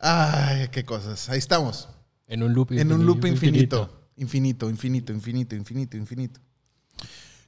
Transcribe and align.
Ay, 0.00 0.68
qué 0.68 0.84
cosas. 0.84 1.28
Ahí 1.28 1.38
estamos. 1.38 1.88
En 2.26 2.42
un 2.42 2.52
loop 2.52 2.72
En 2.72 2.92
un 2.92 3.06
loop 3.06 3.24
infinito. 3.26 3.90
Infinito, 4.16 4.68
infinito, 4.68 5.12
infinito, 5.12 5.54
infinito, 5.54 5.96
infinito. 5.96 6.40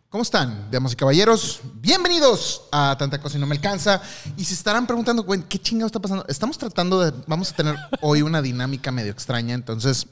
¿Cómo 0.08 0.22
están, 0.22 0.70
damas 0.70 0.94
y 0.94 0.96
caballeros? 0.96 1.60
Bienvenidos 1.74 2.62
a 2.72 2.96
Tanta 2.98 3.20
Cosa 3.20 3.36
y 3.36 3.40
No 3.40 3.46
Me 3.46 3.54
Alcanza. 3.54 4.00
Y 4.36 4.44
se 4.44 4.54
estarán 4.54 4.86
preguntando, 4.86 5.22
güey, 5.22 5.42
¿qué 5.42 5.58
chingado 5.58 5.86
está 5.86 6.00
pasando? 6.00 6.24
Estamos 6.28 6.56
tratando 6.56 7.00
de. 7.00 7.12
Vamos 7.26 7.52
a 7.52 7.56
tener 7.56 7.76
hoy 8.00 8.22
una 8.22 8.40
dinámica 8.40 8.90
medio 8.90 9.12
extraña. 9.12 9.54
Entonces, 9.54 10.06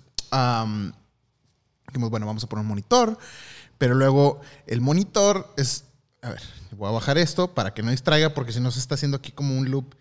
dijimos, 1.88 2.10
bueno, 2.10 2.26
vamos 2.26 2.44
a 2.44 2.46
poner 2.48 2.62
un 2.62 2.68
monitor. 2.68 3.18
Pero 3.78 3.94
luego 3.94 4.40
el 4.66 4.82
monitor 4.82 5.54
es. 5.56 5.84
A 6.20 6.30
ver, 6.30 6.42
voy 6.72 6.88
a 6.88 6.92
bajar 6.92 7.16
esto 7.16 7.54
para 7.54 7.72
que 7.72 7.82
no 7.82 7.90
distraiga, 7.90 8.34
porque 8.34 8.52
si 8.52 8.60
no 8.60 8.70
se 8.70 8.80
está 8.80 8.96
haciendo 8.96 9.16
aquí 9.16 9.32
como 9.32 9.56
un 9.56 9.70
loop 9.70 9.94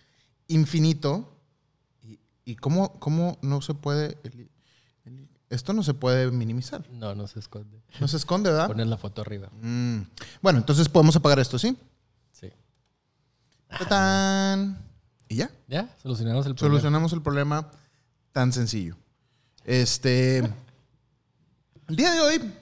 infinito. 0.48 1.35
¿Y, 2.46 2.56
cómo, 2.56 3.00
cómo 3.00 3.38
no 3.42 3.62
se 3.62 3.74
puede.? 3.74 4.18
el- 4.24 4.50
el- 5.06 5.30
esto 5.50 5.74
no 5.74 5.84
se 5.84 5.94
puede 5.94 6.32
minimizar. 6.32 6.88
No, 6.92 7.14
no 7.16 7.28
se 7.28 7.40
esconde. 7.40 7.82
No 8.00 8.08
se 8.08 8.18
esconde, 8.18 8.50
¿verdad? 8.50 8.68
Pones 8.68 8.88
la 8.88 8.98
foto 8.98 9.22
arriba. 9.22 9.50
Mm. 9.62 10.02
Bueno, 10.42 10.60
entonces 10.60 10.90
podemos 10.90 11.16
apagar 11.16 11.40
esto, 11.40 11.58
¿sí? 11.60 11.78
Sí. 12.32 12.50
¡Tatán! 13.70 14.78
Y 15.28 15.38
ya. 15.38 15.50
¿Ya? 15.68 15.96
Solucionamos 16.02 16.46
el 16.46 16.56
problema. 16.56 16.72
Solucionamos 16.80 17.14
el 17.14 17.22
problema 17.22 17.72
tan 18.32 18.52
sencillo. 18.54 18.96
Este. 19.64 20.40
El 21.88 21.96
día 21.96 22.12
de 22.12 22.20
hoy 22.22 22.54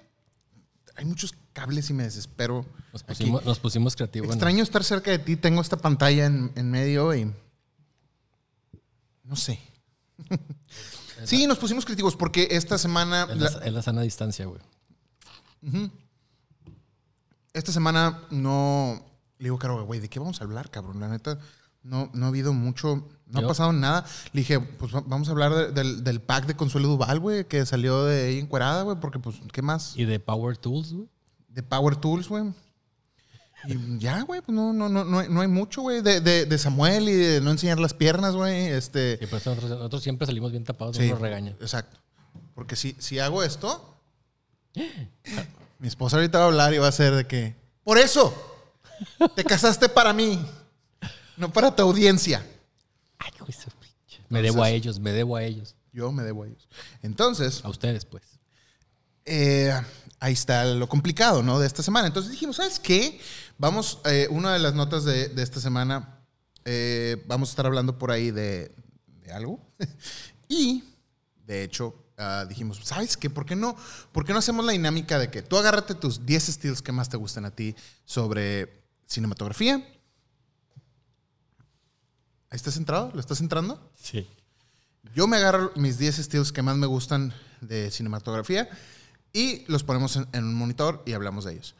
hay 0.96 1.06
muchos 1.06 1.34
cables 1.54 1.90
y 1.90 1.94
me 1.94 2.04
desespero. 2.04 2.66
Nos 2.92 3.02
Aquí. 3.04 3.10
pusimos, 3.14 3.46
nos 3.46 3.60
pusimos 3.60 3.96
creativos. 3.96 4.30
Extraño 4.30 4.64
estar 4.64 4.84
cerca 4.84 5.12
de 5.12 5.20
ti. 5.20 5.36
Tengo 5.36 5.62
esta 5.62 5.78
pantalla 5.78 6.26
en, 6.26 6.52
en 6.56 6.70
medio 6.72 7.14
y. 7.16 7.32
No 9.24 9.36
sé. 9.36 9.60
Sí, 11.26 11.48
nos 11.48 11.58
pusimos 11.58 11.86
críticos 11.86 12.16
porque 12.16 12.48
esta 12.52 12.78
semana. 12.78 13.28
Es 13.30 13.38
la- 13.38 13.50
la, 13.52 13.66
es 13.66 13.74
la 13.74 13.82
sana 13.82 14.02
distancia, 14.02 14.46
güey. 14.46 14.62
Esta 17.54 17.72
semana 17.72 18.22
no. 18.32 19.04
Le 19.38 19.46
digo, 19.46 19.58
Caro, 19.60 19.86
güey, 19.86 20.00
¿de 20.00 20.10
qué 20.10 20.20
vamos 20.20 20.42
a 20.42 20.44
hablar, 20.46 20.70
cabrón? 20.72 21.00
La 21.00 21.08
neta, 21.10 21.38
no, 21.84 22.10
no 22.14 22.26
ha 22.26 22.30
habido 22.30 22.54
mucho. 22.54 23.08
No 23.28 23.40
Yo- 23.42 23.46
ha 23.46 23.50
pasado 23.50 23.74
nada. 23.74 24.06
Le 24.32 24.42
dije, 24.42 24.60
pues 24.60 24.94
va- 24.94 25.04
vamos 25.06 25.28
a 25.28 25.32
hablar 25.32 25.54
de- 25.54 25.72
del, 25.72 26.04
del 26.04 26.22
pack 26.22 26.46
de 26.46 26.56
Consuelo 26.56 26.88
Duval, 26.88 27.20
güey, 27.20 27.48
que 27.48 27.66
salió 27.66 28.06
de 28.06 28.28
ahí 28.28 28.40
encuerada, 28.40 28.84
güey, 28.84 28.98
porque, 29.00 29.20
pues, 29.20 29.38
¿qué 29.52 29.62
más? 29.62 29.94
Y 29.98 30.06
de 30.06 30.20
Power 30.20 30.58
Tools, 30.58 30.94
güey. 30.94 31.10
De 31.50 31.64
Power 31.64 31.96
Tools, 31.96 32.28
güey. 32.30 32.54
Y 33.68 33.98
ya, 34.00 34.22
güey, 34.24 34.42
pues 34.42 34.56
no, 34.56 34.74
no, 34.74 34.90
no, 34.90 35.04
no, 35.06 35.20
hay, 35.20 35.30
no 35.30 35.42
hay 35.42 35.48
mucho, 35.48 35.82
güey. 35.82 36.02
De, 36.02 36.20
de, 36.22 36.46
de 36.46 36.58
Samuel 36.58 37.08
y 37.10 37.14
de 37.14 37.42
no 37.42 37.52
enseñar 37.52 37.80
las 37.80 37.94
piernas, 37.94 38.36
güey. 38.36 38.68
Este. 38.68 39.18
Sí, 39.20 39.28
pues 39.28 39.46
nosotros, 39.46 39.70
nosotros 39.70 40.04
siempre 40.04 40.26
salimos 40.28 40.52
bien 40.52 40.64
tapados, 40.64 40.98
Sí, 40.98 41.04
no 41.08 41.12
nos 41.14 41.22
regañan. 41.22 41.56
Exacto. 41.62 41.98
Porque 42.56 42.76
si, 42.76 42.96
si 43.00 43.20
hago 43.20 43.42
esto, 43.44 43.96
mi 45.80 45.88
esposa 45.88 46.18
ahorita 46.18 46.38
va 46.40 46.44
a 46.46 46.48
hablar 46.48 46.74
y 46.74 46.78
va 46.78 46.88
a 46.88 46.92
ser 46.92 47.14
de 47.16 47.26
que, 47.28 47.56
por 47.84 47.98
eso, 47.98 48.34
te 49.36 49.44
casaste 49.44 49.90
para 49.90 50.14
mí, 50.14 50.44
no 51.38 51.52
para 51.52 51.76
tu 51.76 51.82
audiencia. 51.84 52.46
Ay, 53.20 53.32
güey. 53.40 53.54
Me 54.30 54.42
debo 54.42 54.64
a 54.64 54.70
ellos, 54.72 55.00
me 55.00 55.12
debo 55.12 55.36
a 55.36 55.44
ellos. 55.44 55.76
Yo 55.92 56.12
me 56.12 56.24
debo 56.24 56.44
a 56.44 56.48
ellos. 56.48 56.68
Entonces, 57.04 57.64
A 57.64 57.70
ustedes, 57.70 58.04
pues. 58.06 58.24
eh, 59.26 59.80
ahí 60.24 60.32
está 60.32 60.64
lo 60.64 60.88
complicado, 60.88 61.44
¿no? 61.44 61.60
De 61.60 61.68
esta 61.68 61.84
semana. 61.84 62.08
Entonces 62.08 62.32
dijimos, 62.32 62.56
¿sabes 62.56 62.80
qué? 62.80 63.20
Vamos, 63.58 64.00
eh, 64.06 64.28
una 64.32 64.54
de 64.54 64.60
las 64.60 64.74
notas 64.74 65.04
de, 65.04 65.28
de 65.28 65.44
esta 65.44 65.60
semana, 65.60 66.18
eh, 66.64 67.22
vamos 67.28 67.50
a 67.50 67.52
estar 67.52 67.66
hablando 67.66 67.98
por 67.98 68.10
ahí 68.10 68.32
de, 68.32 68.74
de 69.22 69.34
algo. 69.34 69.60
y, 70.48 70.82
de 71.46 71.64
hecho, 71.64 71.94
ah, 72.18 72.46
dijimos, 72.48 72.80
¿sabes 72.84 73.18
qué? 73.18 73.30
¿Por 73.30 73.46
qué, 73.46 73.58
no, 73.58 73.76
¿Por 74.14 74.24
qué 74.24 74.32
no 74.32 74.40
hacemos 74.40 74.64
la 74.64 74.72
dinámica 74.72 75.20
de 75.20 75.30
que 75.30 75.42
tú 75.42 75.58
agárrate 75.58 75.94
tus 75.94 76.26
10 76.26 76.48
estilos 76.48 76.82
que 76.82 76.94
más 76.94 77.10
te 77.10 77.18
gustan 77.18 77.44
a 77.44 77.52
ti 77.52 77.76
sobre 78.06 78.82
cinematografía? 79.06 79.76
¿Ahí 82.50 82.56
estás 82.56 82.78
entrado? 82.78 83.12
¿Lo 83.14 83.20
estás 83.20 83.42
entrando? 83.42 83.92
Sí. 84.02 84.26
Yo 85.14 85.28
me 85.28 85.36
agarro 85.36 85.74
mis 85.76 85.98
10 85.98 86.20
estilos 86.20 86.54
que 86.54 86.62
más 86.62 86.78
me 86.78 86.88
gustan 86.88 87.34
de 87.60 87.92
cinematografía 87.92 88.70
y 89.34 89.64
los 89.68 89.84
ponemos 89.84 90.16
en, 90.16 90.28
en 90.32 90.44
un 90.46 90.54
monitor 90.54 91.02
y 91.06 91.14
hablamos 91.14 91.44
de 91.46 91.54
ellos. 91.54 91.76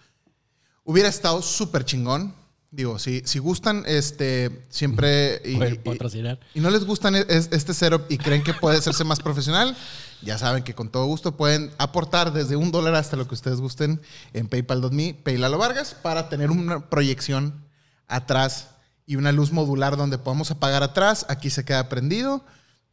Hubiera 0.84 1.08
estado 1.08 1.42
súper 1.42 1.86
chingón. 1.86 2.34
Digo, 2.72 2.98
si, 2.98 3.22
si 3.26 3.38
gustan, 3.38 3.84
este, 3.86 4.66
siempre... 4.70 5.40
Y, 5.46 5.58
Pueden 5.58 5.76
y- 5.76 5.78
patrocinar. 5.78 6.40
y 6.56 6.60
no 6.60 6.72
les 6.72 6.84
gustan 6.86 7.16
es- 7.16 7.28
es- 7.30 7.50
este 7.52 7.76
setup 7.76 8.02
y 8.12 8.18
creen 8.18 8.42
que 8.44 8.56
puede 8.56 8.78
hacerse 8.80 9.04
más 9.04 9.20
profesional, 9.20 9.78
ya 10.24 10.40
saben 10.40 10.64
que 10.64 10.74
con 10.74 10.90
todo 10.90 11.06
gusto 11.06 11.38
pueden 11.38 11.72
aportar 11.78 12.34
desde 12.34 12.56
un 12.56 12.72
dólar 12.72 12.96
hasta 12.96 13.16
lo 13.16 13.28
que 13.28 13.36
ustedes 13.36 13.62
gusten 13.62 14.02
en 14.34 14.48
paypal.me, 14.48 15.14
Paylalo 15.14 15.60
Vargas, 15.60 15.94
para 16.02 16.30
tener 16.30 16.50
una 16.50 16.90
proyección 16.90 17.64
atrás 18.08 18.70
y 19.06 19.18
una 19.18 19.32
luz 19.32 19.52
modular 19.52 19.96
donde 19.96 20.18
podamos 20.18 20.50
apagar 20.50 20.82
atrás. 20.82 21.28
Aquí 21.30 21.52
se 21.52 21.64
queda 21.66 21.90
prendido 21.90 22.44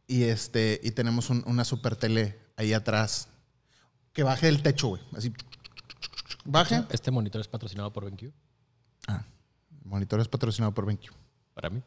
y, 0.05 0.23
este, 0.25 0.79
y 0.83 0.91
tenemos 0.91 1.31
un- 1.31 1.43
una 1.47 1.65
super 1.65 1.95
tele 1.95 2.37
ahí 2.55 2.73
atrás 2.73 3.29
que 4.13 4.23
baje 4.23 4.45
del 4.47 4.61
techo, 4.61 4.89
güey. 4.89 5.01
Así. 5.15 5.33
Baje. 6.45 6.83
Este 6.89 7.11
monitor 7.11 7.41
es 7.41 7.47
patrocinado 7.47 7.91
por 7.93 8.05
BenQ. 8.05 8.31
Ah, 9.07 9.23
el 9.83 9.89
monitor 9.89 10.19
es 10.19 10.27
patrocinado 10.27 10.73
por 10.73 10.85
BenQ. 10.85 11.11
Para 11.53 11.69
mí. 11.69 11.81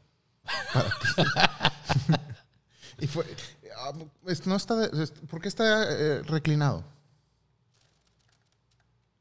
Y 3.01 3.07
fue, 3.09 3.27
ah, 3.77 3.93
no 4.47 4.57
está, 4.57 4.89
¿por 5.29 5.41
qué 5.41 5.49
está 5.49 5.91
eh, 5.91 6.23
reclinado? 6.23 6.85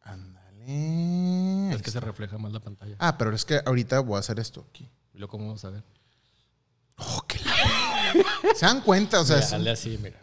Ándale. 0.03 1.73
Es 1.73 1.81
que 1.81 1.91
se 1.91 1.99
refleja 1.99 2.37
más 2.37 2.51
la 2.51 2.59
pantalla. 2.59 2.95
Ah, 2.99 3.17
pero 3.17 3.33
es 3.33 3.45
que 3.45 3.61
ahorita 3.65 3.99
voy 4.01 4.17
a 4.17 4.19
hacer 4.19 4.39
esto 4.39 4.65
aquí. 4.69 4.89
Y 5.13 5.17
luego, 5.17 5.31
¿cómo 5.31 5.47
vamos 5.47 5.65
a 5.65 5.71
ver? 5.71 5.83
Oh, 6.97 7.23
qué 7.27 7.39
la- 7.39 8.53
¿Se 8.55 8.65
dan 8.65 8.81
cuenta? 8.81 9.19
O 9.21 9.25
sea, 9.25 9.37
Mira, 9.37 9.47
hazle 9.47 9.71
así, 9.71 9.97
mira. 10.01 10.19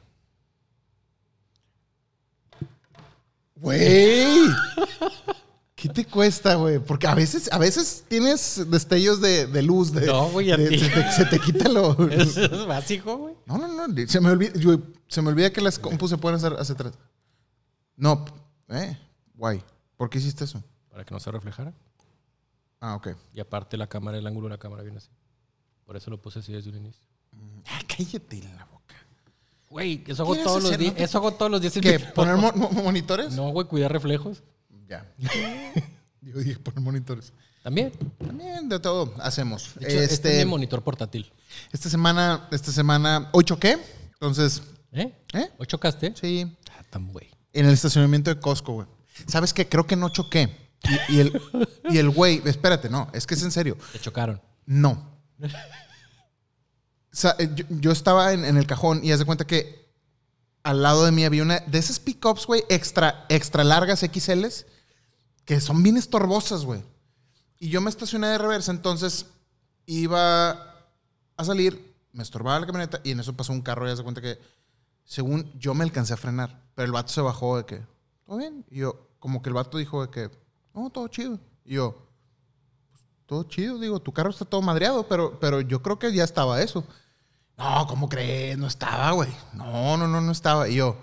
Güey. 3.61 4.37
¿Qué 5.75 5.89
te 5.89 6.05
cuesta, 6.05 6.57
güey? 6.57 6.79
Porque 6.79 7.07
a 7.07 7.15
veces, 7.15 7.51
a 7.53 7.59
veces 7.59 8.05
tienes 8.07 8.71
destellos 8.71 9.21
de, 9.21 9.47
de 9.47 9.63
luz. 9.63 9.93
De, 9.93 10.07
No, 10.07 10.29
güey, 10.31 10.51
a 10.53 10.57
de- 10.57 10.69
ti. 10.69 10.79
Se 10.79 10.89
te, 10.91 11.13
se 11.13 11.25
te 11.27 11.39
quita 11.39 11.69
lo. 11.69 11.97
Es 12.11 12.67
básico, 12.67 13.17
güey. 13.17 13.35
No, 13.47 13.57
no, 13.57 13.69
no. 13.89 14.07
Se 14.07 14.21
me 14.21 14.31
olvida, 14.31 14.53
yo- 14.55 14.79
se 15.09 15.23
me 15.23 15.31
olvida 15.31 15.51
que 15.51 15.61
las 15.63 15.79
compus 15.79 16.11
se 16.11 16.19
pueden 16.19 16.37
hacer 16.37 16.53
hacia 16.55 16.75
atrás. 16.75 16.93
No, 17.97 18.25
eh, 18.69 18.99
guay. 19.35 19.63
¿Por 19.97 20.11
qué 20.11 20.19
hiciste 20.19 20.45
eso? 20.45 20.63
Para 20.91 21.05
que 21.05 21.15
no 21.15 21.21
se 21.21 21.31
reflejara. 21.31 21.73
Ah, 22.81 22.95
ok. 22.97 23.09
Y 23.35 23.41
aparte 23.41 23.77
la 23.77 23.87
cámara, 23.87 24.19
el 24.19 24.27
ángulo 24.27 24.49
de 24.49 24.55
la 24.55 24.59
cámara 24.59 24.83
viene 24.83 24.99
así. 24.99 25.11
Por 25.85 25.97
eso 25.97 26.11
lo 26.11 26.21
puse 26.21 26.39
así 26.41 26.53
desde 26.53 26.71
un 26.71 26.77
inicio. 26.77 27.03
Ah, 27.67 27.81
cállate 27.89 28.43
la. 28.43 28.67
Güey, 29.71 30.03
eso 30.07 30.25
hago 30.25 30.33
¿Quieres 30.33 30.45
todos 30.47 30.63
los 30.65 30.77
días. 30.79 30.95
Eso 30.97 31.19
hago 31.19 31.33
todos 31.33 31.51
los 31.51 31.61
días. 31.61 31.73
¿Qué? 31.81 31.99
¿Poner 32.01 32.37
mo- 32.37 32.53
monitores? 32.53 33.33
No, 33.35 33.51
güey, 33.51 33.67
cuidar 33.67 33.93
reflejos. 33.93 34.43
Ya. 34.89 35.07
Yo 36.21 36.39
dije 36.39 36.59
poner 36.59 36.81
monitores. 36.81 37.33
También. 37.63 37.93
También 38.19 38.69
de 38.69 38.81
todo 38.81 39.15
hacemos. 39.19 39.75
De 39.77 39.87
hecho, 39.87 40.01
este, 40.01 40.15
este, 40.15 40.39
es 40.41 40.45
mi 40.45 40.51
monitor 40.51 40.83
portátil. 40.83 41.33
esta 41.73 41.89
semana, 41.89 42.49
esta 42.51 42.73
semana, 42.73 43.29
hoy 43.33 43.45
choqué. 43.45 43.79
Entonces, 44.15 44.63
¿Eh? 44.93 45.15
¿eh? 45.35 45.51
¿O 45.59 45.65
chocaste? 45.65 46.15
Sí. 46.21 46.57
Ah, 46.77 46.83
tan 46.91 47.13
güey. 47.13 47.31
En 47.53 47.67
el 47.67 47.73
estacionamiento 47.73 48.35
de 48.35 48.41
Costco, 48.41 48.73
güey. 48.73 48.89
¿Sabes 49.27 49.55
qué? 49.55 49.69
Creo 49.69 49.87
que 49.87 49.95
no 49.97 50.09
choqué. 50.09 50.57
Y, 51.09 51.17
y 51.17 51.21
el, 51.21 51.41
y 51.91 51.99
el 51.99 52.11
güey, 52.11 52.43
espérate, 52.45 52.89
no, 52.89 53.09
es 53.13 53.27
que 53.27 53.35
es 53.35 53.43
en 53.43 53.51
serio. 53.53 53.77
Te 53.93 53.99
chocaron. 54.01 54.41
No. 54.67 55.21
Eh, 57.39 57.67
yo, 57.69 57.91
estaba 57.91 58.33
en, 58.33 58.45
el 58.45 58.67
cajón 58.67 59.01
y 59.03 59.13
haz 59.13 59.19
de 59.19 59.25
cuenta 59.25 59.47
que 59.47 59.89
al 60.63 60.83
lado 60.83 61.05
de 61.05 61.13
mí 61.13 61.25
había 61.25 61.43
una 61.43 61.61
de 61.61 61.79
esas 61.79 61.99
pickups, 61.99 62.47
güey, 62.47 62.65
extra, 62.69 63.27
extra 63.29 63.65
largas 63.65 64.01
XLs, 64.01 64.67
que 65.45 65.61
son 65.61 65.83
bien 65.83 65.97
estorbosas, 65.97 66.65
güey. 66.65 66.83
Y 67.59 67.69
yo 67.69 67.81
me 67.81 67.91
estacioné 67.91 68.29
de 68.29 68.39
reversa, 68.39 68.71
entonces 68.71 69.27
iba 69.87 70.51
a 71.37 71.45
salir, 71.45 71.95
me 72.13 72.23
estorbaba 72.23 72.61
la 72.61 72.67
camioneta 72.67 73.01
y 73.03 73.13
en 73.13 73.21
eso 73.21 73.37
pasó 73.37 73.53
un 73.53 73.63
carro 73.63 73.89
y 73.89 73.91
haz 73.91 73.99
de 73.99 74.05
cuenta 74.05 74.21
que, 74.21 74.39
según 75.05 75.53
yo 75.59 75.75
me 75.75 75.85
alcancé 75.85 76.15
a 76.15 76.17
frenar, 76.17 76.63
pero 76.75 76.87
el 76.87 76.93
vato 76.93 77.13
se 77.13 77.21
bajó 77.21 77.57
de 77.57 77.65
que, 77.65 77.83
¿todo 78.27 78.37
bien? 78.37 78.65
Y 78.71 78.79
yo, 78.79 79.09
como 79.19 79.43
que 79.43 79.51
el 79.51 79.55
vato 79.55 79.79
dijo 79.79 80.07
de 80.07 80.11
que, 80.11 80.31
no, 80.75 80.91
todo 80.91 81.09
chido. 81.09 81.39
Y 81.65 81.75
yo, 81.75 82.07
todo 83.27 83.45
chido, 83.45 83.79
digo, 83.79 84.01
tu 84.01 84.13
carro 84.13 84.31
está 84.31 84.45
todo 84.45 84.63
madreado, 84.63 85.07
pero, 85.07 85.39
pero 85.39 85.61
yo 85.61 85.83
creo 85.83 85.99
que 85.99 86.13
ya 86.13 86.25
estaba 86.25 86.63
eso. 86.63 86.85
No, 87.61 87.87
¿cómo 87.87 88.09
crees? 88.09 88.57
No 88.57 88.67
estaba, 88.67 89.11
güey. 89.13 89.29
No, 89.53 89.99
no, 89.99 90.09
no, 90.09 90.23
no 90.23 90.33
estaba. 90.33 90.67
Y 90.67 90.77
yo, 90.77 90.97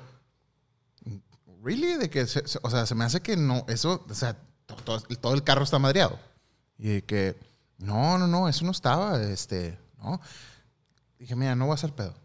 ¿really? 1.63 1.97
De 1.97 2.09
que, 2.09 2.25
se- 2.25 2.47
se- 2.47 2.59
o 2.63 2.69
sea, 2.71 2.85
se 2.87 2.95
me 2.95 3.05
hace 3.05 3.21
que 3.21 3.37
no, 3.37 3.63
eso, 3.67 4.03
o 4.09 4.13
sea, 4.15 4.35
to- 4.65 4.75
to- 4.77 4.99
todo, 5.21 5.33
el 5.35 5.43
carro 5.43 5.63
está 5.63 5.77
madreado. 5.79 6.17
Y 6.79 6.87
de 6.87 7.03
que, 7.03 7.37
no, 7.77 8.17
no, 8.17 8.25
no, 8.27 8.49
eso 8.49 8.65
no 8.65 8.71
estaba, 8.71 9.21
este, 9.21 9.77
no. 9.99 10.19
Dije, 11.19 11.35
mira, 11.35 11.55
no 11.55 11.65
voy 11.65 11.73
a 11.73 11.75
hacer 11.75 11.93
pedo. 11.93 12.15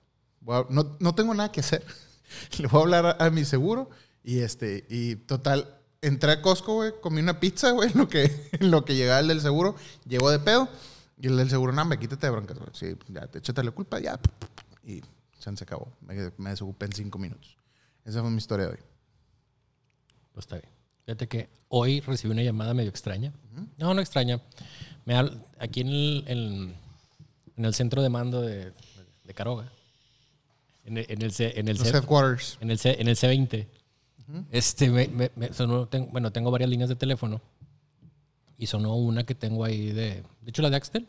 a- 0.49 0.67
no, 0.71 0.97
no 0.99 1.15
tengo 1.15 1.35
nada 1.35 1.53
que 1.53 1.61
hacer. 1.61 1.85
Le 2.59 2.69
voy 2.69 2.81
a 2.81 2.83
hablar 2.85 3.17
a, 3.21 3.27
a 3.27 3.31
mi 3.31 3.45
seguro 3.45 3.91
y 4.25 4.39
este, 4.39 4.87
y 4.89 5.17
total, 5.17 5.79
entré 6.01 6.33
a 6.33 6.41
Costco, 6.41 6.75
güey, 6.77 6.93
comí 7.03 7.21
una 7.21 7.39
pizza, 7.39 7.71
güey, 7.73 7.91
en 7.93 7.99
lo 7.99 8.09
que, 8.09 8.49
en 8.53 8.71
lo 8.71 8.85
que 8.87 8.95
llegaba 8.95 9.21
el 9.21 9.29
del 9.29 9.43
seguro, 9.43 9.77
llegó 10.07 10.31
de 10.31 10.39
pedo 10.39 10.69
y 11.23 11.29
el 11.29 11.37
del 11.37 11.49
seguro, 11.49 11.73
no, 11.73 11.85
me 11.85 11.99
quítate 11.99 12.27
de 12.27 12.31
broncas. 12.33 12.59
Sí, 12.73 12.95
ya, 13.09 13.27
te 13.29 13.39
échate 13.39 13.63
la 13.65 13.71
culpa, 13.71 13.99
ya. 14.01 14.19
Y 14.85 15.01
se 15.39 15.51
acabó. 15.65 15.89
Me, 16.01 16.33
me 16.37 16.51
desocupé 16.51 16.87
en 16.87 16.93
cinco 16.93 17.19
minutos. 17.19 17.57
Esa 18.05 18.21
fue 18.21 18.31
mi 18.31 18.39
historia 18.39 18.67
de 18.67 18.73
hoy. 18.73 18.79
Pues 20.33 20.45
está 20.45 20.57
bien. 20.57 20.69
Fíjate 21.07 21.29
que 21.29 21.49
hoy 21.69 22.01
recibí 22.01 22.33
una 22.33 22.43
llamada 22.43 22.75
medio 22.75 22.91
extraña. 22.91 23.33
No, 23.77 23.95
no 23.95 24.01
extraña. 24.01 24.41
Me 25.05 25.15
habl- 25.17 25.41
aquí 25.59 25.81
en 25.81 25.89
el, 25.89 26.25
en, 26.27 26.75
en 27.57 27.65
el 27.65 27.75
centro 27.75 28.03
de 28.03 28.09
mando 28.09 28.41
de, 28.43 28.73
de 29.25 29.35
Caroga. 29.35 29.71
En 30.85 30.99
el, 30.99 31.07
en 31.09 31.23
el, 31.23 31.33
C, 31.33 31.53
en 31.59 31.69
el, 31.69 31.77
C- 31.79 31.91
en 32.61 32.71
el, 32.71 32.79
C, 32.79 33.01
en 33.01 33.09
el 33.09 33.17
C20. 33.17 33.67
Este, 34.51 34.89
me, 34.91 35.31
bueno, 36.11 36.33
tengo 36.33 36.51
varias 36.51 36.71
líneas 36.71 36.89
de 36.89 36.97
teléfono. 36.97 37.41
Y 38.63 38.69
sonó 38.69 38.95
una 38.95 39.25
que 39.25 39.35
tengo 39.35 39.65
ahí 39.65 39.87
de... 39.91 40.23
De 40.41 40.51
hecho, 40.51 40.63
la 40.63 40.71
de 40.71 40.77
Axtel. 40.77 41.09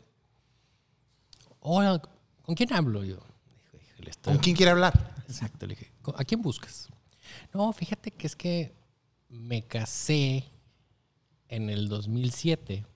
Hola, 1.60 2.02
¿con 2.42 2.56
quién 2.56 2.74
hablo? 2.74 3.04
Yo, 3.04 3.18
"Hijo, 3.18 3.78
híjole, 3.78 4.10
esto- 4.10 4.32
¿Con 4.32 4.40
quién 4.40 4.56
quiere 4.56 4.72
hablar? 4.72 5.14
Exacto, 5.28 5.68
le 5.68 5.76
dije, 5.76 5.92
¿a 6.16 6.24
quién 6.26 6.42
buscas? 6.42 6.88
No, 7.54 7.72
fíjate 7.72 8.10
que 8.10 8.26
es 8.26 8.36
que 8.36 8.74
me 9.30 9.62
casé 9.68 10.46
en 11.48 11.70
el 11.70 11.90
2007. 11.90 12.88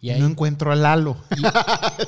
Y 0.00 0.10
ahí, 0.10 0.20
No 0.20 0.28
encuentro 0.28 0.70
a 0.70 0.76
Lalo. 0.76 1.16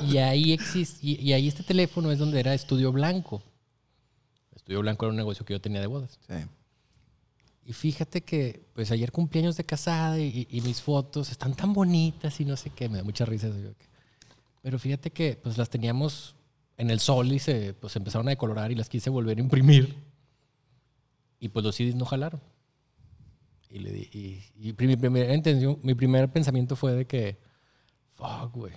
y, 0.01 0.13
y 0.13 0.17
ahí 0.19 0.53
existe, 0.53 1.05
y, 1.05 1.19
y 1.21 1.33
ahí 1.33 1.49
este 1.49 1.63
teléfono 1.63 2.09
es 2.09 2.19
donde 2.19 2.39
era 2.39 2.53
Estudio 2.53 2.93
Blanco. 2.93 3.43
Estudio 4.55 4.79
Blanco 4.79 5.07
era 5.07 5.09
un 5.11 5.17
negocio 5.17 5.43
que 5.45 5.51
yo 5.55 5.59
tenía 5.59 5.81
de 5.81 5.87
bodas. 5.87 6.19
Sí. 6.25 6.35
Y 7.69 7.73
fíjate 7.73 8.23
que, 8.23 8.65
pues 8.73 8.89
ayer 8.89 9.11
cumpleaños 9.11 9.55
de 9.55 9.63
casada 9.63 10.17
y, 10.19 10.47
mis 10.65 10.81
fotos 10.81 11.29
están 11.29 11.53
tan 11.53 11.71
bonitas 11.71 12.39
y 12.39 12.45
no 12.45 12.57
sé 12.57 12.71
qué, 12.71 12.89
me 12.89 12.97
da 12.97 13.03
mucha 13.03 13.25
risa. 13.25 13.47
Pero 14.63 14.79
fíjate 14.79 15.11
que, 15.11 15.35
pues 15.35 15.55
las 15.55 15.69
teníamos 15.69 16.35
en 16.77 16.89
el 16.89 16.99
sol 16.99 17.31
y 17.31 17.37
se 17.37 17.75
pues, 17.75 17.95
empezaron 17.95 18.27
a 18.27 18.31
decolorar 18.31 18.71
y 18.71 18.75
las 18.75 18.89
quise 18.89 19.11
volver 19.11 19.37
a 19.37 19.41
imprimir. 19.41 19.95
Y 21.39 21.49
pues 21.49 21.63
los 21.63 21.75
CDs 21.75 21.93
no 21.93 22.05
jalaron. 22.05 22.41
Y, 23.69 23.77
le 23.77 23.91
di- 23.91 24.09
y 24.55 24.73
mi, 24.73 24.73
primera 24.73 25.31
intención, 25.31 25.77
mi 25.83 25.93
primer 25.93 26.27
pensamiento 26.31 26.75
fue 26.75 26.93
de 26.93 27.05
que, 27.05 27.37
fuck, 28.15 28.51
güey. 28.51 28.73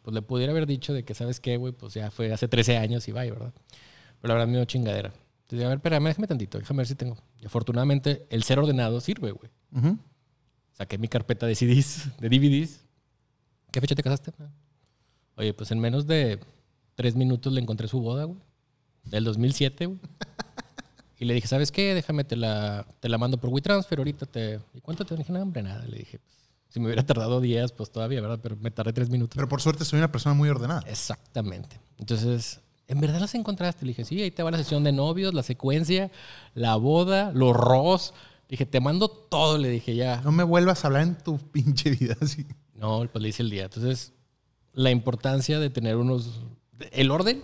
Pues 0.00 0.14
le 0.14 0.22
pudiera 0.22 0.52
haber 0.52 0.64
dicho 0.66 0.94
de 0.94 1.04
que, 1.04 1.12
¿sabes 1.12 1.38
qué, 1.38 1.58
güey? 1.58 1.74
Pues 1.74 1.92
ya 1.92 2.10
fue 2.10 2.32
hace 2.32 2.48
13 2.48 2.78
años 2.78 3.06
y 3.08 3.12
vaya, 3.12 3.34
¿verdad? 3.34 3.52
Pero 4.22 4.28
la 4.28 4.34
verdad 4.38 4.46
me 4.46 4.56
dio 4.56 4.64
chingadera. 4.64 5.12
Entonces, 5.42 5.66
a 5.66 5.68
ver, 5.68 5.76
espérame, 5.76 6.04
déjame 6.06 6.26
tantito, 6.26 6.58
déjame 6.58 6.78
ver 6.78 6.86
si 6.86 6.94
tengo. 6.94 7.18
Y 7.40 7.46
afortunadamente, 7.46 8.26
el 8.30 8.42
ser 8.42 8.58
ordenado 8.58 9.00
sirve, 9.00 9.32
güey. 9.32 9.50
Ujú. 9.72 9.98
Saqué 10.72 10.98
mi 10.98 11.08
carpeta 11.08 11.46
de 11.46 11.54
CDs, 11.54 12.10
de 12.18 12.28
DVDs. 12.28 12.84
¿Qué 13.72 13.80
fecha 13.80 13.94
te 13.94 14.02
casaste? 14.02 14.32
Oye, 15.36 15.52
pues 15.54 15.70
en 15.70 15.80
menos 15.80 16.06
de 16.06 16.40
tres 16.94 17.14
minutos 17.14 17.52
le 17.52 17.60
encontré 17.60 17.88
su 17.88 18.00
boda, 18.00 18.24
güey. 18.24 18.38
Del 19.04 19.24
2007, 19.24 19.86
güey. 19.86 19.98
Y 21.18 21.24
le 21.24 21.34
dije, 21.34 21.48
¿sabes 21.48 21.72
qué? 21.72 21.94
Déjame, 21.94 22.24
te 22.24 22.36
la, 22.36 22.86
te 23.00 23.08
la 23.08 23.16
mando 23.16 23.38
por 23.38 23.50
WeTransfer 23.50 23.98
ahorita. 23.98 24.26
Te... 24.26 24.60
¿Y 24.74 24.80
cuánto 24.80 25.04
te 25.04 25.16
dije? 25.16 25.32
No, 25.32 25.40
hombre, 25.40 25.62
nada. 25.62 25.84
Le 25.86 25.98
dije, 25.98 26.18
pues, 26.18 26.34
si 26.68 26.78
me 26.78 26.86
hubiera 26.86 27.06
tardado 27.06 27.40
días, 27.40 27.72
pues 27.72 27.90
todavía, 27.90 28.20
¿verdad? 28.20 28.38
Pero 28.42 28.56
me 28.56 28.70
tardé 28.70 28.92
tres 28.92 29.08
minutos. 29.08 29.34
Pero 29.34 29.48
por 29.48 29.62
suerte 29.62 29.84
soy 29.84 29.98
una 29.98 30.12
persona 30.12 30.34
muy 30.34 30.48
ordenada. 30.50 30.82
Exactamente. 30.86 31.80
Entonces, 31.98 32.60
¿en 32.88 33.00
verdad 33.00 33.20
las 33.20 33.34
encontraste? 33.34 33.84
Le 33.84 33.90
dije, 33.90 34.04
sí, 34.04 34.22
ahí 34.22 34.30
te 34.30 34.42
va 34.42 34.50
la 34.50 34.58
sesión 34.58 34.84
de 34.84 34.92
novios, 34.92 35.34
la 35.34 35.42
secuencia, 35.42 36.10
la 36.54 36.76
boda, 36.76 37.32
los 37.32 37.54
ros. 37.54 38.14
Le 38.48 38.52
dije, 38.54 38.66
te 38.66 38.80
mando 38.80 39.08
todo. 39.08 39.58
Le 39.58 39.68
dije, 39.68 39.94
ya. 39.94 40.20
No 40.22 40.32
me 40.32 40.44
vuelvas 40.44 40.84
a 40.84 40.88
hablar 40.88 41.02
en 41.02 41.16
tu 41.16 41.38
pinche 41.52 41.90
vida 41.90 42.16
así. 42.20 42.46
No, 42.74 43.06
pues 43.10 43.22
le 43.22 43.28
hice 43.28 43.42
el 43.42 43.50
día. 43.50 43.64
Entonces, 43.64 44.12
la 44.72 44.90
importancia 44.90 45.58
de 45.58 45.70
tener 45.70 45.96
unos. 45.96 46.40
el 46.92 47.10
orden 47.10 47.42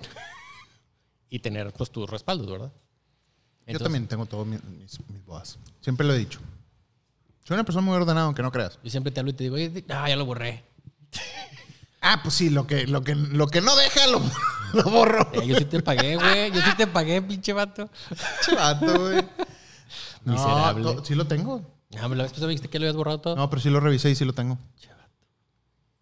y 1.29 1.39
tener 1.39 1.73
pues 1.73 1.91
tus 1.91 2.09
respaldos, 2.09 2.50
¿verdad? 2.50 2.73
Yo 2.73 3.67
Entonces, 3.67 3.85
también 3.85 4.06
tengo 4.09 4.27
todos 4.27 4.47
mis, 4.47 4.62
mis, 4.65 4.99
mis 5.09 5.25
bodas. 5.25 5.59
Siempre 5.81 6.06
lo 6.06 6.15
he 6.15 6.19
dicho. 6.19 6.41
Soy 7.44 7.55
una 7.55 7.65
persona 7.65 7.85
muy 7.85 7.97
ordenada, 7.97 8.27
aunque 8.27 8.43
no 8.43 8.53
creas. 8.53 8.79
Yo 8.85 8.91
siempre 8.91 9.11
te 9.12 9.21
hablo 9.21 9.31
y 9.31 9.35
te 9.35 9.44
digo, 9.44 9.56
"Oye, 9.56 9.85
ah, 9.89 10.09
ya 10.09 10.17
lo 10.17 10.27
borré. 10.27 10.65
Ah, 12.02 12.20
pues 12.22 12.34
sí, 12.34 12.50
lo 12.50 12.66
que, 12.66 12.87
lo 12.87 13.02
que, 13.02 13.14
lo 13.14 13.46
que 13.46 13.60
no 13.60 13.75
deja 13.76 14.06
lo, 14.08 14.20
lo 14.75 14.82
borro. 14.90 15.31
Eh, 15.32 15.46
yo 15.46 15.56
sí 15.56 15.64
te 15.64 15.81
pagué, 15.82 16.16
güey. 16.16 16.50
Yo 16.52 16.60
sí 16.60 16.70
te 16.76 16.87
pagué, 16.87 17.22
pinche 17.22 17.52
vato. 17.52 17.88
Che 18.44 18.54
vato, 18.54 18.99
güey. 19.00 19.25
No, 20.25 20.34
Miserable. 20.34 20.84
to- 20.84 21.04
sí 21.04 21.14
lo 21.16 21.26
tengo. 21.26 21.62
Ah, 22.00 22.08
me 22.08 22.14
la 22.16 22.22
vez 22.22 22.31
pasada 22.32 22.46
me 22.46 22.52
dijiste 22.52 22.69
que 22.70 22.78
lo 22.78 22.84
habías 22.84 22.96
borrado 22.96 23.20
todo. 23.20 23.37
No, 23.37 23.50
pero 23.50 23.60
sí 23.60 23.70
lo 23.70 23.81
revisé 23.81 24.08
y 24.10 24.14
sí 24.14 24.25
lo 24.25 24.32
tengo. 24.32 24.56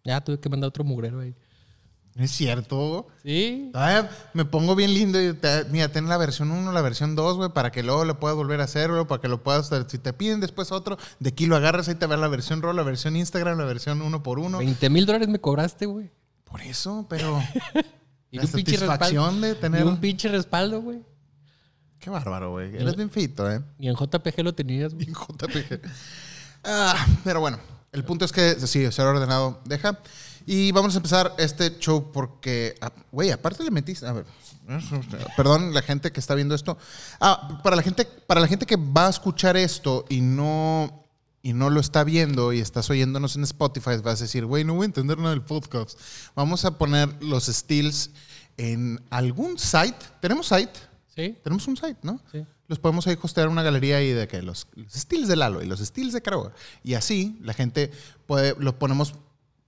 Ya 0.03 0.21
tuve 0.21 0.39
que 0.39 0.47
mandar 0.47 0.67
otro 0.69 0.83
mugrero 0.83 1.19
ahí. 1.21 1.35
Es 2.15 2.31
cierto. 2.31 3.07
Sí. 3.23 3.71
Me 4.33 4.45
pongo 4.45 4.75
bien 4.75 4.93
lindo 4.93 5.21
y 5.21 5.33
te- 5.33 5.65
mira, 5.65 5.89
ten 5.89 6.09
la 6.09 6.17
versión 6.17 6.51
1, 6.51 6.71
la 6.71 6.81
versión 6.81 7.15
2, 7.15 7.37
güey, 7.37 7.49
para 7.53 7.71
que 7.71 7.83
luego 7.83 8.03
lo 8.03 8.19
puedas 8.19 8.35
volver 8.35 8.59
a 8.61 8.65
hacer, 8.65 8.91
güey, 8.91 9.05
para 9.05 9.21
que 9.21 9.27
lo 9.29 9.41
puedas, 9.43 9.69
si 9.87 9.97
te 9.97 10.11
piden 10.11 10.39
después 10.41 10.71
otro, 10.71 10.97
de 11.19 11.29
aquí 11.29 11.45
lo 11.45 11.55
agarras, 11.55 11.87
ahí 11.87 11.95
te 11.95 12.05
va 12.07 12.17
la 12.17 12.27
versión 12.27 12.61
RAW, 12.61 12.73
la 12.73 12.83
versión 12.83 13.15
Instagram, 13.15 13.57
la 13.57 13.65
versión 13.65 14.01
uno 14.01 14.23
por 14.23 14.39
uno. 14.39 14.57
20 14.57 14.89
mil 14.89 15.05
dólares 15.05 15.29
me 15.29 15.39
cobraste, 15.39 15.85
güey. 15.85 16.11
Por 16.43 16.61
eso, 16.61 17.05
pero 17.09 17.41
Y 18.31 18.37
la 18.37 18.43
un 18.43 18.51
pinche 18.51 18.77
satisfacción 18.77 19.41
de 19.41 19.51
Y 19.51 19.55
tener... 19.55 19.85
un 19.85 19.99
pinche 19.99 20.27
respaldo, 20.29 20.81
güey. 20.81 20.99
Qué 21.99 22.09
bárbaro, 22.09 22.51
güey. 22.51 22.75
Eres 22.75 22.95
bien 22.95 23.09
fito, 23.09 23.49
¿eh? 23.49 23.61
Ni 23.77 23.87
en 23.87 23.95
JPG 23.95 24.41
lo 24.43 24.53
tenías, 24.55 24.93
güey. 24.93 25.05
Bien 25.05 25.15
JPG. 25.15 25.81
Ah, 26.63 27.05
pero 27.23 27.39
bueno, 27.41 27.59
el 27.91 28.03
punto 28.03 28.25
es 28.25 28.31
que 28.31 28.55
sí, 28.55 28.91
ser 28.91 29.05
ordenado 29.05 29.61
deja. 29.65 29.99
Y 30.45 30.71
vamos 30.71 30.93
a 30.95 30.97
empezar 30.97 31.33
este 31.37 31.77
show 31.79 32.11
porque, 32.11 32.75
ah, 32.81 32.91
güey, 33.11 33.31
aparte 33.31 33.63
le 33.63 33.71
metiste, 33.71 34.05
a 34.05 34.13
ver, 34.13 34.25
perdón 35.37 35.73
la 35.73 35.81
gente 35.81 36.11
que 36.11 36.19
está 36.19 36.35
viendo 36.35 36.55
esto. 36.55 36.77
Ah, 37.19 37.59
para 37.63 37.75
la 37.75 37.81
gente, 37.81 38.05
para 38.05 38.41
la 38.41 38.47
gente 38.47 38.65
que 38.65 38.75
va 38.75 39.07
a 39.07 39.09
escuchar 39.09 39.57
esto 39.57 40.05
y 40.09 40.21
no 40.21 41.01
y 41.43 41.53
no 41.53 41.69
lo 41.69 41.79
está 41.79 42.03
viendo 42.03 42.53
y 42.53 42.59
estás 42.59 42.89
oyéndonos 42.89 43.35
en 43.35 43.43
Spotify, 43.43 43.97
vas 44.03 44.21
a 44.21 44.25
decir, 44.25 44.45
güey, 44.45 44.63
no 44.63 44.75
voy 44.75 44.83
a 44.83 44.85
entender 44.85 45.17
nada 45.17 45.31
del 45.31 45.41
podcast. 45.41 45.99
Vamos 46.35 46.65
a 46.65 46.77
poner 46.77 47.09
los 47.23 47.45
stills 47.47 48.11
en 48.57 49.01
algún 49.09 49.57
site. 49.57 49.97
¿Tenemos 50.21 50.47
site? 50.47 50.71
Sí, 51.15 51.35
Tenemos 51.43 51.67
un 51.67 51.75
site, 51.75 51.97
¿no? 52.03 52.21
sí. 52.31 52.45
Los 52.67 52.79
podemos 52.79 53.05
ahí 53.05 53.17
hostear 53.21 53.49
una 53.49 53.63
galería 53.63 53.97
ahí 53.97 54.11
de 54.11 54.29
que 54.29 54.41
los, 54.41 54.65
los 54.75 54.93
styles 54.93 55.27
de 55.27 55.35
Lalo 55.35 55.61
y 55.61 55.65
los 55.65 55.81
styles 55.81 56.13
de 56.13 56.21
Caroga. 56.21 56.53
Y 56.83 56.93
así 56.93 57.37
la 57.41 57.53
gente 57.53 57.91
puede, 58.27 58.55
los 58.59 58.75
ponemos, 58.75 59.15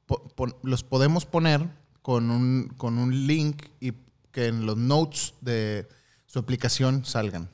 po- 0.08 0.60
los 0.64 0.84
podemos 0.84 1.26
poner 1.26 1.68
con 2.02 2.32
un, 2.32 2.74
con 2.78 2.98
un 2.98 3.28
link 3.28 3.68
y 3.80 3.94
que 4.32 4.48
en 4.48 4.66
los 4.66 4.78
notes 4.78 5.36
de 5.42 5.88
su 6.26 6.40
aplicación 6.40 7.06
salgan. 7.06 7.50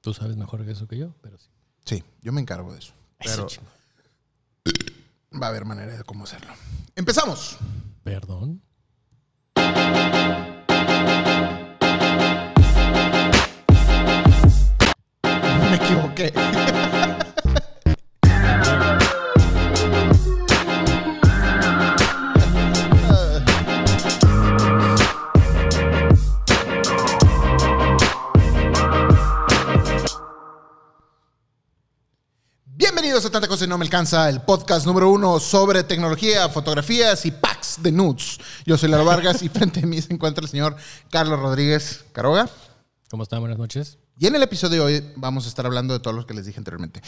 Tú 0.00 0.14
sabes 0.14 0.36
mejor 0.36 0.64
que 0.64 0.72
eso 0.72 0.88
que 0.88 0.96
yo, 0.98 1.14
pero 1.20 1.36
sí. 1.38 1.48
Sí, 1.84 2.02
yo 2.22 2.32
me 2.32 2.40
encargo 2.40 2.72
de 2.72 2.78
eso. 2.80 2.92
Pero 3.18 3.46
Eso, 3.46 3.60
va 5.40 5.46
a 5.46 5.50
haber 5.50 5.64
manera 5.64 5.96
de 5.96 6.02
cómo 6.04 6.24
hacerlo. 6.24 6.52
Empezamos. 6.96 7.56
Perdón. 8.02 8.62
Me 15.70 15.76
equivoqué. 15.76 16.32
Bienvenidos 33.16 33.30
a 33.30 33.40
Tanta 33.40 33.48
Cosa 33.48 33.64
y 33.64 33.68
No 33.68 33.78
Me 33.78 33.84
Alcanza, 33.86 34.28
el 34.28 34.42
podcast 34.42 34.84
número 34.84 35.10
uno 35.10 35.40
sobre 35.40 35.82
tecnología, 35.84 36.50
fotografías 36.50 37.24
y 37.24 37.30
packs 37.30 37.82
de 37.82 37.90
nudes. 37.90 38.38
Yo 38.66 38.76
soy 38.76 38.90
Laro 38.90 39.06
Vargas 39.06 39.42
y 39.42 39.48
frente 39.48 39.80
a 39.80 39.86
mí 39.86 40.02
se 40.02 40.12
encuentra 40.12 40.44
el 40.44 40.50
señor 40.50 40.76
Carlos 41.10 41.40
Rodríguez 41.40 42.04
Caroga. 42.12 42.46
¿Cómo 43.08 43.22
están? 43.22 43.40
Buenas 43.40 43.56
noches. 43.56 43.96
Y 44.18 44.26
en 44.26 44.34
el 44.34 44.42
episodio 44.42 44.84
de 44.84 44.98
hoy 44.98 45.12
vamos 45.16 45.46
a 45.46 45.48
estar 45.48 45.64
hablando 45.64 45.94
de 45.94 46.00
todos 46.00 46.14
los 46.14 46.26
que 46.26 46.34
les 46.34 46.44
dije 46.44 46.58
anteriormente. 46.58 47.00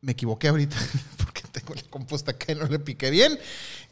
Me 0.00 0.10
equivoqué 0.10 0.48
ahorita 0.48 0.76
porque 1.18 1.42
tengo 1.52 1.74
la 1.74 1.82
compuesta 1.82 2.34
y 2.48 2.54
no 2.56 2.66
le 2.66 2.80
piqué 2.80 3.10
bien. 3.10 3.38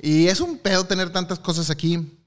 Y 0.01 0.27
es 0.27 0.41
un 0.41 0.59
pedo 0.59 0.87
tener 0.87 1.11
tantas 1.11 1.39
cosas 1.39 1.71
aquí. 1.71 2.20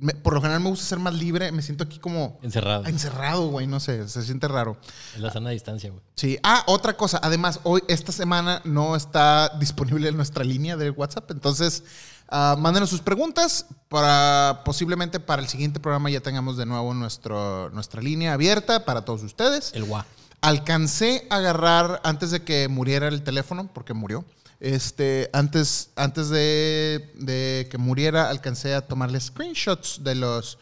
Me- 0.00 0.14
por 0.14 0.34
lo 0.34 0.40
general 0.40 0.60
me 0.62 0.70
gusta 0.70 0.84
ser 0.86 0.98
más 0.98 1.14
libre. 1.14 1.52
Me 1.52 1.62
siento 1.62 1.84
aquí 1.84 1.98
como 1.98 2.38
Encerrado. 2.42 2.86
encerrado, 2.86 3.48
güey. 3.48 3.66
No 3.66 3.78
sé, 3.80 4.08
se 4.08 4.22
siente 4.22 4.48
raro. 4.48 4.76
Es 5.14 5.20
la 5.20 5.30
sana 5.32 5.50
distancia, 5.50 5.90
güey. 5.90 6.02
Sí. 6.16 6.38
Ah, 6.42 6.64
otra 6.66 6.96
cosa. 6.96 7.20
Además, 7.22 7.60
hoy, 7.62 7.82
esta 7.88 8.10
semana, 8.12 8.62
no 8.64 8.96
está 8.96 9.50
disponible 9.58 10.10
nuestra 10.12 10.42
línea 10.42 10.76
de 10.76 10.90
WhatsApp. 10.90 11.30
Entonces, 11.30 11.84
Ah, 12.32 12.54
mándenos 12.56 12.88
sus 12.88 13.00
preguntas 13.00 13.66
para 13.88 14.62
posiblemente 14.64 15.18
para 15.18 15.42
el 15.42 15.48
siguiente 15.48 15.80
programa 15.80 16.10
ya 16.10 16.20
tengamos 16.20 16.56
de 16.56 16.64
nuevo 16.64 16.94
nuestro, 16.94 17.70
nuestra 17.70 18.00
línea 18.00 18.34
abierta 18.34 18.84
para 18.84 19.04
todos 19.04 19.24
ustedes. 19.24 19.72
El 19.74 19.82
guá. 19.82 20.06
Alcancé 20.40 21.26
a 21.28 21.36
agarrar 21.36 22.00
antes 22.04 22.30
de 22.30 22.42
que 22.44 22.68
muriera 22.68 23.08
el 23.08 23.22
teléfono, 23.24 23.68
porque 23.74 23.94
murió. 23.94 24.24
Este, 24.60 25.30
antes, 25.32 25.90
antes 25.96 26.28
de, 26.28 27.12
de 27.16 27.66
que 27.70 27.78
muriera, 27.78 28.28
alcancé 28.28 28.74
a 28.74 28.86
tomarle 28.86 29.18
screenshots 29.18 30.04
de 30.04 30.14
los 30.14 30.58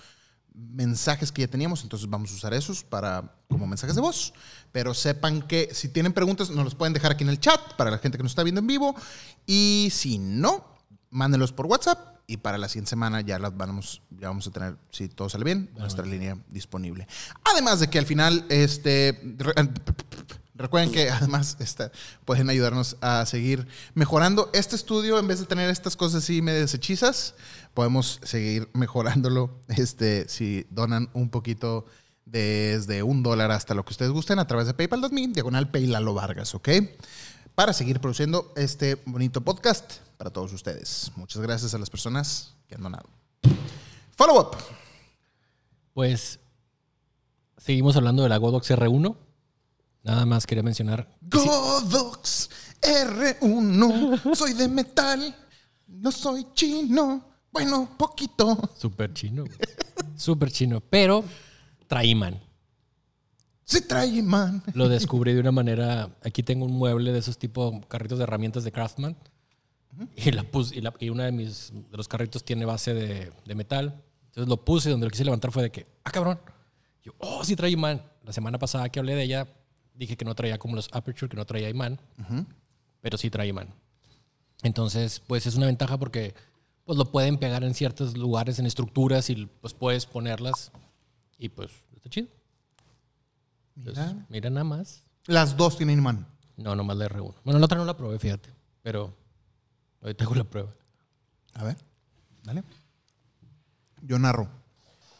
mensajes 0.55 1.31
que 1.31 1.43
ya 1.43 1.49
teníamos, 1.49 1.83
entonces 1.83 2.09
vamos 2.09 2.33
a 2.33 2.35
usar 2.35 2.55
esos 2.55 2.83
para 2.83 3.33
como 3.49 3.67
mensajes 3.67 3.97
de 3.97 4.02
voz. 4.02 4.33
Pero 4.73 4.95
sepan 4.95 5.43
que 5.43 5.71
si 5.73 5.88
tienen 5.88 6.12
preguntas, 6.12 6.50
nos 6.50 6.64
los 6.64 6.75
pueden 6.75 6.93
dejar 6.93 7.12
aquí 7.12 7.25
en 7.25 7.31
el 7.31 7.40
chat 7.40 7.61
para 7.76 7.90
la 7.90 7.99
gente 7.99 8.19
que 8.19 8.23
nos 8.23 8.33
está 8.33 8.43
viendo 8.43 8.61
en 8.61 8.67
vivo. 8.67 8.95
Y 9.47 9.88
si 9.93 10.19
no, 10.19 10.64
mándenlos 11.11 11.52
por 11.52 11.67
WhatsApp 11.67 12.19
y 12.26 12.37
para 12.37 12.59
la 12.59 12.69
siguiente 12.69 12.90
semana 12.90 13.23
ya 13.23 13.38
las 13.38 13.57
vamos, 13.57 14.02
ya 14.11 14.28
vamos 14.28 14.47
a 14.47 14.50
tener, 14.50 14.76
si 14.90 15.09
todo 15.09 15.31
sale 15.31 15.45
bien, 15.45 15.71
nuestra 15.78 16.05
línea 16.05 16.37
disponible. 16.50 17.09
Además 17.45 17.81
de 17.81 17.88
que 17.88 17.99
al 17.99 18.05
final, 18.05 18.45
este, 18.50 19.19
recuerden 20.58 20.92
que 20.92 21.08
además 21.10 21.56
este, 21.60 21.90
pueden 22.24 22.50
ayudarnos 22.50 22.96
a 23.00 23.24
seguir 23.24 23.66
mejorando 23.94 24.50
este 24.52 24.76
estudio 24.76 25.18
en 25.18 25.26
vez 25.26 25.40
de 25.40 25.46
tener 25.46 25.70
estas 25.70 25.96
cosas 25.96 26.24
así 26.24 26.42
medio 26.42 26.64
hechizas, 26.64 27.34
podemos 27.72 28.20
seguir 28.22 28.68
mejorándolo 28.74 29.60
este, 29.68 30.28
si 30.28 30.66
donan 30.70 31.08
un 31.14 31.30
poquito 31.30 31.86
desde 32.26 33.02
un 33.02 33.22
dólar 33.22 33.50
hasta 33.50 33.74
lo 33.74 33.84
que 33.84 33.92
ustedes 33.92 34.10
gusten 34.10 34.38
a 34.38 34.46
través 34.46 34.66
de 34.66 34.74
paypal.me, 34.74 35.28
diagonal 35.28 35.70
Paylalo 35.70 36.12
Vargas, 36.12 36.54
¿ok? 36.54 36.68
Para 37.54 37.72
seguir 37.72 38.00
produciendo 38.00 38.52
este 38.56 39.00
bonito 39.06 39.40
podcast 39.40 39.94
para 40.16 40.30
todos 40.30 40.52
ustedes. 40.52 41.10
Muchas 41.16 41.40
gracias 41.40 41.74
a 41.74 41.78
las 41.78 41.88
personas 41.88 42.54
que 42.68 42.74
han 42.74 42.82
donado. 42.82 43.08
Follow 44.16 44.40
up. 44.40 44.56
Pues 45.94 46.38
seguimos 47.56 47.96
hablando 47.96 48.22
de 48.22 48.28
la 48.28 48.36
Godox 48.36 48.70
R1. 48.70 49.27
Nada 50.08 50.24
más 50.26 50.46
quería 50.46 50.62
mencionar. 50.62 51.06
Godox 51.20 52.48
R1. 52.80 54.34
Soy 54.34 54.54
de 54.54 54.68
metal. 54.68 55.34
No 55.86 56.10
soy 56.10 56.46
chino. 56.54 57.24
Bueno, 57.52 57.90
poquito. 57.98 58.58
Súper 58.76 59.12
chino. 59.12 59.44
güey. 59.44 59.56
Súper 60.16 60.50
chino. 60.50 60.80
Pero 60.80 61.24
trae 61.86 62.06
imán. 62.06 62.40
Se 63.64 63.82
trae 63.82 64.22
man. 64.22 64.62
Lo 64.72 64.88
descubrí 64.88 65.34
de 65.34 65.40
una 65.40 65.52
manera. 65.52 66.16
Aquí 66.24 66.42
tengo 66.42 66.64
un 66.64 66.72
mueble 66.72 67.12
de 67.12 67.18
esos 67.18 67.36
tipo 67.38 67.78
carritos 67.88 68.16
de 68.16 68.24
herramientas 68.24 68.64
de 68.64 68.72
Craftsman. 68.72 69.14
Y, 70.16 70.30
la 70.30 70.44
puse, 70.44 70.76
y, 70.76 70.80
la- 70.80 70.94
y 71.00 71.10
uno 71.10 71.22
de, 71.24 71.32
mis, 71.32 71.70
de 71.72 71.96
los 71.96 72.08
carritos 72.08 72.44
tiene 72.44 72.64
base 72.64 72.94
de, 72.94 73.30
de 73.44 73.54
metal. 73.54 74.02
Entonces 74.28 74.48
lo 74.48 74.64
puse 74.64 74.88
y 74.88 74.92
donde 74.92 75.06
lo 75.06 75.10
quise 75.10 75.24
levantar 75.24 75.50
fue 75.52 75.64
de 75.64 75.70
que, 75.70 75.86
ah, 76.04 76.10
cabrón. 76.10 76.40
Yo, 77.02 77.12
oh, 77.18 77.44
sí 77.44 77.56
trae 77.56 77.70
imán. 77.70 78.00
La 78.22 78.32
semana 78.32 78.58
pasada 78.58 78.88
que 78.88 79.00
hablé 79.00 79.14
de 79.16 79.24
ella, 79.24 79.48
dije 79.99 80.17
que 80.17 80.25
no 80.25 80.35
traía 80.35 80.59
como 80.59 80.76
los 80.76 80.88
Aperture, 80.93 81.28
que 81.28 81.37
no 81.37 81.45
traía 81.45 81.69
imán. 81.69 82.00
Pero 83.00 83.19
sí 83.19 83.31
trae 83.31 83.49
imán. 83.49 83.75
Entonces, 84.62 85.21
pues 85.21 85.47
es 85.47 85.57
una 85.57 85.67
ventaja 85.67 85.99
porque 85.99 86.35
pues 86.85 86.97
lo 86.97 87.11
pueden 87.11 87.37
pegar 87.38 87.64
en 87.64 87.75
ciertos 87.75 88.17
lugares, 88.17 88.59
en 88.59 88.67
estructuras 88.67 89.28
y 89.31 89.47
pues 89.61 89.75
puedes 89.75 90.07
ponerlas. 90.07 90.73
Y 91.37 91.49
pues 91.50 91.71
está 91.95 92.09
chido. 92.09 92.28
Entonces, 93.76 94.07
Mira. 94.14 94.26
mira 94.28 94.50
nada 94.50 94.64
más. 94.64 95.05
Las 95.26 95.57
dos 95.57 95.76
tienen 95.76 95.99
imán. 95.99 96.26
No, 96.57 96.75
nomás 96.75 96.97
la 96.97 97.09
R1. 97.09 97.35
Bueno, 97.45 97.61
la 97.61 97.67
otra 97.67 97.78
no 97.78 97.85
la 97.85 97.97
probé, 97.97 98.19
fíjate. 98.19 98.49
Pero 98.83 99.14
ahorita 100.00 100.25
hago 100.25 100.35
la 100.35 100.45
prueba. 100.45 100.73
A 101.55 101.64
ver, 101.64 101.76
dale. 102.43 102.64
Yo 104.02 104.19
narro. 104.19 104.49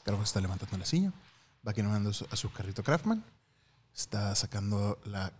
Creo 0.05 0.17
que 0.17 0.25
está 0.25 0.41
levantando 0.41 0.79
la 0.79 0.87
silla. 0.87 1.13
Va 1.67 1.73
caminando 1.75 2.11
a 2.11 2.37
su 2.37 2.51
carrito 2.51 2.83
Craftman. 2.83 3.23
Está 3.99 4.33
sacando 4.37 5.01
la, 5.07 5.33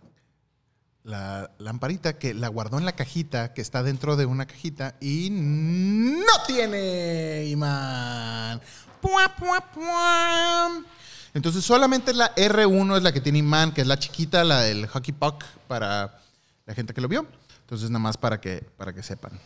la 1.03 1.49
lamparita 1.59 2.19
que 2.19 2.33
la 2.33 2.49
guardó 2.49 2.77
en 2.77 2.83
la 2.83 2.91
cajita 2.91 3.53
que 3.53 3.61
está 3.61 3.83
dentro 3.83 4.17
de 4.17 4.25
una 4.25 4.45
cajita 4.45 4.95
y 4.99 5.29
no 5.31 6.33
tiene 6.45 7.45
imán. 7.45 8.59
Pua, 9.01 9.33
pua, 9.39 9.61
pua. 9.73 10.83
Entonces 11.33 11.63
solamente 11.63 12.13
la 12.13 12.35
R1 12.35 12.97
es 12.97 13.03
la 13.03 13.13
que 13.13 13.21
tiene 13.21 13.39
imán, 13.39 13.73
que 13.73 13.79
es 13.79 13.87
la 13.87 13.97
chiquita, 13.97 14.43
la 14.43 14.59
del 14.59 14.87
hockey 14.87 15.13
puck 15.13 15.45
para 15.69 16.19
la 16.65 16.75
gente 16.75 16.93
que 16.93 16.99
lo 16.99 17.07
vio. 17.07 17.25
Entonces 17.61 17.89
nada 17.89 17.99
más 17.99 18.17
para 18.17 18.41
que, 18.41 18.67
para 18.75 18.93
que 18.93 19.03
sepan. 19.03 19.39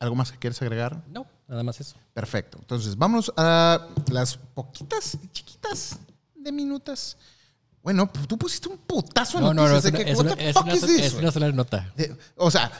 ¿Algo 0.00 0.16
más 0.16 0.32
que 0.32 0.38
quieres 0.38 0.60
agregar? 0.60 1.04
No, 1.06 1.24
nada 1.46 1.62
más 1.62 1.80
eso. 1.80 1.94
Perfecto. 2.14 2.58
Entonces, 2.60 2.96
vámonos 2.96 3.32
a 3.36 3.86
las 4.10 4.36
poquitas, 4.36 5.16
chiquitas 5.32 5.98
de 6.34 6.52
minutas. 6.52 7.16
Bueno, 7.82 8.12
pues, 8.12 8.26
tú 8.28 8.36
pusiste 8.36 8.68
un 8.68 8.78
putazo 8.78 9.38
de 9.38 9.44
No, 9.44 9.54
no, 9.54 9.66
no. 9.66 9.74
noticias 9.74 9.94
Es 10.06 10.18
de 10.18 10.22
una, 10.24 10.34
que, 10.36 10.48
es 10.50 10.56
una- 10.56 10.72
es 10.74 10.82
una- 10.82 10.96
es 11.06 11.14
una 11.14 11.30
sola 11.32 11.52
nota. 11.52 11.92
O 12.36 12.50
sea, 12.50 12.70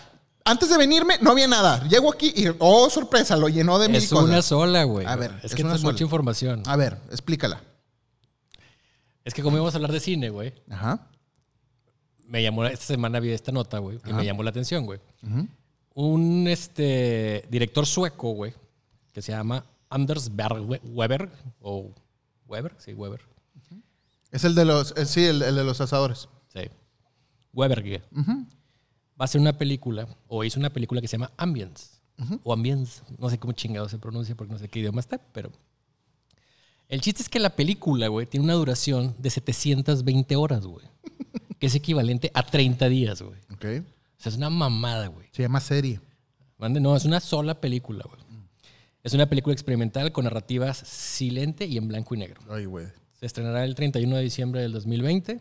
antes 0.45 0.69
de 0.69 0.77
venirme 0.77 1.19
no 1.21 1.31
había 1.31 1.47
nada. 1.49 1.87
Llego 1.89 2.13
aquí 2.13 2.33
y, 2.37 2.47
oh, 2.59 2.91
sorpresa, 2.91 3.37
lo 3.37 3.49
llenó 3.49 3.79
de 3.79 3.89
mil 3.89 3.97
Es 3.97 4.11
una 4.13 4.23
cosas. 4.23 4.45
sola, 4.47 4.85
güey. 4.85 5.07
A 5.07 5.17
ver, 5.17 5.33
es, 5.39 5.45
es 5.47 5.55
que 5.55 5.63
esto 5.63 5.75
es 5.75 5.83
mucha 5.83 6.03
información. 6.05 6.63
A 6.67 6.77
ver, 6.77 6.99
explícala. 7.11 7.63
Es 9.25 9.35
que 9.35 9.43
como 9.43 9.57
íbamos 9.57 9.75
a 9.75 9.77
hablar 9.77 9.93
de 9.93 10.01
cine, 10.01 10.31
güey, 10.31 10.55
Ajá. 10.71 11.07
me 12.27 12.43
llamó, 12.43 12.65
esta 12.65 12.87
semana 12.87 13.21
vi 13.21 13.31
esta 13.31 13.53
nota, 13.53 13.79
güey, 13.79 13.99
que 13.99 14.11
Ajá. 14.11 14.19
me 14.19 14.25
llamó 14.25 14.43
la 14.43 14.51
atención, 14.51 14.85
güey. 14.87 15.01
Un 15.95 16.47
este, 16.49 17.45
director 17.51 17.85
sueco, 17.87 18.31
güey, 18.31 18.55
que 19.13 19.21
se 19.23 19.33
llama 19.33 19.65
Anders 19.91 20.35
Berg 20.35 20.63
Weber, 20.85 21.29
o 21.61 21.91
Weber, 22.47 22.75
sí, 22.79 22.95
Weber. 22.95 23.21
Es 24.31 24.45
el 24.45 24.55
de 24.55 24.65
los, 24.65 24.95
eh, 24.97 25.07
sí, 25.07 25.25
el, 25.25 25.43
el 25.43 25.55
de 25.55 25.65
los 25.65 25.81
asadores. 25.81 26.29
Sí. 26.53 26.61
Weberge. 27.53 28.03
Va 28.17 28.45
a 29.21 29.25
hacer 29.25 29.41
una 29.41 29.57
película, 29.59 30.07
o 30.29 30.45
hizo 30.45 30.61
una 30.61 30.71
película 30.71 31.01
que 31.01 31.09
se 31.09 31.17
llama 31.17 31.33
Ambience. 31.37 31.99
O 32.43 32.53
Ambience. 32.53 33.03
No 33.17 33.31
sé 33.31 33.39
cómo 33.39 33.53
chingado 33.53 33.89
se 33.89 33.99
pronuncia 33.99 34.35
porque 34.35 34.53
no 34.53 34.59
sé 34.59 34.69
qué 34.69 34.81
idioma 34.81 35.01
está, 35.01 35.19
pero. 35.19 35.51
El 36.89 37.01
chiste 37.01 37.23
es 37.23 37.29
que 37.29 37.39
la 37.39 37.51
película, 37.51 38.09
güey, 38.09 38.27
tiene 38.27 38.45
una 38.45 38.55
duración 38.55 39.15
de 39.19 39.31
720 39.31 40.37
horas, 40.37 40.65
güey. 40.67 40.87
que 41.59 41.67
es 41.67 41.75
equivalente 41.75 42.31
a 42.35 42.43
30 42.45 42.89
días, 42.89 43.23
güey. 43.23 43.39
Ok. 43.53 43.65
O 44.19 44.21
sea, 44.21 44.31
es 44.31 44.37
una 44.37 44.51
mamada, 44.51 45.09
güey. 45.09 45.29
Se 45.33 45.43
llama 45.43 45.61
serie. 45.61 46.01
No, 46.59 46.97
es 46.97 47.05
una 47.05 47.21
sola 47.21 47.61
película, 47.61 48.05
güey. 48.09 48.21
Es 49.03 49.15
una 49.15 49.29
película 49.29 49.53
experimental 49.53 50.11
con 50.13 50.25
narrativas 50.25 50.77
silente 50.79 51.67
y 51.67 51.77
en 51.77 51.87
blanco 51.89 52.15
y 52.15 52.19
negro. 52.19 52.41
Ay, 52.51 52.65
güey. 52.65 52.87
Se 53.19 53.27
estrenará 53.27 53.65
el 53.65 53.75
31 53.75 54.17
de 54.17 54.23
diciembre 54.23 54.61
del 54.61 54.73
2020. 54.73 55.41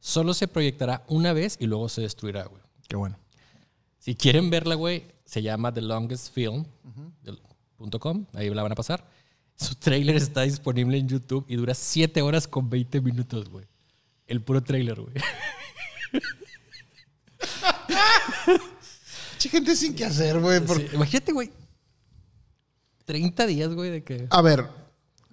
Solo 0.00 0.34
se 0.34 0.48
proyectará 0.48 1.04
una 1.08 1.32
vez 1.32 1.56
y 1.60 1.66
luego 1.66 1.88
se 1.88 2.02
destruirá, 2.02 2.44
güey. 2.44 2.62
Qué 2.88 2.96
bueno. 2.96 3.18
Si 3.98 4.14
quieren 4.14 4.50
verla, 4.50 4.74
güey, 4.74 5.04
se 5.24 5.42
llama 5.42 5.72
The 5.72 5.80
Longest 5.82 6.32
Film. 6.34 6.64
.com, 8.00 8.26
ahí 8.34 8.48
la 8.50 8.62
van 8.62 8.72
a 8.72 8.74
pasar. 8.76 9.08
Su 9.56 9.74
trailer 9.74 10.16
está 10.16 10.42
disponible 10.42 10.98
en 10.98 11.08
YouTube 11.08 11.44
y 11.48 11.56
dura 11.56 11.74
7 11.74 12.22
horas 12.22 12.46
con 12.46 12.68
20 12.70 13.00
minutos, 13.00 13.48
güey. 13.48 13.66
El 14.26 14.40
puro 14.42 14.62
trailer, 14.62 15.00
güey. 15.00 15.14
Che, 19.38 19.48
gente 19.48 19.74
sin 19.76 19.94
qué 19.94 20.04
hacer, 20.04 20.38
güey. 20.40 20.60
por- 20.60 20.78
Sí, 20.78 20.86
Imagínate, 20.92 21.32
güey. 21.32 21.50
30 23.04 23.46
días, 23.46 23.74
güey, 23.74 23.90
de 23.90 24.04
que... 24.04 24.26
A 24.30 24.40
ver, 24.42 24.68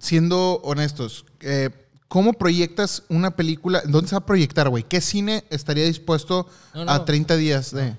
siendo 0.00 0.54
honestos, 0.64 1.24
eh, 1.40 1.70
¿cómo 2.08 2.32
proyectas 2.32 3.04
una 3.08 3.36
película? 3.36 3.82
¿Dónde 3.86 4.08
se 4.08 4.16
va 4.16 4.20
a 4.20 4.26
proyectar, 4.26 4.68
güey? 4.68 4.82
¿Qué 4.82 5.00
cine 5.00 5.44
estaría 5.50 5.84
dispuesto 5.84 6.48
No, 6.74 6.84
no. 6.84 6.90
a 6.90 7.04
30 7.04 7.36
días 7.36 7.70
de...? 7.72 7.96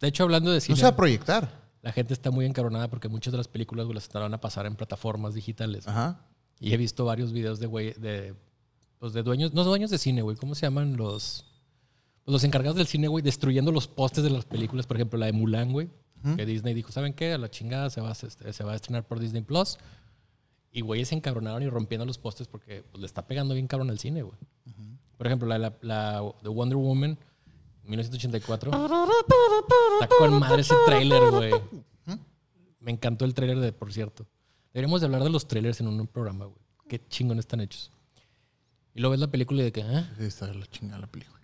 De 0.00 0.08
hecho, 0.08 0.24
hablando 0.24 0.50
de 0.50 0.56
No 0.56 0.60
cine, 0.60 0.76
se 0.76 0.82
va 0.82 0.88
a 0.90 0.96
proyectar. 0.96 1.62
la 1.82 1.92
gente 1.92 2.12
está 2.12 2.30
muy 2.30 2.44
encabronada 2.46 2.88
porque 2.88 3.08
muchas 3.08 3.30
de 3.32 3.38
las 3.38 3.46
películas 3.48 3.86
güey, 3.86 3.94
las 3.94 4.04
estarán 4.04 4.34
a 4.34 4.40
pasar 4.40 4.66
en 4.66 4.74
plataformas 4.74 5.34
digitales. 5.34 5.86
Ajá. 5.86 6.20
Y 6.60 6.72
he 6.72 6.76
visto 6.76 7.04
varios 7.04 7.32
videos 7.32 7.58
de 7.60 7.66
güey, 7.66 7.92
de, 7.94 8.34
pues 8.98 9.12
de 9.12 9.22
dueños, 9.22 9.54
no 9.54 9.64
dueños 9.64 9.90
de 9.90 9.98
cine, 9.98 10.22
güey, 10.22 10.36
¿cómo 10.36 10.54
se 10.54 10.62
llaman 10.66 10.96
los, 10.96 11.44
pues 12.24 12.32
los 12.32 12.44
encargados 12.44 12.76
del 12.76 12.86
cine, 12.86 13.08
güey, 13.08 13.22
destruyendo 13.22 13.70
los 13.72 13.86
postes 13.86 14.24
de 14.24 14.30
las 14.30 14.44
películas? 14.44 14.86
Por 14.86 14.96
ejemplo, 14.96 15.18
la 15.18 15.26
de 15.26 15.32
Mulan, 15.32 15.72
güey, 15.72 15.88
que 16.36 16.46
Disney 16.46 16.72
dijo, 16.72 16.90
¿saben 16.90 17.12
qué? 17.12 17.34
A 17.34 17.38
la 17.38 17.50
chingada 17.50 17.90
se 17.90 18.00
va, 18.00 18.08
a, 18.10 18.12
este, 18.12 18.50
se 18.52 18.64
va 18.64 18.72
a 18.72 18.76
estrenar 18.76 19.06
por 19.06 19.20
Disney 19.20 19.42
Plus. 19.42 19.76
Y 20.76 20.80
güeyes 20.80 21.08
se 21.08 21.14
encabronaron 21.14 21.62
y 21.62 21.68
rompiendo 21.68 22.04
los 22.04 22.18
postes 22.18 22.48
porque 22.48 22.82
pues, 22.90 23.00
le 23.00 23.06
está 23.06 23.28
pegando 23.28 23.54
bien 23.54 23.68
cabrón 23.68 23.90
al 23.90 24.00
cine, 24.00 24.22
güey. 24.22 24.36
Por 25.16 25.28
ejemplo, 25.28 25.46
la, 25.46 25.56
la, 25.56 25.72
la 25.82 26.20
de 26.42 26.48
Wonder 26.48 26.76
Woman, 26.76 27.16
1984. 27.84 28.72
Está 28.72 30.08
con 30.18 30.40
madre 30.40 30.62
ese 30.62 30.74
tráiler, 30.84 31.30
güey. 31.30 31.52
Me 32.80 32.90
encantó 32.90 33.24
el 33.24 33.34
tráiler 33.34 33.60
de, 33.60 33.72
por 33.72 33.92
cierto. 33.92 34.26
Deberíamos 34.72 35.00
de 35.00 35.06
hablar 35.06 35.22
de 35.22 35.30
los 35.30 35.46
trailers 35.46 35.80
en 35.80 35.86
un 35.86 36.08
programa, 36.08 36.46
güey. 36.46 36.58
Qué 36.88 37.00
chingón 37.06 37.38
están 37.38 37.60
hechos. 37.60 37.92
Y 38.94 39.00
luego 39.00 39.12
ves 39.12 39.20
la 39.20 39.30
película 39.30 39.62
y 39.62 39.64
de 39.66 39.72
que, 39.72 39.82
¿ah? 39.82 40.12
Sí, 40.18 40.24
está 40.24 40.52
la 40.52 40.66
chingada 40.66 40.98
la 40.98 41.06
película. 41.06 41.40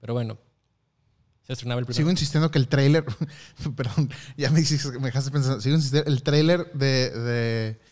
Pero 0.00 0.14
bueno, 0.14 0.38
Se 1.42 1.52
estrenaba 1.52 1.80
el 1.80 1.84
primero. 1.84 1.98
Sigo 1.98 2.10
insistiendo 2.10 2.50
que 2.50 2.58
el 2.58 2.66
trailer. 2.66 3.04
perdón, 3.76 4.10
ya 4.38 4.50
me, 4.50 4.62
me 4.62 5.06
dejaste 5.06 5.30
pensando. 5.30 5.60
Sigo 5.60 5.76
insistiendo. 5.76 6.10
El 6.10 6.22
trailer 6.22 6.72
de. 6.72 7.10
de 7.10 7.90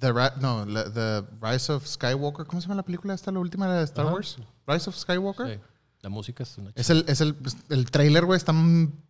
The, 0.00 0.12
Ri- 0.12 0.36
no, 0.40 0.64
la- 0.66 0.90
The 0.92 1.22
Rise 1.40 1.72
of 1.72 1.86
Skywalker. 1.86 2.46
¿Cómo 2.46 2.60
se 2.60 2.66
llama 2.66 2.76
la 2.76 2.82
película 2.84 3.14
esta, 3.14 3.30
la 3.30 3.38
última 3.38 3.72
de 3.72 3.84
Star 3.84 4.06
Ajá. 4.06 4.14
Wars? 4.14 4.36
Rise 4.66 4.90
of 4.90 4.96
Skywalker. 4.96 5.54
Sí. 5.56 5.60
La 6.02 6.08
música 6.08 6.42
es 6.42 6.56
una 6.56 6.72
Es 6.74 6.88
el, 6.88 7.04
es 7.08 7.20
el, 7.20 7.36
el 7.68 7.90
trailer, 7.90 8.24
güey, 8.24 8.38
está 8.38 8.54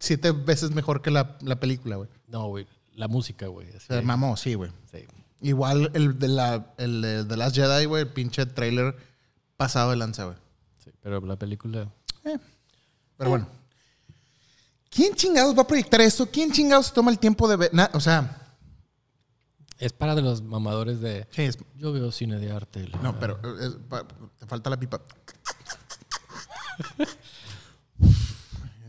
siete 0.00 0.32
veces 0.32 0.72
mejor 0.72 1.00
que 1.02 1.10
la, 1.12 1.36
la 1.40 1.60
película, 1.60 1.96
güey. 1.96 2.08
No, 2.26 2.48
güey. 2.48 2.66
La 2.94 3.06
música, 3.06 3.46
güey. 3.46 3.68
Se 3.78 4.02
mamó, 4.02 4.36
sí, 4.36 4.54
güey. 4.54 4.72
Sí. 4.90 5.06
Igual 5.40 5.90
el 5.94 6.18
de 6.18 6.28
la 6.28 6.66
el 6.76 7.00
de 7.00 7.24
The 7.24 7.36
Last 7.36 7.54
Jedi, 7.56 7.84
güey, 7.86 8.02
el 8.02 8.08
pinche 8.08 8.44
trailer 8.46 8.96
pasado 9.56 9.90
de 9.90 9.96
lanza, 9.96 10.24
güey. 10.24 10.36
sí. 10.84 10.90
Pero 11.00 11.20
la 11.20 11.36
película. 11.36 11.88
Pero 13.16 13.30
bueno. 13.30 13.48
¿Quién 14.90 15.14
chingados 15.14 15.56
va 15.56 15.62
a 15.62 15.66
proyectar 15.66 16.00
esto? 16.00 16.26
¿Quién 16.26 16.50
chingados 16.50 16.86
se 16.86 16.92
toma 16.94 17.10
el 17.12 17.18
tiempo 17.18 17.48
de 17.48 17.56
ver? 17.56 17.70
na- 17.72 17.90
o 17.94 18.00
sea, 18.00 18.39
Es 19.80 19.92
para 19.92 20.14
de 20.14 20.22
los 20.22 20.42
mamadores 20.42 21.00
de. 21.00 21.26
sí, 21.30 21.42
es- 21.42 21.58
Yo 21.76 21.92
veo 21.92 22.12
cine 22.12 22.38
de 22.38 22.52
arte. 22.52 22.86
la- 22.88 22.98
no, 22.98 23.18
pero 23.18 23.40
es- 23.58 23.76
pa- 23.88 24.06
te 24.38 24.46
falta 24.46 24.70
la 24.70 24.78
pipa. 24.78 25.00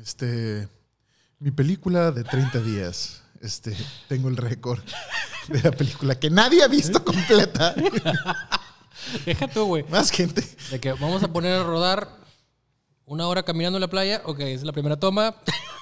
Este, 0.02 0.68
mi 1.40 1.52
película 1.52 2.12
de 2.12 2.24
30 2.24 2.60
días. 2.60 3.24
Este, 3.42 3.76
tengo 4.08 4.30
el 4.30 4.38
récord 4.38 4.80
de 5.48 5.62
la 5.64 5.72
película 5.72 6.20
que 6.20 6.30
nadie 6.30 6.64
ha 6.64 6.68
visto 6.68 7.04
completa. 7.06 7.74
Deja 9.26 9.48
tú, 9.48 9.66
güey. 9.66 9.84
Más 9.90 10.12
gente. 10.12 10.44
De 10.70 10.80
que 10.80 10.94
vamos 10.94 11.24
a 11.24 11.28
poner 11.32 11.54
a 11.60 11.64
rodar 11.64 12.08
una 13.06 13.28
hora 13.28 13.44
caminando 13.44 13.78
en 13.78 13.82
la 13.82 13.90
playa. 13.90 14.22
Ok, 14.26 14.40
esa 14.42 14.50
es 14.52 14.64
la 14.64 14.74
primera 14.74 14.98
toma. 15.00 15.36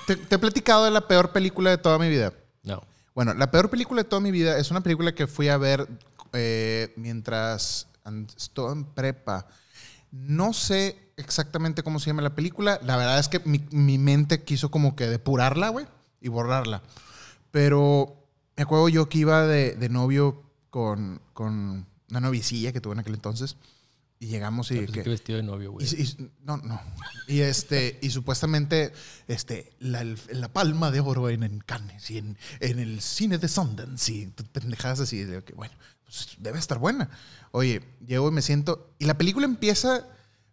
Te, 0.07 0.15
te 0.15 0.35
he 0.35 0.39
platicado 0.39 0.85
de 0.85 0.91
la 0.91 1.05
peor 1.07 1.31
película 1.31 1.69
de 1.71 1.77
toda 1.77 1.99
mi 1.99 2.09
vida. 2.09 2.33
No. 3.19 3.25
Bueno, 3.25 3.33
la 3.37 3.51
peor 3.51 3.69
película 3.69 4.03
de 4.03 4.09
toda 4.09 4.21
mi 4.21 4.31
vida 4.31 4.57
es 4.57 4.71
una 4.71 4.81
película 4.81 5.13
que 5.13 5.27
fui 5.27 5.49
a 5.49 5.57
ver 5.57 5.87
eh, 6.31 6.93
mientras 6.95 7.87
estaba 8.37 8.71
en 8.71 8.85
prepa. 8.85 9.45
No 10.11 10.53
sé 10.53 11.11
exactamente 11.17 11.83
cómo 11.83 11.99
se 11.99 12.07
llama 12.07 12.21
la 12.21 12.33
película. 12.33 12.79
La 12.81 12.95
verdad 12.95 13.19
es 13.19 13.27
que 13.27 13.41
mi, 13.43 13.97
mente 13.97 14.43
quiso 14.43 14.71
como 14.71 14.95
que 14.95 15.07
depurarla, 15.07 15.67
güey, 15.67 15.85
y 16.21 16.29
borrarla. 16.29 16.81
Pero 17.51 18.25
me 18.55 18.63
acuerdo 18.63 18.87
yo 18.89 19.09
que 19.09 19.17
iba 19.17 19.45
de, 19.45 19.75
de 19.75 19.89
novio 19.89 20.41
con, 20.69 21.21
con 21.33 21.85
una 22.09 22.19
novicilla 22.21 22.71
que 22.71 22.79
tuve 22.79 22.93
en 22.93 22.99
aquel 22.99 23.15
entonces. 23.15 23.57
Y 24.21 24.27
llegamos 24.27 24.69
y... 24.71 24.85
Que- 24.85 25.03
que 25.03 25.09
vestido 25.09 25.37
de 25.37 25.43
novio, 25.43 25.71
güey. 25.71 25.87
y- 25.87 26.01
y- 26.01 26.31
no, 26.43 26.57
no. 26.57 26.81
Y 27.27 27.39
este, 27.39 27.97
y 28.01 28.09
supuestamente, 28.09 28.91
este, 29.27 29.71
la, 29.79 30.03
la 30.31 30.49
palma 30.51 30.91
de 30.91 30.99
oro 30.99 31.29
en, 31.29 31.43
en 31.43 31.59
Cannes 31.59 32.09
y 32.11 32.17
en, 32.17 32.37
en 32.59 32.79
el 32.79 32.99
cine 33.01 33.37
de 33.37 33.47
Sundance 33.47 34.11
y 34.11 34.25
pendejadas 34.51 34.99
así. 34.99 35.23
de 35.23 35.41
que, 35.43 35.53
bueno, 35.53 35.73
pues 36.03 36.35
debe 36.39 36.59
estar 36.59 36.79
buena. 36.79 37.09
Oye, 37.51 37.81
llego 38.05 38.27
y 38.27 38.31
me 38.31 38.41
siento. 38.41 38.93
Y 38.99 39.05
la 39.05 39.17
película 39.17 39.45
empieza 39.45 40.05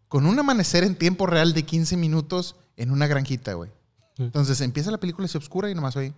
con 0.08 0.26
un 0.26 0.38
amanecer 0.38 0.84
en 0.84 0.94
tiempo 0.94 1.26
real 1.26 1.52
de 1.52 1.64
15 1.64 1.96
minutos 1.96 2.54
en 2.76 2.90
una 2.92 3.06
granjita, 3.08 3.54
güey. 3.54 3.70
Entonces 4.18 4.60
empieza 4.60 4.90
la 4.92 4.98
película, 5.00 5.26
se 5.28 5.36
oscura 5.38 5.68
y 5.70 5.74
nomás 5.74 5.96
oye 5.96 6.14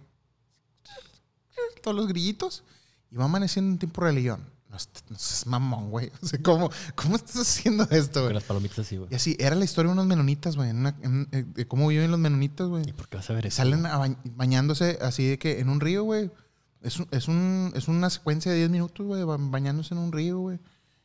todos 1.83 1.97
los 1.97 2.07
grillitos 2.09 2.63
y 3.11 3.17
va 3.17 3.25
amaneciendo 3.25 3.73
en 3.73 3.79
tiempo 3.79 4.01
real 4.03 4.19
y 4.19 4.23
yo, 4.25 4.39
no, 4.69 4.77
no 5.11 5.19
seas 5.19 5.47
mamón, 5.47 5.91
güey. 5.91 6.11
O 6.23 6.27
sea, 6.27 6.41
¿cómo, 6.43 6.71
¿cómo 6.95 7.17
estás 7.17 7.37
haciendo 7.37 7.85
esto, 7.91 8.23
güey? 8.23 8.35
las 8.35 8.45
palomitas 8.45 8.81
así, 8.81 8.97
güey. 8.97 9.09
Y 9.11 9.15
así, 9.15 9.37
era 9.39 9.55
la 9.57 9.65
historia 9.65 9.89
de 9.89 9.93
unos 9.95 10.07
menonitas, 10.07 10.57
güey. 10.57 10.71
en 10.71 10.79
una- 10.79 10.97
en- 11.03 11.29
eh, 11.33 11.45
de 11.47 11.67
cómo 11.67 11.89
viven 11.89 12.11
los 12.11 12.21
menonitas, 12.21 12.69
güey. 12.69 12.89
¿Y 12.89 12.93
por 12.93 13.09
qué 13.09 13.17
vas 13.17 13.29
a 13.31 13.35
ver 13.35 13.47
eso? 13.47 13.57
Salen 13.59 13.87
a 13.87 13.99
bañándose 14.37 14.99
así 15.01 15.27
de 15.27 15.39
que 15.39 15.61
en 15.61 15.69
un 15.69 15.81
río, 15.81 16.05
güey. 16.05 16.31
Es, 16.83 16.99
un- 17.01 17.09
es, 17.11 17.27
un, 17.29 17.73
es 17.75 17.89
una 17.89 18.09
secuencia 18.11 18.53
de 18.53 18.59
10 18.59 18.71
minutos, 18.71 19.05
güey, 19.07 19.25
ba- 19.25 19.37
bañándose 19.39 19.95
en 19.95 19.99
un 20.01 20.13
río, 20.13 20.39
güey. 20.39 20.61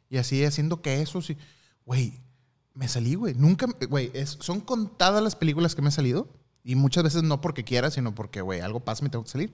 Y 0.10 0.17
así 0.17 0.43
haciendo 0.46 0.82
quesos 0.82 1.29
y... 1.32 1.38
Güey, 1.86 2.20
me 2.75 2.88
salí, 2.88 3.15
güey. 3.15 3.34
Nunca... 3.34 3.65
Güey, 3.89 4.12
son 4.25 4.60
contadas 4.62 5.24
las 5.24 5.35
películas 5.35 5.74
que 5.74 5.81
me 5.81 5.90
he 5.90 5.92
salido. 5.92 6.27
Y 6.64 6.75
muchas 6.75 7.03
veces 7.03 7.24
no 7.24 7.42
porque 7.42 7.64
quiera, 7.64 7.90
sino 7.92 8.14
porque, 8.14 8.42
güey, 8.42 8.59
algo 8.61 8.81
pasa 8.81 9.01
y 9.01 9.05
me 9.05 9.09
tengo 9.09 9.24
que 9.25 9.31
salir. 9.31 9.53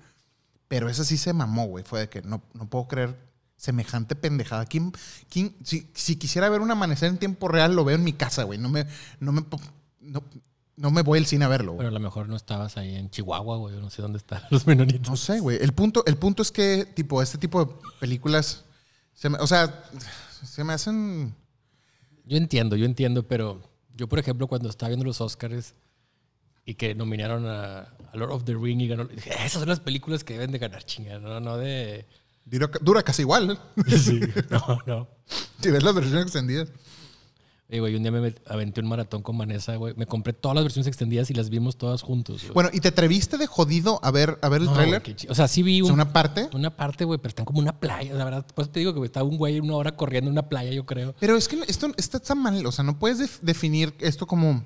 Pero 0.68 0.90
esa 0.90 1.06
sí 1.06 1.18
se 1.18 1.32
mamó, 1.34 1.66
güey. 1.68 1.84
Fue 1.86 2.02
de 2.02 2.10
que 2.10 2.22
no, 2.22 2.44
no 2.54 2.70
puedo 2.70 2.88
creer 2.88 3.18
semejante 3.60 4.16
pendejada. 4.16 4.66
¿Quién, 4.66 4.94
quién, 5.30 5.54
si, 5.66 5.90
si 5.94 6.16
quisiera 6.16 6.48
ver 6.50 6.62
un 6.62 6.72
amanecer 6.72 7.10
en 7.10 7.18
tiempo 7.18 7.50
real, 7.50 7.76
lo 7.76 7.84
veo 7.84 7.96
en 7.98 8.04
mi 8.06 8.14
casa, 8.14 8.44
güey. 8.44 8.58
No 8.58 8.70
me, 8.70 8.86
no 9.20 9.34
me, 9.34 9.44
no, 10.00 10.24
no 10.78 10.92
me 10.92 11.02
voy 11.02 11.20
al 11.20 11.26
cine 11.26 11.44
a 11.44 11.50
verlo, 11.50 11.74
güey. 11.74 11.80
Pero 11.80 11.90
a 11.90 11.92
lo 11.92 12.00
mejor 12.00 12.30
no 12.30 12.38
estabas 12.38 12.78
ahí 12.78 12.96
en 12.96 13.10
Chihuahua, 13.10 13.58
güey. 13.58 13.76
yo 13.76 13.82
No 13.82 13.90
sé 13.90 14.02
dónde 14.02 14.18
están 14.18 14.42
los 14.50 14.66
menonitos. 14.66 15.10
No 15.10 15.18
sé, 15.18 15.42
güey. 15.42 15.58
El 15.62 15.74
punto, 15.74 16.06
el 16.06 16.16
punto 16.16 16.42
es 16.42 16.52
que, 16.54 16.86
tipo, 16.86 17.22
este 17.22 17.38
tipo 17.38 17.66
de 17.66 17.74
películas, 18.00 18.64
se 19.14 19.30
me- 19.30 19.40
o 19.40 19.46
sea, 19.48 19.84
se 20.44 20.64
me 20.64 20.72
hacen... 20.72 21.36
Yo 22.24 22.38
entiendo, 22.38 22.78
yo 22.78 22.86
entiendo, 22.86 23.28
pero 23.28 23.62
yo, 23.96 24.08
por 24.08 24.20
ejemplo, 24.20 24.48
cuando 24.48 24.70
estaba 24.70 24.88
viendo 24.88 25.04
los 25.06 25.20
Oscars 25.20 25.74
y 26.64 26.76
que 26.76 26.96
nominaron 26.96 27.46
a, 27.46 27.80
a 27.80 28.16
Lord 28.16 28.32
of 28.32 28.44
the 28.46 28.54
Ring 28.54 28.80
y 28.80 28.88
ganó, 28.88 29.04
dije, 29.06 29.32
esas 29.32 29.54
son 29.60 29.68
las 29.68 29.80
películas 29.82 30.24
que 30.24 30.34
deben 30.34 30.52
de 30.52 30.60
ganar, 30.60 30.84
chingada, 30.86 31.20
no, 31.20 31.40
no 31.42 31.58
de... 31.58 32.06
Dura, 32.46 32.70
dura 32.82 33.04
casi 33.04 33.22
igual, 33.24 33.52
¿eh? 33.52 33.84
Sí, 33.98 34.20
no, 34.50 34.80
no. 34.88 35.08
Si 35.62 35.70
ves 35.72 35.84
la 35.84 35.92
versión 35.92 36.20
extendida. 36.20 36.66
Oye, 37.72 37.80
güey, 37.82 37.96
un 37.96 38.02
día 38.02 38.12
me 38.12 38.34
aventé 38.48 38.82
un 38.82 38.88
maratón 38.88 39.22
con 39.22 39.38
Vanessa, 39.38 39.76
güey. 39.76 39.94
Me 39.96 40.08
compré 40.08 40.34
todas 40.34 40.56
las 40.56 40.64
versiones 40.64 40.88
extendidas 40.88 41.30
y 41.30 41.36
las 41.36 41.52
vimos 41.52 41.78
todas 41.78 42.02
juntos. 42.02 42.42
güey. 42.42 42.54
Bueno, 42.56 42.70
¿y 42.74 42.80
te 42.80 42.88
atreviste 42.88 43.38
de 43.38 43.46
jodido 43.46 44.00
a 44.04 44.10
ver, 44.10 44.40
a 44.42 44.50
ver 44.50 44.62
el 44.62 44.68
No, 44.68 44.74
tráiler? 44.74 45.04
O 45.30 45.36
sea, 45.36 45.48
sí 45.48 45.62
vi 45.62 45.80
O 45.82 45.84
un- 45.84 45.88
sea, 45.90 45.94
una 45.94 46.12
parte. 46.12 46.50
una 46.54 46.76
parte, 46.76 47.06
güey, 47.06 47.20
pero 47.20 47.30
están 47.30 47.46
como 47.46 47.60
una 47.60 47.80
playa, 47.80 48.12
la 48.16 48.26
verdad. 48.26 48.44
Pues 48.56 48.72
te 48.72 48.80
digo 48.80 48.96
que 48.96 49.06
estaba 49.06 49.28
un 49.30 49.38
güey 49.38 49.60
una 49.60 49.76
hora 49.76 49.96
corriendo 49.96 50.30
en 50.30 50.32
una 50.32 50.50
playa, 50.50 50.72
yo 50.72 50.84
creo. 50.84 51.14
Pero 51.20 51.38
es 51.38 51.48
que 51.48 51.60
esto, 51.68 51.92
está 51.96 52.34
mal. 52.34 52.66
O 52.66 52.72
sea, 52.72 52.84
no 52.84 52.98
puedes 52.98 53.20
def- 53.20 53.40
definir 53.44 53.94
esto 54.00 54.26
como... 54.26 54.66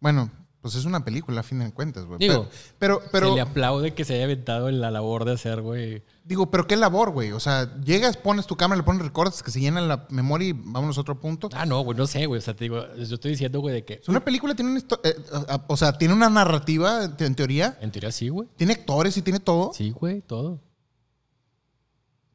Bueno, 0.00 0.32
pues 0.64 0.76
es 0.76 0.86
una 0.86 1.04
película 1.04 1.40
a 1.40 1.42
fin 1.42 1.58
de 1.58 1.70
cuentas, 1.74 2.06
güey. 2.06 2.18
Digo, 2.18 2.48
pero, 2.78 3.02
pero, 3.12 3.26
se 3.28 3.34
le 3.34 3.40
pero 3.42 3.50
aplaude 3.50 3.92
que 3.92 4.06
se 4.06 4.14
haya 4.14 4.24
aventado 4.24 4.70
en 4.70 4.80
la 4.80 4.90
labor 4.90 5.26
de 5.26 5.32
hacer, 5.32 5.60
güey. 5.60 6.02
digo, 6.24 6.50
pero 6.50 6.66
qué 6.66 6.74
labor, 6.74 7.10
güey. 7.10 7.32
O 7.32 7.38
sea, 7.38 7.78
llegas, 7.82 8.16
pones 8.16 8.46
tu 8.46 8.56
cámara, 8.56 8.78
le 8.78 8.82
pones 8.82 9.02
recortes, 9.02 9.42
que 9.42 9.50
se 9.50 9.60
llena 9.60 9.82
la 9.82 10.06
memoria 10.08 10.48
y 10.48 10.52
vámonos 10.54 10.96
a 10.96 11.02
otro 11.02 11.20
punto. 11.20 11.50
Ah, 11.52 11.66
no, 11.66 11.82
güey, 11.82 11.98
no 11.98 12.06
sé, 12.06 12.24
güey. 12.24 12.38
O 12.38 12.40
sea, 12.40 12.56
te 12.56 12.64
digo, 12.64 12.82
yo 12.96 13.14
estoy 13.14 13.32
diciendo, 13.32 13.60
güey, 13.60 13.74
de 13.74 13.84
que. 13.84 13.92
Es 14.02 14.08
una 14.08 14.24
película 14.24 14.54
tiene 14.54 14.70
una 14.70 14.80
eh, 14.80 15.16
o 15.66 15.76
sea, 15.76 15.98
tiene 15.98 16.14
una 16.14 16.30
narrativa, 16.30 17.10
en 17.18 17.34
teoría. 17.34 17.76
En 17.82 17.90
teoría 17.90 18.10
sí, 18.10 18.30
güey. 18.30 18.48
Tiene 18.56 18.72
actores 18.72 19.14
y 19.18 19.20
tiene 19.20 19.40
todo. 19.40 19.70
Sí, 19.74 19.90
güey, 19.90 20.22
todo. 20.22 20.62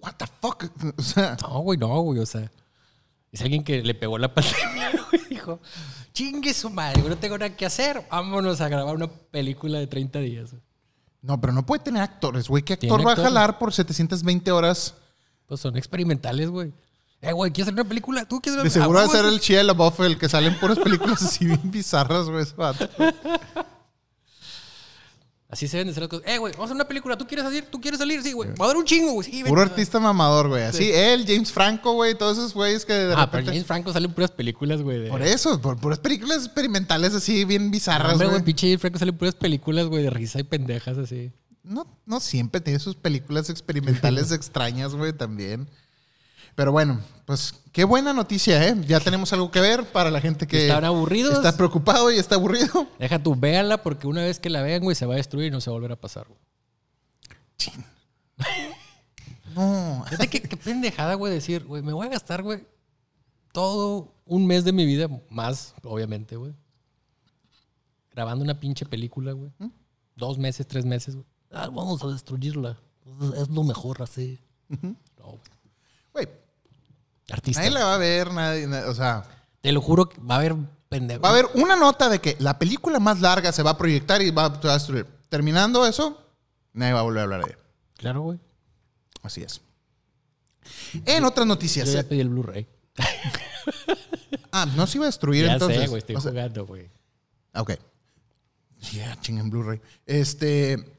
What 0.01 0.17
the 0.19 0.25
fuck? 0.39 0.65
O 0.99 1.01
sea, 1.01 1.35
No, 1.41 1.61
güey, 1.61 1.79
no, 1.79 1.99
güey. 2.01 2.19
O 2.19 2.27
sea, 2.27 2.51
es 3.31 3.41
alguien 3.41 3.63
que 3.63 3.81
le 3.81 3.95
pegó 3.95 4.19
la 4.19 4.31
pandemia, 4.35 4.91
güey. 5.09 5.18
Dijo, 5.49 5.61
chingue 6.13 6.53
su 6.53 6.69
madre, 6.69 7.01
no 7.07 7.17
tengo 7.17 7.37
nada 7.37 7.55
que 7.55 7.65
hacer. 7.65 8.05
Vámonos 8.11 8.61
a 8.61 8.67
grabar 8.69 8.95
una 8.95 9.07
película 9.07 9.79
de 9.79 9.87
30 9.87 10.19
días. 10.19 10.51
güey". 10.51 10.61
no, 11.21 11.39
pero 11.41 11.53
no 11.53 11.65
puede 11.65 11.83
tener 11.83 12.01
actores, 12.01 12.47
güey. 12.47 12.63
¿Qué 12.63 12.73
actor 12.73 13.05
va 13.05 13.13
a 13.13 13.15
jalar 13.15 13.57
por 13.59 13.73
720 13.73 14.51
horas? 14.51 14.95
Pues 15.47 15.59
son 15.59 15.75
experimentales, 15.77 16.49
güey. 16.49 16.71
Eh, 17.21 17.33
güey, 17.33 17.51
¿quieres 17.51 17.67
hacer 17.67 17.73
una 17.73 17.89
película? 17.89 18.25
¿Tú 18.25 18.39
quieres 18.39 18.61
De 18.61 18.67
hacer 18.69 18.81
seguro 18.81 18.99
Ah, 18.99 19.01
va 19.01 19.07
a 19.09 19.11
ser 19.11 19.25
el 19.25 19.39
Chia 19.41 19.61
LaBeouf, 19.63 19.99
el 20.01 20.17
que 20.17 20.29
salen 20.29 20.57
puras 20.57 20.79
películas 20.79 21.21
así 21.25 21.45
bien 21.45 21.69
bizarras, 21.71 22.29
güey. 22.29 22.43
ese 22.43 22.55
vato. 22.55 22.87
Así 25.51 25.67
se 25.67 25.77
ven 25.77 25.87
de 25.87 25.91
hacer 25.91 26.03
las 26.03 26.09
cosas. 26.09 26.25
Eh, 26.27 26.37
güey, 26.37 26.53
vamos 26.53 26.65
a 26.65 26.65
hacer 26.65 26.75
una 26.75 26.87
película. 26.87 27.17
¿Tú 27.17 27.25
quieres 27.25 27.43
salir? 27.43 27.65
¿Tú 27.71 27.81
quieres 27.81 27.97
salir? 27.99 28.21
Sí, 28.21 28.33
güey. 28.33 28.51
Va 28.55 28.65
a 28.65 28.67
dar 28.67 28.77
un 28.77 28.85
chingo, 28.85 29.13
güey. 29.13 29.31
Sí, 29.31 29.43
Puro 29.43 29.61
artista 29.63 29.99
mamador, 29.99 30.47
güey. 30.47 30.61
Así, 30.61 30.91
él, 30.91 31.25
James 31.27 31.51
Franco, 31.51 31.93
güey, 31.93 32.15
todos 32.15 32.37
esos 32.37 32.53
güeyes 32.53 32.85
que 32.85 32.93
de 32.93 33.13
Ah, 33.17 33.31
pero. 33.31 33.45
James 33.47 33.65
Franco 33.65 33.91
salen 33.91 34.13
puras 34.13 34.29
películas, 34.29 34.83
güey. 34.83 34.99
de- 34.99 35.09
Por 35.09 35.23
eso, 35.23 35.59
por 35.59 35.77
puras 35.77 35.97
películas 35.97 36.45
experimentales 36.45 37.15
así 37.15 37.45
bien 37.45 37.71
bizarras, 37.71 38.17
güey. 38.17 38.29
güey, 38.29 38.43
pinche 38.43 38.67
James 38.67 38.81
Franco 38.81 38.99
salen 38.99 39.17
puras 39.17 39.33
películas, 39.33 39.87
güey, 39.87 40.03
de 40.03 40.11
risa 40.11 40.39
y 40.39 40.43
pendejas 40.43 40.99
así. 40.99 41.31
No, 41.63 41.87
no 42.05 42.19
siempre 42.19 42.61
tiene 42.61 42.77
sus 42.79 42.95
películas 42.95 43.49
experimentales 43.49 44.31
extrañas, 44.31 44.93
güey, 44.93 45.13
también. 45.13 45.67
Pero 46.59 46.73
bueno, 46.73 46.99
pues 47.23 47.53
qué 47.71 47.85
buena 47.85 48.11
noticia, 48.11 48.67
¿eh? 48.67 48.75
Ya 48.85 48.99
tenemos 48.99 49.31
algo 49.31 49.49
que 49.49 49.61
ver 49.61 49.89
para 49.93 50.11
la 50.11 50.19
gente 50.19 50.45
que 50.45 50.63
¿Están 50.67 50.83
aburridos? 50.83 51.35
está 51.35 51.55
preocupado 51.55 52.11
y 52.11 52.17
está 52.17 52.35
aburrido. 52.35 52.85
Deja 52.99 53.23
tú, 53.23 53.33
véanla 53.33 53.81
porque 53.81 54.07
una 54.07 54.23
vez 54.23 54.41
que 54.41 54.49
la 54.49 54.61
vean, 54.61 54.83
güey, 54.83 54.93
se 54.93 55.05
va 55.05 55.13
a 55.13 55.15
destruir 55.15 55.47
y 55.47 55.51
no 55.51 55.61
se 55.61 55.69
va 55.69 55.77
a 55.77 55.79
volver 55.79 55.93
a 55.93 55.95
pasar, 55.95 56.27
güey. 56.27 56.39
No, 59.55 60.03
Fíjate 60.09 60.27
qué, 60.27 60.41
qué 60.41 60.57
pendejada, 60.57 61.13
güey, 61.13 61.31
decir, 61.31 61.63
güey, 61.63 61.81
me 61.81 61.93
voy 61.93 62.07
a 62.07 62.09
gastar, 62.09 62.43
güey, 62.43 62.67
todo 63.53 64.13
un 64.25 64.45
mes 64.45 64.65
de 64.65 64.73
mi 64.73 64.85
vida, 64.85 65.07
más, 65.29 65.73
obviamente, 65.83 66.35
güey. 66.35 66.53
Grabando 68.11 68.43
una 68.43 68.59
pinche 68.59 68.85
película, 68.85 69.31
güey. 69.31 69.49
Dos 70.13 70.37
meses, 70.37 70.67
tres 70.67 70.83
meses, 70.83 71.15
güey. 71.15 71.25
Ah, 71.51 71.69
vamos 71.69 72.03
a 72.03 72.07
destruirla. 72.07 72.77
Es, 73.37 73.47
lo 73.47 73.63
mejor 73.63 74.01
así. 74.01 74.37
No, 74.67 75.25
güey. 75.25 75.41
güey, 76.11 76.27
Artista. 77.31 77.61
nadie 77.61 77.73
la 77.73 77.85
va 77.85 77.95
a 77.95 77.97
ver, 77.97 78.31
nadie, 78.31 78.67
na- 78.67 78.85
o 78.87 78.93
sea, 78.95 79.23
Te 79.61 79.71
lo 79.71 79.81
juro 79.81 80.07
que 80.09 80.19
va 80.21 80.35
a 80.35 80.37
haber 80.39 80.55
pendejo. 80.89 81.21
Va 81.21 81.29
a 81.29 81.31
haber 81.33 81.45
una 81.55 81.75
nota 81.75 82.09
de 82.09 82.19
que 82.19 82.35
la 82.39 82.57
película 82.57 82.99
más 82.99 83.19
larga 83.21 83.51
se 83.51 83.61
va 83.63 83.71
a 83.71 83.77
proyectar 83.77 84.21
y 84.21 84.31
va 84.31 84.45
a, 84.45 84.61
se 84.61 84.67
va 84.67 84.73
a 84.73 84.77
destruir. 84.77 85.05
Terminando 85.29 85.85
eso, 85.85 86.19
nadie 86.73 86.93
va 86.93 86.99
a 87.01 87.03
volver 87.03 87.19
a 87.19 87.23
hablar 87.23 87.45
de 87.45 87.51
ella. 87.51 87.59
Claro, 87.97 88.21
güey. 88.21 88.39
Así 89.21 89.41
es. 89.43 89.61
En 91.05 91.25
otras 91.25 91.45
noticias. 91.45 91.87
Yo 91.87 91.93
ya 91.93 91.99
eh, 91.99 92.03
pedí 92.05 92.19
el 92.21 92.29
Blu-ray. 92.29 92.67
ah, 94.51 94.65
no 94.75 94.87
se 94.87 94.97
iba 94.97 95.05
a 95.05 95.07
destruir 95.09 95.45
Ya 95.45 95.53
entonces. 95.53 95.81
sé, 95.81 95.87
güey, 95.87 95.99
estoy 95.99 96.15
O 96.15 96.21
sea, 96.21 96.31
jugando, 96.31 96.65
güey. 96.65 96.89
Ok. 97.55 97.71
Ya, 98.93 99.19
chinguen 99.21 99.49
Blu-ray. 99.49 99.81
Este. 100.05 100.98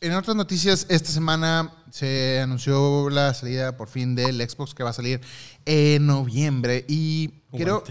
En 0.00 0.14
otras 0.14 0.36
noticias, 0.36 0.86
esta 0.88 1.10
semana 1.10 1.72
se 1.90 2.40
anunció 2.40 3.10
la 3.10 3.34
salida 3.34 3.76
por 3.76 3.88
fin 3.88 4.14
del 4.14 4.40
Xbox 4.48 4.72
que 4.72 4.84
va 4.84 4.90
a 4.90 4.92
salir 4.92 5.20
en 5.64 6.06
noviembre. 6.06 6.84
Y 6.86 7.30
quiero, 7.50 7.82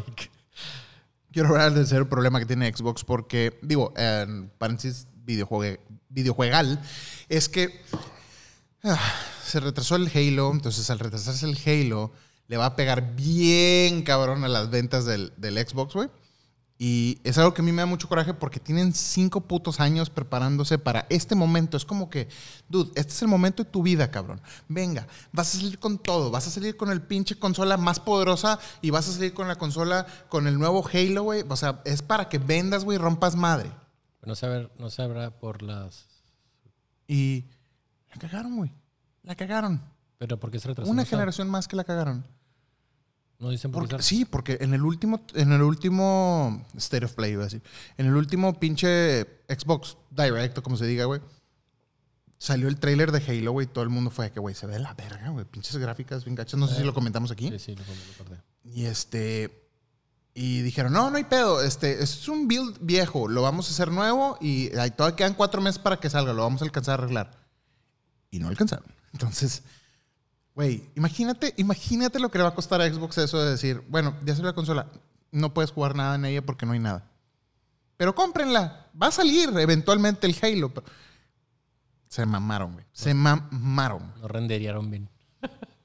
quiero 1.33 1.49
hablar 1.49 1.73
del 1.73 1.85
ser 1.85 2.07
problema 2.07 2.39
que 2.39 2.45
tiene 2.45 2.73
Xbox 2.73 3.03
porque, 3.03 3.59
digo, 3.61 3.93
en 3.97 4.49
paréntesis 4.57 5.07
videojuegal, 5.25 6.81
es 7.27 7.49
que 7.49 7.81
ah, 8.83 9.13
se 9.43 9.59
retrasó 9.59 9.97
el 9.97 10.09
Halo. 10.13 10.51
Entonces, 10.53 10.89
al 10.89 10.99
retrasarse 10.99 11.45
el 11.45 11.59
Halo, 11.65 12.13
le 12.47 12.55
va 12.55 12.67
a 12.67 12.75
pegar 12.77 13.17
bien 13.17 14.03
cabrón 14.03 14.45
a 14.45 14.47
las 14.47 14.69
ventas 14.69 15.03
del, 15.03 15.33
del 15.35 15.57
Xbox, 15.57 15.93
güey. 15.93 16.09
Y 16.79 17.19
es 17.23 17.37
algo 17.39 17.55
que 17.55 17.61
a 17.61 17.65
mí 17.65 17.71
me 17.71 17.81
da 17.81 17.87
mucho 17.87 18.07
coraje 18.07 18.35
porque 18.35 18.59
tienen 18.59 18.93
cinco 18.93 19.41
putos 19.41 19.79
años 19.79 20.11
preparándose 20.11 20.77
para 20.77 21.07
este 21.09 21.33
momento. 21.33 21.75
Es 21.75 21.85
como 21.85 22.09
que, 22.09 22.29
dude, 22.69 22.91
este 22.95 23.13
es 23.13 23.21
el 23.23 23.27
momento 23.27 23.63
de 23.63 23.69
tu 23.71 23.81
vida, 23.81 24.11
cabrón. 24.11 24.41
Venga, 24.67 25.07
vas 25.31 25.55
a 25.55 25.57
salir 25.57 25.79
con 25.79 25.97
todo. 25.97 26.29
Vas 26.29 26.45
a 26.45 26.51
salir 26.51 26.77
con 26.77 26.91
el 26.91 27.01
pinche 27.01 27.39
consola 27.39 27.77
más 27.77 27.99
poderosa 27.99 28.59
y 28.81 28.91
vas 28.91 29.09
a 29.09 29.11
salir 29.11 29.33
con 29.33 29.47
la 29.47 29.55
consola 29.55 30.05
con 30.29 30.45
el 30.45 30.59
nuevo 30.59 30.87
Halo, 30.87 31.23
güey. 31.23 31.43
O 31.49 31.55
sea, 31.55 31.81
es 31.83 32.03
para 32.03 32.29
que 32.29 32.37
vendas, 32.37 32.85
güey, 32.85 32.99
rompas 32.99 33.35
madre. 33.35 33.71
No 34.23 34.35
se, 34.35 34.69
no 34.77 34.89
se 34.91 35.01
habrá 35.01 35.31
por 35.31 35.63
las... 35.63 36.05
Y 37.07 37.45
la 38.11 38.19
cagaron, 38.19 38.55
güey. 38.55 38.71
La 39.23 39.35
cagaron. 39.35 39.81
Pero 40.19 40.39
¿por 40.39 40.51
qué 40.51 40.59
se 40.59 40.67
retrasó? 40.67 40.91
Una 40.91 41.05
generación 41.05 41.49
más 41.49 41.67
que 41.67 41.75
la 41.75 41.83
cagaron. 41.83 42.25
No 43.39 43.49
dicen 43.49 43.71
Porque- 43.71 43.97
se 43.97 44.03
sí, 44.03 44.25
porque 44.25 44.57
en 44.61 44.73
el 44.73 44.81
último, 44.81 45.23
en 45.35 45.51
el 45.51 45.61
último 45.61 46.65
State 46.75 47.05
of 47.05 47.13
Play, 47.13 47.33
iba 47.33 47.43
a 47.43 47.45
decir, 47.45 47.61
en 47.97 48.07
el 48.07 48.15
último 48.15 48.59
pinche 48.59 49.27
Xbox 49.47 49.97
Direct, 50.09 50.57
o 50.57 50.63
como 50.63 50.75
se 50.75 50.85
diga, 50.85 51.05
güey, 51.05 51.21
salió 52.39 52.67
el 52.67 52.79
trailer 52.79 53.11
de 53.11 53.19
Halo, 53.19 53.51
güey, 53.51 53.67
y 53.67 53.69
todo 53.69 53.83
el 53.83 53.89
mundo 53.89 54.09
fue 54.09 54.25
de 54.25 54.31
que, 54.31 54.39
güey, 54.39 54.55
se 54.55 54.65
ve 54.65 54.73
de 54.73 54.79
la 54.79 54.93
verga, 54.95 55.29
güey, 55.29 55.45
pinches 55.45 55.77
gráficas 55.77 56.25
bien 56.25 56.35
gachas, 56.35 56.59
no 56.59 56.67
sé 56.67 56.77
si 56.77 56.83
lo 56.83 56.93
comentamos 56.93 57.29
aquí. 57.29 57.49
Sí, 57.51 57.59
sí, 57.59 57.75
lo, 57.75 57.83
acordé. 57.83 58.41
Y 58.63 58.85
este, 58.85 59.67
y 60.33 60.61
dijeron, 60.61 60.93
no, 60.93 61.09
no 61.11 61.17
hay 61.17 61.23
pedo, 61.23 61.61
este, 61.61 62.01
es 62.03 62.27
un 62.27 62.47
build 62.47 62.77
viejo, 62.81 63.27
lo 63.27 63.43
vamos 63.43 63.69
a 63.69 63.71
hacer 63.71 63.91
nuevo 63.91 64.37
y 64.41 64.75
ahí 64.77 64.91
todavía 64.91 65.15
quedan 65.15 65.33
cuatro 65.35 65.61
meses 65.61 65.79
para 65.79 65.99
que 65.99 66.09
salga, 66.09 66.33
lo 66.33 66.41
vamos 66.43 66.61
a 66.61 66.65
alcanzar 66.65 66.99
a 66.99 67.03
arreglar. 67.03 67.47
Y 68.29 68.39
no 68.39 68.47
alcanzaron. 68.47 68.85
Entonces, 69.13 69.63
güey, 70.57 70.89
imagínate, 70.95 71.53
imagínate 71.57 72.19
lo 72.19 72.31
que 72.31 72.39
le 72.39 72.43
va 72.43 72.49
a 72.49 72.55
costar 72.55 72.81
a 72.81 72.91
Xbox 72.91 73.15
eso 73.19 73.39
de 73.39 73.51
decir, 73.51 73.83
bueno, 73.89 74.17
ya 74.25 74.33
salió 74.33 74.49
la 74.49 74.55
consola, 74.55 74.87
no 75.31 75.53
puedes 75.53 75.69
jugar 75.71 75.95
nada 75.95 76.15
en 76.15 76.25
ella 76.25 76.43
porque 76.43 76.65
no 76.65 76.71
hay 76.71 76.79
nada. 76.79 77.09
Pero 77.95 78.15
cómprenla, 78.15 78.87
va 78.99 79.07
a 79.07 79.11
salir 79.11 79.49
eventualmente 79.57 80.25
el 80.25 80.35
Halo. 80.41 80.73
pero- 80.73 80.87
Se 82.09 82.25
mamaron, 82.25 82.73
güey. 82.73 82.85
Se 82.91 83.13
mamaron. 83.13 84.13
No 84.19 84.27
renderían 84.27 84.89
bien. 84.89 85.09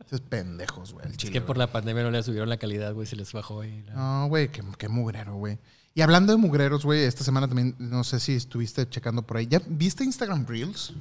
Esos 0.06 0.22
pendejos, 0.22 0.92
güey, 0.94 1.06
Es 1.10 1.30
que 1.30 1.40
por 1.42 1.58
la 1.58 1.70
pandemia 1.70 2.02
no 2.02 2.10
le 2.10 2.22
subieron 2.22 2.48
la 2.48 2.56
calidad, 2.56 2.94
güey, 2.94 3.06
se 3.06 3.16
les 3.16 3.30
bajó 3.32 3.60
ahí. 3.60 3.82
la- 3.82 3.94
No, 3.94 4.28
güey, 4.28 4.48
qué, 4.50 4.62
qué 4.78 4.88
mugrero, 4.88 5.34
güey. 5.34 5.58
Y 5.94 6.00
hablando 6.00 6.32
de 6.32 6.38
mugreros, 6.38 6.84
güey, 6.86 7.02
esta 7.02 7.24
semana 7.24 7.46
también, 7.46 7.76
no 7.78 8.04
sé 8.04 8.20
si 8.20 8.34
estuviste 8.36 8.88
checando 8.88 9.20
por 9.26 9.36
ahí. 9.36 9.46
¿Ya 9.46 9.60
viste 9.66 10.02
Instagram 10.04 10.46
Reels? 10.46 10.94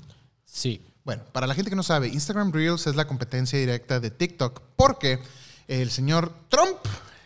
Sí. 0.44 0.86
Bueno, 1.04 1.24
para 1.32 1.48
la 1.48 1.56
gente 1.56 1.70
que 1.70 1.76
no 1.76 1.84
sabe, 1.84 2.08
Instagram 2.10 2.52
Reels 2.52 2.86
es 2.88 2.96
la 2.96 3.08
competencia 3.08 3.58
directa 3.58 4.00
de 4.00 4.12
TikTok 4.12 4.62
porque 4.76 5.20
el 5.68 5.90
señor 5.90 6.32
Trump, 6.50 6.78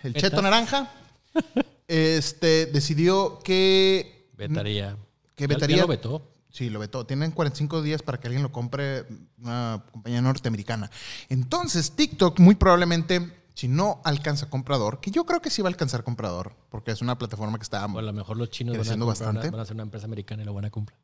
el 0.04 0.14
Beta. 0.14 0.30
cheto 0.30 0.42
naranja, 0.42 0.92
este, 1.88 2.68
decidió 2.68 3.40
que... 3.44 4.30
Vetaría. 4.38 4.98
Que 5.36 5.44
Ya- 5.44 5.48
ya 5.50 5.56
vetaría- 5.56 5.82
lo 5.82 5.88
vetó. 5.88 6.32
Sí, 6.50 6.70
lo 6.70 6.80
vetó. 6.80 7.06
Tienen 7.06 7.32
45 7.32 7.82
días 7.82 8.02
para 8.02 8.18
que 8.18 8.28
alguien 8.28 8.42
lo 8.42 8.50
compre, 8.54 9.06
una 9.40 9.84
compañía 9.92 10.22
norteamericana. 10.22 10.90
Entonces, 11.28 11.92
TikTok 11.98 12.40
muy 12.40 12.56
probablemente, 12.56 13.30
si 13.54 13.68
no 13.68 14.00
alcanza 14.06 14.50
comprador, 14.50 15.02
que 15.02 15.12
yo 15.12 15.26
creo 15.26 15.42
que 15.42 15.50
sí 15.50 15.62
va 15.62 15.68
a 15.68 15.72
alcanzar 15.72 16.06
comprador, 16.06 16.56
porque 16.70 16.92
es 16.92 17.02
una 17.02 17.18
plataforma 17.18 17.58
que 17.58 17.64
está... 17.64 17.86
O 17.86 18.00
a 18.00 18.02
lo 18.02 18.14
mejor 18.14 18.38
los 18.38 18.50
chinos 18.52 18.78
van 18.78 18.88
a, 18.88 18.90
comprar 18.92 19.08
bastante. 19.08 19.50
van 19.50 19.60
a 19.60 19.64
hacer 19.64 19.74
una 19.74 19.84
empresa 19.84 20.06
americana 20.06 20.44
y 20.44 20.46
lo 20.46 20.54
van 20.54 20.64
a 20.64 20.70
comprar. 20.70 20.98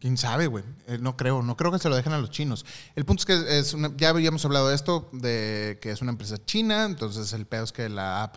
¿Quién 0.00 0.16
sabe, 0.16 0.46
güey? 0.46 0.64
Eh, 0.86 0.98
no 0.98 1.16
creo, 1.16 1.42
no 1.42 1.56
creo 1.56 1.70
que 1.70 1.78
se 1.78 1.88
lo 1.88 1.96
dejen 1.96 2.14
a 2.14 2.18
los 2.18 2.30
chinos. 2.30 2.64
El 2.96 3.04
punto 3.04 3.22
es 3.22 3.26
que 3.26 3.96
ya 3.96 4.08
habíamos 4.08 4.44
hablado 4.44 4.68
de 4.68 4.74
esto, 4.74 5.10
de 5.12 5.78
que 5.82 5.90
es 5.90 6.00
una 6.00 6.10
empresa 6.10 6.42
china, 6.44 6.84
entonces 6.84 7.32
el 7.34 7.46
peor 7.46 7.64
es 7.64 7.72
que 7.72 7.88
la 7.88 8.22
app 8.22 8.36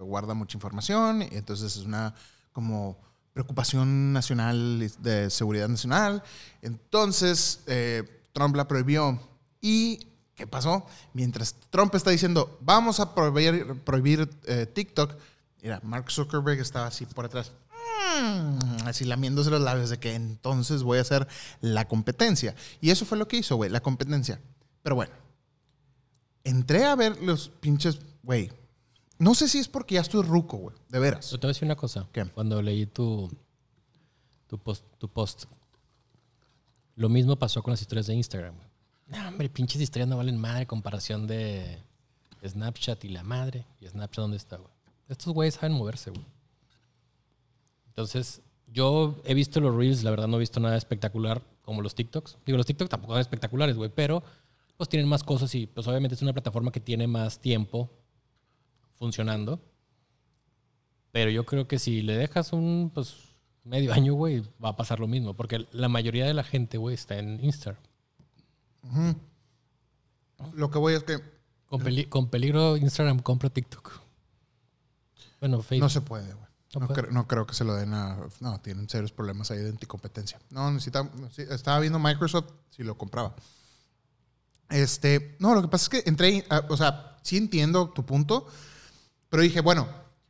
guarda 0.00 0.34
mucha 0.34 0.56
información, 0.56 1.22
y 1.22 1.36
entonces 1.36 1.76
es 1.76 1.84
una 1.84 2.14
como 2.52 2.98
preocupación 3.32 4.12
nacional 4.12 4.90
de 4.98 5.30
seguridad 5.30 5.68
nacional. 5.68 6.22
Entonces, 6.60 7.60
eh, 7.66 8.04
Trump 8.32 8.56
la 8.56 8.68
prohibió. 8.68 9.18
¿Y 9.60 10.06
qué 10.34 10.46
pasó? 10.46 10.86
Mientras 11.14 11.54
Trump 11.70 11.94
está 11.94 12.10
diciendo, 12.10 12.58
vamos 12.60 13.00
a 13.00 13.14
prohibir, 13.14 13.80
prohibir 13.84 14.28
eh, 14.44 14.66
TikTok, 14.66 15.14
mira, 15.62 15.80
Mark 15.82 16.10
Zuckerberg 16.10 16.60
estaba 16.60 16.86
así 16.86 17.06
por 17.06 17.24
atrás. 17.24 17.52
Mm, 18.20 18.86
así 18.86 19.04
lamiéndose 19.04 19.50
los 19.50 19.60
labios 19.60 19.90
de 19.90 19.98
que 19.98 20.14
entonces 20.14 20.82
voy 20.82 20.98
a 20.98 21.02
hacer 21.02 21.26
la 21.60 21.88
competencia. 21.88 22.54
Y 22.80 22.90
eso 22.90 23.04
fue 23.04 23.18
lo 23.18 23.28
que 23.28 23.38
hizo, 23.38 23.56
güey, 23.56 23.70
la 23.70 23.80
competencia. 23.80 24.40
Pero 24.82 24.96
bueno, 24.96 25.12
entré 26.44 26.84
a 26.84 26.94
ver 26.94 27.20
los 27.22 27.48
pinches, 27.48 27.98
güey. 28.22 28.50
No 29.18 29.34
sé 29.34 29.48
si 29.48 29.58
es 29.58 29.68
porque 29.68 29.94
ya 29.94 30.00
estoy 30.00 30.22
ruco, 30.22 30.56
güey, 30.56 30.76
de 30.88 30.98
veras. 30.98 31.30
Yo 31.30 31.38
te 31.38 31.46
voy 31.46 31.50
a 31.50 31.54
decir 31.54 31.64
una 31.64 31.76
cosa. 31.76 32.08
¿Qué? 32.12 32.24
Cuando 32.24 32.60
leí 32.60 32.86
tu, 32.86 33.30
tu, 34.48 34.58
post, 34.58 34.84
tu 34.98 35.08
post, 35.08 35.44
lo 36.96 37.08
mismo 37.08 37.36
pasó 37.36 37.62
con 37.62 37.72
las 37.72 37.80
historias 37.80 38.08
de 38.08 38.14
Instagram. 38.14 38.54
No, 39.06 39.28
hombre, 39.28 39.48
pinches 39.48 39.80
historias 39.80 40.08
no 40.08 40.16
valen 40.16 40.38
madre. 40.38 40.66
Comparación 40.66 41.26
de 41.26 41.78
Snapchat 42.44 43.04
y 43.04 43.08
la 43.08 43.22
madre. 43.22 43.66
¿Y 43.80 43.86
Snapchat 43.86 44.22
dónde 44.22 44.36
está, 44.38 44.56
güey? 44.56 44.72
Estos 45.08 45.32
güeyes 45.32 45.54
saben 45.54 45.72
moverse, 45.72 46.10
güey. 46.10 46.24
Entonces, 47.92 48.40
yo 48.68 49.20
he 49.24 49.34
visto 49.34 49.60
los 49.60 49.74
Reels, 49.76 50.02
la 50.02 50.10
verdad 50.10 50.28
no 50.28 50.36
he 50.36 50.40
visto 50.40 50.60
nada 50.60 50.76
espectacular 50.76 51.42
como 51.62 51.82
los 51.82 51.94
TikToks. 51.94 52.38
Digo, 52.46 52.56
los 52.56 52.66
TikToks 52.66 52.88
tampoco 52.90 53.12
son 53.12 53.20
espectaculares, 53.20 53.76
güey, 53.76 53.90
pero 53.94 54.22
pues 54.76 54.88
tienen 54.88 55.08
más 55.08 55.22
cosas 55.22 55.54
y 55.54 55.66
pues 55.66 55.86
obviamente 55.86 56.14
es 56.14 56.22
una 56.22 56.32
plataforma 56.32 56.72
que 56.72 56.80
tiene 56.80 57.06
más 57.06 57.38
tiempo 57.38 57.90
funcionando. 58.94 59.60
Pero 61.12 61.30
yo 61.30 61.44
creo 61.44 61.68
que 61.68 61.78
si 61.78 62.00
le 62.02 62.16
dejas 62.16 62.52
un 62.54 62.90
pues, 62.94 63.14
medio 63.64 63.92
año, 63.92 64.14
güey, 64.14 64.42
va 64.64 64.70
a 64.70 64.76
pasar 64.76 64.98
lo 65.00 65.06
mismo. 65.06 65.34
Porque 65.34 65.66
la 65.72 65.88
mayoría 65.90 66.24
de 66.26 66.32
la 66.34 66.42
gente, 66.44 66.78
güey, 66.78 66.94
está 66.94 67.18
en 67.18 67.44
Instagram. 67.44 67.82
Lo 70.54 70.70
que 70.70 70.78
voy 70.78 70.94
es 70.94 71.04
que 71.04 71.18
Con, 71.66 71.82
peli- 71.82 72.06
con 72.06 72.28
peligro, 72.30 72.76
Instagram 72.76 73.18
compra 73.20 73.50
TikTok. 73.50 74.00
Bueno, 75.40 75.60
Facebook. 75.62 75.84
no 75.84 75.88
se 75.90 76.00
puede, 76.00 76.32
güey. 76.32 76.41
No 76.80 76.88
cre- 76.88 77.10
no 77.10 77.28
creo 77.28 77.46
que 77.46 77.54
se 77.54 77.64
lo 77.64 77.74
den 77.74 77.92
a... 77.94 78.18
No, 78.40 78.60
tienen 78.60 78.88
serios 78.88 79.12
problemas 79.12 79.50
ahí 79.50 79.58
de 79.58 79.68
anticompetencia. 79.70 80.38
No, 80.50 80.70
necesita... 80.70 81.08
estaba 81.50 81.78
viendo 81.80 81.98
Microsoft 81.98 82.50
si 82.70 82.82
lo 82.82 82.96
compraba. 82.96 83.34
Este... 84.70 85.36
No, 85.38 85.54
lo 85.54 85.62
que 85.62 85.68
pasa 85.68 85.84
es 85.84 85.88
que 85.88 86.08
entré... 86.08 86.44
a- 86.48 86.64
o 86.68 86.76
sea, 86.76 87.16
sí 87.22 87.36
entiendo 87.36 87.90
tu 87.90 88.04
punto, 88.06 88.46
pero 89.28 89.42
dije, 89.42 89.60
bueno, 89.60 89.86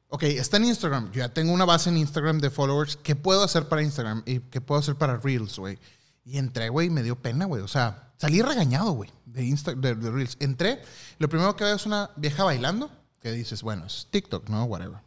ok, 0.09 0.25
está 0.25 0.57
en 0.57 0.65
Instagram. 0.67 1.13
Yo 1.13 1.21
ya 1.21 1.33
tengo 1.33 1.53
una 1.53 1.65
base 1.65 1.91
en 1.91 1.97
Instagram 1.97 2.39
de 2.41 2.51
followers. 2.51 2.97
¿Qué 2.97 3.15
puedo 3.17 3.43
hacer 3.45 3.69
para 3.69 3.83
Instagram? 3.83 4.23
¿Y 4.27 4.41
qué 4.41 4.61
puedo 4.61 4.81
hacer 4.81 4.97
para 4.97 5.17
Reels, 5.19 5.59
güey? 5.59 5.79
Y 6.25 6.39
entré, 6.39 6.69
güey, 6.69 6.89
y 6.89 6.91
me 6.91 7.03
dio 7.03 7.17
pena, 7.21 7.47
güey. 7.47 7.63
O 7.63 7.69
sea, 7.69 8.13
salí 8.19 8.43
regañado, 8.43 8.93
güey, 8.93 9.11
de, 9.27 9.45
Insta, 9.45 9.75
de, 9.75 9.95
de 9.95 10.11
Reels. 10.11 10.37
Entré, 10.41 10.83
lo 11.19 11.29
primero 11.29 11.57
que 11.57 11.65
veo 11.65 11.75
es 11.77 11.87
una 11.87 12.11
vieja 12.17 12.45
bailando, 12.45 12.91
que 13.21 13.33
dices, 13.33 13.63
bueno, 13.63 13.87
es 13.87 14.07
TikTok, 14.11 14.49
¿no? 14.49 14.65
Whatever. 14.65 14.99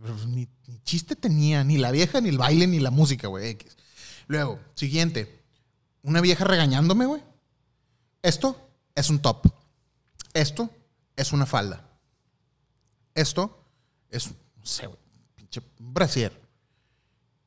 Pero 0.00 0.14
ni, 0.26 0.48
ni 0.66 0.78
chiste 0.84 1.16
tenía, 1.16 1.64
ni 1.64 1.76
la 1.78 1.90
vieja, 1.90 2.20
ni 2.20 2.28
el 2.28 2.38
baile, 2.38 2.66
ni 2.66 2.78
la 2.78 2.90
música, 2.90 3.26
güey. 3.28 3.48
X. 3.50 3.76
Luego, 4.26 4.60
siguiente, 4.74 5.42
una 6.02 6.20
vieja 6.20 6.44
regañándome, 6.44 7.06
güey. 7.06 7.22
Esto 8.22 8.68
es 8.94 9.10
un 9.10 9.20
top. 9.20 9.46
Esto 10.34 10.70
es 11.16 11.32
una 11.32 11.46
falda. 11.46 11.84
Esto 13.14 13.64
es, 14.10 14.28
no 14.56 14.64
sé, 14.66 14.86
güey, 14.86 14.98
pinche 15.34 15.60
brasier. 15.78 16.32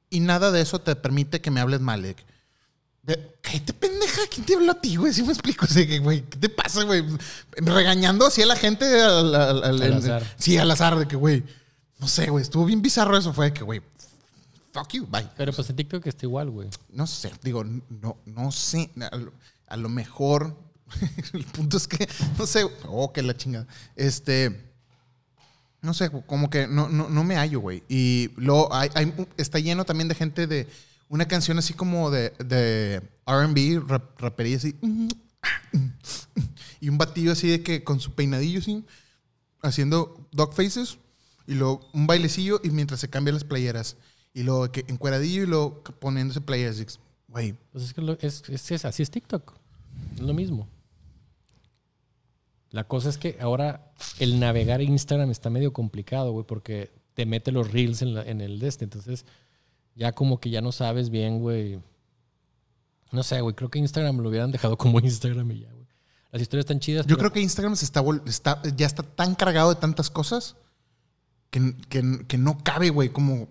Y 0.10 0.20
nada 0.20 0.52
de 0.52 0.62
eso 0.62 0.80
te 0.80 0.96
permite 0.96 1.40
que 1.40 1.52
me 1.52 1.62
hables 1.62 1.80
mal. 1.80 2.02
De, 2.02 3.38
cállate, 3.42 3.72
pendeja. 3.74 4.22
¿Quién 4.30 4.46
te 4.46 4.56
habló 4.56 4.74
a 4.74 4.82
ti, 4.82 4.98
güey? 4.98 5.14
Si 5.14 5.24
me 5.24 5.32
explico. 5.32 5.66
O 5.66 5.68
sea, 5.70 5.88
que, 5.88 6.00
güey, 6.00 6.22
¿qué 6.24 6.38
te 6.38 6.50
pasa, 6.50 6.84
güey? 6.84 7.04
Regañando 7.56 8.26
así 8.28 8.42
a 8.42 8.46
la 8.46 8.58
gente. 8.58 8.86
Al, 9.02 9.34
al- 9.34 9.64
al- 9.64 9.82
Al 9.82 9.94
azar. 9.94 10.36
Sí, 10.38 10.58
al 10.58 10.70
azar. 10.70 10.98
De 10.98 11.08
que, 11.08 11.16
güey, 11.16 11.44
No 12.02 12.08
sé, 12.08 12.30
güey. 12.30 12.42
Estuvo 12.42 12.66
bien 12.66 12.82
bizarro 12.82 13.16
eso. 13.18 13.32
Fue 13.32 13.46
de 13.46 13.54
que, 13.54 13.64
güey, 13.64 13.82
fuck 14.74 14.90
you, 14.94 15.06
bye. 15.06 15.28
Pero 15.38 15.54
pues 15.54 15.70
en 15.70 15.76
TikTok 15.76 16.06
está 16.08 16.26
igual, 16.26 16.50
güey. 16.50 16.68
No 16.90 17.08
sé, 17.08 17.32
digo, 17.44 17.64
no, 17.64 18.18
no 18.26 18.52
sé. 18.52 18.90
A 19.12 19.16
lo, 19.16 19.32
a 19.68 19.78
lo 19.78 19.88
mejor. 19.88 20.58
el 21.34 21.46
punto 21.46 21.78
es 21.78 21.88
que, 21.88 22.10
no 22.38 22.46
sé. 22.46 22.66
Oh, 22.88 23.14
que 23.14 23.22
la 23.22 23.38
chingada. 23.38 23.68
Este. 23.96 24.68
No 25.82 25.94
sé, 25.96 26.12
como 26.12 26.50
que 26.50 26.68
no, 26.68 26.90
no, 26.90 27.10
no 27.10 27.24
me 27.24 27.36
hallo, 27.38 27.60
güey. 27.60 27.84
Y 27.88 28.30
luego 28.36 28.72
hay, 28.74 28.90
hay- 28.94 29.14
está 29.38 29.58
lleno 29.60 29.84
también 29.86 30.08
de 30.10 30.16
gente 30.16 30.46
de 30.46 30.68
una 31.10 31.28
canción 31.28 31.58
así 31.58 31.74
como 31.74 32.12
de, 32.12 32.30
de 32.46 33.02
RB, 33.26 33.88
rap, 33.88 34.20
rapería 34.22 34.58
así. 34.58 34.76
Y 36.80 36.90
un 36.90 36.98
batillo 36.98 37.32
así 37.32 37.48
de 37.48 37.64
que 37.64 37.84
con 37.84 38.00
su 38.00 38.14
peinadillo 38.14 38.60
así, 38.60 38.86
haciendo 39.62 40.28
dog 40.32 40.54
faces. 40.54 40.98
Y 41.52 41.56
luego 41.56 41.82
un 41.94 42.08
bailecillo 42.08 42.62
y 42.64 42.70
mientras 42.70 43.02
se 43.02 43.10
cambian 43.10 43.34
las 43.36 43.44
playeras. 43.44 43.98
Y 44.34 44.44
luego 44.44 44.72
que 44.72 44.86
encueradillo 44.88 45.44
y 45.44 45.48
luego 45.48 45.84
poniéndose 46.00 46.40
playeras. 46.40 46.82
Güey, 47.28 47.56
Pues 47.74 47.84
es 47.84 47.94
que 47.94 48.02
lo- 48.02 48.18
es, 48.22 48.44
es- 48.48 48.72
es- 48.72 48.86
así 48.86 49.04
es 49.04 49.12
TikTok. 49.12 49.54
Es 50.16 50.22
lo 50.22 50.34
mismo. 50.34 50.70
La 52.70 52.86
cosa 52.86 53.10
es 53.10 53.18
que 53.18 53.38
ahora 53.42 53.92
el 54.20 54.40
navegar 54.40 54.82
Instagram 54.82 55.30
está 55.30 55.50
medio 55.50 55.74
complicado, 55.74 56.32
güey, 56.32 56.46
porque 56.46 56.90
te 57.16 57.26
mete 57.26 57.52
los 57.52 57.72
reels 57.74 58.02
en, 58.02 58.14
la- 58.14 58.24
en 58.24 58.40
el 58.40 58.60
de 58.60 58.68
este. 58.70 58.86
Entonces, 58.86 59.26
ya 59.96 60.14
como 60.14 60.40
que 60.40 60.50
ya 60.50 60.62
no 60.62 60.72
sabes 60.72 61.10
bien, 61.10 61.40
güey. 61.40 61.82
No 63.12 63.24
sé, 63.24 63.42
güey. 63.42 63.56
Creo 63.56 63.70
que 63.70 63.80
Instagram 63.80 64.20
lo 64.20 64.30
hubieran 64.30 64.52
dejado 64.54 64.78
como 64.78 65.00
Instagram 65.04 65.52
y 65.52 65.60
ya, 65.62 65.72
güey. 65.74 65.88
Las 66.32 66.42
historias 66.42 66.64
están 66.64 66.80
chidas. 66.80 67.06
Yo 67.06 67.18
pero- 67.18 67.30
creo 67.30 67.34
que 67.34 67.42
Instagram 67.42 67.76
se 67.76 67.84
está, 67.84 68.02
está- 68.26 68.62
ya 68.78 68.86
está 68.88 69.04
tan 69.04 69.36
cargado 69.36 69.74
de 69.74 69.82
tantas 69.82 70.10
cosas 70.10 70.56
que, 71.52 71.76
que- 71.90 72.26
que 72.28 72.38
no 72.40 72.58
cabe, 72.64 72.90
güey, 72.90 73.10
como... 73.10 73.48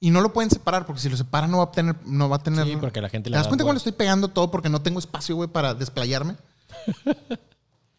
Y 0.00 0.10
no 0.10 0.20
lo 0.20 0.32
pueden 0.34 0.50
separar, 0.50 0.84
porque 0.86 1.00
si 1.00 1.08
lo 1.08 1.16
separan 1.16 1.50
no 1.50 1.58
va 1.58 1.64
a 1.64 1.72
tener... 1.72 1.96
No 2.06 2.28
va 2.28 2.36
a 2.36 2.42
tener 2.42 2.64
Sí, 2.66 2.76
porque 2.76 3.00
la 3.00 3.08
gente 3.08 3.24
¿Te 3.24 3.30
le 3.30 3.36
das 3.36 3.46
da 3.46 3.48
cuenta 3.50 3.64
cuando 3.64 3.78
estoy 3.78 3.92
pegando 3.92 4.28
todo 4.28 4.50
porque 4.50 4.68
no 4.68 4.82
tengo 4.82 4.98
espacio, 4.98 5.34
güey, 5.34 5.48
para 5.48 5.74
desplayarme? 5.74 6.36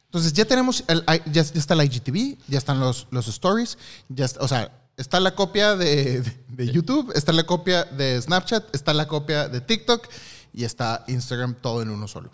Entonces 0.05 0.31
ya 0.33 0.45
tenemos, 0.45 0.83
el, 0.87 1.03
ya, 1.25 1.41
ya 1.41 1.41
está 1.41 1.75
la 1.75 1.83
IGTV, 1.83 2.37
ya 2.47 2.57
están 2.57 2.79
los, 2.79 3.07
los 3.11 3.27
stories, 3.27 3.77
ya 4.07 4.23
está, 4.25 4.41
o 4.43 4.47
sea, 4.47 4.71
está 4.95 5.19
la 5.19 5.35
copia 5.35 5.75
de, 5.75 6.21
de- 6.21 6.37
de 6.47 6.71
YouTube, 6.71 7.11
está 7.15 7.33
la 7.33 7.43
copia 7.45 7.83
de 7.83 8.21
Snapchat, 8.21 8.73
está 8.73 8.93
la 8.93 9.07
copia 9.09 9.49
de 9.49 9.59
TikTok 9.59 10.07
y 10.53 10.63
está 10.63 11.03
Instagram 11.07 11.55
todo 11.55 11.81
en 11.81 11.89
uno 11.89 12.07
solo. 12.07 12.29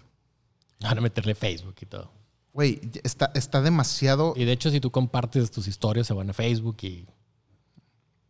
Van 0.81 0.97
a 0.97 1.01
meterle 1.01 1.33
Facebook 1.33 1.75
y 1.81 1.85
todo. 1.87 2.11
Güey, 2.53 2.81
está, 3.03 3.31
está 3.33 3.61
demasiado, 3.61 4.33
Y 4.35 4.43
de 4.45 4.51
hecho, 4.51 4.69
si 4.71 4.79
tú 4.81 4.91
compartes 4.91 5.51
tus 5.51 5.67
historias, 5.67 6.07
se 6.07 6.13
van 6.13 6.29
a 6.29 6.33
Facebook 6.33 6.77
y. 6.83 7.05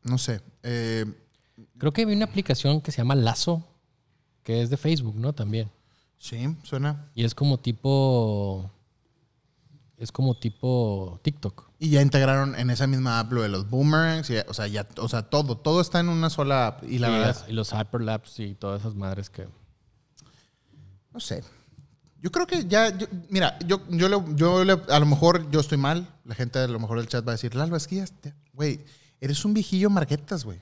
no 0.04 0.18
sé, 0.18 0.42
eh, 0.64 1.06
Creo 1.78 1.92
que 1.94 2.06
vi 2.06 2.14
una 2.14 2.26
aplicación 2.26 2.82
que 2.82 2.92
se 2.92 3.00
llama 3.00 3.16
Lazo, 3.16 3.68
que 4.44 4.62
es 4.62 4.70
de 4.70 4.78
Facebook, 4.78 5.16
¿no? 5.16 5.34
También. 5.34 5.70
sí, 6.20 6.56
suena. 6.64 7.10
Y 7.16 7.24
es 7.24 7.34
como 7.36 7.60
tipo. 7.60 8.70
Es 9.98 10.12
como 10.12 10.36
tipo 10.36 11.20
TikTok. 11.24 11.70
Y 11.78 11.90
ya 11.92 12.02
integraron 12.02 12.56
en 12.56 12.72
esa 12.72 12.88
misma 12.88 13.20
app 13.20 13.32
lo 13.34 13.44
de 13.44 13.50
los 13.50 13.70
boomerangs, 13.70 14.30
y- 14.32 14.38
o 14.48 14.54
sea, 14.54 14.66
ya, 14.68 14.88
o 14.98 15.08
sea, 15.08 15.30
todo, 15.30 15.58
todo 15.58 15.80
está 15.82 16.00
en 16.00 16.10
una 16.10 16.30
sola 16.32 16.68
app. 16.68 16.84
Y 16.84 16.98
la 17.00 17.10
verdad, 17.10 17.48
y 17.48 17.54
los 17.54 17.72
hyperlapse 17.72 18.44
y 18.44 18.56
todas 18.56 18.82
esas 18.82 18.96
madres 18.96 19.30
que. 19.30 19.48
No 21.14 21.20
sé. 21.20 21.44
Yo 22.22 22.32
creo 22.32 22.46
que 22.46 22.66
ya, 22.68 22.96
yo- 22.96 23.08
mira, 23.30 23.58
yo, 23.66 23.82
yo, 23.90 24.08
le- 24.08 24.36
yo 24.36 24.64
le- 24.64 24.80
a 24.90 25.00
lo 25.00 25.06
mejor 25.06 25.50
yo 25.50 25.60
estoy 25.60 25.78
mal. 25.78 26.08
La 26.26 26.36
gente 26.36 26.60
a 26.60 26.68
lo 26.68 26.80
mejor 26.80 27.00
del 27.00 27.08
chat 27.08 27.26
va 27.28 27.32
a 27.32 27.36
decir, 27.36 27.56
Lalo, 27.56 27.76
es 27.76 27.88
que 27.88 27.96
ya, 27.98 28.06
güey, 28.54 28.80
eres 29.20 29.44
un 29.44 29.54
viejillo 29.54 29.90
marquetas, 29.90 30.44
güey. 30.46 30.60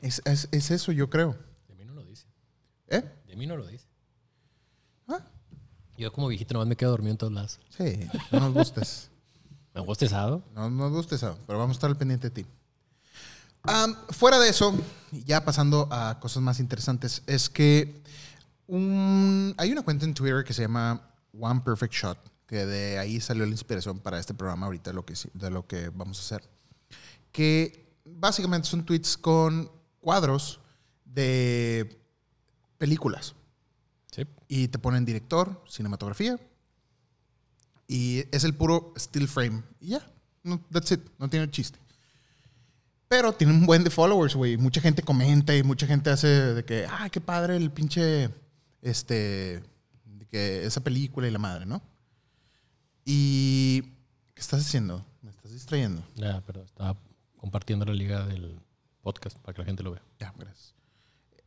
Es, 0.00 0.22
es- 0.24 0.48
es 0.52 0.70
eso, 0.70 0.92
yo 0.92 1.10
creo. 1.10 1.36
De 1.68 1.74
mí 1.74 1.84
no 1.84 1.94
lo 1.94 2.04
dice. 2.04 2.24
¿Eh? 2.88 3.02
De 3.26 3.36
mí 3.36 3.46
no 3.46 3.56
lo 3.56 3.66
dice. 3.66 3.86
Ah, 5.08 5.20
Yo 5.98 6.12
como 6.12 6.28
viejito 6.28 6.54
nomás 6.54 6.68
me 6.68 6.76
quedo 6.76 6.90
dormido 6.90 7.12
en 7.12 7.18
todos 7.18 7.32
lados. 7.32 7.60
sí, 7.76 8.08
no 8.32 8.40
nos 8.40 8.52
gustes. 8.54 9.10
Me 9.74 9.82
gusta 9.82 10.06
estresado. 10.06 10.42
No 10.54 10.70
nos 10.70 10.90
gustes, 10.90 11.22
ah, 11.22 11.36
pero 11.46 11.58
vamos 11.58 11.74
a 11.74 11.76
estar 11.76 11.90
al 11.90 11.98
pendiente 11.98 12.30
de 12.30 12.42
ti. 12.42 12.46
Fuera 14.08 14.38
de 14.38 14.48
eso, 14.48 14.74
ya 15.12 15.44
pasando 15.44 15.86
a 15.90 16.18
cosas 16.18 16.42
más 16.42 16.60
interesantes, 16.60 17.22
es 17.26 17.50
que 17.50 18.00
un- 18.66 19.54
hay 19.58 19.72
una 19.72 19.82
cuenta 19.82 20.04
en 20.04 20.14
Twitter 20.14 20.44
que 20.44 20.52
se 20.52 20.62
llama 20.62 21.10
One 21.38 21.60
Perfect 21.64 21.92
Shot, 21.94 22.18
que 22.46 22.64
de 22.66 22.98
ahí 22.98 23.20
salió 23.20 23.44
la 23.44 23.52
inspiración 23.52 23.98
para 24.00 24.18
este 24.18 24.34
programa 24.34 24.66
ahorita, 24.66 24.92
lo 24.92 25.04
que, 25.04 25.14
de 25.34 25.50
lo 25.50 25.66
que 25.66 25.88
vamos 25.90 26.18
a 26.18 26.22
hacer. 26.22 26.48
Que 27.32 27.94
básicamente 28.04 28.68
son 28.68 28.84
tweets 28.84 29.16
con 29.16 29.70
cuadros 30.00 30.60
de 31.04 32.00
películas 32.78 33.34
Sí. 34.12 34.22
y 34.48 34.68
te 34.68 34.78
ponen 34.78 35.04
director, 35.04 35.62
cinematografía. 35.68 36.38
Y 37.88 38.24
es 38.32 38.44
el 38.44 38.54
puro 38.54 38.92
still 38.96 39.28
frame. 39.28 39.62
Y 39.80 39.88
ya. 39.90 40.06
No, 40.42 40.60
that's 40.72 40.90
it. 40.92 41.00
No 41.18 41.28
tiene 41.28 41.50
chiste. 41.50 41.78
Pero 43.08 43.32
tiene 43.32 43.52
un 43.52 43.66
buen 43.66 43.84
de 43.84 43.90
followers, 43.90 44.34
güey. 44.34 44.56
Mucha 44.56 44.80
gente 44.80 45.02
comenta 45.02 45.54
y 45.56 45.62
mucha 45.62 45.86
gente 45.86 46.10
hace 46.10 46.26
de 46.26 46.64
que, 46.64 46.86
ah, 46.90 47.08
qué 47.10 47.20
padre 47.20 47.56
el 47.56 47.70
pinche, 47.70 48.28
este, 48.82 49.62
que 50.30 50.64
esa 50.64 50.82
película 50.82 51.28
y 51.28 51.30
la 51.30 51.38
madre, 51.38 51.66
¿no? 51.66 51.82
Y, 53.04 53.82
¿qué 54.34 54.40
estás 54.40 54.60
haciendo? 54.60 55.04
Me 55.22 55.30
estás 55.30 55.52
distrayendo. 55.52 56.02
Ya, 56.16 56.42
pero 56.46 56.62
estaba 56.62 56.96
compartiendo 57.36 57.84
la 57.84 57.94
liga 57.94 58.26
del 58.26 58.58
podcast 59.02 59.38
para 59.38 59.54
que 59.54 59.62
la 59.62 59.66
gente 59.66 59.82
lo 59.82 59.92
vea. 59.92 60.02
Ya, 60.18 60.34
gracias. 60.36 60.74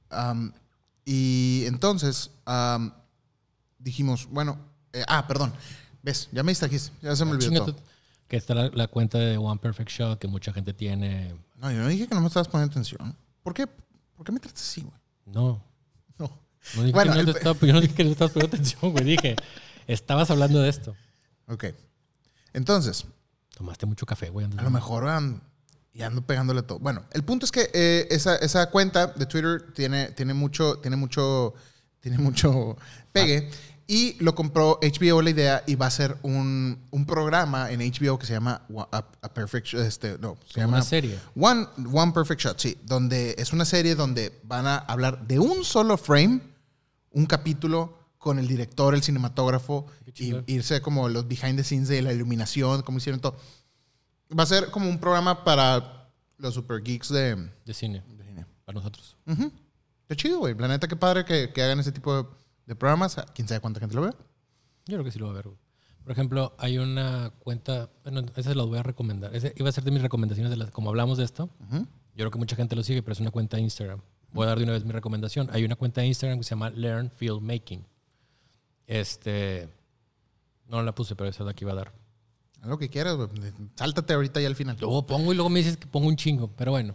Am, 0.09 0.53
y 1.05 1.63
entonces 1.65 2.31
am, 2.45 2.93
dijimos, 3.77 4.27
bueno, 4.29 4.57
eh, 4.93 5.03
ah, 5.07 5.27
perdón. 5.27 5.53
¿Ves? 6.01 6.29
Ya 6.31 6.43
me 6.43 6.51
distrajiste. 6.51 6.91
Ya 7.01 7.15
se 7.15 7.25
me 7.25 7.31
olvidó 7.31 7.49
Chinga 7.49 7.65
todo. 7.65 7.75
Que 8.27 8.37
está 8.37 8.53
la, 8.53 8.69
la 8.69 8.87
cuenta 8.87 9.17
de 9.17 9.37
One 9.37 9.59
Perfect 9.59 9.89
Shot 9.89 10.19
que 10.19 10.27
mucha 10.27 10.53
gente 10.53 10.73
tiene. 10.73 11.35
No, 11.57 11.71
yo 11.71 11.79
no 11.79 11.87
dije 11.87 12.07
que 12.07 12.15
no 12.15 12.21
me 12.21 12.27
estabas 12.27 12.47
poniendo 12.47 12.71
atención. 12.71 13.15
¿Por 13.43 13.53
qué? 13.53 13.67
¿Por 13.67 14.25
qué 14.25 14.31
me 14.31 14.39
tratas 14.39 14.61
así, 14.61 14.81
güey? 14.81 14.95
No. 15.25 15.61
No. 16.17 16.31
No 16.75 16.83
dije, 16.83 16.93
Bueno, 16.93 17.13
que, 17.13 17.23
no 17.23 17.31
te 17.33 17.37
estaba, 17.39 17.59
yo 17.59 17.73
no 17.73 17.81
dije 17.81 17.93
que 17.95 18.03
no 18.03 18.11
estabas 18.11 18.31
poniendo 18.33 18.55
atención, 18.57 18.91
güey. 18.91 19.03
Dije, 19.05 19.35
estabas 19.87 20.29
hablando 20.31 20.59
de 20.61 20.69
esto. 20.69 20.95
Ok. 21.47 21.65
Entonces, 22.53 23.05
Tomaste 23.55 23.85
mucho 23.85 24.05
café, 24.05 24.29
güey. 24.29 24.45
antes 24.45 24.59
a 24.59 24.63
lo 24.63 24.69
mejor 24.69 25.07
am, 25.07 25.41
y 25.93 26.01
ando 26.01 26.21
pegándole 26.21 26.61
todo. 26.63 26.79
Bueno, 26.79 27.03
el 27.11 27.23
punto 27.23 27.45
es 27.45 27.51
que 27.51 27.69
eh, 27.73 28.07
esa, 28.09 28.35
esa 28.37 28.69
cuenta 28.69 29.07
de 29.07 29.25
Twitter 29.25 29.73
tiene, 29.73 30.11
tiene 30.11 30.33
mucho, 30.33 30.77
tiene 30.77 30.95
mucho, 30.95 31.53
tiene 31.99 32.17
mucho 32.17 32.77
pegue. 33.11 33.49
Y 33.91 34.15
lo 34.23 34.35
compró 34.35 34.79
HBO 34.83 35.19
la 35.23 35.31
idea 35.31 35.63
y 35.65 35.73
va 35.73 35.87
a 35.87 35.91
ser 35.91 36.15
un, 36.21 36.79
un 36.91 37.05
programa 37.07 37.71
en 37.71 37.79
HBO 37.79 38.19
que 38.19 38.27
se 38.27 38.33
llama 38.33 38.61
A, 38.91 38.97
A 39.21 39.33
Perfect 39.33 39.65
Sh- 39.65 39.79
este, 39.79 40.17
no, 40.19 40.37
se 40.47 40.53
Como 40.53 40.65
llama 40.67 40.77
una 40.77 40.83
serie. 40.85 41.19
One, 41.35 41.65
One 41.91 42.11
Perfect 42.11 42.39
Shot, 42.41 42.59
sí, 42.59 42.77
donde 42.85 43.33
es 43.39 43.51
una 43.51 43.65
serie 43.65 43.95
donde 43.95 44.39
van 44.43 44.67
a 44.67 44.77
hablar 44.77 45.27
de 45.27 45.39
un 45.39 45.65
solo 45.65 45.97
frame, 45.97 46.39
un 47.11 47.25
capítulo 47.25 47.97
con 48.17 48.37
el 48.39 48.47
director, 48.47 48.93
el 48.93 49.01
cinematógrafo, 49.03 49.85
y 50.15 50.35
irse 50.53 50.81
como 50.81 51.07
los 51.09 51.27
behind 51.27 51.55
the 51.57 51.63
scenes 51.63 51.87
de 51.87 52.01
la 52.01 52.11
iluminación, 52.13 52.81
cómo 52.81 52.97
hicieron 52.97 53.21
todo. 53.21 53.37
Va 54.37 54.43
a 54.43 54.45
ser 54.45 54.69
como 54.71 54.89
un 54.89 54.99
programa 54.99 55.43
para 55.43 56.11
los 56.37 56.53
super 56.53 56.83
geeks 56.83 57.09
de, 57.09 57.35
De 57.65 57.73
cine. 57.73 58.03
de 58.17 58.23
cine. 58.25 58.45
Para 58.65 58.75
nosotros. 58.77 59.15
Ujú. 59.25 59.51
Está 60.03 60.15
chido, 60.15 60.39
güey. 60.39 60.53
La 60.55 60.67
neta, 60.67 60.87
qué 60.87 60.95
padre 60.95 61.23
que, 61.25 61.51
que 61.53 61.63
hagan 61.63 61.79
ese 61.79 61.91
tipo 61.91 62.15
de, 62.23 62.29
de 62.65 62.75
programas. 62.75 63.15
Quién 63.33 63.47
sabe 63.47 63.61
cuánta 63.61 63.79
gente 63.79 63.95
lo 63.95 64.01
ve. 64.01 64.09
Yo 64.85 64.95
creo 64.97 65.03
que 65.03 65.11
sí 65.11 65.19
lo 65.19 65.25
va 65.27 65.31
a 65.31 65.35
ver, 65.35 65.45
güey. 65.47 65.57
Por 66.03 66.11
ejemplo, 66.11 66.55
hay 66.57 66.77
una 66.77 67.31
cuenta. 67.39 67.89
Bueno, 68.03 68.25
esa 68.35 68.53
la 68.55 68.63
voy 68.63 68.79
a 68.79 68.83
recomendar. 68.83 69.35
Ese 69.35 69.53
iba 69.57 69.69
a 69.69 69.71
ser 69.71 69.83
de 69.83 69.91
mis 69.91 70.01
recomendaciones, 70.01 70.49
de 70.49 70.57
las, 70.57 70.71
como 70.71 70.89
hablamos 70.89 71.17
de 71.19 71.23
esto. 71.25 71.49
Yo 71.71 71.85
creo 72.15 72.31
que 72.31 72.37
mucha 72.39 72.55
gente 72.55 72.75
lo 72.75 72.83
sigue, 72.83 73.01
pero 73.03 73.13
es 73.13 73.19
una 73.19 73.31
cuenta 73.31 73.57
de 73.57 73.63
Instagram. 73.63 74.01
Voy 74.31 74.45
a 74.45 74.47
dar 74.49 74.57
de 74.59 74.63
una 74.63 74.73
vez 74.73 74.85
mi 74.85 74.91
recomendación. 74.91 75.49
Hay 75.51 75.63
una 75.65 75.75
cuenta 75.75 76.01
de 76.01 76.07
Instagram 76.07 76.37
que 76.39 76.43
se 76.43 76.51
llama 76.51 76.69
Learn 76.69 77.09
Filmmaking. 77.11 77.85
Este. 78.87 79.69
No 80.67 80.81
la 80.83 80.93
puse, 80.93 81.15
pero 81.15 81.29
esa 81.29 81.43
es 81.43 81.47
la 81.47 81.53
que 81.53 81.65
iba 81.65 81.71
a 81.73 81.75
dar. 81.75 81.91
Haz 82.61 82.67
lo 82.69 82.77
que 82.77 82.89
quieras, 82.89 83.15
güey. 83.15 83.29
Sáltate 83.75 84.13
ahorita 84.13 84.39
ya 84.41 84.47
al 84.47 84.55
final. 84.55 84.77
Luego 84.79 85.05
pongo 85.05 85.31
y 85.31 85.35
luego 85.35 85.49
me 85.49 85.59
dices 85.59 85.77
que 85.77 85.87
pongo 85.87 86.07
un 86.07 86.15
chingo. 86.15 86.49
Pero 86.55 86.71
bueno, 86.71 86.93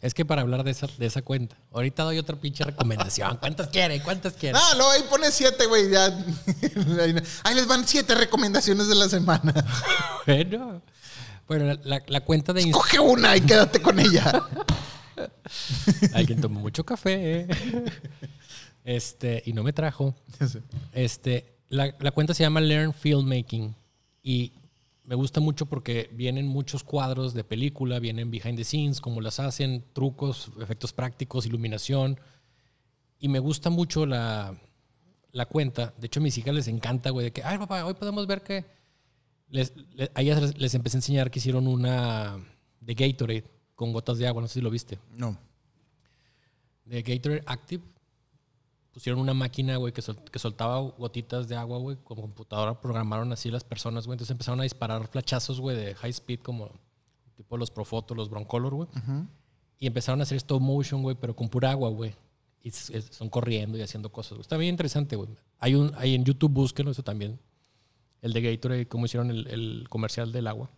es 0.00 0.14
que 0.14 0.24
para 0.24 0.42
hablar 0.42 0.62
de 0.64 0.70
esa, 0.70 0.86
de 0.98 1.06
esa 1.06 1.22
cuenta. 1.22 1.56
Ahorita 1.72 2.04
doy 2.04 2.18
otra 2.18 2.36
pinche 2.36 2.62
recomendación. 2.64 3.36
¿Cuántas 3.40 3.68
quiere? 3.68 4.00
¿Cuántas 4.02 4.34
quiere? 4.34 4.56
Ah, 4.60 4.74
luego 4.76 4.90
ahí 4.92 5.02
pone 5.10 5.30
siete, 5.32 5.66
güey. 5.66 5.90
Ya. 5.90 6.06
Ahí 7.44 7.54
les 7.54 7.66
van 7.66 7.86
siete 7.86 8.14
recomendaciones 8.14 8.88
de 8.88 8.94
la 8.94 9.08
semana. 9.08 9.52
Bueno. 10.26 10.82
Bueno, 11.48 11.64
la, 11.64 11.78
la- 11.84 12.02
la 12.06 12.20
cuenta 12.20 12.52
de 12.52 12.60
Instagram. 12.60 12.82
Coge 12.82 13.00
una 13.00 13.34
y 13.36 13.40
quédate 13.40 13.80
con 13.80 13.98
ella. 13.98 14.42
Alguien 16.14 16.40
tomó 16.40 16.60
mucho 16.60 16.84
café. 16.84 17.46
Este, 18.84 19.42
y 19.46 19.52
no 19.52 19.62
me 19.62 19.72
trajo. 19.72 20.14
Este, 20.92 21.56
la, 21.68 21.94
la 22.00 22.10
cuenta 22.10 22.34
se 22.34 22.42
llama 22.42 22.60
Learn 22.60 22.92
Filmmaking 22.94 23.74
y 24.22 24.52
me 25.04 25.14
gusta 25.14 25.40
mucho 25.40 25.66
porque 25.66 26.10
vienen 26.12 26.46
muchos 26.46 26.84
cuadros 26.84 27.34
de 27.34 27.44
película, 27.44 27.98
vienen 27.98 28.30
behind 28.30 28.56
the 28.56 28.64
scenes, 28.64 29.00
cómo 29.00 29.20
las 29.20 29.40
hacen, 29.40 29.84
trucos, 29.92 30.50
efectos 30.60 30.92
prácticos, 30.92 31.46
iluminación. 31.46 32.18
Y 33.18 33.28
me 33.28 33.38
gusta 33.38 33.70
mucho 33.70 34.06
la, 34.06 34.54
la 35.32 35.46
cuenta. 35.46 35.94
De 35.98 36.06
hecho, 36.06 36.20
a 36.20 36.22
mis 36.22 36.36
hijas 36.38 36.54
les 36.54 36.68
encanta, 36.68 37.10
güey, 37.10 37.24
de 37.24 37.32
que, 37.32 37.42
ay, 37.42 37.58
papá, 37.58 37.84
hoy 37.84 37.94
podemos 37.94 38.26
ver 38.26 38.42
que. 38.42 38.64
Les, 39.50 39.72
les- 39.94 40.10
a 40.14 40.20
ellas 40.20 40.42
les, 40.42 40.58
les 40.58 40.74
empecé 40.74 40.96
a 40.96 40.98
enseñar 40.98 41.30
que 41.30 41.38
hicieron 41.38 41.66
una 41.66 42.36
de 42.80 42.94
Gatorade 42.94 43.44
con 43.78 43.92
gotas 43.92 44.18
de 44.18 44.26
agua, 44.26 44.42
no 44.42 44.48
sé 44.48 44.54
si 44.54 44.60
lo 44.60 44.70
viste. 44.70 44.98
No. 45.12 45.38
De 46.84 47.00
Gatorade 47.02 47.44
Active. 47.46 47.84
Pusieron 48.92 49.20
una 49.20 49.34
máquina, 49.34 49.76
güey, 49.76 49.92
que, 49.92 50.02
sol- 50.02 50.18
que 50.32 50.40
soltaba 50.40 50.80
gotitas 50.80 51.46
de 51.46 51.54
agua, 51.54 51.78
güey. 51.78 51.96
Con 52.02 52.20
computadora 52.20 52.80
programaron 52.80 53.32
así 53.32 53.52
las 53.52 53.62
personas, 53.62 54.06
güey. 54.06 54.14
Entonces 54.16 54.32
empezaron 54.32 54.58
a 54.58 54.64
disparar 54.64 55.06
flachazos, 55.06 55.60
güey, 55.60 55.76
de 55.76 55.94
high 55.94 56.10
speed, 56.10 56.40
como 56.40 56.68
tipo 57.36 57.56
los 57.56 57.70
Profoto, 57.70 58.16
los 58.16 58.28
Broncolor, 58.28 58.74
güey. 58.74 58.88
Y 59.78 59.86
empezaron 59.86 60.18
a 60.18 60.24
hacer 60.24 60.38
stop 60.38 60.60
motion, 60.60 61.02
güey, 61.02 61.14
pero 61.14 61.36
con 61.36 61.48
pura 61.48 61.70
agua, 61.70 61.88
güey. 61.90 62.12
Y 62.64 62.72
son 62.72 63.28
corriendo 63.28 63.78
y 63.78 63.82
haciendo 63.82 64.10
cosas, 64.10 64.32
güey. 64.32 64.40
Está 64.40 64.56
bien 64.56 64.70
interesante, 64.70 65.14
güey. 65.14 65.28
Hay, 65.60 65.76
un, 65.76 65.92
hay 65.96 66.16
en 66.16 66.24
YouTube, 66.24 66.50
búsquenlo, 66.50 66.90
eso 66.90 67.04
también. 67.04 67.38
El 68.22 68.32
de 68.32 68.40
Gatorade, 68.42 68.88
cómo 68.88 69.06
hicieron 69.06 69.30
el, 69.30 69.46
el 69.46 69.86
comercial 69.88 70.32
del 70.32 70.48
agua. 70.48 70.68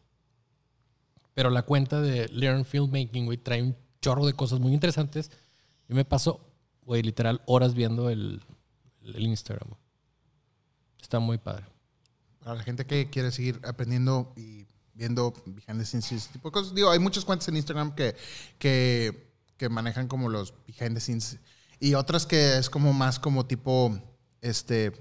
Pero 1.40 1.48
la 1.48 1.62
cuenta 1.62 2.02
de 2.02 2.28
Learn 2.28 2.66
Filmmaking, 2.66 3.24
güey, 3.24 3.38
trae 3.38 3.62
un 3.62 3.74
chorro 4.02 4.26
de 4.26 4.34
cosas 4.34 4.60
muy 4.60 4.74
interesantes. 4.74 5.30
Yo 5.88 5.96
me 5.96 6.04
paso, 6.04 6.38
güey, 6.82 7.02
literal, 7.02 7.40
horas 7.46 7.72
viendo 7.72 8.10
el, 8.10 8.42
el 9.00 9.22
Instagram. 9.22 9.70
Está 11.00 11.18
muy 11.18 11.38
padre. 11.38 11.64
Para 12.40 12.56
la 12.56 12.62
gente 12.62 12.84
que 12.84 13.08
quiere 13.08 13.30
seguir 13.30 13.58
aprendiendo 13.64 14.34
y 14.36 14.66
viendo 14.92 15.32
behind 15.46 15.80
the 15.80 15.86
scenes 15.86 16.12
y 16.12 16.16
ese 16.16 16.30
tipo 16.30 16.50
de 16.50 16.52
cosas. 16.52 16.74
Digo, 16.74 16.90
hay 16.90 16.98
muchas 16.98 17.24
cuentas 17.24 17.48
en 17.48 17.56
Instagram 17.56 17.94
que, 17.94 18.14
que, 18.58 19.32
que 19.56 19.70
manejan 19.70 20.08
como 20.08 20.28
los 20.28 20.52
behind 20.66 20.92
the 20.92 21.00
scenes 21.00 21.38
y 21.78 21.94
otras 21.94 22.26
que 22.26 22.58
es 22.58 22.68
como 22.68 22.92
más 22.92 23.18
como 23.18 23.46
tipo, 23.46 23.98
este, 24.42 24.92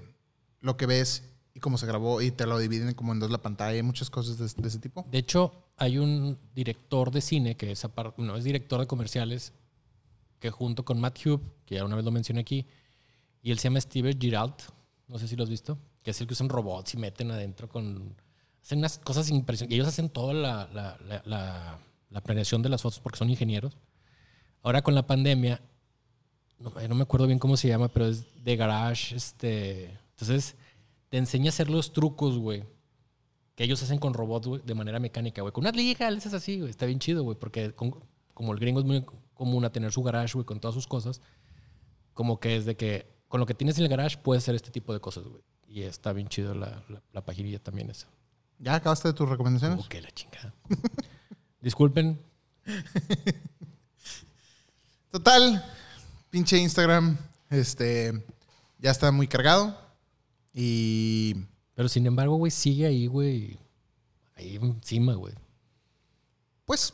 lo 0.60 0.78
que 0.78 0.86
ves 0.86 1.22
y 1.52 1.60
cómo 1.60 1.76
se 1.76 1.84
grabó 1.84 2.22
y 2.22 2.30
te 2.30 2.46
lo 2.46 2.58
dividen 2.58 2.94
como 2.94 3.12
en 3.12 3.20
dos 3.20 3.30
la 3.30 3.42
pantalla 3.42 3.76
y 3.76 3.82
muchas 3.82 4.08
cosas 4.08 4.38
de, 4.38 4.62
de 4.62 4.68
ese 4.68 4.78
tipo. 4.78 5.04
De 5.10 5.18
hecho, 5.18 5.66
hay 5.80 5.96
un 5.98 6.38
director 6.54 7.10
de 7.10 7.22
cine 7.22 7.56
que 7.56 7.72
es, 7.72 7.82
no, 8.18 8.36
es 8.36 8.44
director 8.44 8.80
de 8.80 8.86
comerciales 8.86 9.54
que 10.38 10.50
junto 10.50 10.84
con 10.84 11.00
Matt 11.00 11.18
Hube, 11.24 11.42
que 11.64 11.76
ya 11.76 11.84
una 11.86 11.96
vez 11.96 12.04
lo 12.04 12.10
mencioné 12.10 12.40
aquí, 12.42 12.66
y 13.42 13.50
él 13.50 13.58
se 13.58 13.64
llama 13.68 13.80
Steve 13.80 14.14
Giralt, 14.20 14.62
no 15.08 15.18
sé 15.18 15.26
si 15.26 15.36
lo 15.36 15.42
has 15.44 15.48
visto, 15.48 15.78
que 16.02 16.10
es 16.10 16.20
el 16.20 16.26
que 16.26 16.34
usan 16.34 16.50
robots 16.50 16.94
y 16.94 16.98
meten 16.98 17.30
adentro 17.30 17.68
con... 17.68 18.14
Hacen 18.62 18.78
unas 18.78 18.98
cosas 18.98 19.30
impresionantes. 19.30 19.74
Ellos 19.74 19.88
hacen 19.88 20.10
toda 20.10 20.34
la, 20.34 20.68
la, 20.72 20.98
la, 21.08 21.22
la- 21.24 21.78
la 22.10 22.20
planeación 22.20 22.60
de 22.60 22.68
las 22.68 22.82
fotos 22.82 23.00
porque 23.00 23.18
son 23.18 23.30
ingenieros. 23.30 23.76
Ahora 24.62 24.82
con 24.82 24.94
la 24.94 25.06
pandemia, 25.06 25.62
no, 26.58 26.72
no 26.88 26.94
me 26.94 27.02
acuerdo 27.04 27.26
bien 27.26 27.38
cómo 27.38 27.56
se 27.56 27.68
llama, 27.68 27.88
pero 27.88 28.06
es 28.06 28.26
de 28.44 28.56
garage. 28.56 29.14
Este, 29.14 29.98
entonces, 30.10 30.56
te 31.08 31.16
enseña 31.18 31.46
a 31.46 31.50
hacer 31.50 31.70
los 31.70 31.92
trucos, 31.92 32.36
güey 32.36 32.64
que 33.60 33.64
ellos 33.64 33.82
hacen 33.82 33.98
con 33.98 34.14
robots, 34.14 34.46
güey, 34.46 34.62
de 34.64 34.74
manera 34.74 34.98
mecánica, 34.98 35.42
güey. 35.42 35.52
Con 35.52 35.64
una 35.64 35.70
liga, 35.72 36.10
le 36.10 36.16
haces 36.16 36.32
así, 36.32 36.60
güey. 36.60 36.70
Está 36.70 36.86
bien 36.86 36.98
chido, 36.98 37.22
güey, 37.24 37.36
porque 37.38 37.72
con- 37.74 37.94
como 38.32 38.54
el 38.54 38.58
gringo 38.58 38.80
es 38.80 38.86
muy 38.86 39.04
común 39.34 39.66
a 39.66 39.70
tener 39.70 39.92
su 39.92 40.02
garage, 40.02 40.32
güey, 40.32 40.46
con 40.46 40.60
todas 40.60 40.74
sus 40.74 40.86
cosas, 40.86 41.20
como 42.14 42.40
que 42.40 42.56
es 42.56 42.64
de 42.64 42.74
que 42.78 43.06
con 43.28 43.38
lo 43.38 43.44
que 43.44 43.52
tienes 43.52 43.76
en 43.76 43.82
el 43.84 43.90
garage 43.90 44.16
puedes 44.16 44.44
hacer 44.44 44.54
este 44.54 44.70
tipo 44.70 44.94
de 44.94 45.00
cosas, 45.00 45.24
güey. 45.24 45.42
Y 45.68 45.82
está 45.82 46.14
bien 46.14 46.28
chido 46.28 46.54
la, 46.54 46.82
la, 46.88 47.02
la 47.12 47.22
paginilla 47.22 47.58
también 47.58 47.90
esa. 47.90 48.06
¿Ya 48.58 48.76
acabaste 48.76 49.08
de 49.08 49.12
tus 49.12 49.28
recomendaciones? 49.28 49.84
Ok, 49.84 49.94
la 50.00 50.10
chingada. 50.12 50.54
Disculpen. 51.60 52.18
Total, 55.10 55.62
pinche 56.30 56.56
Instagram, 56.56 57.18
este, 57.50 58.24
ya 58.78 58.90
está 58.90 59.12
muy 59.12 59.28
cargado 59.28 59.78
y 60.54 61.36
Pero 61.80 61.88
sin 61.88 62.04
embargo, 62.04 62.36
güey, 62.36 62.50
sigue 62.50 62.84
ahí, 62.84 63.06
güey. 63.06 63.58
Ahí 64.36 64.56
encima, 64.56 65.14
güey. 65.14 65.32
pues, 66.66 66.92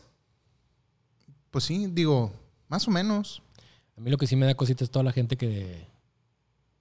pues 1.51 1.65
sí, 1.65 1.89
digo, 1.89 2.33
más 2.69 2.87
o 2.87 2.93
menos. 2.93 3.43
A 3.97 4.01
mí 4.01 4.13
lo 4.13 4.17
que 4.17 4.29
sí 4.29 4.37
me 4.37 4.47
da 4.47 4.55
cosita 4.55 4.85
es 4.85 4.91
toda 4.93 5.03
la 5.03 5.11
gente 5.11 5.37
que... 5.37 5.89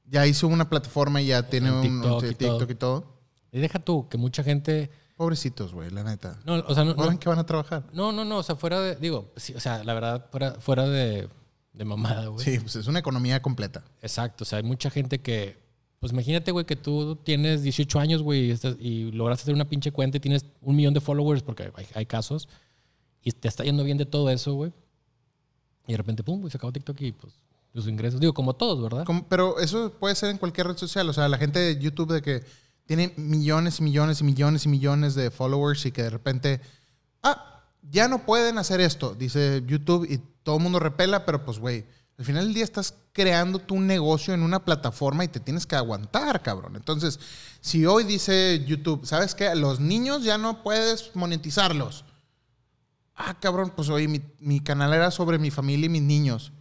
Ya 0.06 0.28
hizo 0.28 0.48
una 0.48 0.70
plataforma 0.70 1.20
y 1.20 1.26
ya 1.26 1.50
tiene 1.50 1.72
un 1.72 1.82
TikTok 1.82 2.22
sí, 2.22 2.28
y 2.28 2.36
TikTok 2.36 2.60
todo. 2.60 2.72
y 2.72 2.76
todo. 2.76 3.06
Y 3.52 3.60
deja 3.60 3.80
tú, 3.80 4.08
que 4.08 4.20
mucha 4.20 4.44
gente... 4.44 4.92
Pobrecitos, 5.16 5.74
güey, 5.74 5.90
la 5.90 6.04
neta. 6.04 6.40
No, 6.46 6.60
o 6.60 6.76
sea, 6.76 6.84
no, 6.84 6.92
¿Ahora 6.92 7.14
no, 7.14 7.20
qué 7.20 7.28
van 7.28 7.40
a 7.40 7.46
trabajar? 7.48 7.90
No, 7.92 8.12
no, 8.12 8.24
no, 8.24 8.38
o 8.38 8.44
sea, 8.44 8.56
fuera 8.56 8.82
de, 8.82 8.98
digo, 8.98 9.34
sí, 9.36 9.56
o 9.56 9.60
sea, 9.60 9.84
la 9.84 9.96
verdad, 9.96 10.30
fuera, 10.30 10.52
fuera 10.60 10.88
de, 10.88 11.28
de 11.74 11.86
mamada, 11.86 12.28
güey. 12.28 12.46
Sí, 12.46 12.60
pues 12.60 12.76
es 12.76 12.86
una 12.86 13.00
economía 13.00 13.42
completa. 13.42 13.84
Exacto, 14.04 14.44
o 14.44 14.46
sea, 14.46 14.58
hay 14.58 14.64
mucha 14.64 14.92
gente 14.92 15.22
que, 15.22 15.65
pues 16.06 16.14
imagínate, 16.14 16.52
güey, 16.52 16.66
que 16.66 16.76
tú 16.76 17.16
tienes 17.16 17.64
18 17.64 18.00
años, 18.00 18.22
güey, 18.22 18.46
y, 18.46 18.52
estás- 18.52 18.78
y 18.80 19.12
logras 19.12 19.42
hacer 19.42 19.56
una 19.56 19.68
pinche 19.68 19.92
cuenta 19.92 20.18
y 20.18 20.20
tienes 20.20 20.46
un 20.62 20.76
millón 20.76 20.94
de 20.94 21.02
followers, 21.02 21.42
porque 21.42 21.72
hay, 21.76 21.88
hay 21.96 22.06
casos, 22.06 22.48
y 23.24 23.32
te 23.32 23.48
está 23.48 23.64
yendo 23.64 23.84
bien 23.84 23.98
de 23.98 24.06
todo 24.06 24.30
eso, 24.30 24.54
güey. 24.54 24.72
Y 25.88 25.94
de 25.94 25.98
repente, 25.98 26.22
pum, 26.24 26.48
se 26.48 26.58
acabó 26.58 26.72
TikTok 26.72 27.02
y 27.02 27.12
pues 27.12 27.34
los 27.74 27.88
ingresos, 27.88 28.20
digo, 28.20 28.36
como 28.36 28.54
todos, 28.54 28.84
¿verdad? 28.84 29.04
Pero 29.30 29.58
eso 29.60 29.94
puede 30.00 30.14
ser 30.14 30.30
en 30.30 30.38
cualquier 30.38 30.68
red 30.68 30.78
social. 30.78 31.10
O 31.10 31.14
sea, 31.14 31.28
la 31.28 31.40
gente 31.40 31.58
de 31.58 31.80
YouTube 31.80 32.14
de 32.14 32.22
que 32.22 32.44
tiene 32.86 33.12
millones 33.18 33.80
y 33.80 33.84
millones 33.84 34.22
y 34.22 34.24
millones 34.26 34.66
y 34.68 34.70
millones 34.70 35.16
de 35.16 35.32
followers 35.32 35.88
y 35.88 35.92
que 35.92 36.04
de 36.04 36.12
repente, 36.12 36.62
ah, 37.24 37.64
ya 37.90 38.08
no 38.08 38.28
pueden 38.28 38.60
hacer 38.60 38.80
esto, 38.80 39.16
dice 39.16 39.64
YouTube 39.66 40.06
y 40.08 40.20
todo 40.44 40.58
el 40.58 40.62
mundo 40.64 40.78
repela, 40.78 41.26
pero 41.26 41.44
pues, 41.44 41.58
güey, 41.58 41.86
al 42.18 42.26
final 42.26 42.46
del 42.46 42.54
día 42.54 42.64
estás 42.64 42.94
creando 43.12 43.60
tu 43.60 43.80
negocio 43.80 44.34
en 44.34 44.42
una 44.42 44.64
plataforma 44.64 45.24
y 45.24 45.28
te 45.28 45.40
tienes 45.40 45.66
que 45.66 45.76
aguantar, 45.76 46.42
cabrón. 46.42 46.76
Entonces, 46.76 47.20
si 47.62 47.86
hoy 47.86 48.04
dice 48.06 48.64
YouTube, 48.66 49.06
¿sabes 49.06 49.36
qué? 49.36 49.54
Los 49.56 49.80
niños 49.80 50.24
ya 50.24 50.38
no 50.38 50.64
puedes 50.64 51.16
monetizarlos. 51.16 52.06
Ah, 53.16 53.38
cabrón, 53.40 53.72
pues 53.76 53.90
oye, 53.90 54.08
mi, 54.08 54.22
mi 54.40 54.60
canal 54.60 54.94
era 54.94 55.12
sobre 55.12 55.38
mi 55.40 55.52
familia 55.52 55.86
y 55.86 55.90
mis 55.90 56.02
niños. 56.02 56.52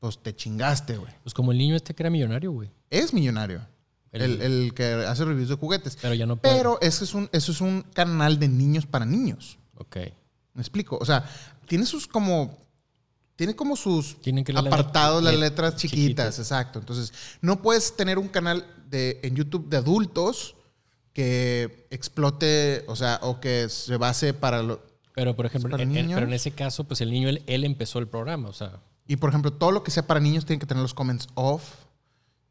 Pues 0.00 0.18
te 0.22 0.34
chingaste, 0.34 0.96
güey. 0.96 1.12
Pues 1.22 1.34
como 1.34 1.52
el 1.52 1.58
niño 1.58 1.74
este 1.76 1.94
que 1.94 2.02
era 2.02 2.10
millonario, 2.10 2.52
güey. 2.52 2.70
Es 2.90 3.12
millonario. 3.12 3.66
El- 4.12 4.72
que 4.74 4.84
hace 5.06 5.24
reviews 5.24 5.48
de 5.50 5.56
juguetes. 5.56 5.98
Pero 6.00 6.14
ya 6.14 6.24
no 6.26 6.36
puede. 6.36 6.56
Pero 6.56 6.78
ese 6.80 7.04
es 7.04 7.14
un, 7.14 7.28
eso 7.32 7.52
es 7.52 7.60
un 7.60 7.82
canal 7.94 8.38
de 8.38 8.48
niños 8.48 8.86
para 8.86 9.04
niños. 9.04 9.58
Ok. 9.74 9.96
¿Me 10.54 10.62
explico? 10.62 10.96
O 11.00 11.04
sea, 11.04 11.28
tiene 11.66 11.84
sus 11.84 12.06
como. 12.06 12.58
Tiene 13.38 13.54
como 13.54 13.76
sus 13.76 14.20
Tienen 14.20 14.42
que 14.42 14.52
las 14.52 14.66
apartados, 14.66 15.22
las 15.22 15.32
let- 15.34 15.38
letras 15.40 15.76
chiquitas, 15.76 16.00
chiquitas. 16.02 16.38
exacto. 16.40 16.80
Entonces, 16.80 17.12
no 17.40 17.62
puedes 17.62 17.94
tener 17.96 18.18
un 18.18 18.26
canal 18.26 18.66
de, 18.90 19.20
en 19.22 19.36
YouTube 19.36 19.68
de 19.68 19.76
adultos 19.76 20.56
que 21.12 21.86
explote, 21.90 22.84
o 22.88 22.96
sea, 22.96 23.20
o 23.22 23.38
que 23.38 23.68
se 23.68 23.96
base 23.96 24.34
para 24.34 24.60
lo. 24.64 24.82
Pero, 25.14 25.36
por 25.36 25.46
ejemplo, 25.46 25.70
para 25.70 25.84
en, 25.84 25.90
en- 25.90 25.94
niños? 26.06 26.16
pero 26.16 26.26
en 26.26 26.32
ese 26.34 26.50
caso, 26.50 26.82
pues 26.82 27.00
el 27.00 27.12
niño, 27.12 27.28
él, 27.28 27.44
él 27.46 27.62
empezó 27.64 28.00
el 28.00 28.08
programa, 28.08 28.48
o 28.48 28.52
sea, 28.52 28.80
Y 29.06 29.16
por 29.16 29.30
ejemplo, 29.30 29.52
todo 29.52 29.70
lo 29.70 29.84
que 29.84 29.92
sea 29.92 30.04
para 30.04 30.18
niños 30.18 30.44
tiene 30.44 30.58
que 30.58 30.66
tener 30.66 30.82
los 30.82 30.92
comments 30.94 31.28
off. 31.34 31.62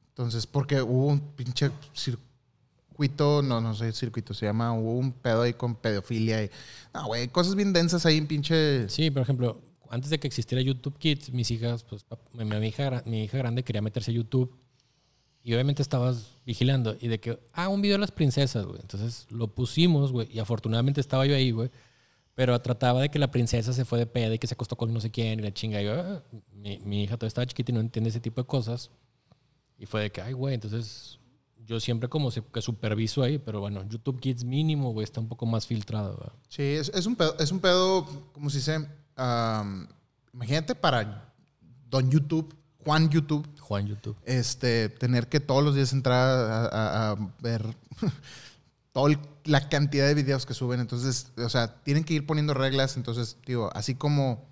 Entonces, 0.10 0.48
porque 0.48 0.82
hubo 0.82 1.08
un 1.08 1.20
pinche 1.20 1.70
circuito, 1.94 3.42
no, 3.44 3.62
no 3.62 3.76
sé, 3.76 3.92
circuito 3.92 4.34
se 4.34 4.46
llama, 4.46 4.74
hubo 4.74 4.94
un 4.94 5.12
pedo 5.12 5.42
ahí 5.44 5.54
con 5.54 5.76
pedofilia 5.76 6.44
y. 6.44 6.50
No, 6.94 7.06
güey, 7.08 7.28
cosas 7.28 7.56
bien 7.56 7.74
densas 7.74 8.06
ahí 8.06 8.18
en 8.18 8.26
pinche. 8.28 8.90
Sí, 8.90 9.12
por 9.12 9.22
ejemplo, 9.22 9.62
antes 9.92 10.10
de 10.10 10.20
que 10.20 10.28
existiera 10.28 10.62
YouTube 10.62 10.98
Kids, 10.98 11.32
mis 11.32 11.50
hijas, 11.52 11.84
pues 11.84 12.06
mi, 12.34 12.46
mi 12.46 12.68
hija, 12.68 13.04
mi 13.06 13.24
hija 13.24 13.38
grande 13.38 13.64
quería 13.64 13.82
meterse 13.82 14.12
a 14.12 14.14
YouTube 14.14 14.56
y 15.44 15.54
obviamente 15.54 15.82
estabas 15.82 16.42
vigilando 16.46 16.98
y 17.00 17.08
de 17.08 17.20
que, 17.20 17.40
ah, 17.54 17.70
un 17.70 17.82
video 17.82 17.96
de 17.96 18.02
las 18.02 18.12
princesas, 18.12 18.66
güey. 18.66 18.80
Entonces 18.82 19.28
lo 19.30 19.48
pusimos, 19.48 20.12
güey, 20.12 20.28
y 20.32 20.40
afortunadamente 20.40 21.00
estaba 21.00 21.26
yo 21.26 21.36
ahí, 21.36 21.52
güey. 21.52 21.72
Pero 22.36 22.60
trataba 22.62 23.02
de 23.02 23.10
que 23.10 23.18
la 23.18 23.32
princesa 23.32 23.72
se 23.72 23.86
fue 23.86 23.98
de 23.98 24.06
peda 24.06 24.36
y 24.36 24.40
que 24.40 24.46
se 24.46 24.56
acostó 24.56 24.76
con 24.76 24.94
no 24.94 25.00
sé 25.00 25.10
quién 25.10 25.40
y 25.40 25.44
la 25.44 25.54
chinga. 25.54 25.82
Y 25.82 25.86
yo, 25.86 25.94
ah, 25.94 26.22
mi, 26.52 26.80
mi 26.80 27.04
hija 27.04 27.16
todavía 27.16 27.30
estaba 27.30 27.46
chiquita 27.46 27.72
y 27.72 27.76
no 27.76 27.80
entiende 27.80 28.10
ese 28.10 28.20
tipo 28.20 28.42
de 28.42 28.48
cosas. 28.48 28.92
Y 29.80 29.86
fue 29.86 30.02
de 30.02 30.12
que, 30.12 30.22
ay, 30.22 30.34
güey, 30.34 30.54
entonces 30.54 31.18
yo 31.66 31.80
siempre 31.80 32.10
como 32.10 32.30
que 32.30 32.62
superviso 32.62 33.24
ahí, 33.24 33.38
pero 33.38 33.60
bueno, 33.60 33.84
YouTube 33.88 34.20
Kids 34.20 34.44
mínimo, 34.44 34.92
güey, 34.92 35.04
está 35.04 35.20
un 35.20 35.28
poco 35.28 35.46
más 35.46 35.68
filtrado, 35.68 36.16
güey. 36.18 36.30
Sí, 36.48 36.64
es, 36.64 36.90
es 36.90 37.06
un 37.06 37.16
pedo, 37.16 37.38
es 37.40 37.52
un 37.52 37.60
pedo, 37.60 38.06
como 38.34 38.50
se 38.50 38.60
imagínate 40.34 40.76
para 40.76 41.32
Don 41.90 42.10
YouTube, 42.12 42.56
Juan 42.86 43.10
YouTube, 43.10 43.48
Juan 43.60 43.88
YouTube. 43.88 44.16
este, 44.26 44.90
tener 44.90 45.28
que 45.28 45.40
todos 45.40 45.64
los 45.64 45.76
días 45.76 45.92
entrar 45.94 46.28
a, 46.30 46.66
a- 46.66 47.12
a 47.12 47.16
ver 47.42 47.76
toda 48.94 49.20
la 49.46 49.70
cantidad 49.70 50.08
de 50.08 50.14
videos 50.14 50.46
que 50.46 50.54
suben. 50.54 50.80
Entonces, 50.80 51.32
o 51.38 51.50
sea, 51.50 51.82
tienen 51.84 52.04
que 52.04 52.14
ir 52.14 52.26
poniendo 52.26 52.54
reglas. 52.54 52.98
Entonces, 52.98 53.38
digo, 53.46 53.70
así 53.74 53.96
como, 53.96 54.46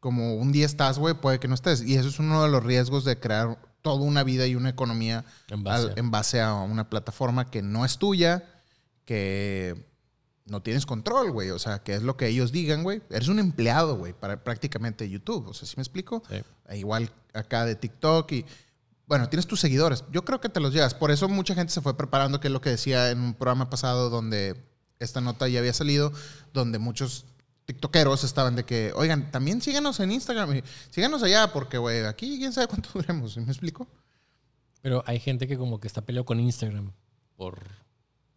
como 0.00 0.34
un 0.36 0.52
día 0.52 0.66
estás, 0.66 0.98
güey, 0.98 1.14
puede 1.14 1.38
que 1.40 1.48
no 1.48 1.54
estés. 1.54 1.82
Y 1.82 1.94
eso 1.96 2.08
es 2.08 2.18
uno 2.18 2.42
de 2.42 2.48
los 2.50 2.62
riesgos 2.64 3.04
de 3.04 3.18
crear 3.18 3.58
toda 3.82 4.02
una 4.02 4.24
vida 4.24 4.46
y 4.46 4.56
una 4.56 4.68
economía 4.70 5.24
En 5.48 5.62
base 5.62 5.92
en 5.96 6.10
base 6.10 6.40
a 6.40 6.54
una 6.54 6.88
plataforma 6.90 7.50
que 7.50 7.62
no 7.62 7.84
es 7.84 7.98
tuya, 7.98 8.44
que 9.04 9.86
no 10.46 10.62
tienes 10.62 10.86
control, 10.86 11.30
güey. 11.32 11.50
O 11.50 11.58
sea, 11.58 11.80
que 11.80 11.94
es 11.94 12.02
lo 12.02 12.16
que 12.16 12.28
ellos 12.28 12.52
digan, 12.52 12.82
güey. 12.82 13.02
Eres 13.10 13.28
un 13.28 13.38
empleado, 13.38 13.96
güey, 13.96 14.12
para 14.12 14.42
prácticamente 14.42 15.08
YouTube. 15.08 15.48
O 15.48 15.54
sea, 15.54 15.66
¿sí 15.68 15.74
me 15.76 15.82
explico? 15.82 16.22
Sí. 16.28 16.42
E 16.68 16.78
Igual 16.78 17.10
acá 17.34 17.64
de 17.64 17.74
TikTok 17.74 18.32
y... 18.32 18.46
Bueno, 19.08 19.28
tienes 19.28 19.46
tus 19.46 19.60
seguidores. 19.60 20.02
Yo 20.10 20.24
creo 20.24 20.40
que 20.40 20.48
te 20.48 20.58
los 20.58 20.74
llevas. 20.74 20.94
Por 20.94 21.12
eso 21.12 21.28
mucha 21.28 21.54
gente 21.54 21.72
se 21.72 21.80
fue 21.80 21.96
preparando, 21.96 22.40
que 22.40 22.48
es 22.48 22.52
lo 22.52 22.60
que 22.60 22.70
decía 22.70 23.12
en 23.12 23.20
un 23.20 23.34
programa 23.34 23.70
pasado 23.70 24.10
donde 24.10 24.56
esta 24.98 25.20
nota 25.20 25.46
ya 25.46 25.60
había 25.60 25.72
salido, 25.72 26.12
donde 26.52 26.80
muchos 26.80 27.24
tiktokeros 27.66 28.24
estaban 28.24 28.56
de 28.56 28.64
que, 28.64 28.92
oigan, 28.96 29.30
también 29.30 29.60
síganos 29.60 30.00
en 30.00 30.12
Instagram 30.12 30.62
síganos 30.90 31.22
allá 31.22 31.52
porque, 31.52 31.78
güey, 31.78 32.04
aquí 32.04 32.38
quién 32.38 32.52
sabe 32.52 32.68
cuánto 32.68 32.88
duremos. 32.94 33.34
¿Sí 33.34 33.40
¿Me 33.40 33.52
explico? 33.52 33.86
Pero 34.82 35.02
hay 35.06 35.18
gente 35.18 35.46
que 35.46 35.58
como 35.58 35.80
que 35.80 35.88
está 35.88 36.02
peleado 36.02 36.24
con 36.24 36.40
Instagram 36.40 36.92
por 37.36 37.85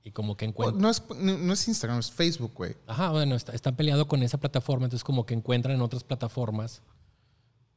y 0.03 0.11
como 0.11 0.37
que 0.37 0.45
encuentra. 0.45 0.81
No 0.81 0.89
es, 0.89 1.03
no 1.09 1.53
es 1.53 1.67
Instagram, 1.67 1.99
es 1.99 2.11
Facebook, 2.11 2.53
güey. 2.55 2.75
Ajá, 2.87 3.11
bueno, 3.11 3.35
está, 3.35 3.53
está 3.53 3.75
peleado 3.75 4.07
con 4.07 4.23
esa 4.23 4.37
plataforma, 4.37 4.85
entonces 4.85 5.03
como 5.03 5.25
que 5.25 5.33
encuentran 5.33 5.75
en 5.75 5.81
otras 5.81 6.03
plataformas. 6.03 6.81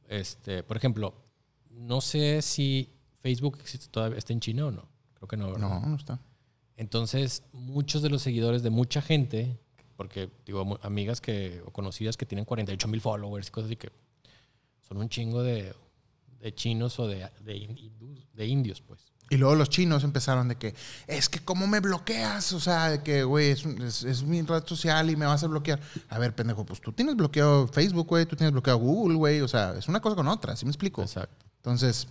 Este, 0.07 0.63
por 0.63 0.77
ejemplo, 0.77 1.13
no 1.69 2.01
sé 2.01 2.41
si 2.41 2.89
Facebook 3.19 3.57
existe 3.59 3.87
todavía, 3.87 4.17
está 4.17 4.33
en 4.33 4.39
China 4.39 4.67
o 4.67 4.71
no. 4.71 4.87
Creo 5.15 5.27
que 5.27 5.37
no, 5.37 5.51
¿verdad? 5.51 5.81
No, 5.81 5.85
no 5.87 5.95
está. 5.95 6.19
Entonces, 6.75 7.43
muchos 7.51 8.01
de 8.01 8.09
los 8.09 8.21
seguidores 8.21 8.63
de 8.63 8.69
mucha 8.69 9.01
gente, 9.01 9.59
porque 9.95 10.29
digo, 10.45 10.79
amigas 10.81 11.21
que, 11.21 11.61
o 11.65 11.71
conocidas 11.71 12.17
que 12.17 12.25
tienen 12.25 12.45
48 12.45 12.87
mil 12.87 13.01
followers 13.01 13.47
y 13.47 13.51
cosas 13.51 13.67
así 13.67 13.75
que 13.75 13.91
son 14.81 14.97
un 14.97 15.09
chingo 15.09 15.43
de, 15.43 15.73
de 16.39 16.55
chinos 16.55 16.99
o 16.99 17.07
de, 17.07 17.29
de 17.41 18.45
indios, 18.45 18.81
pues. 18.81 19.12
Y 19.29 19.37
luego 19.37 19.55
los 19.55 19.69
chinos 19.69 20.03
empezaron 20.03 20.47
de 20.49 20.57
que, 20.57 20.75
es 21.07 21.27
que 21.29 21.39
cómo 21.39 21.65
me 21.65 21.79
bloqueas, 21.79 22.53
o 22.53 22.59
sea, 22.59 22.89
de 22.91 23.01
que, 23.03 23.23
güey, 23.23 23.49
es, 23.51 23.65
es- 23.65 24.03
es 24.03 24.23
mi 24.23 24.41
red 24.43 24.63
social 24.65 25.09
y 25.09 25.15
me 25.15 25.25
vas 25.25 25.43
a 25.43 25.47
bloquear. 25.47 25.79
A 26.09 26.19
ver, 26.19 26.35
pendejo, 26.35 26.65
pues 26.65 26.81
tú 26.81 26.91
tienes 26.91 27.15
bloqueado 27.15 27.67
Facebook, 27.67 28.07
güey, 28.07 28.25
tú 28.25 28.35
tienes 28.35 28.51
bloqueado 28.51 28.77
Google, 28.79 29.15
güey, 29.17 29.41
o 29.41 29.47
sea, 29.47 29.73
es 29.77 29.87
una 29.87 30.01
cosa 30.01 30.15
con 30.15 30.27
otra, 30.27 30.55
¿sí 30.55 30.65
me 30.65 30.71
explico? 30.71 31.01
Exacto. 31.01 31.45
Entonces, 31.57 32.07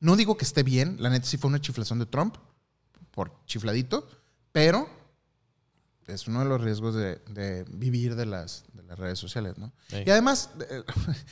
no 0.00 0.16
digo 0.16 0.36
que 0.36 0.44
esté 0.44 0.62
bien, 0.62 0.96
la 1.00 1.08
neta 1.08 1.24
sí 1.26 1.38
fue 1.38 1.48
una 1.48 1.60
chiflación 1.60 1.98
de 1.98 2.06
Trump, 2.06 2.36
por 3.10 3.32
chifladito, 3.46 4.06
pero 4.52 4.86
es 6.06 6.26
uno 6.28 6.40
de 6.40 6.44
los 6.46 6.60
riesgos 6.60 6.94
de, 6.94 7.16
de 7.30 7.64
vivir 7.70 8.16
de 8.16 8.26
las, 8.26 8.64
de 8.74 8.82
las 8.82 8.98
redes 8.98 9.18
sociales, 9.18 9.56
¿no? 9.56 9.72
Sí. 9.88 10.02
Y 10.04 10.10
además, 10.10 10.50
eh, 10.68 10.82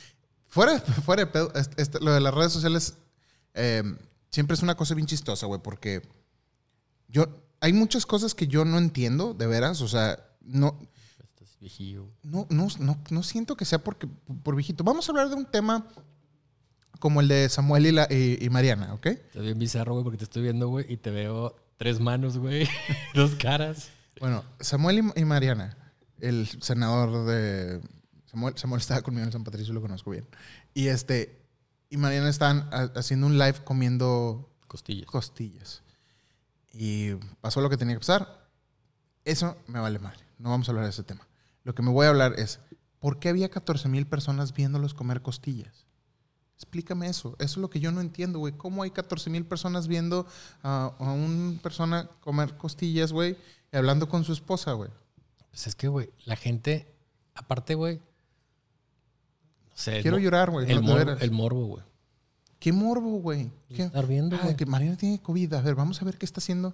fuera, 0.47 0.79
fuera 0.79 1.25
de 1.25 1.27
pedo, 1.31 1.51
este- 1.53 1.81
este- 1.81 1.99
lo 1.99 2.13
de 2.13 2.21
las 2.21 2.33
redes 2.33 2.51
sociales 2.53 2.95
eh, 3.53 3.83
siempre 4.33 4.55
es 4.55 4.63
una 4.63 4.75
cosa 4.75 4.95
bien 4.95 5.05
chistosa, 5.05 5.45
güey, 5.45 5.61
porque 5.61 6.01
yo, 7.07 7.27
hay 7.61 7.71
muchas 7.71 8.05
cosas 8.05 8.33
que 8.33 8.47
yo 8.47 8.65
no 8.65 8.79
entiendo, 8.79 9.35
de 9.35 9.45
veras, 9.45 9.79
o 9.81 9.87
sea, 9.87 10.25
no, 10.41 10.79
Estás 11.23 11.57
viejillo. 11.59 12.09
no, 12.23 12.47
no, 12.49 12.67
no, 12.79 12.97
no 13.11 13.23
siento 13.23 13.55
que 13.55 13.65
sea 13.65 13.79
porque, 13.79 14.07
por 14.43 14.55
viejito. 14.55 14.83
Vamos 14.83 15.07
a 15.07 15.11
hablar 15.11 15.29
de 15.29 15.35
un 15.35 15.45
tema 15.45 15.87
como 16.99 17.21
el 17.21 17.27
de 17.27 17.47
Samuel 17.47 17.85
y, 17.85 17.91
la, 17.91 18.07
y, 18.09 18.43
y 18.43 18.49
Mariana, 18.49 18.93
¿ok? 18.95 19.05
Estás 19.05 19.43
bien 19.43 19.59
bizarro, 19.59 19.93
güey, 19.93 20.03
porque 20.03 20.17
te 20.17 20.23
estoy 20.23 20.41
viendo, 20.41 20.67
güey, 20.67 20.91
y 20.91 20.97
te 20.97 21.11
veo 21.11 21.55
tres 21.77 21.99
manos, 21.99 22.39
güey, 22.39 22.67
dos 23.13 23.35
caras. 23.35 23.91
Bueno, 24.19 24.43
Samuel 24.59 25.11
y, 25.15 25.21
y 25.21 25.25
Mariana, 25.25 25.77
el 26.19 26.47
senador 26.47 27.27
de... 27.27 27.81
Samuel, 28.25 28.57
Samuel 28.57 28.81
estaba 28.81 29.03
conmigo 29.03 29.25
en 29.25 29.31
San 29.31 29.43
Patricio, 29.43 29.75
lo 29.75 29.81
conozco 29.81 30.09
bien. 30.09 30.25
Y 30.73 30.87
este... 30.87 31.42
Y 31.93 31.97
Mariana 31.97 32.27
estaban 32.27 32.67
ha- 32.71 32.91
haciendo 32.95 33.27
un 33.27 33.37
live 33.37 33.63
comiendo 33.63 34.49
Costillas. 34.67 35.05
costillas. 35.05 35.83
Y 36.71 37.13
pasó 37.39 37.61
lo 37.61 37.69
que 37.69 37.77
tenía 37.77 37.93
que 37.93 37.99
pasar. 37.99 38.49
Eso 39.25 39.55
me 39.67 39.79
vale 39.79 39.99
madre. 39.99 40.25
No 40.39 40.49
vamos 40.49 40.67
a 40.67 40.71
hablar 40.71 40.85
de 40.85 40.89
ese 40.89 41.03
tema. 41.03 41.27
Lo 41.63 41.75
que 41.75 41.83
me 41.83 41.91
voy 41.91 42.07
a 42.07 42.09
hablar 42.09 42.33
es, 42.39 42.59
¿por 42.99 43.19
qué 43.19 43.29
había 43.29 43.49
14 43.49 43.89
mil 43.89 44.07
personas 44.07 44.53
viéndolos 44.53 44.95
comer 44.95 45.21
costillas? 45.21 45.85
Explícame 46.55 47.07
eso. 47.07 47.35
Eso 47.37 47.45
es 47.51 47.57
lo 47.57 47.69
que 47.69 47.79
yo 47.79 47.91
no 47.91 48.01
entiendo, 48.01 48.39
güey. 48.39 48.53
¿Cómo 48.53 48.81
hay 48.81 48.89
14 48.89 49.29
mil 49.29 49.45
personas 49.45 49.87
viendo 49.87 50.25
a, 50.63 50.95
a 50.97 51.11
una 51.11 51.61
persona 51.61 52.09
comer 52.21 52.57
costillas, 52.57 53.13
güey? 53.13 53.37
Y 53.71 53.77
hablando 53.77 54.09
con 54.09 54.23
su 54.23 54.33
esposa, 54.33 54.71
güey. 54.73 54.89
Pues 55.51 55.67
es 55.67 55.75
que, 55.75 55.87
güey, 55.89 56.09
la 56.25 56.35
gente, 56.37 56.91
aparte, 57.35 57.75
güey, 57.75 58.01
no 59.73 59.77
sé. 59.77 60.01
Quiero 60.01 60.17
llorar, 60.19 60.49
güey. 60.51 60.69
el, 60.71 60.83
no, 60.83 60.95
veras. 60.95 61.21
el 61.21 61.31
morbo, 61.31 61.65
güey. 61.65 61.83
¿Qué 62.59 62.71
morbo, 62.71 63.19
güey? 63.19 63.51
Estar 63.69 64.07
viendo, 64.07 64.37
güey. 64.37 64.55
que 64.55 64.65
Mariana 64.65 64.95
tiene 64.95 65.19
COVID. 65.19 65.53
A 65.53 65.61
ver, 65.61 65.75
vamos 65.75 66.01
a 66.01 66.05
ver 66.05 66.17
qué 66.17 66.25
está 66.25 66.39
haciendo. 66.39 66.73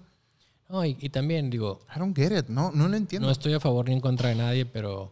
No, 0.68 0.86
y, 0.86 0.96
y 1.00 1.10
también, 1.10 1.50
digo, 1.50 1.82
I 1.96 2.00
don't 2.00 2.16
get 2.16 2.32
it. 2.38 2.48
No, 2.48 2.72
no 2.72 2.88
lo 2.88 2.96
entiendo. 2.96 3.26
no 3.28 3.32
estoy 3.32 3.54
a 3.54 3.60
favor 3.60 3.88
ni 3.88 3.94
en 3.94 4.00
contra 4.02 4.30
de 4.30 4.36
nadie, 4.36 4.66
pero 4.68 5.12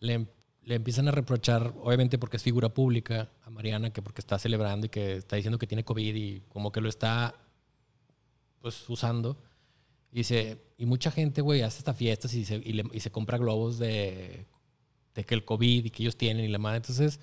le, 0.00 0.26
le 0.62 0.74
empiezan 0.74 1.08
a 1.08 1.10
reprochar, 1.10 1.72
obviamente 1.82 2.18
porque 2.18 2.36
es 2.36 2.42
figura 2.42 2.68
pública, 2.68 3.30
a 3.44 3.50
Mariana, 3.50 3.90
que 3.90 4.02
porque 4.02 4.20
está 4.20 4.38
celebrando 4.38 4.84
y 4.86 4.90
que 4.90 5.16
está 5.16 5.36
diciendo 5.36 5.58
que 5.58 5.66
tiene 5.66 5.84
COVID 5.84 6.14
y 6.14 6.40
como 6.50 6.70
que 6.70 6.82
lo 6.82 6.90
está, 6.90 7.34
pues, 8.60 8.86
usando. 8.90 9.38
Y 10.12 10.16
dice, 10.18 10.60
y 10.76 10.84
mucha 10.84 11.10
gente, 11.10 11.40
güey, 11.40 11.62
hace 11.62 11.78
estas 11.78 11.96
fiestas 11.96 12.34
y 12.34 12.44
se, 12.44 12.56
y, 12.56 12.72
le- 12.74 12.84
y 12.92 13.00
se 13.00 13.10
compra 13.10 13.38
globos 13.38 13.78
de, 13.78 14.44
de 15.14 15.24
que 15.24 15.34
el 15.34 15.44
COVID 15.44 15.84
y 15.84 15.90
que 15.90 16.02
ellos 16.02 16.16
tienen 16.16 16.44
y 16.44 16.48
la 16.48 16.58
madre. 16.58 16.78
Entonces, 16.78 17.20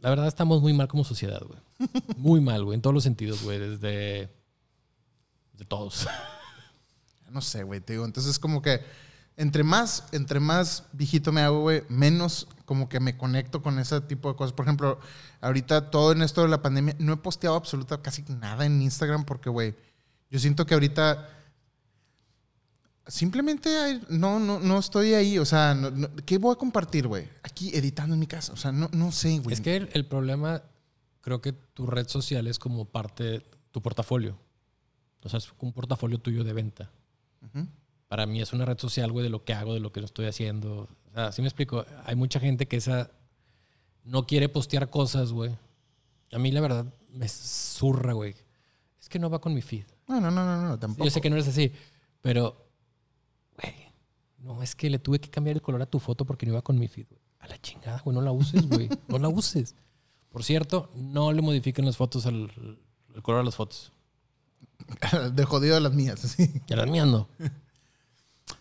la 0.00 0.10
verdad 0.10 0.28
estamos 0.28 0.62
muy 0.62 0.72
mal 0.72 0.88
como 0.88 1.04
sociedad, 1.04 1.42
güey. 1.46 1.60
Muy 2.16 2.40
mal, 2.40 2.62
güey, 2.64 2.74
en 2.74 2.82
todos 2.82 2.92
los 2.92 3.02
sentidos, 3.02 3.42
güey, 3.42 3.58
desde... 3.58 4.28
De 5.54 5.64
todos. 5.66 6.06
No 7.30 7.40
sé, 7.40 7.62
güey, 7.62 7.80
te 7.80 7.92
digo. 7.92 8.04
Entonces, 8.04 8.40
como 8.40 8.60
que 8.60 8.80
entre 9.40 9.62
más, 9.62 10.04
entre 10.12 10.40
más 10.40 10.84
viejito 10.92 11.32
me 11.32 11.40
hago, 11.40 11.60
güey, 11.60 11.82
menos 11.88 12.46
como 12.66 12.90
que 12.90 13.00
me 13.00 13.16
conecto 13.16 13.62
con 13.62 13.78
ese 13.78 14.00
tipo 14.02 14.28
de 14.28 14.36
cosas. 14.36 14.52
Por 14.52 14.66
ejemplo, 14.66 15.00
ahorita 15.40 15.90
todo 15.90 16.12
en 16.12 16.20
esto 16.20 16.42
de 16.42 16.48
la 16.48 16.60
pandemia, 16.60 16.94
no 16.98 17.14
he 17.14 17.16
posteado 17.16 17.56
absolutamente 17.56 18.02
casi 18.02 18.22
nada 18.34 18.66
en 18.66 18.82
Instagram 18.82 19.24
porque, 19.24 19.48
güey, 19.48 19.74
yo 20.28 20.38
siento 20.38 20.66
que 20.66 20.74
ahorita 20.74 21.26
simplemente 23.10 24.00
no, 24.08 24.38
no, 24.40 24.60
no 24.60 24.78
estoy 24.78 25.14
ahí. 25.14 25.38
O 25.38 25.44
sea, 25.44 25.74
no- 25.74 25.90
no- 25.90 26.08
¿qué 26.24 26.38
voy 26.38 26.52
a 26.52 26.56
compartir, 26.56 27.06
güey? 27.06 27.28
Aquí 27.42 27.70
editando 27.74 28.14
en 28.14 28.20
mi 28.20 28.26
casa. 28.26 28.52
O 28.52 28.56
sea, 28.56 28.72
no, 28.72 28.88
no 28.92 29.12
sé, 29.12 29.38
güey. 29.38 29.52
Es 29.54 29.60
que 29.60 29.76
el, 29.76 29.90
el 29.92 30.06
problema, 30.06 30.62
creo 31.20 31.40
que 31.40 31.52
tu 31.52 31.86
red 31.86 32.08
social 32.08 32.46
es 32.46 32.58
como 32.58 32.84
parte 32.86 33.24
de 33.24 33.46
tu 33.72 33.82
portafolio. 33.82 34.38
O 35.22 35.28
sea, 35.28 35.38
es 35.38 35.52
un 35.58 35.72
portafolio 35.72 36.18
tuyo 36.18 36.44
de 36.44 36.52
venta. 36.52 36.90
Para 38.08 38.26
mí 38.26 38.40
es 38.42 38.52
una 38.52 38.64
red 38.64 38.78
social, 38.78 39.12
güey, 39.12 39.22
de 39.22 39.30
lo 39.30 39.44
que 39.44 39.54
hago, 39.54 39.74
de 39.74 39.80
lo 39.80 39.92
que 39.92 40.00
no 40.00 40.06
estoy 40.06 40.26
haciendo. 40.26 40.88
O 41.10 41.14
sea, 41.14 41.26
así 41.26 41.42
me 41.42 41.48
explico. 41.48 41.84
Hay 42.06 42.16
mucha 42.16 42.40
gente 42.40 42.66
que 42.66 42.76
esa 42.76 43.10
no 44.04 44.26
quiere 44.26 44.48
postear 44.48 44.90
cosas, 44.90 45.32
güey. 45.32 45.56
A 46.32 46.38
mí, 46.38 46.50
la 46.52 46.60
verdad, 46.60 46.86
me 47.10 47.28
zurra, 47.28 48.12
güey. 48.14 48.34
Es 49.00 49.08
que 49.08 49.18
no 49.18 49.30
va 49.30 49.40
con 49.40 49.52
mi 49.54 49.62
feed. 49.62 49.84
No, 50.08 50.20
no, 50.20 50.30
no, 50.30 50.44
no, 50.44 50.68
no, 50.68 50.78
tampoco. 50.78 51.04
Yo 51.04 51.10
sé 51.10 51.20
que 51.20 51.30
no 51.30 51.36
eres 51.36 51.48
así, 51.48 51.72
pero, 52.20 52.69
no, 54.40 54.62
es 54.62 54.74
que 54.74 54.90
le 54.90 54.98
tuve 54.98 55.20
que 55.20 55.30
cambiar 55.30 55.56
el 55.56 55.62
color 55.62 55.82
a 55.82 55.86
tu 55.86 55.98
foto 55.98 56.24
porque 56.24 56.46
no 56.46 56.52
iba 56.52 56.62
con 56.62 56.78
mi 56.78 56.88
feed, 56.88 57.06
güey. 57.08 57.20
A 57.40 57.48
la 57.48 57.60
chingada, 57.60 58.00
güey, 58.00 58.14
no 58.14 58.20
la 58.20 58.32
uses, 58.32 58.68
güey. 58.68 58.88
No 59.08 59.18
la 59.18 59.28
uses. 59.28 59.74
Por 60.30 60.44
cierto, 60.44 60.90
no 60.94 61.32
le 61.32 61.42
modifiquen 61.42 61.86
las 61.86 61.96
fotos 61.96 62.26
al 62.26 62.78
el 63.14 63.22
color 63.22 63.40
a 63.40 63.44
las 63.44 63.56
fotos. 63.56 63.92
de 65.32 65.44
jodido 65.44 65.74
de 65.74 65.80
las 65.80 65.92
mías, 65.92 66.20
sí. 66.20 66.50
Ya 66.66 66.76
las 66.76 66.88
mías 66.88 67.06
no. 67.06 67.28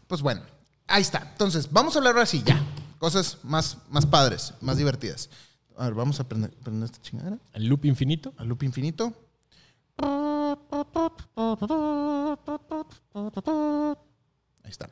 Pues 0.08 0.22
bueno, 0.22 0.42
ahí 0.88 1.02
está. 1.02 1.30
Entonces, 1.32 1.72
vamos 1.72 1.96
a 1.96 2.00
hablar 2.00 2.16
ahora 2.16 2.26
sí, 2.26 2.44
ya. 2.46 2.62
Cosas 2.98 3.38
más, 3.44 3.78
más 3.90 4.06
padres, 4.06 4.54
más 4.62 4.78
divertidas. 4.78 5.30
A 5.78 5.86
ver, 5.86 5.94
vamos 5.94 6.20
a 6.20 6.28
prender, 6.28 6.52
prender 6.52 6.86
esta 6.86 7.02
chingadera. 7.02 7.38
El 7.54 7.68
loop 7.68 7.86
infinito. 7.86 8.34
Al 8.38 8.48
loop 8.48 8.64
infinito. 8.64 9.14
Ahí 14.64 14.72
está. 14.72 14.90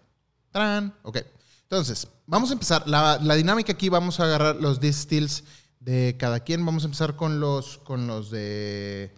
¡Tarán! 0.51 0.93
Ok. 1.03 1.19
Entonces, 1.63 2.07
vamos 2.25 2.49
a 2.49 2.53
empezar. 2.53 2.87
La, 2.87 3.19
la 3.21 3.35
dinámica 3.35 3.73
aquí, 3.73 3.89
vamos 3.89 4.19
a 4.19 4.23
agarrar 4.23 4.55
los 4.57 4.79
distills 4.79 5.43
de 5.79 6.15
cada 6.17 6.39
quien. 6.41 6.65
Vamos 6.65 6.83
a 6.83 6.87
empezar 6.87 7.15
con 7.15 7.39
los, 7.39 7.77
con 7.79 8.07
los 8.07 8.31
de 8.31 9.13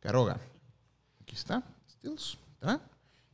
Caroga. 0.00 0.38
Aquí 1.20 1.34
está. 1.34 1.62
Stills. 1.90 2.38
¿tá? 2.60 2.80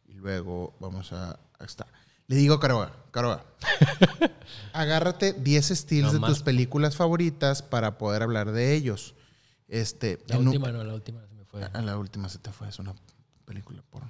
Y 0.07 0.15
luego 0.15 0.75
vamos 0.81 1.13
a. 1.13 1.33
Ahí 1.59 1.67
está. 1.67 1.87
Le 2.27 2.37
digo 2.37 2.55
a 2.55 2.61
Caroga, 2.61 2.93
Caroga, 3.11 3.43
agárrate 4.75 5.33
10 5.33 5.67
stills 5.69 6.13
No 6.13 6.19
de 6.21 6.27
tus 6.27 6.43
películas 6.43 6.95
favoritas 6.97 7.63
para 7.63 7.97
poder 7.99 8.23
hablar 8.23 8.53
de 8.53 8.75
ellos. 8.75 9.15
Este, 9.67 10.23
La 10.27 10.37
en 10.37 10.43
un- 10.43 10.49
última, 10.49 10.71
no, 10.71 10.85
la 10.85 10.95
última 10.95 11.27
se 11.27 11.35
me 11.35 11.45
fue. 11.45 11.65
a 11.65 11.81
la 11.83 11.97
última 11.97 12.29
se 12.29 12.39
te 12.39 12.53
fue, 12.53 12.69
es 12.69 12.79
una 12.79 12.95
película 13.47 13.83
porno. 13.91 14.09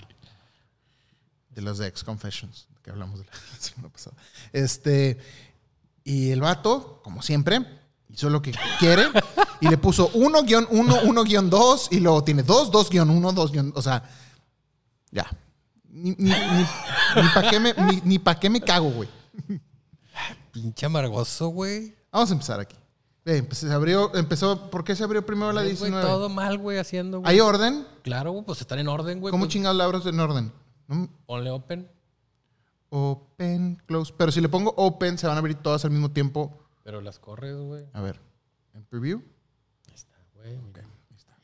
De 1.58 1.62
los 1.62 1.78
de 1.78 1.88
Ex 1.88 2.04
Confessions, 2.04 2.68
que 2.84 2.90
hablamos 2.90 3.18
de 3.18 3.26
la 3.26 3.32
semana 3.58 3.88
pasada. 3.88 4.14
Este, 4.52 5.18
y 6.04 6.30
el 6.30 6.40
vato, 6.40 7.00
como 7.02 7.20
siempre, 7.20 7.66
hizo 8.08 8.30
lo 8.30 8.40
que 8.40 8.54
quiere 8.78 9.08
y 9.60 9.66
le 9.66 9.76
puso 9.76 10.12
1-1, 10.12 10.68
1-2 10.68 11.88
y 11.90 11.98
luego 11.98 12.22
tiene 12.22 12.44
2, 12.44 12.70
2-1, 12.70 13.32
2 13.32 13.52
O 13.74 13.82
sea, 13.82 14.08
ya. 15.10 15.28
Ni, 15.88 16.10
ni, 16.10 16.30
ni, 16.30 17.28
para 17.34 17.50
qué 17.50 17.58
me, 17.58 17.74
ni, 18.04 18.20
pa' 18.20 18.38
qué 18.38 18.48
me 18.48 18.60
cago, 18.60 18.90
güey. 18.90 19.08
Pinche 20.52 20.86
amargoso, 20.86 21.48
güey. 21.48 21.92
Vamos 22.12 22.30
a 22.30 22.34
empezar 22.34 22.60
aquí. 22.60 22.76
Pues, 23.24 23.58
se 23.58 23.72
abrió, 23.72 24.14
empezó, 24.14 24.70
¿por 24.70 24.84
qué 24.84 24.94
se 24.94 25.02
abrió 25.02 25.26
primero 25.26 25.50
la 25.52 25.62
Ay, 25.62 25.74
güey, 25.74 25.90
19? 25.90 26.06
todo 26.06 26.28
mal, 26.28 26.56
güey, 26.58 26.78
haciendo, 26.78 27.18
güey. 27.18 27.32
¿Hay 27.32 27.40
orden? 27.40 27.84
Claro, 28.04 28.30
güey, 28.30 28.44
pues 28.44 28.60
están 28.60 28.78
en 28.78 28.86
orden, 28.86 29.18
güey. 29.18 29.32
¿Cómo 29.32 29.46
pues, 29.46 29.52
chingados 29.52 29.76
la 29.76 29.82
abro 29.82 30.08
en 30.08 30.20
orden? 30.20 30.52
¿No? 30.88 31.08
Ponle 31.26 31.50
open, 31.50 31.88
Open, 32.90 33.76
close. 33.86 34.12
Pero 34.16 34.32
si 34.32 34.40
le 34.40 34.48
pongo 34.48 34.72
open, 34.76 35.18
se 35.18 35.26
van 35.26 35.36
a 35.36 35.40
abrir 35.40 35.56
todas 35.56 35.84
al 35.84 35.90
mismo 35.90 36.10
tiempo. 36.10 36.58
pero 36.82 37.00
las 37.02 37.18
corres, 37.18 37.54
güey. 37.56 37.84
A 37.92 38.00
ver, 38.00 38.18
en 38.74 38.82
preview. 38.84 39.22
Ahí 39.88 39.94
está, 39.94 40.16
güey. 40.34 40.56
mira. 40.58 40.84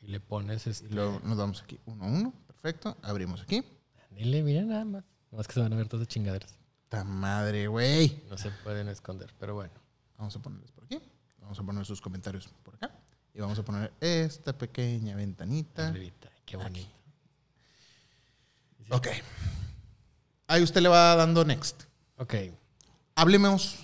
Y 0.01 0.07
le 0.07 0.19
pones 0.19 0.65
este. 0.67 0.87
Y 0.87 0.89
luego 0.89 1.19
nos 1.23 1.37
vamos 1.37 1.61
aquí, 1.63 1.79
uno 1.85 2.03
a 2.03 2.07
uno. 2.07 2.33
Perfecto. 2.47 2.97
Abrimos 3.03 3.41
aquí. 3.41 3.63
Dile, 4.11 4.41
mira 4.43 4.61
nada 4.63 4.85
más. 4.85 5.03
Nada 5.03 5.37
más 5.37 5.47
que 5.47 5.53
se 5.53 5.59
van 5.61 5.73
a 5.73 5.75
ver 5.75 5.87
todas 5.87 6.01
las 6.01 6.07
chingaderas. 6.07 6.57
¡Ta 6.89 7.03
madre, 7.03 7.67
güey! 7.67 8.23
No 8.29 8.37
se 8.37 8.49
pueden 8.63 8.87
esconder, 8.87 9.33
pero 9.39 9.55
bueno. 9.55 9.73
Vamos 10.17 10.35
a 10.35 10.39
ponerles 10.41 10.71
por 10.71 10.83
aquí. 10.85 10.99
Vamos 11.41 11.59
a 11.59 11.63
poner 11.63 11.85
sus 11.85 12.01
comentarios 12.01 12.47
por 12.63 12.75
acá. 12.75 12.91
Y 13.33 13.41
vamos 13.41 13.57
a 13.59 13.63
poner 13.65 13.91
esta 13.99 14.57
pequeña 14.57 15.15
ventanita. 15.15 15.87
Arribita, 15.89 16.29
Qué 16.45 16.55
bonito. 16.57 16.87
Ok. 18.89 19.07
Ahí 20.47 20.61
usted 20.61 20.81
le 20.81 20.89
va 20.89 21.15
dando 21.15 21.43
next. 21.43 21.83
Ok. 22.17 22.35
Hablemos 23.15 23.75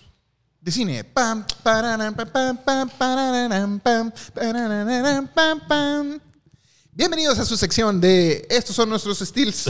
de 0.60 0.72
cine. 0.72 1.04
Pam, 1.04 1.46
pararam, 1.64 2.14
pam, 2.14 2.30
pam, 2.30 2.58
pam, 2.58 2.90
pararam, 2.90 3.80
pam, 3.80 4.12
parararam, 4.34 5.28
pam, 5.28 5.60
pam. 5.68 6.20
Bienvenidos 6.92 7.40
a 7.40 7.46
su 7.46 7.58
sección 7.58 8.00
de 8.00 8.46
Estos 8.50 8.76
son 8.76 8.90
nuestros 8.90 9.20
steals. 9.20 9.68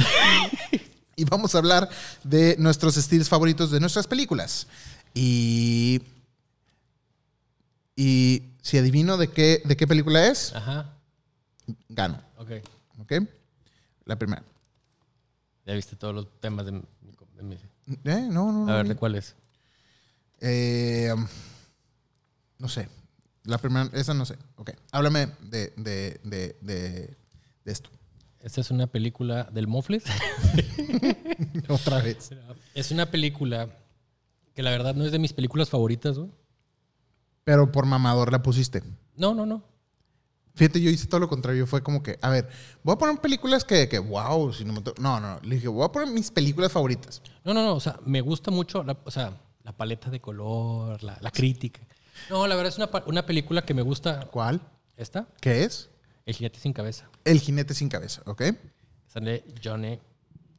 y 1.16 1.24
vamos 1.24 1.56
a 1.56 1.60
hablar 1.60 1.90
de 2.24 2.56
nuestros 2.60 2.96
steals 2.96 3.30
favoritos 3.30 3.72
de 3.72 3.80
nuestras 3.80 4.08
películas. 4.08 4.68
Y. 5.14 6.02
Y 7.96 8.44
si 8.62 8.78
adivino 8.78 9.18
de 9.18 9.30
qué, 9.30 9.62
de 9.64 9.78
qué 9.78 9.88
película 9.88 10.28
es, 10.28 10.54
Ajá. 10.56 10.94
gano. 11.88 12.22
Ok. 12.38 12.52
¿Ok? 13.00 13.14
La 14.06 14.16
primera. 14.18 14.44
Ya 15.72 15.76
viste 15.78 15.96
todos 15.96 16.14
los 16.14 16.28
temas 16.42 16.66
de 16.66 16.74
mi. 16.74 16.82
de 17.38 17.44
mi- 17.44 17.56
¿Eh? 17.56 18.28
No, 18.30 18.52
no, 18.52 18.66
no. 18.66 18.72
A 18.74 18.76
ver. 18.76 18.90
¿de 18.90 18.96
cuál 18.98 19.16
es? 19.16 19.38
Eh, 20.42 21.10
um, 21.16 21.26
no 22.60 22.68
sé. 22.68 22.90
La 23.46 23.58
primera, 23.58 23.90
esa 23.94 24.14
no 24.14 24.26
sé. 24.26 24.38
Ok. 24.58 24.72
Háblame 24.92 25.28
de, 25.44 25.74
de, 25.78 26.20
de, 26.26 26.58
de, 26.60 27.16
de 27.64 27.72
esto. 27.72 27.90
Esta 28.42 28.60
es 28.60 28.70
una 28.70 28.88
película 28.88 29.46
del 29.46 29.68
Mofles. 29.70 30.04
Otra 31.70 32.02
vez. 32.02 32.32
es 32.74 32.92
una 32.92 33.10
película 33.10 33.70
que 34.54 34.64
la 34.64 34.72
verdad 34.72 34.94
no 34.94 35.06
es 35.06 35.14
de 35.14 35.20
mis 35.20 35.32
películas 35.32 35.70
favoritas, 35.70 36.18
güey. 36.18 36.32
Pero 37.46 37.72
por 37.72 37.86
mamador 37.86 38.30
la 38.34 38.42
pusiste. 38.44 38.84
No, 39.16 39.34
no, 39.34 39.46
no. 39.46 39.64
Fíjate, 40.56 40.82
yo 40.82 40.90
hice 40.90 41.08
todo 41.08 41.20
lo 41.22 41.30
contrario. 41.30 41.66
Fue 41.66 41.82
como 41.82 42.04
que, 42.04 42.20
a 42.22 42.30
ver, 42.30 42.50
voy 42.84 42.94
a 42.94 42.98
poner 42.98 43.20
películas 43.22 43.64
que, 43.64 43.88
que 43.88 44.00
wow, 44.00 44.52
cinemato- 44.54 44.94
No, 45.00 45.20
no, 45.20 45.40
le 45.42 45.56
dije, 45.56 45.68
voy 45.68 45.86
a 45.86 45.92
poner 45.92 46.10
mis 46.10 46.30
películas 46.32 46.72
favoritas. 46.72 47.22
No, 47.44 47.54
no, 47.54 47.64
no. 47.64 47.76
O 47.76 47.80
sea, 47.80 48.00
me 48.06 48.22
gusta 48.22 48.52
mucho, 48.52 48.84
la, 48.84 48.98
o 49.06 49.12
sea, 49.12 49.34
la 49.64 49.72
paleta 49.76 50.10
de 50.10 50.20
color, 50.20 51.02
la, 51.04 51.18
la 51.22 51.32
crítica. 51.32 51.82
No, 52.30 52.46
la 52.48 52.56
verdad 52.56 52.72
es 52.74 52.78
una, 52.78 52.90
una 53.08 53.26
película 53.26 53.62
que 53.64 53.74
me 53.74 53.82
gusta. 53.82 54.28
¿Cuál? 54.32 54.62
¿Esta? 54.98 55.28
¿Qué 55.40 55.64
es? 55.64 55.90
El 56.26 56.36
jinete 56.36 56.60
sin 56.60 56.74
cabeza. 56.74 57.10
El 57.24 57.40
jinete 57.40 57.74
sin 57.74 57.90
cabeza, 57.90 58.22
¿ok? 58.26 58.44
Sale 59.08 59.44
Johnny 59.64 60.00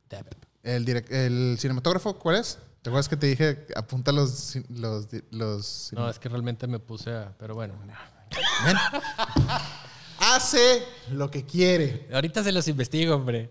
Depp. 0.08 0.32
El, 0.62 0.84
direc- 0.86 1.10
el 1.12 1.56
cinematógrafo, 1.58 2.18
¿cuál 2.18 2.36
es? 2.36 2.58
¿Te 2.82 2.90
acuerdas 2.90 3.08
que 3.08 3.16
te 3.16 3.26
dije, 3.28 3.66
apunta 3.76 4.10
los... 4.10 4.56
los, 4.68 5.06
los 5.30 5.90
No, 5.92 6.08
es 6.08 6.18
que 6.18 6.28
realmente 6.28 6.66
me 6.66 6.80
puse 6.80 7.10
a... 7.12 7.32
Pero 7.38 7.54
bueno. 7.54 7.74
Hace 10.18 10.84
lo 11.10 11.30
que 11.30 11.44
quiere. 11.44 12.08
Ahorita 12.12 12.42
se 12.44 12.52
los 12.52 12.68
investigo, 12.68 13.14
hombre. 13.16 13.50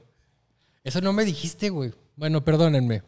Eso 0.84 1.02
no 1.02 1.14
me 1.14 1.26
dijiste, 1.26 1.70
güey. 1.70 1.94
Bueno, 2.16 2.44
perdónenme. 2.44 3.04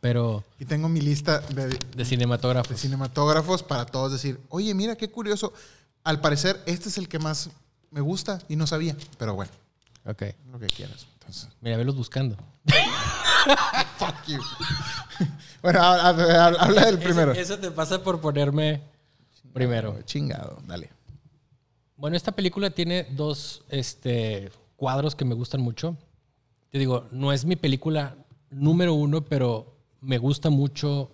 Pero 0.00 0.44
Y 0.58 0.64
tengo 0.66 0.88
mi 0.88 1.00
lista 1.00 1.40
de, 1.40 1.68
de 1.68 1.78
de 1.96 2.04
cinematógrafos. 2.04 2.78
cinematógrafos 2.80 3.62
para 3.62 3.86
todos 3.86 4.12
decir, 4.12 4.38
oye, 4.50 4.74
mira 4.74 4.94
qué 4.96 5.10
curioso. 5.10 5.52
Al 6.04 6.20
parecer, 6.20 6.60
este 6.66 6.88
es 6.90 6.98
el 6.98 7.08
que 7.08 7.18
más 7.18 7.50
me 7.90 8.00
gusta 8.00 8.38
y 8.48 8.56
no 8.56 8.66
sabía. 8.66 8.96
Pero 9.18 9.34
bueno, 9.34 9.50
Ok. 10.04 10.22
lo 10.52 10.58
que 10.60 10.66
quieras. 10.66 11.06
Entonces, 11.14 11.48
Mira, 11.60 11.76
velos 11.76 11.96
buscando. 11.96 12.36
fuck 13.98 14.14
you. 14.28 14.40
bueno, 15.62 15.82
habla, 15.82 16.44
habla- 16.46 16.60
habla 16.60 16.84
del 16.86 16.98
primero. 16.98 17.32
Eso, 17.32 17.54
eso 17.54 17.58
te 17.58 17.70
pasa 17.72 18.02
por 18.04 18.20
ponerme 18.20 18.82
primero. 19.56 20.02
Chingado, 20.02 20.62
dale. 20.66 20.90
Bueno, 21.96 22.16
esta 22.16 22.32
película 22.32 22.70
tiene 22.70 23.04
dos 23.04 23.64
este, 23.70 24.50
cuadros 24.76 25.14
que 25.14 25.24
me 25.24 25.34
gustan 25.34 25.62
mucho. 25.62 25.96
Te 26.70 26.78
digo, 26.78 27.08
no 27.10 27.32
es 27.32 27.46
mi 27.46 27.56
película 27.56 28.16
número 28.50 28.92
uno, 28.92 29.24
pero 29.24 29.78
me 30.02 30.18
gusta 30.18 30.50
mucho. 30.50 31.00
O 31.00 31.10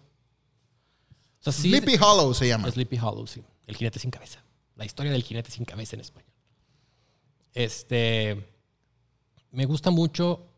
sea, 1.38 1.52
sí, 1.52 1.68
Sleepy 1.68 1.96
Hollow 2.02 2.34
se 2.34 2.48
llama. 2.48 2.68
Sleepy 2.68 2.98
Hollow, 2.98 3.26
sí. 3.28 3.44
El 3.66 3.76
jinete 3.76 4.00
sin 4.00 4.10
cabeza. 4.10 4.42
La 4.74 4.84
historia 4.84 5.12
del 5.12 5.22
jinete 5.22 5.50
sin 5.50 5.64
cabeza 5.64 5.94
en 5.94 6.00
español. 6.00 6.32
Este. 7.54 8.48
Me 9.52 9.66
gusta 9.66 9.90
mucho 9.90 10.48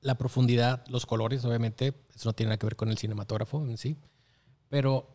la 0.00 0.16
profundidad, 0.16 0.84
los 0.88 1.06
colores, 1.06 1.44
obviamente. 1.44 1.94
Eso 2.14 2.28
no 2.28 2.32
tiene 2.32 2.48
nada 2.48 2.58
que 2.58 2.66
ver 2.66 2.76
con 2.76 2.88
el 2.88 2.98
cinematógrafo 2.98 3.64
en 3.64 3.76
sí. 3.76 3.96
Pero 4.68 5.06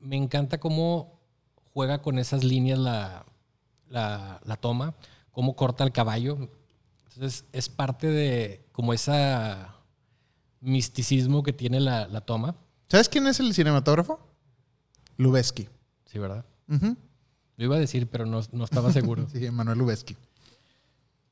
me 0.00 0.16
encanta 0.16 0.58
cómo 0.58 1.15
juega 1.76 2.00
con 2.00 2.18
esas 2.18 2.42
líneas 2.42 2.78
la, 2.78 3.26
la, 3.90 4.40
la 4.46 4.56
toma, 4.56 4.94
cómo 5.30 5.54
corta 5.56 5.84
el 5.84 5.92
caballo. 5.92 6.48
Entonces, 7.04 7.44
es 7.52 7.68
parte 7.68 8.06
de 8.06 8.64
como 8.72 8.94
esa 8.94 9.74
misticismo 10.62 11.42
que 11.42 11.52
tiene 11.52 11.80
la, 11.80 12.08
la 12.08 12.22
toma. 12.22 12.54
¿Sabes 12.88 13.10
quién 13.10 13.26
es 13.26 13.40
el 13.40 13.52
cinematógrafo? 13.52 14.18
Lubeski. 15.18 15.68
Sí, 16.06 16.18
¿verdad? 16.18 16.46
Lo 16.66 17.64
iba 17.66 17.76
a 17.76 17.78
decir, 17.78 18.08
pero 18.08 18.24
no, 18.24 18.40
no 18.52 18.64
estaba 18.64 18.90
seguro. 18.90 19.26
Sí, 19.30 19.50
Manuel 19.50 19.76
Lubeski. 19.76 20.16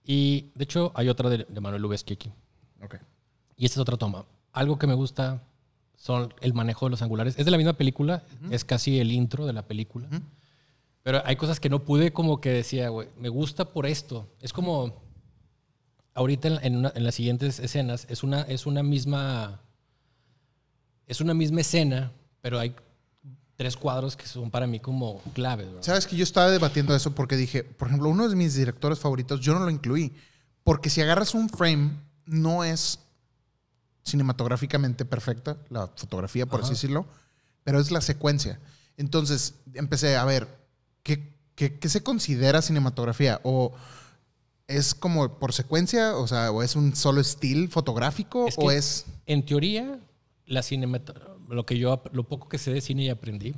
Y 0.05 0.51
de 0.55 0.65
hecho, 0.65 0.93
hay 0.95 1.09
otra 1.09 1.31
de, 1.31 1.47
de 1.49 1.61
Manuel 1.63 1.81
Lubezki 1.81 2.13
aquí. 2.13 2.31
Ok. 2.83 2.97
Y 3.57 3.65
esta 3.65 3.77
es 3.77 3.81
otra 3.81 3.97
toma. 3.97 4.27
Algo 4.53 4.79
que 4.79 4.87
me 4.87 4.93
gusta 4.93 5.41
son 5.97 6.33
el 6.41 6.53
manejo 6.55 6.87
de 6.87 6.91
los 6.91 7.03
angulares. 7.03 7.35
Es 7.39 7.45
de 7.45 7.51
la 7.51 7.57
misma 7.57 7.73
película, 7.75 8.25
es 8.51 8.65
casi 8.65 8.99
el 9.01 9.11
intro 9.13 9.47
de 9.47 9.53
la 9.53 9.63
película. 9.67 10.09
Ujú. 10.09 10.21
Pero 11.03 11.23
hay 11.25 11.37
cosas 11.37 11.61
que 11.61 11.69
no 11.69 11.85
pude 11.85 12.13
como 12.13 12.41
que 12.41 12.51
decía, 12.51 12.89
güey, 12.89 13.09
me 13.19 13.29
gusta 13.29 13.67
por 13.73 13.87
esto. 13.87 14.27
Es 14.41 14.53
como, 14.53 15.03
ahorita 16.15 16.49
en, 16.49 16.59
en 16.63 16.77
una- 16.77 16.93
en 16.95 17.05
las 17.05 17.15
siguientes 17.15 17.59
escenas, 17.59 18.07
es 18.09 18.23
una, 18.23 18.43
es 18.43 18.67
una 18.67 18.83
misma, 18.83 19.61
es 21.07 21.21
una 21.21 21.35
misma 21.35 21.61
escena, 21.61 22.13
pero 22.41 22.59
hay 22.59 22.75
tres 23.57 23.77
cuadros 23.77 24.17
que 24.17 24.27
son 24.27 24.51
para 24.51 24.67
mí 24.67 24.81
como 24.81 25.21
claves. 25.33 25.67
¿verdad? 25.67 25.83
Sabes 25.83 26.07
que 26.07 26.17
yo 26.17 26.25
estaba 26.25 26.51
debatiendo 26.51 26.95
eso 26.95 27.15
porque 27.15 27.37
dije, 27.37 27.63
por 27.65 27.89
ejemplo, 27.89 28.09
uno 28.09 28.29
de 28.29 28.37
mis 28.37 28.55
directores 28.55 28.99
favoritos, 28.99 29.41
yo 29.41 29.53
no 29.55 29.61
lo 29.61 29.71
incluí. 29.71 30.13
Porque 30.65 30.89
si 30.91 31.03
agarras 31.03 31.35
un 31.35 31.49
frame, 31.51 31.91
no 32.27 32.65
es 32.65 32.99
cinematográficamente 34.05 35.05
perfecta, 35.05 35.57
la 35.71 35.89
fotografía, 35.89 36.47
por 36.47 36.61
Ajá. 36.61 36.67
así 36.67 36.75
decirlo, 36.75 37.07
pero 37.65 37.81
es 37.81 37.91
la 37.91 38.01
secuencia. 38.01 38.61
Entonces 38.97 39.55
empecé 39.75 40.17
a 40.17 40.25
ver, 40.25 40.47
¿qué, 41.03 41.33
qué, 41.55 41.79
qué 41.79 41.89
se 41.89 42.03
considera 42.03 42.63
cinematografía? 42.63 43.41
¿O 43.43 43.73
es 44.69 44.95
como 44.95 45.39
por 45.39 45.53
secuencia? 45.53 46.17
O 46.17 46.27
sea, 46.27 46.51
¿o 46.51 46.63
es 46.63 46.77
un 46.77 46.95
solo 46.95 47.21
estilo 47.21 47.69
fotográfico? 47.71 48.47
Es 48.47 48.55
¿O 48.59 48.71
es...? 48.71 49.07
En 49.27 49.45
teoría, 49.45 49.99
la 50.47 50.63
lo 51.49 51.67
que 51.67 51.79
yo 51.79 52.03
lo 52.13 52.29
poco 52.29 52.49
que 52.49 52.59
sé 52.59 52.73
de 52.73 52.81
cine 52.81 53.05
y 53.05 53.09
aprendí, 53.09 53.55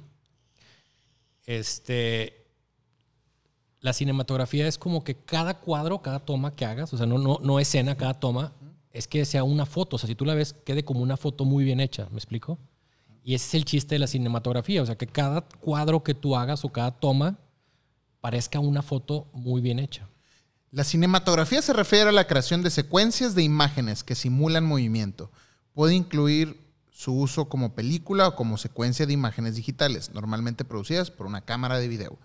este 1.44 2.46
la 3.80 3.92
cinematografía 3.92 4.66
es 4.66 4.78
como 4.78 5.04
que 5.04 5.14
cada 5.14 5.60
cuadro, 5.60 6.02
cada 6.02 6.18
toma 6.18 6.56
que 6.56 6.64
hagas, 6.64 6.92
o 6.92 6.96
sea, 6.96 7.06
no, 7.06 7.18
no, 7.18 7.38
no 7.40 7.60
escena, 7.60 7.96
cada 7.96 8.14
toma, 8.14 8.52
es 8.96 9.06
que 9.06 9.24
sea 9.26 9.44
una 9.44 9.66
foto. 9.66 9.96
O 9.96 9.98
sea, 9.98 10.08
si 10.08 10.14
tú 10.14 10.24
la 10.24 10.34
ves, 10.34 10.54
quede 10.64 10.84
como 10.84 11.00
una 11.00 11.18
foto 11.18 11.44
muy 11.44 11.64
bien 11.64 11.80
hecha, 11.80 12.08
¿me 12.10 12.16
explico? 12.16 12.58
Y 13.22 13.34
ese 13.34 13.46
es 13.48 13.54
el 13.54 13.64
chiste 13.64 13.94
de 13.94 13.98
la 13.98 14.06
cinematografía, 14.06 14.82
o 14.82 14.86
sea, 14.86 14.96
que 14.96 15.06
cada 15.06 15.42
cuadro 15.42 16.02
que 16.02 16.14
tú 16.14 16.36
hagas 16.36 16.64
o 16.64 16.70
cada 16.70 16.92
toma 16.92 17.38
parezca 18.20 18.58
una 18.58 18.82
foto 18.82 19.26
muy 19.32 19.60
bien 19.60 19.80
hecha. 19.80 20.08
La 20.70 20.84
cinematografía 20.84 21.60
se 21.60 21.72
refiere 21.72 22.08
a 22.08 22.12
la 22.12 22.26
creación 22.26 22.62
de 22.62 22.70
secuencias 22.70 23.34
de 23.34 23.42
imágenes 23.42 24.02
que 24.02 24.14
simulan 24.14 24.64
movimiento. 24.64 25.30
Puede 25.74 25.94
incluir 25.94 26.58
su 26.90 27.12
uso 27.12 27.48
como 27.48 27.74
película 27.74 28.28
o 28.28 28.36
como 28.36 28.56
secuencia 28.56 29.06
de 29.06 29.12
imágenes 29.12 29.56
digitales, 29.56 30.10
normalmente 30.14 30.64
producidas 30.64 31.10
por 31.10 31.26
una 31.26 31.42
cámara 31.42 31.78
de 31.78 31.88
video. 31.88 32.18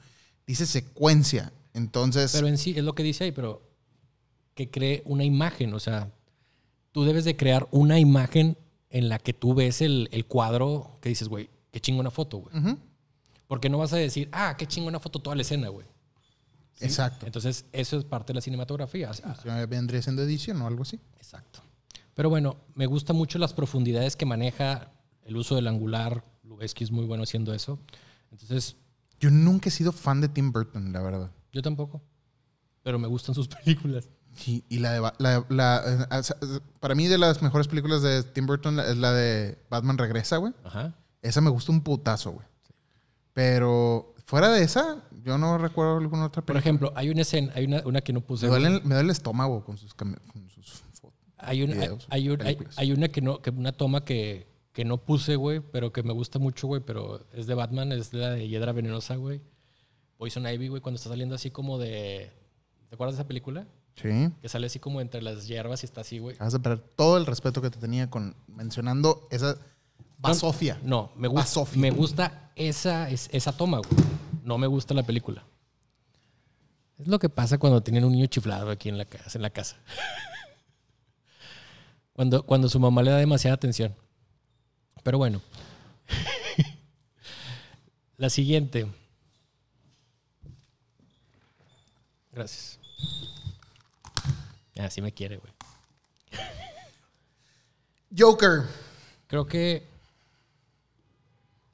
Dice 0.47 0.65
secuencia, 0.65 1.51
entonces... 1.73 2.31
Pero 2.31 2.47
en 2.47 2.57
sí, 2.57 2.73
es 2.77 2.83
lo 2.83 2.95
que 2.95 3.03
dice 3.03 3.25
ahí, 3.25 3.31
pero 3.31 3.61
que 4.53 4.69
cree 4.69 5.01
una 5.05 5.25
imagen, 5.25 5.73
o 5.73 5.79
sea, 5.79 6.11
tú 6.91 7.03
debes 7.03 7.25
de 7.25 7.35
crear 7.35 7.67
una 7.71 7.99
imagen 7.99 8.57
en 8.89 9.09
la 9.09 9.19
que 9.19 9.33
tú 9.33 9.53
ves 9.53 9.81
el, 9.81 10.09
el 10.11 10.25
cuadro 10.25 10.97
que 11.01 11.09
dices, 11.09 11.27
güey, 11.29 11.49
qué 11.71 11.79
chingona 11.79 12.11
foto, 12.11 12.37
güey. 12.39 12.77
Porque 13.47 13.69
no 13.69 13.77
vas 13.77 13.93
a 13.93 13.97
decir, 13.97 14.29
ah, 14.31 14.55
qué 14.57 14.65
chingona 14.67 14.99
foto 14.99 15.19
toda 15.19 15.35
la 15.35 15.41
escena, 15.41 15.69
güey. 15.69 15.85
¿Sí? 16.73 16.85
Exacto. 16.85 17.25
Entonces, 17.25 17.65
eso 17.73 17.97
es 17.97 18.03
parte 18.05 18.31
de 18.33 18.35
la 18.35 18.41
cinematografía. 18.41 19.13
Sea, 19.13 19.35
Ya 19.45 19.65
vendría 19.65 20.01
siendo 20.01 20.21
edición 20.23 20.61
o 20.61 20.67
algo 20.67 20.83
así. 20.83 20.99
Exacto. 21.17 21.59
Pero 22.13 22.29
bueno, 22.29 22.57
me 22.75 22.85
gustan 22.85 23.15
mucho 23.15 23.39
las 23.39 23.53
profundidades 23.53 24.15
que 24.15 24.25
maneja, 24.25 24.91
el 25.23 25.35
uso 25.37 25.55
del 25.55 25.67
angular. 25.67 26.23
Lubeski 26.43 26.83
es 26.83 26.91
muy 26.91 27.05
bueno 27.05 27.23
haciendo 27.23 27.53
eso. 27.53 27.79
Entonces, 28.31 28.75
Yo 29.19 29.29
nunca 29.31 29.69
he 29.69 29.71
sido 29.71 29.91
fan 29.91 30.19
de 30.21 30.27
Tim 30.29 30.51
Burton, 30.51 30.91
la 30.91 31.01
verdad. 31.01 31.31
yo 31.51 31.61
tampoco. 31.61 32.01
Pero 32.83 32.99
me 32.99 33.07
gustan 33.07 33.35
sus 33.35 33.47
películas. 33.63 34.09
Y, 34.47 34.63
y 34.69 34.79
la 34.79 34.91
de. 34.93 35.01
La, 35.19 35.45
la- 35.49 35.83
eh, 36.09 36.59
para 36.79 36.95
mí, 36.95 37.07
de 37.07 37.17
las 37.17 37.41
mejores 37.41 37.67
películas 37.67 38.01
de 38.01 38.23
Tim 38.23 38.45
Burton 38.47 38.79
es 38.79 38.97
la 38.97 39.11
de 39.13 39.57
Batman 39.69 39.97
Regresa, 39.97 40.37
güey. 40.37 40.53
Ajá. 40.63 40.95
Esa 41.21 41.41
me 41.41 41.49
gusta 41.49 41.71
un 41.71 41.81
putazo, 41.81 42.31
güey. 42.31 42.45
Pero 43.33 44.13
fuera 44.25 44.49
de 44.49 44.63
esa, 44.63 45.03
yo 45.23 45.37
no 45.37 45.57
recuerdo 45.57 45.97
alguna 45.97 46.25
otra 46.25 46.41
Por 46.41 46.53
película. 46.55 46.59
ejemplo, 46.59 46.93
hay 46.95 47.09
una 47.09 47.21
escena, 47.21 47.51
hay 47.55 47.65
una, 47.65 47.81
una 47.85 48.01
que 48.01 48.13
no 48.13 48.21
puse. 48.21 48.45
me, 48.45 48.51
duele, 48.51 48.67
el- 48.67 48.81
me 48.83 48.95
duele 48.95 49.01
el 49.01 49.09
estómago 49.09 49.63
con 49.63 49.77
sus, 49.77 49.93
con 49.93 50.17
sus 50.49 50.83
fotos. 50.99 51.19
Hay 51.37 51.63
una, 51.63 51.73
hay, 51.73 51.79
videos, 51.79 52.07
hay 52.09 52.29
un- 52.29 52.67
hay 52.77 52.91
una 52.91 53.07
que 53.09 53.21
no, 53.21 53.41
que 53.41 53.49
una 53.51 53.71
toma 53.71 54.03
que, 54.03 54.47
que 54.73 54.85
no 54.85 54.97
puse, 54.97 55.35
güey, 55.35 55.59
pero 55.59 55.91
que 55.93 56.03
me 56.03 56.13
gusta 56.13 56.39
mucho, 56.39 56.67
güey, 56.67 56.81
pero 56.81 57.25
es 57.33 57.47
de 57.47 57.53
Batman, 57.53 57.91
es 57.91 58.13
la 58.13 58.31
de 58.31 58.47
Hiedra 58.47 58.71
Venenosa, 58.73 59.15
güey. 59.15 59.41
Poison 60.17 60.45
Ivy, 60.47 60.67
güey, 60.67 60.81
cuando 60.81 60.97
está 60.97 61.09
saliendo 61.09 61.35
así 61.35 61.49
como 61.51 61.77
de. 61.79 62.31
¿Te 62.89 62.95
acuerdas 62.95 63.15
de 63.15 63.21
esa 63.21 63.27
película? 63.27 63.65
Sí. 63.95 64.29
Que 64.41 64.49
sale 64.49 64.67
así 64.67 64.79
como 64.79 65.01
entre 65.01 65.21
las 65.21 65.47
hierbas 65.47 65.83
y 65.83 65.85
está 65.85 66.01
así, 66.01 66.19
güey. 66.19 66.37
Vas 66.37 66.53
a 66.55 66.59
perder 66.59 66.79
todo 66.95 67.17
el 67.17 67.25
respeto 67.25 67.61
que 67.61 67.69
te 67.69 67.79
tenía 67.79 68.09
con 68.09 68.35
mencionando 68.47 69.27
esa 69.31 69.57
basofia. 70.17 70.79
No, 70.83 71.11
me 71.15 71.27
gusta, 71.27 71.41
Basofia. 71.43 71.81
me 71.81 71.91
gusta 71.91 72.51
esa, 72.55 73.09
es- 73.09 73.29
esa 73.31 73.55
toma, 73.55 73.77
güey. 73.79 73.89
No 74.43 74.57
me 74.57 74.67
gusta 74.67 74.93
la 74.93 75.03
película. 75.03 75.43
Es 76.97 77.07
lo 77.07 77.19
que 77.19 77.29
pasa 77.29 77.57
cuando 77.57 77.81
tienen 77.81 78.03
un 78.05 78.11
niño 78.11 78.27
chiflado 78.27 78.69
aquí 78.69 78.89
en 78.89 78.97
la 78.97 79.05
casa. 79.05 79.37
En 79.37 79.41
la 79.41 79.49
casa. 79.49 79.77
cuando, 82.13 82.43
cuando 82.45 82.69
su 82.69 82.79
mamá 82.79 83.01
le 83.03 83.11
da 83.11 83.17
demasiada 83.17 83.55
atención. 83.55 83.95
Pero 85.03 85.17
bueno. 85.17 85.41
la 88.17 88.29
siguiente. 88.29 88.87
Gracias. 92.31 92.79
Así 94.85 95.01
me 95.01 95.11
quiere, 95.11 95.37
güey. 95.37 95.53
Joker. 98.17 98.63
Creo 99.27 99.45
que 99.45 99.83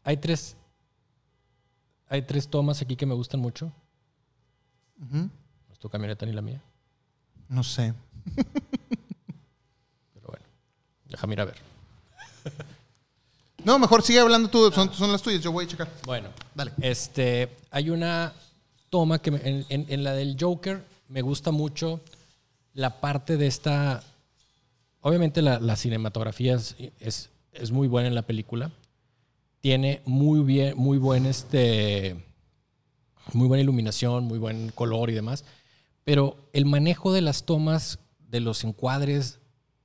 hay 0.04 0.18
tres. 0.18 0.56
Hay 2.10 2.22
tres 2.22 2.48
tomas 2.48 2.82
aquí 2.82 2.96
que 2.96 3.06
me 3.06 3.14
gustan 3.16 3.40
mucho. 3.40 3.72
Ujú. 5.02 5.16
No 5.18 5.30
es 5.74 5.80
tu 5.80 5.90
camioneta 5.90 6.26
ni 6.26 6.34
la 6.34 6.42
mía. 6.42 6.62
No 7.50 7.64
sé. 7.64 7.94
Pero 10.14 10.28
bueno. 10.28 10.46
Déjame 11.06 11.34
ir 11.34 11.42
a 11.42 11.46
ver. 11.46 11.58
No, 13.64 13.80
mejor 13.80 14.02
sigue 14.04 14.20
hablando 14.20 14.50
tú. 14.50 14.72
Son, 14.72 14.94
son 14.94 15.12
las 15.12 15.22
tuyas. 15.22 15.42
Yo 15.42 15.52
voy 15.52 15.66
a 15.66 15.68
checar. 15.68 15.90
Bueno. 16.06 16.30
Dale. 16.56 16.72
Este. 16.82 17.56
Hay 17.72 17.90
una 17.90 18.34
toma 18.90 19.20
que 19.20 19.32
me- 19.32 19.42
en, 19.48 19.66
en- 19.70 19.86
en 19.90 20.04
la 20.04 20.14
del 20.14 20.38
Joker 20.40 20.86
me 21.10 21.22
gusta 21.22 21.52
mucho 21.52 22.00
la 22.78 23.02
parte 23.02 23.38
de 23.38 23.48
esta. 23.48 24.04
Obviamente 25.02 25.42
la, 25.42 25.76
cinematografía 25.76 26.54
es, 26.54 26.76
es, 27.00 27.32
es 27.52 27.72
muy 27.72 27.88
buena 27.88 28.08
en 28.08 28.14
la 28.14 28.22
película. 28.22 28.72
Tiene 29.62 30.02
muy 30.06 30.42
bien, 30.42 30.78
muy 30.78 31.00
buen 31.00 31.26
este. 31.26 32.24
Muy 33.34 33.48
buena 33.48 33.64
iluminación, 33.64 34.26
muy 34.26 34.38
buen 34.38 34.70
color 34.70 35.10
y 35.10 35.14
demás. 35.14 35.44
Pero 36.04 36.38
el 36.54 36.66
manejo 36.66 37.12
de 37.12 37.22
las 37.22 37.46
tomas, 37.46 37.98
de 38.30 38.42
los 38.42 38.64
encuadres, 38.64 39.40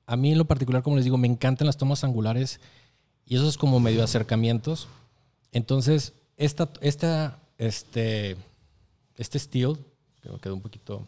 a 0.07 0.17
mí 0.17 0.31
en 0.31 0.39
lo 0.39 0.45
particular, 0.45 0.83
como 0.83 0.97
les 0.97 1.07
digo, 1.07 1.17
me 1.17 1.27
encantan 1.27 1.67
las 1.67 1.79
tomas 1.79 2.05
angulares 2.05 2.61
y 3.25 3.37
esos 3.37 3.57
como 3.57 3.81
medio 3.81 4.05
acercamientos. 4.05 4.87
Entonces, 5.51 6.13
esta, 6.37 6.69
esta, 6.83 7.41
este, 7.57 8.37
este 9.17 9.39
steel, 9.39 9.79
que 10.21 10.29
me 10.29 10.39
quedó 10.39 10.55
un 10.55 10.61
poquito. 10.61 11.07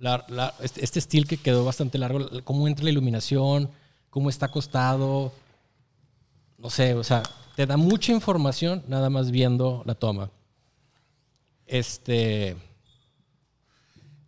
La- 0.00 0.24
la- 0.28 0.54
este, 0.60 0.82
este 0.84 1.00
steel 1.00 1.28
que 1.28 1.36
quedó 1.36 1.64
bastante 1.64 1.98
largo, 1.98 2.28
cómo 2.42 2.66
entra 2.66 2.84
la 2.84 2.90
iluminación, 2.90 3.70
cómo 4.10 4.28
está 4.28 4.46
acostado. 4.46 5.32
No 6.58 6.68
sé, 6.70 6.94
o 6.94 7.04
sea, 7.04 7.22
te 7.54 7.66
da 7.66 7.76
mucha 7.76 8.12
información 8.12 8.82
nada 8.88 9.08
más 9.10 9.30
viendo 9.30 9.82
la 9.86 9.94
toma. 9.94 10.30
Este. 11.66 12.56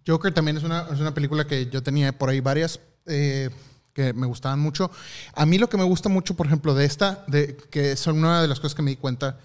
Joker 0.07 0.33
también 0.33 0.57
es 0.57 0.63
una, 0.65 0.89
es 0.93 1.01
una 1.01 1.15
película 1.15 1.47
que 1.47 1.69
yo 1.69 1.83
tenía 1.83 2.17
por 2.17 2.29
ahí 2.29 2.41
varias 2.41 2.81
eh, 3.07 3.51
que 3.93 4.13
me 4.13 4.27
gustaban 4.27 4.59
mucho. 4.61 4.91
A 5.35 5.47
mí 5.47 5.59
lo 5.59 5.69
que 5.69 5.77
me 5.77 5.85
gusta 5.85 6.09
mucho, 6.09 6.35
por 6.35 6.47
ejemplo, 6.47 6.75
de 6.75 6.85
esta, 6.85 7.25
de, 7.29 7.57
que 7.71 7.97
son 7.97 8.19
una 8.19 8.43
de 8.43 8.49
las 8.49 8.59
cosas 8.61 8.75
que 8.75 8.83
me 8.83 8.91
di 8.91 8.97
cuenta 8.97 9.39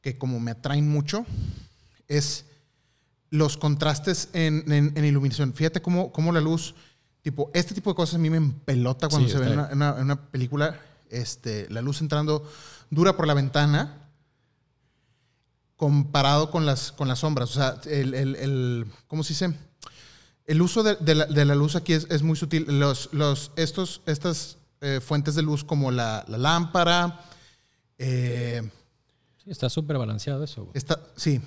que 0.00 0.16
como 0.18 0.38
me 0.38 0.50
atraen 0.52 0.88
mucho, 0.88 1.24
es 2.08 2.44
los 3.34 3.56
contrastes 3.56 4.28
en, 4.32 4.64
en- 4.72 4.92
en 4.96 5.04
iluminación. 5.04 5.52
Fíjate 5.54 5.82
cómo, 5.82 6.12
cómo 6.12 6.30
la 6.32 6.40
luz, 6.40 6.74
tipo, 7.22 7.50
este 7.52 7.74
tipo 7.74 7.90
de 7.90 7.96
cosas 7.96 8.14
a 8.14 8.18
mí 8.18 8.30
me 8.30 8.36
empelota 8.36 9.08
cuando 9.08 9.28
Sí, 9.28 9.32
se 9.34 9.40
ve 9.40 9.46
en 9.46 9.52
una, 9.54 9.66
en 9.70 9.76
una- 9.76 9.92
una 9.94 10.30
película, 10.30 10.78
este, 11.10 11.68
la 11.70 11.82
luz 11.82 12.00
entrando 12.00 12.48
dura 12.90 13.16
por 13.16 13.26
la 13.26 13.34
ventana 13.34 14.00
comparado 15.76 16.50
con 16.50 16.64
las, 16.66 16.92
con 16.92 17.08
las 17.08 17.18
sombras. 17.20 17.50
O 17.50 17.54
sea, 17.54 17.80
el, 17.86 18.14
el, 18.14 18.36
el- 18.36 18.86
¿cómo 19.08 19.22
se 19.24 19.30
dice? 19.30 19.52
El 20.46 20.62
uso 20.62 20.82
de, 20.82 20.96
de 20.96 21.14
la, 21.14 21.26
de 21.26 21.44
la 21.44 21.54
luz 21.54 21.74
aquí 21.74 21.92
es, 21.94 22.06
es 22.10 22.22
muy 22.22 22.36
sutil. 22.36 22.66
Los, 22.78 23.08
los, 23.12 23.50
estos, 23.56 24.02
estas 24.06 24.58
eh, 24.80 25.00
fuentes 25.04 25.34
de 25.34 25.42
luz 25.42 25.64
como 25.64 25.90
la, 25.90 26.24
la 26.28 26.38
lámpara, 26.38 27.20
eh, 27.98 28.62
Sí, 29.42 29.50
está 29.50 29.68
súper 29.68 29.98
balanceado 29.98 30.42
eso. 30.44 30.70
Está, 30.74 31.00
sí. 31.16 31.40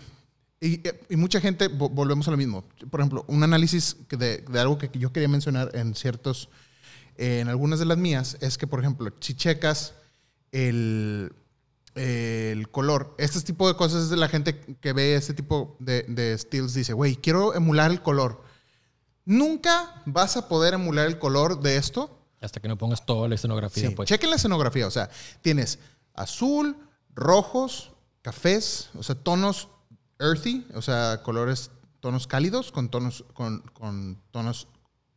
Y, 0.60 0.82
y 1.10 1.16
mucha 1.16 1.40
gente, 1.40 1.70
vo- 1.70 1.90
volvemos 1.92 2.28
a 2.28 2.32
lo 2.32 2.38
mismo. 2.38 2.64
Por 2.90 3.00
ejemplo, 3.00 3.24
un 3.28 3.44
análisis 3.44 3.96
de, 4.10 4.40
de 4.40 4.60
algo 4.60 4.78
que 4.78 4.90
yo 4.98 5.12
quería 5.14 5.28
mencionar 5.30 5.70
en 5.76 5.94
ciertos, 5.94 6.50
eh, 7.16 7.40
en 7.42 7.48
algunas 7.48 7.78
de 7.80 7.86
las 7.86 7.98
mías, 7.98 8.38
es 8.42 8.58
que, 8.58 8.66
por 8.68 8.80
ejemplo, 8.80 9.12
si 9.20 9.36
checas 9.36 9.94
el, 10.52 11.32
el 11.96 12.70
color, 12.70 13.16
este 13.20 13.40
tipo 13.42 13.68
de 13.68 13.76
cosas 13.76 14.04
es 14.04 14.10
de 14.10 14.18
la 14.18 14.30
gente 14.30 14.60
que 14.82 14.94
ve 14.94 15.16
este 15.16 15.34
tipo 15.34 15.76
de, 15.80 16.04
de 16.04 16.36
steels, 16.38 16.74
dice, 16.74 16.94
güey, 16.94 17.16
quiero 17.18 17.54
emular 17.54 17.92
el 17.92 18.02
color. 18.02 18.42
Nunca 19.26 20.02
vas 20.06 20.38
a 20.38 20.48
poder 20.48 20.74
emular 20.74 21.06
el 21.08 21.20
color 21.20 21.60
de 21.62 21.76
esto 21.78 22.18
Hasta 22.40 22.62
que 22.62 22.68
no 22.70 22.78
pongas 22.78 23.06
toda 23.06 23.28
la 23.28 23.36
escenografía, 23.36 23.90
Sí, 23.90 23.96
pues. 23.96 24.08
Chequen 24.08 24.30
la 24.30 24.38
escenografía, 24.38 24.88
o 24.88 24.92
sea, 24.92 25.10
tienes 25.42 25.80
azul, 26.14 26.78
rojos, 27.14 27.92
cafés, 28.22 28.90
o 28.98 29.04
sea, 29.04 29.16
tonos 29.16 29.68
earthy, 30.20 30.66
o 30.74 30.82
sea, 30.82 31.22
colores, 31.24 31.72
tonos 32.00 32.28
cálidos 32.28 32.72
con 32.72 32.90
tonos, 32.90 33.24
con, 33.34 33.62
con 33.74 34.22
tonos 34.32 34.68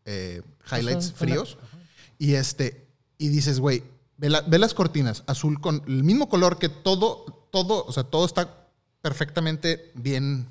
eh, 0.05 0.43
highlights 0.71 1.13
fríos. 1.13 1.59
Y 2.19 2.35
este, 2.35 2.87
y 3.19 3.29
dices, 3.29 3.61
güey, 3.61 3.83
ve, 4.19 4.29
la- 4.31 4.43
ve 4.43 4.59
las 4.59 4.75
cortinas, 4.75 5.23
azul 5.27 5.61
con 5.61 5.83
el 5.87 6.05
mismo 6.05 6.29
color 6.29 6.59
que 6.59 6.69
todo, 6.69 7.47
todo, 7.51 7.85
o 7.85 7.93
sea, 7.93 8.05
todo 8.05 8.25
está 8.27 8.69
perfectamente 9.03 9.91
bien, 9.95 10.47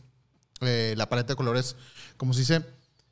eh, 0.62 0.93
la 0.97 1.08
paleta 1.10 1.34
de 1.34 1.36
colores, 1.36 1.76
como 2.18 2.34
se 2.34 2.39
dice, 2.41 2.66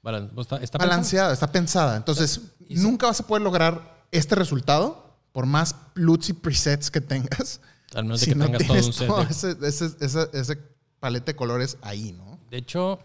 Balan- 0.04 0.30
pues, 0.34 0.48
está, 0.62 0.78
balanceada, 0.78 1.34
está 1.34 1.52
pensada. 1.52 1.98
Entonces, 1.98 2.42
nunca 2.70 3.08
vas 3.08 3.20
a 3.20 3.28
poder 3.28 3.42
lograr 3.44 4.06
este 4.12 4.36
resultado 4.36 5.16
por 5.34 5.46
más 5.46 5.76
LUTs 5.96 6.30
y 6.30 6.34
presets 6.34 6.90
que 6.90 7.02
tengas. 7.02 7.60
Al 7.94 8.04
menos 8.06 8.20
de 8.22 8.26
si 8.26 8.32
que 8.32 8.38
no 8.38 8.46
tengas 8.46 8.66
todo 8.68 8.78
un 8.78 8.94
set. 8.94 9.10
ese, 9.30 9.56
ese- 10.00 10.30
ese 10.34 10.60
paleta 11.00 11.32
de 11.32 11.36
colores 11.36 11.78
ahí, 11.82 12.12
¿no? 12.14 12.40
De 12.50 12.58
hecho, 12.58 13.00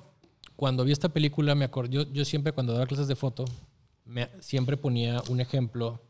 cuando 0.56 0.84
vi 0.84 0.92
esta 0.92 1.08
película, 1.10 1.54
me 1.54 1.64
acordé, 1.64 1.90
yo, 1.94 2.02
yo 2.12 2.24
siempre 2.24 2.52
cuando 2.52 2.72
daba 2.72 2.86
clases 2.86 3.08
de 3.08 3.16
foto, 3.16 3.44
me- 4.04 4.30
siempre 4.40 4.76
ponía 4.76 5.22
un 5.28 5.40
ejemplo 5.40 6.00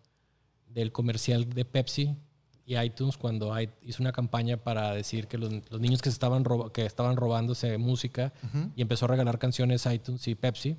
del 0.68 0.92
comercial 0.92 1.48
de 1.48 1.64
Pepsi 1.64 2.16
y 2.64 2.76
iTunes 2.78 3.16
cuando 3.18 3.58
i- 3.60 3.68
hizo 3.82 4.02
una 4.02 4.12
campaña 4.12 4.56
para 4.56 4.92
decir 4.94 5.26
que 5.26 5.36
los, 5.38 5.52
los 5.70 5.80
niños 5.80 6.00
que, 6.02 6.08
estaban 6.08 6.44
roba- 6.44 6.72
que 6.72 6.86
estaban 6.86 7.16
robándose 7.16 7.76
música 7.78 8.32
y 8.76 8.82
empezó 8.82 9.04
a 9.06 9.08
regalar 9.08 9.38
canciones 9.38 9.84
iTunes 9.86 10.26
y 10.28 10.34
Pepsi. 10.34 10.76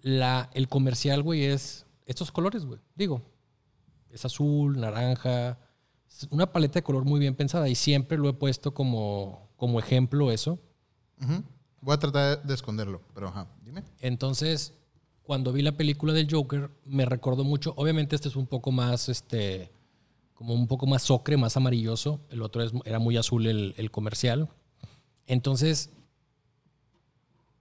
La, 0.00 0.50
el 0.54 0.68
comercial, 0.68 1.22
güey, 1.22 1.44
es 1.44 1.86
estos 2.06 2.32
colores, 2.32 2.64
güey. 2.64 2.80
Digo, 2.96 3.22
es 4.10 4.24
azul, 4.24 4.78
naranja, 4.80 5.58
es 6.08 6.26
una 6.30 6.50
paleta 6.52 6.74
de 6.74 6.82
color 6.82 7.04
muy 7.04 7.20
bien 7.20 7.36
pensada 7.36 7.68
y 7.68 7.74
siempre 7.76 8.18
lo 8.18 8.28
he 8.28 8.32
puesto 8.32 8.74
como, 8.74 9.48
como 9.62 9.78
ejemplo 9.78 10.32
eso. 10.32 10.58
Ujú. 11.22 11.44
Voy 11.82 11.94
a 11.94 11.96
tratar 11.96 12.42
de 12.42 12.52
esconderlo, 12.52 13.00
pero 13.14 13.28
ajá, 13.28 13.46
dime. 13.64 13.84
Entonces, 14.00 14.72
cuando 15.22 15.52
vi 15.52 15.62
la 15.62 15.70
película 15.76 16.12
del 16.12 16.26
Joker, 16.28 16.68
me 16.84 17.04
recordó 17.04 17.44
mucho. 17.44 17.72
Obviamente, 17.76 18.16
este 18.16 18.26
es 18.28 18.34
un 18.34 18.48
poco 18.48 18.72
más, 18.72 19.08
este, 19.08 19.70
como 20.34 20.52
un 20.52 20.66
poco 20.66 20.86
más 20.88 21.08
ocre, 21.12 21.36
más 21.36 21.56
amarilloso. 21.56 22.18
El 22.30 22.42
otro 22.42 22.64
es- 22.64 22.72
era 22.84 22.98
muy 22.98 23.16
azul, 23.16 23.46
el, 23.46 23.74
el 23.76 23.92
comercial. 23.92 24.48
Entonces, 25.28 25.90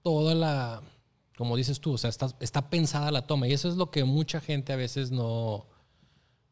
toda 0.01 0.33
la, 0.33 0.81
como 1.37 1.55
dices 1.55 1.79
tú, 1.81 1.93
o 1.93 1.97
sea, 1.99 2.09
está, 2.09 2.29
está 2.39 2.71
pensada 2.71 3.11
la 3.11 3.27
toma. 3.27 3.47
Y 3.47 3.53
eso 3.53 3.69
es 3.69 3.75
lo 3.75 3.91
que 3.91 4.05
mucha 4.05 4.41
gente 4.41 4.73
a 4.73 4.75
veces 4.75 5.11
no, 5.11 5.67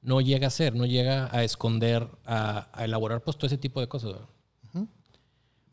no 0.04 0.22
llega 0.22 0.46
a 0.46 0.50
hacer, 0.50 0.76
no 0.76 0.86
llega 0.86 1.28
a 1.36 1.44
esconder, 1.44 2.08
a, 2.24 2.70
a 2.72 2.86
elaborar 2.86 3.24
pues 3.24 3.36
todo 3.36 3.48
ese 3.48 3.58
tipo 3.58 3.80
de 3.80 3.88
cosas. 3.88 4.14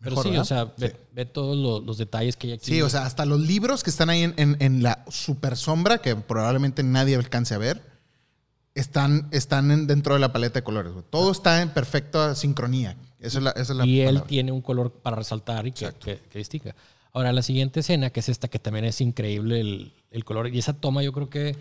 Pero 0.00 0.10
Mejor, 0.10 0.22
sí, 0.24 0.28
¿verdad? 0.30 0.42
o 0.42 0.44
sea, 0.44 0.64
ve, 0.76 0.96
ve 1.12 1.24
todos 1.26 1.56
lo- 1.56 1.80
los 1.80 1.98
detalles 1.98 2.36
que 2.36 2.48
hay 2.48 2.52
aquí. 2.54 2.66
Sí, 2.66 2.82
o 2.82 2.88
sea, 2.90 3.06
hasta 3.06 3.24
los 3.24 3.40
libros 3.40 3.82
que 3.82 3.90
están 3.90 4.10
ahí 4.10 4.22
en, 4.22 4.34
en- 4.36 4.56
en 4.60 4.82
la 4.82 5.04
super 5.08 5.56
sombra, 5.56 5.98
que 5.98 6.14
probablemente 6.16 6.82
nadie 6.82 7.16
alcance 7.16 7.54
a 7.54 7.58
ver, 7.58 7.82
están, 8.74 9.26
están 9.32 9.70
en- 9.70 9.86
dentro 9.86 10.14
de 10.14 10.20
la 10.20 10.32
paleta 10.32 10.60
de 10.60 10.64
colores. 10.64 10.92
güey. 10.92 11.04
Todo 11.10 11.32
está 11.32 11.62
en 11.62 11.70
perfecta 11.70 12.34
sincronía. 12.34 12.96
Esa 13.18 13.38
es 13.38 13.44
la, 13.44 13.50
esa 13.52 13.72
es 13.72 13.76
la 13.78 13.86
y 13.86 14.00
él 14.00 14.06
palabra. 14.08 14.28
tiene 14.28 14.52
un 14.52 14.60
color 14.60 14.92
para 14.92 15.16
resaltar 15.16 15.66
y 15.66 15.72
que, 15.72 15.90
que, 15.94 16.18
que 16.30 16.38
distinga. 16.38 16.74
Ahora, 17.12 17.32
la 17.32 17.40
siguiente 17.40 17.80
escena, 17.80 18.10
que 18.10 18.20
es 18.20 18.28
esta, 18.28 18.48
que 18.48 18.58
también 18.58 18.84
es 18.84 19.00
increíble 19.00 19.58
el, 19.60 19.92
el 20.10 20.24
color. 20.26 20.54
Y 20.54 20.58
esa 20.58 20.74
toma, 20.74 21.02
yo 21.02 21.12
creo 21.14 21.30
que 21.30 21.56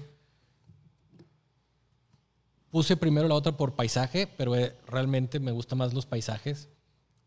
puse 2.69 2.97
primero 2.97 3.27
la 3.27 3.35
otra 3.35 3.55
por 3.55 3.75
paisaje, 3.75 4.27
pero 4.27 4.55
eh, 4.55 4.75
realmente 4.85 5.39
me 5.39 5.51
gustan 5.51 5.77
más 5.77 5.93
los 5.93 6.05
paisajes. 6.05 6.67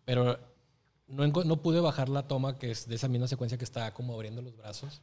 Pero 0.04 0.38
no, 1.08 1.26
no 1.26 1.62
pude 1.62 1.80
bajar 1.80 2.08
la 2.08 2.26
toma, 2.28 2.58
que 2.58 2.70
es 2.70 2.86
de 2.86 2.94
esa 2.96 3.08
misma 3.08 3.26
secuencia 3.28 3.58
que 3.58 3.64
está 3.64 3.92
como 3.94 4.14
abriendo 4.14 4.42
los 4.42 4.56
brazos. 4.56 5.00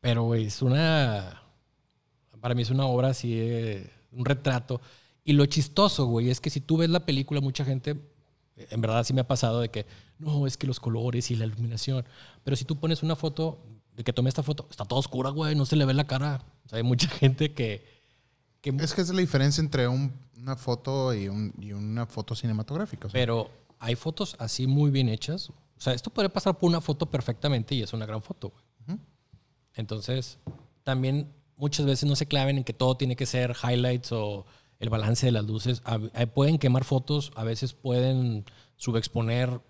Pero, 0.00 0.24
güey, 0.24 0.46
es 0.46 0.62
una. 0.62 1.42
Para 2.40 2.54
mí 2.54 2.62
es 2.62 2.70
una 2.70 2.86
obra 2.86 3.08
así, 3.08 3.34
de- 3.34 3.90
un 4.12 4.24
retrato. 4.24 4.80
Y 5.24 5.32
lo 5.32 5.44
chistoso, 5.46 6.06
güey, 6.06 6.30
es 6.30 6.40
que 6.40 6.50
si 6.50 6.60
tú 6.60 6.76
ves 6.76 6.90
la 6.90 7.00
película, 7.04 7.40
mucha 7.40 7.64
gente, 7.64 8.00
en 8.56 8.80
verdad 8.80 9.02
sí 9.04 9.12
me 9.12 9.22
ha 9.22 9.26
pasado 9.26 9.60
de 9.60 9.70
que, 9.70 9.86
no, 10.18 10.46
es 10.46 10.56
que 10.56 10.66
los 10.66 10.78
colores 10.78 11.30
y 11.30 11.36
la 11.36 11.46
iluminación. 11.46 12.04
Pero 12.44 12.56
si 12.56 12.64
tú 12.64 12.76
pones 12.78 13.02
una 13.02 13.16
foto, 13.16 13.58
de 13.96 14.04
que 14.04 14.12
tomé 14.12 14.28
esta 14.28 14.42
foto, 14.42 14.66
está 14.70 14.84
toda 14.84 15.00
oscura, 15.00 15.30
güey, 15.30 15.54
no 15.56 15.66
se 15.66 15.74
le 15.74 15.84
ve 15.84 15.94
la 15.94 16.06
cara. 16.06 16.44
O 16.66 16.68
sea, 16.68 16.76
hay 16.76 16.84
mucha 16.84 17.08
gente 17.08 17.52
que. 17.52 17.84
que 18.60 18.70
Es 18.78 18.94
que 18.94 19.00
es 19.00 19.08
la 19.12 19.20
diferencia 19.20 19.60
entre 19.60 19.88
un- 19.88 20.12
una 20.38 20.54
foto 20.56 21.12
y, 21.14 21.28
un- 21.28 21.52
y 21.58 21.72
una 21.72 22.06
foto 22.06 22.34
cinematográfica. 22.36 23.08
o 23.08 23.10
sea. 23.10 23.18
pero 23.20 23.50
hay 23.78 23.94
fotos 23.96 24.36
así 24.38 24.66
muy 24.66 24.90
bien 24.90 25.08
hechas. 25.08 25.50
O 25.50 25.80
sea, 25.80 25.92
esto 25.92 26.10
puede 26.10 26.28
pasar 26.28 26.56
por 26.58 26.68
una 26.68 26.80
foto 26.80 27.06
perfectamente 27.10 27.74
y 27.74 27.82
es 27.82 27.92
una 27.92 28.06
gran 28.06 28.22
foto, 28.22 28.50
güey. 28.50 28.98
Entonces, 29.74 30.38
también 30.84 31.32
muchas 31.56 31.84
veces 31.86 32.08
no 32.08 32.16
se 32.16 32.26
claven 32.26 32.58
en 32.58 32.64
que 32.64 32.72
todo 32.72 32.96
tiene 32.96 33.16
que 33.16 33.26
ser 33.26 33.54
highlights 33.62 34.12
o 34.12 34.46
el 34.78 34.88
balance 34.88 35.26
de 35.26 35.32
las 35.32 35.44
luces. 35.44 35.82
A- 35.84 35.98
a- 36.14 36.26
pueden 36.26 36.58
quemar 36.58 36.84
fotos, 36.84 37.32
a 37.36 37.44
veces 37.44 37.74
pueden 37.74 38.44
subexponer. 38.76 39.60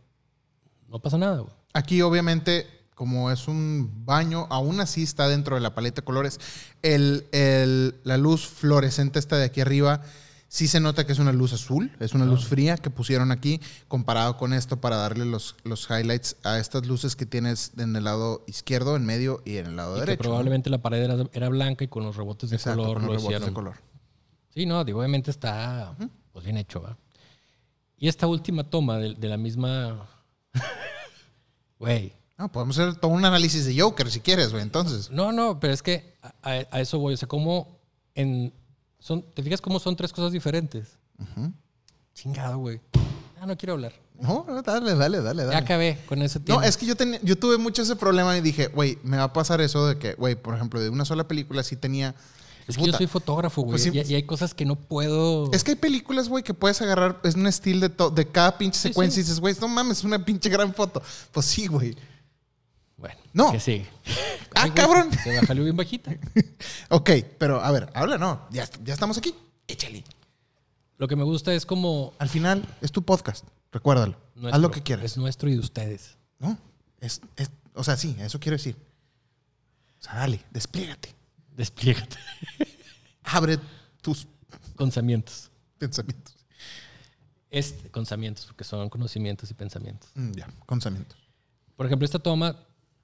No 0.89 1.01
pasa 1.01 1.19
nada, 1.19 1.41
güey. 1.41 1.53
Aquí, 1.75 2.03
obviamente, 2.03 2.67
como 2.95 3.31
es 3.31 3.49
un 3.49 4.05
baño, 4.07 4.47
aún 4.51 4.81
así 4.81 5.03
está 5.03 5.29
dentro 5.29 5.57
de 5.57 5.61
la 5.61 5.75
paleta 5.75 6.01
de 6.03 6.05
colores. 6.05 6.41
El, 6.83 7.27
el- 7.33 7.97
la 8.05 8.17
luz 8.17 8.47
fluorescente 8.47 9.19
esta 9.19 9.37
de 9.37 9.45
aquí 9.47 9.61
arriba, 9.61 10.03
sí 10.57 10.69
se 10.69 10.81
nota 10.81 11.05
que 11.07 11.13
es 11.13 11.19
una 11.19 11.33
luz 11.33 11.53
azul, 11.53 11.93
es 12.01 12.15
una 12.15 12.25
luz 12.25 12.47
fría 12.47 12.77
que 12.79 12.89
pusieron 12.89 13.31
aquí, 13.31 13.61
comparado 13.89 14.39
con 14.39 14.53
esto 14.55 14.81
para 14.81 14.97
darle 14.97 15.25
los, 15.27 15.55
los 15.65 15.87
highlights 15.91 16.37
a 16.45 16.59
estas 16.59 16.87
luces 16.87 17.15
que 17.17 17.27
tienes 17.27 17.73
en 17.77 17.95
el 17.95 18.05
lado 18.05 18.43
izquierdo, 18.47 18.97
en 18.97 19.05
medio 19.05 19.43
y 19.45 19.59
en 19.59 19.67
el 19.67 19.77
lado 19.77 19.97
Y 19.97 20.01
que 20.01 20.07
derecho. 20.07 20.23
¿no? 20.23 20.29
probablemente 20.31 20.71
la 20.71 20.79
pared 20.81 21.03
era, 21.03 21.17
era 21.33 21.49
blanca 21.51 21.85
y 21.85 21.89
con 21.89 22.05
los 22.05 22.17
rebotes 22.17 22.49
de 22.51 22.57
Exacto, 22.57 22.81
color 22.83 22.95
con 22.95 23.03
los 23.07 23.11
lo 23.11 23.19
rebotes 23.19 23.25
hicieron. 23.27 23.49
de 23.49 23.55
color. 23.55 23.75
Sí, 24.55 24.65
no, 24.65 24.83
digo, 24.85 24.99
obviamente 25.01 25.31
está 25.31 25.95
pues, 26.33 26.45
bien 26.45 26.57
hecho, 26.57 26.81
¿va? 26.81 26.97
Y 27.99 28.09
esta 28.09 28.27
última 28.27 28.65
toma 28.65 28.97
de, 28.99 29.15
de 29.15 29.29
la 29.29 29.37
misma. 29.37 30.09
Güey. 31.79 32.13
No, 32.39 32.51
podemos 32.53 32.79
hacer 32.79 32.97
todo 32.97 33.11
un 33.13 33.25
análisis 33.25 33.65
de 33.65 33.81
Joker 33.81 34.11
si 34.11 34.21
quieres, 34.21 34.51
güey. 34.51 34.63
Entonces, 34.63 35.11
No, 35.11 35.33
no, 35.33 35.59
pero 35.59 35.73
es 35.73 35.83
que 35.83 36.15
a- 36.43 36.67
a 36.71 36.81
eso 36.81 36.99
voy. 36.99 37.15
O 37.15 37.17
sea, 37.17 37.29
como 37.29 37.79
en. 38.15 38.53
Son, 39.07 39.23
¿Te 39.23 39.41
fijas 39.41 39.61
cómo 39.61 39.79
son 39.79 39.95
tres 39.95 40.13
cosas 40.13 40.33
diferentes? 40.33 40.99
Chingado, 42.13 42.59
güey. 42.59 42.81
Ah, 43.41 43.47
no 43.47 43.57
quiero 43.57 43.75
hablar. 43.75 43.93
no, 44.21 44.45
no, 44.49 44.63
dale, 44.63 44.95
dale, 44.97 45.21
dale, 45.21 45.43
Ya 45.43 45.47
dale. 45.47 45.57
acabé 45.57 45.99
con 46.09 46.23
ese 46.23 46.41
No, 46.41 46.45
tiempo. 46.45 46.63
es 46.63 46.77
que 46.77 46.87
yo, 46.87 46.97
tenía, 46.97 47.21
yo 47.23 47.39
tuve 47.39 47.57
mucho 47.59 47.83
ese 47.83 47.95
problema 47.95 48.37
y 48.37 48.41
dije, 48.41 48.67
güey, 48.69 48.99
me 49.05 49.17
va 49.19 49.25
a 49.25 49.33
pasar 49.33 49.61
eso 49.61 49.87
de 49.87 49.97
que, 49.99 50.15
güey, 50.15 50.35
por 50.35 50.55
ejemplo, 50.57 50.81
de 50.81 50.89
una 50.89 51.05
sola 51.05 51.29
película 51.29 51.63
sí 51.63 51.77
tenía... 51.77 52.15
Es 52.67 52.77
que 52.77 52.85
yo 52.85 52.93
soy 52.95 53.07
fotógrafo, 53.07 53.63
güey. 53.63 53.73
Pues 53.75 53.83
sí. 53.85 53.91
y, 53.95 54.13
y 54.13 54.15
hay 54.17 54.25
cosas 54.25 54.53
que 54.53 54.65
no 54.65 54.75
puedo. 54.75 55.53
Es 55.53 55.63
que 55.63 55.71
hay 55.73 55.77
películas, 55.77 56.29
güey, 56.29 56.43
que 56.43 56.53
puedes 56.53 56.83
agarrar, 56.83 57.21
es 57.23 57.37
un 57.37 57.47
estilo 57.47 57.89
de, 57.89 57.95
de 58.13 58.27
cada 58.29 58.59
pinche 58.59 58.77
Sí, 58.81 58.89
secuencia 58.89 59.15
sí. 59.15 59.21
y 59.21 59.23
dices, 59.23 59.39
güey, 59.39 59.55
no 59.61 59.69
mames, 59.69 59.99
es 59.99 60.05
una 60.05 60.25
pinche 60.25 60.49
gran 60.49 60.75
foto. 60.75 61.01
Pues 61.31 61.47
sí, 61.47 61.69
güey. 61.69 61.95
Bueno, 62.97 63.20
No. 63.32 63.53
Que 63.53 63.61
sí. 63.61 63.84
Ah, 64.55 64.62
Ay, 64.62 64.70
cabrón. 64.70 65.11
Se 65.12 65.38
me 65.40 65.47
salió 65.47 65.64
bien 65.64 65.76
bajita. 65.76 66.12
Ok, 66.90 67.11
pero 67.38 67.61
a 67.62 67.70
ver, 67.72 67.90
habla, 67.94 68.16
no, 68.16 68.47
ya, 68.51 68.68
ya 68.84 68.94
estamos 68.94 69.18
aquí. 69.18 69.34
Échale. 69.68 70.03
Lo 70.99 71.09
que 71.09 71.16
me 71.16 71.24
gusta 71.24 71.53
es 71.53 71.66
como. 71.66 72.14
Al 72.18 72.28
final 72.28 72.64
es 72.80 72.90
tu 72.92 73.03
podcast, 73.03 73.44
recuérdalo. 73.72 74.16
Haz 74.51 74.61
lo 74.61 74.70
que 74.70 74.82
quieras. 74.82 75.05
Es 75.05 75.16
nuestro 75.18 75.49
y 75.51 75.55
de 75.55 75.59
ustedes. 75.61 76.16
¿No? 76.38 76.57
Es, 77.01 77.20
es- 77.36 77.51
o 77.74 77.84
sea, 77.84 77.97
sí, 77.97 78.16
eso 78.20 78.40
quiero 78.40 78.57
decir. 78.57 78.76
O 80.01 80.03
sea, 80.03 80.14
dale, 80.14 80.40
despliégate. 80.51 81.14
Despliégate. 81.55 82.16
Abre 83.24 83.59
tus 84.01 84.26
Pensamientos. 84.78 85.51
pensamientos. 85.78 86.34
Este, 87.51 87.88
pensamientos, 87.90 88.47
porque 88.47 88.64
son 88.64 88.88
conocimientos 88.88 89.51
y 89.51 89.55
pensamientos. 89.55 90.11
Mm, 90.14 90.32
ya, 90.32 90.49
pensamientos. 90.66 91.18
Por 91.76 91.86
ejemplo, 91.86 92.05
esta 92.05 92.18
toma 92.18 92.57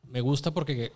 me 0.03 0.21
gusta 0.21 0.51
porque 0.53 0.93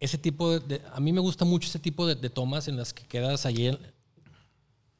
ese 0.00 0.18
tipo 0.18 0.50
de, 0.50 0.60
de- 0.78 0.82
a 0.92 1.00
mí 1.00 1.12
me 1.12 1.20
gusta 1.20 1.44
mucho 1.44 1.68
ese 1.68 1.78
tipo 1.78 2.06
de, 2.06 2.14
de 2.14 2.30
tomas 2.30 2.68
en 2.68 2.76
las 2.76 2.92
que 2.92 3.04
quedas 3.04 3.46
allí. 3.46 3.68
en- 3.68 3.78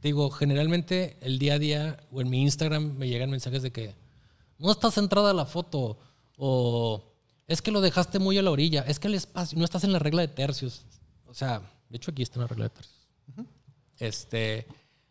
digo, 0.00 0.30
generalmente 0.30 1.16
el 1.20 1.38
día 1.38 1.54
a 1.54 1.58
día 1.58 2.00
o 2.10 2.20
en 2.20 2.28
mi 2.30 2.42
Instagram 2.42 2.94
me 2.96 3.08
llegan 3.08 3.30
mensajes 3.30 3.62
de 3.62 3.70
que 3.70 3.94
no 4.58 4.70
está 4.70 4.90
centrada 4.90 5.32
la 5.32 5.46
foto 5.46 5.98
o 6.36 7.02
es 7.46 7.62
que 7.62 7.70
lo 7.70 7.80
dejaste 7.80 8.18
muy 8.18 8.38
a 8.38 8.42
la 8.42 8.50
orilla, 8.50 8.82
es 8.88 8.98
que 8.98 9.08
el 9.08 9.14
espacio 9.14 9.58
no 9.58 9.64
estás 9.64 9.84
en 9.84 9.92
la 9.92 9.98
regla 9.98 10.22
de 10.22 10.28
tercios. 10.28 10.82
O 11.26 11.34
sea, 11.34 11.60
de 11.88 11.96
hecho 11.96 12.10
aquí 12.10 12.22
está 12.22 12.36
en 12.36 12.42
la 12.42 12.46
regla 12.48 12.64
de 12.64 12.70
tercios. 12.70 12.96
Este, 13.98 14.66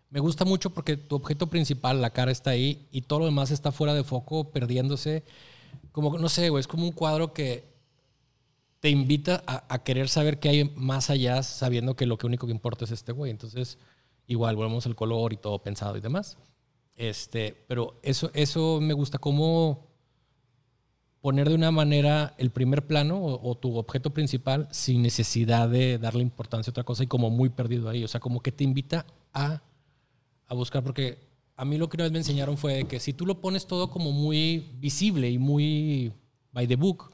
me 0.09 0.19
gusta 0.19 0.43
mucho 0.45 0.71
porque 0.71 0.97
tu 0.97 1.15
objeto 1.15 1.47
principal, 1.47 2.01
la 2.01 2.09
cara 2.09 2.31
está 2.31 2.49
ahí 2.51 2.87
y 2.91 3.01
todo 3.01 3.19
lo 3.19 3.25
demás 3.25 3.51
está 3.51 3.71
fuera 3.71 3.93
de 3.93 4.03
foco, 4.03 4.51
perdiéndose. 4.51 5.23
Como, 5.91 6.17
no 6.17 6.27
sé, 6.29 6.49
güey, 6.49 6.59
es 6.61 6.67
como 6.67 6.83
un 6.83 6.91
cuadro 6.91 7.33
que 7.33 7.63
te 8.81 8.89
invita 8.89 9.43
a, 9.45 9.83
querer 9.83 10.09
saber 10.09 10.39
qué 10.39 10.49
hay 10.49 10.73
más 10.75 11.11
allá, 11.11 11.43
sabiendo 11.43 11.95
que 11.95 12.07
lo 12.07 12.17
único 12.23 12.47
que 12.47 12.51
importa 12.51 12.83
es 12.83 12.91
este 12.91 13.11
güey. 13.11 13.29
Entonces, 13.29 13.77
igual, 14.25 14.55
volvemos 14.55 14.87
al 14.87 14.95
color 14.95 15.33
y 15.33 15.37
todo 15.37 15.59
pensado 15.59 15.95
y 15.97 16.01
demás. 16.01 16.39
Este, 16.95 17.63
pero 17.67 17.99
eso, 18.01 18.31
eso 18.33 18.79
me 18.81 18.93
gusta, 18.93 19.19
como 19.19 19.87
poner 21.21 21.49
de 21.49 21.53
una 21.53 21.69
manera 21.69 22.33
el 22.39 22.49
primer 22.49 22.87
plano 22.87 23.19
o, 23.19 23.51
o 23.51 23.55
tu 23.55 23.77
objeto 23.77 24.09
principal 24.15 24.67
sin 24.71 25.03
necesidad 25.03 25.69
de 25.69 25.99
darle 25.99 26.23
importancia 26.23 26.71
a 26.71 26.73
otra 26.73 26.83
cosa 26.83 27.03
y 27.03 27.07
como 27.07 27.29
muy 27.29 27.49
perdido 27.49 27.87
ahí. 27.87 28.03
O 28.03 28.07
sea, 28.07 28.19
como 28.19 28.41
que 28.41 28.51
te 28.51 28.63
invita 28.63 29.05
a, 29.31 29.61
a 30.47 30.53
buscar, 30.55 30.83
porque 30.83 31.19
a 31.55 31.65
mí 31.65 31.77
lo 31.77 31.87
que 31.87 31.97
una 31.97 32.05
vez 32.05 32.11
me 32.11 32.17
enseñaron 32.17 32.57
fue 32.57 32.85
que 32.85 32.99
si 32.99 33.13
tú 33.13 33.27
lo 33.27 33.39
pones 33.41 33.67
todo 33.67 33.91
como 33.91 34.11
muy 34.11 34.71
visible 34.79 35.29
y 35.29 35.37
muy 35.37 36.11
by 36.51 36.65
the 36.65 36.75
book, 36.75 37.11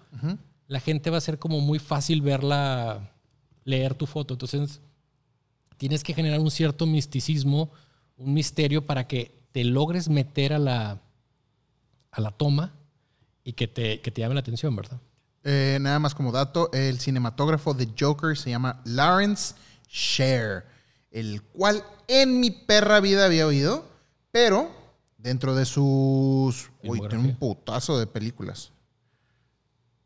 la 0.67 0.79
gente 0.79 1.09
va 1.09 1.17
a 1.17 1.21
ser 1.21 1.39
como 1.39 1.59
muy 1.61 1.79
fácil 1.79 2.21
verla, 2.21 3.11
leer 3.63 3.93
tu 3.95 4.05
foto. 4.05 4.33
Entonces, 4.33 4.81
tienes 5.77 6.03
que 6.03 6.13
generar 6.13 6.39
un 6.39 6.51
cierto 6.51 6.85
misticismo, 6.85 7.71
un 8.17 8.33
misterio 8.33 8.85
para 8.85 9.07
que 9.07 9.31
te 9.51 9.63
logres 9.63 10.09
meter 10.09 10.53
a 10.53 10.59
la, 10.59 11.01
a 12.11 12.21
la 12.21 12.31
toma 12.31 12.73
y 13.43 13.53
que 13.53 13.67
te, 13.67 14.01
que 14.01 14.11
te 14.11 14.21
llame 14.21 14.33
la 14.33 14.41
atención, 14.41 14.75
¿verdad? 14.75 14.99
Eh, 15.43 15.77
nada 15.79 15.99
más 15.99 16.13
como 16.13 16.31
dato, 16.31 16.69
el 16.73 16.99
cinematógrafo 16.99 17.73
de 17.73 17.87
Joker 17.97 18.37
se 18.37 18.49
llama 18.49 18.81
Lawrence 18.83 19.55
Sher, 19.89 20.65
el 21.11 21.41
cual 21.41 21.83
en 22.07 22.41
mi 22.41 22.51
perra 22.51 22.99
vida 22.99 23.25
había 23.25 23.47
oído, 23.47 23.85
pero 24.31 24.69
dentro 25.17 25.55
de 25.55 25.65
sus... 25.65 26.69
Uy, 26.83 26.99
tiene 27.07 27.29
un 27.29 27.35
putazo 27.37 27.97
de 27.97 28.07
películas. 28.07 28.71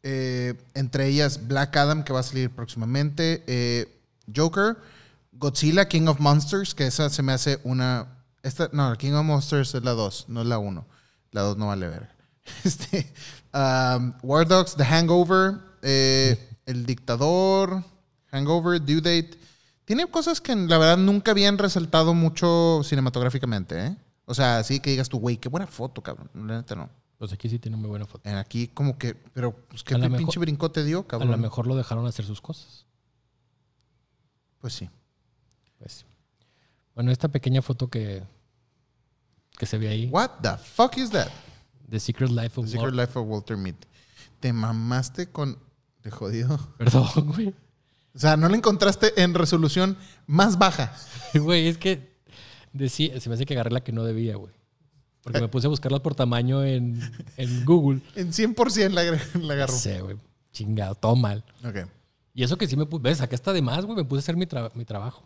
Eh, 0.04 0.56
entre 0.74 1.08
ellas 1.08 1.48
Black 1.48 1.78
Adam, 1.78 2.04
que 2.04 2.14
va 2.14 2.22
a 2.22 2.24
salir 2.24 2.50
próximamente, 2.50 3.44
eh, 3.48 4.02
Joker, 4.34 4.78
Godzilla, 5.32 5.88
King 5.88 6.08
of 6.08 6.20
Monsters, 6.20 6.74
que 6.74 6.88
esa 6.88 7.10
se 7.10 7.24
me 7.24 7.34
hace 7.34 7.60
una... 7.64 8.08
Esta, 8.44 8.70
no, 8.74 8.96
King 8.98 9.14
of 9.14 9.26
Monsters 9.26 9.76
es 9.76 9.84
la 9.84 9.92
2, 9.92 10.26
no 10.30 10.42
es 10.42 10.48
la 10.48 10.58
1. 10.58 10.86
La 11.32 11.42
2 11.42 11.58
no 11.58 11.68
vale 11.68 11.88
ver. 11.88 12.10
Este, 12.64 13.14
um, 13.54 14.14
War 14.24 14.48
Dogs, 14.48 14.76
The 14.76 14.84
Hangover, 14.84 15.60
eh, 15.84 16.58
El 16.66 16.86
Dictador, 16.86 17.84
Hangover, 18.32 18.84
Due 18.84 18.96
Date. 19.02 19.38
Tiene 19.86 20.08
cosas 20.08 20.42
que 20.42 20.56
la 20.56 20.78
verdad 20.78 20.98
nunca 20.98 21.32
habían 21.32 21.58
resaltado 21.58 22.14
mucho 22.14 22.82
cinematográficamente, 22.84 23.88
¿eh? 23.88 23.98
O 24.26 24.34
sea, 24.34 24.60
así 24.60 24.80
que 24.80 24.92
digas 24.92 25.10
tú, 25.10 25.20
güey, 25.20 25.38
qué 25.38 25.50
buena 25.50 25.68
foto, 25.68 26.02
cabrón. 26.02 26.30
La 26.34 26.64
no. 26.76 26.90
Pues 27.22 27.32
aquí 27.34 27.50
sí 27.50 27.60
tiene 27.60 27.78
muy 27.78 27.88
buena 27.88 28.08
foto. 28.08 28.28
En 28.28 28.36
aquí 28.38 28.68
como 28.70 28.98
que, 28.98 29.14
pero 29.14 29.56
pues 29.70 29.84
qué 29.84 29.94
A 29.94 30.00
la 30.00 30.08
pinche 30.08 30.40
mejor- 30.40 30.72
te 30.72 30.84
dio, 30.84 31.02
A 31.02 31.08
cabrón. 31.08 31.30
lo 31.30 31.38
mejor 31.38 31.68
lo 31.68 31.76
dejaron 31.76 32.08
hacer 32.08 32.26
sus 32.26 32.42
cosas. 32.42 32.88
Pues 34.60 34.74
sí. 34.74 34.90
Pues. 35.78 36.04
Bueno, 36.96 37.12
esta 37.12 37.28
pequeña 37.28 37.62
foto 37.62 37.92
que, 37.92 38.24
que 39.56 39.68
se 39.68 39.78
ve 39.78 39.90
ahí. 39.90 40.08
What 40.10 40.32
the 40.42 40.58
fuck 40.58 40.98
is 40.98 41.12
that? 41.12 41.28
The 41.92 42.00
Secret 42.00 42.32
Life 42.32 42.56
The 42.56 42.62
of 42.62 42.66
Secret 42.70 42.92
Walt- 42.94 42.96
Life 43.08 43.20
of 43.20 43.28
Walter 43.28 43.56
Mitty. 43.56 43.88
Te 44.40 44.52
mamaste 44.52 45.28
con... 45.30 45.60
De 46.02 46.10
jodido. 46.10 46.58
Perdón, 46.80 47.08
güey. 47.36 47.50
O 48.16 48.20
sea, 48.20 48.36
no 48.36 48.50
lo 48.50 48.56
encontraste 48.56 49.22
en 49.22 49.36
resolución 49.36 49.96
más 50.26 50.58
baja. 50.58 50.98
Güey, 51.36 51.68
es 51.68 51.78
que 51.78 52.18
se 52.90 53.30
me 53.30 53.36
hace 53.36 53.46
que 53.46 53.54
agarré 53.54 53.70
la 53.70 53.82
que 53.84 53.92
no 53.92 54.04
debía, 54.04 54.38
güey. 54.38 54.52
Porque 55.24 55.40
me 55.42 55.48
puse 55.48 55.68
a 55.68 55.70
buscarla 55.70 56.02
por 56.02 56.16
tamaño 56.16 56.64
en, 56.64 57.00
en 57.38 57.66
Google. 57.66 58.02
En 58.16 58.32
100% 58.32 58.90
la, 58.90 59.04
la 59.04 59.20
No 59.40 59.52
agarró. 59.54 59.74
sé, 59.74 60.02
güey. 60.02 60.18
Chingado, 60.52 60.96
todo 60.96 61.16
mal. 61.16 61.44
Ok. 61.64 61.88
Y 62.34 62.44
eso 62.44 62.58
que 62.58 62.68
sí 62.68 62.76
me 62.78 62.86
puse, 62.86 63.04
ves, 63.04 63.22
acá 63.22 63.36
está 63.36 63.54
de 63.54 63.62
más, 63.62 63.86
güey, 63.86 63.98
me 63.98 64.04
puse 64.06 64.20
a 64.20 64.22
hacer 64.22 64.38
mi, 64.38 64.46
tra- 64.46 64.74
mi 64.74 64.86
trabajo. 64.86 65.24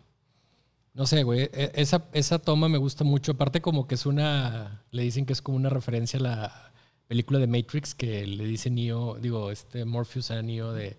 No 0.92 1.06
sé, 1.06 1.22
güey, 1.22 1.42
e- 1.52 1.72
esa, 1.74 2.04
esa 2.12 2.38
toma 2.38 2.68
me 2.68 2.78
gusta 2.78 3.04
mucho. 3.04 3.32
Aparte 3.32 3.60
como 3.60 3.86
que 3.86 3.94
es 3.94 4.06
una, 4.06 4.82
le 4.90 5.02
dicen 5.02 5.24
que 5.26 5.32
es 5.32 5.40
como 5.42 5.56
una 5.56 5.68
referencia 5.68 6.18
a 6.18 6.22
la 6.22 6.72
película 7.06 7.38
de 7.38 7.46
Matrix 7.46 7.94
que 7.94 8.26
le 8.26 8.44
dice 8.44 8.68
Neo, 8.70 9.14
digo, 9.20 9.50
este 9.50 9.84
Morpheus 9.84 10.30
a 10.30 10.42
Neo 10.42 10.72
de 10.72 10.96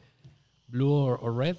Blue 0.68 0.92
or, 0.92 1.20
or 1.22 1.36
Red. 1.38 1.58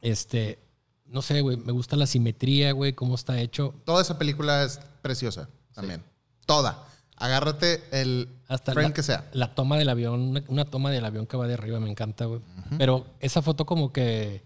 Este, 0.00 0.58
no 1.06 1.22
sé, 1.22 1.40
güey, 1.40 1.56
me 1.56 1.72
gusta 1.72 1.96
la 1.96 2.06
simetría, 2.06 2.72
güey, 2.72 2.92
cómo 2.92 3.14
está 3.14 3.40
hecho. 3.40 3.74
Toda 3.84 4.02
esa 4.02 4.18
película 4.18 4.64
es 4.64 4.78
preciosa 5.02 5.48
también. 5.76 6.02
Toda. 6.46 6.84
Agárrate 7.16 7.82
el 7.92 8.28
Hasta 8.48 8.72
frame 8.72 8.88
la, 8.88 8.94
que 8.94 9.02
sea. 9.02 9.28
la 9.32 9.54
toma 9.54 9.78
del 9.78 9.88
avión, 9.88 10.20
una, 10.20 10.42
una 10.48 10.64
toma 10.64 10.90
del 10.90 11.04
avión 11.04 11.26
que 11.26 11.36
va 11.36 11.46
de 11.46 11.54
arriba, 11.54 11.78
me 11.80 11.90
encanta, 11.90 12.24
güey. 12.24 12.40
Pero 12.76 13.06
esa 13.20 13.40
foto 13.40 13.64
como 13.64 13.92
que 13.92 14.42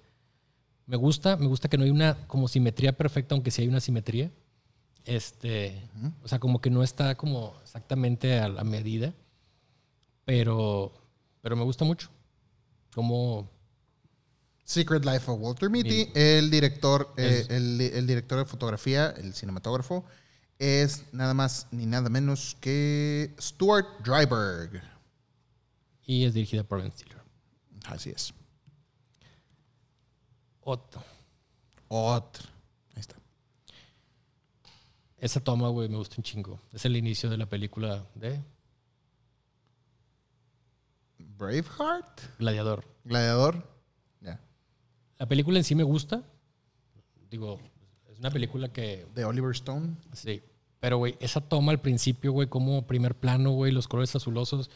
me 0.87 0.97
gusta, 0.97 1.37
me 1.37 1.47
gusta 1.47 1.68
que 1.68 1.78
no 1.78 1.85
hay 1.85 1.91
una 1.91 2.26
como 2.26 2.47
simetría 2.49 2.93
perfecta, 2.97 3.35
aunque 3.35 3.51
sí 3.51 3.62
hay 3.62 3.68
una 3.68 3.81
simetría. 3.81 4.31
Este, 5.05 5.83
o 6.22 6.28
sea, 6.28 6.39
como 6.39 6.61
que 6.61 6.70
no 6.70 6.83
está 6.83 7.14
como 7.14 7.55
exactamente 7.62 8.39
a 8.39 8.49
la 8.49 8.64
medida, 8.64 9.14
pero, 10.24 10.93
pero 11.41 11.57
me 11.57 11.64
gusta 11.64 11.85
mucho. 11.85 12.09
Como, 12.95 13.49
Secret 14.64 15.05
Life 15.05 15.28
of 15.28 15.41
Walter 15.41 15.68
Mitty. 15.70 16.11
El 16.14 16.51
director, 16.51 17.12
eh, 17.16 17.47
el, 17.49 17.81
el 17.81 18.07
director 18.07 18.39
de 18.39 18.45
fotografía, 18.45 19.12
el 19.16 19.35
cinematógrafo, 19.35 20.05
es 20.61 21.06
nada 21.14 21.32
más 21.32 21.66
ni 21.70 21.86
nada 21.86 22.11
menos 22.11 22.54
que 22.61 23.34
Stuart 23.40 23.86
Dryberg. 24.04 24.82
y 26.06 26.26
es 26.26 26.34
dirigida 26.34 26.62
por 26.62 26.82
Ben 26.82 26.92
Stiller. 26.92 27.18
Así 27.86 28.11
es. 28.11 28.34
Otro. 30.61 31.02
Otro. 31.88 32.46
Ahí 32.94 33.00
está. 33.00 33.16
Esa 35.16 35.40
toma, 35.40 35.68
güey, 35.68 35.88
me 35.88 35.96
gusta 35.96 36.16
un 36.18 36.24
chingo. 36.24 36.61
Es 36.72 36.84
el 36.84 36.94
inicio 36.94 37.30
de 37.30 37.38
la 37.38 37.46
película 37.46 38.06
de 38.14 38.38
Braveheart. 41.18 42.38
Gladiador. 42.38 42.84
Gladiador. 43.04 43.66
Ya. 44.20 44.38
La 45.18 45.26
película 45.26 45.56
en 45.56 45.64
sí 45.64 45.74
me 45.74 45.84
gusta. 45.84 46.22
Digo, 47.30 47.58
es 48.11 48.18
una 48.18 48.30
película 48.30 48.70
que. 48.70 49.06
De 49.14 49.24
Oliver 49.24 49.52
Stone. 49.52 49.96
Sí. 50.12 50.42
Pero, 50.81 50.97
güey, 50.99 51.16
esa 51.20 51.41
toma 51.41 51.72
al 51.72 51.81
principio, 51.81 52.33
güey, 52.33 52.49
como 52.49 52.87
primer 52.87 53.14
plano, 53.14 53.51
güey, 53.51 53.70
los 53.72 53.87
colores 53.87 54.14
azulosos. 54.16 54.70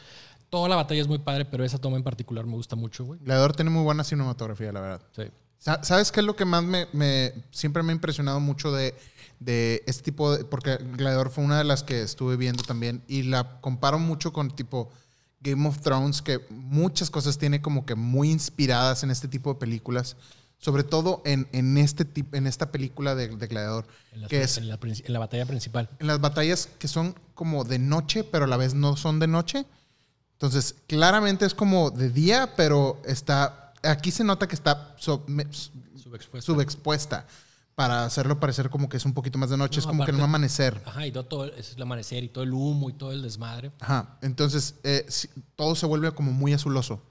Toda 0.50 0.68
la 0.68 0.76
batalla 0.76 1.00
es 1.00 1.08
muy 1.08 1.18
padre, 1.18 1.44
pero 1.46 1.64
esa 1.64 1.78
toma 1.78 1.96
en 1.96 2.02
particular 2.02 2.44
me 2.46 2.52
gusta 2.52 2.76
mucho, 2.76 3.04
güey. 3.04 3.18
Gladiador 3.20 3.56
tiene 3.56 3.70
muy 3.70 3.82
buena 3.82 4.04
cinematografía, 4.04 4.70
la 4.72 4.80
verdad. 4.80 5.02
Sí. 5.16 5.22
Sa- 5.58 5.82
¿Sabes 5.82 6.12
qué 6.12 6.20
es 6.20 6.26
lo 6.26 6.36
que 6.36 6.44
más 6.44 6.62
me, 6.62 6.86
me- 6.92 7.32
siempre 7.50 7.82
me 7.82 7.92
ha 7.92 7.94
impresionado 7.94 8.38
mucho 8.38 8.70
de, 8.70 8.94
de 9.40 9.82
este 9.86 10.02
tipo 10.02 10.36
de... 10.36 10.44
Porque 10.44 10.76
Gladiador 10.76 11.30
fue 11.30 11.42
una 11.42 11.56
de 11.58 11.64
las 11.64 11.82
que 11.82 12.02
estuve 12.02 12.36
viendo 12.36 12.62
también 12.62 13.02
y 13.08 13.22
la 13.22 13.60
comparo 13.62 13.98
mucho 13.98 14.32
con 14.32 14.50
tipo 14.54 14.90
Game 15.40 15.66
of 15.66 15.80
Thrones, 15.80 16.20
que 16.22 16.40
muchas 16.50 17.10
cosas 17.10 17.38
tiene 17.38 17.62
como 17.62 17.86
que 17.86 17.94
muy 17.94 18.30
inspiradas 18.30 19.02
en 19.04 19.10
este 19.10 19.26
tipo 19.26 19.54
de 19.54 19.58
películas. 19.58 20.16
Sobre 20.58 20.82
todo 20.82 21.20
en, 21.26 21.46
en, 21.52 21.76
este 21.76 22.06
tip- 22.06 22.34
en 22.34 22.46
esta 22.46 22.72
película 22.72 23.14
de, 23.14 23.28
de 23.28 23.46
Gladiador, 23.46 23.86
En 24.12 24.22
la, 24.22 24.28
que 24.28 24.42
es 24.42 24.56
en 24.56 24.68
la 24.68 24.78
en 24.82 25.12
la 25.12 25.18
batalla 25.18 25.44
principal. 25.44 25.90
en 25.98 26.06
las 26.06 26.20
batallas 26.20 26.68
que 26.78 26.88
son 26.88 27.14
como 27.34 27.64
de 27.64 27.78
noche, 27.78 28.24
pero 28.24 28.44
a 28.46 28.48
la 28.48 28.56
vez 28.56 28.72
no 28.74 28.96
son 28.96 29.18
de 29.18 29.26
noche. 29.26 29.66
Entonces, 30.32 30.74
claramente 30.86 31.44
es 31.44 31.54
como 31.54 31.90
de 31.90 32.10
día, 32.10 32.54
pero 32.56 33.00
está. 33.04 33.72
Aquí 33.82 34.10
se 34.10 34.24
nota 34.24 34.48
que 34.48 34.54
está 34.54 34.94
sub- 34.98 35.26
Subexpuesta. 35.96 36.40
subexpuesta 36.46 37.26
para 37.74 38.04
hacerlo 38.04 38.38
parecer 38.40 38.70
como 38.70 38.88
que 38.88 38.96
es 38.96 39.04
un 39.04 39.12
poquito 39.14 39.36
más 39.38 39.50
de 39.50 39.56
noche. 39.56 39.76
No, 39.76 39.80
es 39.80 39.86
como 39.86 39.98
que 40.04 40.10
aparte- 40.10 40.16
en 40.16 40.22
un 40.22 40.28
amanecer. 40.30 40.80
Ajá, 40.86 41.06
y 41.06 41.12
todo, 41.12 41.46
es 41.52 41.74
el 41.74 41.82
amanecer 41.82 42.24
y 42.24 42.28
todo 42.28 42.44
el 42.44 42.52
humo 42.52 42.88
y 42.88 42.92
todo 42.94 43.12
el 43.12 43.22
desmadre. 43.22 43.72
Ajá. 43.80 44.16
Entonces, 44.22 44.76
eh, 44.84 45.06
todo 45.56 45.74
se 45.74 45.84
vuelve 45.86 46.12
como 46.12 46.32
muy 46.32 46.52
azuloso. 46.54 47.02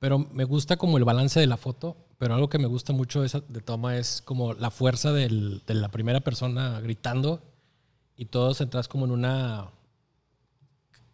Pero 0.00 0.18
me 0.18 0.44
gusta 0.44 0.76
como 0.76 0.98
el 0.98 1.04
balance 1.04 1.38
de 1.38 1.46
la 1.46 1.56
foto, 1.56 1.96
pero 2.18 2.34
algo 2.34 2.48
que 2.48 2.58
me 2.58 2.66
gusta 2.66 2.92
mucho 2.92 3.20
de, 3.20 3.26
esa, 3.26 3.40
toma 3.64 3.96
es 3.96 4.22
como 4.22 4.54
la 4.54 4.70
fuerza 4.70 5.12
del- 5.12 5.62
de 5.66 5.74
la 5.74 5.90
primera 5.90 6.20
persona 6.20 6.80
gritando 6.80 7.40
y 8.16 8.24
todos 8.24 8.60
entras 8.60 8.88
como 8.88 9.04
en 9.04 9.12
una 9.12 9.70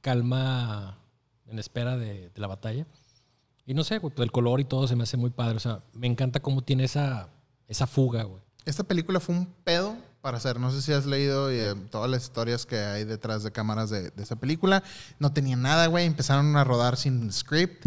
calma 0.01 0.99
en 1.49 1.59
espera 1.59 1.97
de, 1.97 2.31
de 2.31 2.41
la 2.41 2.47
batalla. 2.47 2.87
Y 3.67 3.75
no 3.75 3.83
sé, 3.83 3.99
güey, 3.99 4.15
pues 4.15 4.25
el 4.25 4.33
color 4.33 4.61
y 4.61 4.65
todo 4.65 4.87
se 4.87 4.95
me 4.97 5.03
hace 5.03 5.17
muy 5.17 5.31
padre. 5.31 5.57
O 5.57 5.61
sea, 5.61 5.83
me 5.93 6.07
encanta 6.07 6.41
cómo 6.41 6.63
tiene 6.63 6.85
esa, 6.85 7.29
esa 7.67 7.87
fuga, 7.87 8.23
güey. 8.23 8.41
Esta 8.65 8.85
película 8.85 9.19
fue 9.21 9.35
un 9.35 9.47
pedo 9.65 9.97
para 10.21 10.37
hacer. 10.39 10.59
No 10.61 10.71
sé 10.71 10.83
si 10.83 10.93
has 10.93 11.07
leído 11.07 11.51
eh, 11.51 11.75
todas 11.91 12.09
las 12.11 12.23
historias 12.25 12.67
que 12.67 12.79
hay 12.79 13.05
detrás 13.05 13.43
de 13.43 13.51
cámaras 13.53 13.91
de, 13.91 14.11
de 14.11 14.23
esa 14.23 14.37
película. 14.37 14.83
No 15.19 15.33
tenía 15.33 15.57
nada, 15.57 15.87
güey. 15.89 16.07
Empezaron 16.07 16.57
a 16.57 16.63
rodar 16.65 16.97
sin 16.97 17.33
script. 17.33 17.87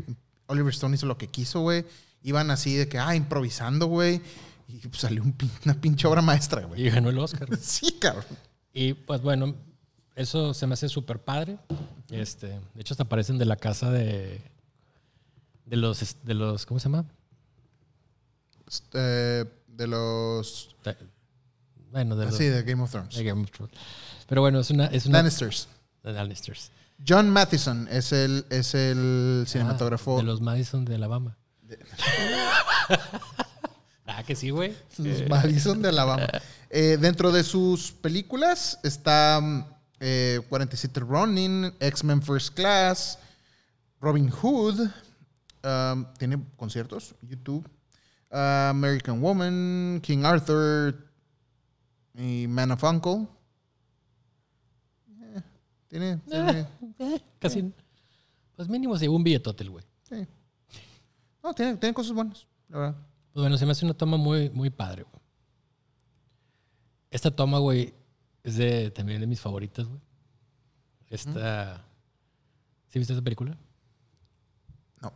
Oliver 0.49 0.73
Stone 0.73 0.95
hizo 0.95 1.05
lo 1.05 1.17
que 1.17 1.27
quiso, 1.27 1.61
güey. 1.61 1.85
Iban 2.23 2.51
así 2.51 2.75
de 2.75 2.87
que, 2.89 2.99
ah, 2.99 3.15
improvisando, 3.15 3.85
güey. 3.87 4.21
Y 4.67 4.87
pues, 4.87 5.01
salió 5.01 5.23
un 5.23 5.33
una 5.65 5.73
pinche 5.79 6.05
obra 6.07 6.21
maestra, 6.21 6.65
güey. 6.65 6.85
Y 6.85 6.89
ganó 6.89 7.09
el 7.09 7.17
Oscar. 7.17 7.47
Sí, 7.61 7.93
cabrón. 7.93 8.25
Y 8.73 8.93
pues 8.93 9.21
bueno, 9.21 9.55
eso 10.15 10.53
se 10.53 10.67
me 10.67 10.73
hace 10.73 10.89
súper 10.89 11.19
padre. 11.19 11.57
Este, 12.09 12.47
de 12.47 12.81
hecho, 12.81 12.93
hasta 12.93 13.03
aparecen 13.03 13.37
de 13.37 13.45
la 13.45 13.55
casa 13.55 13.89
de, 13.91 14.41
de 15.65 15.75
los, 15.77 16.17
de 16.23 16.33
los, 16.33 16.65
¿cómo 16.65 16.79
se 16.79 16.89
llama? 16.89 17.05
Eh, 18.93 19.45
de 19.67 19.87
los. 19.87 20.75
De- 20.83 20.97
bueno, 21.91 22.15
de 22.15 22.25
los 22.25 22.35
Sí, 22.37 22.45
de 22.45 22.61
Game 22.63 22.83
of 22.83 22.91
Thrones. 22.91 23.15
de 23.15 23.23
Game 23.23 23.41
of 23.43 23.51
Thrones. 23.51 23.73
Pero 24.27 24.41
bueno, 24.41 24.59
es 24.59 24.69
una, 24.69 24.85
es 24.87 25.05
una 25.07 25.19
Lannisters. 25.19 25.67
de 26.03 26.13
Lannisters. 26.13 26.71
John 27.07 27.29
Mathison 27.29 27.87
es 27.89 28.11
el, 28.11 28.45
es 28.49 28.75
el 28.75 29.45
cinematógrafo. 29.47 30.17
Ah, 30.17 30.21
de 30.21 30.23
los 30.23 30.41
Madison 30.41 30.85
de 30.85 30.95
Alabama. 30.95 31.37
ah, 34.05 34.23
que 34.23 34.35
sí, 34.35 34.49
güey. 34.49 34.75
Los 34.97 35.27
Madison 35.29 35.81
de 35.81 35.89
Alabama. 35.89 36.27
Eh, 36.69 36.97
dentro 36.99 37.31
de 37.31 37.43
sus 37.43 37.91
películas 37.91 38.79
está 38.83 39.39
mm, 39.41 39.65
eh, 39.99 40.41
47 40.49 40.99
Ronin, 40.99 41.73
X-Men 41.79 42.21
First 42.21 42.55
Class, 42.55 43.19
Robin 44.01 44.29
Hood. 44.29 44.89
um, 45.63 46.05
tiene 46.17 46.43
conciertos, 46.57 47.15
YouTube. 47.21 47.67
uh, 48.31 48.69
American 48.69 49.21
Woman, 49.21 49.99
King 50.01 50.23
Arthur 50.23 50.95
y 52.13 52.47
Man 52.47 52.71
of 52.71 52.83
Uncle. 52.83 53.27
Tiene, 55.89 56.21
Eh, 56.31 56.65
casi. 57.39 57.73
Pues 58.55 58.69
mínimo 58.69 58.95
se 58.97 59.05
llevó 59.05 59.15
un 59.17 59.23
billetote 59.23 59.63
el 59.63 59.69
güey. 59.71 59.85
sí. 60.03 60.25
No, 61.43 61.53
tiene, 61.53 61.77
tiene 61.77 61.93
cosas 61.93 62.11
buenas, 62.13 62.45
la 62.67 62.77
verdad. 62.77 62.95
Pues 63.33 63.41
bueno, 63.43 63.57
se 63.57 63.65
me 63.65 63.71
hace 63.71 63.85
una 63.85 63.93
toma 63.93 64.17
muy, 64.17 64.49
muy 64.49 64.69
padre, 64.69 65.03
güey. 65.03 65.21
Esta 67.11 67.31
toma, 67.31 67.59
güey, 67.59 67.93
es 68.43 68.57
de, 68.57 68.91
también 68.91 69.19
de 69.21 69.27
mis 69.27 69.39
favoritas, 69.39 69.87
güey. 69.87 69.99
Esta. 71.07 71.85
¿Sí 72.89 72.99
viste 72.99 73.13
esta 73.13 73.23
película? 73.23 73.57
No. 75.01 75.11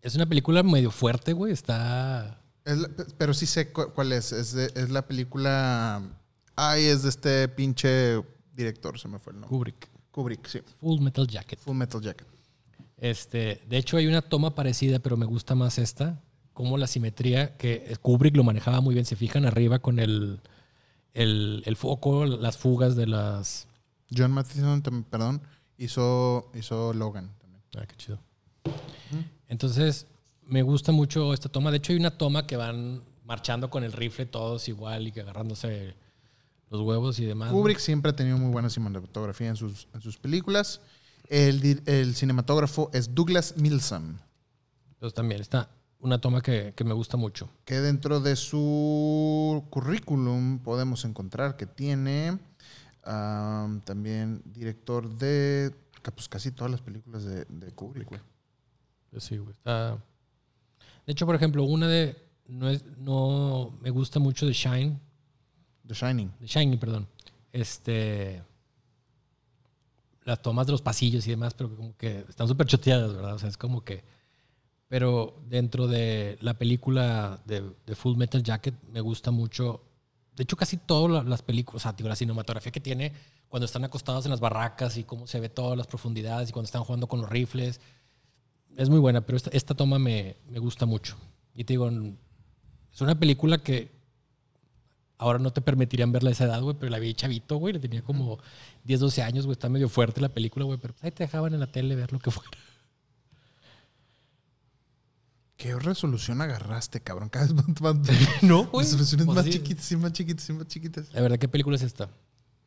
Es 0.00 0.14
una 0.16 0.26
película 0.26 0.62
medio 0.62 0.90
fuerte, 0.90 1.32
güey. 1.34 1.52
Está. 1.52 2.40
Es 2.64 2.78
la- 2.78 2.88
pero 3.18 3.34
sí 3.34 3.46
sé 3.46 3.70
cu- 3.72 3.92
cuál 3.94 4.12
es. 4.12 4.32
Es, 4.32 4.52
de- 4.54 4.72
es 4.74 4.90
la 4.90 5.06
película. 5.06 6.02
Ay, 6.56 6.84
es 6.84 7.02
de 7.02 7.08
este 7.10 7.48
pinche 7.48 8.22
director, 8.54 8.98
se 8.98 9.08
me 9.08 9.18
fue 9.18 9.32
el 9.32 9.40
nombre. 9.40 9.48
Kubrick. 9.48 9.88
Kubrick, 10.10 10.46
sí. 10.46 10.60
Full 10.80 11.00
Metal 11.00 11.26
Jacket. 11.26 11.58
Full 11.58 11.76
Metal 11.76 12.00
Jacket. 12.00 12.26
Este, 12.98 13.62
de 13.68 13.76
hecho, 13.78 13.96
hay 13.96 14.06
una 14.06 14.22
toma 14.22 14.54
parecida, 14.54 14.98
pero 14.98 15.16
me 15.16 15.26
gusta 15.26 15.54
más 15.54 15.78
esta, 15.78 16.22
cómo 16.52 16.78
la 16.78 16.86
simetría, 16.86 17.56
que 17.56 17.96
Kubrick 18.00 18.36
lo 18.36 18.44
manejaba 18.44 18.80
muy 18.80 18.94
bien, 18.94 19.06
se 19.06 19.16
fijan 19.16 19.44
arriba 19.44 19.80
con 19.80 19.98
el, 19.98 20.40
el, 21.14 21.62
el 21.66 21.76
foco, 21.76 22.26
las 22.26 22.58
fugas 22.58 22.94
de 22.94 23.06
las... 23.06 23.66
John 24.14 24.30
Matheson, 24.32 24.82
perdón, 25.10 25.42
hizo, 25.78 26.50
hizo 26.54 26.92
Logan 26.92 27.32
también. 27.38 27.62
Ah, 27.76 27.86
qué 27.86 27.96
chido. 27.96 28.20
Entonces, 29.48 30.06
me 30.46 30.62
gusta 30.62 30.92
mucho 30.92 31.32
esta 31.32 31.48
toma. 31.48 31.70
De 31.70 31.78
hecho, 31.78 31.92
hay 31.92 31.98
una 31.98 32.16
toma 32.16 32.46
que 32.46 32.56
van 32.56 33.02
marchando 33.24 33.70
con 33.70 33.82
el 33.82 33.92
rifle 33.92 34.26
todos 34.26 34.68
igual 34.68 35.06
y 35.06 35.12
que 35.12 35.22
agarrándose 35.22 35.94
los 36.72 36.80
huevos 36.80 37.18
y 37.20 37.24
demás. 37.26 37.50
¿no? 37.52 37.56
Kubrick 37.58 37.78
siempre 37.78 38.10
ha 38.10 38.16
tenido 38.16 38.38
muy 38.38 38.50
buena 38.50 38.68
cinematografía 38.70 39.48
en 39.48 39.56
sus, 39.56 39.86
en 39.94 40.00
sus 40.00 40.18
películas. 40.18 40.80
El, 41.28 41.82
el 41.86 42.14
cinematógrafo 42.16 42.90
es 42.92 43.14
Douglas 43.14 43.54
Milsom, 43.56 44.16
Entonces, 44.94 45.14
también 45.14 45.40
está 45.40 45.70
una 46.00 46.20
toma 46.20 46.40
que, 46.42 46.72
que 46.74 46.82
me 46.84 46.92
gusta 46.94 47.16
mucho. 47.16 47.48
que 47.64 47.80
dentro 47.80 48.18
de 48.20 48.34
su 48.36 49.64
currículum 49.70 50.58
podemos 50.58 51.04
encontrar 51.04 51.56
que 51.56 51.66
tiene 51.66 52.38
am, 53.04 53.80
también 53.82 54.42
director 54.44 55.08
de 55.16 55.72
pues, 56.14 56.28
casi 56.28 56.50
todas 56.50 56.70
las 56.72 56.80
películas 56.80 57.24
de, 57.24 57.44
de 57.44 57.70
Kubrick. 57.72 58.20
sí, 59.18 59.36
güey. 59.38 59.52
Está- 59.52 59.92
De 61.06 61.12
hecho, 61.12 61.24
por 61.26 61.34
ejemplo, 61.36 61.62
una 61.64 61.86
de... 61.86 62.16
No, 62.48 62.68
es, 62.68 62.84
no 62.98 63.78
me 63.80 63.90
gusta 63.90 64.18
mucho 64.18 64.44
de 64.46 64.52
Shine. 64.52 64.98
The 65.86 65.94
Shining. 65.94 66.32
De 66.40 66.46
Shiny, 66.46 66.76
perdón. 66.76 67.06
Este... 67.52 68.42
Las 70.24 70.40
tomas 70.40 70.66
de 70.66 70.72
los 70.72 70.82
pasillos 70.82 71.26
y 71.26 71.30
demás, 71.30 71.52
pero 71.54 71.74
como 71.74 71.96
que 71.96 72.24
están 72.28 72.46
súper 72.46 72.68
choteadas, 72.68 73.12
¿verdad? 73.14 73.34
O 73.34 73.38
sea, 73.38 73.48
es 73.48 73.56
como 73.56 73.82
que... 73.84 74.04
Pero 74.86 75.40
dentro 75.48 75.88
de 75.88 76.38
la 76.42 76.54
película 76.54 77.40
de, 77.44 77.72
de 77.86 77.94
Full 77.96 78.16
Metal 78.16 78.42
Jacket 78.42 78.74
me 78.92 79.00
gusta 79.00 79.30
mucho... 79.30 79.82
De 80.36 80.44
hecho, 80.44 80.56
casi 80.56 80.76
todas 80.76 81.10
la- 81.10 81.28
las 81.28 81.42
películas, 81.42 81.84
o 81.84 81.92
sea, 81.92 82.08
la 82.08 82.14
cinematografía 82.16 82.70
que 82.72 82.80
tiene 82.80 83.12
cuando 83.48 83.66
están 83.66 83.84
acostados 83.84 84.24
en 84.24 84.30
las 84.30 84.40
barracas 84.40 84.96
y 84.96 85.04
cómo 85.04 85.26
se 85.26 85.40
ve 85.40 85.48
todas 85.48 85.76
las 85.76 85.86
profundidades 85.86 86.48
y 86.48 86.52
cuando 86.52 86.66
están 86.66 86.84
jugando 86.84 87.06
con 87.06 87.20
los 87.20 87.28
rifles. 87.28 87.80
Es 88.76 88.88
muy 88.88 88.98
buena, 88.98 89.20
pero 89.22 89.36
esta, 89.36 89.50
esta 89.50 89.74
toma 89.74 89.98
me, 89.98 90.36
me 90.48 90.58
gusta 90.58 90.86
mucho. 90.86 91.16
Y 91.54 91.64
te 91.64 91.74
digo, 91.74 91.90
es 92.92 93.00
una 93.00 93.18
película 93.18 93.58
que 93.58 93.90
ahora 95.22 95.38
no 95.38 95.52
te 95.52 95.60
permitirían 95.60 96.12
verla 96.12 96.30
a 96.30 96.32
esa 96.32 96.44
edad, 96.44 96.60
güey, 96.62 96.76
pero 96.78 96.90
la 96.90 96.98
vi 96.98 97.14
chavito, 97.14 97.56
güey, 97.56 97.74
le 97.74 97.80
tenía 97.80 98.02
como 98.02 98.38
10, 98.84 99.00
12 99.00 99.22
años, 99.22 99.44
güey, 99.46 99.52
está 99.52 99.68
medio 99.68 99.88
fuerte 99.88 100.20
la 100.20 100.28
película, 100.28 100.64
güey, 100.64 100.78
pero 100.78 100.94
pues, 100.94 101.04
ahí 101.04 101.10
te 101.12 101.24
dejaban 101.24 101.54
en 101.54 101.60
la 101.60 101.66
tele 101.68 101.94
ver 101.96 102.12
lo 102.12 102.18
que 102.18 102.30
fuera. 102.30 102.50
¿Qué 105.56 105.78
resolución 105.78 106.40
agarraste, 106.40 107.00
cabrón? 107.00 107.28
Cada 107.28 107.46
vez 107.46 107.54
más, 107.54 107.80
más- 107.80 108.08
No, 108.42 108.64
güey. 108.66 108.84
resoluciones 108.84 109.26
Pues 109.26 109.36
más 109.36 109.44
sí. 109.44 109.52
chiquitas 109.52 109.92
y 109.92 109.96
más 109.96 110.12
chiquitas 110.12 110.48
y 110.48 110.52
más 110.54 110.66
chiquitas. 110.66 111.12
La 111.12 111.20
verdad, 111.20 111.38
¿qué 111.38 111.48
película 111.48 111.76
es 111.76 111.82
esta? 111.82 112.08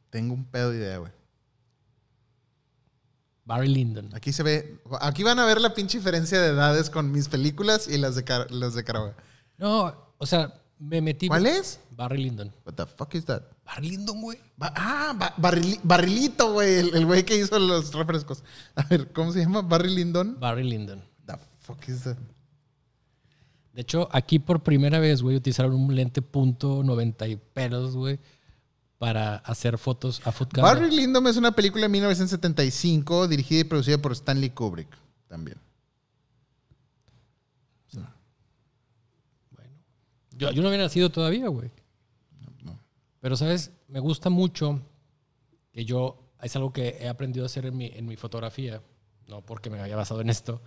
Tengo 0.10 0.34
un 0.34 0.46
pedo 0.46 0.72
de 0.72 0.78
idea, 0.78 0.98
güey. 1.00 1.12
Barry 3.44 3.68
Lyndon. 3.68 4.10
Aquí 4.16 4.32
se 4.32 4.44
ve. 4.44 4.82
Aquí 5.02 5.24
van 5.24 5.40
a 5.40 5.46
ver 5.46 5.60
la 5.60 5.74
pinche 5.74 5.98
diferencia 5.98 6.40
de 6.42 6.48
edades 6.50 6.90
con 6.90 7.12
mis 7.12 7.28
películas 7.28 7.88
y 7.88 7.98
las 7.98 8.16
de, 8.16 8.24
Car- 8.24 8.50
las 8.50 8.74
de 8.76 8.84
Caravaggio. 8.84 9.22
No, 9.58 9.94
o 10.18 10.26
sea, 10.26 10.54
me 10.80 11.02
metí. 11.02 11.28
¿Cuál 11.28 11.46
es? 11.46 11.80
Barry 11.92 12.22
Lyndon. 12.24 12.52
What 12.66 12.74
the 12.76 12.86
fuck 12.86 13.14
is 13.16 13.26
that? 13.26 13.44
Barry 13.66 13.90
Lyndon, 13.90 14.22
güey. 14.22 14.38
Ba- 14.58 14.74
ah, 14.76 15.14
ba- 15.18 15.34
barrili- 15.38 15.80
barrilito, 15.84 16.54
güey. 16.54 16.80
El 16.80 17.06
güey 17.06 17.24
que 17.24 17.38
hizo 17.38 17.58
los 17.60 17.94
refrescos. 17.94 18.44
A 18.76 18.84
ver, 18.84 19.12
¿cómo 19.14 19.32
se 19.32 19.40
llama? 19.40 19.62
Barry 19.62 19.94
Lyndon. 19.96 20.38
Barry 20.40 20.64
Lyndon. 20.64 21.02
The 21.26 21.36
fuck 21.60 21.88
is 21.88 22.04
that? 22.04 22.18
De 23.74 23.82
hecho, 23.82 24.08
aquí 24.12 24.40
por 24.40 24.64
primera 24.64 25.00
vez, 25.00 25.22
güey, 25.22 25.36
utilizaron 25.36 25.74
un 25.76 25.94
lente 25.96 26.22
punto 26.22 26.82
90 26.84 27.28
y 27.28 27.36
pelos, 27.36 27.96
güey, 27.96 28.20
para 28.98 29.36
hacer 29.38 29.78
fotos 29.78 30.22
a 30.26 30.32
camera. 30.32 30.62
Barry 30.62 30.96
Lyndon 30.96 31.28
es 31.28 31.36
una 31.36 31.52
película 31.52 31.84
de 31.84 31.90
1975 31.90 33.28
dirigida 33.28 33.60
y 33.60 33.64
producida 33.66 33.98
por 33.98 34.14
Stanley 34.14 34.52
Kubrick. 34.52 34.88
También. 35.28 35.58
Yo, 40.38 40.52
yo 40.52 40.62
no 40.62 40.68
había 40.68 40.82
nacido 40.82 41.10
todavía, 41.10 41.48
güey. 41.48 41.72
no. 42.64 42.80
Pero, 43.20 43.36
¿sabes? 43.38 43.72
Me 43.88 44.00
gusta 44.00 44.30
mucho 44.30 44.82
que 45.72 45.86
yo, 45.86 46.18
es 46.42 46.56
algo 46.56 46.72
que 46.72 46.98
he 47.00 47.08
aprendido 47.08 47.46
a 47.46 47.48
hacer 47.48 47.66
en 47.66 47.78
mi, 47.78 47.88
en 47.88 48.06
mi 48.06 48.16
fotografía, 48.16 48.82
no 49.28 49.42
porque 49.42 49.70
me 49.70 49.80
haya 49.82 49.96
basado 49.96 50.22
en 50.22 50.30
esto, 50.30 50.62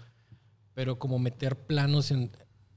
pero 0.75 0.99
como 0.99 1.19
meter 1.19 1.57
planos 1.57 2.11
en, 2.11 2.31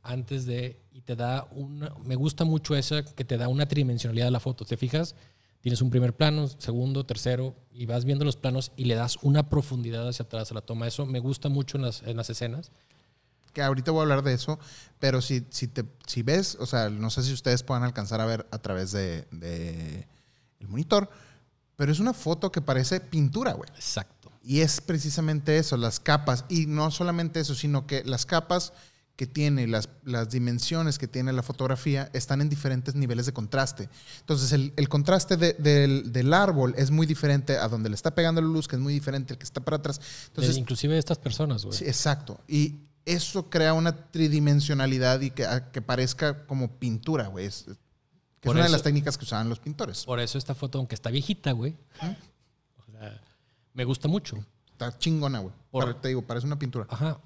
antes 0.03 0.45
de, 0.45 0.81
y 0.91 1.01
te 1.01 1.15
da 1.15 1.47
una, 1.51 1.93
me 2.03 2.15
gusta 2.15 2.45
mucho 2.45 2.75
esa 2.75 3.03
que 3.03 3.25
te 3.25 3.37
da 3.37 3.47
una 3.47 3.67
tridimensionalidad 3.67 4.27
a 4.27 4.31
la 4.31 4.39
foto. 4.39 4.65
¿Te 4.65 4.77
fijas? 4.77 5.15
Tienes 5.61 5.81
un 5.81 5.91
primer 5.91 6.15
plano, 6.15 6.47
segundo, 6.47 7.05
tercero, 7.05 7.55
y 7.71 7.85
vas 7.85 8.03
viendo 8.03 8.25
los 8.25 8.35
planos 8.35 8.71
y 8.75 8.85
le 8.85 8.95
das 8.95 9.17
una 9.21 9.49
profundidad 9.49 10.07
hacia 10.07 10.23
atrás 10.23 10.51
a 10.51 10.55
la 10.55 10.61
toma. 10.61 10.87
Eso 10.87 11.05
me 11.05 11.19
gusta 11.19 11.49
mucho 11.49 11.77
en 11.77 11.83
las, 11.83 12.01
en 12.03 12.17
las 12.17 12.29
escenas. 12.29 12.71
Que 13.53 13.61
ahorita 13.61 13.91
voy 13.91 13.99
a 13.99 14.03
hablar 14.03 14.23
de 14.23 14.33
eso, 14.33 14.59
pero 14.99 15.21
si, 15.21 15.45
si, 15.49 15.67
te, 15.67 15.83
si 16.07 16.23
ves, 16.23 16.57
o 16.59 16.65
sea, 16.65 16.89
no 16.89 17.09
sé 17.09 17.23
si 17.23 17.33
ustedes 17.33 17.63
puedan 17.63 17.83
alcanzar 17.83 18.21
a 18.21 18.25
ver 18.25 18.47
a 18.51 18.57
través 18.59 18.91
de, 18.91 19.27
de 19.31 20.07
el 20.59 20.67
monitor, 20.67 21.09
pero 21.75 21.91
es 21.91 21.99
una 21.99 22.13
foto 22.13 22.51
que 22.51 22.61
parece 22.61 22.99
pintura, 23.01 23.53
güey. 23.53 23.69
Exacto. 23.75 24.31
Y 24.43 24.61
es 24.61 24.81
precisamente 24.81 25.57
eso, 25.57 25.77
las 25.77 25.99
capas. 25.99 26.45
Y 26.49 26.65
no 26.65 26.91
solamente 26.91 27.39
eso, 27.39 27.53
sino 27.55 27.85
que 27.87 28.03
las 28.03 28.25
capas 28.25 28.73
que 29.15 29.27
tiene, 29.27 29.67
las, 29.67 29.89
las 30.03 30.29
dimensiones 30.31 30.97
que 30.97 31.07
tiene 31.07 31.31
la 31.33 31.43
fotografía 31.43 32.09
están 32.13 32.41
en 32.41 32.49
diferentes 32.49 32.95
niveles 32.95 33.27
de 33.27 33.33
contraste. 33.33 33.87
Entonces, 34.21 34.51
el, 34.51 34.73
el 34.77 34.89
contraste 34.89 35.37
de- 35.37 35.53
del, 35.53 36.11
del 36.11 36.33
árbol 36.33 36.73
es 36.77 36.89
muy 36.89 37.05
diferente 37.05 37.57
a 37.57 37.67
donde 37.67 37.89
le 37.89 37.95
está 37.95 38.15
pegando 38.15 38.41
la 38.41 38.47
luz, 38.47 38.67
que 38.67 38.77
es 38.77 38.81
muy 38.81 38.93
diferente 38.93 39.33
al 39.33 39.37
que 39.37 39.43
está 39.43 39.61
para 39.61 39.77
atrás. 39.77 39.99
Entonces, 40.27 40.57
inclusive 40.57 40.93
de 40.93 40.99
estas 40.99 41.19
personas, 41.19 41.65
güey. 41.65 41.77
sí, 41.77 41.83
exacto. 41.85 42.39
Y 42.47 42.79
eso 43.05 43.49
crea 43.49 43.73
una 43.73 43.95
tridimensionalidad 44.11 45.21
y 45.21 45.31
que, 45.31 45.45
a- 45.45 45.71
que 45.71 45.81
parezca 45.81 46.45
como 46.45 46.69
pintura, 46.79 47.27
güey. 47.27 47.45
Es, 47.45 47.63
que 47.63 47.71
es 47.71 47.77
Por 48.41 48.55
una 48.55 48.65
de 48.65 48.71
las 48.71 48.83
técnicas 48.83 49.17
que 49.17 49.25
usaban 49.25 49.49
los 49.49 49.59
pintores. 49.59 50.05
Por 50.05 50.19
eso 50.19 50.37
esta 50.37 50.55
foto, 50.55 50.77
aunque 50.77 50.95
está 50.95 51.09
viejita, 51.11 51.51
güey, 51.51 51.75
o 52.77 52.91
sea, 52.91 53.21
me 53.73 53.83
gusta 53.85 54.07
mucho. 54.07 54.37
Está 54.71 54.97
chingona, 54.97 55.39
güey. 55.39 55.53
Te 56.01 56.07
digo, 56.09 56.21
parece 56.23 56.47
una 56.47 56.57
pintura. 56.59 56.87
Ajá. 56.89 57.19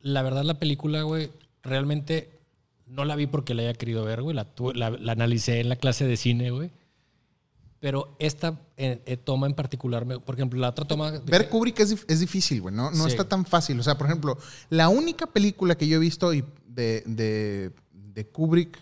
La 0.00 0.22
verdad, 0.22 0.42
la 0.44 0.54
película, 0.58 1.02
güey, 1.02 1.30
realmente 1.62 2.30
no 2.86 3.04
la 3.04 3.14
vi 3.16 3.26
porque 3.26 3.52
la 3.54 3.62
haya 3.62 3.74
querido 3.74 4.04
ver, 4.04 4.22
güey. 4.22 4.34
La, 4.34 4.46
la, 4.74 4.90
la 4.90 5.12
analicé 5.12 5.60
en 5.60 5.68
la 5.68 5.76
clase 5.76 6.06
de 6.06 6.16
cine, 6.16 6.50
güey. 6.50 6.70
Pero 7.80 8.16
esta 8.18 8.60
eh, 8.76 9.02
eh, 9.06 9.16
toma 9.16 9.46
en 9.46 9.54
particular, 9.54 10.04
por 10.06 10.34
ejemplo, 10.34 10.58
la 10.58 10.70
otra 10.70 10.84
toma... 10.84 11.12
de- 11.12 11.20
Ver 11.20 11.48
Kubrick 11.48 11.78
es, 11.80 12.04
es 12.08 12.20
difícil, 12.20 12.60
güey. 12.60 12.74
No, 12.74 12.90
no 12.90 13.04
Sí. 13.04 13.10
está 13.10 13.28
tan 13.28 13.44
fácil. 13.44 13.78
O 13.78 13.82
sea, 13.84 13.96
por 13.96 14.06
ejemplo, 14.08 14.36
la 14.68 14.88
única 14.88 15.26
película 15.26 15.76
que 15.76 15.86
yo 15.86 15.96
he 15.96 16.00
visto 16.00 16.34
y 16.34 16.44
de, 16.66 17.04
de, 17.06 17.72
de 17.92 18.26
Kubrick 18.26 18.78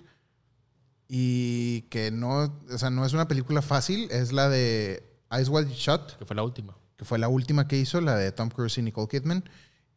y 1.09 1.83
que 1.83 2.11
no, 2.11 2.53
o 2.71 2.79
sea, 2.79 2.91
no 2.91 3.05
es 3.05 3.13
una 3.13 3.29
película 3.29 3.63
fácil 3.63 4.09
es 4.11 4.33
la 4.33 4.49
de 4.49 5.05
Eyes 5.31 5.49
Wide 5.49 5.71
Shut, 5.73 6.17
que 6.19 6.25
fue 6.25 6.35
la 6.35 6.43
última. 6.43 6.77
que 6.97 7.05
fue 7.05 7.19
la 7.19 7.29
última 7.29 7.69
que 7.69 7.79
hizo, 7.79 8.01
la 8.01 8.17
de 8.17 8.33
Tom 8.33 8.49
Cruise 8.49 8.79
y 8.79 8.83
Nicole 8.83 9.09
Kidman. 9.09 9.45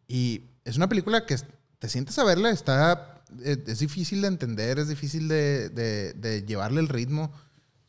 Y 0.08 0.44
es 0.66 0.78
una 0.78 0.90
película 0.90 1.26
que 1.26 1.36
te 1.80 1.88
sientes 1.90 2.18
a 2.20 2.24
verla, 2.26 2.50
está, 2.52 3.24
es, 3.44 3.60
es 3.66 3.80
difícil 3.80 4.22
de 4.22 4.28
entender, 4.28 4.78
es 4.78 4.88
difícil 4.90 5.28
de, 5.28 5.70
de- 5.70 6.14
de 6.14 6.44
llevarle 6.44 6.82
el 6.82 6.90
ritmo. 6.90 7.32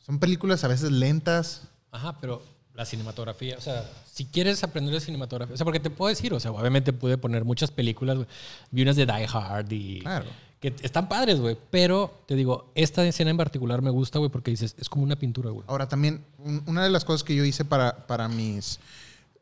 Son 0.05 0.19
películas 0.19 0.63
a 0.63 0.67
veces 0.67 0.91
lentas. 0.91 1.63
Ajá, 1.91 2.17
pero 2.19 2.41
la 2.73 2.85
cinematografía, 2.85 3.57
o 3.57 3.61
sea, 3.61 3.89
si 4.11 4.25
quieres 4.25 4.63
aprender 4.63 4.93
de 4.93 5.01
cinematografía, 5.01 5.53
o 5.53 5.57
sea, 5.57 5.65
porque 5.65 5.79
te 5.79 5.89
puedo 5.89 6.09
decir, 6.09 6.33
o 6.33 6.39
sea, 6.39 6.51
obviamente 6.51 6.93
pude 6.93 7.17
poner 7.17 7.43
muchas 7.43 7.69
películas, 7.71 8.15
güey. 8.15 8.27
vi 8.71 8.81
unas 8.83 8.95
de 8.95 9.05
Die 9.05 9.27
Hard 9.31 9.71
y 9.71 9.99
Claro. 9.99 10.25
que 10.61 10.73
están 10.81 11.09
padres, 11.09 11.39
güey, 11.39 11.57
pero 11.69 12.23
te 12.27 12.35
digo, 12.35 12.71
esta 12.75 13.05
escena 13.05 13.29
en 13.31 13.37
particular 13.37 13.81
me 13.81 13.89
gusta, 13.89 14.19
güey, 14.19 14.31
porque 14.31 14.51
dices, 14.51 14.75
es 14.79 14.87
como 14.89 15.03
una 15.03 15.17
pintura, 15.17 15.49
güey. 15.49 15.65
Ahora 15.67 15.87
también, 15.89 16.23
un- 16.37 16.63
una 16.65 16.83
de 16.83 16.89
las 16.89 17.03
cosas 17.03 17.23
que 17.23 17.35
yo 17.35 17.43
hice 17.43 17.65
para, 17.65 18.07
para 18.07 18.27
mis 18.29 18.79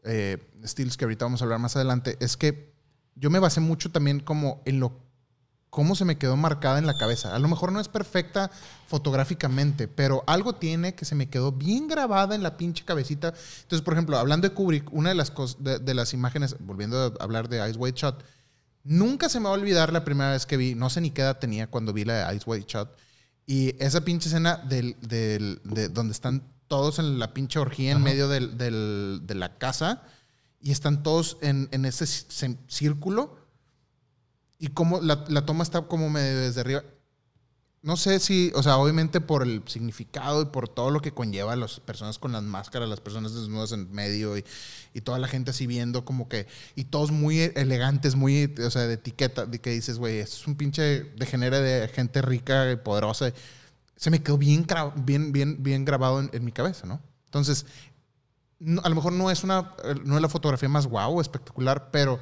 eh, 0.04 0.38
estilos 0.64 0.98
que 0.98 1.06
ahorita 1.06 1.26
vamos 1.26 1.42
a 1.42 1.46
hablar 1.46 1.60
más 1.60 1.76
adelante 1.76 2.16
es 2.22 2.36
que 2.38 2.72
yo 3.16 3.30
me 3.30 3.38
basé 3.40 3.60
mucho 3.60 3.92
también 3.92 4.22
como 4.22 4.62
en 4.66 4.80
lo 4.80 4.94
cómo 5.70 5.96
se 5.96 6.04
me 6.06 6.18
quedó 6.18 6.36
marcada 6.36 6.80
en 6.80 6.88
la 6.88 6.98
cabeza. 6.98 7.36
A 7.36 7.40
lo 7.40 7.48
mejor 7.48 7.72
no 7.72 7.80
es 7.80 7.88
perfecta 7.88 8.50
fotográficamente, 8.88 9.88
pero 9.88 10.24
algo 10.28 10.54
tiene 10.56 10.96
que 10.96 11.06
se 11.06 11.16
me 11.16 11.30
quedó 11.30 11.52
bien 11.52 11.88
grabada 11.88 12.36
en 12.36 12.44
la 12.44 12.58
pinche 12.58 12.84
cabecita. 12.86 13.30
Entonces, 13.62 13.82
por 13.84 13.94
ejemplo, 13.94 14.18
hablando 14.18 14.48
de 14.48 14.54
Kubrick, 14.54 14.92
una 14.92 15.10
de 15.10 15.16
las 15.16 15.32
de, 15.60 15.80
de 15.80 15.94
las 15.94 16.14
imágenes, 16.14 16.56
volviendo 16.60 17.16
a 17.20 17.24
hablar 17.24 17.50
de 17.50 17.68
Ice 17.70 17.78
White 17.78 18.00
Shot, 18.00 18.26
nunca 18.84 19.30
se 19.30 19.40
me 19.40 19.46
va 19.46 19.52
a 19.52 19.54
olvidar 19.54 19.94
la 19.94 20.04
primera 20.04 20.32
vez 20.32 20.46
que 20.46 20.58
vi, 20.58 20.74
no 20.76 20.90
sé 20.90 21.02
ni 21.02 21.12
qué 21.12 21.22
edad 21.22 21.38
tenía 21.40 21.68
cuando 21.68 21.94
vi 21.94 22.04
la 22.06 22.28
de 22.30 22.36
Ice 22.36 22.46
White 22.50 22.66
Shot, 22.68 22.98
y 23.46 23.76
esa 23.84 24.02
pinche 24.02 24.28
escena 24.30 24.58
del, 24.58 24.96
del- 25.02 25.62
de 25.64 25.90
donde 25.90 26.14
están 26.14 26.44
todos 26.68 27.00
en 27.00 27.18
la 27.20 27.34
pinche 27.34 27.58
orgía 27.60 27.92
en 27.92 27.98
Ajá. 27.98 28.06
medio 28.06 28.28
del- 28.28 28.58
de 28.58 29.36
la 29.36 29.58
casa 29.58 30.04
y 30.62 30.72
están 30.72 31.02
todos 31.04 31.38
en, 31.42 31.68
en 31.72 31.86
ese 31.86 32.06
círculo. 32.68 33.39
Y 34.60 34.68
cómo 34.70 35.02
la, 35.02 35.26
la 35.30 35.46
toma 35.46 35.64
está 35.64 35.82
como 35.84 36.10
medio 36.10 36.40
desde 36.42 36.62
arriba. 36.62 36.84
No 37.82 37.96
sé 37.96 38.20
si, 38.20 38.52
o 38.56 38.62
sea, 38.62 38.76
obviamente 38.78 39.22
por 39.22 39.42
el 39.42 39.64
significado 39.66 40.42
y 40.42 40.46
por 40.48 40.68
todo 40.68 40.92
lo 40.92 41.00
que 41.00 41.14
conlleva 41.14 41.56
las 41.56 41.80
personas 41.80 42.20
con 42.20 42.34
las 42.34 42.44
máscaras, 42.44 42.90
las 42.90 43.00
personas 43.00 43.34
desnudas 43.34 43.72
en 43.72 43.90
medio 43.94 44.38
y, 44.38 44.44
y 44.94 45.00
toda 45.00 45.18
la 45.18 45.30
gente 45.30 45.52
así 45.52 45.66
viendo 45.66 46.04
como 46.04 46.28
que, 46.28 46.46
y 46.76 46.84
todos 46.86 47.12
muy 47.12 47.40
elegantes, 47.56 48.16
muy, 48.16 48.54
o 48.66 48.70
sea, 48.70 48.82
de 48.86 48.96
etiqueta, 48.96 49.46
de 49.46 49.62
que 49.62 49.70
dices, 49.70 49.98
güey, 49.98 50.20
es 50.20 50.46
un 50.46 50.56
pinche 50.56 51.04
degenere 51.16 51.62
de 51.62 51.88
gente 51.88 52.22
rica 52.22 52.70
y 52.70 52.76
poderosa. 52.76 53.32
Se 53.96 54.10
me 54.12 54.22
quedó 54.22 54.38
bien, 54.38 54.66
bien, 55.06 55.32
bien, 55.32 55.64
bien 55.64 55.86
grabado 55.86 56.20
en, 56.20 56.30
en 56.34 56.44
mi 56.44 56.52
cabeza, 56.52 56.86
¿no? 56.86 57.00
Entonces, 57.28 57.66
no- 58.60 58.82
a 58.84 58.90
lo 58.90 58.96
mejor 58.96 59.14
no 59.14 59.32
es, 59.32 59.44
una, 59.44 59.74
no 60.04 60.16
es 60.16 60.22
la 60.22 60.30
fotografía 60.30 60.70
más 60.70 60.88
guau, 60.88 61.22
espectacular, 61.22 61.92
pero 61.92 62.20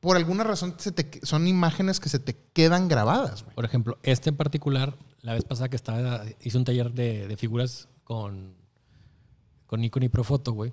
por 0.00 0.16
alguna 0.16 0.44
razón 0.44 0.74
se 0.78 0.92
te- 0.92 1.24
son 1.26 1.46
imágenes 1.46 2.00
que 2.00 2.08
se 2.08 2.18
te 2.18 2.34
quedan 2.52 2.88
grabadas, 2.88 3.42
güey. 3.44 3.54
Por 3.54 3.64
ejemplo, 3.64 3.98
este 4.02 4.30
en 4.30 4.36
particular, 4.36 4.96
la 5.20 5.34
vez 5.34 5.44
pasada 5.44 5.68
que 5.68 5.76
estaba, 5.76 6.24
hice 6.42 6.56
un 6.58 6.64
taller 6.64 6.92
de, 6.92 7.28
de 7.28 7.36
figuras 7.36 7.88
con, 8.04 8.54
con 9.66 9.80
Nikon 9.80 10.02
y 10.02 10.08
Profoto, 10.08 10.52
güey. 10.52 10.72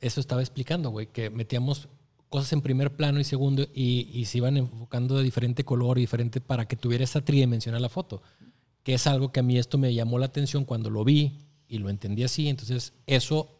Eso 0.00 0.20
estaba 0.20 0.40
explicando, 0.40 0.90
güey, 0.90 1.08
que 1.08 1.28
metíamos 1.28 1.88
cosas 2.28 2.52
en 2.52 2.60
primer 2.62 2.94
plano 2.94 3.20
y 3.20 3.24
segundo 3.24 3.66
y, 3.74 4.08
y 4.12 4.24
se 4.26 4.38
iban 4.38 4.56
enfocando 4.56 5.16
de 5.16 5.22
diferente 5.24 5.64
color 5.64 5.98
y 5.98 6.02
diferente 6.02 6.40
para 6.40 6.66
que 6.68 6.76
tuviera 6.76 7.02
esa 7.04 7.24
tridimensional 7.24 7.82
la 7.82 7.88
foto. 7.88 8.22
Que 8.84 8.94
es 8.94 9.06
algo 9.06 9.32
que 9.32 9.40
a 9.40 9.42
mí 9.42 9.58
esto 9.58 9.76
me 9.76 9.92
llamó 9.92 10.18
la 10.18 10.26
atención 10.26 10.64
cuando 10.64 10.88
lo 10.88 11.04
vi 11.04 11.38
y 11.66 11.78
lo 11.78 11.90
entendí 11.90 12.22
así. 12.24 12.48
Entonces, 12.48 12.92
eso 13.06 13.50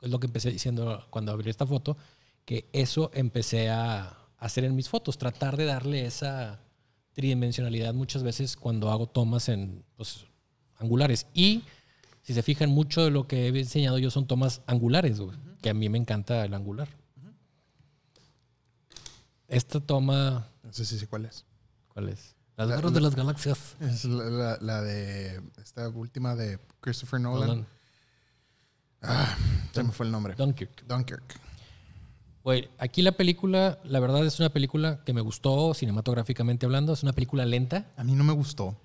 es 0.00 0.10
lo 0.10 0.18
que 0.18 0.26
empecé 0.26 0.50
diciendo 0.50 1.04
cuando 1.10 1.30
abrí 1.32 1.50
esta 1.50 1.66
foto, 1.66 1.96
que 2.46 2.66
eso 2.72 3.10
empecé 3.12 3.68
a 3.68 4.16
hacer 4.38 4.64
en 4.64 4.74
mis 4.74 4.88
fotos, 4.88 5.18
tratar 5.18 5.56
de 5.58 5.66
darle 5.66 6.06
esa 6.06 6.60
tridimensionalidad 7.12 7.92
muchas 7.92 8.22
veces 8.22 8.56
cuando 8.56 8.90
hago 8.90 9.06
tomas 9.08 9.48
en 9.50 9.84
pues, 9.96 10.24
angulares. 10.78 11.26
Y 11.34 11.64
si 12.22 12.32
se 12.34 12.42
fijan, 12.42 12.70
mucho 12.70 13.04
de 13.04 13.10
lo 13.10 13.26
que 13.26 13.46
he 13.46 13.58
enseñado 13.58 13.98
yo 13.98 14.10
son 14.10 14.26
tomas 14.26 14.62
angulares, 14.66 15.20
que 15.60 15.70
a 15.70 15.74
mí 15.74 15.88
me 15.90 15.98
encanta 15.98 16.44
el 16.44 16.54
angular. 16.54 16.88
Esta 19.48 19.80
toma, 19.80 20.48
No 20.62 20.72
sé 20.72 20.84
si 20.84 20.98
sé 20.98 21.06
cuál 21.06 21.24
es. 21.26 21.44
¿cuál 21.88 22.08
es? 22.08 22.34
Las 22.56 22.68
La- 22.68 22.76
garras 22.76 22.92
de 22.94 23.00
las 23.00 23.14
galaxias. 23.14 23.76
Es 23.80 24.04
la, 24.04 24.24
la- 24.24 24.58
la 24.60 24.82
de 24.82 25.40
esta 25.62 25.88
última 25.88 26.34
de 26.34 26.58
Christopher 26.80 27.20
Nolan. 27.20 27.48
Nolan. 27.48 27.66
Ah, 29.02 29.36
se 29.72 29.82
me 29.82 29.92
fue 29.92 30.06
el 30.06 30.12
nombre. 30.12 30.34
Dunkirk. 30.34 30.84
Dunkirk. 30.86 31.40
Güey, 32.46 32.68
aquí 32.78 33.02
la 33.02 33.10
película, 33.10 33.80
la 33.82 33.98
verdad 33.98 34.24
es 34.24 34.38
una 34.38 34.50
película 34.50 35.02
que 35.04 35.12
me 35.12 35.20
gustó 35.20 35.74
cinematográficamente 35.74 36.64
hablando. 36.64 36.92
Es 36.92 37.02
una 37.02 37.12
película 37.12 37.44
lenta. 37.44 37.90
A 37.96 38.04
mí 38.04 38.12
no 38.14 38.22
me 38.22 38.32
gustó. 38.32 38.76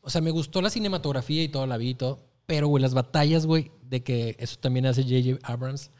O 0.00 0.08
sea, 0.08 0.22
me 0.22 0.30
gustó 0.30 0.62
la 0.62 0.70
cinematografía 0.70 1.42
y 1.42 1.48
todo, 1.48 1.66
la 1.66 1.76
vi 1.76 1.90
y 1.90 1.94
todo. 1.94 2.20
Pero, 2.46 2.68
güey, 2.68 2.80
las 2.80 2.94
batallas, 2.94 3.44
güey, 3.44 3.70
de 3.82 4.02
que 4.02 4.34
eso 4.38 4.56
también 4.58 4.86
hace 4.86 5.02
J.J. 5.02 5.40
Abrams, 5.46 5.90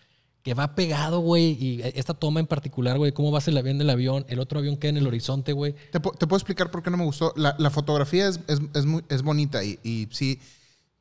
que 0.42 0.54
va 0.54 0.74
pegado, 0.74 1.20
güey. 1.20 1.50
Y 1.62 1.82
esta 1.82 2.14
toma 2.14 2.40
en 2.40 2.46
particular, 2.46 2.96
güey, 2.96 3.12
cómo 3.12 3.30
va 3.30 3.40
el 3.46 3.58
avión 3.58 3.76
del 3.76 3.90
avión, 3.90 4.24
el 4.30 4.40
otro 4.40 4.58
avión 4.60 4.78
queda 4.78 4.88
en 4.88 4.96
el 4.96 5.06
horizonte, 5.06 5.52
güey. 5.52 5.74
Te, 5.90 6.00
pu- 6.00 6.16
te 6.16 6.26
puedo 6.26 6.38
explicar 6.38 6.70
por 6.70 6.82
qué 6.82 6.90
no 6.90 6.96
me 6.96 7.04
gustó. 7.04 7.34
La, 7.36 7.54
la 7.58 7.68
fotografía 7.68 8.26
es, 8.28 8.40
es, 8.48 8.58
es 8.72 8.86
muy- 8.86 9.04
es 9.10 9.20
bonita 9.20 9.62
y, 9.64 9.78
y 9.82 10.08
sí, 10.12 10.40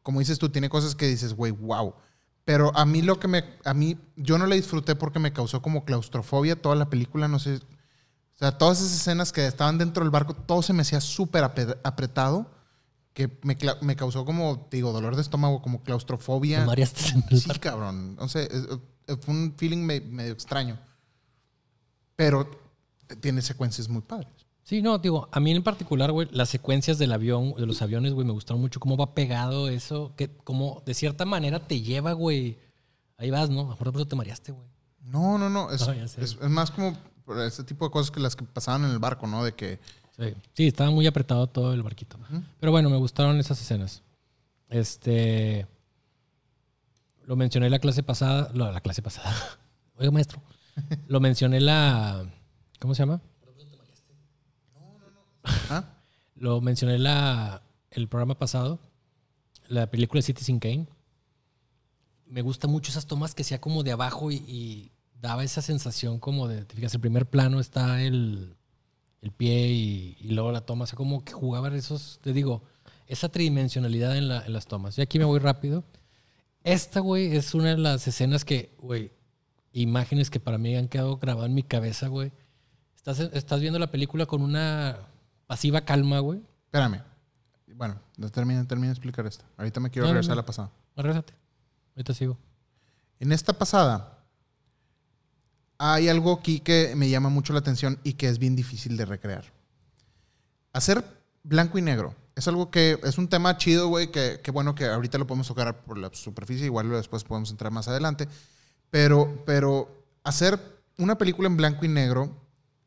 como 0.04 0.20
dices 0.20 0.40
tú, 0.40 0.50
tiene 0.50 0.68
cosas 0.68 0.94
que 0.94 1.08
dices, 1.08 1.34
güey, 1.36 1.54
wow. 1.54 1.94
Pero 2.46 2.76
a 2.76 2.86
mí 2.86 3.02
lo 3.02 3.20
que 3.20 3.28
me... 3.28 3.44
A 3.66 3.74
mí, 3.74 3.98
yo 4.16 4.38
no 4.38 4.48
la 4.48 4.56
disfruté 4.56 4.96
porque 4.96 5.20
me 5.20 5.32
causó 5.34 5.62
como 5.62 5.86
claustrofobia 5.86 6.60
toda 6.62 6.76
la 6.76 6.90
película, 6.90 7.28
no 7.28 7.40
sé. 7.40 7.56
O 7.56 8.38
sea, 8.38 8.58
todas 8.58 8.80
esas 8.82 8.94
escenas 8.94 9.32
que 9.32 9.46
estaban 9.46 9.78
dentro 9.78 10.04
del 10.04 10.10
barco, 10.10 10.34
todo 10.34 10.62
se 10.64 10.74
me 10.74 10.82
hacía 10.82 11.00
súper 11.02 11.44
apretado, 11.44 12.50
que 13.14 13.28
me, 13.44 13.56
me 13.82 13.96
causó 13.96 14.26
como, 14.26 14.68
digo, 14.72 14.92
dolor 14.92 15.16
de 15.16 15.22
estómago, 15.22 15.62
como 15.62 15.84
claustrofobia. 15.84 16.64
Sí, 17.54 17.60
cabrón. 17.60 18.16
No 18.16 18.28
sé, 18.28 18.50
fue 19.22 19.34
un 19.36 19.54
feeling 19.58 19.86
me- 19.86 20.02
medio 20.02 20.34
extraño. 20.34 20.80
Pero 22.16 22.50
tiene 23.20 23.42
secuencias 23.42 23.88
muy 23.90 24.02
padres. 24.02 24.32
Sí, 24.64 24.82
no, 24.82 24.98
digo, 25.00 25.28
a 25.32 25.40
mí 25.40 25.52
en 25.52 25.64
particular, 25.64 26.12
güey, 26.12 26.28
las 26.32 26.50
secuencias 26.50 26.98
del 26.98 27.12
avión, 27.12 27.54
de 27.58 27.66
los 27.66 27.82
aviones, 27.82 28.14
güey, 28.14 28.26
me 28.26 28.34
gustaron 28.34 28.62
mucho 28.62 28.80
cómo 28.80 28.96
va 28.96 29.14
pegado 29.14 29.68
eso, 29.70 30.14
que 30.16 30.30
como 30.30 30.82
de 30.86 30.94
cierta 30.94 31.26
manera 31.26 31.60
te 31.60 31.82
lleva, 31.82 32.14
güey. 32.14 32.58
Ahí 33.18 33.30
vas, 33.32 33.50
¿no? 33.50 33.62
A 33.62 33.64
lo 33.64 33.70
mejor 33.72 33.92
por 33.92 34.02
eso 34.02 34.08
te 34.08 34.16
mareaste, 34.16 34.52
güey. 34.52 34.68
No, 35.04 35.38
no, 35.38 35.50
no. 35.50 35.72
Es, 35.72 35.86
No, 36.40 36.50
más 36.50 36.72
como 36.72 36.96
ese 37.46 37.64
tipo 37.64 37.86
de 37.86 37.92
cosas 37.92 38.12
que 38.12 38.20
las 38.20 38.36
que 38.36 38.44
pasaban 38.46 38.84
en 38.86 38.92
el 38.92 39.00
barco, 39.00 39.28
¿no? 39.28 39.44
De 39.44 39.54
que. 39.54 39.80
Sí. 40.18 40.34
Sí, 40.54 40.68
estaba 40.68 40.92
muy 40.92 41.08
apretado 41.08 41.48
todo 41.48 41.74
el 41.74 41.82
barquito. 41.84 42.18
Pero 42.60 42.72
bueno, 42.72 42.90
me 42.90 42.98
gustaron 42.98 43.38
esas 43.40 43.60
escenas. 43.60 44.04
Este. 44.70 45.66
Lo 47.26 47.36
mencioné 47.36 47.70
la 47.70 47.80
clase 47.80 48.04
pasada. 48.04 48.52
lo- 48.54 48.72
la 48.72 48.82
clase 48.82 49.02
pasada. 49.02 49.34
Oiga, 49.98 50.12
maestro. 50.12 50.42
Lo 51.08 51.20
mencioné 51.20 51.60
la. 51.60 52.26
¿Cómo 52.80 52.96
se 52.96 53.02
llama? 53.04 53.22
¿Ah? 55.70 55.86
Lo 56.36 56.60
mencioné 56.62 56.98
la, 56.98 57.62
el 57.92 58.08
programa 58.08 58.38
pasado. 58.38 58.80
La 59.68 59.90
película 59.92 60.22
Citizen 60.22 60.60
Kane. 60.60 60.88
Me 62.26 62.42
gusta 62.42 62.68
mucho 62.68 62.92
esas 62.92 63.06
tomas 63.06 63.36
que 63.36 63.44
sea 63.44 63.60
como 63.62 63.84
de 63.84 63.92
abajo 63.92 64.32
y, 64.32 64.38
y 64.48 64.92
daba 65.22 65.44
esa 65.44 65.62
sensación 65.62 66.20
como 66.20 66.48
de. 66.48 66.64
Te 66.66 66.76
fijas, 66.76 66.94
el 66.94 67.02
primer 67.02 67.26
plano 67.26 67.60
está 67.60 68.02
el, 68.02 68.56
el 69.22 69.32
pie 69.32 69.68
y, 69.70 70.18
y 70.20 70.30
luego 70.32 70.52
la 70.52 70.62
toma. 70.66 70.86
O 70.86 70.88
sea, 70.88 70.96
como 70.98 71.24
que 71.24 71.34
jugaban 71.34 71.74
esos. 71.76 72.20
Te 72.24 72.34
digo, 72.34 72.64
esa 73.08 73.30
tridimensionalidad 73.30 74.16
en, 74.18 74.30
la- 74.30 74.46
en 74.46 74.54
las 74.54 74.66
tomas. 74.66 74.98
Y 74.98 75.02
aquí 75.02 75.20
me 75.20 75.26
voy 75.26 75.40
rápido. 75.40 75.84
Esta, 76.64 77.00
güey, 77.02 77.36
es 77.36 77.54
una 77.54 77.70
de 77.70 77.78
las 77.78 78.08
escenas 78.08 78.46
que, 78.46 78.74
güey, 78.80 79.12
imágenes 79.74 80.30
que 80.30 80.40
para 80.40 80.58
mí 80.58 80.76
han 80.76 80.88
quedado 80.88 81.18
grabadas 81.18 81.50
en 81.50 81.56
mi 81.56 81.64
cabeza, 81.64 82.08
güey. 82.08 82.32
Estás, 82.96 83.20
estás 83.20 83.60
viendo 83.62 83.80
la 83.80 83.90
película 83.92 84.26
con 84.26 84.42
una 84.42 84.98
pasiva 85.52 85.82
calma, 85.82 86.20
güey. 86.20 86.42
Espérame. 86.64 87.02
Bueno, 87.76 88.00
no 88.16 88.30
termina, 88.30 88.66
termina 88.66 88.88
de 88.88 88.94
explicar 88.94 89.26
esto. 89.26 89.44
Ahorita 89.58 89.82
me 89.82 89.90
quiero 89.90 90.06
No, 90.08 90.12
no, 90.12 90.14
regresar 90.14 90.30
no. 90.30 90.40
a 90.40 90.44
la 90.44 90.46
pasada. 90.46 90.72
Regrésate. 90.96 91.34
Ahorita 91.94 92.14
sigo. 92.14 92.38
En 93.20 93.34
esta 93.34 93.52
pasada 93.52 94.18
hay 95.78 96.08
algo 96.08 96.32
aquí 96.32 96.62
que 96.62 96.94
me 96.96 97.10
llama 97.10 97.28
mucho 97.28 97.52
la 97.52 97.60
atención 97.60 98.00
y 98.02 98.14
que 98.14 98.30
es 98.30 98.40
bien 98.40 98.56
difícil 98.56 98.96
de 98.96 99.04
recrear. 99.04 99.44
Hacer 100.72 101.04
blanco 101.44 101.78
y 101.78 101.82
negro 101.82 102.16
es 102.34 102.48
algo 102.48 102.72
que 102.72 102.98
es 103.04 103.18
un 103.18 103.28
tema 103.28 103.58
chido, 103.58 103.90
güey, 103.90 104.10
que, 104.10 104.40
que 104.42 104.52
bueno 104.52 104.74
que 104.74 104.86
ahorita 104.86 105.18
lo 105.18 105.28
podemos 105.28 105.48
tocar 105.50 105.82
por 105.84 105.98
la 105.98 106.10
superficie, 106.14 106.66
igual 106.66 106.90
después 106.92 107.26
podemos 107.26 107.52
entrar 107.52 107.74
más 107.74 107.90
adelante. 107.90 108.30
Pero, 108.90 109.44
pero 109.46 110.06
hacer 110.24 110.58
una 110.98 111.18
película 111.18 111.50
en 111.50 111.58
blanco 111.58 111.84
y 111.84 111.90
negro, 111.90 112.38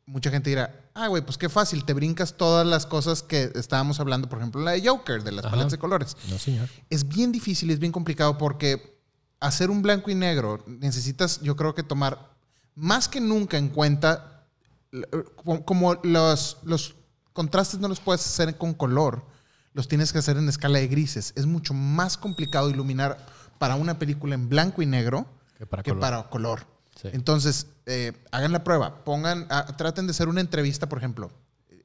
mucha 0.06 0.30
gente 0.30 0.50
dirá, 0.50 0.88
ah, 0.94 1.08
güey, 1.08 1.24
pues 1.24 1.38
qué 1.38 1.48
fácil, 1.48 1.84
te 1.84 1.92
brincas 1.94 2.36
todas 2.36 2.66
las 2.66 2.84
cosas 2.86 3.22
que 3.22 3.50
estábamos 3.54 4.00
hablando, 4.00 4.28
por 4.28 4.38
ejemplo, 4.38 4.60
la 4.62 4.72
de 4.72 4.86
Joker, 4.86 5.22
de 5.22 5.32
las 5.32 5.44
Ajá. 5.44 5.52
paletas 5.52 5.72
de 5.72 5.78
colores 5.78 6.16
No, 6.28 6.38
señor. 6.38 6.68
es 6.90 7.08
bien 7.08 7.32
difícil, 7.32 7.70
es 7.70 7.78
bien 7.78 7.92
complicado 7.92 8.36
porque 8.36 8.98
hacer 9.40 9.70
un 9.70 9.80
blanco 9.82 10.10
y 10.10 10.14
negro 10.14 10.62
necesitas, 10.66 11.40
yo 11.40 11.56
creo 11.56 11.74
que 11.74 11.82
tomar 11.82 12.30
más 12.74 13.08
que 13.08 13.20
nunca 13.20 13.56
en 13.56 13.68
cuenta, 13.68 14.46
l- 14.92 15.06
como- 15.36 15.64
como 15.64 15.94
los, 16.02 16.58
los 16.64 16.96
contrastes 17.32 17.80
no 17.80 17.88
los 17.88 18.00
puedes 18.00 18.24
hacer 18.26 18.56
con 18.58 18.74
color, 18.74 19.24
los 19.72 19.88
tienes 19.88 20.12
que 20.12 20.18
hacer 20.18 20.36
en 20.36 20.48
escala 20.48 20.78
de 20.78 20.86
grises. 20.88 21.32
Es 21.34 21.46
mucho 21.46 21.74
más 21.74 22.16
complicado 22.16 22.70
iluminar 22.70 23.18
para 23.58 23.74
una 23.74 23.98
película 23.98 24.34
en 24.34 24.48
blanco 24.48 24.82
y 24.82 24.86
negro 24.86 25.26
Que 25.58 25.66
para 25.66 25.82
que 25.82 25.90
color. 25.90 26.00
para 26.00 26.22
color. 26.30 26.66
Entonces, 27.02 27.66
eh, 27.86 28.12
hagan 28.30 28.52
la 28.52 28.64
prueba, 28.64 29.04
pongan, 29.04 29.46
ah, 29.50 29.66
traten 29.76 30.06
de 30.06 30.12
hacer 30.12 30.28
una 30.28 30.40
entrevista, 30.40 30.88
por 30.88 30.98
ejemplo. 30.98 31.30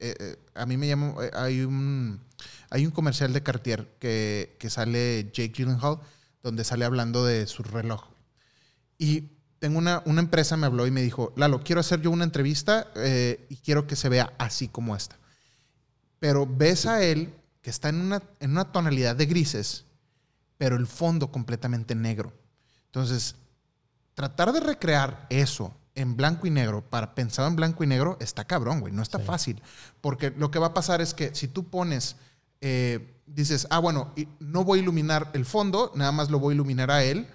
Eh, 0.00 0.14
eh, 0.18 0.36
a 0.54 0.64
mí 0.64 0.78
me 0.78 0.88
llama, 0.88 1.14
eh, 1.22 1.30
hay 1.34 1.60
un, 1.60 2.20
hay 2.70 2.86
un 2.86 2.90
comercial 2.90 3.34
de 3.34 3.42
Cartier 3.42 3.86
que, 3.98 4.56
que 4.58 4.70
sale 4.70 5.30
Jake 5.32 5.52
Gyllenhaal, 5.54 6.00
donde 6.42 6.64
sale 6.64 6.86
hablando 6.86 7.24
de 7.26 7.46
su 7.46 7.62
reloj. 7.62 8.04
Y 8.96 9.24
tengo 9.58 9.78
una, 9.78 10.02
una 10.06 10.22
empresa 10.22 10.56
me 10.56 10.66
habló 10.66 10.86
y 10.86 10.90
me 10.90 11.02
dijo, 11.02 11.34
Lalo, 11.36 11.62
quiero 11.62 11.82
hacer 11.82 12.00
yo 12.00 12.10
una 12.10 12.24
entrevista 12.24 12.90
y 13.50 13.56
quiero 13.56 13.86
que 13.86 13.94
se 13.94 14.08
vea 14.08 14.32
así 14.38 14.68
como 14.68 14.96
esta. 14.96 15.18
Pero 16.18 16.46
ves 16.46 16.86
a 16.86 17.02
él 17.02 17.34
que 17.60 17.68
está 17.68 17.90
en 17.90 18.00
una, 18.00 18.22
en 18.40 18.52
una 18.52 18.72
tonalidad 18.72 19.16
de 19.16 19.26
grises, 19.26 19.84
pero 20.56 20.76
el 20.76 20.86
fondo 20.86 21.30
completamente 21.30 21.94
negro. 21.94 22.32
Entonces, 22.86 23.36
tratar 24.20 24.52
de 24.52 24.60
recrear 24.60 25.26
eso 25.30 25.74
en 25.94 26.14
blanco 26.16 26.46
y 26.46 26.50
negro, 26.50 26.82
para 26.88 27.14
pensado 27.14 27.48
en 27.48 27.56
blanco 27.56 27.82
y 27.84 27.86
negro, 27.86 28.16
está 28.20 28.44
cabrón, 28.44 28.80
güey. 28.80 28.92
No 28.92 29.02
está 29.02 29.18
Sí. 29.18 29.24
fácil. 29.24 29.62
Porque 30.00 30.30
lo 30.30 30.50
que 30.50 30.58
va 30.58 30.68
a 30.68 30.74
pasar 30.74 31.00
es 31.00 31.14
que 31.14 31.34
si 31.34 31.48
tú 31.48 31.64
pones, 31.64 32.16
eh, 32.60 33.14
dices, 33.26 33.66
ah, 33.70 33.78
bueno, 33.78 34.12
y 34.16 34.28
no 34.40 34.64
voy 34.64 34.78
a 34.78 34.82
iluminar 34.82 35.30
el 35.32 35.44
fondo, 35.46 35.90
nada 35.94 36.12
más 36.12 36.30
lo 36.30 36.38
voy 36.38 36.52
a 36.52 36.54
iluminar 36.56 36.90
a 36.90 37.02
él, 37.02 37.26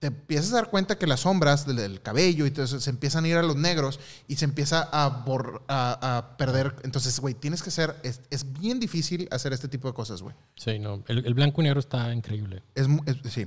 te 0.00 0.08
empiezas 0.08 0.52
a 0.52 0.56
dar 0.56 0.70
cuenta 0.70 0.96
que 0.98 1.06
las 1.08 1.20
sombras 1.20 1.66
del, 1.66 1.76
del 1.76 2.00
cabello 2.02 2.46
y 2.46 2.50
todo 2.52 2.64
eso 2.64 2.78
se 2.80 2.90
empiezan 2.90 3.24
a 3.24 3.28
ir 3.28 3.36
a 3.36 3.42
los 3.42 3.56
negros 3.56 3.98
y 4.28 4.36
se 4.36 4.44
empieza 4.44 4.88
a, 4.92 5.24
bor- 5.24 5.62
a, 5.68 6.18
a 6.18 6.36
perder. 6.36 6.76
Entonces, 6.84 7.18
güey, 7.18 7.34
tienes 7.34 7.62
que 7.62 7.70
ser. 7.72 7.96
Es, 8.04 8.20
es 8.30 8.52
bien 8.52 8.78
difícil 8.78 9.26
hacer 9.32 9.52
este 9.52 9.66
tipo 9.68 9.88
de 9.88 9.94
cosas, 9.94 10.22
güey. 10.22 10.34
Sí, 10.56 10.78
no. 10.78 11.02
El, 11.08 11.26
el 11.26 11.34
blanco 11.34 11.60
y 11.60 11.64
negro 11.64 11.80
está 11.80 12.12
increíble. 12.14 12.62
Es- 12.76 12.86
sí. 13.30 13.46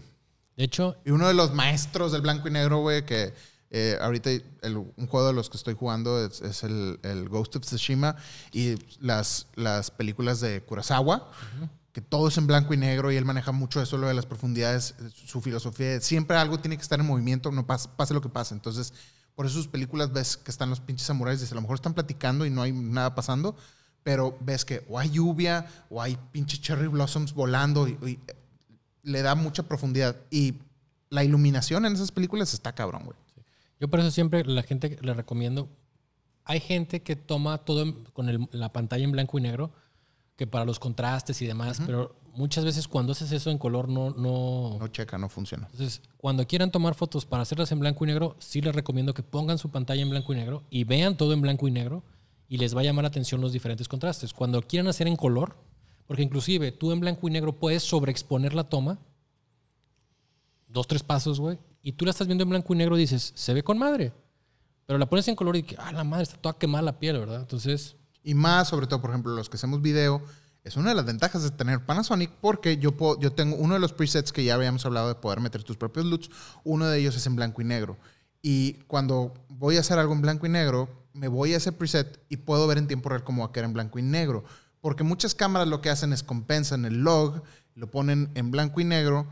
De 0.61 0.65
hecho, 0.65 0.95
Y 1.05 1.09
uno 1.09 1.27
de 1.27 1.33
los 1.33 1.55
maestros 1.55 2.11
del 2.11 2.21
blanco 2.21 2.47
y 2.47 2.51
negro, 2.51 2.81
güey, 2.81 3.03
que 3.03 3.33
eh, 3.71 3.97
ahorita 3.99 4.29
el- 4.29 4.77
un 4.77 5.07
juego 5.07 5.25
de 5.25 5.33
los 5.33 5.49
que 5.49 5.57
estoy 5.57 5.73
jugando 5.73 6.23
es, 6.23 6.39
es 6.41 6.61
el, 6.61 6.99
el 7.01 7.29
Ghost 7.29 7.55
of 7.55 7.63
Tsushima 7.63 8.15
y 8.53 8.75
las, 8.99 9.47
las 9.55 9.89
películas 9.89 10.39
de 10.39 10.61
Kurosawa, 10.61 11.31
que 11.93 12.01
todo 12.01 12.27
es 12.27 12.37
en 12.37 12.45
blanco 12.45 12.75
y 12.75 12.77
negro 12.77 13.11
y 13.11 13.15
él 13.15 13.25
maneja 13.25 13.51
mucho 13.51 13.81
eso, 13.81 13.97
lo 13.97 14.07
de 14.07 14.13
las 14.13 14.27
profundidades, 14.27 14.93
su 15.25 15.41
filosofía. 15.41 15.99
Siempre 15.99 16.37
algo 16.37 16.59
tiene 16.59 16.77
que 16.77 16.83
estar 16.83 16.99
en 16.99 17.07
movimiento, 17.07 17.51
no 17.51 17.65
pas- 17.65 17.87
pase 17.95 18.13
lo 18.13 18.21
que 18.21 18.29
pase. 18.29 18.53
Entonces, 18.53 18.93
por 19.33 19.47
eso 19.47 19.55
sus 19.55 19.67
películas 19.67 20.13
ves 20.13 20.37
que 20.37 20.51
están 20.51 20.69
los 20.69 20.79
pinches 20.79 21.07
samuráis, 21.07 21.39
dice, 21.41 21.53
a 21.53 21.55
lo 21.55 21.61
mejor 21.61 21.73
están 21.77 21.95
platicando 21.95 22.45
y 22.45 22.51
no 22.51 22.61
hay 22.61 22.71
nada 22.71 23.15
pasando, 23.15 23.55
pero 24.03 24.37
ves 24.41 24.63
que 24.63 24.85
o 24.87 24.99
hay 24.99 25.09
lluvia 25.09 25.65
o 25.89 25.99
hay 26.03 26.19
pinches 26.31 26.61
cherry 26.61 26.85
blossoms 26.87 27.33
volando 27.33 27.87
y, 27.87 27.93
y 28.05 28.19
le 29.03 29.21
da 29.21 29.35
mucha 29.35 29.63
profundidad. 29.63 30.15
Y 30.29 30.55
la 31.09 31.23
iluminación 31.23 31.85
en 31.85 31.93
esas 31.93 32.11
películas 32.11 32.53
está 32.53 32.73
cabrón, 32.73 33.03
güey. 33.05 33.17
yo 33.79 33.87
por 33.87 33.99
eso 33.99 34.11
siempre 34.11 34.43
la 34.45 34.61
gente 34.63 34.97
le 35.01 35.13
recomiendo. 35.13 35.67
Hay 36.45 36.59
gente 36.59 37.01
que 37.01 37.15
toma 37.15 37.57
todo 37.59 38.03
con 38.13 38.29
el- 38.29 38.47
la 38.51 38.71
pantalla 38.71 39.03
en 39.03 39.11
blanco 39.11 39.37
y 39.39 39.41
negro, 39.41 39.71
que 40.35 40.45
para 40.47 40.65
los 40.65 40.79
contrastes 40.79 41.41
y 41.41 41.47
demás, 41.47 41.81
pero 41.85 42.15
muchas 42.33 42.63
veces 42.63 42.87
cuando 42.87 43.11
haces 43.11 43.31
eso 43.31 43.49
en 43.51 43.57
color 43.57 43.89
no, 43.89 44.11
no, 44.11 44.77
No 44.79 44.87
checa, 44.87 45.17
no 45.17 45.29
funciona. 45.29 45.67
Entonces, 45.71 46.01
cuando 46.17 46.45
quieran 46.47 46.71
tomar 46.71 46.95
fotos 46.95 47.25
para 47.25 47.43
hacerlas 47.43 47.71
en 47.71 47.79
blanco 47.79 48.03
y 48.03 48.07
negro, 48.07 48.35
sí 48.39 48.61
les 48.61 48.73
recomiendo 48.75 49.13
que 49.13 49.23
pongan 49.23 49.57
su 49.57 49.69
pantalla 49.69 50.01
en 50.01 50.09
blanco 50.09 50.33
y 50.33 50.37
negro 50.37 50.63
y 50.69 50.83
vean 50.83 51.17
todo 51.17 51.33
en 51.33 51.41
blanco 51.41 51.67
y 51.67 51.71
negro 51.71 52.03
y 52.47 52.57
les 52.57 52.75
va 52.75 52.81
a 52.81 52.83
llamar 52.83 53.03
la 53.03 53.09
atención 53.09 53.39
los 53.41 53.51
diferentes 53.53 53.87
contrastes. 53.87 54.33
Cuando 54.33 54.61
quieran 54.61 54.87
hacer 54.87 55.07
en 55.07 55.15
color, 55.15 55.55
porque 56.11 56.23
inclusive 56.23 56.73
tú 56.73 56.91
en 56.91 56.99
blanco 56.99 57.25
y 57.29 57.31
negro 57.31 57.57
puedes 57.57 57.83
sobreexponer 57.83 58.53
la 58.53 58.65
toma, 58.65 58.99
dos, 60.67 60.85
tres 60.85 61.03
pasos, 61.03 61.39
güey, 61.39 61.57
y 61.81 61.93
tú 61.93 62.03
la 62.03 62.11
estás 62.11 62.27
viendo 62.27 62.43
en 62.43 62.49
blanco 62.49 62.73
y 62.73 62.75
negro 62.75 62.97
y 62.97 62.99
dices, 62.99 63.31
se 63.33 63.53
ve 63.53 63.63
con 63.63 63.79
madre. 63.79 64.11
Pero 64.85 64.99
la 64.99 65.05
pones 65.05 65.25
en 65.29 65.37
color 65.37 65.55
y 65.55 65.63
que, 65.63 65.77
ah, 65.79 65.93
la 65.93 66.03
madre, 66.03 66.23
está 66.23 66.35
toda 66.35 66.57
quemada 66.59 66.81
la 66.81 66.99
piel, 66.99 67.17
¿verdad? 67.17 67.39
Entonces, 67.39 67.95
Y 68.25 68.33
más, 68.33 68.67
sobre 68.67 68.87
todo, 68.87 68.99
por 68.99 69.11
ejemplo, 69.11 69.33
los 69.33 69.49
que 69.49 69.55
hacemos 69.55 69.81
video, 69.81 70.21
es 70.65 70.75
una 70.75 70.89
de 70.89 70.95
las 70.95 71.05
ventajas 71.05 71.43
de 71.43 71.51
tener 71.51 71.85
Panasonic 71.85 72.29
porque 72.41 72.75
yo, 72.75 72.97
puedo, 72.97 73.17
yo 73.17 73.31
tengo 73.31 73.55
uno 73.55 73.75
de 73.75 73.79
los 73.79 73.93
presets 73.93 74.33
que 74.33 74.43
ya 74.43 74.55
habíamos 74.55 74.85
hablado 74.85 75.07
de 75.07 75.15
poder 75.15 75.39
meter 75.39 75.63
tus 75.63 75.77
propios 75.77 76.05
LUTs. 76.05 76.29
Uno 76.65 76.87
de 76.87 76.99
ellos 76.99 77.15
es 77.15 77.25
en 77.25 77.37
blanco 77.37 77.61
y 77.61 77.63
negro. 77.63 77.97
Y 78.41 78.73
cuando 78.87 79.33
voy 79.47 79.77
a 79.77 79.79
hacer 79.79 79.97
algo 79.97 80.11
en 80.11 80.19
blanco 80.19 80.45
y 80.45 80.49
negro, 80.49 80.89
me 81.13 81.29
voy 81.29 81.53
a 81.53 81.57
ese 81.57 81.71
preset 81.71 82.19
y 82.27 82.35
puedo 82.35 82.67
ver 82.67 82.79
en 82.79 82.87
tiempo 82.87 83.07
real 83.07 83.23
cómo 83.23 83.43
va 83.43 83.47
a 83.47 83.51
quedar 83.53 83.65
en 83.65 83.73
blanco 83.73 83.97
y 83.97 84.01
negro. 84.01 84.43
Porque 84.81 85.03
muchas 85.03 85.35
cámaras 85.35 85.67
lo 85.67 85.79
que 85.81 85.89
hacen 85.89 86.11
es 86.11 86.23
compensan 86.23 86.85
el 86.85 87.01
log, 87.03 87.43
lo 87.75 87.89
ponen 87.89 88.29
en 88.35 88.51
blanco 88.51 88.81
y 88.81 88.83
negro, 88.83 89.27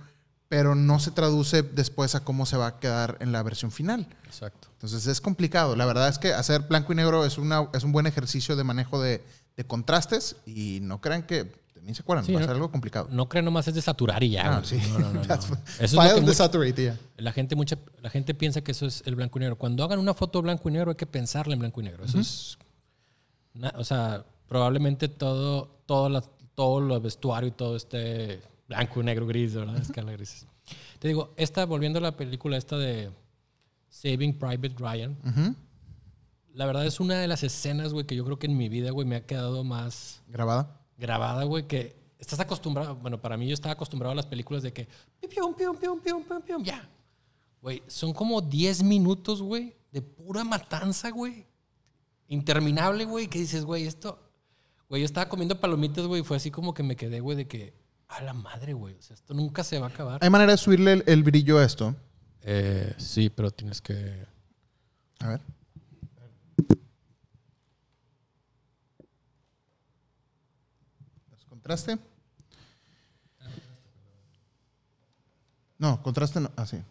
pero 0.48 0.76
no 0.76 1.00
se 1.00 1.12
traduce 1.12 1.62
después 1.64 2.16
a 2.16 2.24
cómo 2.24 2.46
se 2.46 2.58
va 2.58 2.68
a 2.68 2.80
quedar 2.80 3.18
en 3.20 3.32
la 3.32 3.44
versión 3.44 3.72
final. 3.72 4.08
exacto. 4.26 4.68
Entonces 4.74 5.06
es 5.08 5.20
complicado. 5.22 5.76
La 5.76 5.86
verdad 5.86 6.08
es 6.08 6.18
que 6.20 6.34
hacer 6.34 6.62
blanco 6.62 6.94
y 6.94 6.96
negro 6.96 7.26
es, 7.26 7.38
una, 7.38 7.68
es 7.74 7.84
un 7.84 7.92
buen 7.92 8.08
ejercicio 8.08 8.56
de 8.56 8.64
manejo 8.64 9.02
de, 9.02 9.24
de 9.58 9.64
contrastes 9.66 10.38
y 10.46 10.80
no 10.82 11.02
crean 11.02 11.24
que 11.24 11.52
ni 11.84 11.96
se 11.96 12.02
acuerdan, 12.02 12.26
Sí, 12.26 12.34
va 12.34 12.40
a 12.40 12.42
¿no? 12.42 12.48
ser 12.48 12.56
algo 12.56 12.72
complicado. 12.72 13.08
No 13.12 13.28
creen 13.30 13.46
nomás 13.46 13.68
es 13.68 13.74
de 13.74 13.82
saturar 13.82 14.22
y 14.24 14.32
ya. 14.32 14.58
Ah, 14.58 14.60
güey. 14.60 14.66
sí. 14.82 14.88
No, 14.92 15.00
no, 15.00 15.14
no, 15.14 15.24
no. 15.26 15.34
Eso 15.34 15.58
es 15.80 15.94
lo 15.94 16.02
que 16.02 16.22
mucha- 16.22 16.72
ya. 16.76 16.98
La 17.18 17.32
gente, 17.32 17.56
mucha, 17.56 17.78
la 18.02 18.10
gente 18.10 18.34
piensa 18.36 18.62
que 18.62 18.72
eso 18.72 18.86
es 18.86 19.02
el 19.06 19.16
blanco 19.16 19.40
y 19.40 19.42
negro. 19.42 19.58
Cuando 19.58 19.84
hagan 19.84 19.98
una 20.00 20.14
foto 20.14 20.42
blanco 20.42 20.70
y 20.70 20.74
negro 20.74 20.92
hay 20.92 20.98
que 20.98 21.08
pensarla 21.08 21.54
en 21.54 21.60
blanco 21.60 21.82
y 21.82 21.86
negro. 21.86 22.06
Eso 22.06 22.20
es... 22.20 22.58
o 23.76 23.84
sea, 23.84 24.24
probablemente 24.50 25.08
todo, 25.08 25.68
todo, 25.86 26.10
la, 26.10 26.22
todo 26.56 26.82
lo 26.82 27.00
vestuario 27.00 27.48
y 27.48 27.52
todo 27.52 27.78
esté 27.78 28.42
blanco, 28.68 29.02
negro, 29.02 29.26
gris, 29.26 29.54
¿verdad? 29.56 29.78
Escala 29.80 30.12
grises. 30.12 30.46
Te 31.00 31.08
digo, 31.08 31.34
esta, 31.38 31.66
volviendo 31.66 32.00
a 32.00 32.02
la 32.02 32.18
película 32.18 32.58
esta 32.58 32.78
de 32.78 33.10
Saving 33.90 34.38
Private 34.38 34.76
Ryan, 34.78 35.18
Ujú. 35.26 35.56
la 36.54 36.66
verdad 36.66 36.86
es 36.86 37.00
una 37.00 37.16
de 37.20 37.28
las 37.28 37.44
escenas, 37.44 37.94
güey, 37.94 38.06
que 38.06 38.16
yo 38.16 38.26
creo 38.26 38.38
que 38.38 38.48
en 38.48 38.58
mi 38.58 38.68
vida, 38.70 38.92
güey, 38.92 39.08
me 39.08 39.16
ha 39.16 39.26
quedado 39.26 39.64
más 39.64 40.22
Grabada. 40.28 40.82
grabada, 40.98 41.46
güey, 41.46 41.66
que 41.68 41.96
estás 42.20 42.40
acostumbrado, 42.42 42.96
bueno, 42.98 43.20
para 43.22 43.38
mí 43.38 43.48
yo 43.48 43.54
estaba 43.54 43.74
acostumbrado 43.74 44.12
a 44.12 44.16
las 44.16 44.26
películas 44.26 44.62
de 44.62 44.74
que 44.74 44.88
pium, 45.30 45.54
pium, 45.56 45.78
pium, 45.78 46.00
pium, 46.02 46.24
pium, 46.24 46.42
pium, 46.42 46.64
ya. 46.64 46.88
Güey, 47.62 47.82
son 47.88 48.14
como 48.14 48.42
10 48.42 48.84
minutos, 48.84 49.42
güey, 49.42 49.76
de 49.92 50.02
pura 50.02 50.44
matanza, 50.44 51.10
güey. 51.12 51.46
Interminable, 52.28 53.06
güey, 53.06 53.28
que 53.28 53.40
dices, 53.40 53.64
güey, 53.66 53.86
esto... 53.88 54.20
Güey, 54.90 55.04
yo 55.04 55.06
estaba 55.06 55.30
comiendo 55.30 55.60
palomitas, 55.60 56.06
güey, 56.06 56.22
y 56.22 56.24
fue 56.26 56.38
así 56.38 56.50
como 56.50 56.74
que 56.74 56.82
me 56.84 56.96
quedé, 56.96 57.20
güey, 57.20 57.38
de 57.38 57.48
que... 57.48 57.74
A 58.08 58.24
la 58.24 58.34
madre, 58.34 58.74
güey. 58.74 58.96
O 58.96 59.02
sea, 59.04 59.14
esto 59.14 59.36
nunca 59.36 59.64
se 59.64 59.78
va 59.78 59.86
a 59.86 59.90
acabar. 59.90 60.20
Hay 60.24 60.32
manera 60.32 60.54
de 60.54 60.58
subirle 60.58 60.94
el, 60.94 61.04
el 61.06 61.22
brillo 61.22 61.60
a 61.60 61.64
esto. 61.64 61.96
Eh, 62.42 62.96
sí, 62.98 63.30
pero 63.30 63.52
tienes 63.52 63.82
que... 63.82 64.26
A 65.20 65.28
ver. 65.30 65.42
¿Contraste? 71.50 72.00
No, 75.78 76.02
contraste 76.02 76.40
no. 76.40 76.52
Ah, 76.56 76.66
sí. 76.66 76.82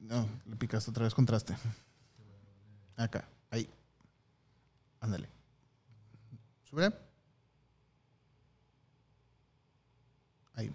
No, 0.00 0.26
le 0.46 0.56
picaste 0.56 0.90
otra 0.90 1.04
vez 1.04 1.14
contraste. 1.14 1.54
Acá. 2.96 3.28
Ándale. 5.02 5.28
Sube. 6.70 6.90
Ahí. 10.54 10.70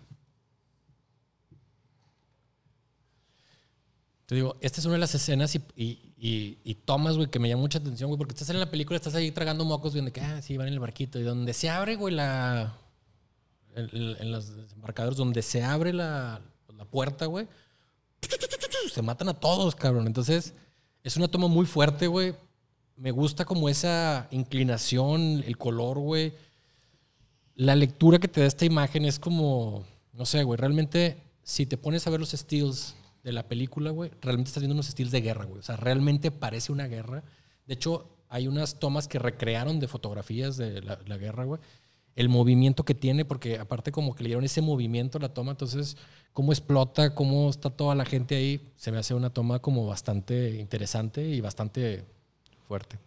Te 4.25 4.35
digo, 4.35 4.57
esta 4.59 4.81
es 4.81 4.85
una 4.85 4.95
de 4.95 4.99
las 4.99 5.15
escenas 5.15 5.55
y, 5.55 5.61
y, 5.75 6.13
y- 6.17 6.57
y 6.63 6.75
tomas, 6.75 7.15
güey, 7.15 7.29
que 7.29 7.39
me 7.39 7.47
llama 7.47 7.61
mucha 7.61 7.79
atención, 7.79 8.09
güey, 8.09 8.17
porque 8.17 8.33
estás 8.33 8.49
en 8.49 8.59
la 8.59 8.69
película, 8.69 8.97
estás 8.97 9.15
ahí 9.15 9.31
tragando 9.31 9.63
mocos, 9.63 9.93
güey, 9.93 10.03
de 10.03 10.11
que, 10.11 10.19
ah, 10.19 10.41
sí, 10.41 10.57
van 10.57 10.67
en 10.67 10.73
el 10.73 10.79
barquito, 10.81 11.17
y 11.19 11.23
donde 11.23 11.53
se 11.53 11.69
abre, 11.69 11.95
güey, 11.95 12.13
la. 12.13 12.75
en 13.75 14.31
los 14.31 14.53
desembarcadores, 14.57 15.17
donde 15.17 15.41
se 15.41 15.63
abre 15.63 15.93
la, 15.93 16.41
la 16.75 16.83
puerta, 16.85 17.27
güey, 17.27 17.47
se 18.93 19.01
matan 19.01 19.29
a 19.29 19.39
todos, 19.39 19.73
cabrón. 19.75 20.05
Entonces, 20.07 20.53
es 21.03 21.15
una 21.15 21.29
toma 21.29 21.47
muy 21.47 21.65
fuerte, 21.65 22.07
güey. 22.07 22.35
Me 22.97 23.11
gusta 23.11 23.45
como 23.45 23.69
esa 23.69 24.27
inclinación, 24.31 25.43
el 25.45 25.57
color, 25.57 25.99
güey. 25.99 26.33
La 27.55 27.75
lectura 27.75 28.19
que 28.19 28.27
te 28.27 28.41
da 28.41 28.47
esta 28.47 28.65
imagen 28.65 29.05
es 29.05 29.19
como, 29.19 29.85
no 30.13 30.25
sé, 30.25 30.43
güey, 30.43 30.59
realmente, 30.59 31.17
si 31.43 31.65
te 31.65 31.77
pones 31.77 32.05
a 32.05 32.09
ver 32.09 32.19
los 32.19 32.31
steals 32.31 32.95
de 33.23 33.31
la 33.31 33.47
película, 33.47 33.91
güey, 33.91 34.11
realmente 34.21 34.49
estás 34.49 34.61
viendo 34.61 34.73
unos 34.73 34.87
steals 34.87 35.11
de 35.11 35.21
guerra, 35.21 35.45
güey. 35.45 35.59
O 35.59 35.63
sea, 35.63 35.75
realmente 35.75 36.31
parece 36.31 36.71
una 36.71 36.87
guerra. 36.87 37.23
De 37.67 37.75
hecho, 37.75 38.09
hay 38.29 38.47
unas 38.47 38.79
tomas 38.79 39.07
que 39.07 39.19
recrearon 39.19 39.79
de 39.79 39.87
fotografías 39.87 40.57
de 40.57 40.81
la, 40.81 41.17
guerra, 41.17 41.45
güey. 41.45 41.61
El 42.15 42.29
movimiento 42.29 42.83
que 42.83 42.95
tiene, 42.95 43.25
porque 43.25 43.59
aparte 43.59 43.91
como 43.91 44.15
que 44.15 44.23
le 44.23 44.29
dieron 44.29 44.43
ese 44.43 44.61
movimiento 44.61 45.19
la 45.19 45.33
toma, 45.33 45.51
entonces 45.51 45.97
cómo 46.33 46.51
explota, 46.51 47.13
cómo 47.13 47.49
está 47.49 47.69
toda 47.69 47.93
la 47.93 48.05
gente 48.05 48.35
ahí, 48.35 48.71
se 48.75 48.91
me 48.91 48.97
hace 48.97 49.13
una 49.13 49.29
toma 49.29 49.59
como 49.59 49.85
bastante 49.85 50.57
interesante 50.59 51.27
y 51.27 51.41
bastante 51.41 52.05
fuerte. 52.67 52.97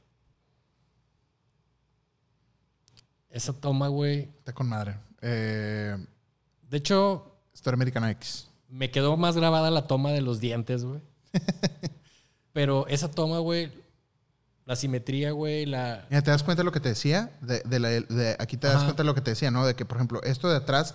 Esa 3.31 3.53
toma, 3.53 3.89
güey. 3.89 4.29
Está 4.39 4.53
con 4.53 4.69
madre. 4.69 4.97
Eh, 5.23 5.97
De 6.69 6.77
hecho, 6.77 7.37
Story 7.55 7.75
American 7.75 8.05
X. 8.11 8.49
me 8.69 8.91
quedó 8.91 9.17
más 9.17 9.37
grabada 9.37 9.71
la 9.71 9.87
toma 9.87 10.11
de 10.11 10.21
los 10.21 10.41
dientes, 10.41 10.85
güey. 10.85 11.01
Pero 12.53 12.87
esa 12.89 13.09
toma, 13.11 13.39
güey, 13.39 13.71
la 14.67 14.75
simetría, 14.75 15.31
güey, 15.33 15.67
la... 15.67 16.07
Mira, 16.11 16.23
¿te 16.23 16.31
das 16.33 16.43
cuenta 16.43 16.61
de 16.63 16.65
lo 16.65 16.73
que 16.73 16.81
te 16.81 16.89
decía? 16.89 17.31
De, 17.41 17.61
de 17.61 17.79
la- 17.79 17.89
de- 17.91 18.37
aquí 18.41 18.57
te 18.57 18.67
das 18.67 18.77
Ajá. 18.77 18.85
cuenta 18.87 19.03
de 19.05 19.07
lo 19.07 19.15
que 19.15 19.21
te 19.21 19.31
decía, 19.31 19.51
¿no? 19.53 19.65
De 19.65 19.75
que, 19.77 19.85
por 19.85 19.99
ejemplo, 19.99 20.21
esto 20.25 20.49
de 20.49 20.57
atrás, 20.57 20.95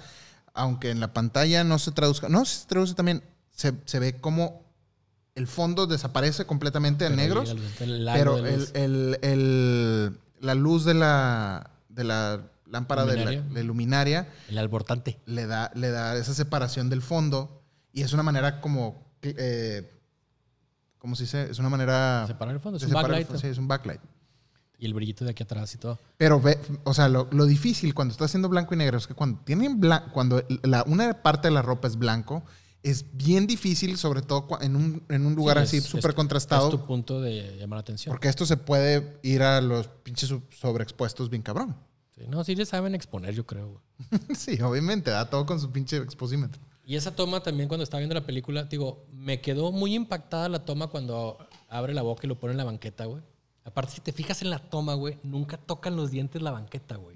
aunque 0.54 0.90
en 0.92 1.00
la 1.00 1.14
pantalla 1.14 1.64
no 1.64 1.80
se 1.80 1.92
traduzca, 1.92 2.28
no, 2.28 2.44
sí 2.44 2.60
se 2.62 2.68
traduce 2.68 2.94
también, 2.96 3.24
se, 3.52 3.74
se 3.86 4.00
ve 4.00 4.20
como 4.20 4.65
el 5.36 5.48
fondo 5.48 5.86
desaparece 5.86 6.46
completamente 6.46 7.06
en 7.06 7.20
el 7.20 7.32
halo 7.32 7.44
pero 8.14 8.38
el, 8.38 8.68
el- 8.74 9.20
el- 9.22 10.20
la 10.40 10.56
luz 10.56 10.86
de 10.86 10.94
la, 10.94 11.72
de 11.90 12.04
la 12.06 12.42
lámpara 12.68 13.06
de 13.06 13.16
la, 13.18 13.24
Luminaria. 13.26 13.54
de 13.54 13.64
luminaria 13.64 14.28
el 14.50 14.58
albortante. 14.58 15.20
le 15.26 15.46
da, 15.46 15.72
le 15.76 15.90
da 15.92 16.16
esa 16.18 16.34
separación 16.34 16.90
del 16.90 17.02
fondo 17.02 17.62
y 17.92 18.02
es 18.04 18.14
una 18.14 18.24
manera 18.24 18.62
como, 18.62 19.04
eh, 19.22 19.92
¿cómo 20.98 21.16
se 21.16 21.24
dice? 21.24 21.50
Es 21.52 21.60
una 21.60 21.70
manera... 21.70 22.26
Separar 22.28 22.54
el 22.56 22.62
fondo, 22.62 22.78
es 22.78 22.84
un 22.84 22.92
backlight. 22.92 23.28
fondo, 23.28 23.40
Sí, 23.42 23.48
es 23.48 23.58
un 23.58 23.68
backlight. 23.68 24.02
Y 24.78 24.86
el 24.86 24.94
brillito 24.94 25.24
de 25.26 25.32
aquí 25.32 25.44
atrás 25.44 25.74
y 25.74 25.78
todo. 25.78 25.98
Pero 26.18 26.40
ve, 26.42 26.60
o 26.84 26.94
sea, 26.94 27.08
lo, 27.08 27.28
lo 27.32 27.46
difícil 27.46 27.94
cuando 27.94 28.12
estás 28.12 28.26
haciendo 28.32 28.50
blanco 28.50 28.74
y 28.74 28.78
negro 28.78 28.98
es 28.98 29.08
que 29.08 29.14
cuando 29.14 29.40
tienen 29.46 29.80
blan- 29.82 30.12
cuando 30.12 30.44
la, 30.64 30.84
una 30.84 31.22
parte 31.24 31.48
de 31.48 31.54
la 31.54 31.62
ropa 31.62 31.88
es 31.88 31.96
blanco, 31.98 32.44
es 32.86 33.06
bien 33.14 33.48
difícil, 33.48 33.98
sobre 33.98 34.22
todo 34.22 34.48
en 34.62 34.76
un, 34.76 35.04
en 35.10 35.26
un 35.26 35.34
lugar 35.34 35.58
Sí, 35.66 35.78
así 35.78 35.88
súper 35.88 36.14
contrastado. 36.14 36.70
Es 36.70 36.72
tu 36.72 36.86
punto 36.86 37.20
de 37.20 37.58
llamar 37.58 37.78
la 37.78 37.82
atención. 37.82 38.14
Porque 38.14 38.28
esto 38.28 38.46
se 38.46 38.58
puede 38.58 39.20
ir 39.24 39.42
a 39.42 39.60
los 39.60 39.88
pinches 39.88 40.32
sobreexpuestos 40.52 41.30
bien 41.32 41.42
cabrón. 41.42 41.76
Sí, 42.16 42.22
no, 42.30 42.44
sí 42.44 42.56
le 42.56 42.66
saben 42.66 42.94
exponer, 42.94 43.34
yo 43.34 43.46
creo, 43.46 43.82
sí, 44.36 44.62
obviamente, 44.62 45.10
da 45.10 45.30
todo 45.30 45.46
con 45.46 45.60
su 45.60 45.72
pinche 45.72 45.98
exposímetro. 45.98 46.62
Y 46.86 46.96
esa 46.96 47.16
toma 47.16 47.42
también 47.42 47.68
cuando 47.68 47.84
estaba 47.84 48.00
viendo 48.00 48.14
la 48.14 48.26
película, 48.26 48.66
digo, 48.66 49.06
me 49.12 49.42
quedó 49.42 49.72
muy 49.72 49.96
impactada 49.96 50.48
la 50.48 50.64
toma 50.64 50.88
cuando 50.88 51.38
abre 51.68 51.94
la 51.94 52.04
boca 52.04 52.22
y 52.26 52.30
lo 52.30 52.40
pone 52.40 52.52
en 52.52 52.58
la 52.58 52.64
banqueta, 52.64 53.06
güey. 53.06 53.24
Aparte, 53.64 53.94
si 53.94 54.02
te 54.02 54.14
fijas 54.14 54.44
en 54.44 54.52
la 54.52 54.60
toma, 54.60 54.94
güey, 54.94 55.18
nunca 55.24 55.58
tocan 55.58 55.96
los 55.96 56.12
dientes 56.12 56.44
la 56.44 56.52
banqueta, 56.52 56.98
güey. 56.98 57.16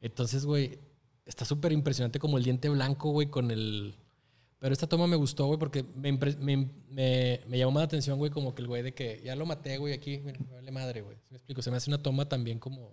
Entonces, 0.00 0.46
güey, 0.46 0.78
está 1.26 1.44
súper 1.44 1.72
impresionante 1.72 2.18
como 2.18 2.38
el 2.38 2.44
diente 2.44 2.70
blanco, 2.70 3.10
güey, 3.10 3.28
con 3.28 3.50
el... 3.50 3.94
Pero 4.62 4.72
esta 4.72 4.86
toma 4.86 5.08
me 5.08 5.16
gustó, 5.16 5.46
güey, 5.46 5.58
porque 5.58 5.84
me, 5.96 6.12
me, 6.12 6.56
me- 6.88 7.40
me 7.48 7.58
llamó 7.58 7.72
más 7.72 7.80
la 7.80 7.86
atención, 7.86 8.16
güey, 8.16 8.30
como 8.30 8.54
que 8.54 8.62
el 8.62 8.68
güey 8.68 8.82
de 8.84 8.94
que 8.94 9.20
ya 9.24 9.34
lo 9.34 9.44
maté, 9.44 9.76
güey, 9.76 9.92
aquí, 9.92 10.18
mira, 10.24 10.38
me 10.38 10.54
vale 10.54 10.70
madre, 10.70 11.00
güey. 11.00 11.16
¿Sí 11.16 11.26
me 11.30 11.36
explico? 11.38 11.62
Se 11.62 11.70
me 11.72 11.78
hace 11.78 11.90
una 11.90 12.00
toma 12.00 12.28
también 12.28 12.60
como 12.60 12.92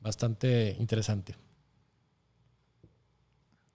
bastante 0.00 0.74
interesante. 0.80 1.36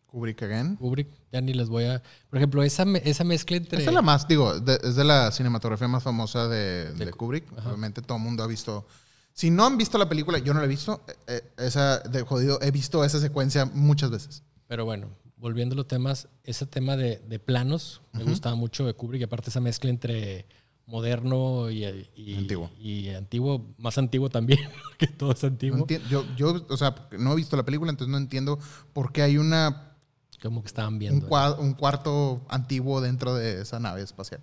Kubrick 0.08 0.44
again. 0.44 0.76
Kubrick, 0.76 1.08
ya 1.32 1.42
ni 1.42 1.54
les 1.54 1.70
voy 1.70 1.86
a... 1.86 2.04
Por 2.30 2.38
ejemplo, 2.38 2.62
esa, 2.64 2.84
esa 3.04 3.24
mezcla 3.24 3.58
entre... 3.58 3.80
Esta 3.80 3.90
es 3.90 3.96
la 3.96 4.02
más, 4.02 4.28
digo, 4.28 4.60
de- 4.60 4.80
es 4.84 4.96
de 4.96 5.04
la 5.04 5.32
cinematografía 5.32 5.88
más 5.88 6.04
famosa 6.04 6.48
de, 6.48 6.92
de 6.94 7.06
De- 7.06 7.12
Kubrick. 7.14 7.46
ajá. 7.58 7.70
Obviamente 7.70 8.02
todo 8.02 8.18
el 8.18 8.24
mundo 8.24 8.44
ha 8.44 8.48
visto. 8.48 8.86
Si 9.34 9.50
no 9.50 9.66
han 9.66 9.78
visto 9.78 9.98
la 9.98 10.08
película, 10.08 10.38
yo 10.38 10.54
no 10.54 10.60
la 10.60 10.66
he 10.66 10.70
visto. 10.70 11.02
eh, 11.08 11.14
eh, 11.28 11.52
esa 11.66 12.00
de 12.00 12.22
jodido, 12.24 12.60
he 12.62 12.70
visto 12.70 13.04
esa 13.04 13.20
secuencia 13.20 13.66
muchas 13.66 14.12
veces. 14.12 14.44
Pero 14.68 14.86
bueno, 14.86 15.08
volviendo 15.44 15.74
a 15.74 15.76
los 15.76 15.88
temas, 15.90 16.30
ese 16.45 16.65
tema 16.65 16.95
de, 16.95 17.18
de 17.20 17.38
planos 17.38 18.02
me 18.14 18.24
gustaba 18.24 18.56
mucho 18.56 18.86
de 18.86 18.94
Kubrick 18.94 19.20
y 19.20 19.24
aparte 19.26 19.49
esa 19.49 19.60
mezcla 19.60 19.90
entre 19.90 20.45
moderno 20.86 21.70
y, 21.70 21.84
y- 22.15 22.36
Antiguo. 22.38 22.72
y 22.80 23.10
antiguo, 23.10 23.74
más 23.78 23.98
antiguo 23.98 24.30
también, 24.30 24.60
que 24.98 25.07
todo 25.07 25.34
es 25.34 25.44
No 25.44 25.49
antiguo, 25.49 25.78
entien- 25.86 26.02
yo, 26.10 26.26
yo, 26.38 26.65
o 26.70 26.78
sea, 26.78 26.95
no 27.20 27.34
he 27.34 27.36
visto 27.36 27.57
la 27.57 27.64
película, 27.65 27.91
entonces 27.91 28.10
no 28.10 28.18
entiendo 28.18 28.57
por 28.94 29.11
qué 29.11 29.22
hay 29.22 29.38
una, 29.38 29.98
como 30.41 30.61
que 30.61 30.68
estaban 30.68 30.94
un, 30.94 30.99
viendo. 30.99 31.28
cua- 31.28 31.60
un 31.60 31.74
cuarto 31.74 32.45
antiguo 32.48 33.02
dentro 33.02 33.36
de 33.36 33.61
esa 33.64 33.80
nave 33.82 34.02
espacial. 34.02 34.40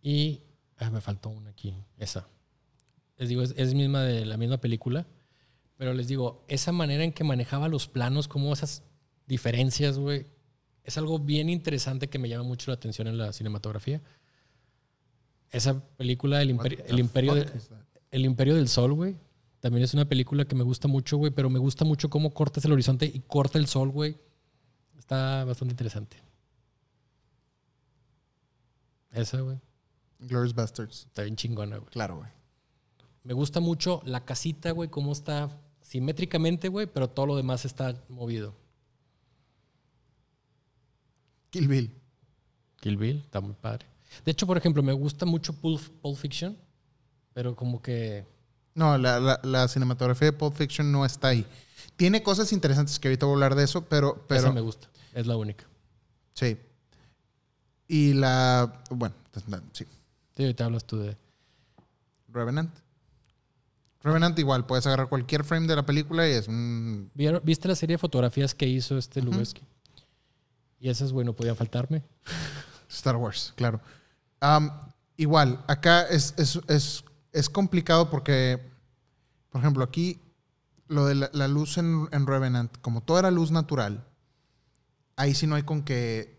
Y 0.00 0.42
ah, 0.78 0.90
me 0.90 1.00
faltó 1.00 1.28
una 1.28 1.50
aquí, 1.50 1.74
esa. 1.98 2.28
Les 3.16 3.28
digo, 3.28 3.42
es, 3.42 3.52
es 3.56 3.74
misma 3.74 4.02
de 4.02 4.24
la 4.26 4.36
misma 4.36 4.58
película, 4.58 5.06
pero 5.76 5.92
les 5.92 6.06
digo, 6.06 6.44
esa 6.46 6.70
manera 6.70 7.02
en 7.04 7.12
que 7.12 7.24
manejaba 7.24 7.66
los 7.68 7.88
planos, 7.88 8.28
como 8.28 8.52
esas 8.52 8.84
diferencias, 9.28 9.98
güey, 9.98 10.26
es 10.82 10.96
algo 10.98 11.18
bien 11.18 11.48
interesante 11.50 12.08
que 12.08 12.18
me 12.18 12.28
llama 12.28 12.44
mucho 12.44 12.70
la 12.70 12.76
atención 12.76 13.06
en 13.08 13.18
la 13.18 13.32
cinematografía. 13.32 14.00
Esa 15.50 15.80
película, 15.96 16.42
El, 16.42 16.50
Imperio- 16.50 16.84
el 16.86 16.98
Imperio, 16.98 17.34
de- 17.34 17.50
El 18.10 18.24
Imperio 18.24 18.54
del 18.54 18.68
Sol, 18.68 18.92
güey, 18.94 19.16
también 19.60 19.84
es 19.84 19.92
una 19.94 20.06
película 20.08 20.44
que 20.46 20.54
me 20.54 20.62
gusta 20.64 20.88
mucho, 20.88 21.16
güey, 21.18 21.30
pero 21.32 21.50
me 21.50 21.58
gusta 21.58 21.84
mucho 21.84 22.08
cómo 22.10 22.32
cortas 22.32 22.64
el 22.64 22.72
horizonte 22.72 23.06
y 23.06 23.20
corta 23.20 23.58
el 23.58 23.66
sol, 23.66 23.90
güey. 23.90 24.16
Está 24.98 25.44
bastante 25.44 25.72
interesante. 25.72 26.16
Esa, 29.10 29.40
güey, 29.40 29.58
Glorious 30.20 30.54
Bastards. 30.54 31.06
está 31.06 31.22
bien 31.22 31.36
chingona, 31.36 31.78
güey. 31.78 31.90
Claro, 31.90 32.18
güey. 32.18 32.30
Me 33.24 33.32
gusta 33.34 33.60
mucho 33.60 34.00
la 34.04 34.24
casita, 34.24 34.70
güey, 34.72 34.88
cómo 34.88 35.12
está 35.12 35.50
simétricamente, 35.80 36.68
güey, 36.68 36.86
pero 36.86 37.08
todo 37.08 37.26
lo 37.26 37.36
demás 37.36 37.64
está 37.64 37.94
movido. 38.08 38.54
Kill 41.50 41.68
Bill. 41.68 41.90
Kill 42.80 42.96
Bill, 42.96 43.18
está 43.24 43.40
muy 43.40 43.54
padre. 43.54 43.86
De 44.24 44.30
hecho, 44.32 44.46
por 44.46 44.56
ejemplo, 44.56 44.82
me 44.82 44.92
gusta 44.92 45.26
mucho 45.26 45.52
Pulp, 45.52 45.80
Pulp 46.00 46.16
Fiction, 46.16 46.56
pero 47.34 47.54
como 47.56 47.80
que... 47.82 48.24
No, 48.74 48.96
la, 48.96 49.18
la- 49.20 49.40
la 49.42 49.66
cinematografía 49.68 50.26
de 50.26 50.32
Pulp 50.32 50.54
Fiction 50.54 50.90
no 50.92 51.04
está 51.04 51.28
ahí. 51.28 51.44
Tiene 51.96 52.22
cosas 52.22 52.52
interesantes 52.52 52.98
que 52.98 53.08
ahorita 53.08 53.26
voy 53.26 53.32
a 53.32 53.36
hablar 53.36 53.54
de 53.56 53.64
eso, 53.64 53.84
pero, 53.88 54.14
esa 54.16 54.26
pero 54.28 54.52
me 54.52 54.60
gusta, 54.60 54.88
es 55.14 55.26
la 55.26 55.36
única. 55.36 55.64
sí. 56.34 56.56
Y 57.90 58.12
la, 58.12 58.82
bueno, 58.90 59.14
pues, 59.32 59.44
sí. 59.72 59.86
Sí, 60.36 60.42
ahorita 60.42 60.66
hablas 60.66 60.84
tú 60.84 60.98
de... 60.98 61.16
Revenant. 62.30 62.70
Revenant 64.02 64.38
igual, 64.38 64.66
puedes 64.66 64.86
agarrar 64.86 65.08
cualquier 65.08 65.42
frame 65.42 65.66
de 65.66 65.74
la 65.74 65.86
película 65.86 66.28
y 66.28 66.32
es 66.32 66.48
un... 66.48 67.10
¿Vieron- 67.14 67.40
¿Viste 67.44 67.66
la 67.66 67.74
serie 67.74 67.94
de 67.94 67.98
fotografías 67.98 68.54
que 68.54 68.66
hizo 68.66 68.98
este 68.98 69.22
Lubeski? 69.22 69.62
Y 70.80 70.88
esas, 70.90 71.12
güey, 71.12 71.26
no 71.26 71.32
podían 71.34 71.56
faltarme. 71.56 72.02
Star 72.88 73.16
Wars, 73.16 73.52
claro. 73.56 73.80
Igual, 75.16 75.64
acá 75.66 76.02
es, 76.02 76.34
es, 76.36 76.60
es, 76.68 77.04
es 77.32 77.50
complicado 77.50 78.08
porque, 78.10 78.60
por 79.50 79.60
ejemplo, 79.60 79.82
aquí 79.82 80.20
lo 80.86 81.06
de 81.06 81.16
la, 81.16 81.30
la 81.32 81.48
luz 81.48 81.76
en, 81.78 82.08
en 82.12 82.26
Revenant, 82.26 82.76
como 82.80 83.02
todo 83.02 83.18
era 83.18 83.30
luz 83.30 83.50
natural, 83.50 84.06
ahí 85.16 85.34
sí 85.34 85.46
no 85.46 85.56
hay 85.56 85.64
con 85.64 85.82
que 85.82 86.38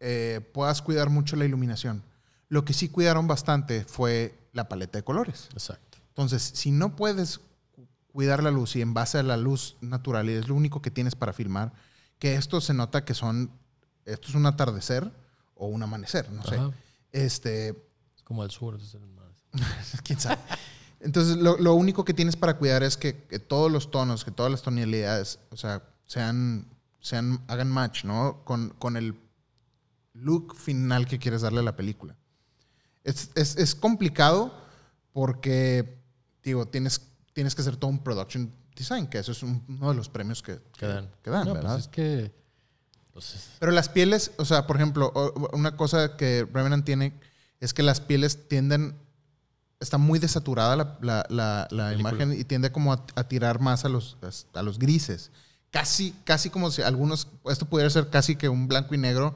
eh, 0.00 0.40
puedas 0.52 0.82
cuidar 0.82 1.08
mucho 1.08 1.36
la 1.36 1.44
iluminación. 1.44 2.02
Lo 2.48 2.64
que 2.64 2.72
sí 2.72 2.88
cuidaron 2.88 3.28
bastante 3.28 3.84
fue 3.84 4.36
la 4.52 4.68
paleta 4.68 4.98
de 4.98 5.04
colores. 5.04 5.48
Exacto. 5.52 5.98
Entonces, 6.08 6.42
si 6.42 6.72
no 6.72 6.96
puedes 6.96 7.38
cu- 7.70 7.86
cuidar 8.12 8.42
la 8.42 8.50
luz 8.50 8.74
y 8.74 8.82
en 8.82 8.92
base 8.92 9.18
a 9.18 9.22
la 9.22 9.36
luz 9.36 9.76
natural 9.80 10.28
y 10.28 10.32
es 10.32 10.48
lo 10.48 10.56
único 10.56 10.82
que 10.82 10.90
tienes 10.90 11.14
para 11.14 11.32
filmar, 11.32 11.72
que 12.18 12.34
esto 12.34 12.60
se 12.60 12.74
nota 12.74 13.04
que 13.04 13.14
son, 13.14 13.52
esto 14.12 14.28
es 14.28 14.34
un 14.34 14.46
atardecer 14.46 15.10
o 15.54 15.66
un 15.66 15.82
amanecer, 15.82 16.30
no 16.30 16.42
sé. 16.44 16.56
Ajá. 16.56 16.70
Este, 17.12 17.68
Es 18.16 18.22
como 18.24 18.42
al 18.42 18.50
sur. 18.50 18.74
entonces, 18.74 19.00
quién 20.04 20.18
sabe. 20.20 20.38
Entonces, 21.00 21.36
lo, 21.38 21.56
lo 21.58 21.74
único 21.74 22.04
que 22.04 22.12
tienes 22.14 22.36
para 22.36 22.56
cuidar 22.58 22.82
es 22.82 22.96
que, 22.96 23.24
que 23.24 23.38
todos 23.38 23.70
los 23.72 23.90
tonos, 23.90 24.24
que 24.24 24.30
todas 24.30 24.52
las 24.52 24.62
tonalidades, 24.62 25.38
o 25.50 25.56
sea, 25.56 25.82
sean, 26.06 26.66
sean, 27.00 27.42
hagan 27.48 27.70
match, 27.70 28.04
¿no? 28.04 28.42
Con, 28.44 28.70
con 28.78 28.96
el 28.96 29.18
look 30.12 30.54
final 30.56 31.06
que 31.06 31.18
quieres 31.18 31.40
darle 31.42 31.60
a 31.60 31.62
la 31.62 31.76
película. 31.76 32.16
Es, 33.02 33.30
es, 33.34 33.56
es 33.56 33.74
complicado 33.74 34.52
porque, 35.12 35.98
digo, 36.42 36.66
tienes, 36.66 37.00
tienes 37.32 37.54
que 37.54 37.62
hacer 37.62 37.76
todo 37.76 37.90
un 37.90 38.02
production 38.02 38.52
design, 38.76 39.06
que 39.06 39.18
eso 39.18 39.32
es 39.32 39.42
un- 39.42 39.64
uno 39.68 39.90
de 39.90 39.94
los 39.96 40.08
premios 40.08 40.42
que, 40.42 40.60
Que 40.78 40.86
dan. 40.86 41.10
que 41.22 41.30
dan, 41.30 41.46
No, 41.46 41.54
¿verdad? 41.54 41.72
Pues 41.74 41.82
es 41.84 41.88
que... 41.88 42.39
Pero 43.58 43.72
las 43.72 43.88
pieles, 43.88 44.32
o 44.38 44.44
sea, 44.44 44.66
por 44.66 44.76
ejemplo, 44.76 45.12
una 45.52 45.76
cosa 45.76 46.16
que 46.16 46.46
Revenant 46.52 46.84
tiene 46.84 47.12
es 47.60 47.74
que 47.74 47.82
las 47.82 48.00
pieles 48.00 48.48
tienden, 48.48 48.94
está 49.80 49.98
muy 49.98 50.18
desaturada 50.18 50.76
la, 50.76 51.26
la- 51.28 51.68
la- 51.70 51.94
imagen 51.94 52.32
y 52.32 52.44
tiende 52.44 52.72
como 52.72 52.92
a, 52.92 53.04
a 53.16 53.24
tirar 53.24 53.60
más 53.60 53.84
a 53.84 53.88
los, 53.88 54.16
a 54.54 54.62
los 54.62 54.78
grises. 54.78 55.30
Casi, 55.70 56.12
casi 56.24 56.50
como 56.50 56.70
si 56.70 56.82
algunos, 56.82 57.28
esto 57.46 57.66
pudiera 57.66 57.90
ser 57.90 58.08
casi 58.10 58.36
que 58.36 58.48
un 58.48 58.66
blanco 58.68 58.94
y 58.94 58.98
negro, 58.98 59.34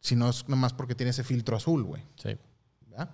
si 0.00 0.14
no 0.16 0.28
es 0.28 0.48
nomás 0.48 0.72
porque 0.72 0.94
tiene 0.94 1.10
ese 1.10 1.24
filtro 1.24 1.56
azul, 1.56 1.82
güey. 1.84 2.02
sí. 2.16 2.36
¿verdad? 2.90 3.10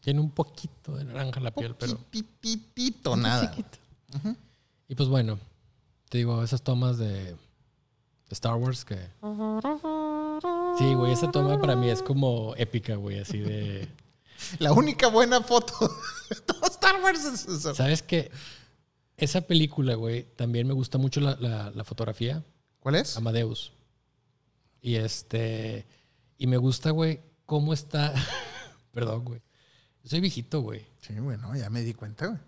Tiene 0.00 0.20
un 0.20 0.30
poquito 0.30 0.94
de 0.96 1.04
naranja 1.04 1.40
la 1.40 1.50
piel, 1.52 1.74
pero... 1.74 1.96
Poquititito, 1.96 3.12
un 3.14 3.22
nada. 3.22 3.50
chiquito. 3.50 3.78
Y 4.88 4.94
pues 4.94 5.08
bueno, 5.08 5.36
te 6.08 6.18
digo, 6.18 6.44
esas 6.44 6.62
tomas 6.62 6.96
de 6.98 7.34
Star 8.30 8.54
Wars 8.56 8.84
que... 8.84 8.96
Sí, 10.78 10.94
güey, 10.94 11.12
esa 11.12 11.30
toma 11.30 11.60
para 11.60 11.76
mí 11.76 11.88
es 11.88 12.02
como 12.02 12.54
épica, 12.56 12.96
güey, 12.96 13.18
así 13.20 13.38
de... 13.38 13.88
La 14.58 14.72
única 14.72 15.08
buena 15.08 15.40
foto 15.42 15.74
de 16.28 16.36
todo 16.42 16.66
Star 16.66 17.02
Wars 17.02 17.24
es 17.24 17.46
eso. 17.46 17.74
¿Sabes 17.74 18.02
qué? 18.02 18.30
Esa 19.16 19.40
película, 19.40 19.94
güey, 19.94 20.24
también 20.36 20.66
me 20.66 20.74
gusta 20.74 20.98
mucho 20.98 21.20
la, 21.20 21.36
la- 21.36 21.70
la 21.70 21.84
fotografía. 21.84 22.44
¿Cuál 22.80 22.96
es? 22.96 23.16
Amadeus. 23.16 23.72
Y 24.82 24.96
este... 24.96 25.86
Y 26.36 26.46
me 26.48 26.58
gusta, 26.58 26.90
güey, 26.90 27.20
cómo 27.46 27.72
está... 27.72 28.12
Perdón, 28.92 29.24
güey. 29.24 29.40
Soy 30.04 30.20
viejito, 30.20 30.60
güey. 30.60 30.84
Sí, 31.00 31.14
bueno, 31.14 31.56
ya 31.56 31.70
me 31.70 31.80
di 31.80 31.94
cuenta, 31.94 32.26
güey. 32.26 32.38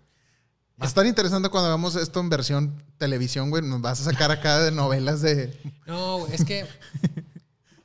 Va 0.79 0.85
a 0.85 0.87
estar 0.87 1.05
interesante 1.05 1.49
cuando 1.49 1.67
hagamos 1.67 1.95
esto 1.95 2.21
en 2.21 2.29
versión 2.29 2.83
televisión, 2.97 3.49
güey. 3.49 3.61
Nos 3.63 3.81
vas 3.81 3.99
a 3.99 4.03
sacar 4.05 4.31
acá 4.31 4.59
de 4.63 4.71
novelas 4.71 5.21
de. 5.21 5.53
No, 5.85 6.25
es 6.27 6.45
que. 6.45 6.65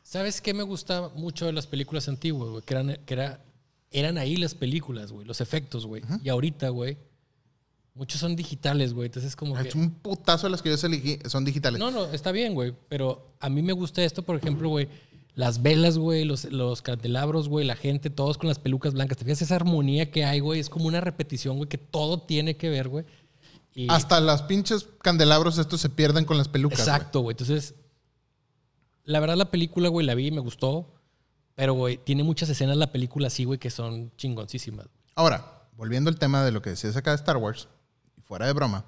¿Sabes 0.02 0.40
qué 0.40 0.54
me 0.54 0.62
gusta 0.62 1.10
mucho 1.16 1.46
de 1.46 1.52
las 1.52 1.66
películas 1.66 2.08
antiguas, 2.08 2.50
güey? 2.50 2.62
Que 2.62 2.74
eran, 2.74 2.98
que 3.04 3.14
era, 3.14 3.44
eran 3.90 4.16
ahí 4.16 4.36
las 4.36 4.54
películas, 4.54 5.10
güey, 5.10 5.26
los 5.26 5.40
efectos, 5.40 5.86
güey. 5.86 6.02
Y 6.22 6.28
ahorita, 6.28 6.68
güey, 6.68 6.98
muchos 7.94 8.20
son 8.20 8.36
digitales, 8.36 8.92
güey. 8.94 9.06
Entonces 9.06 9.30
es 9.30 9.36
como 9.36 9.56
que. 9.56 9.68
Es 9.68 9.74
un 9.74 9.90
putazo 9.90 10.46
de 10.46 10.52
las 10.52 10.62
que 10.62 10.68
yo 10.70 10.86
elegí, 10.86 11.18
son 11.26 11.44
digitales. 11.44 11.80
No, 11.80 11.90
no, 11.90 12.04
está 12.12 12.30
bien, 12.30 12.54
güey. 12.54 12.72
Pero 12.88 13.34
a 13.40 13.48
mí 13.48 13.60
me 13.60 13.72
gusta 13.72 14.04
esto, 14.04 14.22
por 14.22 14.36
ejemplo, 14.36 14.68
güey. 14.68 14.88
Las 15.34 15.62
velas, 15.62 15.98
güey, 15.98 16.24
los, 16.24 16.44
los 16.44 16.80
candelabros, 16.82 17.48
güey, 17.48 17.66
la 17.66 17.74
gente, 17.74 18.08
todos 18.08 18.38
con 18.38 18.48
las 18.48 18.58
pelucas 18.60 18.94
blancas. 18.94 19.18
¿Te 19.18 19.24
fijas 19.24 19.42
esa 19.42 19.56
armonía 19.56 20.10
que 20.10 20.24
hay, 20.24 20.38
güey? 20.40 20.60
Es 20.60 20.70
como 20.70 20.86
una 20.86 21.00
repetición, 21.00 21.56
güey, 21.56 21.68
que 21.68 21.78
todo 21.78 22.22
tiene 22.22 22.56
que 22.56 22.68
ver, 22.70 22.88
güey. 22.88 23.04
Y- 23.74 23.88
Hasta 23.90 24.20
las 24.20 24.42
pinches 24.42 24.86
candelabros 25.02 25.58
estos 25.58 25.80
se 25.80 25.88
pierden 25.88 26.24
con 26.24 26.38
las 26.38 26.46
pelucas. 26.48 26.78
Exacto, 26.78 27.20
güey. 27.20 27.32
Entonces, 27.34 27.74
la 29.04 29.18
verdad, 29.20 29.36
la 29.36 29.50
película, 29.50 29.88
güey, 29.88 30.06
la 30.06 30.14
vi 30.14 30.28
y 30.28 30.30
me 30.30 30.40
gustó. 30.40 30.88
Pero, 31.56 31.74
güey, 31.74 31.98
tiene 31.98 32.22
muchas 32.24 32.48
escenas 32.48 32.76
la 32.76 32.90
película 32.92 33.28
así, 33.28 33.44
güey, 33.44 33.58
que 33.58 33.70
son 33.70 34.12
chingoncísimas. 34.16 34.86
Ahora, 35.14 35.68
volviendo 35.76 36.10
al 36.10 36.18
tema 36.18 36.44
de 36.44 36.50
lo 36.52 36.62
que 36.62 36.70
decías 36.70 36.96
acá 36.96 37.10
de 37.10 37.16
Star 37.16 37.36
Wars, 37.36 37.68
y 38.16 38.20
fuera 38.22 38.46
de 38.46 38.52
broma, 38.52 38.84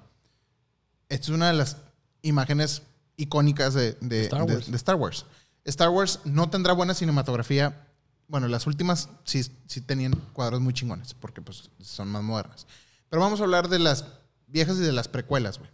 esta 1.09 1.23
es 1.25 1.29
una 1.29 1.47
de 1.47 1.53
las 1.53 1.77
imágenes 2.21 2.81
icónicas 3.15 3.73
de, 3.73 3.93
de- 4.01 4.23
Star 4.23 4.45
de- 4.45 4.53
Wars. 4.55 4.71
de 4.71 4.77
Star 4.77 4.95
Wars. 4.95 5.25
Star 5.67 5.89
Wars 5.89 6.21
no 6.23 6.49
tendrá 6.49 6.73
buena 6.73 6.93
cinematografía. 6.93 7.87
Bueno, 8.27 8.47
las 8.47 8.67
últimas 8.67 9.09
sí, 9.25 9.45
sí 9.67 9.81
tenían 9.81 10.13
cuadros 10.33 10.61
muy 10.61 10.73
chingones, 10.73 11.13
porque 11.13 11.41
pues 11.41 11.69
son 11.81 12.07
más 12.07 12.23
modernas. 12.23 12.65
Pero 13.09 13.21
vamos 13.21 13.39
a 13.39 13.43
hablar 13.43 13.67
de 13.67 13.79
las 13.79 14.05
viejas 14.47 14.77
y 14.77 14.81
de 14.81 14.91
las 14.93 15.07
precuelas, 15.07 15.59
güey. 15.59 15.69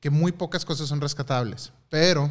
Que 0.00 0.10
muy 0.10 0.32
pocas 0.32 0.64
cosas 0.64 0.88
son 0.88 1.00
rescatables. 1.00 1.72
Pero 1.88 2.30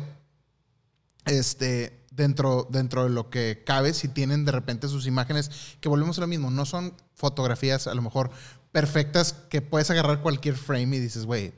este, 1.26 2.06
dentro, 2.12 2.68
dentro 2.70 3.04
de 3.04 3.10
lo 3.10 3.30
que 3.30 3.64
cabe, 3.66 3.94
si 3.94 4.10
tienen 4.10 4.44
de 4.44 4.52
repente 4.52 4.88
sus 4.90 5.08
imágenes, 5.08 5.52
que 5.80 5.90
volvemos 5.90 6.18
a 6.18 6.22
lo 6.22 6.28
mismo, 6.28 6.52
no 6.52 6.66
son 6.66 6.94
fotografías 7.14 7.88
a 7.88 7.94
lo 7.94 8.02
mejor 8.02 8.32
perfectas 8.72 9.34
que 9.50 9.62
puedes 9.62 9.90
agarrar 9.90 10.22
cualquier 10.22 10.56
frame 10.56 10.98
y 10.98 11.00
dices, 11.00 11.26
güey, 11.26 11.54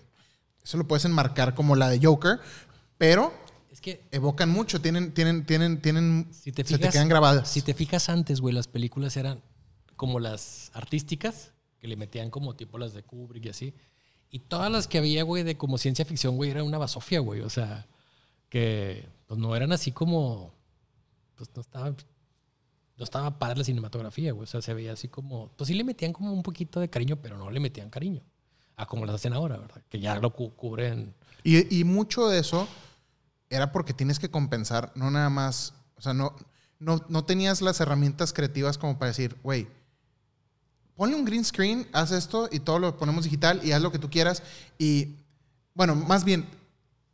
eso 0.63 0.77
lo 0.77 0.87
puedes 0.87 1.05
enmarcar 1.05 1.55
como 1.55 1.75
la 1.75 1.89
de 1.89 1.99
Joker, 2.01 2.39
pero 2.97 3.33
Es 3.81 3.95
que, 3.95 4.07
evocan 4.11 4.49
mucho, 4.51 4.79
tienen, 4.79 5.11
tienen, 5.11 5.43
tienen, 5.43 5.81
tienen, 5.81 6.27
si 6.31 6.51
te 6.51 6.63
se 6.63 6.75
fijas, 6.77 6.91
te 6.91 6.93
quedan 6.93 7.09
grabadas. 7.09 7.49
si 7.49 7.63
te 7.63 7.73
fijas 7.73 8.09
antes, 8.09 8.39
güey, 8.39 8.53
las 8.53 8.67
películas 8.67 9.17
eran 9.17 9.41
como 9.95 10.19
las 10.19 10.69
artísticas, 10.75 11.51
que 11.79 11.87
le 11.87 11.95
metían 11.95 12.29
como 12.29 12.55
tipo 12.55 12.77
las 12.77 12.93
de 12.93 13.01
Kubrick 13.01 13.45
y 13.47 13.49
así. 13.49 13.73
Y 14.29 14.37
todas 14.39 14.71
las 14.71 14.87
que 14.87 14.99
había, 14.99 15.23
güey, 15.23 15.41
de 15.41 15.57
como 15.57 15.79
ciencia 15.79 16.05
ficción, 16.05 16.35
güey, 16.37 16.51
era 16.51 16.63
una 16.63 16.77
basofia, 16.77 17.19
güey. 17.21 17.41
O 17.41 17.49
sea, 17.49 17.87
que 18.49 19.07
pues 19.25 19.39
no 19.39 19.55
eran 19.55 19.71
así 19.71 19.91
como. 19.91 20.53
Pues 21.35 21.49
no 21.55 21.61
estaba. 21.61 21.89
No 21.89 23.03
estaba 23.03 23.39
padre 23.39 23.57
la 23.57 23.63
cinematografía, 23.63 24.31
güey. 24.31 24.43
O 24.43 24.47
sea, 24.47 24.61
se 24.61 24.73
veía 24.75 24.93
así 24.93 25.07
como. 25.07 25.49
Pues 25.57 25.67
sí 25.69 25.73
le 25.73 25.83
metían 25.83 26.13
como 26.13 26.31
un 26.31 26.43
poquito 26.43 26.79
de 26.79 26.87
cariño, 26.89 27.17
pero 27.21 27.37
no 27.37 27.49
le 27.49 27.59
metían 27.59 27.89
cariño. 27.89 28.21
A 28.75 28.85
como 28.85 29.05
las 29.07 29.15
hacen 29.15 29.33
ahora, 29.33 29.57
¿verdad? 29.57 29.81
Que 29.89 29.99
ya 29.99 30.19
lo 30.19 30.29
cu- 30.31 30.55
cubren. 30.55 31.13
Y, 31.43 31.79
y 31.79 31.83
mucho 31.83 32.27
de 32.29 32.39
eso 32.39 32.67
era 33.51 33.71
porque 33.71 33.93
tienes 33.93 34.17
que 34.17 34.31
compensar, 34.31 34.91
no 34.95 35.11
nada 35.11 35.29
más, 35.29 35.73
o 35.95 36.01
sea, 36.01 36.13
no, 36.13 36.33
no, 36.79 37.05
no 37.09 37.25
tenías 37.25 37.61
las 37.61 37.79
herramientas 37.81 38.33
creativas 38.33 38.77
como 38.77 38.97
para 38.97 39.09
decir, 39.09 39.37
güey, 39.43 39.67
ponle 40.95 41.15
un 41.15 41.25
green 41.25 41.45
screen, 41.45 41.87
haz 41.91 42.11
esto 42.11 42.49
y 42.51 42.61
todo 42.61 42.79
lo 42.79 42.97
ponemos 42.97 43.25
digital 43.25 43.61
y 43.63 43.73
haz 43.73 43.81
lo 43.81 43.91
que 43.91 43.99
tú 43.99 44.09
quieras. 44.09 44.41
Y 44.79 45.15
bueno, 45.73 45.95
más 45.95 46.23
bien, 46.23 46.47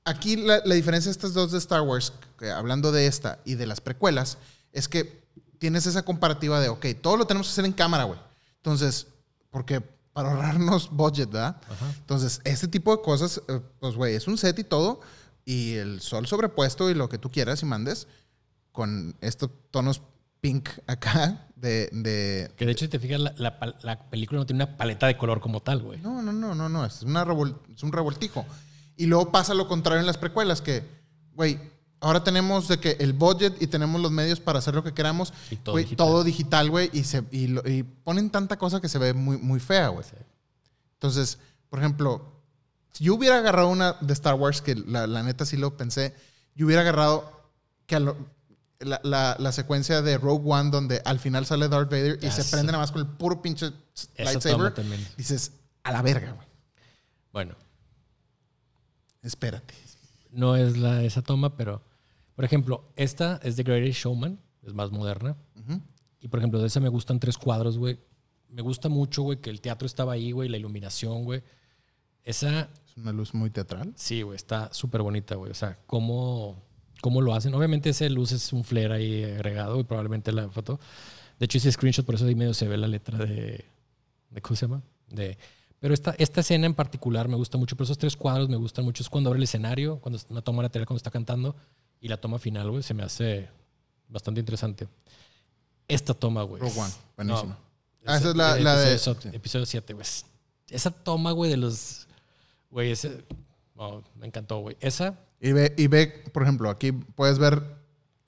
aquí 0.06 0.36
la, 0.38 0.62
la 0.64 0.76
diferencia 0.76 1.10
de 1.10 1.14
estas 1.14 1.34
dos 1.34 1.52
de 1.52 1.58
Star 1.58 1.82
Wars, 1.82 2.14
que 2.38 2.52
hablando 2.52 2.92
de 2.92 3.08
esta 3.08 3.40
y 3.44 3.56
de 3.56 3.66
las 3.66 3.82
precuelas, 3.82 4.38
es 4.72 4.88
que 4.88 5.28
tienes 5.58 5.88
esa 5.88 6.06
comparativa 6.06 6.60
de, 6.60 6.70
ok, 6.70 6.86
todo 7.02 7.18
lo 7.18 7.26
tenemos 7.26 7.48
que 7.48 7.52
hacer 7.52 7.66
en 7.66 7.74
cámara, 7.74 8.04
güey. 8.04 8.20
Entonces, 8.58 9.08
porque 9.50 9.82
para 10.14 10.32
ahorrarnos 10.32 10.90
budget, 10.92 11.32
¿verdad? 11.32 11.58
Ajá. 11.70 11.94
Entonces, 11.98 12.42
este 12.44 12.68
tipo 12.68 12.96
de 12.96 13.02
cosas, 13.02 13.42
eh, 13.48 13.60
pues, 13.80 13.96
güey, 13.96 14.16
es 14.16 14.28
un 14.28 14.38
set 14.38 14.58
y 14.60 14.64
todo, 14.64 15.02
y 15.50 15.76
el 15.76 16.02
sol 16.02 16.28
sobrepuesto 16.28 16.90
y 16.90 16.94
lo 16.94 17.08
que 17.08 17.18
tú 17.18 17.32
quieras 17.32 17.62
y 17.62 17.66
mandes, 17.66 18.08
con 18.74 19.16
estos 19.22 19.50
tonos 19.72 20.02
pink 20.42 20.68
acá 20.88 21.48
de... 21.56 21.90
de- 21.94 22.52
Que 22.58 22.66
de 22.66 22.74
hecho, 22.74 22.84
si 22.86 22.90
te 22.90 23.00
fijas, 23.00 23.20
la, 23.22 23.34
la 23.38 23.78
la 23.82 24.10
película 24.10 24.40
no 24.42 24.46
tiene 24.46 24.64
una 24.66 24.76
paleta 24.78 25.08
de 25.08 25.18
color 25.18 25.40
como 25.40 25.62
tal, 25.62 25.82
güey. 25.82 26.02
no, 26.02 26.22
no, 26.22 26.34
no, 26.34 26.54
no, 26.54 26.68
no, 26.68 26.86
es, 26.86 27.02
una 27.02 27.24
revol- 27.26 27.58
es 27.74 27.82
un 27.82 27.94
revoltijo. 27.94 28.46
Y 28.98 29.06
luego 29.06 29.32
pasa 29.32 29.54
lo 29.54 29.70
contrario 29.70 30.02
en 30.02 30.06
las 30.06 30.18
precuelas, 30.18 30.62
que, 30.62 30.84
güey, 31.34 31.58
ahora 32.02 32.24
tenemos 32.26 32.68
de 32.68 32.80
que 32.80 32.98
el 33.00 33.14
budget 33.14 33.56
y 33.62 33.68
tenemos 33.68 34.02
los 34.02 34.12
medios 34.12 34.42
para 34.42 34.60
hacer 34.60 34.76
lo 34.76 34.84
que 34.84 34.94
queramos, 34.94 35.34
Y 35.50 35.56
todo 35.56 35.78
digital. 35.78 35.98
todo 35.98 36.24
digital, 36.26 36.70
güey, 36.70 36.90
y, 36.92 37.04
se, 37.06 37.24
y, 37.32 37.48
lo- 37.48 37.68
y 37.68 37.84
ponen 37.84 38.30
tanta 38.32 38.58
cosa 38.58 38.82
que 38.82 38.90
se 38.90 39.00
ve 39.00 39.14
muy, 39.14 39.38
muy 39.38 39.62
fea, 39.62 39.88
güey. 39.88 40.04
Sí. 40.04 40.16
Entonces, 40.96 41.40
por 41.70 41.80
ejemplo, 41.80 42.37
si 42.94 43.04
yo 43.06 43.16
hubiera 43.16 43.38
agarrado 43.38 43.70
una 43.70 43.94
de 44.02 44.14
Star 44.14 44.36
Wars, 44.36 44.62
que 44.62 44.76
la, 44.76 45.08
la 45.08 45.24
neta 45.24 45.46
sí 45.46 45.58
lo 45.58 45.78
pensé, 45.78 46.14
yo 46.56 46.66
hubiera 46.66 46.82
agarrado 46.82 47.32
que 47.86 48.00
lo- 48.00 48.18
la, 48.80 49.00
la- 49.04 49.36
la 49.40 49.52
secuencia 49.52 50.02
de 50.02 50.18
Rogue 50.18 50.44
One, 50.52 50.70
donde 50.72 51.02
al 51.06 51.20
final 51.20 51.46
sale 51.46 51.68
Darth 51.68 51.90
Vader 51.90 52.20
y 52.22 52.30
se 52.32 52.44
prende 52.44 52.72
nada 52.72 52.84
más 52.84 52.92
con 52.92 53.02
el 53.02 53.08
puro 53.08 53.42
pinche 53.42 53.72
lightsaber, 54.18 54.74
dices, 55.18 55.52
a 55.84 55.92
la 55.92 56.02
verga, 56.02 56.32
güey. 56.34 56.48
Bueno, 57.34 57.56
Espérate. 59.22 59.74
no 60.32 60.56
es 60.56 60.78
la, 60.78 61.04
esa 61.04 61.22
toma, 61.22 61.56
pero, 61.56 61.82
por 62.36 62.46
ejemplo, 62.46 62.92
esta 62.96 63.40
es 63.44 63.56
The 63.56 63.64
Greatest 63.64 64.00
Showman, 64.02 64.40
es 64.64 64.74
más 64.74 64.92
moderna. 64.92 65.36
Y, 66.20 66.28
por 66.30 66.40
ejemplo, 66.40 66.60
de 66.60 66.68
esa 66.68 66.80
me 66.80 66.90
gustan 66.90 67.20
tres 67.20 67.38
cuadros, 67.38 67.78
güey. 67.78 68.00
Me 68.50 68.62
gusta 68.62 68.90
mucho, 68.90 69.22
güey, 69.24 69.40
que 69.40 69.50
el 69.50 69.62
teatro 69.62 69.86
estaba 69.86 70.14
ahí, 70.14 70.32
güey, 70.32 70.50
la 70.50 70.58
iluminación, 70.58 71.24
güey. 71.26 71.44
Esa, 72.28 72.70
Es 72.88 72.98
una 72.98 73.12
luz 73.14 73.34
muy 73.34 73.50
teatral. 73.50 73.94
sí, 73.96 74.22
güey, 74.22 74.36
está 74.36 74.72
súper 74.74 75.02
bonita, 75.02 75.36
güey. 75.36 75.52
O 75.52 75.56
sea, 75.56 75.78
cómo, 75.88 76.62
cómo 77.02 77.22
lo 77.22 77.34
hacen. 77.34 77.54
Obviamente 77.56 77.90
ese 77.92 78.10
luz 78.10 78.32
es 78.32 78.52
un 78.54 78.64
flare 78.64 78.94
ahí 78.94 79.24
agregado 79.24 79.80
y 79.80 79.84
probablemente 79.84 80.32
la 80.32 80.50
foto. 80.50 80.80
De 81.40 81.46
hecho, 81.46 81.58
hice 81.58 81.72
screenshot, 81.72 82.06
por 82.06 82.16
eso 82.16 82.26
ahí 82.26 82.36
medio 82.36 82.54
se 82.54 82.68
ve 82.68 82.78
la 82.78 82.88
letra 82.88 83.18
de... 83.18 83.64
de 84.32 84.42
¿Cómo 84.42 84.56
se 84.56 84.66
llama? 84.68 84.82
De, 85.10 85.38
pero 85.80 85.94
esta, 85.94 86.16
esta 86.18 86.42
escena 86.42 86.66
en 86.66 86.74
particular 86.74 87.28
me 87.28 87.36
gusta 87.36 87.58
mucho. 87.58 87.76
Pero 87.76 87.86
esos 87.86 87.98
tres 87.98 88.16
cuadros 88.18 88.50
me 88.50 88.58
gustan 88.58 88.84
mucho. 88.84 89.04
Es 89.04 89.10
cuando 89.10 89.30
abre 89.30 89.38
el 89.38 89.44
escenario, 89.44 90.00
cuando 90.00 90.20
una 90.30 90.42
toma 90.42 90.64
lateral, 90.64 90.86
cuando 90.88 90.98
está 90.98 91.12
cantando. 91.12 91.56
Y 92.02 92.08
la 92.10 92.18
toma 92.18 92.40
final, 92.40 92.70
güey, 92.72 92.84
se 92.84 92.94
me 92.94 93.04
hace 93.04 93.48
bastante 94.10 94.40
interesante. 94.40 94.88
Esta 95.88 96.14
toma, 96.14 96.44
güey. 96.44 96.62
Rogue 96.62 96.80
One, 96.80 96.94
buenísima. 97.16 97.54
No, 97.54 97.68
Ah, 98.12 98.18
esa 98.18 98.30
es 98.30 98.36
la- 98.36 98.58
la 98.60 98.76
de- 98.78 98.96
episodio 99.34 99.66
7, 99.66 99.94
güey. 99.94 100.06
Esa 100.70 100.92
toma, 100.92 101.32
güey, 101.32 101.50
de 101.52 101.58
los... 101.58 102.07
Güey, 102.70 102.92
ese... 102.92 103.26
oh, 103.76 104.04
me 104.16 104.28
encantó, 104.28 104.60
güey. 104.60 104.78
Esa... 104.80 105.20
Y 105.40 105.52
ve, 105.52 105.74
y 105.78 105.88
ve, 105.88 106.24
por 106.34 106.44
ejemplo, 106.44 106.70
aquí 106.70 106.92
puedes 106.92 107.38
ver 107.38 107.62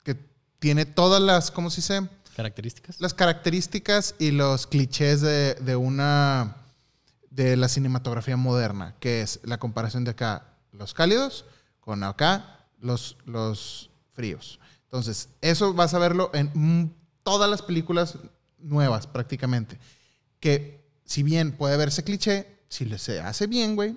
que 0.04 0.16
tiene 0.60 0.86
todas 0.86 1.20
las, 1.20 1.50
¿cómo 1.50 1.68
se 1.70 1.80
dice? 1.80 2.08
Características. 2.36 3.00
las 3.00 3.14
características 3.14 4.14
y 4.18 4.30
los 4.30 4.68
clichés 4.68 5.20
de, 5.20 5.54
de 5.54 5.74
una 5.74 6.56
de 7.30 7.56
la 7.56 7.68
cinematografía 7.68 8.36
moderna, 8.36 8.94
que 9.00 9.22
es 9.22 9.40
la 9.42 9.58
comparación 9.58 10.04
de 10.04 10.12
acá 10.12 10.46
los 10.72 10.94
cálidos 10.94 11.44
con 11.80 12.04
acá 12.04 12.66
los, 12.80 13.16
los 13.24 13.90
fríos. 14.12 14.60
Entonces, 14.84 15.28
eso 15.40 15.74
vas 15.74 15.94
a 15.94 15.98
verlo 15.98 16.30
en 16.32 16.94
todas 17.22 17.50
las 17.50 17.62
películas 17.62 18.18
nuevas 18.58 19.06
prácticamente. 19.06 19.78
Que 20.38 20.80
si 21.04 21.22
bien 21.22 21.52
puede 21.52 21.76
verse 21.76 22.04
cliché, 22.04 22.58
si 22.68 22.84
le 22.84 22.98
se 22.98 23.20
hace 23.20 23.46
bien, 23.46 23.76
güey, 23.76 23.96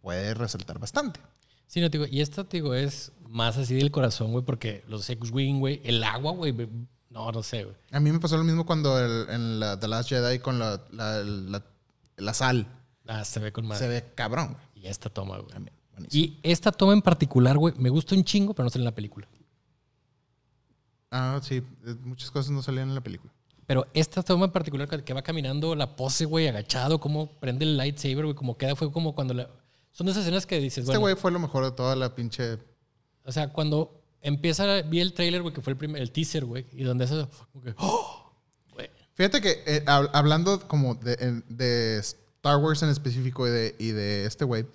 puede 0.00 0.34
resaltar 0.34 0.78
bastante. 0.78 1.20
Sí, 1.66 1.80
no, 1.80 1.90
te 1.90 1.98
digo, 1.98 2.08
y 2.10 2.20
esta, 2.20 2.44
te 2.44 2.58
digo, 2.58 2.74
es 2.74 3.12
más 3.28 3.56
así 3.58 3.74
del 3.74 3.90
corazón, 3.90 4.32
güey, 4.32 4.44
porque 4.44 4.84
los 4.88 5.08
X-Wing, 5.10 5.58
güey, 5.60 5.80
el 5.84 6.02
agua, 6.02 6.32
güey, 6.32 6.54
no, 7.10 7.30
no 7.30 7.42
sé, 7.42 7.64
güey. 7.64 7.76
A 7.92 8.00
mí 8.00 8.10
me 8.10 8.18
pasó 8.20 8.36
lo 8.38 8.44
mismo 8.44 8.64
cuando 8.64 8.98
el- 8.98 9.28
en 9.28 9.60
la 9.60 9.78
The 9.78 9.88
Last 9.88 10.08
Jedi 10.08 10.38
con 10.38 10.58
la, 10.58 10.82
la, 10.92 11.22
la- 11.22 11.64
la 12.16 12.34
sal. 12.34 12.66
Ah, 13.06 13.24
se 13.24 13.40
ve 13.40 13.52
con 13.52 13.66
madre. 13.66 13.84
Se 13.84 13.88
ve 13.88 14.04
cabrón, 14.14 14.54
güey. 14.54 14.84
Y 14.84 14.86
esta 14.88 15.10
toma, 15.10 15.36
güey. 15.38 15.48
También. 15.52 15.74
Y 16.10 16.38
esta 16.42 16.70
toma 16.72 16.92
en 16.92 17.02
particular, 17.02 17.58
güey, 17.58 17.74
me 17.76 17.90
gusta 17.90 18.14
un 18.14 18.22
chingo, 18.24 18.54
pero 18.54 18.64
no 18.64 18.70
sale 18.70 18.82
en 18.82 18.86
la 18.86 18.94
película. 18.94 19.26
Ah, 21.10 21.40
sí, 21.42 21.56
eh, 21.56 21.94
muchas 22.04 22.30
cosas 22.30 22.50
no 22.50 22.62
salían 22.62 22.88
en 22.88 22.94
la 22.94 23.00
película. 23.02 23.32
Pero 23.66 23.86
esta 23.94 24.22
toma 24.22 24.46
en 24.46 24.52
particular 24.52 24.88
que 24.88 25.02
que 25.04 25.12
va 25.14 25.22
caminando, 25.22 25.74
la 25.74 25.96
pose, 25.96 26.24
güey, 26.24 26.48
agachado, 26.48 27.00
cómo 27.00 27.30
prende 27.40 27.64
el 27.64 27.76
lightsaber, 27.76 28.24
güey, 28.24 28.34
como 28.34 28.56
queda, 28.56 28.76
fue 28.76 28.90
como 28.92 29.14
cuando 29.14 29.34
la... 29.34 29.50
Son 29.98 30.06
de 30.06 30.12
esas 30.12 30.22
escenas 30.22 30.46
que 30.46 30.60
dices, 30.60 30.78
Este 30.78 30.86
bueno, 30.92 31.00
güey 31.00 31.16
fue 31.16 31.32
lo 31.32 31.40
mejor 31.40 31.64
de 31.64 31.72
toda 31.72 31.96
la 31.96 32.14
pinche. 32.14 32.56
o 33.24 33.32
sea, 33.32 33.52
cuando 33.52 34.00
empieza, 34.22 34.82
vi 34.82 35.00
el 35.00 35.12
trailer, 35.12 35.42
güey, 35.42 35.52
que 35.52 35.60
fue 35.60 35.72
el, 35.72 35.76
primer, 35.76 36.00
el 36.00 36.12
teaser, 36.12 36.44
güey, 36.44 36.66
y 36.72 36.84
donde 36.84 37.04
eso, 37.06 37.28
que, 37.64 37.74
¡oh! 37.78 38.30
Güey, 38.74 38.88
Fíjate 39.14 39.40
que 39.40 39.64
eh, 39.66 39.84
hab- 39.86 40.10
hablando 40.12 40.60
como 40.68 40.94
de, 40.94 41.42
de 41.48 41.98
Star 41.98 42.58
Wars 42.58 42.80
en 42.84 42.90
específico 42.90 43.48
y 43.48 43.50
de, 43.50 43.74
y 43.80 43.88
de 43.90 44.24
este 44.24 44.44
güey, 44.44 44.66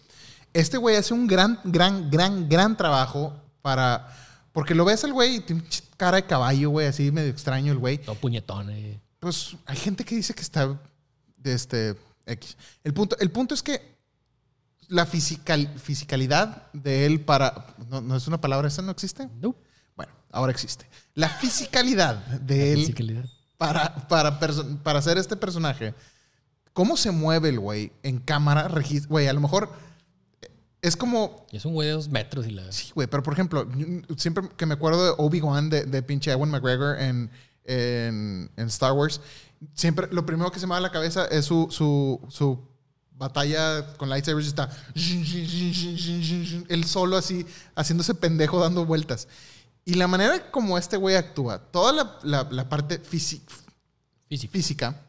este 0.51 0.75
güey 0.77 0.97
hace 0.97 1.13
un 1.13 1.25
gran, 1.25 1.57
gran, 1.63 2.11
gran, 2.11 2.49
gran 2.49 2.75
trabajo 2.75 3.33
para. 3.61 4.13
Porque 4.51 4.75
lo 4.75 4.83
ves 4.83 5.05
el 5.05 5.13
güey 5.13 5.37
y 5.37 5.39
tiene 5.39 5.63
cara 5.95 6.17
de 6.17 6.25
caballo, 6.25 6.69
güey, 6.69 6.85
así 6.87 7.13
medio 7.13 7.29
extraño 7.31 7.71
el 7.71 7.77
güey. 7.77 7.97
todo 7.97 8.15
puñetón, 8.15 8.71
eh. 8.71 8.99
Pues 9.21 9.55
hay 9.65 9.77
gente 9.77 10.03
que 10.03 10.15
dice 10.15 10.33
que 10.33 10.41
está 10.41 10.77
de 11.37 11.53
este 11.53 11.95
X. 12.25 12.57
El 12.83 12.93
punto, 12.93 13.17
el 13.19 13.31
punto 13.31 13.55
es 13.55 13.63
que 13.63 13.92
la 14.89 15.05
fisical, 15.05 15.67
fisicalidad 15.77 16.71
de 16.73 17.05
él 17.05 17.21
para. 17.21 17.67
No, 17.89 18.01
no 18.01 18.15
es 18.15 18.27
una 18.27 18.39
palabra, 18.39 18.67
esa 18.67 18.81
no 18.81 18.91
existe. 18.91 19.29
No. 19.41 19.55
Bueno, 19.95 20.11
ahora 20.31 20.51
existe. 20.51 20.87
La 21.15 21.29
fisicalidad 21.29 22.15
de 22.15 22.73
él 22.73 22.79
Fisicalidad. 22.79 23.25
para, 23.57 24.07
para, 24.07 24.39
para 24.39 24.99
hacer 24.99 25.17
este 25.17 25.35
personaje, 25.35 25.93
cómo 26.73 26.97
se 26.97 27.11
mueve 27.11 27.49
el 27.49 27.59
güey 27.59 27.91
en 28.03 28.19
cámara, 28.19 28.69
güey, 29.07 29.27
a 29.27 29.33
lo 29.33 29.41
mejor 29.41 29.71
eh, 30.41 30.49
es 30.81 30.95
como, 30.95 31.45
es 31.51 31.65
un 31.65 31.73
güey 31.73 31.87
de 31.87 31.93
dos 31.93 32.09
metros 32.09 32.47
y 32.47 32.51
la. 32.51 32.71
sí, 32.71 32.91
güey, 32.95 33.07
pero 33.07 33.23
por 33.23 33.33
ejemplo, 33.33 33.67
siempre 34.17 34.49
que 34.57 34.65
me 34.65 34.73
acuerdo 34.73 35.05
de 35.05 35.13
Obi-Wan, 35.17 35.69
de, 35.69 35.85
de 35.85 36.03
pinche 36.03 36.31
Ewan 36.31 36.49
McGregor 36.49 36.99
en, 36.99 37.29
en, 37.65 38.49
en 38.57 38.67
Star 38.67 38.93
Wars, 38.93 39.21
siempre 39.73 40.07
lo 40.11 40.25
primero 40.25 40.51
que 40.51 40.59
se 40.59 40.67
me 40.67 40.71
va 40.71 40.77
a 40.77 40.81
la 40.81 40.91
cabeza 40.91 41.25
es 41.27 41.45
su, 41.45 41.67
su, 41.69 42.19
su 42.29 42.72
batalla 43.15 43.93
con 43.97 44.09
lightsabers 44.09 44.47
está 44.47 44.69
él 46.69 46.83
solo 46.85 47.17
así, 47.17 47.45
haciéndose 47.75 48.13
pendejo 48.15 48.59
dando 48.59 48.85
vueltas. 48.85 49.27
Y 49.85 49.95
la 49.95 50.07
manera 50.07 50.49
como 50.51 50.77
este 50.77 50.97
güey 50.97 51.15
actúa, 51.15 51.59
toda 51.59 51.91
la, 51.93 52.19
la- 52.23 52.47
la 52.51 52.69
parte 52.69 52.99
física 52.99 53.53
física, 54.49 54.99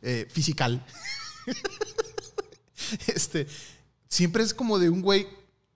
eh, 0.00 0.26
fisical, 0.30 0.82
este, 3.06 3.46
siempre 4.08 4.42
es 4.42 4.54
como 4.54 4.78
de 4.78 4.88
un 4.90 5.02
güey 5.02 5.26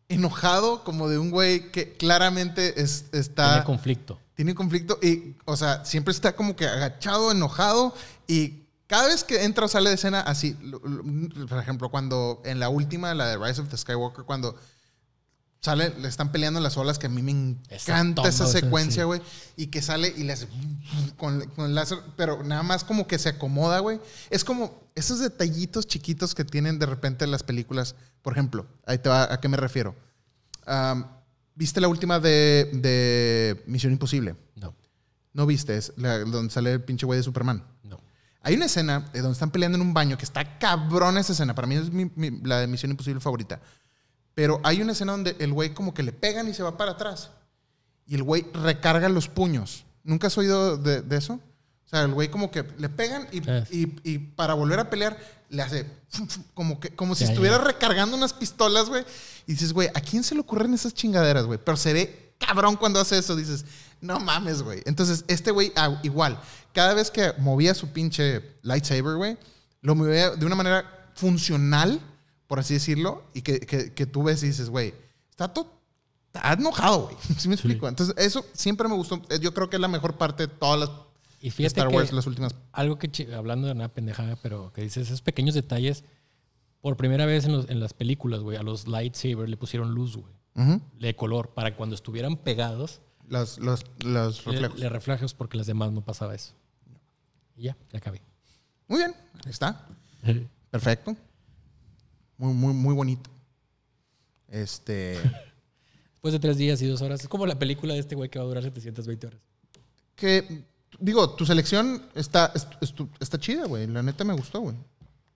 enojado, 0.09 0.85
como 0.85 1.09
de 1.09 1.18
un 1.18 1.31
güey 1.31 1.70
que 1.73 1.93
claramente 1.97 2.81
es- 2.81 3.06
está, 3.12 3.51
Tiene 3.52 3.64
conflicto. 3.66 4.20
tiene 4.35 4.55
conflicto 4.55 4.98
y, 5.02 5.36
o 5.44 5.56
sea, 5.56 5.85
siempre 5.85 6.12
está 6.12 6.35
como 6.36 6.56
que 6.56 6.66
agachado, 6.66 7.32
enojado 7.32 7.94
y 8.27 8.65
cada 8.87 9.09
vez 9.09 9.25
que 9.25 9.45
entra 9.45 9.65
o 9.65 9.69
sale 9.69 9.91
de 9.91 9.97
escena 9.97 10.21
así, 10.21 10.53
por 11.49 11.59
ejemplo, 11.59 11.91
cuando 11.91 12.43
en 12.45 12.61
la 12.61 12.69
última, 12.69 13.15
la 13.15 13.27
de 13.27 13.37
Rise 13.37 13.61
of 13.61 13.69
the 13.69 13.77
Skywalker, 13.77 14.25
cuando 14.25 14.57
sale, 15.61 15.93
le 15.99 16.09
están 16.09 16.31
peleando 16.31 16.59
en 16.59 16.65
las 16.65 16.77
olas, 16.77 16.99
que 16.99 17.07
a 17.07 17.11
mí 17.11 17.23
me 17.23 17.33
encanta 17.33 18.29
esa 18.29 18.47
secuencia, 18.47 19.03
sí. 19.03 19.07
güey, 19.07 19.21
y 19.57 19.67
que 19.67 19.83
sale 19.83 20.13
y 20.17 20.23
le 20.23 20.33
hace 20.33 20.49
con, 21.17 21.41
con 21.51 21.67
el 21.67 21.75
láser, 21.75 21.99
pero 22.17 22.45
nada 22.45 22.63
más 22.63 22.85
como 22.85 23.07
que 23.07 23.19
se 23.19 23.31
acomoda, 23.31 23.81
güey. 23.81 24.01
Es 24.31 24.45
como 24.45 24.81
esos 24.95 25.19
detallitos 25.19 25.87
chiquitos 25.87 26.35
que 26.35 26.45
tienen 26.45 26.79
de 26.79 26.87
repente 26.87 27.27
las 27.27 27.43
películas. 27.43 27.97
Por 28.23 28.33
ejemplo, 28.33 28.67
ahí 28.87 28.99
te 28.99 29.09
va, 29.09 29.33
¿a 29.33 29.41
qué 29.41 29.49
me 29.49 29.57
refiero? 29.57 29.95
Am, 30.67 31.09
¿Viste 31.57 31.81
la 31.81 31.89
última 31.89 32.21
de, 32.21 32.71
de 32.75 33.65
Misión 33.67 33.93
Imposible? 33.93 34.37
No, 34.57 34.75
¿No 35.33 35.47
viste? 35.47 35.77
Es 35.77 35.93
la, 35.97 36.19
donde 36.19 36.53
sale 36.53 36.73
el 36.73 36.83
pinche 36.83 37.07
güey 37.07 37.19
de 37.19 37.23
Superman. 37.23 37.65
no. 37.83 38.06
Hay 38.47 38.55
una 38.55 38.66
escena 38.66 39.10
eh, 39.12 39.18
donde 39.18 39.32
están 39.32 39.51
peleando 39.51 39.74
en 39.77 39.82
un 39.82 39.93
baño 39.93 40.16
que 40.16 40.24
está 40.24 40.59
cabrón 40.59 41.18
esa 41.18 41.32
escena. 41.32 41.52
Para 41.55 41.66
mí 41.66 41.74
es 41.74 41.90
mi- 41.90 42.10
mi- 42.14 42.31
la 42.44 42.60
de 42.60 42.68
Misión 42.68 42.93
Imposible 42.93 43.20
favorita. 43.20 43.60
Pero 44.35 44.60
hay 44.62 44.81
una 44.82 44.93
escena 44.93 45.10
donde 45.12 45.35
el 45.40 45.52
güey 45.52 45.74
como 45.74 45.93
que 45.93 46.05
le 46.05 46.12
pegan 46.12 46.47
y 46.48 46.55
se 46.55 46.62
va 46.62 46.77
para 46.77 46.93
atrás. 46.93 47.31
Y 48.06 48.14
el 48.14 48.23
güey 48.23 48.47
recarga 48.55 49.09
los 49.09 49.28
puños. 49.28 49.85
¿Nunca 50.05 50.28
has 50.28 50.39
oído 50.39 50.77
de, 50.77 51.02
de 51.02 51.16
eso? 51.16 51.35
O 51.35 51.89
sea, 51.89 52.02
el 52.02 52.12
güey 52.14 52.28
como 52.31 52.51
que 52.52 52.64
le 52.78 52.89
pegan 52.89 53.27
y, 53.32 53.40
y- 53.70 54.01
y 54.05 54.18
para 54.18 54.55
volver 54.55 54.78
a 54.78 54.90
pelear 54.90 55.18
le 55.48 55.62
hace 55.62 55.86
como, 56.55 56.78
que, 56.78 56.90
como 56.90 57.14
si 57.16 57.24
estuviera 57.32 57.59
recargando 57.59 58.16
unas 58.16 58.32
pistolas, 58.32 58.89
güey. 58.89 59.05
Y 59.48 59.55
dices, 59.55 59.73
güey, 59.73 59.89
¿a 59.94 60.01
quién 60.01 60.23
se 60.23 60.35
le 60.36 60.40
ocurren 60.43 60.73
esas 60.74 60.94
chingaderas, 60.94 61.47
güey? 61.47 61.59
Pero 61.64 61.77
se 61.77 61.93
ve 61.93 62.26
cabrón 62.39 62.77
cuando 62.77 63.01
hace 63.01 63.19
eso. 63.19 63.37
Dices, 63.37 63.65
no 64.01 64.21
mames, 64.21 64.63
güey. 64.63 64.83
Entonces, 64.87 65.25
este 65.29 65.51
güey, 65.51 65.73
ah, 65.77 65.99
igual, 66.03 66.39
cada 66.73 66.95
vez 66.95 67.11
que 67.11 67.33
movía 67.39 67.75
su 67.75 67.89
pinche 67.89 68.43
lightsaber, 68.63 69.17
güey, 69.17 69.37
lo 69.83 69.95
movía 69.95 70.31
de 70.31 70.45
una 70.47 70.55
manera 70.55 71.11
funcional, 71.15 72.01
por 72.47 72.59
así 72.59 72.75
decirlo, 72.75 73.25
y 73.35 73.43
que, 73.43 73.61
que- 73.61 73.93
que 73.93 74.07
tú 74.07 74.23
ves 74.23 74.43
y 74.43 74.47
dices, 74.49 74.69
güey, 74.71 74.95
está 75.31 75.49
todo. 75.49 75.75
Está 76.33 76.53
enojado, 76.53 77.05
güey. 77.05 77.17
¿Sí 77.39 77.49
me 77.49 77.55
explico? 77.55 77.89
Entonces, 77.89 78.15
eso 78.19 78.45
siempre 78.53 78.89
me 78.89 78.95
gustó. 78.95 79.23
Eh, 79.31 79.39
Yo 79.41 79.55
creo 79.55 79.71
que 79.71 79.77
es 79.77 79.81
la 79.81 79.89
mejor 79.89 80.19
parte 80.19 80.47
de 80.47 80.53
todas 80.53 80.81
las 80.81 80.91
Y 81.41 81.51
fíjate 81.51 81.81
Star 81.81 81.89
Wars, 81.89 82.11
que 82.11 82.17
las 82.17 82.27
últimas. 82.27 82.55
algo 82.73 82.99
que, 82.99 83.11
hablando 83.35 83.67
de 83.67 83.73
una 83.73 83.89
pendejada, 83.89 84.37
pero 84.43 84.71
que 84.75 84.83
dices, 84.83 85.07
esos 85.07 85.23
pequeños 85.23 85.55
detalles, 85.55 86.05
por 86.83 86.97
primera 86.99 87.25
vez 87.27 87.47
en, 87.47 87.53
los- 87.53 87.69
en 87.71 87.81
las 87.81 87.95
películas, 87.95 88.41
güey, 88.41 88.59
a 88.59 88.63
los 88.63 88.87
lightsabers 88.87 89.49
le 89.49 89.57
pusieron 89.57 89.95
luz, 89.95 90.17
güey, 90.17 90.35
Ujú. 90.57 90.81
de 90.99 91.15
color, 91.15 91.51
para 91.55 91.70
que 91.70 91.77
cuando 91.77 91.95
estuvieran 91.95 92.37
pegados, 92.37 93.01
Los, 93.28 93.59
los, 93.59 93.85
los 94.05 94.45
le- 94.47 94.53
reflejos. 94.53 94.78
Le, 94.81 94.89
reflejos, 94.89 95.35
porque 95.35 95.57
las 95.59 95.66
demás 95.66 95.93
no 95.93 96.03
pasaba 96.05 96.35
eso. 96.35 96.55
Y 97.57 97.65
ya, 97.65 97.77
ya 97.93 97.99
acabé. 97.99 98.23
Muy 98.89 98.99
bien, 99.01 99.15
ahí 99.45 99.51
está. 99.51 99.87
Perfecto. 100.70 101.16
Muy, 102.39 102.53
muy, 102.55 102.73
muy 102.74 102.95
bonito. 102.95 103.31
Este. 104.49 105.19
Después 106.12 106.33
de 106.33 106.41
tres 106.41 106.57
días 106.57 106.81
y 106.83 106.87
dos 106.87 107.03
horas, 107.03 107.20
es 107.20 107.28
como 107.28 107.47
la 107.47 107.59
película 107.59 107.95
de 107.95 108.01
este 108.01 108.15
güey 108.15 108.28
que 108.31 108.39
va 108.39 108.45
a 108.45 108.49
durar 108.49 108.62
720 108.62 109.27
horas. 109.27 109.41
que, 110.15 110.65
digo, 110.99 111.31
tu 111.37 111.45
selección 111.47 112.03
está, 112.15 112.53
est- 112.55 112.73
está 113.20 113.39
chida, 113.39 113.66
güey. 113.66 113.87
La 113.87 114.03
neta 114.03 114.24
me 114.24 114.33
gustó, 114.35 114.61
güey. 114.61 114.77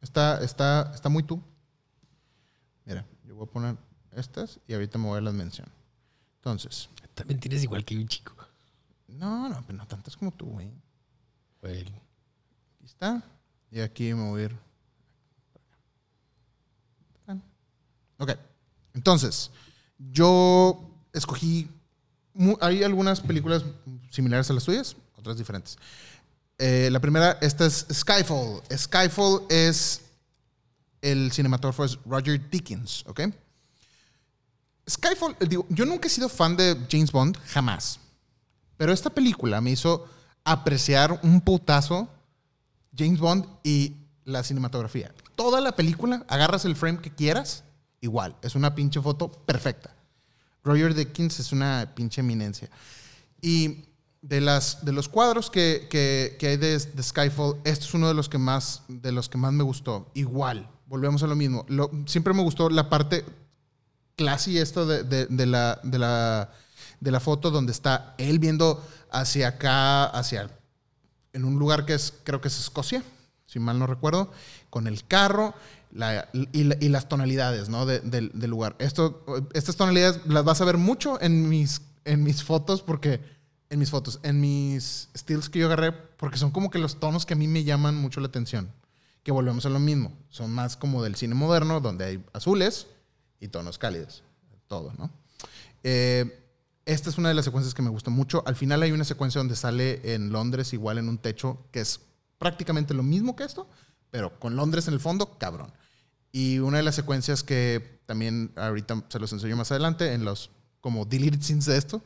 Está, 0.00 0.42
está, 0.42 0.90
está 0.94 1.08
muy 1.08 1.22
tú. 1.22 1.40
Mira, 2.86 3.04
yo 3.26 3.34
voy 3.34 3.46
a 3.46 3.50
poner 3.50 3.76
estas 4.16 4.60
y 4.66 4.74
ahorita 4.74 4.98
me 4.98 5.06
voy 5.06 5.18
a 5.18 5.20
las 5.20 5.34
menciono. 5.34 5.70
Entonces, 6.36 6.88
También 7.14 7.38
tienes 7.40 7.62
igual 7.62 7.84
que 7.84 7.96
un 7.96 8.08
chico. 8.08 8.34
no, 9.08 9.48
no, 9.48 9.62
pero 9.66 9.78
no 9.78 9.86
tantas 9.86 10.16
como 10.16 10.30
tú, 10.32 10.46
güey. 10.46 10.70
Aquí 11.62 12.84
está. 12.84 13.22
Y 13.70 13.80
aquí 13.80 14.14
me 14.14 14.30
voy 14.30 14.42
a 14.42 14.44
ir. 14.46 14.56
Ok. 18.18 18.32
Entonces, 18.94 19.50
yo 19.98 20.78
escogí. 21.12 21.68
Hay 22.60 22.82
algunas 22.82 23.20
películas 23.20 23.64
similares 24.10 24.50
a 24.50 24.52
las 24.54 24.64
tuyas, 24.64 24.96
otras 25.16 25.36
diferentes. 25.36 25.78
Eh, 26.58 26.88
la 26.90 27.00
primera, 27.00 27.38
esta 27.40 27.66
es 27.66 27.86
Skyfall. 27.92 28.62
Skyfall 28.76 29.42
es. 29.48 30.02
El 31.02 31.32
cinematógrafo 31.32 31.84
es 31.84 31.98
Roger 32.04 32.50
Dickens, 32.50 33.04
¿ok? 33.06 33.20
Skyfall, 34.90 35.36
eh, 35.40 35.46
digo, 35.46 35.66
yo 35.68 35.86
nunca 35.86 36.08
he 36.08 36.10
sido 36.10 36.28
fan 36.28 36.56
de 36.56 36.76
James 36.90 37.12
Bond, 37.12 37.38
jamás. 37.46 38.00
Pero 38.76 38.92
esta 38.92 39.10
película 39.10 39.60
me 39.60 39.70
hizo 39.70 40.06
apreciar 40.44 41.20
un 41.22 41.40
putazo 41.40 42.08
James 42.96 43.20
Bond 43.20 43.46
y 43.62 43.94
la 44.24 44.42
cinematografía. 44.42 45.14
Toda 45.36 45.60
la 45.60 45.72
película, 45.72 46.24
agarras 46.28 46.64
el 46.64 46.76
frame 46.76 47.00
que 47.00 47.10
quieras, 47.14 47.62
igual. 48.00 48.36
Es 48.42 48.54
una 48.54 48.74
pinche 48.74 49.00
foto 49.00 49.30
perfecta. 49.30 49.94
Roger 50.64 50.94
Dickens 50.94 51.40
es 51.40 51.52
una 51.52 51.92
pinche 51.94 52.20
eminencia. 52.20 52.68
Y 53.40 53.84
de, 54.22 54.40
las, 54.40 54.84
de 54.84 54.92
los 54.92 55.08
cuadros 55.08 55.50
que, 55.50 55.86
que- 55.90 56.46
hay 56.46 56.56
de, 56.56 56.78
Skyfall, 57.02 57.56
este 57.64 57.84
es 57.86 57.94
uno 57.94 58.08
de 58.08 58.14
los 58.14 58.28
que 58.28 58.38
más, 58.38 58.82
de 58.88 59.12
los 59.12 59.28
que 59.28 59.38
más 59.38 59.52
me 59.52 59.62
gustó. 59.62 60.10
Igual, 60.14 60.68
volvemos 60.86 61.22
a 61.22 61.26
lo 61.26 61.36
mismo. 61.36 61.64
Siempre 62.06 62.34
me 62.34 62.42
gustó 62.42 62.68
la 62.68 62.90
parte 62.90 63.24
classy 64.20 64.58
esto 64.58 64.84
de, 64.86 65.02
de- 65.02 65.26
de 65.26 65.46
la, 65.46 65.80
de, 65.82 65.98
la, 65.98 66.50
de 67.00 67.10
la 67.10 67.20
foto 67.20 67.50
donde 67.50 67.72
está 67.72 68.14
él 68.18 68.38
viendo 68.38 68.86
hacia 69.10 69.48
acá, 69.48 70.04
hacia 70.04 70.50
en 71.32 71.44
un 71.46 71.58
lugar 71.58 71.86
que 71.86 71.94
es, 71.94 72.12
creo 72.22 72.42
que 72.42 72.48
es 72.48 72.58
Escocia, 72.58 73.02
si 73.46 73.58
mal 73.58 73.78
no 73.78 73.86
recuerdo, 73.86 74.30
con 74.68 74.86
el 74.86 75.06
carro 75.06 75.54
y, 76.52 76.64
la- 76.64 76.76
y 76.80 76.88
las 76.90 77.08
tonalidades 77.08 77.70
¿no? 77.70 77.86
de- 77.86 78.00
del, 78.00 78.30
lugar. 78.50 78.76
Estas 78.78 79.76
tonalidades 79.76 80.20
las 80.26 80.44
vas 80.44 80.60
a 80.60 80.66
ver 80.66 80.76
mucho 80.76 81.18
en 81.22 81.48
mis, 81.48 81.80
en 82.04 82.22
mis 82.22 82.44
fotos, 82.44 82.82
porque 82.82 83.20
en 83.70 83.78
mis 83.78 83.88
fotos, 83.88 84.20
en 84.22 84.38
mis 84.38 85.08
stills 85.16 85.48
que 85.48 85.60
yo 85.60 85.66
agarré, 85.66 85.92
porque 85.92 86.36
son 86.36 86.50
como 86.50 86.70
que 86.70 86.78
los 86.78 87.00
tonos 87.00 87.24
que 87.24 87.32
a 87.32 87.36
mí 87.38 87.48
me 87.48 87.64
llaman 87.64 87.94
mucho 87.96 88.20
la 88.20 88.26
atención. 88.26 88.70
Que 89.22 89.32
volvemos 89.32 89.64
a 89.64 89.70
lo 89.70 89.78
mismo, 89.80 90.12
son 90.28 90.50
más 90.52 90.76
como 90.76 91.02
del 91.02 91.14
cine 91.14 91.34
moderno, 91.34 91.80
donde 91.80 92.04
hay 92.04 92.24
azules 92.34 92.86
y 93.40 93.48
tonos 93.48 93.78
cálidos, 93.78 94.22
todo, 94.68 94.92
¿no? 94.98 95.10
Eh, 95.82 96.46
esta 96.84 97.10
es 97.10 97.18
una 97.18 97.28
de 97.28 97.34
las 97.34 97.44
secuencias 97.44 97.74
que 97.74 97.82
me 97.82 97.90
gusta 97.90 98.10
mucho. 98.10 98.42
Al 98.46 98.56
final 98.56 98.82
hay 98.82 98.92
una 98.92 99.04
secuencia 99.04 99.38
donde 99.38 99.56
sale 99.56 100.14
en 100.14 100.30
Londres, 100.30 100.72
igual 100.72 100.98
en 100.98 101.08
un 101.08 101.18
techo, 101.18 101.58
que 101.72 101.80
es 101.80 102.00
prácticamente 102.38 102.94
lo 102.94 103.02
mismo 103.02 103.36
que 103.36 103.44
esto, 103.44 103.68
pero 104.10 104.38
con 104.38 104.56
Londres 104.56 104.88
en 104.88 104.94
el 104.94 105.00
fondo, 105.00 105.38
cabrón. 105.38 105.72
Y 106.32 106.58
una 106.58 106.78
de 106.78 106.82
las 106.82 106.94
secuencias 106.94 107.42
que 107.42 108.00
también 108.06 108.52
ahorita 108.56 109.04
se 109.08 109.18
los 109.18 109.32
enseño 109.32 109.56
más 109.56 109.70
adelante, 109.70 110.12
en 110.12 110.24
los 110.24 110.50
como 110.80 111.04
deleted 111.04 111.42
scenes 111.42 111.66
de 111.66 111.76
esto, 111.76 112.02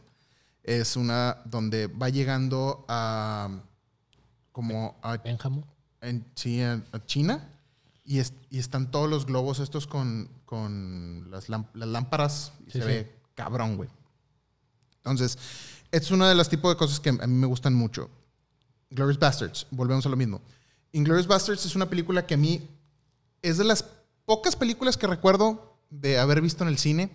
es 0.63 0.97
una 0.97 1.39
donde 1.45 1.87
va 1.87 2.09
llegando 2.09 2.85
a 2.89 3.49
como 4.51 4.99
a 5.03 5.17
Benjamo. 5.17 5.65
en, 6.01 6.25
sí, 6.35 6.63
a 6.63 6.83
China 7.07 7.54
y, 8.05 8.19
es- 8.19 8.35
y 8.51 8.59
están 8.59 8.91
todos 8.91 9.09
los 9.09 9.27
globos 9.27 9.59
estos 9.61 9.87
con, 9.87 10.29
con 10.45 11.31
las, 11.31 11.49
lám- 11.49 11.69
las 11.75 11.89
lámparas 11.89 12.53
y 12.67 12.71
Sí, 12.71 12.79
se 12.79 12.81
sí. 12.81 12.85
ve 12.87 13.15
cabrón, 13.35 13.77
güey. 13.77 13.89
Entonces, 14.99 15.39
es 15.91 16.11
una 16.11 16.29
de 16.29 16.35
las 16.35 16.49
tipos 16.49 16.73
de 16.73 16.77
cosas 16.79 17.01
que 17.01 17.11
a 17.11 17.13
mí 17.27 17.35
me 17.35 17.47
gustan 17.47 17.75
mucho. 17.75 18.11
Glorious 18.91 19.19
Bastards, 19.19 19.67
volvemos 19.71 20.07
a 20.07 20.09
lo 20.09 20.17
mismo. 20.17 20.41
Inglourious 20.93 21.27
Bastards 21.27 21.65
es 21.67 21.75
una 21.75 21.87
película 21.91 22.27
que 22.27 22.35
a 22.35 22.37
mí 22.39 22.69
es 23.43 23.59
de 23.59 23.65
las 23.65 23.85
pocas 24.25 24.57
películas 24.57 24.97
que 24.97 25.07
recuerdo 25.07 25.77
de 25.91 26.19
haber 26.19 26.41
visto 26.41 26.63
en 26.65 26.69
el 26.69 26.79
cine 26.79 27.11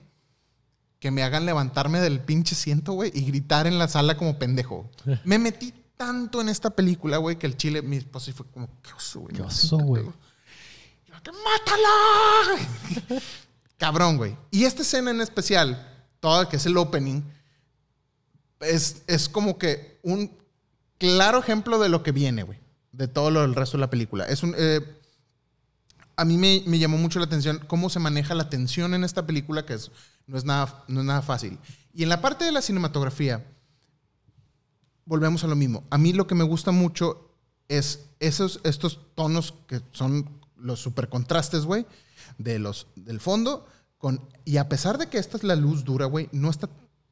que 1.00 1.12
me 1.12 1.24
hagan 1.24 1.46
levantarme 1.46 2.00
del 2.02 2.20
pinche 2.20 2.56
ciento, 2.56 2.92
güey, 2.94 3.12
y 3.16 3.22
gritar 3.26 3.68
en 3.68 3.80
la 3.80 3.88
sala 3.88 4.18
como 4.18 4.38
pendejo. 4.38 4.90
Me 5.24 5.40
metí 5.40 5.74
tanto 5.96 6.42
en 6.42 6.50
esta 6.50 6.72
película, 6.72 7.18
güey, 7.18 7.38
que 7.40 7.48
el 7.48 7.56
chile, 7.56 7.82
mi 7.82 7.96
esposa 7.98 8.34
fue 8.34 8.46
como, 8.48 8.68
qué 8.82 8.92
oso, 8.94 9.22
güey. 9.22 9.34
Qué 9.34 9.42
oso, 9.42 9.78
güey. 9.78 10.04
¡Mátala! 11.26 13.22
Cabrón, 13.78 14.18
güey. 14.18 14.36
Y 14.52 14.66
esta 14.66 14.82
escena 14.82 15.12
en 15.12 15.22
especial, 15.22 15.88
toda 16.20 16.50
que 16.50 16.58
es 16.58 16.66
el 16.66 16.78
opening, 16.78 17.22
es, 18.60 19.04
es 19.08 19.30
como 19.30 19.58
que 19.58 20.00
un 20.04 20.32
claro 20.98 21.40
ejemplo 21.40 21.80
de 21.80 21.90
lo 21.90 22.04
que 22.04 22.12
viene, 22.12 22.44
güey. 22.44 22.60
De 22.92 23.08
todo 23.08 23.32
lo, 23.32 23.44
el 23.44 23.56
resto 23.56 23.78
de 23.78 23.82
la 23.82 23.90
película. 23.90 24.26
Es 24.26 24.44
un. 24.44 24.54
eh, 24.58 24.82
a 26.18 26.26
mí 26.26 26.38
me, 26.38 26.64
me 26.66 26.80
llamó 26.80 26.98
mucho 26.98 27.20
la 27.20 27.26
atención 27.26 27.64
cómo 27.68 27.90
se 27.90 28.00
maneja 28.00 28.36
la 28.36 28.50
tensión 28.50 28.94
en 28.94 29.06
esta 29.06 29.26
película, 29.26 29.66
que 29.66 29.76
es, 29.76 29.90
no, 30.28 30.38
es 30.38 30.44
nada, 30.44 30.84
no 30.90 31.00
es 31.00 31.06
nada 31.06 31.22
fácil. 31.22 31.58
Y 31.94 32.04
en 32.04 32.10
la 32.10 32.22
parte 32.22 32.44
de 32.44 32.52
la 32.52 32.62
cinematografía, 32.62 33.46
volvemos 35.06 35.44
a 35.46 35.48
lo 35.48 35.56
mismo. 35.56 35.86
A 35.90 35.98
mí 35.98 36.12
lo 36.12 36.28
que 36.28 36.36
me 36.36 36.44
gusta 36.44 36.72
mucho 36.72 37.32
es 37.70 38.10
esos, 38.20 38.60
estos 38.64 39.00
tonos 39.16 39.54
que 39.68 39.82
son 39.92 40.39
los 40.62 40.80
super 40.80 41.10
contrastes, 41.10 41.66
güey, 41.66 41.86
de 42.38 42.60
los, 42.60 42.88
del 42.96 43.20
fondo. 43.20 43.66
Con, 43.98 44.22
y 44.46 44.58
a 44.58 44.70
pesar 44.70 44.98
de 44.98 45.08
que 45.08 45.18
esta 45.18 45.38
es 45.38 45.44
la 45.44 45.56
luz 45.56 45.84
dura, 45.84 46.06
güey, 46.06 46.30
no 46.32 46.50
está 46.50 46.70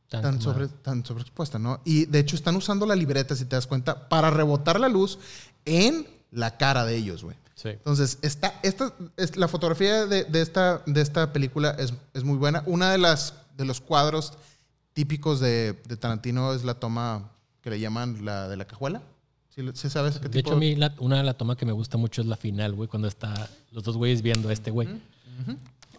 Tan 0.09 0.41
sobre, 0.41 0.69
tan 0.69 1.05
sobreexpuesta, 1.05 1.59
¿no? 1.59 1.81
Y 1.83 2.05
de 2.05 2.19
hecho 2.19 2.37
están 2.37 2.55
usando 2.55 2.85
la 2.85 2.95
libreta, 2.95 3.35
si 3.35 3.43
te 3.43 3.57
das 3.57 3.67
cuenta, 3.67 4.07
para 4.07 4.29
rebotar 4.31 4.79
la 4.79 4.87
luz 4.87 5.19
en 5.65 6.07
la 6.31 6.55
cara 6.55 6.85
de 6.85 6.95
ellos, 6.95 7.25
güey. 7.25 7.35
Sí. 7.55 7.69
Entonces, 7.69 8.17
esta, 8.21 8.57
esta, 8.63 8.93
es, 9.17 9.35
la 9.35 9.49
fotografía 9.49 10.05
de, 10.05 10.23
de 10.23 10.41
esta, 10.41 10.81
de 10.85 11.01
esta 11.01 11.33
película 11.33 11.71
es, 11.71 11.93
es 12.13 12.23
muy 12.23 12.37
buena. 12.37 12.63
Una 12.67 12.89
de 12.91 12.99
las 12.99 13.33
de 13.57 13.65
los 13.65 13.81
cuadros 13.81 14.33
típicos 14.93 15.41
de, 15.41 15.77
de 15.85 15.97
Tarantino 15.97 16.53
es 16.53 16.63
la 16.63 16.75
toma 16.75 17.31
que 17.61 17.71
le 17.71 17.79
llaman 17.79 18.23
la 18.23 18.47
de 18.47 18.55
la 18.55 18.65
cajuela. 18.65 19.01
¿Sí, 19.57 19.63
lo- 19.63 19.75
sí 19.75 19.89
sabes 19.89 20.19
qué 20.19 20.29
De 20.29 20.29
tipo? 20.29 20.49
hecho, 20.51 20.55
a 20.55 20.59
mí 20.59 20.75
la- 20.75 20.93
una 20.99 21.17
de 21.17 21.23
las 21.23 21.35
tomas 21.35 21.57
que 21.57 21.65
me 21.65 21.71
gusta 21.71 21.97
mucho 21.97 22.21
es 22.21 22.27
la 22.27 22.37
final, 22.37 22.73
güey, 22.75 22.87
cuando 22.87 23.07
está 23.07 23.49
los 23.71 23.83
dos 23.83 23.97
güeyes 23.97 24.21
viendo 24.21 24.49
a 24.49 24.53
este 24.53 24.69
güey. 24.69 24.87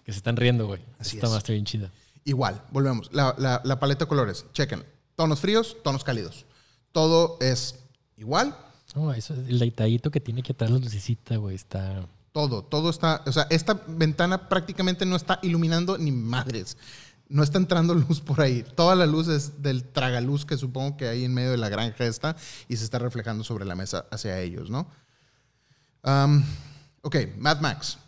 Que 0.05 0.13
se 0.13 0.19
están 0.19 0.37
riendo, 0.37 0.69
güey. 0.69 0.81
Así 1.01 1.17
Esta 1.17 1.27
es. 1.27 1.35
está 1.35 1.53
bien 1.53 1.65
chida. 1.65 1.91
Igual, 2.25 2.63
volvemos. 2.71 3.13
La, 3.13 3.35
la- 3.37 3.61
la 3.65 3.81
paleta 3.81 4.05
de 4.05 4.09
colores, 4.09 4.47
chequen. 4.53 4.85
Tonos 5.17 5.41
fríos, 5.41 5.77
tonos 5.83 6.05
cálidos. 6.05 6.47
Todo 6.93 7.37
es 7.41 7.81
igual. 8.17 8.57
No, 8.95 9.13
eso 9.13 9.35
es 9.35 9.49
el 9.49 9.59
detallito 9.59 10.13
que 10.13 10.21
tiene 10.21 10.43
que 10.45 10.53
atrás 10.53 10.71
la 10.71 10.79
lucecita, 10.79 11.37
güey, 11.37 11.57
está... 11.57 12.07
Todo, 12.31 12.63
todo 12.63 12.91
está. 12.91 13.23
O 13.27 13.33
sea, 13.33 13.49
esta 13.51 13.83
ventana 13.89 14.49
prácticamente 14.49 15.05
no 15.05 15.17
está 15.17 15.41
iluminando 15.43 15.99
ni 15.99 16.13
madres. 16.13 16.77
No 17.29 17.43
está 17.43 17.59
entrando 17.59 17.95
luz 18.09 18.21
por 18.21 18.41
ahí. 18.41 18.65
Toda 18.75 18.95
la 18.95 19.07
luz 19.07 19.29
es 19.29 19.63
del 19.63 19.85
tragaluz 19.85 20.45
que 20.45 20.57
supongo 20.57 20.97
que 20.97 21.09
hay 21.09 21.25
en 21.25 21.35
medio 21.35 21.51
de 21.51 21.59
la 21.59 21.69
granja 21.69 22.05
esta 22.05 22.37
y 22.69 22.77
se 22.77 22.85
está 22.85 22.99
reflejando 22.99 23.45
sobre 23.45 23.65
la 23.65 23.75
mesa 23.75 24.07
hacia 24.11 24.41
ellos, 24.41 24.71
¿no? 24.71 24.91
Ok, 27.03 27.17
Mad 27.37 27.61
Max. 27.61 27.99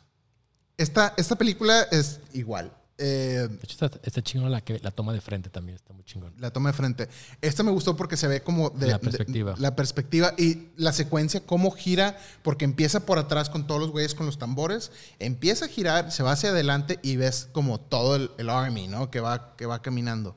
Esta, 0.77 1.13
esta 1.17 1.37
película 1.37 1.83
es 1.91 2.21
igual. 2.33 2.73
Eh, 3.03 3.49
De 3.49 3.59
hecho, 3.65 3.85
está, 3.87 3.99
está 4.03 4.23
chingón 4.23 4.53
la, 4.53 4.61
que, 4.61 4.79
la 4.81 4.91
toma 4.91 5.13
de 5.15 5.21
frente 5.23 5.49
también, 5.49 5.77
está 5.77 5.93
muy 5.95 6.05
chingón. 6.05 6.35
la 6.39 6.53
toma 6.53 6.69
de 6.71 6.75
frente. 6.77 7.09
Esta 7.41 7.63
me 7.63 7.71
gustó 7.71 7.97
porque 7.97 8.17
se 8.19 8.29
ve 8.29 8.43
como 8.43 8.69
de 8.71 8.89
La 8.89 8.99
perspectiva. 8.99 9.55
de- 9.55 9.61
la 9.61 9.75
perspectiva 9.75 10.35
y 10.37 10.69
la 10.77 10.93
secuencia, 10.93 11.41
cómo 11.47 11.71
gira, 11.71 12.19
porque 12.43 12.65
empieza 12.67 13.07
por 13.07 13.19
atrás 13.19 13.49
con 13.49 13.67
todos 13.67 13.81
los 13.81 13.91
güeyes 13.91 14.15
con 14.15 14.27
los 14.27 14.39
tambores, 14.39 14.93
empieza 15.19 15.65
a 15.65 15.69
girar, 15.69 16.13
se 16.13 16.23
va 16.23 16.33
hacia 16.33 16.51
adelante 16.51 16.99
y 17.03 17.17
ves 17.17 17.49
como 17.53 17.81
todo 17.81 18.17
el, 18.17 18.31
el 18.39 18.51
army, 18.51 18.87
¿no? 18.87 19.11
Que 19.11 19.21
va, 19.21 19.57
que 19.57 19.65
va 19.67 19.81
caminando. 19.81 20.37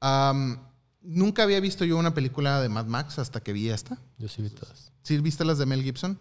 Am, 0.00 0.60
nunca 1.02 1.42
había 1.42 1.58
visto 1.60 1.84
yo 1.84 1.96
una 1.96 2.14
película 2.14 2.60
de 2.60 2.68
Mad 2.68 2.86
Max 2.86 3.18
hasta 3.18 3.40
que 3.40 3.52
vi 3.52 3.70
esta. 3.70 3.98
Yo 4.18 4.28
sí 4.28 4.42
vi 4.42 4.50
todas. 4.50 4.92
¿Sí 5.02 5.18
viste 5.18 5.44
las 5.44 5.58
de 5.58 5.66
Mel 5.66 5.82
Gibson? 5.82 6.18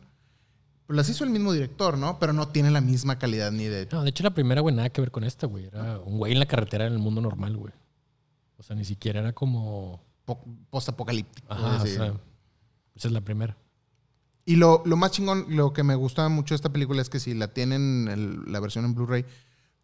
Pues 0.88 0.96
las 0.96 1.10
hizo 1.10 1.24
el 1.26 1.30
mismo 1.30 1.52
director, 1.52 1.98
¿no? 1.98 2.18
Pero 2.18 2.32
no 2.34 2.48
tiene 2.48 2.72
la 2.72 2.80
misma 2.82 3.20
calidad 3.20 3.52
ni 3.52 3.66
de... 3.66 3.88
No, 3.92 4.04
de 4.04 4.10
hecho 4.10 4.24
la 4.24 4.32
primera, 4.34 4.62
güey, 4.62 4.74
nada 4.74 4.90
que 4.90 5.02
ver 5.02 5.12
con 5.12 5.24
esta, 5.26 5.46
güey. 5.46 5.66
Era 5.66 6.00
un 6.00 6.18
güey 6.18 6.32
en 6.32 6.40
la 6.40 6.46
carretera 6.46 6.88
en 6.88 6.94
el 6.94 7.00
mundo 7.00 7.20
normal, 7.22 7.58
güey. 7.58 7.74
O 8.58 8.64
sea, 8.64 8.76
ni 8.76 8.86
siquiera 8.86 9.20
era 9.20 9.34
como... 9.34 10.02
po- 10.26 10.44
Post-apocalíptico. 10.70 11.46
Ajá, 11.52 11.86
sí. 11.86 11.92
o 11.94 11.96
sea, 11.96 12.06
esa 12.96 13.08
es 13.10 13.12
la 13.12 13.22
primera. 13.22 13.58
Y 14.46 14.56
lo, 14.56 14.82
lo 14.86 14.96
más 14.96 15.12
chingón, 15.12 15.46
lo 15.50 15.74
que 15.74 15.84
me 15.84 15.96
gusta 15.96 16.30
mucho 16.30 16.54
de 16.54 16.56
esta 16.56 16.70
película 16.72 17.02
es 17.02 17.10
que 17.10 17.20
si 17.20 17.34
la 17.34 17.50
tienen 17.50 18.08
el- 18.08 18.50
la 18.52 18.62
versión 18.62 18.86
en 18.86 18.96
Blu-ray, 18.96 19.26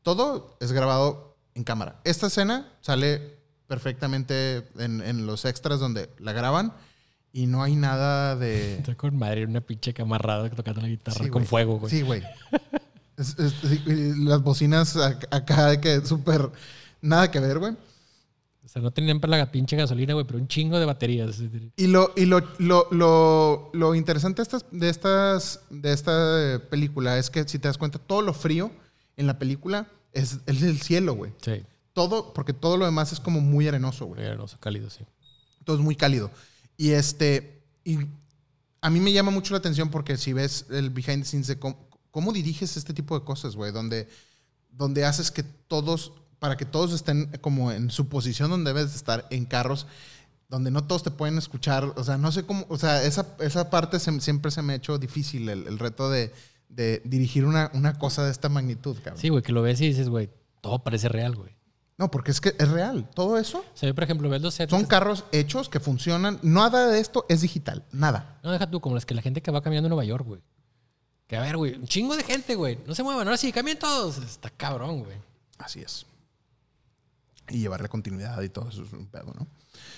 todo 0.04 0.56
es 0.62 0.72
grabado 0.72 1.36
en 1.54 1.66
cámara. 1.66 2.00
Esta 2.06 2.28
escena 2.28 2.72
sale 2.80 3.40
perfectamente 3.68 4.70
en, 4.78 5.02
en 5.02 5.26
los 5.26 5.44
extras 5.46 5.80
donde 5.82 6.10
la 6.20 6.32
graban 6.32 6.74
y 7.34 7.48
no 7.48 7.62
hay 7.64 7.76
nada 7.76 8.36
de... 8.38 8.76
Está 8.76 8.96
con 8.96 9.18
madre, 9.18 9.46
una 9.46 9.60
pinche 9.60 9.94
camarada 9.94 10.50
tocando 10.52 10.80
la 10.82 10.88
guitarra 10.88 11.24
Sí, 11.26 11.30
con 11.30 11.46
fuego, 11.46 11.80
güey. 11.80 11.90
Sí, 11.92 12.02
güey. 12.04 12.22
Es- 13.18 13.38
es- 13.40 14.18
las 14.20 14.42
bocinas 14.42 14.96
ac- 14.96 15.28
acá 15.32 15.68
de 15.68 15.82
que 15.82 16.06
súper... 16.06 16.50
Nada 17.02 17.30
que 17.32 17.40
ver, 17.40 17.60
güey. 17.60 17.74
O 18.64 18.68
sea, 18.68 18.82
no 18.82 18.92
tenían 18.92 19.20
para 19.20 19.38
la 19.38 19.52
pinche 19.52 19.76
gasolina, 19.76 20.14
güey, 20.14 20.26
pero 20.26 20.40
un 20.40 20.48
chingo 20.48 20.80
de 20.80 20.86
baterías. 20.86 21.38
Y 21.76 21.88
lo, 21.88 22.14
y 22.16 22.26
lo, 22.26 22.40
lo, 22.60 22.88
lo, 22.92 23.70
lo 23.74 23.94
interesante 23.96 24.38
de, 24.42 24.44
estas, 24.44 24.66
de, 24.72 24.90
estas, 24.90 25.60
de 25.70 25.92
esta 25.92 26.62
película 26.70 27.18
es 27.18 27.30
que 27.30 27.46
si 27.48 27.60
te 27.60 27.68
das 27.68 27.78
cuenta, 27.78 28.00
todo 28.00 28.22
lo 28.22 28.34
frío 28.34 28.72
en 29.18 29.28
la 29.28 29.38
película 29.38 29.88
es, 30.14 30.40
es 30.46 30.64
el 30.64 30.80
cielo, 30.80 31.14
güey. 31.16 31.34
Sí, 31.44 31.62
Todo, 31.92 32.34
porque 32.34 32.54
todo 32.54 32.78
lo 32.78 32.86
demás 32.86 33.12
es 33.12 33.20
como 33.20 33.42
muy 33.42 33.68
arenoso, 33.68 34.06
güey. 34.06 34.24
era 34.24 34.42
oso 34.42 34.58
cálido, 34.62 34.90
sí. 34.90 35.04
Todo 35.66 35.76
es 35.76 35.82
muy 35.82 35.96
cálido. 35.98 36.32
Y 36.78 36.92
este, 36.92 37.62
y 37.84 38.00
a 38.82 38.90
mí 38.90 39.00
me 39.00 39.12
llama 39.14 39.32
mucho 39.32 39.54
la 39.54 39.60
atención 39.60 39.90
porque 39.90 40.18
si 40.18 40.34
ves 40.34 40.66
el 40.70 40.90
behind 40.90 41.24
the 41.24 41.26
scenes 41.30 41.48
de 41.48 41.58
cómo, 41.60 41.78
cómo 42.12 42.34
diriges 42.34 42.78
este 42.78 42.94
tipo 42.94 43.18
de 43.18 43.26
cosas, 43.26 43.56
güey, 43.56 43.72
donde, 43.72 44.08
donde 44.72 45.06
haces 45.06 45.32
que 45.32 45.44
todos, 45.44 46.14
para 46.40 46.58
que 46.58 46.66
todos 46.66 46.92
estén 46.94 47.28
como 47.42 47.72
en 47.72 47.90
su 47.90 48.08
posición 48.10 48.50
donde 48.50 48.74
debes 48.74 48.92
de 48.92 48.98
estar 48.98 49.28
en 49.30 49.46
carros, 49.46 49.88
donde 50.50 50.70
no 50.72 50.84
todos 50.84 51.04
te 51.04 51.12
pueden 51.12 51.38
escuchar, 51.38 51.94
o 51.96 52.04
sea, 52.04 52.18
no 52.18 52.32
sé 52.32 52.44
cómo, 52.46 52.66
o 52.70 52.78
sea, 52.78 53.04
esa, 53.04 53.26
esa 53.40 53.70
parte 53.70 54.00
se- 54.00 54.20
siempre 54.22 54.52
se 54.52 54.62
me 54.62 54.74
ha 54.74 54.76
hecho 54.76 54.98
difícil, 55.00 55.50
el, 55.50 55.66
el 55.68 55.80
reto 55.80 56.10
de, 56.10 56.32
de 56.70 57.02
dirigir 57.06 57.46
una, 57.46 57.72
una 57.74 57.98
cosa 57.98 58.26
de 58.26 58.32
esta 58.32 58.50
magnitud, 58.50 58.96
cabrón. 58.98 59.20
Sí, 59.22 59.30
güey, 59.30 59.42
que 59.42 59.52
lo 59.52 59.62
ves 59.62 59.80
y 59.82 59.88
dices, 59.88 60.10
güey, 60.10 60.30
todo 60.62 60.84
parece 60.84 61.08
real, 61.10 61.36
güey. 61.36 61.56
No, 61.98 62.10
porque 62.10 62.32
es 62.32 62.42
que 62.42 62.56
es 62.58 62.70
real, 62.70 63.08
todo 63.14 63.38
eso 63.38 63.60
O 63.60 63.78
sea, 63.78 63.88
yo, 63.88 63.94
por 63.94 64.04
ejemplo, 64.04 64.28
ves 64.28 64.42
los 64.42 64.56
sets. 64.56 64.72
son 64.72 64.86
carros 64.86 65.26
hechos 65.32 65.70
que 65.70 65.80
funcionan, 65.80 66.40
nada 66.42 66.88
de 66.88 67.00
esto 67.00 67.26
es 67.30 67.42
digital, 67.42 67.86
nada. 67.92 68.40
No, 68.44 68.52
deja 68.52 68.70
tú, 68.70 68.82
como 68.82 68.96
las 68.96 69.06
que 69.06 69.14
la 69.14 69.22
gente 69.22 69.42
que 69.42 69.52
va 69.52 69.62
caminando 69.62 69.88
en 69.88 69.92
Nueva 69.92 70.06
York, 70.06 70.26
güey. 70.26 70.42
Que 71.28 71.38
a 71.38 71.42
ver, 71.42 71.56
güey, 71.56 71.76
un 71.76 71.88
chingo 71.88 72.16
de 72.18 72.24
gente, 72.24 72.56
güey. 72.56 72.80
No 72.88 72.96
se 72.96 73.04
muevan, 73.04 73.28
ahora 73.28 73.38
sí, 73.38 73.52
cambien 73.52 73.78
todos. 73.78 74.18
Está 74.18 74.50
cabrón, 74.50 75.04
güey. 75.04 75.18
Así 75.60 75.82
es. 75.82 76.06
Y 77.50 77.60
llevarle 77.60 77.90
continuidad 77.90 78.42
y 78.42 78.50
todo 78.50 78.70
eso 78.70 78.84
es 78.84 78.94
un 78.94 79.06
pedo, 79.06 79.34
¿no? 79.38 79.48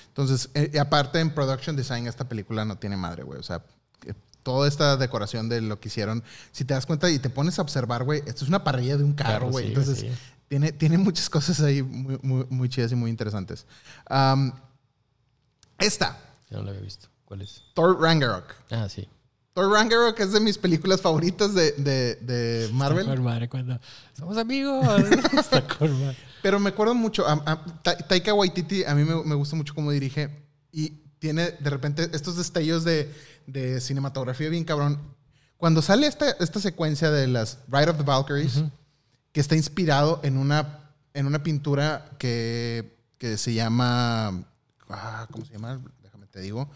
Entonces, 0.08 0.50
eh, 0.54 0.78
aparte 0.80 1.20
en 1.20 1.34
production 1.34 1.76
design 1.76 2.08
esta 2.08 2.28
película 2.28 2.66
no 2.66 2.78
tiene 2.78 2.98
madre, 2.98 3.24
güey. 3.24 3.40
O 3.40 3.44
sea, 3.44 3.64
que 4.00 4.16
toda 4.44 4.68
esta 4.68 4.98
decoración 4.98 5.50
de 5.50 5.62
lo 5.62 5.80
que 5.80 5.88
hicieron, 5.90 6.24
si 6.52 6.66
te 6.66 6.74
das 6.74 6.86
cuenta 6.86 7.10
y 7.10 7.20
te 7.20 7.30
pones 7.30 7.58
a 7.60 7.62
observar, 7.62 8.04
güey, 8.04 8.22
esto 8.26 8.44
es 8.44 8.50
una 8.50 8.64
parrilla 8.64 8.98
de 8.98 9.04
un 9.04 9.14
carro, 9.14 9.32
Carro, 9.32 9.50
güey. 9.52 9.66
sí, 9.66 9.70
Entonces, 9.72 10.00
sí. 10.00 10.12
Tiene, 10.48 10.72
tiene 10.72 10.98
muchas 10.98 11.30
cosas 11.30 11.60
ahí 11.62 11.82
muy, 11.84 12.20
muy, 12.22 12.46
muy 12.50 12.70
chidas 12.70 12.92
y 12.92 12.96
muy 12.96 13.10
interesantes. 13.10 13.66
Am, 14.08 14.54
esta, 15.80 16.18
Ya 16.50 16.58
no 16.58 16.64
lo 16.64 16.70
había 16.70 16.82
visto. 16.82 17.08
¿Cuál 17.26 17.42
es? 17.42 17.64
Thor 17.74 18.00
Ragnarok. 18.00 18.54
Ah, 18.72 18.88
sí. 18.90 19.08
Thor 19.54 19.72
Ragnarok 19.72 20.20
es 20.20 20.32
de 20.32 20.40
mis 20.40 20.58
películas 20.58 21.02
favoritas 21.02 21.54
de, 21.54 21.72
de, 21.74 22.16
de 22.16 22.70
Marvel. 22.74 23.00
Está 23.02 23.16
con 23.16 23.24
madre 23.24 23.50
cuando 23.50 23.80
somos 24.14 24.38
amigos. 24.38 24.86
Está 25.34 25.68
con 25.68 25.92
madre. 26.00 26.18
Pero 26.42 26.60
me 26.60 26.70
acuerdo 26.70 26.94
mucho, 26.94 27.26
a, 27.28 27.34
a- 27.46 27.66
Ta- 27.82 27.98
Taika 27.98 28.34
Waititi, 28.34 28.84
a 28.84 28.94
mí 28.94 29.04
me, 29.04 29.24
me 29.24 29.36
gusta 29.36 29.56
mucho 29.56 29.74
cómo 29.74 29.92
dirige 29.92 30.30
y 30.72 30.90
tiene 31.20 31.52
de 31.52 31.70
repente 31.70 32.10
estos 32.14 32.36
destellos 32.38 32.84
de, 32.84 33.12
de 33.48 33.82
cinematografía 33.82 34.50
bien 34.50 34.64
cabrón. 34.66 35.00
Cuando 35.58 35.82
sale 35.82 36.06
esta, 36.06 36.32
esta 36.32 36.60
secuencia 36.60 37.10
de 37.10 37.26
las 37.28 37.58
Ride 37.70 37.90
of 37.90 37.98
the 37.98 38.04
Valkyries, 38.04 38.62
que 39.36 39.42
está 39.42 39.54
inspirado 39.58 40.22
en 40.24 40.38
una, 40.38 40.92
en 41.14 41.26
una 41.26 41.44
pintura 41.44 42.10
que, 42.18 42.98
que 43.18 43.36
se 43.38 43.54
llama... 43.54 44.46
ah, 44.88 45.28
¿Cómo 45.30 45.44
se 45.44 45.52
llama? 45.52 45.82
Déjame 46.02 46.26
te 46.28 46.40
digo. 46.40 46.70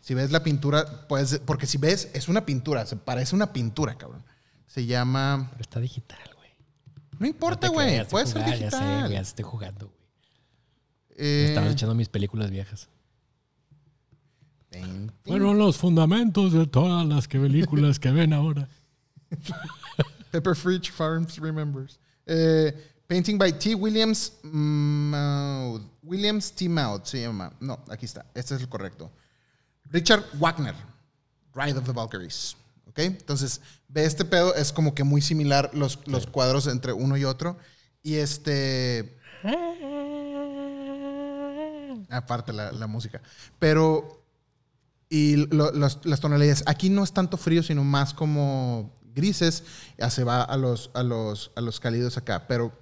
Si 0.00 0.14
ves 0.14 0.30
la 0.32 0.42
pintura, 0.42 1.06
pues, 1.06 1.38
porque 1.44 1.66
si 1.66 1.76
ves, 1.76 2.08
es 2.14 2.28
una 2.28 2.46
pintura, 2.46 2.86
se 2.86 2.96
parece 2.96 3.36
una 3.36 3.52
pintura, 3.52 3.98
cabrón. 3.98 4.24
Se 4.66 4.86
llama... 4.86 5.48
Pero 5.50 5.60
está 5.60 5.80
digital, 5.80 6.18
güey. 6.38 6.48
No 7.18 7.26
importa, 7.26 7.66
No 7.66 7.74
güey. 7.74 7.88
creas, 7.88 8.06
Puede 8.08 8.24
ser 8.24 8.42
jugando, 8.42 8.56
Ya 8.58 8.70
sé, 8.70 8.76
digital. 8.78 9.00
güey, 9.00 9.12
ya 9.12 9.20
estoy 9.20 9.44
jugando, 9.44 9.86
güey. 9.88 9.98
Eh, 11.18 11.46
Estaba 11.50 11.68
echando 11.68 11.94
mis 11.94 12.08
películas 12.08 12.50
viejas. 12.50 12.88
Fueron 15.26 15.58
los 15.58 15.76
fundamentos 15.76 16.54
de 16.54 16.66
todas 16.66 17.06
las 17.06 17.28
que 17.28 17.38
películas 17.38 17.98
que 17.98 18.10
ven 18.12 18.32
ahora. 18.32 18.66
Pepper 20.30 20.54
Fridge 20.54 20.90
Farms 20.90 21.38
Remembers. 21.38 21.98
Eh, 22.26 22.72
Painting 23.06 23.38
by 23.38 23.52
T. 23.58 23.74
Williams 23.74 24.32
Maud. 24.42 25.80
Williams 26.02 26.52
T. 26.52 26.68
Maud 26.68 27.04
se 27.04 27.22
llama. 27.22 27.52
No, 27.60 27.78
aquí 27.88 28.04
está. 28.04 28.26
Este 28.34 28.54
es 28.54 28.60
el 28.60 28.68
correcto. 28.68 29.10
Richard 29.90 30.24
Wagner. 30.38 30.74
Ride 31.54 31.78
of 31.78 31.84
the 31.86 31.92
Valkyries. 31.92 32.54
¿Ok? 32.86 32.98
Entonces, 32.98 33.60
ve 33.88 34.04
este 34.04 34.24
pedo. 34.26 34.54
Es 34.54 34.72
como 34.72 34.94
que 34.94 35.04
muy 35.04 35.22
similar 35.22 35.70
los, 35.72 35.98
los 36.06 36.26
cuadros 36.26 36.66
entre 36.66 36.92
uno 36.92 37.16
y 37.16 37.24
otro. 37.24 37.56
Y 38.02 38.16
este. 38.16 39.16
Aparte 42.10 42.52
la, 42.52 42.72
la 42.72 42.86
música. 42.86 43.20
Pero. 43.58 44.16
Y 45.10 45.36
lo- 45.46 45.72
los- 45.72 46.04
las 46.04 46.20
tonalidades. 46.20 46.62
Aquí 46.66 46.90
no 46.90 47.02
es 47.02 47.12
tanto 47.12 47.38
frío, 47.38 47.62
sino 47.62 47.82
más 47.82 48.12
como 48.12 48.97
grises. 49.14 49.64
Ya 49.98 50.10
se 50.10 50.24
va 50.24 50.42
a 50.42 50.56
los, 50.56 50.90
a 50.94 51.02
los, 51.02 51.50
a 51.56 51.60
los 51.60 51.80
cálidos 51.80 52.16
acá. 52.16 52.46
Pero 52.48 52.72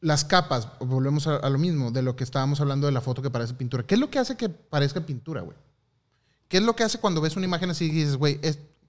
las 0.00 0.24
capas, 0.24 0.68
volvemos 0.80 1.26
a, 1.26 1.48
lo 1.48 1.58
mismo, 1.58 1.90
de 1.90 2.02
lo 2.02 2.16
que 2.16 2.24
estábamos 2.24 2.60
hablando 2.60 2.86
de 2.86 2.92
la 2.92 3.00
foto 3.00 3.22
que 3.22 3.30
parece 3.30 3.54
pintura. 3.54 3.84
¿Qué 3.84 3.94
es 3.94 4.00
lo 4.00 4.10
que 4.10 4.18
hace 4.18 4.36
que 4.36 4.48
parezca 4.48 5.04
pintura, 5.04 5.40
güey? 5.40 5.56
¿Qué 6.48 6.58
es 6.58 6.62
lo 6.62 6.76
que 6.76 6.84
hace 6.84 6.98
cuando 6.98 7.20
ves 7.20 7.36
una 7.36 7.46
imagen 7.46 7.70
así 7.70 7.86
y 7.86 7.90
dices, 7.90 8.16
güey, 8.16 8.40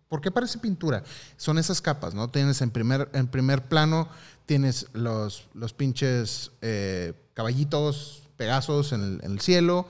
¿por 0.09 0.21
qué 0.21 0.29
parece 0.29 0.59
pintura? 0.59 1.03
Son 1.37 1.57
esas 1.57 1.81
capas, 1.81 2.13
¿no? 2.13 2.29
Tienes 2.29 2.61
en 2.61 2.69
primer, 2.69 3.09
en 3.13 3.27
primer 3.27 3.67
plano, 3.67 4.09
tienes 4.45 4.87
los, 4.93 5.47
los 5.53 5.73
pinches 5.73 6.51
eh, 6.61 7.13
caballitos, 7.33 8.23
pegazos 8.37 8.91
en 8.93 9.19
el 9.23 9.39
cielo, 9.41 9.87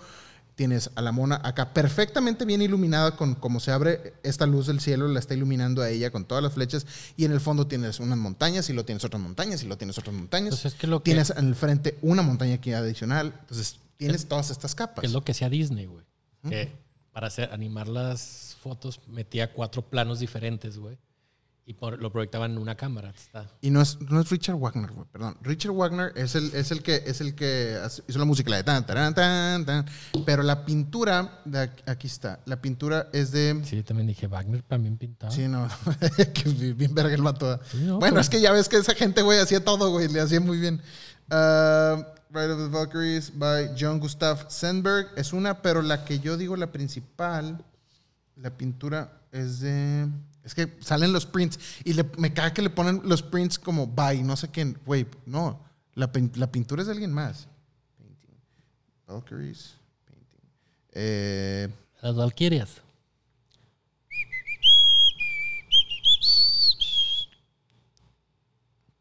tienes 0.57 0.89
a 0.95 1.03
la 1.03 1.11
mona 1.11 1.39
acá 1.43 1.71
perfectamente 1.71 2.43
bien 2.43 2.63
iluminada 2.63 3.15
con 3.15 3.35
como 3.35 3.59
se 3.59 3.71
abre 3.71 4.15
esta 4.23 4.47
luz 4.47 4.65
del 4.65 4.79
cielo, 4.79 5.07
la 5.07 5.19
está 5.19 5.35
iluminando 5.35 5.83
a 5.83 5.89
ella 5.89 6.09
con 6.09 6.25
todas 6.25 6.43
las 6.43 6.53
flechas 6.53 6.87
y 7.15 7.25
en 7.25 7.31
el 7.31 7.39
fondo 7.39 7.67
tienes 7.67 7.99
unas 7.99 8.17
montañas 8.17 8.67
y 8.71 8.73
lo 8.73 8.83
tienes 8.83 9.05
otras 9.05 9.21
montañas 9.21 9.61
y 9.61 9.67
lo 9.67 9.77
tienes 9.77 9.99
otras 9.99 10.15
montañas. 10.15 10.47
Entonces, 10.47 10.73
es 10.73 10.79
que 10.79 10.87
lo 10.87 10.99
que, 10.99 11.11
tienes 11.11 11.29
en 11.29 11.47
el 11.47 11.55
frente 11.55 11.99
una 12.01 12.23
montaña 12.23 12.55
aquí 12.55 12.73
adicional, 12.73 13.35
entonces 13.41 13.77
tienes 13.97 14.25
todas 14.27 14.49
estas 14.49 14.73
capas. 14.73 15.01
que 15.01 15.05
es 15.05 15.13
lo 15.13 15.23
que 15.23 15.31
hacía 15.31 15.47
Disney, 15.47 15.85
güey. 15.85 16.03
Que 16.49 16.71
para 17.13 17.27
hacer, 17.27 17.53
animar 17.53 17.87
las 17.87 18.57
fotos 18.59 18.99
metía 19.07 19.53
cuatro 19.53 19.83
planos 19.83 20.19
diferentes, 20.19 20.79
güey. 20.79 20.97
Y 21.69 21.73
por- 21.73 22.01
lo 22.01 22.09
proyectaban 22.13 22.51
en 22.53 22.59
una 22.59 22.75
cámara. 22.75 23.09
Está. 23.09 23.45
Y 23.59 23.71
no 23.71 23.81
es, 23.81 23.99
no 23.99 24.21
es 24.21 24.29
Richard 24.29 24.55
Wagner, 24.55 24.89
güey, 24.89 25.05
perdón. 25.11 25.35
Richard 25.41 25.73
Wagner 25.73 26.13
es 26.15 26.33
el, 26.35 26.45
es 26.55 26.71
el 26.71 26.81
que, 26.81 27.03
es 27.05 27.19
el 27.19 27.35
que 27.35 27.77
hizo 28.07 28.17
la 28.19 28.23
música, 28.23 28.49
la 28.49 28.55
de 28.57 28.63
tan, 28.63 28.85
taran, 28.85 29.13
tan, 29.13 29.65
tan. 29.65 29.85
Pero 30.25 30.43
la 30.43 30.63
pintura, 30.63 31.41
de 31.43 31.59
aquí, 31.59 31.83
aquí 31.85 32.07
está, 32.07 32.39
la 32.45 32.61
pintura 32.61 33.09
es 33.11 33.31
de... 33.31 33.61
Sí, 33.65 33.83
también 33.83 34.07
dije, 34.07 34.27
Wagner 34.27 34.61
también 34.63 34.95
pintaba. 34.97 35.29
Sí, 35.29 35.49
no, 35.49 35.67
que 36.33 36.49
bien 36.51 36.77
bien 36.77 36.95
verga 36.95 37.13
el 37.13 37.21
vato. 37.21 37.59
Sí, 37.69 37.79
no, 37.79 37.97
bueno, 37.99 38.13
pero- 38.13 38.21
es 38.21 38.29
que 38.29 38.39
ya 38.39 38.53
ves 38.53 38.69
que 38.69 38.77
esa 38.77 38.95
gente, 38.95 39.21
güey, 39.21 39.39
hacía 39.39 39.61
todo, 39.61 39.89
güey, 39.91 40.07
le 40.07 40.21
hacía 40.21 40.39
muy 40.39 40.59
bien. 40.59 40.81
Uh, 41.29 42.01
Ride 42.29 42.51
of 42.53 42.59
the 42.59 42.67
Valkyries 42.69 43.37
by 43.37 43.71
John 43.77 43.99
Gustav 43.99 44.49
Sandberg 44.49 45.07
es 45.17 45.33
una, 45.33 45.61
pero 45.61 45.81
la 45.81 46.05
que 46.05 46.19
yo 46.19 46.37
digo, 46.37 46.55
la 46.55 46.71
principal, 46.71 47.61
la 48.37 48.51
pintura 48.55 49.19
es 49.33 49.59
de... 49.59 50.07
Es 50.47 50.55
que 50.55 50.77
salen 50.79 51.11
los 51.11 51.25
prints 51.25 51.59
y 51.83 51.91
le- 51.91 52.09
me 52.17 52.33
caga 52.33 52.53
que 52.53 52.61
le 52.61 52.69
ponen 52.69 53.01
los 53.03 53.21
prints 53.21 53.59
como 53.59 53.85
by, 53.85 54.23
no 54.23 54.37
sé 54.37 54.49
quién. 54.49 54.79
Güey, 54.85 55.05
no, 55.25 55.59
la, 55.93 56.09
la 56.35 56.47
pintura 56.49 56.81
es 56.81 56.87
de 56.87 56.93
alguien 56.93 57.11
más. 57.11 57.49
Painting. 57.97 58.39
Valkyries. 59.05 59.75
Painting. 60.05 60.49
Eh, 60.93 61.67
Las 62.01 62.15
Valquirias. 62.15 62.81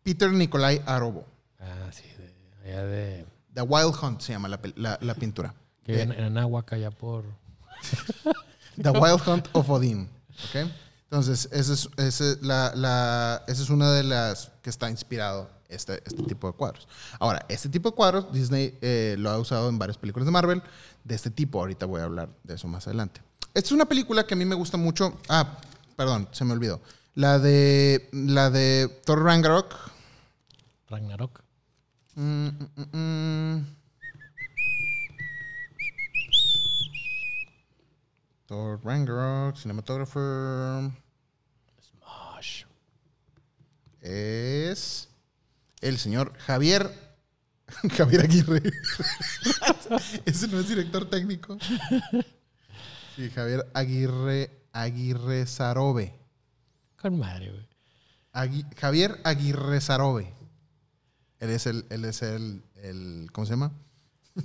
Peter 0.03 0.31
Nikolai 0.33 0.81
Arobo. 0.87 1.25
Ah, 1.59 1.91
sí, 1.93 2.05
de, 2.19 2.71
allá 2.71 2.85
de. 2.87 3.27
The 3.55 3.63
Wild 3.63 3.95
Hunt 4.03 4.21
se 4.21 4.33
llama 4.33 4.49
la, 4.49 4.61
la- 4.77 4.99
la 5.01 5.15
pintura. 5.15 5.55
Que 5.85 5.93
De- 5.93 6.03
en, 6.03 6.13
en 6.13 6.25
Anáhuac, 6.25 6.73
allá 6.75 6.91
por. 6.91 7.25
The 8.83 8.91
Wild 8.91 9.21
Hunt 9.27 9.49
of 9.53 9.69
Odin. 9.71 10.09
¿ok? 10.51 10.71
Entonces, 11.11 11.49
esa 11.53 11.73
es, 11.73 11.89
esa 11.97 12.31
es 12.33 12.43
la, 12.43 12.73
la- 12.75 13.43
esa 13.47 13.63
es 13.63 13.71
una 13.71 13.93
de 13.93 14.03
las 14.03 14.51
que 14.63 14.71
está 14.71 14.91
inspirado 14.91 15.49
este, 15.69 16.03
este 16.05 16.23
tipo 16.25 16.49
de 16.49 16.53
cuadros. 16.55 16.89
Ahora, 17.21 17.45
este 17.49 17.69
tipo 17.69 17.91
de 17.91 17.95
cuadros, 17.97 18.33
Disney 18.33 18.77
eh, 18.81 19.15
lo 19.19 19.31
ha 19.31 19.39
usado 19.39 19.69
en 19.69 19.79
varias 19.79 19.99
películas 19.99 20.27
de 20.27 20.33
Marvel 20.33 20.63
de 21.05 21.15
este 21.15 21.31
tipo. 21.31 21.61
Ahorita 21.61 21.87
voy 21.87 22.01
a 22.01 22.05
hablar 22.05 22.29
de 22.43 22.55
eso 22.55 22.67
más 22.69 22.87
adelante. 22.89 23.21
Esta 23.55 23.69
es 23.69 23.73
una 23.73 23.87
película 23.87 24.27
que 24.27 24.35
a 24.35 24.37
mí 24.37 24.45
me 24.45 24.55
gusta 24.57 24.77
mucho. 24.77 25.17
Ah, 25.29 25.59
perdón, 25.97 26.29
se 26.33 26.45
me 26.45 26.53
olvidó. 26.53 26.81
La 27.15 27.39
de, 27.39 28.09
la 28.13 28.51
de 28.51 28.89
Thor 29.05 29.23
Ragnarok. 29.23 29.75
Ragnarok. 30.89 31.43
Mm, 32.17 32.49
mm, 32.49 32.97
mm, 32.99 33.67
Thor 38.47 38.81
Ragnarok, 38.85 39.57
cinematographer. 39.57 40.91
Smosh. 41.81 42.65
Es 44.01 45.09
el 45.81 45.99
señor 45.99 46.33
Javier. 46.39 46.91
Javier 47.97 48.21
Aguirre. 48.23 48.63
Ese 50.25 50.47
no 50.49 50.61
es 50.61 50.69
director 50.69 51.11
técnico. 51.11 51.59
Sí, 53.17 53.31
Javier 53.31 53.67
Aguirre 53.75 54.51
Aguirre 54.73 55.47
Sarobe. 55.47 56.15
Con 57.01 57.19
madre, 57.19 57.51
güey. 57.51 57.67
Agui- 58.33 58.75
Javier 58.77 59.21
Aguirre 59.25 59.81
Sarobe. 59.81 60.33
Él 61.41 61.51
es 61.51 61.67
el, 61.67 61.87
él 61.91 62.05
es 62.05 62.23
el, 62.23 62.63
el- 62.77 63.29
¿cómo 63.33 63.47
se 63.47 63.55
llama? 63.55 63.73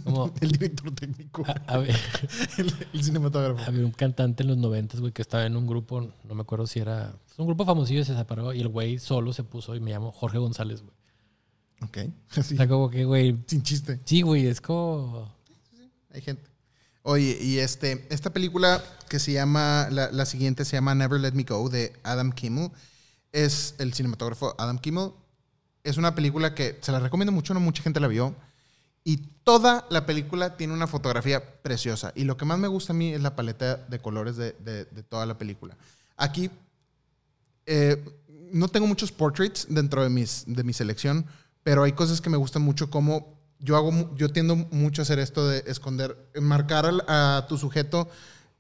Como, 0.03 0.34
El 0.41 0.51
director 0.51 0.91
técnico. 0.91 1.43
a, 1.45 1.51
a 1.73 1.77
ver, 1.77 1.95
el, 2.57 2.73
el 2.93 3.03
cinematógrafo. 3.03 3.61
había 3.68 3.85
un 3.85 3.91
cantante 3.91 4.43
en 4.43 4.49
los 4.49 4.57
noventas, 4.57 4.99
güey, 4.99 5.11
que 5.11 5.22
estaba 5.22 5.45
en 5.45 5.55
un 5.55 5.68
grupo, 5.68 6.09
no 6.23 6.35
me 6.35 6.41
acuerdo 6.41 6.65
si 6.68 6.80
era. 6.80 7.13
Es 7.30 7.38
un 7.39 7.45
grupo 7.47 7.65
famosillo 7.65 8.01
y 8.01 8.05
se 8.05 8.15
separó. 8.15 8.53
Y 8.53 8.61
el 8.61 8.68
güey 8.69 8.99
solo 8.99 9.34
se 9.34 9.43
puso 9.43 9.76
y 9.76 9.80
me 9.80 9.91
llamo 9.91 10.11
Jorge 10.11 10.38
González, 10.38 10.81
güey. 10.81 10.93
Ok. 11.84 11.97
Sí, 12.30 12.39
O 12.39 12.43
sea, 12.43 12.68
como 12.68 12.89
que, 12.89 13.05
güey. 13.05 13.38
sin 13.47 13.63
chiste. 13.63 13.99
Sí, 14.05 14.22
güey, 14.22 14.47
es 14.47 14.61
como. 14.61 15.34
Hay 16.13 16.22
gente. 16.22 16.43
Oye, 17.03 17.38
y 17.41 17.57
este, 17.57 18.05
esta 18.11 18.31
película 18.31 18.84
que 19.09 19.18
se 19.19 19.31
llama, 19.34 19.88
la, 19.89 20.11
la 20.11 20.26
siguiente 20.26 20.65
se 20.65 20.77
llama 20.77 20.93
Never 20.93 21.19
Let 21.19 21.31
Me 21.31 21.43
Go 21.43 21.68
de 21.69 21.93
Adam 22.03 22.31
Kimmel. 22.31 22.69
Es 23.31 23.76
el 23.80 23.93
cinematógrafo 23.93 24.53
Adam 24.59 24.77
Kimmel. 24.77 25.11
Es 25.84 25.97
una 25.97 26.13
película 26.13 26.53
que 26.53 26.77
se 26.81 26.91
la 26.91 26.99
recomiendo 26.99 27.31
mucho, 27.31 27.53
no 27.55 27.59
mucha 27.59 27.81
gente 27.81 27.99
la 27.99 28.07
vio. 28.07 28.35
Y 29.03 29.18
toda 29.44 29.88
la 29.90 30.06
película 30.06 30.57
tiene 30.57 30.73
una 30.73 30.88
fotografía 30.88 31.61
preciosa. 31.64 32.11
Y 32.15 32.23
lo 32.23 32.38
que 32.38 32.45
más 32.45 32.60
me 32.60 32.68
gusta 32.68 32.94
a 32.94 32.95
mí 32.95 33.11
es 33.14 33.22
la 33.22 33.36
paleta 33.36 33.78
de 33.78 33.99
colores 33.99 34.38
de, 34.38 34.53
de- 34.53 34.86
toda 35.03 35.26
la 35.26 35.38
película. 35.38 35.76
Aquí 36.18 36.49
eh, 37.65 38.03
no 38.52 38.68
tengo 38.68 38.88
muchos 38.88 39.11
portraits 39.11 39.65
dentro 39.69 40.03
de, 40.03 40.10
mis, 40.10 40.44
de 40.45 40.64
mi 40.64 40.73
selección, 40.73 41.26
pero 41.64 41.84
hay 41.84 41.94
cosas 41.94 42.22
que 42.22 42.30
me 42.30 42.38
gustan 42.38 42.61
mucho 42.61 42.90
como 42.90 43.40
yo 43.60 43.76
hago, 43.78 44.15
yo 44.15 44.30
tiendo 44.30 44.56
mucho 44.56 45.02
a 45.02 45.03
hacer 45.03 45.19
esto 45.19 45.48
de 45.48 45.64
esconder, 45.68 46.18
marcar 46.41 46.86
al- 46.86 47.03
a 47.07 47.45
tu 47.48 47.57
sujeto 47.57 48.10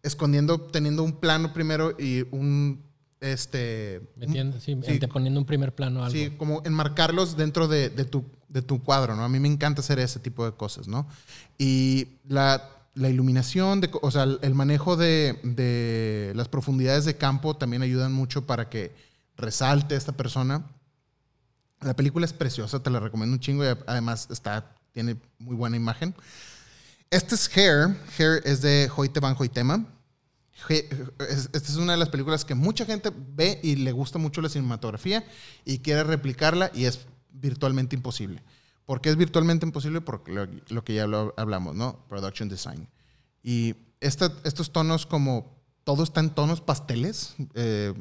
escondiendo, 0.03 0.59
teniendo 0.61 1.03
un 1.03 1.13
plano 1.13 1.53
primero 1.53 1.95
y 1.99 2.25
un, 2.31 2.83
este, 3.21 4.01
Metiendo, 4.17 4.59
sí, 4.59 4.77
Sí. 4.85 4.99
poniendo 5.07 5.39
un 5.39 5.45
primer 5.45 5.73
plano 5.73 6.01
a 6.03 6.07
algo. 6.07 6.17
Sí, 6.17 6.31
como 6.37 6.61
enmarcarlos 6.65 7.37
dentro 7.37 7.67
de, 7.67 7.89
de 7.89 8.03
tu, 8.03 8.25
de 8.49 8.61
tu 8.61 8.83
cuadro, 8.83 9.15
¿no? 9.15 9.23
A 9.23 9.29
mí 9.29 9.39
me 9.39 9.47
encanta 9.47 9.81
hacer 9.81 9.99
ese 9.99 10.19
tipo 10.19 10.43
de 10.43 10.51
cosas, 10.51 10.87
¿no? 10.87 11.07
Y 11.57 12.07
la, 12.27 12.67
la 12.95 13.09
iluminación, 13.09 13.79
de, 13.79 13.89
o 14.01 14.11
sea, 14.11 14.23
el 14.23 14.55
manejo 14.55 14.97
de, 14.97 15.39
de 15.43 16.33
las 16.35 16.49
profundidades 16.49 17.05
de 17.05 17.15
campo 17.15 17.55
también 17.55 17.83
ayudan 17.83 18.11
mucho 18.11 18.45
para 18.47 18.69
que 18.69 18.93
resalte 19.37 19.95
esta 19.95 20.11
persona. 20.11 20.65
La 21.79 21.95
película 21.95 22.25
es 22.25 22.33
preciosa, 22.33 22.81
te 22.81 22.89
la 22.89 22.99
recomiendo 22.99 23.33
un 23.35 23.39
chingo 23.39 23.63
y 23.63 23.67
además 23.87 24.27
está, 24.31 24.75
tiene 24.93 25.15
muy 25.39 25.55
buena 25.55 25.77
imagen. 25.77 26.13
Este 27.11 27.35
es 27.35 27.49
Hair. 27.55 27.95
Hair 28.17 28.41
es 28.45 28.61
de 28.61 28.89
Hoyte 28.95 29.19
Van 29.19 29.35
Hoytema. 29.37 29.85
Esta 30.69 31.57
es 31.57 31.75
una 31.75 31.93
de 31.93 31.97
las 31.97 32.09
películas 32.09 32.45
que 32.45 32.55
mucha 32.55 32.85
gente 32.85 33.11
ve 33.15 33.59
y 33.63 33.75
le 33.77 33.91
gusta 33.91 34.19
mucho 34.19 34.41
la 34.41 34.49
cinematografía 34.49 35.25
y 35.65 35.79
quiere 35.79 36.03
replicarla 36.03 36.71
y 36.73 36.85
es 36.85 36.99
virtualmente 37.31 37.95
imposible. 37.95 38.43
¿Por 38.85 39.01
qué 39.01 39.09
es 39.09 39.15
virtualmente 39.15 39.65
imposible? 39.65 40.01
Porque 40.01 40.31
lo, 40.31 40.47
lo 40.69 40.83
que 40.83 40.93
ya 40.95 41.07
lo 41.07 41.33
hablamos, 41.37 41.75
¿no? 41.75 42.05
Production 42.09 42.49
design. 42.49 42.87
Y 43.43 43.75
esta- 43.99 44.33
estos 44.43 44.71
tonos 44.71 45.05
como, 45.05 45.55
todo 45.83 46.03
está 46.03 46.19
en 46.19 46.29
tonos 46.31 46.61
pasteles 46.61 47.35
eh, 47.53 47.93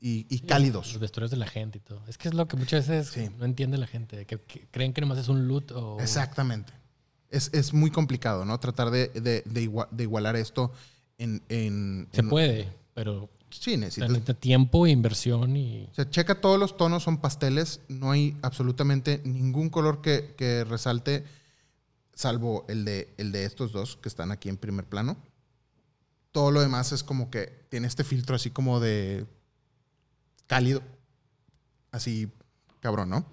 y, 0.00 0.26
y 0.28 0.40
cálidos. 0.40 0.92
Los 0.92 1.00
vestuarios 1.00 1.30
de 1.30 1.36
la 1.36 1.46
gente 1.46 1.78
y 1.78 1.80
todo. 1.80 2.02
Es 2.08 2.18
que 2.18 2.28
es 2.28 2.34
lo 2.34 2.48
que 2.48 2.56
muchas 2.56 2.88
veces 2.88 3.12
Sí. 3.12 3.30
no 3.38 3.44
entiende 3.44 3.78
la 3.78 3.86
gente. 3.86 4.26
Que, 4.26 4.40
que 4.40 4.66
creen 4.70 4.92
que 4.92 5.00
nomás 5.00 5.18
es 5.18 5.28
un 5.28 5.46
loot 5.48 5.70
o. 5.72 5.98
Exactamente. 6.00 6.72
Es, 7.30 7.50
es 7.52 7.72
muy 7.74 7.90
complicado, 7.90 8.44
¿no? 8.44 8.58
Tratar 8.58 8.90
de, 8.90 9.08
de- 9.08 9.42
de 9.44 9.62
igua- 9.62 9.88
de 9.90 10.02
igualar 10.04 10.34
esto 10.36 10.72
en... 11.18 11.42
en- 11.48 12.08
Se 12.12 12.20
en- 12.20 12.28
puede, 12.28 12.68
pero 12.94 13.28
Sí, 13.50 13.76
necesitas. 13.78 14.10
necesita 14.10 14.34
tiempo, 14.34 14.86
inversión 14.86 15.56
y. 15.56 15.88
O 15.90 15.94
sea, 15.94 16.08
checa 16.10 16.40
todos 16.40 16.58
los 16.60 16.76
tonos, 16.76 17.02
son 17.02 17.16
pasteles. 17.18 17.80
No 17.88 18.10
hay 18.10 18.36
absolutamente 18.42 19.22
ningún 19.24 19.70
color 19.70 20.02
que, 20.02 20.34
que 20.36 20.64
resalte, 20.64 21.24
salvo 22.14 22.66
el 22.68 22.84
de, 22.84 23.14
el 23.16 23.32
de 23.32 23.44
estos 23.44 23.72
dos 23.72 23.96
que 23.96 24.08
están 24.10 24.32
aquí 24.32 24.50
en 24.50 24.58
primer 24.58 24.84
plano. 24.84 25.16
Todo 26.30 26.50
lo 26.50 26.60
demás 26.60 26.92
es 26.92 27.02
como 27.02 27.30
que 27.30 27.64
tiene 27.70 27.86
este 27.86 28.04
filtro 28.04 28.36
así 28.36 28.50
como 28.50 28.80
de 28.80 29.24
cálido. 30.46 30.82
Así, 31.90 32.28
cabrón, 32.80 33.08
¿no? 33.08 33.24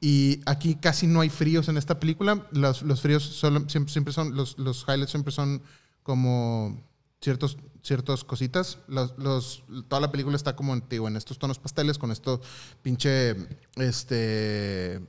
Y 0.00 0.40
aquí 0.46 0.74
casi 0.74 1.06
no 1.06 1.20
hay 1.20 1.30
fríos 1.30 1.68
en 1.68 1.76
esta 1.76 2.00
película. 2.00 2.48
Los, 2.50 2.82
los 2.82 3.00
fríos 3.00 3.22
solo- 3.22 3.68
siempre, 3.68 3.92
siempre 3.92 4.12
son, 4.12 4.34
los, 4.34 4.58
los 4.58 4.84
highlights 4.88 5.10
siempre 5.12 5.32
son 5.32 5.62
como 6.02 6.82
ciertos, 7.24 7.56
ciertos 7.82 8.22
cositas. 8.22 8.78
Los, 8.86 9.16
los- 9.18 9.64
toda 9.88 10.00
la 10.00 10.12
película 10.12 10.36
está 10.36 10.54
como 10.54 10.76
digo, 10.76 11.08
en 11.08 11.16
estos 11.16 11.38
tonos 11.38 11.58
pasteles, 11.58 11.98
con 11.98 12.12
estos 12.12 12.40
pinche, 12.82 13.34
este, 13.76 15.00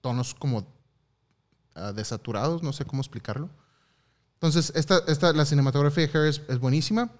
tonos 0.00 0.34
como 0.34 0.66
ah, 1.74 1.92
desaturados, 1.92 2.62
no 2.62 2.72
sé 2.72 2.84
cómo 2.84 3.02
explicarlo. 3.02 3.48
Entonces, 4.34 4.70
esta, 4.76 4.98
esta, 5.08 5.32
la 5.32 5.44
cinematografía 5.44 6.06
de 6.06 6.16
Harris 6.18 6.40
es 6.48 6.58
buenísima. 6.60 7.10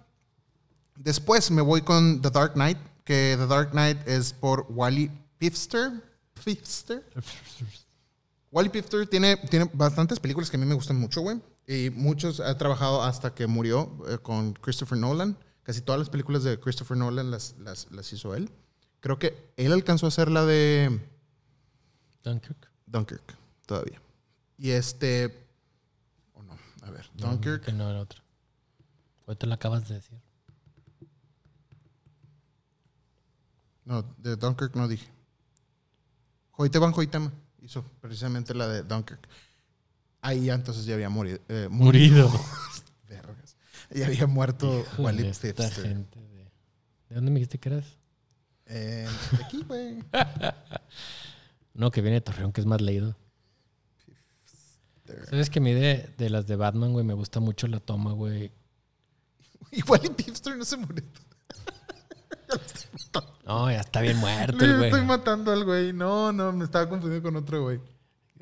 Después 0.95 1.51
me 1.51 1.63
voy 1.63 1.83
con 1.83 2.21
The 2.21 2.31
Dark 2.31 2.53
Knight, 2.53 2.79
que 3.05 3.35
The 3.39 3.47
Dark 3.47 3.71
Knight 3.71 4.07
es 4.07 4.33
por 4.33 4.67
Wally 4.69 5.11
Pfister. 5.39 5.91
Pfister. 6.35 7.05
Wally 8.53 8.69
Pfister 8.69 9.07
tiene, 9.09 9.37
tiene 9.37 9.69
bastantes 9.73 10.21
películas 10.21 10.51
que 10.51 10.57
a 10.57 10.61
mí 10.61 10.67
me 10.67 10.75
gustan 10.75 10.97
mucho, 10.99 11.21
güey. 11.23 11.41
Y 11.69 11.91
muchos 11.91 12.41
ha 12.41 12.57
trabajado 12.57 13.03
hasta 13.03 13.35
que 13.35 13.47
murió 13.47 13.95
eh, 14.09 14.17
con 14.17 14.55
Christopher 14.55 14.97
Nolan. 14.97 15.37
Casi 15.63 15.83
todas 15.83 15.99
las 15.99 16.09
películas 16.09 16.43
de 16.43 16.59
Christopher 16.59 16.97
Nolan 16.97 17.31
las, 17.31 17.57
las, 17.59 17.93
las 17.93 18.11
hizo 18.11 18.35
él. 18.35 18.51
Creo 19.01 19.19
que 19.19 19.53
él 19.59 19.71
alcanzó 19.75 20.07
a 20.07 20.09
hacer 20.09 20.31
la 20.31 20.47
de 20.47 20.99
Dunkirk. 22.25 22.71
Dunkirk 22.87 23.37
todavía. 23.67 24.01
Y 24.57 24.71
este... 24.71 25.47
O 26.33 26.43
no, 26.43 26.57
a 26.81 26.91
ver. 26.91 27.11
No, 27.19 27.27
Dunkirk. 27.27 27.67
Que 27.67 27.73
no 27.73 27.91
era 27.91 28.01
otra. 28.01 28.25
Ahorita 29.27 29.47
la 29.47 29.57
acabas 29.57 29.87
de 29.89 29.97
decir. 29.97 30.19
No, 33.85 34.03
de 34.17 34.37
Dunkirk 34.37 34.75
no 34.75 34.89
dije. 34.89 35.07
Hoyte 36.53 36.79
Van 36.79 36.95
hizo 37.61 37.85
precisamente 38.01 38.55
la 38.55 38.69
de 38.69 38.83
Dunkirk. 38.85 39.29
Ahí 40.21 40.47
ya 40.47 40.55
entonces 40.55 40.85
ya 40.85 40.95
había 40.95 41.09
morido. 41.09 41.39
eh, 41.49 41.69
mu- 41.71 41.85
Murido. 41.85 42.31
Vergas. 43.09 43.57
Ya 43.91 44.07
había 44.07 44.27
muerto 44.27 44.85
Híjole, 44.95 45.29
esta 45.31 45.71
gente 45.71 46.19
de... 46.21 46.45
¿De 47.09 47.15
dónde 47.15 47.31
me 47.31 47.37
dijiste 47.41 47.59
que 47.59 47.69
eras? 47.71 47.87
Eh, 48.67 49.09
de 49.33 49.45
aquí, 49.45 49.63
güey. 49.67 50.03
No, 51.75 51.93
que 51.93 52.01
viene 52.03 52.17
de 52.17 52.21
Torreón, 52.23 52.53
que 52.53 52.61
es 52.61 52.67
más 52.67 52.81
leído. 52.81 53.17
¿Sabes 55.31 55.49
que 55.49 55.61
a 55.61 55.63
mí 55.63 55.73
de, 55.73 56.13
de 56.19 56.29
las 56.29 56.47
de 56.49 56.57
Batman, 56.57 56.93
güey, 56.93 57.05
me 57.05 57.15
gusta 57.15 57.39
mucho 57.41 57.67
la 57.69 57.79
toma, 57.81 58.13
güey? 58.13 58.51
Y 59.71 59.83
Wally 59.83 60.09
Pfister 60.11 60.57
no 60.57 60.65
se 60.65 60.77
murió. 60.77 61.05
No, 63.47 63.71
ya 63.71 63.81
está 63.81 64.01
bien 64.03 64.17
muerto 64.19 64.59
güey. 64.59 64.85
estoy 64.87 65.05
matando 65.05 65.53
al 65.53 65.65
güey. 65.65 65.93
No, 65.95 66.33
no, 66.33 66.53
me 66.53 66.65
estaba 66.65 66.89
confundiendo 66.89 67.27
con 67.27 67.37
otro 67.37 67.63
güey. 67.63 67.81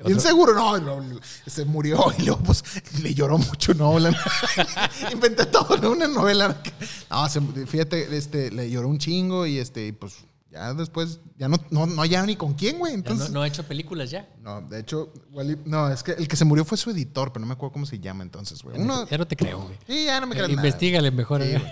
Bien 0.05 0.19
seguro, 0.21 0.53
no, 0.53 0.77
no, 0.79 1.01
no, 1.01 1.19
se 1.45 1.65
murió 1.65 2.05
y 2.17 2.23
luego 2.23 2.41
pues 2.43 2.63
le 3.01 3.13
lloró 3.13 3.37
mucho 3.37 3.73
Nolan. 3.73 4.15
Inventé 5.11 5.45
todo, 5.47 5.77
¿no? 5.77 5.91
Una 5.91 6.07
novela. 6.07 6.61
No, 7.09 7.27
se- 7.29 7.41
fíjate, 7.65 8.15
este, 8.15 8.51
le 8.51 8.69
lloró 8.69 8.87
un 8.89 8.97
chingo 8.99 9.45
y 9.45 9.57
este, 9.57 9.91
pues 9.93 10.15
ya 10.51 10.73
después, 10.73 11.19
ya 11.37 11.47
no, 11.49 11.57
no, 11.71 11.85
no 11.87 12.05
ya 12.05 12.25
ni 12.25 12.35
con 12.35 12.53
quién, 12.53 12.79
güey. 12.79 12.93
Entonces, 12.93 13.29
no, 13.29 13.35
no 13.35 13.41
ha 13.41 13.47
hecho 13.47 13.63
películas 13.63 14.09
ya. 14.11 14.29
no, 14.41 14.61
de 14.61 14.79
hecho, 14.79 15.11
Wally, 15.31 15.57
no, 15.65 15.89
es 15.89 16.03
que 16.03 16.11
el 16.13 16.27
que 16.27 16.35
se 16.35 16.45
murió 16.45 16.63
fue 16.63 16.77
su 16.77 16.89
editor, 16.91 17.33
pero 17.33 17.41
no 17.41 17.47
me 17.47 17.53
acuerdo 17.53 17.73
cómo 17.73 17.85
se 17.85 17.99
llama 17.99 18.23
entonces, 18.23 18.61
güey. 18.63 18.79
Uno, 18.79 19.07
Ya 19.09 19.17
no 19.17 19.27
te 19.27 19.35
creo, 19.35 19.61
güey. 19.61 19.77
sí, 19.87 20.05
ya 20.05 20.19
no 20.21 20.27
me 20.27 20.35
creas 20.35 20.49
nada. 20.49 20.61
Investígale 20.61 21.11
mejor. 21.11 21.43
Sí, 21.43 21.49
güey. 21.51 21.63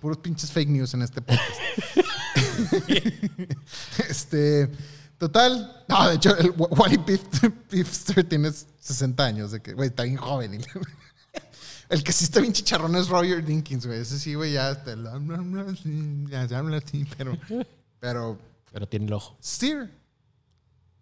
Puros 0.00 0.18
pinches 0.18 0.50
fake 0.50 0.68
news 0.68 0.92
en 0.94 1.02
este 1.02 1.22
podcast. 1.22 1.60
este, 4.08 4.70
total. 5.26 5.84
No, 5.88 6.08
de 6.08 6.16
hecho, 6.16 6.36
el 6.36 6.50
Wa- 6.56 6.68
Wally 6.70 6.98
Pif- 6.98 7.52
Pifster 7.70 8.24
tiene 8.28 8.50
60 8.50 9.24
años. 9.24 9.52
De 9.52 9.62
que, 9.62 9.72
güey, 9.72 9.88
está 9.88 10.02
bien 10.02 10.16
joven. 10.16 10.54
y- 10.54 10.58
El 11.88 12.02
que 12.02 12.10
sí 12.12 12.24
está 12.24 12.40
bien 12.40 12.52
chicharrón 12.52 12.96
es 12.96 13.08
Roger 13.08 13.44
Dinkins, 13.44 13.86
güey. 13.86 14.00
Ese 14.00 14.18
sí, 14.18 14.34
güey, 14.34 14.52
ya, 14.54 14.70
está- 14.70 14.94
ya 16.30 16.48
se 16.48 16.54
habla 16.56 16.78
así, 16.78 17.06
pero, 17.18 17.36
pero, 18.00 18.38
Pero 18.72 18.88
tiene 18.88 19.06
el 19.06 19.12
ojo. 19.12 19.36
Steer, 19.42 19.90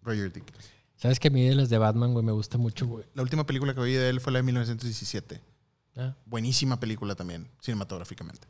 Roger 0.03 0.31
Dinkins. 0.33 0.65
¿Sabes 0.97 1.19
que 1.19 1.29
a 1.29 1.31
mí 1.31 1.47
de 1.47 1.55
las 1.55 1.69
de 1.69 1.77
Batman, 1.77 2.13
güey, 2.13 2.25
me 2.25 2.31
gusta 2.33 2.57
mucho, 2.57 2.85
güey? 2.87 3.05
La 3.15 3.23
última 3.23 3.45
película 3.45 3.73
que 3.73 3.81
vi 3.81 3.93
de 3.93 4.09
él 4.09 4.19
fue 4.19 4.31
la 4.33 4.39
de 4.39 4.43
1917. 4.43 5.41
Ah, 5.95 6.13
Buenísima 6.25 6.79
película 6.79 7.15
también, 7.15 7.47
cinematográficamente. 7.61 8.47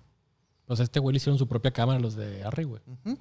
Pues 0.65 0.79
a 0.79 0.83
este 0.83 0.99
güey 0.99 1.13
le 1.13 1.17
hicieron 1.17 1.37
su 1.37 1.47
propia 1.47 1.71
cámara, 1.71 1.99
los 1.99 2.15
de 2.15 2.43
Harry, 2.43 2.63
güey. 2.65 2.81
Ujú. 3.05 3.17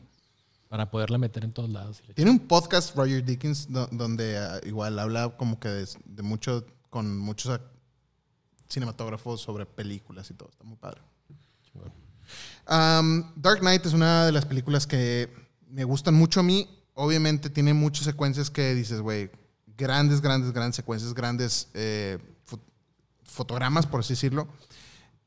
Para 0.70 0.88
poderla 0.88 1.18
meter 1.18 1.42
en 1.44 1.52
todos 1.52 1.68
lados. 1.68 2.00
Tiene 2.14 2.30
un 2.30 2.38
podcast, 2.38 2.94
Roger 2.96 3.24
Dickens, 3.24 3.66
do- 3.68 3.88
donde 3.90 4.38
ah, 4.38 4.60
igual 4.64 4.96
habla 5.00 5.36
como 5.36 5.58
que 5.58 5.68
de, 5.68 5.88
de 6.04 6.22
mucho, 6.22 6.64
con 6.90 7.18
muchos 7.18 7.60
cinematógrafos 8.68 9.40
sobre 9.40 9.66
películas 9.66 10.30
y 10.30 10.34
todo. 10.34 10.48
Está 10.48 10.62
muy 10.62 10.76
padre. 10.76 11.00
Um, 12.68 13.24
Dark 13.34 13.58
Knight 13.60 13.84
es 13.84 13.94
una 13.94 14.26
de 14.26 14.30
las 14.32 14.46
películas 14.46 14.86
que 14.86 15.28
me 15.68 15.82
gustan 15.82 16.14
mucho 16.14 16.38
a 16.38 16.42
mí. 16.44 16.68
Obviamente 16.94 17.50
tiene 17.50 17.74
muchas 17.74 18.04
secuencias 18.04 18.48
que 18.48 18.72
dices, 18.72 19.00
güey, 19.00 19.28
grandes, 19.76 20.20
grandes, 20.20 20.52
grandes 20.52 20.76
secuencias, 20.76 21.14
grandes 21.14 21.68
eh, 21.74 22.18
fo- 22.48 22.60
fotogramas, 23.24 23.86
por 23.86 24.00
así 24.00 24.12
decirlo. 24.12 24.46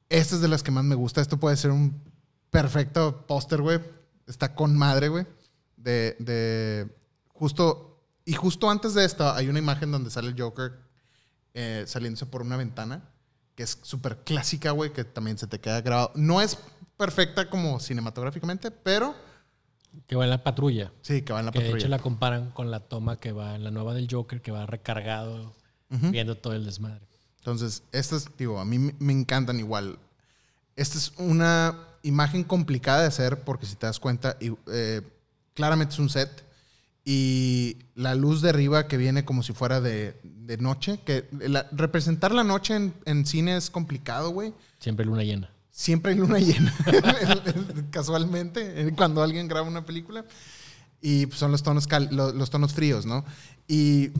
Esta 0.08 0.36
es 0.36 0.42
de 0.42 0.48
las 0.48 0.64
que 0.64 0.72
más 0.72 0.86
me 0.86 0.96
gusta. 0.96 1.20
Esto 1.20 1.38
puede 1.38 1.58
ser 1.58 1.72
un 1.72 2.02
perfecto 2.50 3.26
póster, 3.28 3.62
güey. 3.62 3.82
Está 4.28 4.56
con 4.56 4.76
madre, 4.78 5.10
güey. 5.10 5.26
De, 5.76 6.16
de 6.20 6.88
justo, 7.30 8.02
y 8.26 8.34
justo 8.34 8.70
antes 8.70 8.94
de 8.94 9.04
esto 9.06 9.30
hay 9.32 9.50
una 9.50 9.60
imagen 9.60 9.92
donde 9.92 10.10
sale 10.10 10.30
el 10.30 10.40
Joker 10.40 10.80
eh, 11.54 11.84
saliéndose 11.88 12.26
por 12.26 12.42
una 12.42 12.56
ventana, 12.58 13.10
que 13.56 13.64
es 13.64 13.78
súper 13.82 14.18
clásica, 14.24 14.72
güey, 14.72 14.94
que 14.94 15.04
también 15.04 15.38
se 15.38 15.48
te 15.48 15.60
queda 15.60 15.82
grabado. 15.82 16.12
No 16.16 16.42
es 16.42 16.58
perfecta 16.98 17.50
como 17.50 17.80
cinematográficamente, 17.80 18.72
pero 18.72 19.14
Que 20.08 20.16
va 20.16 20.24
en 20.24 20.30
la 20.30 20.44
patrulla. 20.44 20.92
sí, 21.02 21.22
que 21.22 21.34
va 21.34 21.40
en 21.42 21.46
la 21.48 21.52
Que 21.52 21.60
de 21.60 21.66
hecho 21.66 21.74
patrulla. 21.74 21.98
la 21.98 22.00
comparan 22.02 22.52
con 22.52 22.72
la 22.72 22.80
toma 22.80 23.20
que 23.20 23.32
va 23.34 23.56
en 23.56 23.64
la 23.64 23.72
nueva 23.72 23.94
del 23.94 24.08
Joker, 24.10 24.42
que 24.42 24.52
va 24.52 24.66
recargado, 24.66 25.54
viendo 25.90 26.36
todo 26.38 26.54
el 26.54 26.66
desmadre. 26.66 27.06
Entonces, 27.40 27.84
estas, 27.92 28.30
digo, 28.38 28.60
a 28.60 28.66
mí 28.66 28.80
me 28.80 29.12
encantan 29.14 29.60
igual. 29.60 30.00
Esta 30.78 30.98
es 30.98 31.12
una 31.18 31.78
imagen 32.04 32.44
complicada 32.44 33.02
de 33.02 33.08
hacer 33.08 33.40
porque 33.42 33.66
si 33.66 33.76
te 33.76 33.86
das 33.88 34.00
cuenta, 34.00 34.38
eh, 34.40 35.02
claramente 35.56 35.94
es 35.94 36.00
un 36.00 36.10
set 36.10 36.44
y 37.06 37.78
la 37.96 38.16
luz 38.16 38.42
de 38.42 38.50
arriba 38.50 38.88
que 38.88 38.96
viene 38.98 39.26
como 39.26 39.44
si 39.44 39.52
fuera 39.54 39.82
de, 39.82 40.18
de 40.24 40.58
noche, 40.58 41.00
que 41.06 41.28
la- 41.32 41.68
representar 41.72 42.32
la 42.34 42.44
noche 42.46 42.76
en, 42.76 42.94
en 43.06 43.26
cine 43.26 43.58
es 43.58 43.70
complicado, 43.70 44.30
güey. 44.30 44.54
Siempre 44.80 45.06
luna 45.06 45.24
llena. 45.24 45.50
Siempre 45.70 46.12
hay 46.14 46.18
luna 46.20 46.40
llena, 46.40 46.74
casualmente, 47.92 48.82
eh, 48.88 48.94
cuando 48.96 49.24
alguien 49.24 49.48
graba 49.48 49.68
una 49.68 49.86
película. 49.86 50.24
Y 51.02 51.28
son 51.34 51.52
los 51.52 51.64
tonos, 51.64 51.88
cal- 51.88 52.10
lo- 52.12 52.32
los, 52.32 52.50
tonos 52.50 52.74
fríos, 52.74 53.06
¿no? 53.06 53.26
Y 53.68 54.12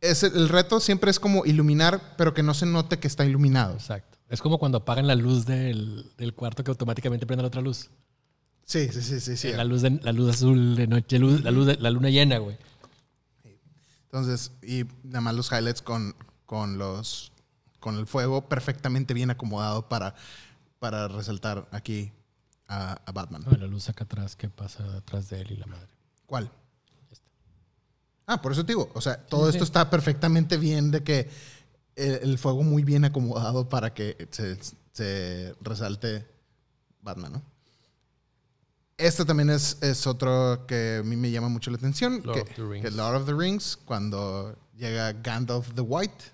es 0.00 0.22
el 0.22 0.48
reto 0.48 0.80
siempre 0.80 1.10
es 1.10 1.18
como 1.20 1.44
iluminar, 1.44 2.14
pero 2.16 2.32
que 2.32 2.42
no 2.42 2.54
se 2.54 2.66
note 2.66 2.98
que 2.98 3.08
está 3.08 3.24
iluminado. 3.24 3.74
Exacto. 3.74 4.17
Es 4.28 4.42
como 4.42 4.58
cuando 4.58 4.78
apagan 4.78 5.06
la 5.06 5.14
luz 5.14 5.46
del, 5.46 6.10
del 6.18 6.34
cuarto 6.34 6.62
que 6.62 6.70
automáticamente 6.70 7.26
prende 7.26 7.42
la 7.42 7.48
otra 7.48 7.62
luz. 7.62 7.90
Sí, 8.64 8.88
sí, 8.92 9.00
sí, 9.00 9.20
sí. 9.20 9.36
sí. 9.36 9.52
La, 9.52 9.64
luz 9.64 9.80
de- 9.82 9.98
la 10.02 10.12
luz 10.12 10.34
azul 10.34 10.76
de 10.76 10.86
noche, 10.86 11.18
luz- 11.18 11.42
la 11.42 11.50
luz 11.50 11.66
de 11.66 11.76
la 11.76 11.90
luna 11.90 12.10
llena, 12.10 12.36
güey. 12.38 12.58
Entonces, 14.04 14.52
y 14.62 14.84
nada 15.04 15.20
más 15.20 15.34
los 15.34 15.50
highlights 15.52 15.82
con, 15.82 16.14
con 16.46 16.78
los 16.78 17.32
con 17.80 17.96
el 17.96 18.06
fuego 18.06 18.48
perfectamente 18.48 19.14
bien 19.14 19.30
acomodado 19.30 19.88
para, 19.88 20.14
para 20.80 21.06
resaltar 21.08 21.68
aquí 21.70 22.10
a, 22.66 23.00
a 23.06 23.12
Batman. 23.12 23.42
No, 23.46 23.56
la 23.56 23.66
luz 23.66 23.88
acá 23.88 24.04
atrás 24.04 24.34
que 24.34 24.48
pasa 24.48 24.84
atrás 24.96 25.30
de 25.30 25.40
él 25.42 25.52
y 25.52 25.56
la 25.56 25.66
madre. 25.66 25.88
¿Cuál? 26.26 26.50
Ah, 28.26 28.42
por 28.42 28.52
eso 28.52 28.64
te 28.66 28.72
digo, 28.72 28.90
o 28.94 29.00
sea, 29.00 29.24
todo 29.26 29.44
Sí, 29.44 29.50
esto 29.56 29.64
sí. 29.64 29.68
está 29.70 29.88
perfectamente 29.88 30.56
bien 30.58 30.90
de 30.90 31.02
que 31.02 31.30
el, 31.98 32.30
el 32.30 32.38
fuego 32.38 32.62
muy 32.62 32.82
bien 32.84 33.04
acomodado 33.04 33.68
para 33.68 33.92
que 33.92 34.28
se, 34.30 34.56
se 34.92 35.54
resalte 35.60 36.26
Batman, 37.02 37.32
¿no? 37.32 37.42
Este 38.96 39.24
también 39.24 39.50
es, 39.50 39.78
es 39.80 40.06
otro 40.08 40.66
que 40.66 40.98
a 41.00 41.02
mí 41.04 41.16
me 41.16 41.30
llama 41.30 41.48
mucho 41.48 41.70
la 41.70 41.76
atención, 41.76 42.20
Lord 42.24 42.34
que, 42.34 42.40
of 42.40 42.56
the 42.56 42.62
Rings. 42.64 42.84
que 42.84 42.90
Lord 42.90 43.14
of 43.16 43.26
the 43.26 43.34
Rings, 43.34 43.76
cuando 43.84 44.56
llega 44.76 45.12
Gandalf 45.12 45.72
the 45.74 45.82
White. 45.82 46.24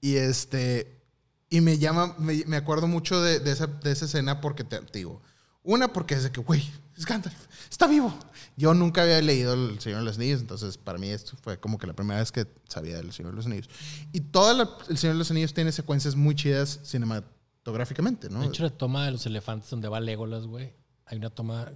Y 0.00 0.16
este, 0.16 1.02
Y 1.50 1.60
me 1.60 1.76
llama, 1.78 2.14
me, 2.18 2.42
me 2.46 2.56
acuerdo 2.56 2.86
mucho 2.86 3.20
de, 3.20 3.38
de 3.38 3.50
esa, 3.52 3.66
de 3.66 3.92
esa 3.92 4.06
escena 4.06 4.40
porque 4.40 4.64
te, 4.64 4.78
te 4.80 4.98
digo, 4.98 5.20
una 5.62 5.92
porque 5.92 6.14
es 6.14 6.22
de 6.22 6.32
que, 6.32 6.40
güey, 6.40 6.62
es 6.96 7.04
Gandalf, 7.04 7.46
está 7.70 7.86
vivo. 7.86 8.14
Yo 8.56 8.72
nunca 8.74 9.02
había 9.02 9.20
leído 9.20 9.54
El 9.54 9.80
Señor 9.80 9.98
de 10.00 10.04
los 10.04 10.16
Anillos, 10.16 10.40
entonces 10.40 10.78
para 10.78 10.98
mí 10.98 11.08
esto 11.08 11.32
fue 11.42 11.58
como 11.58 11.76
que 11.78 11.86
la 11.88 11.92
primera 11.92 12.20
vez 12.20 12.30
que 12.30 12.46
sabía 12.68 12.96
del 12.96 13.12
Señor 13.12 13.32
de 13.32 13.36
los 13.36 13.46
Anillos. 13.46 13.68
Y 14.12 14.20
todo 14.20 14.54
la- 14.54 14.70
El 14.88 14.96
Señor 14.98 15.14
de 15.14 15.18
los 15.18 15.30
Anillos 15.30 15.52
tiene 15.54 15.72
secuencias 15.72 16.14
muy 16.14 16.34
chidas 16.36 16.78
cinematográficamente, 16.84 18.28
¿no? 18.30 18.40
De 18.40 18.46
hecho, 18.46 18.62
la 18.62 18.70
toma 18.70 19.04
de 19.06 19.10
los 19.12 19.26
elefantes 19.26 19.70
donde 19.70 19.88
va 19.88 20.00
Legolas, 20.00 20.46
güey. 20.46 20.72
Hay 21.06 21.18
una 21.18 21.30
toma, 21.30 21.70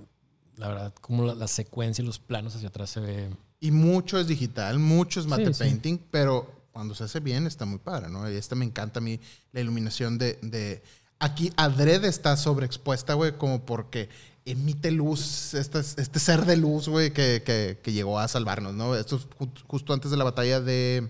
la 0.57 0.69
verdad, 0.69 0.95
como 1.01 1.25
la, 1.25 1.35
la 1.35 1.49
secuencia 1.49 2.03
y 2.03 2.07
los 2.07 2.19
planos 2.19 2.55
hacia 2.55 2.69
atrás 2.69 2.91
se 2.91 3.01
ve. 3.01 3.31
Y 3.61 3.71
mucho 3.71 4.19
es 4.19 4.29
digital, 4.29 4.79
mucho 4.79 5.21
es 5.21 5.27
matte 5.27 5.47
Sí, 5.47 5.55
sí. 5.55 5.59
painting, 5.65 5.99
pero 6.11 6.53
cuando 6.73 6.95
se 6.95 7.05
hace 7.05 7.19
bien 7.21 7.47
está 7.47 7.65
muy 7.65 7.79
padre, 7.79 8.09
¿no? 8.09 8.31
Y 8.31 8.37
esta 8.37 8.55
me 8.55 8.65
encanta 8.65 9.01
a 9.01 9.03
mí, 9.03 9.19
la 9.53 9.61
iluminación 9.61 10.17
de... 10.19 10.39
de 10.43 10.83
aquí 11.19 11.53
adrede 11.57 12.07
está 12.07 12.37
sobreexpuesta, 12.37 13.15
güey, 13.15 13.37
como 13.37 13.67
porque 13.67 14.09
emite 14.51 14.91
luz, 14.91 15.55
este, 15.55 15.79
este 15.81 16.19
ser 16.19 16.45
de 16.47 16.57
luz, 16.57 16.89
güey, 16.89 17.13
que, 17.13 17.43
que- 17.45 17.79
que 17.83 17.93
llegó 17.93 18.19
a 18.19 18.29
salvarnos, 18.29 18.75
¿no? 18.75 18.95
Esto 18.97 19.17
es 19.17 19.29
ju- 19.31 19.63
justo 19.67 19.93
antes 19.93 20.11
de 20.11 20.17
la 20.17 20.25
batalla 20.25 20.61
de... 20.61 21.09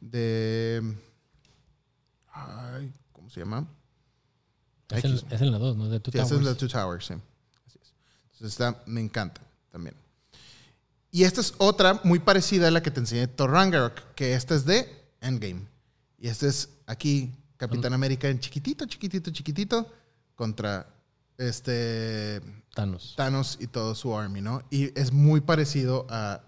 de 0.00 0.94
ay, 2.32 2.92
¿Cómo 3.12 3.30
se 3.30 3.40
llama? 3.40 3.66
Es, 4.90 5.04
el, 5.04 5.24
es 5.30 5.40
en 5.40 5.50
la 5.52 5.58
2, 5.58 5.76
¿no? 5.76 5.88
De 5.88 6.00
Two 6.00 6.12
Sí, 6.12 6.18
esa 6.18 6.24
es 6.24 6.30
Towers. 6.30 6.44
la 6.46 6.54
Two 6.54 6.68
Towers, 6.68 7.06
sí. 7.06 7.14
Así 7.66 7.78
es. 7.82 7.92
Entonces 8.32 8.52
esta 8.52 8.82
me 8.86 9.00
encanta 9.00 9.40
también. 9.72 9.94
Y 11.10 11.24
esta 11.24 11.40
es 11.40 11.54
otra 11.58 12.00
muy 12.04 12.18
parecida 12.18 12.68
a 12.68 12.70
la 12.70 12.82
que 12.82 12.90
te 12.90 13.00
enseñé 13.00 13.26
Thor 13.28 13.50
Ragnarok, 13.50 14.14
que 14.14 14.34
esta 14.34 14.54
es 14.54 14.64
de 14.64 14.88
Endgame. 15.20 15.62
Y 16.18 16.28
este 16.28 16.48
es 16.48 16.68
aquí 16.86 17.32
Capitán 17.56 17.92
América 17.94 18.28
en 18.28 18.40
chiquitito, 18.40 18.84
chiquitito, 18.86 19.30
chiquitito 19.30 19.90
contra 20.34 20.86
este 21.38 22.40
Thanos. 22.74 23.14
Thanos 23.16 23.56
y 23.60 23.66
todo 23.66 23.94
su 23.94 24.16
army, 24.16 24.40
¿no? 24.40 24.62
Y 24.70 24.98
es 24.98 25.12
muy 25.12 25.40
parecido 25.40 26.06
a, 26.10 26.40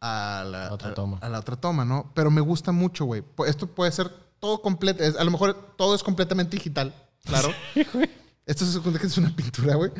a, 0.00 0.44
la, 0.44 0.72
otra 0.72 0.90
a- 0.90 0.94
toma. 0.94 1.18
a 1.20 1.28
la 1.28 1.38
otra 1.38 1.56
toma, 1.56 1.84
¿no? 1.84 2.10
Pero 2.14 2.30
me 2.30 2.40
gusta 2.40 2.72
mucho, 2.72 3.04
güey. 3.04 3.22
Esto 3.46 3.66
puede 3.68 3.92
ser 3.92 4.10
todo 4.40 4.60
completo. 4.60 5.02
A 5.18 5.24
lo 5.24 5.30
mejor 5.30 5.74
todo 5.76 5.94
es 5.94 6.02
completamente 6.02 6.56
digital, 6.56 6.94
claro. 7.24 7.50
Esto 8.46 8.66
se 8.66 8.72
supone 8.72 8.98
que 8.98 9.06
es 9.06 9.16
una 9.16 9.34
pintura, 9.34 9.74
güey. 9.76 9.90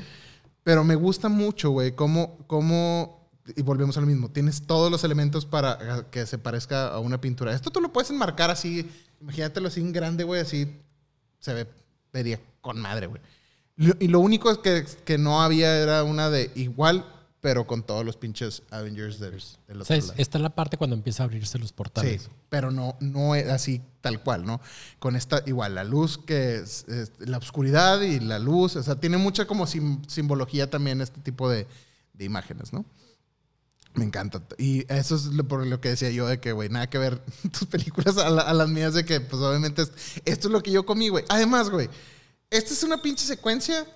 Pero 0.62 0.84
me 0.84 0.94
gusta 0.94 1.28
mucho, 1.28 1.70
güey, 1.70 1.94
cómo, 1.94 2.38
cómo... 2.46 3.30
Y 3.56 3.62
volvemos 3.62 3.96
a 3.98 4.00
lo 4.00 4.06
mismo. 4.06 4.30
Tienes 4.30 4.66
todos 4.66 4.90
los 4.90 5.04
elementos 5.04 5.44
para 5.44 6.06
que 6.10 6.24
se 6.26 6.38
parezca 6.38 6.88
a 6.88 6.98
una 6.98 7.20
pintura. 7.20 7.52
Esto 7.54 7.70
tú 7.70 7.80
lo 7.82 7.92
puedes 7.92 8.10
enmarcar 8.10 8.50
así. 8.50 8.90
Imagínatelo 9.20 9.68
así 9.68 9.80
en 9.80 9.92
grande, 9.92 10.24
güey, 10.24 10.40
así. 10.40 10.80
Se 11.40 11.52
ve, 11.52 11.66
vería 12.12 12.40
con 12.62 12.80
madre, 12.80 13.06
güey. 13.06 13.20
Y 13.76 14.08
lo 14.08 14.20
único 14.20 14.50
es 14.50 14.58
que, 14.58 14.84
que 15.04 15.18
no 15.18 15.42
había 15.42 15.76
era 15.76 16.04
una 16.04 16.30
de 16.30 16.50
igual, 16.54 17.04
pero 17.40 17.66
con 17.66 17.82
todos 17.82 18.04
los 18.06 18.16
pinches 18.16 18.62
Avengers 18.70 19.18
del, 19.18 19.32
del 19.68 19.82
otro 19.82 19.96
lado. 19.96 20.14
esta 20.16 20.38
es 20.38 20.42
la 20.42 20.50
parte 20.54 20.76
cuando 20.78 20.94
empieza 20.96 21.22
a 21.22 21.26
abrirse 21.26 21.58
los 21.58 21.72
portales. 21.72 22.22
Sí, 22.22 22.28
pero 22.48 22.70
no, 22.70 22.96
no 23.00 23.34
es 23.34 23.48
así 23.48 23.82
tal 24.00 24.22
cual, 24.22 24.46
¿no? 24.46 24.60
Con 24.98 25.16
esta, 25.16 25.42
igual, 25.46 25.74
la 25.74 25.82
luz 25.84 26.18
que 26.18 26.56
es, 26.56 26.86
es 26.88 27.12
la 27.18 27.38
oscuridad 27.38 28.00
y 28.00 28.20
la 28.20 28.38
luz, 28.38 28.76
o 28.76 28.82
sea, 28.82 28.94
tiene 29.00 29.16
mucha 29.18 29.46
como 29.46 29.66
sim- 29.66 30.00
simbología 30.08 30.70
también 30.70 31.00
este 31.00 31.20
tipo 31.20 31.50
de, 31.50 31.66
de 32.12 32.24
imágenes, 32.24 32.72
¿no? 32.72 32.84
Me 33.94 34.04
encanta. 34.04 34.42
Y 34.58 34.90
eso 34.92 35.14
es 35.16 35.26
lo, 35.26 35.46
por 35.46 35.66
lo 35.66 35.80
que 35.80 35.90
decía 35.90 36.10
yo 36.10 36.26
de 36.26 36.40
que, 36.40 36.52
güey, 36.52 36.68
nada 36.68 36.88
que 36.88 36.98
ver 36.98 37.20
tus 37.58 37.68
películas 37.68 38.16
a, 38.18 38.30
la- 38.30 38.42
a 38.42 38.54
las 38.54 38.68
mías 38.68 38.94
de 38.94 39.04
que, 39.04 39.20
pues 39.20 39.42
obviamente, 39.42 39.82
es- 39.82 39.92
esto 40.24 40.48
es 40.48 40.52
lo 40.52 40.62
que 40.62 40.70
yo 40.70 40.86
comí, 40.86 41.08
güey. 41.10 41.24
Además, 41.28 41.70
güey, 41.70 41.88
esta 42.56 42.72
es 42.72 42.82
una 42.82 43.00
pinche 43.02 43.24
secuencia, 43.24 43.86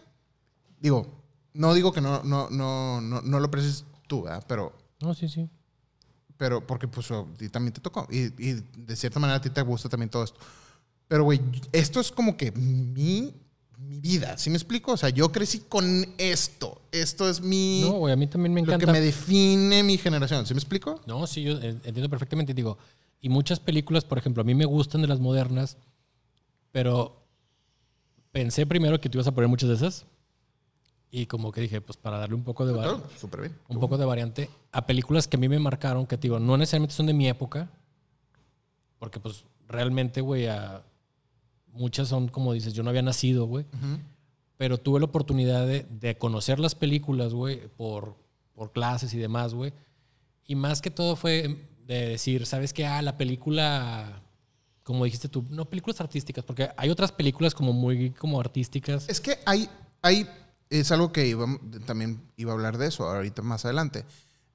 digo, 0.81 1.07
no 1.55 1.75
digo 1.75 1.93
que 1.93 2.01
no, 2.01 2.23
no, 2.23 2.49
no, 2.51 3.01
no, 3.01 3.21
no 3.23 3.41
lo 3.41 3.47
aprecies 3.47 3.85
tú, 4.07 4.23
¿verdad? 4.23 4.45
Pero 4.49 4.73
No, 5.01 5.15
sí, 5.15 5.29
sí. 5.29 5.49
pero 6.37 6.67
porque 6.67 6.87
pues 6.89 7.11
a 7.11 7.25
ti 7.37 7.49
también 7.49 7.73
te 7.73 7.81
tocó. 7.81 8.07
Y, 8.11 8.27
y 8.43 8.63
de 8.77 8.97
cierta 8.97 9.19
manera 9.21 9.39
a 9.39 9.41
ti 9.41 9.51
te 9.51 9.63
gusta 9.63 9.89
también 9.89 10.11
todo 10.11 10.25
esto. 10.25 10.39
Pero, 11.09 11.25
güey, 11.25 11.41
esto 11.73 12.01
es 12.01 12.13
como 12.13 12.37
que 12.37 12.53
mi, 12.53 13.33
mi 13.79 13.99
vida, 13.99 14.37
¿sí 14.39 14.51
me 14.51 14.57
explico? 14.57 14.93
O 14.93 14.97
sea, 14.97 15.09
yo 15.09 15.33
crecí 15.33 15.61
con 15.61 16.07
esto. 16.19 16.83
Esto 16.93 17.29
es 17.29 17.41
mi... 17.41 17.81
No, 17.83 17.93
güey, 17.93 18.13
a 18.13 18.17
mí 18.17 18.27
también 18.27 18.53
me 18.53 18.61
lo 18.61 18.67
encanta. 18.67 18.87
que 18.87 18.93
me 18.93 19.01
define 19.01 19.83
mi 19.83 19.97
generación, 19.99 20.47
¿sí 20.47 20.53
me 20.55 20.59
explico? 20.61 21.01
No, 21.07 21.27
sí, 21.27 21.43
yo 21.43 21.53
en- 21.53 21.81
entiendo 21.85 22.11
perfectamente. 22.11 22.53
Digo, 22.55 22.77
y 23.21 23.29
muchas 23.31 23.59
películas, 23.59 24.05
por 24.05 24.19
ejemplo, 24.19 24.43
a 24.43 24.45
mí 24.45 24.55
me 24.55 24.67
gustan 24.67 25.01
de 25.01 25.09
las 25.09 25.19
modernas, 25.19 25.77
pero 26.73 27.25
pensé 28.39 28.67
primero 28.67 29.01
que 29.01 29.09
tú 29.09 29.19
ibas 29.19 29.27
a 29.27 29.33
poner 29.33 29.49
muchas 29.49 29.69
de 29.69 29.75
esas. 29.75 30.07
Y 31.11 31.27
como 31.27 31.51
que 31.51 31.61
dije, 31.63 31.81
pues 31.81 31.97
para 31.97 32.19
darle 32.19 32.37
un 32.37 32.45
poco 32.45 32.65
de, 32.67 32.73
Claro, 32.73 33.03
bien. 33.41 33.57
un 33.69 33.81
poco 33.81 33.97
de 33.99 34.05
variante 34.05 34.49
a 34.71 34.87
películas 34.87 35.27
que 35.27 35.37
a 35.37 35.41
mí 35.41 35.49
me 35.49 35.59
marcaron, 35.59 36.07
que 36.07 36.17
te 36.17 36.23
digo, 36.29 36.39
no 36.39 36.57
necesariamente 36.57 36.95
son 36.95 37.07
de 37.07 37.15
mi 37.15 37.27
época, 37.29 37.69
porque 39.01 39.19
pues 39.19 39.45
realmente, 39.67 40.21
güey, 40.21 40.47
muchas 41.73 42.07
son 42.09 42.29
como 42.29 42.53
dices, 42.53 42.75
yo 42.75 42.83
no 42.85 42.91
había 42.91 43.03
nacido, 43.03 43.47
güey, 43.47 43.65
Ujú. 43.75 43.99
pero 44.57 44.79
tuve 44.79 45.01
la 45.01 45.07
oportunidad 45.07 45.67
de, 45.67 45.85
de 45.91 46.17
conocer 46.19 46.61
las 46.61 46.75
películas, 46.77 47.33
güey, 47.35 47.67
por, 47.77 48.15
por 48.55 48.71
clases 48.73 49.13
y 49.15 49.19
demás, 49.19 49.55
güey. 49.55 49.73
Y 50.47 50.55
más 50.55 50.81
que 50.83 50.91
todo 50.91 51.17
fue 51.17 51.57
de 51.87 52.07
decir, 52.11 52.45
¿sabes 52.47 52.73
qué? 52.73 52.87
Ah, 52.87 53.01
la 53.03 53.17
película, 53.17 54.23
como 54.89 55.05
dijiste 55.05 55.29
tú, 55.29 55.45
no 55.51 55.67
películas 55.69 56.01
artísticas, 56.01 56.43
porque 56.47 56.71
hay 56.75 56.89
otras 56.89 57.13
películas 57.13 57.55
como 57.55 57.75
muy 57.75 58.11
como 58.13 58.41
artísticas. 58.41 59.07
Es 59.07 59.21
que 59.21 59.39
hay, 59.45 59.69
hay, 60.01 60.27
es 60.71 60.91
algo 60.91 61.13
que 61.13 61.27
iba- 61.27 61.47
también 61.85 62.23
iba 62.39 62.53
a 62.53 62.55
hablar 62.55 62.79
de 62.79 62.87
eso 62.87 63.05
ahorita 63.07 63.43
más 63.43 63.67
adelante. 63.67 64.07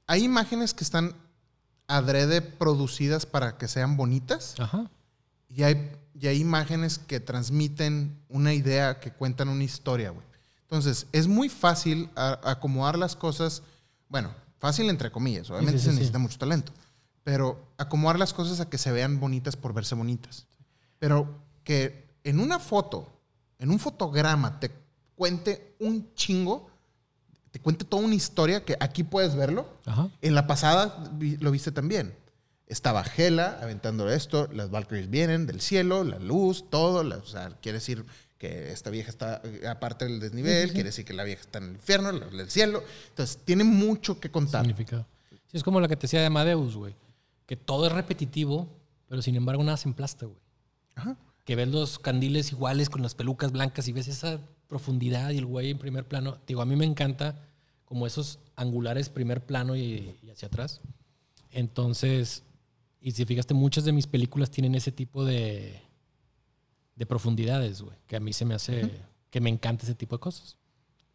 Hay 0.07 0.23
imágenes 0.23 0.73
que 0.73 0.84
están 0.84 1.14
adrede 1.85 2.41
producidas 2.41 3.27
para 3.27 3.60
que 3.60 3.68
sean 3.68 3.95
bonitas. 3.95 4.55
Ajá. 4.60 4.89
Y 5.49 5.61
hay, 5.61 5.91
y 6.19 6.26
hay 6.26 6.39
imágenes 6.41 6.97
que 6.97 7.19
transmiten 7.19 8.18
una 8.27 8.55
idea, 8.55 8.99
que 8.99 9.11
cuentan 9.11 9.49
una 9.49 9.64
historia, 9.64 10.10
güey. 10.10 10.26
Entonces, 10.64 11.05
es 11.11 11.27
muy 11.27 11.47
fácil 11.47 12.10
a- 12.15 12.39
acomodar 12.49 12.97
las 12.97 13.15
cosas, 13.15 13.61
bueno, 14.10 14.34
fácil 14.57 14.89
entre 14.89 15.11
comillas, 15.11 15.51
obviamente 15.51 15.77
sí, 15.77 15.85
se 15.85 15.91
sí. 15.91 15.95
necesita 15.97 16.18
mucho 16.18 16.39
talento, 16.39 16.72
pero 17.24 17.68
acomodar 17.78 18.20
las 18.20 18.34
cosas 18.34 18.60
a 18.60 18.70
que 18.70 18.78
se 18.78 18.91
vean 18.91 19.20
bonitas 19.20 19.56
por 19.56 19.74
verse 19.74 19.95
bonitas. 19.95 20.45
Pero 21.00 21.40
que 21.64 22.06
en 22.24 22.40
una 22.40 22.60
foto, 22.60 23.12
en 23.60 23.72
un 23.72 23.80
fotograma, 23.80 24.60
te 24.60 24.72
cuente 25.16 25.76
un 25.80 26.14
chingo, 26.16 26.70
te 27.52 27.60
cuente 27.60 27.86
toda 27.86 28.04
una 28.04 28.16
historia 28.16 28.66
que 28.66 28.76
aquí 28.80 29.04
puedes 29.04 29.36
verlo, 29.36 29.68
Ajá. 29.86 30.10
en 30.22 30.36
la 30.36 30.48
pasada 30.48 31.12
lo 31.40 31.52
viste 31.52 31.72
también. 31.72 32.16
Estaba 32.68 33.04
Hela 33.04 33.60
aventando 33.62 34.10
esto, 34.10 34.50
las 34.52 34.72
Valkyries 34.72 35.10
vienen 35.10 35.45
del 35.45 35.62
cielo, 35.62 36.04
la 36.04 36.18
luz, 36.20 36.66
todo. 36.70 37.04
la- 37.04 37.18
o 37.18 37.26
sea, 37.26 37.50
quiere 37.62 37.78
decir 37.78 38.06
que 38.40 38.72
esta 38.72 38.90
vieja 38.90 39.10
está 39.10 39.41
eh, 39.44 39.68
aparte 39.68 40.06
del 40.06 40.20
desnivel, 40.20 40.72
quiere 40.74 40.90
decir 40.90 41.06
que 41.06 41.14
la 41.14 41.24
vieja 41.24 41.41
está 41.41 41.60
en 41.60 41.66
el 41.66 41.72
infierno, 41.76 42.12
la- 42.12 42.26
en 42.28 42.40
el 42.40 42.50
cielo. 42.50 42.84
Entonces, 43.10 43.38
tiene 43.45 43.64
mucho 43.64 44.20
que 44.20 44.32
contar. 44.32 44.62
significado. 44.66 45.06
Sí, 45.52 45.58
es 45.58 45.64
como 45.64 45.80
lo 45.80 45.88
que 45.88 45.95
te 45.95 46.04
decía 46.04 46.22
de 46.22 46.26
Amadeus, 46.26 46.76
güey. 46.76 46.95
Que 47.45 47.56
todo 47.56 47.88
es 47.88 47.91
repetitivo, 47.91 48.68
pero 49.07 49.22
sin 49.22 49.36
embargo 49.36 49.64
nada 49.64 49.78
se 49.78 49.90
emplasta, 49.90 50.26
güey. 50.26 50.40
Ajá. 50.95 51.18
Que 51.45 51.56
ves 51.56 51.68
los 51.68 51.99
candiles 51.99 52.52
iguales 52.52 52.90
con 52.90 53.02
las 53.02 53.15
pelucas 53.15 53.52
blancas 53.52 53.88
y 53.88 53.91
ves 53.91 54.07
esa 54.07 54.40
profundidad 54.68 55.32
y 55.32 55.38
el 55.38 55.45
güey 55.45 55.72
en 55.72 55.78
primer 55.78 56.07
plano. 56.07 56.38
Digo, 56.48 56.61
a 56.61 56.65
mí 56.65 56.76
me 56.76 56.86
encanta 56.86 57.48
como 57.86 58.07
esos 58.07 58.40
angulares 58.56 59.10
primer 59.10 59.45
plano 59.45 59.76
y, 59.76 60.18
y 60.22 60.30
hacia 60.30 60.48
atrás. 60.48 60.82
Entonces, 61.52 62.44
y 62.99 63.11
si 63.11 63.26
fijaste, 63.26 63.53
muchas 63.53 63.84
de 63.84 63.91
mis 63.91 64.07
películas 64.07 64.49
tienen 64.49 64.76
ese 64.76 64.91
tipo 64.91 65.26
de, 65.26 65.82
de 66.95 67.06
profundidades, 67.06 67.82
güey. 67.82 67.98
Que 68.07 68.15
a 68.15 68.20
mí 68.22 68.32
se 68.32 68.45
me 68.45 68.56
hace, 68.56 68.90
que 69.30 69.41
me 69.41 69.49
encanta 69.49 69.84
ese 69.84 69.94
tipo 69.94 70.15
de 70.15 70.22
cosas. 70.22 70.57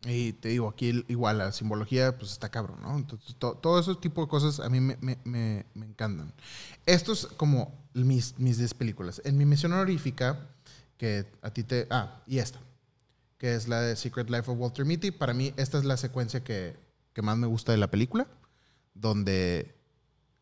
Y 0.06 0.32
te 0.34 0.50
digo, 0.50 0.68
aquí 0.68 1.04
igual 1.08 1.38
la 1.38 1.50
simbología, 1.52 2.16
pues 2.16 2.30
está 2.30 2.48
cabrón, 2.50 2.80
¿no? 2.82 2.96
Entonces, 2.96 3.34
to- 3.36 3.54
todo 3.54 3.80
ese 3.80 3.94
tipo 3.96 4.22
de 4.22 4.28
cosas 4.28 4.60
a 4.60 4.68
mí 4.68 4.80
me, 4.80 4.96
me- 5.00 5.18
me- 5.24 5.66
me 5.74 5.86
encantan. 5.86 6.32
Esto 6.86 7.12
es 7.12 7.26
como 7.36 7.74
mis, 7.94 8.38
mis 8.38 8.58
10 8.58 8.74
películas. 8.74 9.20
En 9.24 9.36
mi 9.36 9.44
misión 9.44 9.72
honorífica, 9.72 10.46
que 10.96 11.26
a 11.42 11.50
ti 11.50 11.64
te. 11.64 11.88
Ah, 11.90 12.22
y 12.28 12.38
esta, 12.38 12.60
que 13.38 13.54
es 13.56 13.66
la 13.66 13.80
de 13.80 13.96
Secret 13.96 14.30
Life 14.30 14.48
of 14.50 14.58
Walter 14.58 14.84
Mitty. 14.84 15.10
Para 15.10 15.34
mí, 15.34 15.52
esta 15.56 15.78
es 15.78 15.84
la 15.84 15.96
secuencia 15.96 16.44
que, 16.44 16.76
que 17.12 17.22
más 17.22 17.36
me 17.36 17.48
gusta 17.48 17.72
de 17.72 17.78
la 17.78 17.90
película, 17.90 18.28
donde. 18.94 19.74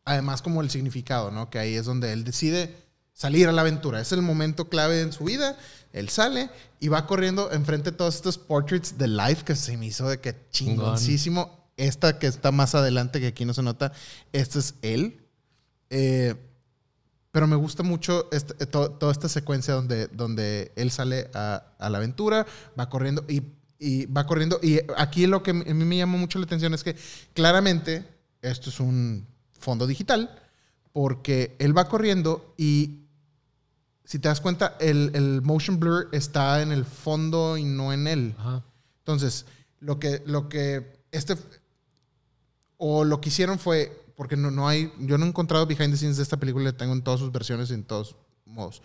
Además, 0.05 0.41
como 0.41 0.61
el 0.61 0.69
significado, 0.69 1.31
¿no? 1.31 1.49
Que 1.49 1.59
ahí 1.59 1.73
es 1.75 1.85
donde 1.85 2.13
él 2.13 2.23
decide 2.23 2.75
salir 3.17 3.47
a 3.47 3.51
la 3.51 3.61
aventura. 3.61 3.99
Es 3.99 4.11
el 4.11 4.21
momento 4.21 4.69
clave 4.69 5.01
en 5.01 5.11
su 5.11 5.23
vida. 5.23 5.57
Él 5.91 6.09
sale 6.09 6.51
y 6.79 6.87
va 6.89 7.07
corriendo 7.07 7.51
enfrente 7.51 7.89
de 7.89 7.97
todos 7.97 8.15
estos 8.15 8.37
portraits 8.37 8.95
de 8.99 9.07
life 9.07 9.43
que 9.43 9.55
se 9.55 9.75
me 9.75 9.87
hizo 9.87 10.07
de 10.07 10.19
que 10.19 10.35
chingoncísimo. 10.51 11.57
Esta 11.77 12.19
que 12.19 12.27
está 12.27 12.51
más 12.51 12.75
adelante, 12.75 13.19
que 13.19 13.27
aquí 13.27 13.43
no 13.45 13.53
se 13.55 13.63
nota, 13.63 13.91
este 14.33 14.59
es 14.59 14.75
él. 14.83 15.19
Eh, 15.89 16.35
Pero 17.31 17.45
me 17.47 17.55
gusta 17.55 17.83
mucho 17.83 18.27
este- 18.31 18.55
eh, 18.63 18.65
to- 18.67 18.91
toda 18.91 19.11
esta 19.11 19.29
secuencia 19.29 19.73
donde, 19.75 20.07
donde 20.07 20.71
él 20.75 20.89
sale 20.91 21.29
a, 21.35 21.63
a 21.77 21.89
la 21.89 21.97
aventura, 21.99 22.45
va 22.79 22.89
corriendo 22.89 23.25
y, 23.27 23.43
y 23.79 24.05
va 24.07 24.25
corriendo. 24.25 24.59
Y 24.63 24.79
aquí 24.95 25.27
lo 25.27 25.43
que 25.43 25.51
a 25.51 25.53
mí 25.53 25.85
me 25.85 25.97
llama 25.97 26.17
mucho 26.17 26.39
la 26.39 26.45
atención 26.45 26.73
es 26.73 26.83
que 26.83 26.95
claramente 27.33 28.05
esto 28.41 28.69
es 28.71 28.79
un 28.79 29.27
fondo 29.59 29.85
digital 29.85 30.35
porque 30.93 31.55
él 31.59 31.77
va 31.77 31.87
corriendo 31.87 32.55
y 32.57 33.01
si 34.07 34.19
te 34.19 34.29
das 34.29 34.39
cuenta, 34.41 34.75
el, 34.79 35.11
el 35.13 35.41
motion 35.41 35.79
blur 35.79 36.07
está 36.13 36.61
en 36.61 36.71
el 36.71 36.85
fondo 36.85 37.57
y 37.57 37.63
no 37.65 37.91
en 37.91 38.07
él. 38.07 38.35
Ajá. 38.37 38.63
Entonces, 38.99 39.45
lo 39.81 39.99
que, 39.99 40.23
lo 40.25 40.47
que 40.49 41.01
este 41.11 41.35
o 42.77 43.03
lo 43.03 43.19
que 43.21 43.29
hicieron 43.29 43.59
fue, 43.59 44.05
porque 44.15 44.37
no, 44.37 44.51
no 44.51 44.67
hay, 44.67 44.91
yo 44.99 45.17
no 45.17 45.25
he 45.25 45.29
encontrado 45.29 45.65
behind 45.65 45.91
the 45.91 45.97
scenes 45.97 46.17
de 46.17 46.23
esta 46.23 46.37
película, 46.37 46.65
la 46.65 46.77
tengo 46.77 46.93
en 46.93 47.01
todas 47.03 47.19
sus 47.19 47.31
versiones, 47.31 47.71
en 47.71 47.83
todos 47.83 48.15
modos. 48.45 48.81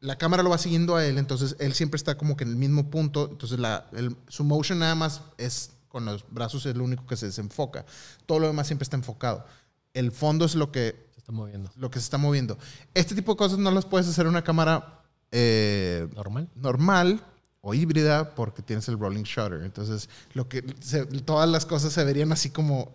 La 0.00 0.18
cámara 0.18 0.42
lo 0.42 0.50
va 0.50 0.58
siguiendo 0.58 0.96
a 0.96 1.04
él, 1.06 1.18
entonces 1.18 1.56
él 1.58 1.72
siempre 1.72 1.96
está 1.96 2.16
como 2.18 2.36
que 2.36 2.44
en 2.44 2.50
el 2.50 2.56
mismo 2.56 2.90
punto, 2.90 3.28
entonces 3.30 3.58
la, 3.58 3.88
el- 3.92 4.16
su 4.28 4.44
motion 4.44 4.78
nada 4.78 4.94
más 4.94 5.22
es 5.38 5.70
con 5.88 6.04
los 6.04 6.24
brazos 6.30 6.66
es 6.66 6.76
lo 6.76 6.84
único 6.84 7.06
que 7.06 7.16
se 7.16 7.26
desenfoca. 7.26 7.86
Todo 8.26 8.40
lo 8.40 8.46
demás 8.48 8.66
siempre 8.66 8.82
está 8.82 8.96
enfocado. 8.96 9.46
El 9.94 10.12
fondo 10.12 10.44
es 10.44 10.54
lo 10.54 10.70
que 10.70 11.05
está 11.26 11.32
moviendo. 11.32 11.70
lo 11.76 11.90
que 11.90 11.98
se 11.98 12.04
está 12.04 12.18
moviendo. 12.18 12.56
Este 12.94 13.14
tipo 13.16 13.32
de 13.32 13.36
cosas 13.38 13.58
no 13.58 13.70
las 13.72 13.84
puedes 13.84 14.06
hacer 14.06 14.26
en 14.26 14.30
una 14.30 14.44
cámara 14.44 15.02
eh, 15.32 16.08
¿Normal? 16.14 16.48
normal 16.54 17.20
o 17.60 17.74
híbrida 17.74 18.34
porque 18.36 18.62
tienes 18.62 18.86
el 18.88 18.96
rolling 18.98 19.24
shutter. 19.24 19.62
Entonces, 19.64 20.08
lo 20.34 20.48
que 20.48 20.64
se- 20.80 21.04
todas 21.06 21.48
las 21.48 21.66
cosas 21.66 21.92
se 21.92 22.04
verían 22.04 22.30
así 22.30 22.50
como 22.50 22.92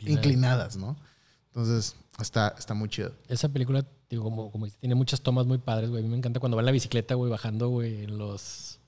inclinadas, 0.00 0.76
¿no? 0.76 0.96
Entonces, 1.46 1.94
está, 2.20 2.54
está 2.58 2.74
muy 2.74 2.88
chido. 2.88 3.12
Esa 3.28 3.48
película, 3.48 3.86
digo, 4.08 4.24
como, 4.24 4.50
como 4.50 4.66
tiene 4.68 4.94
muchas 4.96 5.20
tomas 5.20 5.46
muy 5.46 5.58
padres, 5.58 5.90
güey. 5.90 6.02
A 6.02 6.04
mí 6.04 6.10
me 6.10 6.16
encanta 6.16 6.40
cuando 6.40 6.56
va 6.56 6.62
en 6.62 6.66
la 6.66 6.72
bicicleta, 6.72 7.14
güey, 7.14 7.30
bajando, 7.30 7.68
güey, 7.68 8.02
en 8.04 8.18
los... 8.18 8.80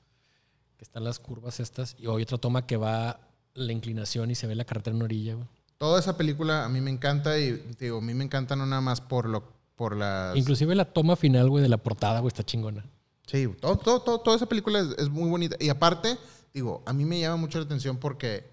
que 0.76 0.84
están 0.84 1.04
las 1.04 1.20
curvas 1.20 1.60
estas. 1.60 1.94
Y 2.00 2.06
hay 2.08 2.22
otra 2.22 2.38
toma 2.38 2.66
que 2.66 2.76
va 2.76 3.20
la 3.54 3.72
inclinación 3.72 4.30
y 4.30 4.34
se 4.34 4.46
ve 4.48 4.54
la 4.56 4.64
carretera 4.64 4.92
en 4.92 4.96
una 4.96 5.04
orilla, 5.04 5.34
güey. 5.34 5.46
Toda 5.82 5.98
esa 5.98 6.16
película 6.16 6.64
a 6.64 6.68
mí 6.68 6.80
me 6.80 6.92
encanta 6.92 7.36
y 7.40 7.74
digo, 7.80 7.98
a 7.98 8.00
mí 8.00 8.14
me 8.14 8.22
encanta 8.22 8.54
no 8.54 8.66
nada 8.66 8.80
más 8.80 9.00
por 9.00 9.28
lo 9.28 9.42
por 9.74 9.96
las 9.96 10.36
Inclusive 10.36 10.76
la 10.76 10.84
toma 10.84 11.16
final, 11.16 11.50
güey, 11.50 11.60
de 11.60 11.68
la 11.68 11.76
portada, 11.78 12.20
güey, 12.20 12.28
está 12.28 12.44
chingona. 12.44 12.84
Sí, 13.26 13.48
todo, 13.60 13.76
todo, 13.78 14.00
todo- 14.00 14.20
toda 14.20 14.36
esa 14.36 14.46
película 14.46 14.78
es, 14.78 14.90
es 14.96 15.08
muy 15.08 15.28
bonita. 15.28 15.56
Y 15.58 15.70
aparte, 15.70 16.18
digo, 16.54 16.84
a 16.86 16.92
mí 16.92 17.04
me 17.04 17.18
llama 17.18 17.34
mucho 17.34 17.58
la 17.58 17.64
atención 17.64 17.96
porque 17.96 18.44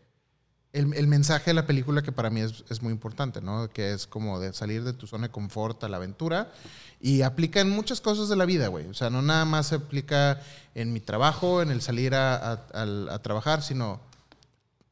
el, 0.73 0.91
el 0.95 1.05
mensaje 1.05 1.51
de 1.51 1.53
la 1.53 1.67
película 1.67 2.01
que 2.01 2.11
para 2.11 2.31
mí 2.31 2.39
es, 2.41 2.63
es 2.67 2.81
muy 2.81 2.91
importante, 2.91 3.41
¿no? 3.41 3.69
Que 3.69 3.93
es 3.93 4.07
como 4.07 4.39
de 4.39 4.51
salir 4.53 4.83
de 4.83 4.93
tu 4.93 5.05
zona 5.05 5.27
de 5.27 5.31
confort 5.31 5.83
a 5.83 5.87
la 5.87 5.97
aventura. 5.97 6.51
Y 6.99 7.21
aplica 7.21 7.61
en 7.61 7.69
muchas 7.69 8.01
cosas 8.01 8.27
de 8.29 8.37
la 8.37 8.45
vida, 8.45 8.69
güey. 8.69 8.87
O 8.87 8.95
sea, 8.95 9.11
no 9.11 9.21
nada 9.21 9.45
más 9.45 9.67
se 9.67 9.75
aplica 9.75 10.41
en 10.73 10.93
mi 10.93 10.99
trabajo, 10.99 11.61
en 11.61 11.69
el 11.69 11.81
salir 11.83 12.15
a, 12.15 12.53
a 12.73 13.19
trabajar, 13.21 13.61
sino, 13.61 13.99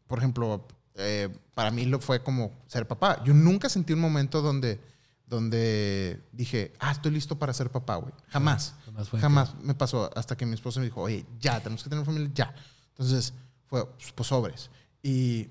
por 0.06 0.20
ejemplo, 0.20 0.68
eh, 0.98 1.30
para 1.54 1.72
mí 1.72 1.86
lo 1.86 2.00
fue 2.00 2.22
como 2.24 2.52
ser 2.68 2.88
papá. 2.88 3.24
Yo 3.24 3.34
nunca 3.34 3.70
sentí 3.70 3.94
un 3.94 4.00
momento 4.00 4.42
donde, 4.42 4.82
donde 5.26 6.22
dije, 6.32 6.74
ah, 6.80 6.92
estoy 6.92 7.12
listo 7.12 7.38
para 7.38 7.54
ser 7.54 7.70
papá, 7.70 7.96
güey. 7.98 8.14
Jamás. 8.30 8.74
Jamás 8.86 9.10
fue 9.10 9.20
Jamás 9.20 9.56
me 9.62 9.76
pasó 9.76 10.10
hasta 10.16 10.36
que 10.36 10.46
mi 10.46 10.56
esposa 10.56 10.80
me 10.80 10.88
dijo, 10.88 11.02
oye, 11.02 11.26
ya, 11.40 11.60
tenemos 11.60 11.84
que 11.84 11.90
tener 11.90 12.04
familia, 12.04 12.32
ya. 12.34 12.56
Entonces, 12.90 13.34
fue, 13.68 13.86
pues, 14.16 14.28
sobres. 14.28 14.72
Y 15.04 15.50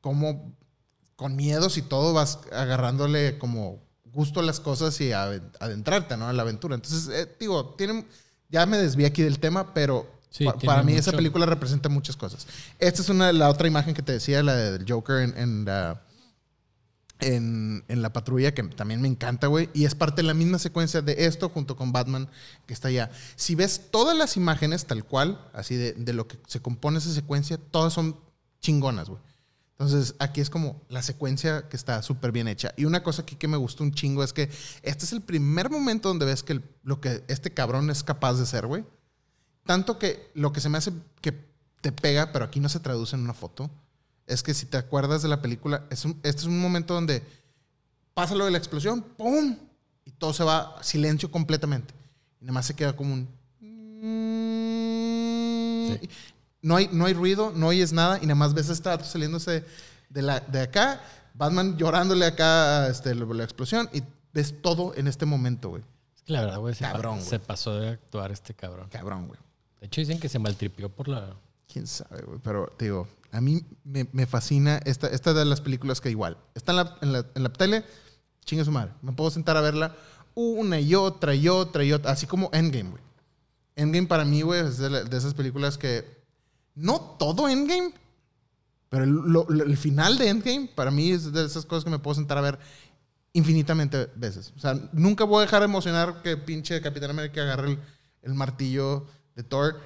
como 0.00 0.54
con 1.16 1.36
miedos 1.36 1.78
y 1.78 1.82
todo 1.82 2.12
vas 2.12 2.40
agarrándole 2.52 3.38
como 3.38 3.80
gusto 4.04 4.40
a 4.40 4.42
las 4.42 4.60
cosas 4.60 5.00
y 5.00 5.12
adentrarte, 5.12 6.16
¿no? 6.16 6.28
A 6.28 6.32
la 6.32 6.42
aventura. 6.42 6.74
Entonces, 6.74 7.08
eh, 7.08 7.36
digo, 7.38 7.74
tienen, 7.76 8.06
ya 8.48 8.66
me 8.66 8.76
desvié 8.76 9.06
aquí 9.06 9.22
del 9.22 9.38
tema, 9.38 9.72
pero 9.72 10.13
Sí, 10.36 10.44
pa- 10.44 10.54
tiene 10.54 10.66
para 10.66 10.82
mí 10.82 10.92
esa 10.94 11.12
película 11.18 11.46
representa 11.46 11.88
muchas 11.88 12.16
cosas. 12.16 12.46
Esta 12.80 13.02
es 13.02 13.08
una, 13.08 13.32
la 13.32 13.48
otra 13.48 13.68
imagen 13.68 13.94
que 13.94 14.02
te 14.02 14.10
decía, 14.12 14.42
la 14.42 14.56
del 14.56 14.84
Joker 14.90 15.18
en, 15.22 15.38
en 15.38 15.64
la, 15.64 16.02
en, 17.20 17.84
en 17.88 18.02
la 18.02 18.12
patrulla, 18.12 18.52
que 18.52 18.62
también 18.64 19.00
me 19.00 19.08
encanta, 19.08 19.46
güey. 19.46 19.70
Y 19.72 19.84
es 19.84 19.94
parte 19.94 20.22
de 20.22 20.26
la 20.26 20.34
misma 20.34 20.58
secuencia 20.58 21.00
de 21.02 21.26
esto 21.26 21.48
junto 21.48 21.76
con 21.76 21.92
Batman 21.92 22.28
que 22.66 22.74
está 22.74 22.88
allá. 22.88 23.10
Si 23.36 23.54
ves 23.54 23.90
todas 23.90 24.16
las 24.16 24.36
imágenes 24.36 24.86
tal 24.86 25.04
cual, 25.04 25.40
así 25.52 25.76
de, 25.76 25.92
de 25.92 26.12
lo 26.12 26.26
que 26.26 26.38
se 26.48 26.60
compone 26.60 26.98
esa 26.98 27.12
secuencia, 27.14 27.56
todas 27.70 27.92
son 27.92 28.16
chingonas, 28.60 29.08
güey. 29.08 29.20
Entonces, 29.78 30.14
aquí 30.20 30.40
es 30.40 30.50
como 30.50 30.82
la 30.88 31.02
secuencia 31.02 31.68
que 31.68 31.76
está 31.76 32.00
súper 32.02 32.30
bien 32.32 32.46
hecha. 32.48 32.72
Y 32.76 32.84
una 32.84 33.02
cosa 33.02 33.22
aquí 33.22 33.34
que 33.36 33.48
me 33.48 33.56
gustó 33.56 33.82
un 33.82 33.92
chingo 33.92 34.22
es 34.22 34.32
que 34.32 34.48
este 34.82 35.04
es 35.04 35.12
el 35.12 35.20
primer 35.20 35.68
momento 35.70 36.08
donde 36.08 36.26
ves 36.26 36.42
que 36.42 36.54
el- 36.54 36.64
lo 36.82 37.00
que 37.00 37.24
este 37.28 37.52
cabrón 37.52 37.90
es 37.90 38.02
capaz 38.04 38.34
de 38.34 38.46
ser, 38.46 38.66
güey. 38.66 38.84
Tanto 39.64 39.98
que 39.98 40.30
lo 40.34 40.52
que 40.52 40.60
se 40.60 40.68
me 40.68 40.78
hace 40.78 40.92
que 41.20 41.32
te 41.80 41.92
pega, 41.92 42.32
pero 42.32 42.44
aquí 42.44 42.60
no 42.60 42.68
se 42.68 42.80
traduce 42.80 43.16
en 43.16 43.22
una 43.22 43.34
foto, 43.34 43.70
es 44.26 44.42
que 44.42 44.54
si 44.54 44.66
te 44.66 44.76
acuerdas 44.76 45.22
de 45.22 45.28
la 45.28 45.40
película, 45.42 45.84
es 45.90 46.04
un- 46.04 46.18
este 46.22 46.42
es 46.42 46.44
un 46.46 46.60
momento 46.60 46.94
donde 46.94 47.22
pasa 48.14 48.34
lo 48.34 48.44
de 48.46 48.50
la 48.50 48.58
explosión, 48.58 49.02
¡pum! 49.02 49.56
Y 50.04 50.10
todo 50.12 50.32
se 50.32 50.44
va 50.44 50.76
a 50.78 50.82
silencio 50.82 51.30
completamente. 51.30 51.92
Y 52.40 52.44
nada 52.44 52.52
más 52.54 52.66
se 52.66 52.74
queda 52.74 52.94
como 52.94 53.14
un... 53.14 53.28
Sí. 56.00 56.10
No, 56.62 56.76
hay, 56.76 56.88
no 56.92 57.04
hay 57.06 57.12
ruido, 57.14 57.52
no 57.54 57.68
oyes 57.68 57.92
nada, 57.92 58.18
y 58.18 58.22
nada 58.22 58.34
más 58.36 58.54
ves 58.54 58.70
a 58.70 58.72
este 58.72 59.04
saliéndose 59.04 59.64
de, 60.08 60.22
la, 60.22 60.40
de 60.40 60.62
acá, 60.62 61.00
Batman 61.34 61.76
llorándole 61.76 62.24
acá 62.24 62.86
este, 62.88 63.14
la, 63.14 63.26
la 63.26 63.44
explosión, 63.44 63.88
y 63.92 64.02
ves 64.32 64.54
todo 64.62 64.94
en 64.96 65.06
este 65.06 65.26
momento, 65.26 65.68
güey. 65.70 65.82
Es 66.16 66.22
que 66.22 66.32
la 66.32 66.40
verdad, 66.40 66.58
güey, 66.58 66.74
se, 66.74 66.84
pa- 66.84 66.92
Cabrón, 66.92 67.16
güey. 67.16 67.28
se 67.28 67.38
pasó 67.38 67.74
de 67.78 67.90
actuar 67.90 68.32
este 68.32 68.54
cabrón. 68.54 68.88
Cabrón, 68.90 69.26
güey. 69.28 69.38
De 69.84 69.88
hecho, 69.88 70.00
dicen 70.00 70.18
que 70.18 70.30
se 70.30 70.38
maltripió 70.38 70.88
por 70.88 71.08
la... 71.08 71.36
Quién 71.70 71.86
sabe, 71.86 72.22
güey. 72.22 72.38
Pero 72.42 72.72
te 72.78 72.86
digo, 72.86 73.06
a 73.32 73.42
mí 73.42 73.62
me, 73.84 74.08
me 74.12 74.24
fascina 74.24 74.80
esta, 74.86 75.08
esta 75.08 75.34
de 75.34 75.44
las 75.44 75.60
películas 75.60 76.00
que 76.00 76.08
igual 76.08 76.38
está 76.54 76.72
en 76.72 77.12
la, 77.12 77.26
en 77.34 77.42
la, 77.42 77.52
tele, 77.52 77.84
chingue 78.46 78.64
su 78.64 78.70
madre. 78.72 78.92
Me 79.02 79.12
puedo 79.12 79.30
sentar 79.30 79.58
a 79.58 79.60
verla 79.60 79.94
una 80.34 80.80
y 80.80 80.94
otra 80.94 81.34
y 81.34 81.48
otra 81.50 81.84
y 81.84 81.92
otra, 81.92 82.12
así 82.12 82.26
como 82.26 82.48
Endgame, 82.54 82.92
güey. 82.92 83.02
Endgame 83.76 84.06
para 84.06 84.24
mí, 84.24 84.40
güey, 84.40 84.62
es 84.66 84.78
de, 84.78 84.88
la- 84.88 85.04
de 85.04 85.18
esas 85.18 85.34
películas 85.34 85.76
que 85.76 86.02
no 86.74 86.98
todo 87.18 87.46
Endgame, 87.46 87.92
pero 88.88 89.04
el 89.04 89.76
final 89.76 90.16
de 90.16 90.30
Endgame 90.30 90.70
para 90.74 90.90
mí 90.90 91.10
es 91.10 91.30
de 91.30 91.44
esas 91.44 91.66
cosas 91.66 91.84
que 91.84 91.90
me 91.90 91.98
puedo 91.98 92.14
sentar 92.14 92.38
a 92.38 92.40
ver 92.40 92.58
infinitamente 93.34 94.08
veces. 94.16 94.54
O 94.56 94.60
sea, 94.60 94.80
nunca 94.94 95.24
voy 95.24 95.38
a 95.38 95.40
dejar 95.42 95.60
de 95.60 95.66
emocionar 95.66 96.22
que 96.22 96.38
pinche 96.38 96.80
Capitán 96.80 97.10
América 97.10 97.42
agarre 97.42 97.72
el, 97.72 97.78
el 98.22 98.32
martillo 98.34 99.06
de 99.34 99.42
Thor. 99.42 99.80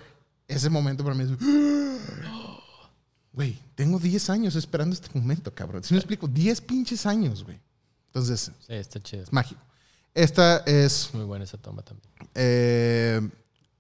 Ese 0.47 0.71
momento 0.71 1.03
para 1.05 1.15
mí 1.15 1.25
es... 1.25 1.31
Güey, 3.33 3.57
tengo 3.77 3.99
10 3.99 4.31
años 4.31 4.57
esperando 4.57 4.95
este 4.95 5.09
momento, 5.17 5.55
cabrón. 5.55 5.85
Si 5.85 5.95
me 5.95 5.99
explico, 6.01 6.27
10 6.27 6.61
pinches 6.63 7.07
años, 7.07 7.45
güey. 7.45 7.61
Entonces, 8.07 8.51
Sí, 8.67 8.73
está 8.75 9.01
chido. 9.01 9.23
es 9.23 9.33
mágico. 9.33 9.61
Esta 10.15 10.59
es 10.67 11.11
Muy 11.13 11.25
buena 11.25 11.45
esa 11.45 11.57
toma 11.59 11.83
también. 11.83 12.09
eh, 12.35 13.21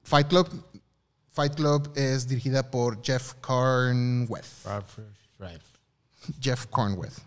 Fight 0.04 0.28
Club. 0.28 0.48
Fight 1.32 1.54
Club 1.54 1.90
es 1.96 2.28
dirigida 2.28 2.70
por 2.70 3.02
Jeff 3.02 3.34
Cornweth. 3.40 4.46
Right. 5.38 5.60
Jeff 6.40 6.66
Cornweth. 6.66 7.18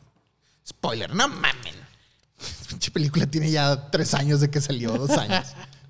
Spoiler, 0.66 1.14
no 1.14 1.28
mamen. 1.28 1.76
Pinche 2.70 2.92
película 2.92 3.26
tiene 3.26 3.52
ya 3.52 3.90
tres 3.90 4.14
años 4.14 4.40
de 4.40 4.50
que 4.50 4.62
salió, 4.62 4.94
dos 4.98 5.12
años. 5.12 5.48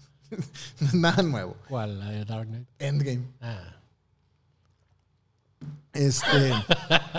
No 0.79 0.87
es 0.87 0.93
Nada 0.93 1.23
nuevo. 1.23 1.55
¿Cuál? 1.67 1.99
¿La 1.99 2.09
de 2.09 2.25
Dark 2.25 2.47
Knight? 2.47 2.67
Endgame. 2.79 3.23
Ah. 3.41 3.75
Este. 5.93 6.53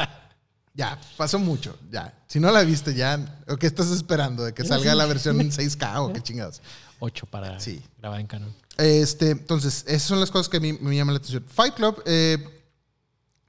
ya, 0.75 0.99
pasó 1.17 1.39
mucho. 1.39 1.79
Ya. 1.91 2.15
Si 2.27 2.41
no 2.41 2.51
la 2.51 2.63
viste, 2.63 2.95
ya. 2.95 3.43
¿O 3.49 3.57
qué 3.57 3.67
estás 3.67 3.91
esperando? 3.91 4.45
¿De 4.45 4.55
que 4.55 4.65
salga 4.65 4.95
la 4.95 5.07
versión 5.07 5.41
en 5.41 5.51
6K 5.51 5.99
o 5.99 6.13
qué 6.13 6.23
chingados? 6.23 6.61
Ocho 6.99 7.27
para 7.27 7.59
Sí. 7.61 7.83
grabar 7.99 8.21
en 8.21 8.27
canon. 8.27 8.55
Este, 8.79 9.31
entonces, 9.31 9.85
esas 9.87 10.03
son 10.05 10.21
las 10.21 10.31
cosas 10.31 10.49
que 10.49 10.57
a 10.57 10.61
mí 10.61 10.73
me 10.81 10.97
llaman 10.97 11.15
la 11.15 11.19
atención. 11.19 11.45
Fight 11.47 11.75
Club, 11.75 12.03
eh, 12.07 12.39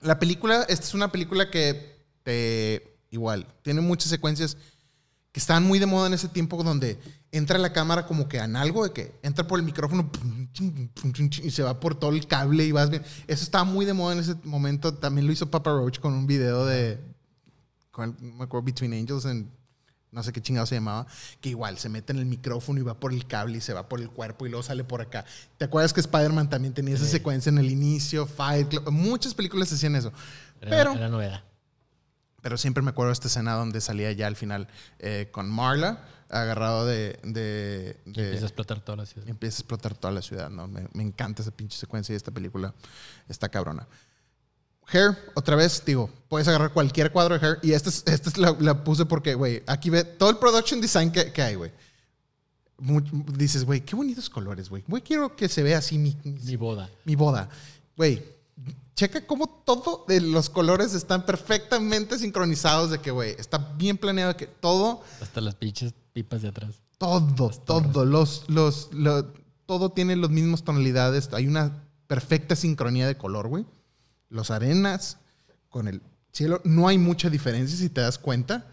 la 0.01 0.19
película, 0.19 0.63
esta 0.67 0.85
es 0.85 0.93
una 0.93 1.11
película 1.11 1.49
que 1.49 1.97
te, 2.23 2.97
igual, 3.09 3.47
tiene 3.61 3.79
muchas 3.79 4.09
secuencias 4.09 4.57
que 5.33 5.39
estaban 5.39 5.63
muy 5.65 5.79
de 5.79 5.85
moda 5.87 6.07
en 6.07 6.13
ese 6.13 6.29
tiempo 6.29 6.63
donde 6.63 6.97
entra 7.31 7.57
la 7.57 7.73
cámara 7.73 8.05
como 8.05 8.29
que 8.29 8.37
en 8.37 8.55
algo 8.55 8.83
de 8.85 8.93
que 8.93 9.15
entra 9.23 9.45
por 9.47 9.59
el 9.59 9.65
micrófono 9.65 10.09
y 11.43 11.51
se 11.51 11.63
va 11.63 11.79
por 11.79 11.95
todo 11.95 12.11
el 12.11 12.27
cable 12.27 12.63
y 12.65 12.71
vas 12.71 12.89
bien. 12.89 13.03
Eso 13.27 13.43
estaba 13.43 13.63
muy 13.63 13.85
de 13.85 13.93
moda 13.93 14.13
en 14.13 14.19
ese 14.19 14.35
momento. 14.43 14.93
También 14.93 15.25
lo 15.27 15.33
hizo 15.33 15.49
Papa 15.49 15.71
Roach 15.71 15.99
con 15.99 16.13
un 16.13 16.27
video 16.27 16.65
de, 16.65 16.99
con, 17.91 18.15
me 18.21 18.43
acuerdo, 18.43 18.63
Between 18.65 18.93
Angels 18.93 19.25
en 19.25 19.49
no 20.11 20.21
sé 20.21 20.31
qué 20.31 20.39
chingado 20.43 20.67
se 20.67 20.75
llamaba, 20.75 21.07
que 21.41 21.49
igual 21.49 21.79
se 21.79 21.89
mete 21.89 22.13
en 22.13 22.19
el 22.19 22.27
micrófono 22.27 22.79
y 22.79 22.83
va 22.83 22.93
por 22.99 23.11
el 23.11 23.25
cable 23.25 23.57
y 23.57 23.61
se 23.61 23.73
va 23.73 23.89
por 23.89 23.99
el 23.99 24.11
cuerpo 24.11 24.45
y 24.45 24.49
luego 24.49 24.61
sale 24.61 24.83
por 24.83 25.01
acá. 25.01 25.25
¿Te 25.57 25.65
acuerdas 25.65 25.91
que 25.91 26.01
Spider-Man 26.01 26.51
también 26.51 26.71
tenía 26.75 26.93
esa 26.93 27.05
Sí. 27.05 27.11
secuencia 27.13 27.49
en 27.49 27.57
el 27.57 27.71
inicio? 27.71 28.27
Fight 28.27 28.67
Club, 28.69 28.91
muchas 28.91 29.33
películas 29.33 29.73
hacían 29.73 29.95
eso. 29.95 30.13
Era, 30.61 30.69
Pero, 30.69 30.91
era 30.93 31.09
novedad. 31.09 31.43
Pero 32.43 32.57
siempre 32.57 32.83
me 32.83 32.91
acuerdo 32.91 33.09
de 33.09 33.13
esta 33.13 33.27
escena 33.29 33.53
donde 33.55 33.81
salía 33.81 34.11
ya 34.11 34.27
al 34.27 34.35
final 34.35 34.67
eh, 34.99 35.29
con 35.31 35.49
Marla, 35.49 36.05
agarrado 36.29 36.85
de... 36.85 37.19
de, 37.23 37.97
de- 38.05 38.25
empieza 38.25 38.45
a 38.45 38.47
explotar 38.47 38.79
toda 38.81 38.97
la 38.97 39.05
ciudad. 39.07 39.27
empieza 39.27 39.55
a 39.55 39.59
explotar 39.61 39.95
toda 39.95 40.13
la 40.13 40.21
ciudad, 40.21 40.49
¿no? 40.51 40.67
Me, 40.67 40.87
me 40.93 41.01
encanta 41.03 41.41
esa 41.41 41.51
pinche 41.51 41.77
secuencia 41.77 42.13
y 42.13 42.15
esta 42.17 42.31
película 42.31 42.73
está 43.27 43.49
cabrona. 43.49 43.87
Hair, 44.91 45.17
otra 45.35 45.55
vez, 45.55 45.83
digo, 45.85 46.09
puedes 46.27 46.47
agarrar 46.49 46.73
cualquier 46.73 47.11
cuadro 47.13 47.39
de 47.39 47.45
Hair 47.47 47.59
y 47.63 47.71
esta, 47.71 47.89
es, 47.89 48.03
esta 48.05 48.29
es 48.29 48.37
la, 48.37 48.55
la 48.59 48.83
puse 48.83 49.05
porque, 49.05 49.33
güey, 49.35 49.63
aquí 49.65 49.89
ve 49.89 50.03
todo 50.03 50.29
el 50.29 50.37
production 50.37 50.81
design 50.81 51.11
que, 51.11 51.31
que 51.31 51.41
hay, 51.41 51.55
güey. 51.55 51.71
Dices, 53.37 53.63
güey, 53.63 53.81
qué 53.81 53.95
bonitos 53.95 54.29
colores, 54.29 54.67
güey. 54.69 54.83
Güey, 54.87 55.01
quiero 55.01 55.35
que 55.37 55.47
se 55.47 55.63
vea 55.63 55.77
así 55.77 55.97
mi, 55.97 56.17
mi- 56.23 56.31
Mi 56.39 56.55
boda. 56.57 56.89
mi 57.05 57.15
boda. 57.15 57.47
Güey, 57.95 58.21
checa 58.95 59.25
cómo 59.25 59.47
todo 59.47 60.05
de 60.07 60.21
los 60.21 60.49
colores 60.49 60.93
están 60.93 61.25
perfectamente 61.25 62.17
sincronizados 62.19 62.91
de 62.91 62.99
que, 62.99 63.11
güey, 63.11 63.31
está 63.39 63.57
bien 63.77 63.97
planeado 63.97 64.35
que 64.37 64.47
todo 64.47 65.01
Hasta 65.21 65.41
las 65.41 65.55
pinches 65.55 65.93
pipas 66.13 66.41
de 66.41 66.49
atrás. 66.49 66.75
todo, 66.97 67.49
todo, 67.49 68.05
los, 68.05 68.43
los, 68.47 68.89
lo- 68.93 69.33
todo 69.65 69.89
tiene 69.91 70.15
las 70.15 70.29
mismas 70.29 70.63
tonalidades. 70.63 71.29
Hay 71.33 71.47
una 71.47 71.83
perfecta 72.07 72.55
sincronía 72.55 73.07
de 73.07 73.17
color, 73.17 73.47
güey. 73.47 73.65
Los 74.29 74.51
arenas 74.51 75.17
con 75.69 75.87
el 75.87 76.01
cielo, 76.31 76.61
no 76.63 76.87
hay 76.87 76.97
mucha 76.97 77.29
diferencia 77.29 77.77
si 77.77 77.89
te 77.89 78.01
das 78.01 78.17
cuenta. 78.19 78.67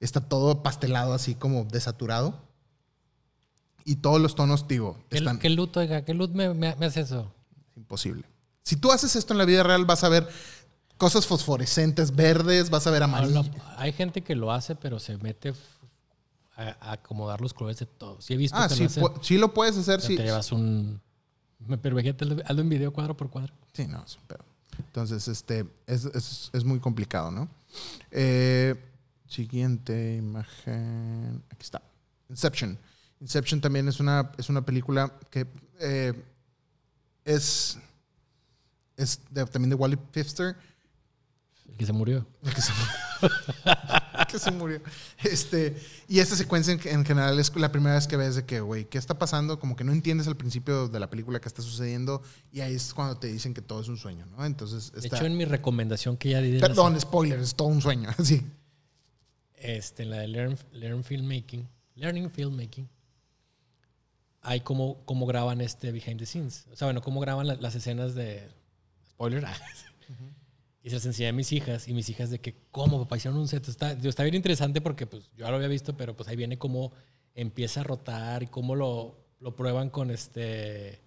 Está 0.00 0.20
todo 0.20 0.62
pastelado 0.62 1.12
así 1.12 1.34
como 1.34 1.64
desaturado. 1.64 2.40
Y 3.84 3.96
todos 3.96 4.20
los 4.20 4.34
tonos, 4.34 4.66
digo, 4.68 4.98
¿Qué, 5.10 5.18
están 5.18 5.38
qué 5.38 5.48
loot, 5.50 5.76
oiga? 5.76 6.04
¿Qué 6.04 6.14
loot 6.14 6.32
me, 6.32 6.52
me- 6.54 6.74
me 6.76 6.86
hace 6.86 7.00
eso? 7.02 7.32
imposible. 7.76 8.24
Si 8.62 8.76
tú 8.76 8.92
haces 8.92 9.16
esto 9.16 9.34
en 9.34 9.38
la 9.38 9.44
vida 9.44 9.62
real, 9.62 9.84
vas 9.84 10.04
a 10.04 10.08
ver 10.08 10.28
cosas 10.96 11.26
fosforescentes, 11.26 12.14
verdes, 12.14 12.70
vas 12.70 12.86
a 12.86 12.90
ver 12.90 13.02
amarillo. 13.02 13.42
no, 13.42 13.50
hay 13.76 13.92
gente 13.92 14.22
que 14.22 14.34
lo 14.34 14.52
hace, 14.52 14.74
pero 14.76 14.98
se 14.98 15.16
mete 15.18 15.54
a, 16.56 16.76
a 16.80 16.92
acomodar 16.92 17.40
los 17.40 17.54
colores 17.54 17.78
de 17.78 17.86
todo. 17.86 18.20
Sí 18.20 18.34
he 18.34 18.36
visto 18.36 18.56
Ah, 18.58 18.68
que 18.68 18.74
sí, 18.74 18.82
lo 18.82 18.86
hacen. 18.86 19.22
sí 19.22 19.38
lo 19.38 19.54
puedes 19.54 19.76
hacer, 19.78 20.00
sí. 20.00 20.16
Te 20.16 20.24
llevas 20.24 20.52
un... 20.52 21.00
Pero 21.82 21.96
fíjate, 21.96 22.24
hazlo 22.24 22.42
hazlo 22.44 22.60
en 22.62 22.68
video 22.68 22.92
cuadro 22.92 23.16
por 23.16 23.28
cuadro. 23.30 23.52
Sí, 23.72 23.86
no, 23.86 24.02
es 24.04 24.16
un 24.16 24.22
pedo. 24.26 24.44
Entonces, 24.78 25.26
este, 25.28 25.66
es, 25.86 26.04
es- 26.06 26.50
es 26.52 26.64
muy 26.64 26.80
complicado, 26.80 27.30
¿no? 27.30 27.48
Eh, 28.10 28.74
siguiente 29.28 30.16
imagen. 30.16 31.42
Aquí 31.50 31.62
está. 31.62 31.82
Inception. 32.30 32.78
Inception 33.20 33.60
también 33.60 33.88
es 33.88 34.00
una, 34.00 34.32
es 34.38 34.48
una 34.48 34.64
película 34.64 35.12
que 35.30 35.46
eh, 35.80 36.14
es, 37.24 37.78
es 39.02 39.20
de- 39.30 39.44
también 39.46 39.70
de 39.70 39.76
Wally 39.76 39.96
Pfister. 39.96 40.56
El 41.68 41.76
que 41.76 41.86
se 41.86 41.92
murió. 41.92 42.26
El 42.42 42.54
que 42.54 42.60
se 42.60 42.72
murió. 42.72 42.90
que 44.30 44.38
se 44.38 44.50
murió. 44.50 44.80
Este, 45.22 45.76
y 46.08 46.18
esta 46.20 46.36
secuencia 46.36 46.72
en, 46.72 46.80
en 46.84 47.04
general 47.04 47.38
es 47.38 47.54
la 47.56 47.70
primera 47.72 47.94
vez 47.94 48.06
que 48.06 48.16
ves 48.16 48.34
de 48.36 48.44
que, 48.44 48.60
güey, 48.60 48.84
¿qué 48.86 48.98
está 48.98 49.18
pasando? 49.18 49.58
Como 49.58 49.76
que 49.76 49.84
no 49.84 49.92
entiendes 49.92 50.26
al 50.26 50.36
principio 50.36 50.88
de 50.88 50.98
la 51.00 51.08
película 51.10 51.40
qué 51.40 51.48
está 51.48 51.62
sucediendo 51.62 52.22
y 52.52 52.60
ahí 52.60 52.74
es 52.74 52.92
cuando 52.94 53.16
te 53.18 53.26
dicen 53.28 53.54
que 53.54 53.62
todo 53.62 53.80
es 53.80 53.88
un 53.88 53.96
sueño, 53.98 54.26
¿no? 54.26 54.44
Entonces, 54.44 54.92
De 54.92 55.06
hecho, 55.06 55.24
en 55.26 55.36
mi 55.36 55.44
recomendación 55.44 56.16
que 56.16 56.30
ya 56.30 56.40
di 56.40 56.50
de 56.52 56.60
la- 56.60 56.68
Perdón, 56.68 57.00
spoiler, 57.00 57.38
es 57.40 57.54
todo 57.54 57.68
un 57.68 57.80
sueño. 57.82 58.08
Sí. 58.24 58.44
este, 59.54 60.02
en 60.04 60.10
la 60.10 60.16
de 60.18 60.28
Learn, 60.28 60.58
Learn 60.72 61.04
Filmmaking, 61.04 61.68
Learning 61.96 62.30
Filmmaking, 62.30 62.88
hay 64.42 64.60
cómo, 64.60 65.02
cómo 65.04 65.26
graban 65.26 65.60
este 65.60 65.92
behind 65.92 66.18
the 66.18 66.26
scenes. 66.26 66.66
O 66.72 66.76
sea, 66.76 66.86
bueno, 66.86 67.02
cómo 67.02 67.20
graban 67.20 67.46
la- 67.46 67.56
las 67.56 67.74
escenas 67.74 68.14
de... 68.14 68.48
Spoiler. 69.20 69.44
ah. 69.46 69.54
Y 70.82 70.88
se 70.88 70.96
las 70.96 71.04
enseñé 71.04 71.28
a 71.28 71.32
mis 71.34 71.52
hijas 71.52 71.88
y 71.88 71.92
mis 71.92 72.08
hijas 72.08 72.30
de 72.30 72.40
que, 72.40 72.56
¿cómo, 72.70 72.98
papá? 73.02 73.18
Hicieron 73.18 73.38
un 73.38 73.48
set. 73.48 73.68
Está, 73.68 73.94
digo, 73.94 74.08
está 74.08 74.22
bien 74.22 74.34
interesante 74.34 74.80
porque 74.80 75.06
pues 75.06 75.24
yo 75.36 75.44
ya 75.44 75.50
lo 75.50 75.56
había 75.56 75.68
visto, 75.68 75.94
pero 75.94 76.16
pues 76.16 76.28
ahí 76.30 76.36
viene 76.36 76.56
cómo 76.58 76.92
empieza 77.34 77.80
a 77.80 77.84
rotar 77.84 78.42
y 78.42 78.46
cómo 78.46 78.74
lo, 78.74 79.14
lo 79.40 79.54
prueban 79.54 79.90
con 79.90 80.10
este... 80.10 81.02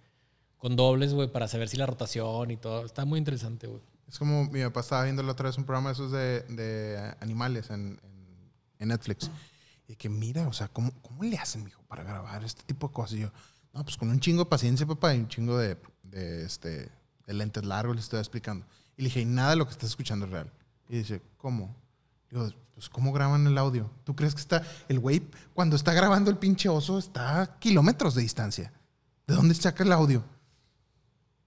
Con 0.58 0.76
dobles, 0.76 1.12
güey, 1.12 1.30
para 1.30 1.46
saber 1.48 1.68
si 1.68 1.76
la 1.76 1.84
rotación 1.86 2.50
y 2.52 2.56
todo. 2.56 2.86
Está 2.86 3.04
muy 3.04 3.18
interesante, 3.18 3.66
güey. 3.66 3.82
Es 4.08 4.18
como 4.18 4.44
mi 4.44 4.62
papá 4.62 4.80
estaba 4.80 5.02
viendo 5.04 5.22
la 5.22 5.32
otra 5.32 5.48
vez 5.48 5.58
un 5.58 5.64
programa 5.64 5.90
de 5.90 5.92
esos 5.94 6.12
de, 6.12 6.40
de 6.42 7.14
animales 7.20 7.68
en, 7.70 7.98
en- 8.02 8.52
en 8.78 8.88
Netflix. 8.88 9.30
Y 9.88 9.96
que 9.96 10.08
mira, 10.08 10.46
o 10.48 10.52
sea, 10.54 10.68
¿cómo, 10.68 10.92
¿cómo 11.02 11.22
le 11.24 11.36
hacen, 11.36 11.64
mijo, 11.64 11.82
para 11.88 12.04
grabar 12.04 12.42
este 12.44 12.62
tipo 12.62 12.86
de 12.88 12.94
cosas? 12.94 13.18
Y 13.18 13.20
yo, 13.22 13.32
no, 13.74 13.84
pues 13.84 13.96
con 13.98 14.08
un 14.08 14.20
chingo 14.20 14.44
de 14.44 14.50
paciencia, 14.50 14.86
papá, 14.86 15.14
y 15.14 15.18
un 15.18 15.28
chingo 15.28 15.58
de, 15.58 15.76
de, 16.04 16.44
este, 16.46 16.88
de 17.26 17.34
lentes 17.34 17.64
largos, 17.64 17.96
le 17.96 18.00
estoy 18.00 18.18
explicando. 18.18 18.66
Y 18.96 19.02
le 19.02 19.08
dije, 19.08 19.20
y 19.20 19.24
nada 19.24 19.50
de 19.50 19.56
lo 19.56 19.66
que 19.66 19.72
estás 19.72 19.90
escuchando 19.90 20.26
es 20.26 20.32
real. 20.32 20.50
Y 20.88 20.98
dice, 20.98 21.22
¿cómo? 21.38 21.74
Digo, 22.30 22.48
pues, 22.74 22.88
¿cómo 22.88 23.12
graban 23.12 23.46
el 23.46 23.56
audio? 23.58 23.90
¿Tú 24.04 24.14
crees 24.14 24.34
que 24.34 24.40
está, 24.40 24.62
el 24.88 24.98
güey, 24.98 25.22
cuando 25.54 25.76
está 25.76 25.92
grabando 25.92 26.30
el 26.30 26.36
pinche 26.36 26.68
oso, 26.68 26.98
está 26.98 27.42
a 27.42 27.58
kilómetros 27.58 28.14
de 28.14 28.22
distancia? 28.22 28.72
¿De 29.26 29.34
dónde 29.34 29.54
saca 29.54 29.84
el 29.84 29.92
audio? 29.92 30.22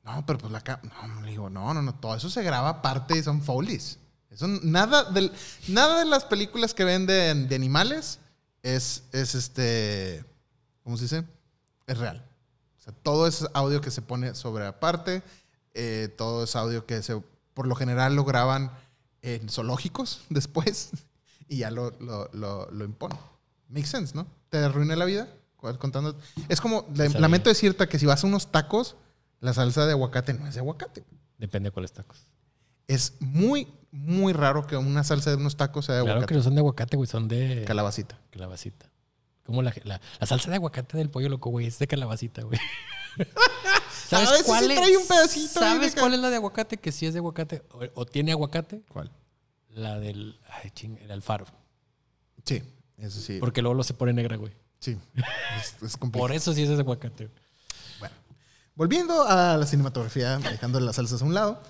No, 0.03 0.25
pero 0.25 0.39
pues 0.39 0.51
la 0.51 0.61
No, 0.83 1.21
le 1.21 1.31
digo, 1.31 1.49
no, 1.49 1.73
no, 1.73 1.81
no. 1.81 1.93
Todo 1.95 2.15
eso 2.15 2.29
se 2.29 2.41
graba 2.41 2.69
aparte 2.69 3.21
son 3.21 3.41
Foleys. 3.41 3.99
Eso 4.29 4.47
nada, 4.47 5.03
del, 5.11 5.31
nada 5.67 5.99
de 5.99 6.05
las 6.05 6.23
películas 6.25 6.73
que 6.73 6.83
ven 6.83 7.05
de, 7.05 7.33
de 7.33 7.55
animales 7.55 8.19
es, 8.63 9.03
es 9.11 9.35
este. 9.35 10.23
¿Cómo 10.83 10.97
se 10.97 11.03
dice? 11.03 11.25
Es 11.87 11.97
real. 11.97 12.25
O 12.77 12.81
sea, 12.81 12.93
todo 13.03 13.27
es 13.27 13.45
audio 13.53 13.81
que 13.81 13.91
se 13.91 14.01
pone 14.01 14.33
sobre 14.33 14.65
aparte. 14.65 15.23
Eh, 15.77 16.09
todo 16.17 16.43
es 16.43 16.55
audio 16.55 16.85
que 16.85 17.01
se, 17.03 17.21
por 17.53 17.67
lo 17.67 17.75
general 17.75 18.15
lo 18.15 18.25
graban 18.25 18.71
en 19.21 19.47
zoológicos 19.49 20.21
después 20.29 20.89
y 21.47 21.59
ya 21.59 21.71
lo, 21.71 21.91
lo, 21.99 22.29
lo, 22.33 22.69
lo 22.71 22.83
imponen. 22.85 23.17
Makes 23.69 23.87
sense, 23.87 24.15
¿no? 24.15 24.27
Te 24.49 24.57
arruina 24.57 24.95
la 24.95 25.05
vida 25.05 25.27
contando. 25.79 26.17
Es 26.49 26.61
como, 26.61 26.85
le- 26.95 27.09
lamento 27.09 27.49
decirte 27.49 27.87
que 27.87 27.99
si 27.99 28.05
vas 28.05 28.23
a 28.23 28.27
unos 28.27 28.51
tacos, 28.51 28.95
la 29.41 29.53
salsa 29.53 29.85
de 29.85 29.91
aguacate 29.91 30.33
no 30.33 30.47
es 30.47 30.53
de 30.53 30.59
aguacate. 30.61 31.03
Depende 31.37 31.67
de 31.67 31.71
cuáles 31.71 31.91
tacos. 31.91 32.25
Es 32.87 33.13
muy, 33.19 33.67
muy 33.91 34.31
raro 34.33 34.65
que 34.65 34.77
una 34.77 35.03
salsa 35.03 35.29
de 35.31 35.35
unos 35.35 35.57
tacos 35.57 35.85
sea 35.85 35.95
de 35.95 36.01
Claro 36.03 36.13
que 36.19 36.23
aguacate. 36.23 36.35
no 36.37 36.43
son 36.43 36.55
de 36.55 36.59
aguacate, 36.59 36.95
güey, 36.97 37.07
son 37.07 37.27
de 37.27 37.63
Calabacita. 37.67 38.17
calabacita. 38.31 38.85
Como 39.45 39.61
la, 39.61 39.73
la, 39.83 39.99
la 40.19 40.27
salsa 40.27 40.49
de 40.49 40.55
aguacate 40.55 40.97
del 40.97 41.09
pollo 41.09 41.27
loco, 41.29 41.49
güey, 41.49 41.67
es 41.67 41.79
de 41.79 41.87
calabacita, 41.87 42.43
güey. 42.43 42.59
A 44.11 44.19
veces 44.19 44.45
sí 44.45 44.67
trae 44.75 44.97
un 44.97 45.07
pedacito 45.07 45.59
¿Sabes 45.59 45.95
cuál 45.95 46.13
es 46.13 46.19
la 46.19 46.29
de 46.29 46.35
aguacate? 46.37 46.77
Que 46.77 46.91
sí 46.91 47.05
es 47.05 47.13
de 47.13 47.19
aguacate 47.19 47.63
o, 47.71 47.79
o 48.01 48.05
tiene 48.05 48.31
aguacate. 48.31 48.81
¿Cuál? 48.89 49.11
La 49.69 49.99
del 49.99 50.39
ay, 50.63 50.71
ching, 50.71 50.97
el 51.01 51.11
alfaro. 51.11 51.45
Sí, 52.45 52.63
eso 52.97 53.19
sí. 53.19 53.37
Porque 53.39 53.61
luego 53.61 53.75
lo 53.75 53.83
se 53.83 53.93
pone 53.93 54.13
negra, 54.13 54.37
güey. 54.37 54.53
Sí, 54.79 54.97
es, 55.59 55.83
es 55.83 55.97
complicado. 55.97 56.27
Por 56.27 56.31
eso 56.35 56.53
sí 56.53 56.63
es 56.63 56.69
de 56.69 56.75
aguacate. 56.75 57.25
güey. 57.25 57.37
Bueno, 57.99 58.15
volviendo 58.75 59.27
a 59.27 59.57
la 59.57 59.65
cinematografía, 59.65 60.37
dejando 60.37 60.79
las 60.79 60.95
salsas 60.95 61.21
a 61.21 61.25
un 61.25 61.33
lado, 61.33 61.61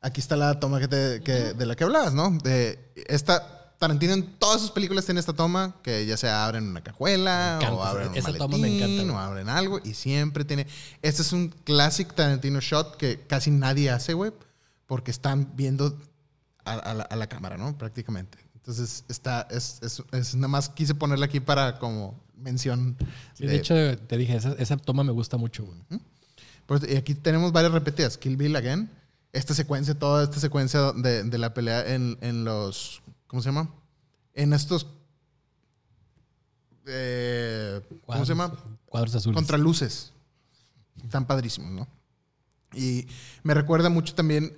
aquí 0.00 0.20
está 0.20 0.36
la 0.36 0.58
toma 0.58 0.80
que 0.80 0.88
te- 0.88 1.20
que- 1.22 1.52
de 1.54 1.66
la 1.66 1.76
que 1.76 1.84
hablabas, 1.84 2.14
¿no? 2.14 2.30
De 2.42 2.78
esta 3.06 3.65
Tarantino 3.78 4.14
en 4.14 4.24
todas 4.38 4.60
sus 4.62 4.70
películas 4.70 5.04
tiene 5.04 5.20
esta 5.20 5.32
toma 5.34 5.76
que 5.82 6.06
ya 6.06 6.16
sea 6.16 6.46
abren 6.46 6.66
una 6.68 6.82
cajuela 6.82 7.58
o 7.72 7.82
abren 7.82 8.08
un 8.08 8.16
esa 8.16 8.28
maletín 8.28 8.50
toma 8.50 8.58
me 8.58 8.76
encanta, 8.76 9.12
o 9.12 9.18
abren 9.18 9.48
algo 9.50 9.80
y 9.84 9.92
siempre 9.94 10.44
tiene 10.44 10.66
este 11.02 11.22
es 11.22 11.32
un 11.32 11.48
classic 11.48 12.14
Tarantino 12.14 12.60
shot 12.60 12.96
que 12.96 13.20
casi 13.26 13.50
nadie 13.50 13.90
hace, 13.90 14.14
güey, 14.14 14.32
porque 14.86 15.10
están 15.10 15.52
viendo 15.56 15.96
a, 16.64 16.72
a 16.72 16.94
la, 16.94 17.02
a 17.04 17.16
la 17.16 17.26
cámara, 17.28 17.56
¿no? 17.58 17.76
Prácticamente. 17.76 18.38
Entonces 18.54 19.04
está 19.08 19.46
es, 19.50 19.78
es, 19.82 20.02
es- 20.12 20.34
nada 20.34 20.48
más 20.48 20.68
quise 20.70 20.94
ponerla 20.94 21.26
aquí 21.26 21.40
para 21.40 21.78
como 21.78 22.18
mención 22.36 22.96
Sí, 23.34 23.46
de, 23.46 23.56
hecho, 23.56 23.74
te 23.98 24.16
dije, 24.16 24.36
esa, 24.36 24.52
esa 24.54 24.76
toma 24.78 25.04
me 25.04 25.12
gusta 25.12 25.36
mucho, 25.36 25.64
güey. 25.64 25.78
pues, 26.66 26.82
y 26.88 26.96
aquí 26.96 27.14
tenemos 27.14 27.52
varias 27.52 27.72
repetidas. 27.72 28.16
Kill 28.18 28.36
Bill 28.36 28.56
Again. 28.56 28.90
Esta 29.32 29.52
secuencia, 29.54 29.94
toda 29.98 30.24
esta 30.24 30.40
secuencia 30.40 30.92
de, 30.92 31.24
de 31.24 31.38
la 31.38 31.52
pelea 31.52 31.94
en, 31.94 32.16
en 32.22 32.44
los. 32.44 33.02
¿Cómo 33.26 33.42
se 33.42 33.48
llama? 33.48 33.68
En 34.34 34.52
estos. 34.52 34.86
eh, 36.86 37.80
¿Cómo 38.06 38.24
se 38.24 38.32
llama? 38.32 38.52
Cuadros 38.86 39.14
azules. 39.14 39.34
Contraluces. 39.34 40.12
Están 41.02 41.26
padrísimos, 41.26 41.70
¿no? 41.70 41.86
Y 42.74 43.06
me 43.42 43.54
recuerda 43.54 43.88
mucho 43.90 44.14
también 44.14 44.56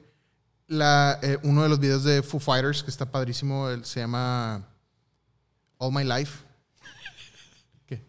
la, 0.67 1.19
eh, 1.23 1.39
uno 1.43 1.63
de 1.63 1.69
los 1.69 1.79
videos 1.81 2.05
de 2.05 2.23
Foo 2.23 2.41
Fighters 2.41 2.83
que 2.83 2.91
está 2.91 3.11
padrísimo. 3.11 3.69
él 3.69 3.85
se 3.85 4.01
llama 4.01 4.67
All 5.79 5.93
My 5.93 6.05
Life. 6.05 6.45
¿Qué? 7.87 8.03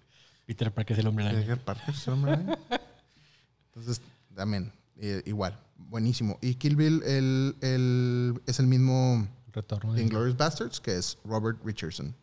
Peter 0.45 0.71
Parker 0.73 0.93
es 0.95 0.99
el 0.99 1.07
hombre 1.07 1.25
araña. 1.25 1.41
Edgar 1.41 1.59
Parker, 1.63 1.93
¿es 1.95 2.07
el 2.07 2.13
hombre 2.13 2.31
araña? 2.33 2.57
Entonces, 3.67 4.01
también, 4.35 4.71
eh, 4.97 5.21
igual, 5.25 5.57
buenísimo. 5.77 6.37
Y 6.41 6.55
Kill 6.55 6.75
Bill 6.75 7.01
el, 7.03 7.55
el- 7.61 8.41
es 8.45 8.59
el 8.59 8.67
mismo 8.67 9.27
Retorno 9.61 9.93
de 9.93 9.99
de 9.99 10.05
Inglourious 10.05 10.37
Bastards, 10.37 10.79
que 10.79 10.97
es 10.97 11.17
Robert 11.25 11.59
Richardson. 11.63 12.15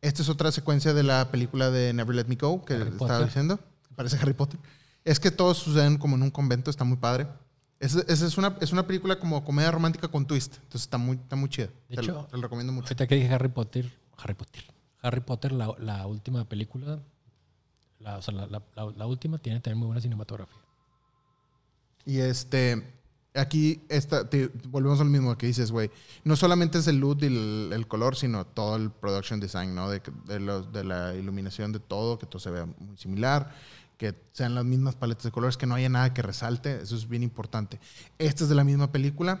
Esta 0.00 0.22
es 0.22 0.28
otra 0.28 0.52
secuencia 0.52 0.92
de 0.92 1.02
la 1.02 1.30
película 1.30 1.70
de 1.70 1.92
Never 1.92 2.14
Let 2.14 2.26
Me 2.26 2.36
Go, 2.36 2.64
que 2.64 2.74
Harry 2.74 2.90
estaba 2.90 2.98
Potter. 3.08 3.26
diciendo. 3.26 3.58
Parece 3.96 4.16
Harry 4.18 4.34
Potter. 4.34 4.60
Es 5.04 5.18
que 5.20 5.30
todos 5.30 5.58
suceden 5.58 5.96
como 5.98 6.16
en 6.16 6.22
un 6.22 6.30
convento, 6.30 6.70
está 6.70 6.84
muy 6.84 6.98
padre. 6.98 7.26
Esa 7.80 8.00
es, 8.06 8.38
una, 8.38 8.56
es 8.60 8.72
una 8.72 8.86
película 8.86 9.18
como 9.18 9.44
comedia 9.44 9.70
romántica 9.70 10.08
con 10.08 10.26
twist. 10.26 10.54
Entonces 10.56 10.82
está 10.82 10.98
muy, 10.98 11.16
está 11.16 11.36
muy 11.36 11.48
chida. 11.48 11.68
De 11.88 11.96
te, 11.96 12.02
hecho, 12.02 12.12
lo, 12.12 12.24
te 12.26 12.36
lo 12.36 12.42
recomiendo 12.42 12.72
mucho. 12.72 12.86
Ahorita 12.86 13.06
que 13.06 13.14
dije 13.16 13.32
Harry 13.32 13.48
Potter, 13.48 13.92
Harry 14.18 14.34
Potter. 14.34 14.64
Harry 15.02 15.20
Potter, 15.20 15.52
la, 15.52 15.74
la 15.78 16.06
última 16.06 16.44
película, 16.48 16.98
la, 17.98 18.18
o 18.18 18.22
sea, 18.22 18.34
la 18.34 19.06
última 19.06 19.38
tiene 19.38 19.60
también 19.60 19.78
muy 19.78 19.86
buena 19.86 20.00
cinematografía. 20.00 20.62
Y 22.06 22.18
este, 22.18 22.82
aquí 23.34 23.82
esta, 23.88 24.28
te- 24.28 24.48
volvemos 24.68 25.00
al 25.00 25.08
mismo 25.10 25.36
que 25.36 25.46
dices, 25.46 25.70
güey. 25.70 25.90
No 26.24 26.36
solamente 26.36 26.78
es 26.78 26.86
el 26.86 26.98
look 26.98 27.18
y 27.22 27.26
el, 27.26 27.84
color, 27.88 28.16
sino 28.16 28.46
todo 28.46 28.76
el 28.76 28.90
production 28.90 29.40
design, 29.40 29.74
¿no? 29.74 29.90
De, 29.90 30.00
de 30.26 30.84
la 30.84 31.14
iluminación 31.14 31.72
de 31.72 31.80
todo, 31.80 32.18
que 32.18 32.26
todo 32.26 32.38
se 32.38 32.50
vea 32.50 32.66
muy 32.66 32.96
similar, 32.96 33.54
que 33.98 34.14
sean 34.32 34.54
las 34.54 34.64
mismas 34.64 34.94
paletas 34.94 35.24
de 35.24 35.30
colores, 35.32 35.56
que 35.56 35.66
no 35.66 35.74
haya 35.74 35.88
nada 35.88 36.14
que 36.14 36.22
resalte. 36.22 36.80
Eso 36.82 36.96
es 36.96 37.08
bien 37.08 37.22
importante. 37.22 37.80
Esta 38.18 38.44
es 38.44 38.48
de 38.48 38.54
la 38.54 38.64
misma 38.64 38.90
película. 38.92 39.40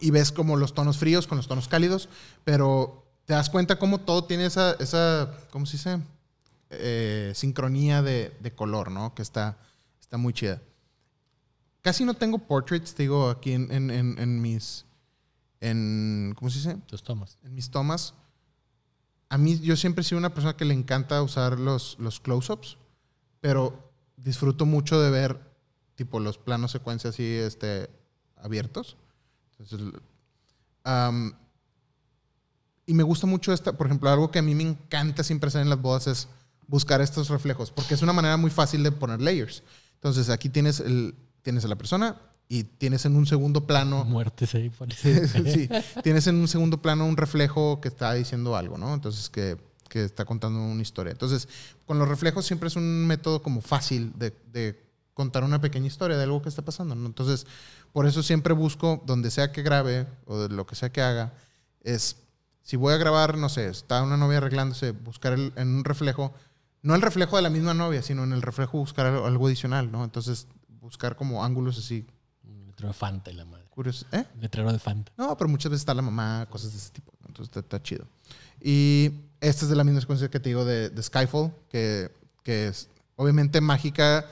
Y 0.00 0.10
ves 0.10 0.30
como 0.30 0.56
los 0.56 0.74
tonos 0.74 0.98
fríos 0.98 1.26
con 1.26 1.38
los 1.38 1.48
tonos 1.48 1.68
cálidos, 1.68 2.10
pero 2.44 3.06
te 3.24 3.32
das 3.32 3.48
cuenta 3.48 3.78
cómo 3.78 4.00
todo 4.00 4.24
tiene 4.24 4.44
esa, 4.44 4.72
esa 4.78 5.32
¿cómo 5.50 5.64
se 5.64 5.78
dice? 5.78 5.98
Eh, 6.68 7.32
sincronía 7.34 8.02
de, 8.02 8.36
de 8.40 8.52
color, 8.52 8.90
¿no? 8.90 9.14
Que 9.14 9.22
está, 9.22 9.56
está 10.00 10.18
muy 10.18 10.34
chida. 10.34 10.60
Casi 11.86 12.04
no 12.04 12.14
tengo 12.14 12.38
portraits, 12.40 12.96
te 12.96 13.04
digo, 13.04 13.30
aquí 13.30 13.52
en, 13.52 13.70
en- 13.70 13.92
en- 13.92 14.18
en 14.18 14.42
mis. 14.42 14.84
En, 15.60 16.34
¿Cómo 16.36 16.50
se 16.50 16.58
dice? 16.58 16.76
Tus 16.88 17.04
tomas. 17.04 17.38
En 17.44 17.54
mis 17.54 17.70
tomas. 17.70 18.12
A 19.28 19.38
mí, 19.38 19.60
yo 19.60 19.76
siempre 19.76 20.00
he 20.00 20.04
sido 20.04 20.18
una 20.18 20.34
persona 20.34 20.56
que 20.56 20.64
le 20.64 20.74
encanta 20.74 21.22
usar 21.22 21.60
los, 21.60 21.96
los 22.00 22.18
close-ups, 22.18 22.76
pero 23.40 23.88
disfruto 24.16 24.66
mucho 24.66 25.00
de 25.00 25.10
ver, 25.12 25.38
tipo, 25.94 26.18
los 26.18 26.38
planos 26.38 26.72
secuencia 26.72 27.10
así, 27.10 27.22
este, 27.24 27.88
abiertos. 28.34 28.96
Entonces, 29.56 29.92
y 32.84 32.94
me 32.94 33.04
gusta 33.04 33.28
mucho 33.28 33.52
esta, 33.52 33.74
por 33.78 33.86
ejemplo, 33.86 34.10
algo 34.10 34.32
que 34.32 34.40
a 34.40 34.42
mí 34.42 34.56
me 34.56 34.64
encanta 34.64 35.22
siempre 35.22 35.46
hacer 35.46 35.62
en 35.62 35.70
las 35.70 35.80
bodas 35.80 36.08
es 36.08 36.26
buscar 36.66 37.00
estos 37.00 37.28
reflejos, 37.28 37.70
porque 37.70 37.94
es 37.94 38.02
una 38.02 38.12
manera 38.12 38.36
muy 38.36 38.50
fácil 38.50 38.82
de 38.82 38.90
poner 38.90 39.22
layers. 39.22 39.62
Entonces, 39.94 40.30
aquí 40.30 40.48
tienes, 40.48 40.80
el, 40.80 41.14
tienes 41.46 41.64
a 41.64 41.68
la 41.68 41.76
persona 41.76 42.16
y 42.48 42.64
tienes 42.64 43.04
en 43.04 43.14
un 43.14 43.24
segundo 43.24 43.68
plano 43.68 44.04
Muertes 44.04 44.52
ahí, 44.56 44.68
parece. 44.68 45.28
sí, 45.52 45.68
tienes 46.02 46.26
en 46.26 46.34
un 46.34 46.48
segundo 46.48 46.82
plano 46.82 47.06
un 47.06 47.16
reflejo 47.16 47.80
que 47.80 47.86
está 47.86 48.12
diciendo 48.14 48.56
algo, 48.56 48.76
¿no? 48.78 48.92
Entonces, 48.92 49.30
que, 49.30 49.56
que 49.88 50.02
está 50.02 50.24
contando 50.24 50.58
una 50.60 50.82
historia. 50.82 51.12
Entonces, 51.12 51.48
con 51.86 52.00
los 52.00 52.08
reflejos 52.08 52.44
siempre 52.44 52.66
es 52.66 52.74
un 52.74 53.06
método 53.06 53.42
como 53.42 53.60
fácil 53.60 54.12
de, 54.18 54.34
de 54.52 54.84
contar 55.14 55.44
una 55.44 55.60
pequeña 55.60 55.86
historia 55.86 56.16
de 56.16 56.24
algo 56.24 56.42
que 56.42 56.48
está 56.48 56.62
pasando, 56.62 56.96
¿no? 56.96 57.06
Entonces, 57.06 57.46
por 57.92 58.06
eso 58.08 58.24
siempre 58.24 58.52
busco, 58.54 59.00
donde 59.06 59.30
sea 59.30 59.52
que 59.52 59.62
grabe 59.62 60.08
o 60.26 60.36
de 60.38 60.48
lo 60.48 60.66
que 60.66 60.74
sea 60.74 60.90
que 60.90 61.00
haga, 61.00 61.32
es, 61.84 62.16
si 62.62 62.74
voy 62.76 62.92
a 62.92 62.96
grabar, 62.96 63.38
no 63.38 63.48
sé, 63.48 63.68
está 63.68 64.02
una 64.02 64.16
novia 64.16 64.38
arreglándose, 64.38 64.90
buscar 64.90 65.32
el- 65.34 65.52
en 65.54 65.68
un 65.68 65.84
reflejo, 65.84 66.34
no 66.82 66.94
el 66.96 67.02
reflejo 67.02 67.36
de 67.36 67.42
la 67.42 67.50
misma 67.50 67.72
novia, 67.74 68.02
sino 68.02 68.24
en 68.24 68.32
el 68.32 68.42
reflejo 68.42 68.78
buscar 68.78 69.06
algo, 69.06 69.26
algo 69.26 69.46
adicional, 69.46 69.90
¿no? 69.92 70.02
Entonces, 70.04 70.48
buscar 70.86 71.16
como 71.16 71.44
ángulos 71.44 71.78
así 71.78 72.06
Un 72.44 72.66
letrero 72.66 72.88
de 72.88 72.94
Fanta 72.94 73.30
y 73.30 73.34
la 73.34 73.44
madre. 73.44 73.66
curiosos. 73.70 74.06
¿Eh? 74.12 74.24
Un 74.34 74.40
letrero 74.40 74.72
de 74.72 74.78
Fanta. 74.78 75.12
No, 75.16 75.36
pero 75.36 75.48
muchas 75.48 75.70
veces 75.70 75.82
está 75.82 75.94
la 75.94 76.02
mamá, 76.02 76.46
cosas 76.50 76.72
de 76.72 76.78
ese 76.78 76.90
tipo. 76.90 77.12
Entonces 77.26 77.48
está, 77.48 77.60
está 77.60 77.82
chido. 77.82 78.06
Y 78.60 79.12
esta 79.40 79.64
es 79.64 79.68
de 79.68 79.76
la 79.76 79.84
misma 79.84 80.00
secuencia 80.00 80.30
que 80.30 80.40
te 80.40 80.48
digo 80.48 80.64
de, 80.64 80.88
de 80.90 81.02
Skyfall, 81.02 81.52
que, 81.68 82.10
que 82.42 82.68
es 82.68 82.88
obviamente 83.16 83.60
mágica. 83.60 84.24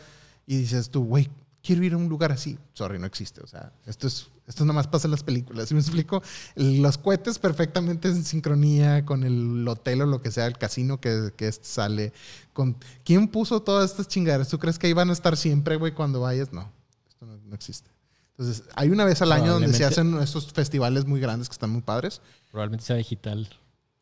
Y 0.47 0.59
dices 0.59 0.91
tú, 0.91 1.05
güey, 1.05 1.29
quiero 1.63 1.83
ir 1.83 1.95
a 1.95 1.97
un 1.97 2.09
lugar 2.09 2.33
así. 2.33 2.59
Sorry, 2.75 2.99
no 2.99 3.07
existe. 3.07 3.43
O 3.43 3.47
sea, 3.47 3.73
esto 3.87 4.07
es. 4.07 4.29
Esto 4.47 4.65
nada 4.65 4.75
más 4.75 4.87
pasa 4.87 5.07
en 5.07 5.13
las 5.13 5.23
películas. 5.23 5.69
¿Sí 5.69 5.75
me 5.75 5.81
explico? 5.81 6.23
Los 6.55 6.99
cohetes 6.99 7.39
perfectamente 7.39 8.09
en 8.09 8.25
sincronía 8.25 9.05
con 9.07 9.25
el 9.25 9.67
hotel 9.67 10.03
o 10.03 10.07
lo 10.07 10.21
que 10.21 10.31
sea, 10.31 10.47
el 10.47 10.59
casino 10.59 11.01
que, 11.01 11.33
que 11.37 11.49
este 11.49 11.67
sale. 11.67 12.13
Con, 12.53 12.77
¿Quién 13.05 13.29
puso 13.29 13.63
todas 13.63 13.91
estas 13.91 14.09
chingaderas? 14.09 14.49
¿Tú 14.49 14.59
crees 14.59 14.79
que 14.79 14.89
iban 14.89 15.09
a 15.09 15.15
estar 15.15 15.37
siempre, 15.37 15.77
güey, 15.77 15.93
cuando 15.93 16.21
vayas? 16.21 16.53
No, 16.53 16.71
esto 17.09 17.25
no, 17.25 17.39
no 17.39 17.55
existe. 17.55 17.91
Entonces, 18.37 18.65
hay 18.75 18.91
una 18.91 19.05
vez 19.05 19.23
al 19.23 19.31
año 19.33 19.53
donde 19.53 19.73
se 19.73 19.85
hacen 19.85 20.19
estos 20.21 20.53
festivales 20.53 21.07
muy 21.07 21.21
grandes 21.21 21.49
que 21.49 21.53
están 21.53 21.71
muy 21.71 21.83
padres 21.83 22.21
Probablemente 22.51 22.85
sea 22.85 22.97
digital. 22.97 23.49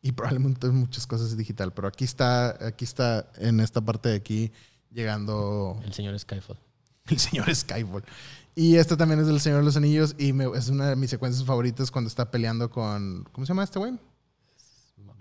y 0.01 0.11
probablemente 0.11 0.67
muchas 0.69 1.05
cosas 1.05 1.37
digital, 1.37 1.71
pero 1.71 1.87
aquí 1.87 2.03
está, 2.03 2.65
aquí 2.65 2.83
está 2.83 3.31
en 3.37 3.59
esta 3.59 3.79
parte 3.81 4.09
de 4.09 4.15
aquí 4.15 4.51
llegando 4.91 5.79
El 5.85 5.93
señor 5.93 6.17
Skyfall. 6.19 6.57
el 7.09 7.19
señor 7.19 7.53
Skyfall. 7.55 8.03
Y 8.55 8.75
esta 8.75 8.95
también 8.97 9.19
es 9.19 9.27
del 9.27 9.39
Señor 9.39 9.59
de 9.59 9.65
los 9.65 9.77
Anillos 9.77 10.15
y 10.19 10.31
me- 10.33 10.45
es 10.57 10.69
una 10.69 10.89
de 10.89 10.95
mis 10.95 11.09
secuencias 11.09 11.43
favoritas 11.45 11.89
cuando 11.89 12.07
está 12.07 12.29
peleando 12.29 12.69
con 12.69 13.27
¿cómo 13.31 13.45
se 13.45 13.51
llama 13.51 13.63
este 13.63 13.79
güey? 13.79 13.93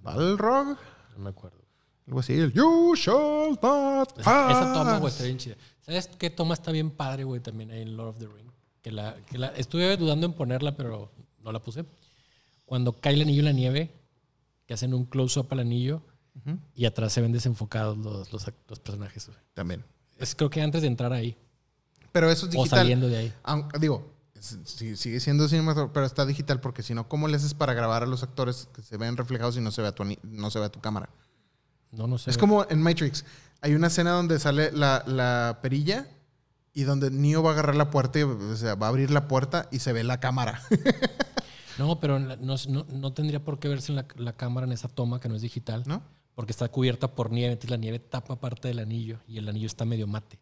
Balrog, 0.03 0.77
No 1.17 1.19
me 1.25 1.31
acuerdo. 1.31 1.59
algo 2.07 2.21
así, 2.21 2.33
el 2.35 2.53
You 2.53 2.95
shall 2.97 3.59
not 3.63 4.19
Esa, 4.19 4.51
esa 4.51 4.73
toma, 4.73 4.99
güey, 4.99 5.13
está 5.13 5.25
bien 5.25 5.39
chida. 5.39 5.57
¿Sabes 5.81 6.09
qué 6.19 6.31
toma 6.31 6.55
está 6.55 6.73
bien 6.73 6.91
padre, 6.91 7.25
güey, 7.25 7.41
también 7.41 7.71
ahí 7.71 7.83
en 7.83 7.97
Lord 7.97 8.09
of 8.09 8.19
the 8.19 8.27
Ring? 8.27 8.49
Que 8.83 8.91
la, 8.91 9.15
que 9.31 9.39
la, 9.39 9.49
estuve 9.49 9.97
dudando 9.97 10.27
en 10.27 10.33
ponerla, 10.33 10.77
pero 10.77 11.13
no 11.43 11.53
la 11.53 11.61
puse. 11.61 11.85
Cuando 12.67 12.93
cae 13.01 13.15
el 13.15 13.23
anillo 13.23 13.41
en 13.41 13.45
la 13.45 13.53
nieve, 13.53 13.93
que 14.67 14.75
hacen 14.75 14.93
un 14.95 15.05
close-up 15.05 15.47
al 15.51 15.61
anillo 15.61 16.03
Ujú, 16.45 16.59
y 16.75 16.85
atrás 16.87 17.13
se 17.13 17.21
ven 17.21 17.33
desenfocados 17.33 17.97
los, 17.99 18.33
los, 18.33 18.47
los 18.69 18.79
personajes. 18.81 19.27
güey. 19.29 19.39
También. 19.55 19.85
Es 20.19 20.35
creo 20.35 20.51
que 20.51 20.63
antes 20.63 20.83
de 20.83 20.89
entrar 20.89 21.13
ahí 21.13 21.37
Pero 22.13 22.31
eso 22.31 22.47
es 22.47 22.55
o 22.55 22.59
digital. 22.59 22.79
saliendo 22.81 23.09
de 23.09 23.17
ahí. 23.17 23.33
Aunque- 23.43 23.79
digo, 23.79 24.13
sí- 24.39 24.97
sigue 24.97 25.19
siendo 25.21 25.49
cinematográfico, 25.49 25.93
pero 25.93 26.07
está 26.07 26.27
digital 26.27 26.61
porque 26.61 26.83
si 26.83 26.95
no, 26.95 27.09
¿cómo 27.09 27.27
le 27.29 27.37
haces 27.37 27.55
para 27.55 27.75
grabar 27.75 28.03
a 28.03 28.07
los 28.07 28.23
actores 28.23 28.69
que 28.75 28.83
se 28.83 28.97
ven 28.97 29.17
reflejados 29.17 29.57
y 29.57 29.61
no 29.61 29.71
se 29.71 29.83
ve 29.83 29.89
a 29.89 29.93
tu, 29.93 30.05
no 30.23 30.51
se 30.51 30.59
ve 30.59 30.67
a 30.67 30.69
tu 30.71 30.81
cámara? 30.81 31.09
No, 31.91 32.07
no 32.07 32.19
sé. 32.19 32.31
Es 32.31 32.39
como 32.39 32.67
en 32.69 32.81
Matrix. 32.83 33.25
Hay 33.61 33.75
una 33.75 33.87
escena 33.89 34.11
donde 34.13 34.39
sale 34.39 34.73
la, 34.73 35.05
la 35.07 35.59
perilla 35.63 36.07
y 36.75 36.83
donde 36.85 37.11
Neo 37.11 37.43
va 37.43 37.51
a 37.51 37.53
agarrar 37.53 37.77
la 37.77 37.91
puerta 37.91 38.19
y 38.19 38.23
o 38.23 38.57
sea, 38.57 38.75
va 38.75 38.87
a 38.87 38.89
abrir 38.91 39.11
la 39.11 39.29
puerta 39.29 39.69
y 39.71 39.79
se 39.81 39.93
ve 39.93 40.05
la 40.05 40.21
cámara. 40.21 40.63
No, 41.79 41.99
pero 42.01 42.19
no, 42.19 42.37
no- 42.37 42.87
no 42.93 43.13
tendría 43.15 43.43
por 43.43 43.59
qué 43.59 43.67
verse 43.69 43.93
en 43.93 43.97
la, 43.97 44.07
la 44.17 44.35
cámara 44.35 44.67
en 44.67 44.73
esa 44.73 44.89
toma 44.89 45.21
que 45.21 45.29
no 45.31 45.37
es 45.37 45.43
digital, 45.43 45.83
¿No? 45.87 46.03
porque 46.35 46.53
está 46.53 46.69
cubierta 46.69 47.15
por 47.15 47.31
nieve, 47.31 47.53
entonces 47.55 47.71
la 47.71 47.79
nieve 47.79 47.99
tapa 47.99 48.39
parte 48.39 48.69
del 48.69 48.79
anillo 48.79 49.21
y 49.27 49.39
el 49.39 49.49
anillo 49.49 49.67
está 49.67 49.87
medio 49.87 50.07
mate. 50.07 50.39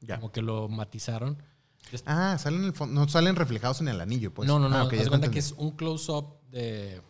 Ya. 0.00 0.16
Como 0.16 0.32
que 0.32 0.42
lo 0.42 0.68
matizaron. 0.68 1.42
Ah, 2.06 2.36
salen 2.38 2.64
en 2.64 2.74
el 2.74 2.94
no 2.94 3.08
salen 3.08 3.36
reflejados 3.36 3.80
en 3.80 3.88
el 3.88 4.00
anillo, 4.00 4.32
pues. 4.32 4.46
no, 4.46 4.58
no, 4.58 4.68
no. 4.68 4.76
Ah, 4.76 4.80
haz 4.82 4.86
ok, 4.86 4.92
ya 4.92 4.98
de 4.98 5.04
te 5.04 5.08
cuenta 5.08 5.26
entendí. 5.26 5.34
que 5.34 5.38
es 5.40 5.52
un 5.52 5.70
close-up 5.72 6.40
de. 6.50 7.02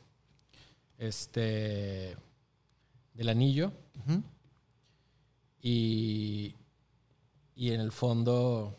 Este. 0.98 2.16
Del 3.14 3.28
anillo. 3.28 3.72
Y. 5.60 6.54
Y 7.54 7.72
en 7.72 7.80
el 7.80 7.92
fondo. 7.92 8.76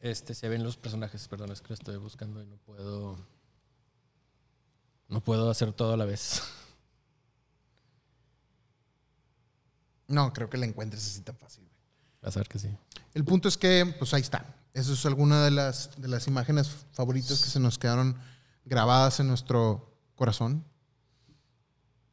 Este, 0.00 0.34
se 0.34 0.48
ven 0.48 0.62
los 0.62 0.76
personajes. 0.76 1.26
Perdón, 1.28 1.52
es 1.52 1.60
que 1.60 1.68
lo 1.68 1.74
estoy 1.74 1.96
buscando 1.96 2.42
y 2.42 2.46
no 2.46 2.56
puedo. 2.58 3.16
No 5.08 5.20
puedo 5.20 5.50
hacer 5.50 5.72
todo 5.72 5.92
a 5.94 5.96
la 5.96 6.04
vez. 6.04 6.42
No, 10.08 10.32
creo 10.32 10.48
que 10.48 10.56
la 10.58 10.66
encuentres 10.66 11.06
así 11.06 11.20
tan 11.20 11.36
fácil. 11.36 11.64
a 12.22 12.30
ver 12.30 12.48
que 12.48 12.58
sí. 12.58 12.68
El 13.14 13.24
punto 13.24 13.48
es 13.48 13.56
que, 13.56 13.94
pues 13.98 14.12
ahí 14.14 14.22
está. 14.22 14.44
Eso 14.74 14.92
es 14.92 15.06
alguna 15.06 15.44
de 15.44 15.50
las, 15.50 15.90
de 15.96 16.08
las 16.08 16.26
imágenes 16.26 16.68
favoritas 16.92 17.42
que 17.42 17.48
se 17.50 17.58
nos 17.60 17.78
quedaron 17.78 18.16
grabadas 18.64 19.20
en 19.20 19.28
nuestro 19.28 19.90
corazón. 20.16 20.62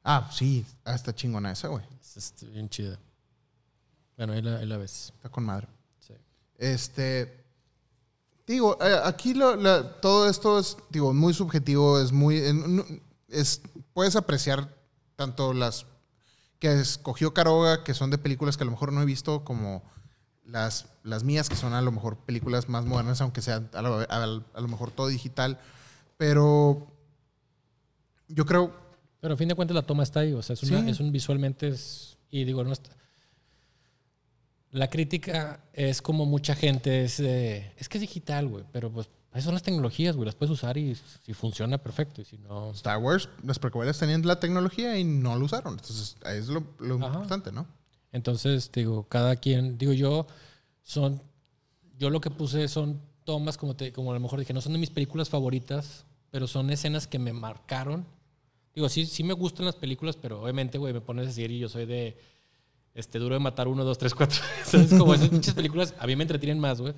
Ah, 0.04 0.30
sí, 0.34 0.66
ah, 0.86 0.94
está 0.96 1.14
chingona 1.14 1.52
esa, 1.52 1.68
güey. 1.70 1.86
Es, 2.02 2.18
este, 2.18 2.46
bien 2.48 2.70
chida. 2.70 3.00
Bueno, 4.18 4.34
ahí 4.34 4.42
la, 4.42 4.58
ahí 4.58 4.66
la 4.66 4.78
ves. 4.78 5.12
Está 5.16 5.30
con 5.30 5.44
madre. 5.46 5.68
Sí. 6.00 6.14
Este. 6.58 7.44
Digo, 8.46 8.78
aquí 9.06 9.34
lo- 9.34 9.56
la- 9.56 10.00
todo 10.02 10.30
esto 10.30 10.60
es, 10.60 10.76
digo, 10.90 11.14
muy 11.14 11.34
subjetivo, 11.34 12.00
es 12.02 12.12
muy. 12.12 12.42
es, 13.30 13.62
puedes 13.94 14.16
apreciar 14.18 14.70
tanto 15.16 15.54
las 15.54 15.86
que 16.64 16.80
escogió 16.80 17.34
Caroga, 17.34 17.84
que 17.84 17.94
son 17.94 18.10
de 18.10 18.18
películas 18.18 18.56
que 18.56 18.64
a 18.64 18.66
lo 18.66 18.72
mejor 18.72 18.94
no 18.94 19.02
he 19.02 19.06
visto, 19.06 19.44
como 19.44 19.84
las, 20.46 20.86
las 21.04 21.26
mías, 21.26 21.50
que 21.50 21.58
son 21.58 21.74
a 21.74 21.82
lo 21.82 21.92
mejor 21.92 22.16
películas 22.20 22.70
más 22.70 22.86
modernas, 22.86 23.20
aunque 23.20 23.42
sean 23.42 23.70
a 23.74 23.82
lo, 23.82 23.96
a- 24.00 24.06
a 24.54 24.62
lo 24.62 24.68
mejor 24.70 24.90
todo 24.92 25.08
digital. 25.08 25.60
Pero 26.16 26.88
yo 28.30 28.46
creo, 28.46 28.74
Pero 29.20 29.34
a 29.34 29.38
fin 29.38 29.50
de 29.50 29.56
cuentas 29.56 29.76
la 29.76 29.82
toma 29.86 30.04
está 30.04 30.22
ahí, 30.22 30.32
o 30.32 30.42
sea, 30.42 30.54
es, 30.54 30.64
una- 30.64 30.82
Sí. 30.84 30.90
es 30.92 31.02
un 31.02 31.12
visualmente 31.12 31.68
es, 31.68 32.18
y 32.32 32.46
digo, 32.46 32.64
no 32.64 32.72
está. 32.72 32.92
La 34.72 34.90
crítica 34.90 35.60
es 35.74 36.02
como 36.02 36.26
mucha 36.26 36.56
gente 36.56 37.04
es 37.04 37.18
de, 37.18 37.74
es 37.78 37.90
que 37.90 37.98
es 37.98 38.02
digital, 38.04 38.48
güey, 38.48 38.64
pero 38.72 38.90
pues 38.90 39.10
esas 39.34 39.46
son 39.46 39.54
las 39.54 39.64
tecnologías, 39.64 40.16
güey, 40.16 40.26
las 40.26 40.36
puedes 40.36 40.52
usar 40.52 40.78
y 40.78 40.96
si 41.26 41.34
funciona 41.34 41.78
perfecto 41.78 42.22
y 42.22 42.26
si 42.26 42.38
no, 42.38 42.72
Star 42.72 43.00
Wars, 43.00 43.30
las 43.44 43.60
precuelas 43.60 43.98
tenían 43.98 44.26
la 44.26 44.40
tecnología 44.40 44.98
y 44.98 45.04
no 45.04 45.36
lo 45.38 45.46
usaron. 45.46 45.74
Entonces, 45.74 46.16
ahí 46.24 46.38
es 46.38 46.48
lo, 46.48 46.64
lo 46.80 46.96
importante, 46.96 47.52
¿no? 47.52 47.66
entonces 48.14 48.72
digo, 48.72 49.08
cada 49.10 49.36
quien, 49.36 49.78
digo 49.78 49.92
yo, 49.92 50.28
son, 50.84 51.22
yo 51.98 52.10
lo 52.10 52.22
que 52.22 52.30
puse 52.30 52.68
son 52.68 53.02
tomas, 53.24 53.58
como, 53.58 53.76
te, 53.76 53.92
como 53.92 54.12
a 54.12 54.14
lo 54.14 54.20
mejor 54.20 54.40
dije, 54.40 54.54
no 54.54 54.62
son 54.62 54.74
de 54.74 54.80
mis 54.80 54.92
películas 54.92 55.30
favoritas, 55.30 56.06
pero 56.30 56.48
son 56.48 56.70
escenas 56.70 57.08
que 57.08 57.20
me 57.20 57.34
marcaron. 57.34 58.06
Digo, 58.76 58.88
sí, 58.88 59.06
sí 59.06 59.24
me 59.24 59.34
gustan 59.34 59.66
las 59.66 59.76
películas, 59.76 60.16
pero 60.16 60.42
obviamente, 60.42 60.78
güey, 60.78 60.94
me 60.94 61.02
pones 61.02 61.26
a 61.26 61.28
decir 61.28 61.52
y 61.52 61.60
yo 61.60 61.70
soy 61.70 61.86
de 61.86 62.18
este, 62.94 63.20
Duro 63.20 63.34
de 63.34 63.40
Matar 63.40 63.68
uno, 63.68 63.84
dos, 63.84 63.98
tres, 63.98 64.14
cuatro. 64.14 64.40
¿Sabes? 64.66 64.94
Como 64.94 65.14
esas 65.14 65.32
muchas 65.32 65.56
películas 65.56 65.94
a 66.00 66.06
mí 66.06 66.16
me 66.16 66.24
entretienen 66.24 66.60
más, 66.60 66.82
güey. 66.82 66.94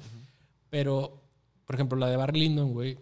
Pero, 0.70 1.22
por 1.66 1.76
ejemplo, 1.76 1.98
la 1.98 2.08
de 2.08 2.18
Barry 2.18 2.40
Lyndon, 2.42 2.72
güey, 2.74 2.98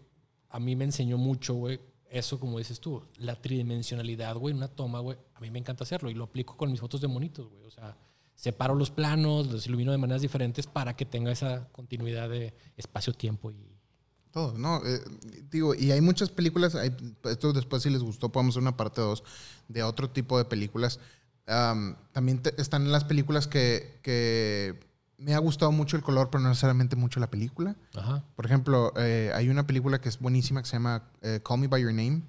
a 0.49 0.59
mí 0.59 0.75
me 0.75 0.85
enseñó 0.85 1.17
mucho, 1.17 1.53
güey, 1.55 1.79
eso, 2.09 2.39
como 2.39 2.59
dices 2.59 2.79
tú, 2.79 3.01
la 3.17 3.35
tridimensionalidad, 3.41 4.35
güey, 4.35 4.53
una 4.53 4.67
toma, 4.67 4.99
güey, 4.99 5.17
a 5.33 5.39
mí 5.39 5.49
me 5.49 5.59
encanta 5.59 5.83
hacerlo 5.83 6.09
y 6.09 6.13
lo 6.13 6.25
aplico 6.25 6.55
con 6.55 6.69
mis 6.71 6.79
fotos 6.79 7.01
de 7.01 7.07
monitos, 7.07 7.49
güey. 7.49 7.63
O 7.65 7.71
sea, 7.71 7.97
separo 8.35 8.75
los 8.75 8.91
planos, 8.91 9.47
los 9.51 9.65
ilumino 9.67 9.91
de 9.91 9.97
maneras 9.97 10.21
diferentes 10.21 10.67
para 10.67 10.95
que 10.95 11.05
tenga 11.05 11.31
esa 11.31 11.67
continuidad 11.71 12.29
de 12.29 12.53
espacio-tiempo 12.77 13.51
y... 13.51 13.55
Todo, 14.31 14.57
¿no? 14.57 14.81
Eh, 14.85 14.99
digo, 15.51 15.75
y 15.75 15.91
hay 15.91 16.01
muchas 16.01 16.29
películas, 16.29 16.73
hay- 16.75 16.95
esto 17.25 17.53
después 17.53 17.83
si 17.83 17.89
les 17.91 18.01
gustó 18.01 18.31
podemos 18.31 18.53
hacer 18.53 18.63
una 18.63 18.75
parte 18.77 18.99
2 19.01 19.23
de 19.67 19.83
otro 19.83 20.09
tipo 20.09 20.37
de 20.39 20.45
películas. 20.45 20.99
Am, 21.45 21.95
también 22.13 22.41
te- 22.41 22.59
están 22.59 22.91
las 22.91 23.03
películas 23.03 23.47
que, 23.47 23.99
que 24.01 24.79
me 25.23 25.33
ha 25.33 25.39
gustado 25.39 25.71
mucho 25.71 25.95
el 25.95 26.03
color, 26.03 26.29
pero 26.29 26.41
no 26.41 26.49
necesariamente 26.49 26.95
mucho 26.95 27.19
la 27.19 27.29
película. 27.29 27.75
Ajá, 27.95 28.23
Por 28.35 28.45
ejemplo, 28.45 28.93
eh, 28.97 29.31
hay 29.33 29.49
una 29.49 29.65
película 29.65 30.01
que 30.01 30.09
es 30.09 30.19
buenísima 30.19 30.61
que 30.61 30.67
se 30.67 30.73
llama 30.73 31.03
eh, 31.21 31.39
Call 31.43 31.59
Me 31.59 31.67
By 31.67 31.81
Your 31.81 31.93
Name. 31.93 32.21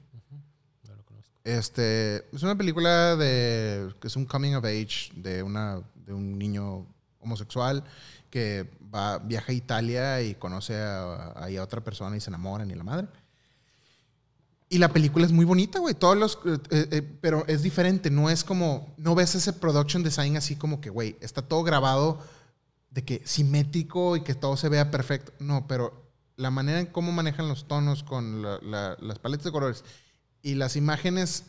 no 0.85 0.95
lo 0.95 1.05
conozco. 1.05 1.33
Este, 1.43 2.25
es 2.33 2.43
una 2.43 2.57
película 2.57 3.17
de 3.17 3.93
que 4.01 4.07
es 4.07 4.17
un 4.17 4.25
coming 4.25 4.55
of 4.55 4.65
age 4.65 5.11
de 5.17 5.43
una 5.43 5.81
de 6.07 6.13
un 6.13 6.39
niño 6.39 6.87
homosexual 7.19 7.83
que 8.31 8.71
va 8.95 9.19
viaja 9.19 9.51
a 9.51 9.55
Italia 9.55 10.23
y 10.23 10.35
conoce 10.35 10.77
a, 10.77 11.35
otra 11.61 11.83
persona 11.83 12.17
y 12.17 12.21
se 12.21 12.31
enamoran 12.31 12.71
y 12.71 12.75
la 12.75 12.85
madre. 12.85 13.09
Y 14.69 14.79
la 14.79 14.89
película 14.89 15.25
es 15.25 15.33
muy 15.33 15.45
bonita, 15.45 15.79
güey. 15.79 15.95
Todos 15.95 16.17
los, 16.17 16.39
eh, 16.47 16.59
eh, 16.91 17.03
pero 17.21 17.45
es 17.47 17.63
diferente. 17.63 18.11
No 18.11 18.31
es 18.31 18.43
como, 18.43 18.93
no 18.97 19.15
ves 19.15 19.35
ese 19.35 19.53
production 19.53 20.03
design 20.03 20.37
así 20.37 20.57
como 20.57 20.81
que, 20.81 20.91
güey, 20.91 21.17
está 21.21 21.43
todo 21.43 21.63
grabado 21.63 22.21
de 22.95 23.05
que 23.05 23.21
simétrico 23.25 24.17
y 24.17 24.23
que 24.23 24.35
todo 24.35 24.57
se 24.57 24.69
vea 24.69 24.91
perfecto. 24.91 25.33
No, 25.41 25.67
pero 25.67 26.03
la 26.37 26.51
manera 26.51 26.81
en 26.81 26.87
cómo 26.87 27.13
manejan 27.13 27.49
los 27.49 27.67
tonos 27.69 28.03
con 28.03 28.41
la- 28.43 28.59
la- 28.63 28.97
las 29.01 29.19
paletas 29.19 29.45
de 29.45 29.53
colores 29.53 29.85
y 30.43 30.55
las 30.55 30.77
imágenes 30.77 31.45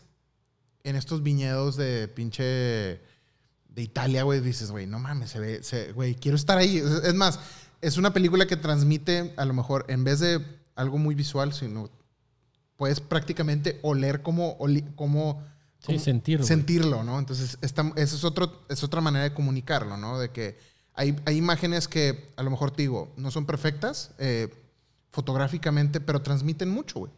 en 0.84 0.96
estos 0.96 1.24
viñedos 1.24 1.78
de 1.78 2.08
pinche 2.08 2.44
de 2.44 3.82
Italia, 3.82 4.24
güey, 4.24 4.40
dices, 4.42 4.72
güey, 4.72 4.88
no 4.88 5.00
mames, 5.00 5.30
se 5.32 5.40
ve, 5.40 5.64
se- 5.64 5.92
güey, 5.94 6.16
quiero 6.16 6.36
estar 6.36 6.58
ahí. 6.58 6.78
Es, 6.78 7.14
más, 7.14 7.40
es 7.82 7.98
una 7.98 8.14
película 8.14 8.46
que 8.48 8.56
transmite, 8.56 9.34
a 9.38 9.46
lo 9.46 9.54
mejor, 9.54 9.86
en 9.90 10.04
vez 10.04 10.20
de 10.20 10.40
algo 10.76 10.98
muy 10.98 11.14
visual, 11.16 11.54
sino 11.54 11.90
puedes 12.78 13.00
prácticamente 13.02 13.80
oler 13.84 14.22
como, 14.22 14.58
oli- 14.60 14.86
como 14.96 15.42
Sí, 15.80 15.88
como- 15.88 16.00
sentirlo. 16.00 16.46
sentirlo, 16.46 17.04
¿no? 17.04 17.20
Entonces, 17.20 17.58
esta, 17.62 17.92
esa 17.96 18.16
es, 18.16 18.24
otro, 18.24 18.66
es 18.70 18.84
otra 18.84 19.02
manera 19.02 19.24
de 19.26 19.34
comunicarlo, 19.34 19.98
¿no? 19.98 20.20
De 20.20 20.30
que 20.32 20.58
hay, 20.96 21.16
hay 21.26 21.38
imágenes 21.38 21.88
que 21.88 22.30
a 22.36 22.44
lo 22.44 22.50
mejor 22.50 22.72
te 22.72 22.84
digo, 22.84 23.14
no 23.18 23.30
son 23.32 23.46
perfectas 23.46 24.12
eh, 24.18 24.54
fotográficamente, 25.12 26.00
pero 26.00 26.22
transmiten 26.22 26.70
mucho, 26.70 27.00
güey. 27.00 27.12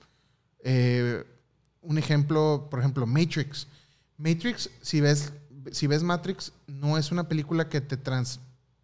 Eh, 0.64 1.24
un 1.82 1.98
ejemplo, 1.98 2.68
por 2.70 2.80
ejemplo, 2.80 3.06
Matrix. 3.06 3.68
Matrix, 4.18 4.70
si 4.82 5.00
ves, 5.00 5.32
si 5.72 5.88
ves 5.88 6.04
Matrix, 6.04 6.52
no 6.66 6.98
es 6.98 7.12
una 7.12 7.28
película 7.28 7.70
que 7.70 7.80
te 7.80 7.98
trans, 7.98 8.40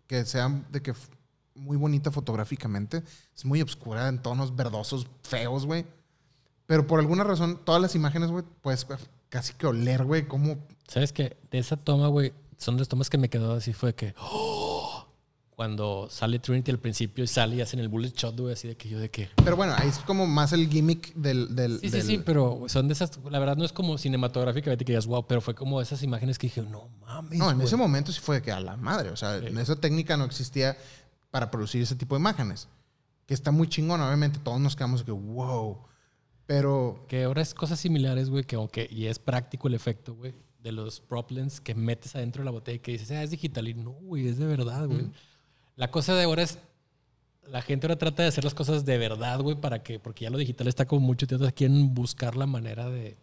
que 0.08 0.26
sea 0.26 0.50
de 0.72 0.82
que 0.82 0.94
muy 1.56 1.76
bonita 1.78 2.12
fotográficamente. 2.12 3.04
Es 3.36 3.46
muy 3.46 3.62
oscura, 3.62 4.08
en 4.08 4.22
tonos 4.22 4.56
verdosos, 4.56 5.08
feos, 5.24 5.66
güey. 5.66 5.86
Pero 6.66 6.88
por 6.88 7.00
alguna 7.00 7.24
razón, 7.24 7.60
todas 7.64 7.82
las 7.82 7.96
imágenes, 7.96 8.30
güey, 8.30 8.46
pues 8.62 8.88
casi 9.30 9.54
que 9.54 9.68
oler, 9.68 10.06
güey, 10.06 10.28
como... 10.28 10.58
¿Sabes 10.88 11.12
qué? 11.12 11.36
De 11.52 11.58
esa 11.58 11.78
toma, 11.78 12.08
güey, 12.08 12.34
son 12.64 12.78
las 12.78 12.88
tomas 12.88 13.10
que 13.10 13.18
me 13.18 13.30
quedó 13.30 13.54
así, 13.54 13.74
fue 13.74 13.94
que... 13.96 14.14
¡oh! 14.20 15.08
Cuando 15.56 16.08
sale 16.10 16.40
Trinity 16.40 16.72
al 16.72 16.80
principio 16.80 17.24
y 17.24 17.28
sale 17.28 17.58
y 17.58 17.62
hacen 17.62 17.80
el 17.80 17.88
bullet 17.88 18.10
shot, 18.16 18.36
güey, 18.40 18.54
así 18.54 18.68
de 18.68 18.76
que 18.76 18.90
yo 18.90 18.98
de 19.00 19.12
que... 19.12 19.30
Pero 19.44 19.56
bueno, 19.56 19.76
ahí 19.78 19.88
es 19.88 20.00
como 20.00 20.26
más 20.26 20.52
el 20.52 20.68
gimmick 20.68 21.14
del... 21.14 21.56
del 21.56 21.80
Sí, 21.80 21.90
sí, 21.90 21.98
del- 21.98 22.06
sí, 22.08 22.18
pero 22.26 22.64
son 22.68 22.88
de 22.88 22.94
esas... 22.96 23.20
La 23.30 23.38
verdad 23.38 23.56
no 23.56 23.64
es 23.64 23.72
como 23.72 24.00
cinematográficamente 24.00 24.84
que 24.84 24.94
digas, 24.94 25.06
wow, 25.06 25.28
pero 25.28 25.42
fue 25.42 25.54
como 25.54 25.80
esas 25.80 26.02
imágenes 26.02 26.40
que 26.40 26.48
dije, 26.48 26.64
no 26.64 26.90
mames, 27.02 27.38
No, 27.38 27.52
en 27.52 27.58
güey". 27.58 27.68
ese 27.68 27.76
momento 27.78 28.12
sí 28.12 28.20
fue 28.20 28.38
de 28.38 28.42
que 28.42 28.52
a 28.52 28.60
la 28.60 28.78
madre. 28.78 29.12
O 29.12 29.16
sea, 29.16 29.40
Sí. 29.40 29.46
en 29.46 29.58
esa 29.60 29.76
técnica 29.76 30.18
no 30.18 30.26
existía 30.26 30.76
para 31.30 31.52
producir 31.52 31.84
ese 31.84 31.96
tipo 31.96 32.16
de 32.16 32.20
imágenes. 32.22 32.68
Que 33.28 33.36
está 33.36 33.52
muy 33.52 33.68
chingón, 33.70 34.02
obviamente. 34.02 34.40
Todos 34.44 34.60
nos 34.60 34.76
quedamos 34.76 35.02
de 35.02 35.06
que, 35.06 35.12
wow. 35.12 35.78
Pero 36.48 37.06
Que 37.08 37.24
ahora 37.26 37.44
es 37.44 37.54
cosas 37.54 37.80
similares, 37.80 38.30
güey, 38.32 38.44
que 38.44 38.56
aunque... 38.56 38.88
Y 38.92 39.06
es 39.06 39.20
práctico 39.20 39.68
el 39.68 39.76
efecto, 39.76 40.16
güey, 40.16 40.34
de 40.64 40.72
los 40.72 41.02
prop 41.02 41.30
lens 41.32 41.60
que 41.60 41.76
metes 41.76 42.16
adentro 42.16 42.42
de 42.42 42.46
la 42.46 42.52
botella 42.52 42.78
y 42.78 42.80
que 42.80 42.94
dices, 42.94 43.12
ah, 43.12 43.22
es 43.22 43.32
digital. 43.32 43.68
Y 43.68 43.74
no, 43.74 43.92
güey, 43.92 44.28
es 44.28 44.38
de 44.38 44.46
verdad, 44.46 44.88
güey. 44.88 45.12
La 45.76 45.92
cosa 45.92 46.16
de 46.16 46.24
ahora 46.24 46.44
es... 46.44 46.58
La 47.50 47.62
gente 47.62 47.86
ahora 47.86 47.98
trata 47.98 48.24
de 48.24 48.30
hacer 48.30 48.46
las 48.46 48.54
cosas 48.54 48.86
de 48.86 48.98
verdad, 48.98 49.42
güey, 49.42 49.60
para 49.60 49.84
que... 49.84 50.00
Porque 50.00 50.24
ya 50.24 50.30
lo 50.30 50.38
digital 50.38 50.68
está 50.70 50.86
como 50.86 51.02
mucho. 51.02 51.26
Entonces 51.26 51.54
quieren 51.54 51.94
buscar 51.94 52.38
la 52.38 52.48
manera 52.48 52.90
de... 52.90 53.18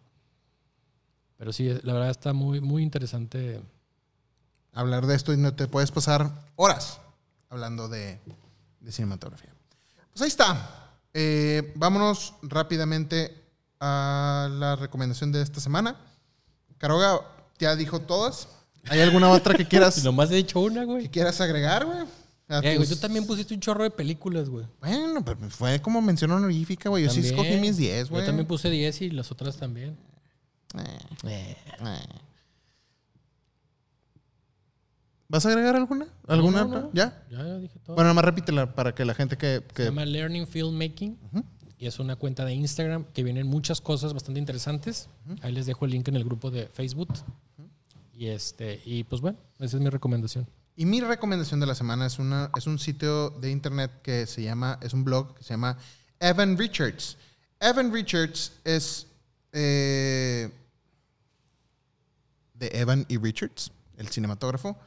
Pero 1.37 1.51
sí, 1.51 1.69
la 1.81 1.93
verdad 1.93 2.11
está 2.11 2.33
muy, 2.33 2.61
muy 2.61 2.83
interesante. 2.83 3.59
hablar 4.73 5.07
de 5.07 5.15
esto 5.15 5.33
y 5.33 5.37
no 5.37 5.55
te 5.55 5.67
puedes 5.67 5.89
pasar 5.89 6.31
horas 6.55 7.01
hablando 7.49 7.89
de, 7.89 8.19
de 8.79 8.91
cinematografía. 8.91 9.51
Pues 10.11 10.21
ahí 10.21 10.27
está. 10.27 10.91
Eh, 11.15 11.73
vámonos 11.75 12.35
rápidamente 12.43 13.35
a 13.79 14.47
la 14.51 14.75
recomendación 14.75 15.31
de 15.31 15.41
esta 15.41 15.59
semana. 15.59 15.97
Caroga 16.81 17.21
ya 17.59 17.75
dijo 17.75 17.99
todas. 18.01 18.47
¿Hay 18.89 18.99
alguna 19.01 19.29
otra 19.29 19.53
que 19.55 19.67
quieras, 19.67 20.03
Nomás 20.03 20.31
he 20.31 20.35
dicho 20.35 20.59
una, 20.59 20.81
que 20.81 20.85
güey. 20.87 21.07
quieras 21.09 21.39
agregar, 21.39 21.85
güey? 21.85 21.99
Eh, 22.49 22.75
tus- 22.75 22.89
tú 22.89 22.95
también 22.97 23.25
pusiste 23.25 23.53
un 23.53 23.59
chorro 23.61 23.83
de 23.83 23.91
películas, 23.91 24.49
güey. 24.49 24.65
Bueno, 24.81 25.23
pero 25.23 25.37
fue 25.51 25.79
como 25.79 26.01
mención 26.01 26.31
honorífica, 26.31 26.89
güey. 26.89 27.03
Yo 27.05 27.11
sí 27.11 27.19
escogí 27.21 27.55
mis 27.57 27.77
10, 27.77 28.09
güey. 28.09 28.23
Yo 28.23 28.25
también 28.25 28.47
puse 28.47 28.69
10 28.69 29.01
y 29.03 29.09
las 29.11 29.31
otras 29.31 29.55
también. 29.57 29.95
Eh, 30.75 31.55
eh. 31.85 32.05
¿Vas 35.29 35.45
a 35.45 35.49
agregar 35.49 35.75
alguna? 35.77 36.07
¿Alguna? 36.27 36.63
No, 36.63 36.67
no, 36.67 36.81
no. 36.81 36.89
¿Ya? 36.93 37.23
Ya, 37.29 37.37
ya 37.37 37.57
dije 37.59 37.79
todo. 37.79 37.95
Bueno, 37.95 38.09
nada 38.09 38.15
más 38.15 38.25
repítela 38.25 38.73
para 38.75 38.93
que 38.93 39.05
la 39.05 39.13
gente 39.13 39.37
que... 39.37 39.63
Se 39.67 39.73
que 39.73 39.83
llama 39.85 40.03
Learning 40.03 40.45
Filmmaking 40.45 41.17
y 41.81 41.87
es 41.87 41.97
una 41.97 42.15
cuenta 42.15 42.45
de 42.45 42.53
Instagram 42.53 43.05
que 43.05 43.23
vienen 43.23 43.47
muchas 43.47 43.81
cosas 43.81 44.13
bastante 44.13 44.39
interesantes. 44.39 45.09
Ahí 45.41 45.51
les 45.51 45.65
dejo 45.65 45.85
el 45.85 45.91
link 45.91 46.07
en 46.09 46.15
el 46.15 46.23
grupo 46.23 46.51
de 46.51 46.67
Facebook. 46.67 47.09
Y 48.13 48.27
este 48.27 48.79
y 48.85 49.03
pues 49.03 49.19
bueno, 49.19 49.39
esa 49.57 49.77
es 49.77 49.83
mi 49.83 49.89
recomendación. 49.89 50.47
Y 50.75 50.85
mi 50.85 51.01
recomendación 51.01 51.59
de 51.59 51.65
la 51.65 51.73
semana 51.73 52.05
es, 52.05 52.19
una, 52.19 52.51
es 52.55 52.67
un 52.67 52.77
sitio 52.77 53.31
de 53.31 53.49
internet 53.49 53.91
que 54.03 54.27
se 54.27 54.43
llama, 54.43 54.77
es 54.83 54.93
un 54.93 55.03
blog 55.03 55.33
que 55.33 55.41
se 55.41 55.55
llama 55.55 55.75
Evan 56.19 56.55
Richards. 56.55 57.17
Evan 57.59 57.91
Richards 57.91 58.51
es 58.63 59.07
eh, 59.51 60.51
de 62.53 62.67
Evan 62.73 63.07
y 63.09 63.17
Richards, 63.17 63.71
el 63.97 64.07
cinematógrafo, 64.07 64.77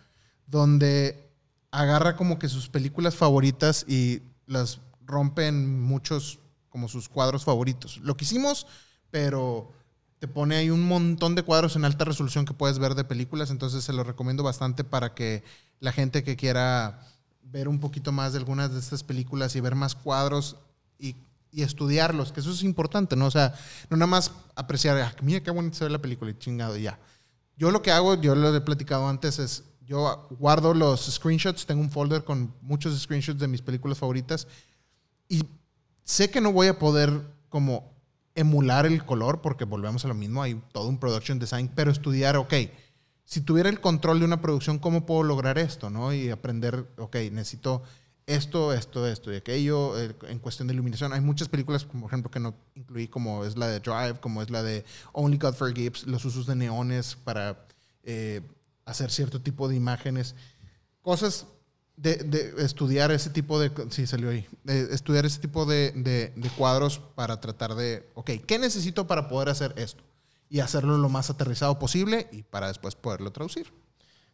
donde 0.47 1.29
agarra 1.73 2.15
como 2.15 2.39
que 2.39 2.49
sus 2.49 2.69
películas 2.69 3.17
favoritas 3.17 3.85
y 3.89 4.23
las 4.47 4.79
rompe 5.05 5.49
en 5.49 5.83
muchos 5.83 6.39
como 6.75 6.89
sus 6.89 7.09
cuadros 7.09 7.45
favoritos. 7.45 7.99
Lo 7.99 8.17
que 8.17 8.25
hicimos, 8.25 8.67
pero 9.13 9.71
te 10.19 10.27
pone 10.27 10.57
ahí 10.57 10.71
un 10.71 10.83
montón 10.85 11.37
de 11.37 11.45
cuadros 11.45 11.77
en 11.77 11.85
alta 11.85 12.05
resolución 12.05 12.45
que 12.45 12.53
puedes 12.53 12.81
ver 12.81 12.97
de 12.97 13.05
películas, 13.05 13.53
entonces 13.53 13.85
se 13.85 13.93
lo 13.93 14.03
recomiendo 14.03 14.43
bastante 14.43 14.83
para 14.83 15.15
que 15.15 15.45
la 15.79 15.93
gente 15.93 16.25
que 16.25 16.35
quiera 16.35 17.07
ver 17.45 17.69
un 17.69 17.79
poquito 17.79 18.11
más 18.11 18.33
de 18.33 18.41
algunas 18.41 18.73
de 18.73 18.81
estas 18.81 19.05
películas 19.05 19.55
y 19.55 19.61
ver 19.61 19.77
más 19.77 19.95
cuadros 19.95 20.57
y, 20.99 21.15
y 21.53 21.63
estudiarlos, 21.63 22.33
que 22.33 22.41
eso 22.41 22.51
es 22.51 22.65
importante, 22.65 23.15
¿no? 23.15 23.27
O 23.27 23.31
sea, 23.31 23.55
no 23.89 23.97
nada 23.97 24.09
más 24.09 24.33
apreciar, 24.57 24.99
"Ah, 24.99 25.15
mira 25.23 25.45
qué 25.45 25.53
bonito 25.53 25.77
se 25.77 25.85
ve 25.85 25.91
la 25.91 26.03
película 26.03 26.33
y 26.33 26.39
chingado, 26.41 26.77
ya. 26.77 26.99
Yo 27.57 27.71
lo 27.71 27.83
que 27.83 27.93
hago, 27.93 28.21
yo 28.21 28.35
lo 28.35 28.53
he 28.53 28.61
platicado 28.63 29.09
antes, 29.09 29.39
es 29.39 29.63
yo 29.87 30.27
guardo 30.41 30.75
los 30.75 31.03
screenshots, 31.07 31.67
tengo 31.67 31.83
un 31.83 31.91
folder 31.91 32.25
con 32.25 32.53
muchos 32.63 33.01
screenshots 33.01 33.39
de 33.39 33.47
mis 33.47 33.63
películas 33.63 33.97
favoritas 33.97 34.49
y 35.29 35.45
sé 36.05 36.31
que 36.31 36.41
no 36.41 36.53
voy 36.53 36.69
a 36.69 36.79
poder 36.79 37.23
como 37.49 37.93
emular 38.35 38.87
el 38.87 39.05
color 39.05 39.41
porque 39.41 39.65
volvemos 39.65 40.05
a 40.05 40.09
lo 40.09 40.15
mismo, 40.15 40.43
hay 40.43 40.61
todo 40.73 40.89
un 40.89 40.99
production 40.99 41.39
design, 41.39 41.71
pero 41.75 41.91
estudiar, 41.91 42.37
ok, 42.37 42.55
si 43.25 43.41
tuviera 43.41 43.69
el 43.69 43.81
control 43.81 44.19
de 44.19 44.27
una 44.27 44.41
producción, 44.41 44.79
¿cómo 44.79 45.07
puedo 45.07 45.23
lograr 45.23 45.59
esto? 45.59 45.89
¿no? 45.91 46.13
Y 46.13 46.31
aprender, 46.31 46.87
ok, 46.99 47.17
necesito 47.33 47.83
esto, 48.27 48.73
esto, 48.73 49.07
esto 49.07 49.33
y 49.33 49.37
aquello 49.37 49.99
eh, 49.99 50.15
en 50.29 50.39
cuestión 50.39 50.69
de 50.69 50.75
iluminación. 50.75 51.13
Hay 51.13 51.21
muchas 51.21 51.49
películas, 51.49 51.85
por 51.85 52.05
ejemplo, 52.05 52.31
que 52.31 52.41
no 52.41 52.55
incluí, 52.75 53.09
como 53.09 53.45
es 53.45 53.57
la 53.57 53.69
de 53.69 53.81
Drive, 53.81 54.21
como 54.21 54.43
es 54.43 54.51
la 54.51 54.63
de 54.63 54.85
Only 55.13 55.39
God 55.39 55.55
Forgives, 55.55 56.07
los 56.07 56.25
usos 56.25 56.47
de 56.47 56.57
neones 56.57 57.17
para 57.17 57.67
eh, 58.03 58.43
hacer 58.85 59.11
cierto 59.11 59.41
tipo 59.41 59.69
de 59.69 59.77
imágenes. 59.77 60.35
Cosas 61.03 61.47
de, 61.97 62.17
de 62.17 62.65
estudiar 62.65 63.11
ese 63.13 63.31
tipo 63.31 63.59
de... 63.61 63.71
Sí, 63.91 64.07
salió 64.07 64.31
ahí. 64.31 64.47
De 64.65 64.93
estudiar 64.95 65.25
ese 65.27 65.39
tipo 65.41 65.65
de, 65.67 65.93
de- 65.93 66.51
cuadros 66.57 66.99
para 66.99 67.41
tratar 67.41 67.75
de... 67.75 68.09
Ok, 68.15 68.31
¿qué 68.47 68.59
necesito 68.59 69.07
para 69.07 69.29
poder 69.29 69.49
hacer 69.49 69.73
esto? 69.77 70.03
Y 70.49 70.61
hacerlo 70.61 70.99
lo 70.99 71.09
más 71.09 71.31
aterrizado 71.31 71.79
posible 71.79 72.29
y 72.33 72.43
para 72.43 72.69
después 72.69 72.95
poderlo 72.97 73.31
traducir. 73.33 73.73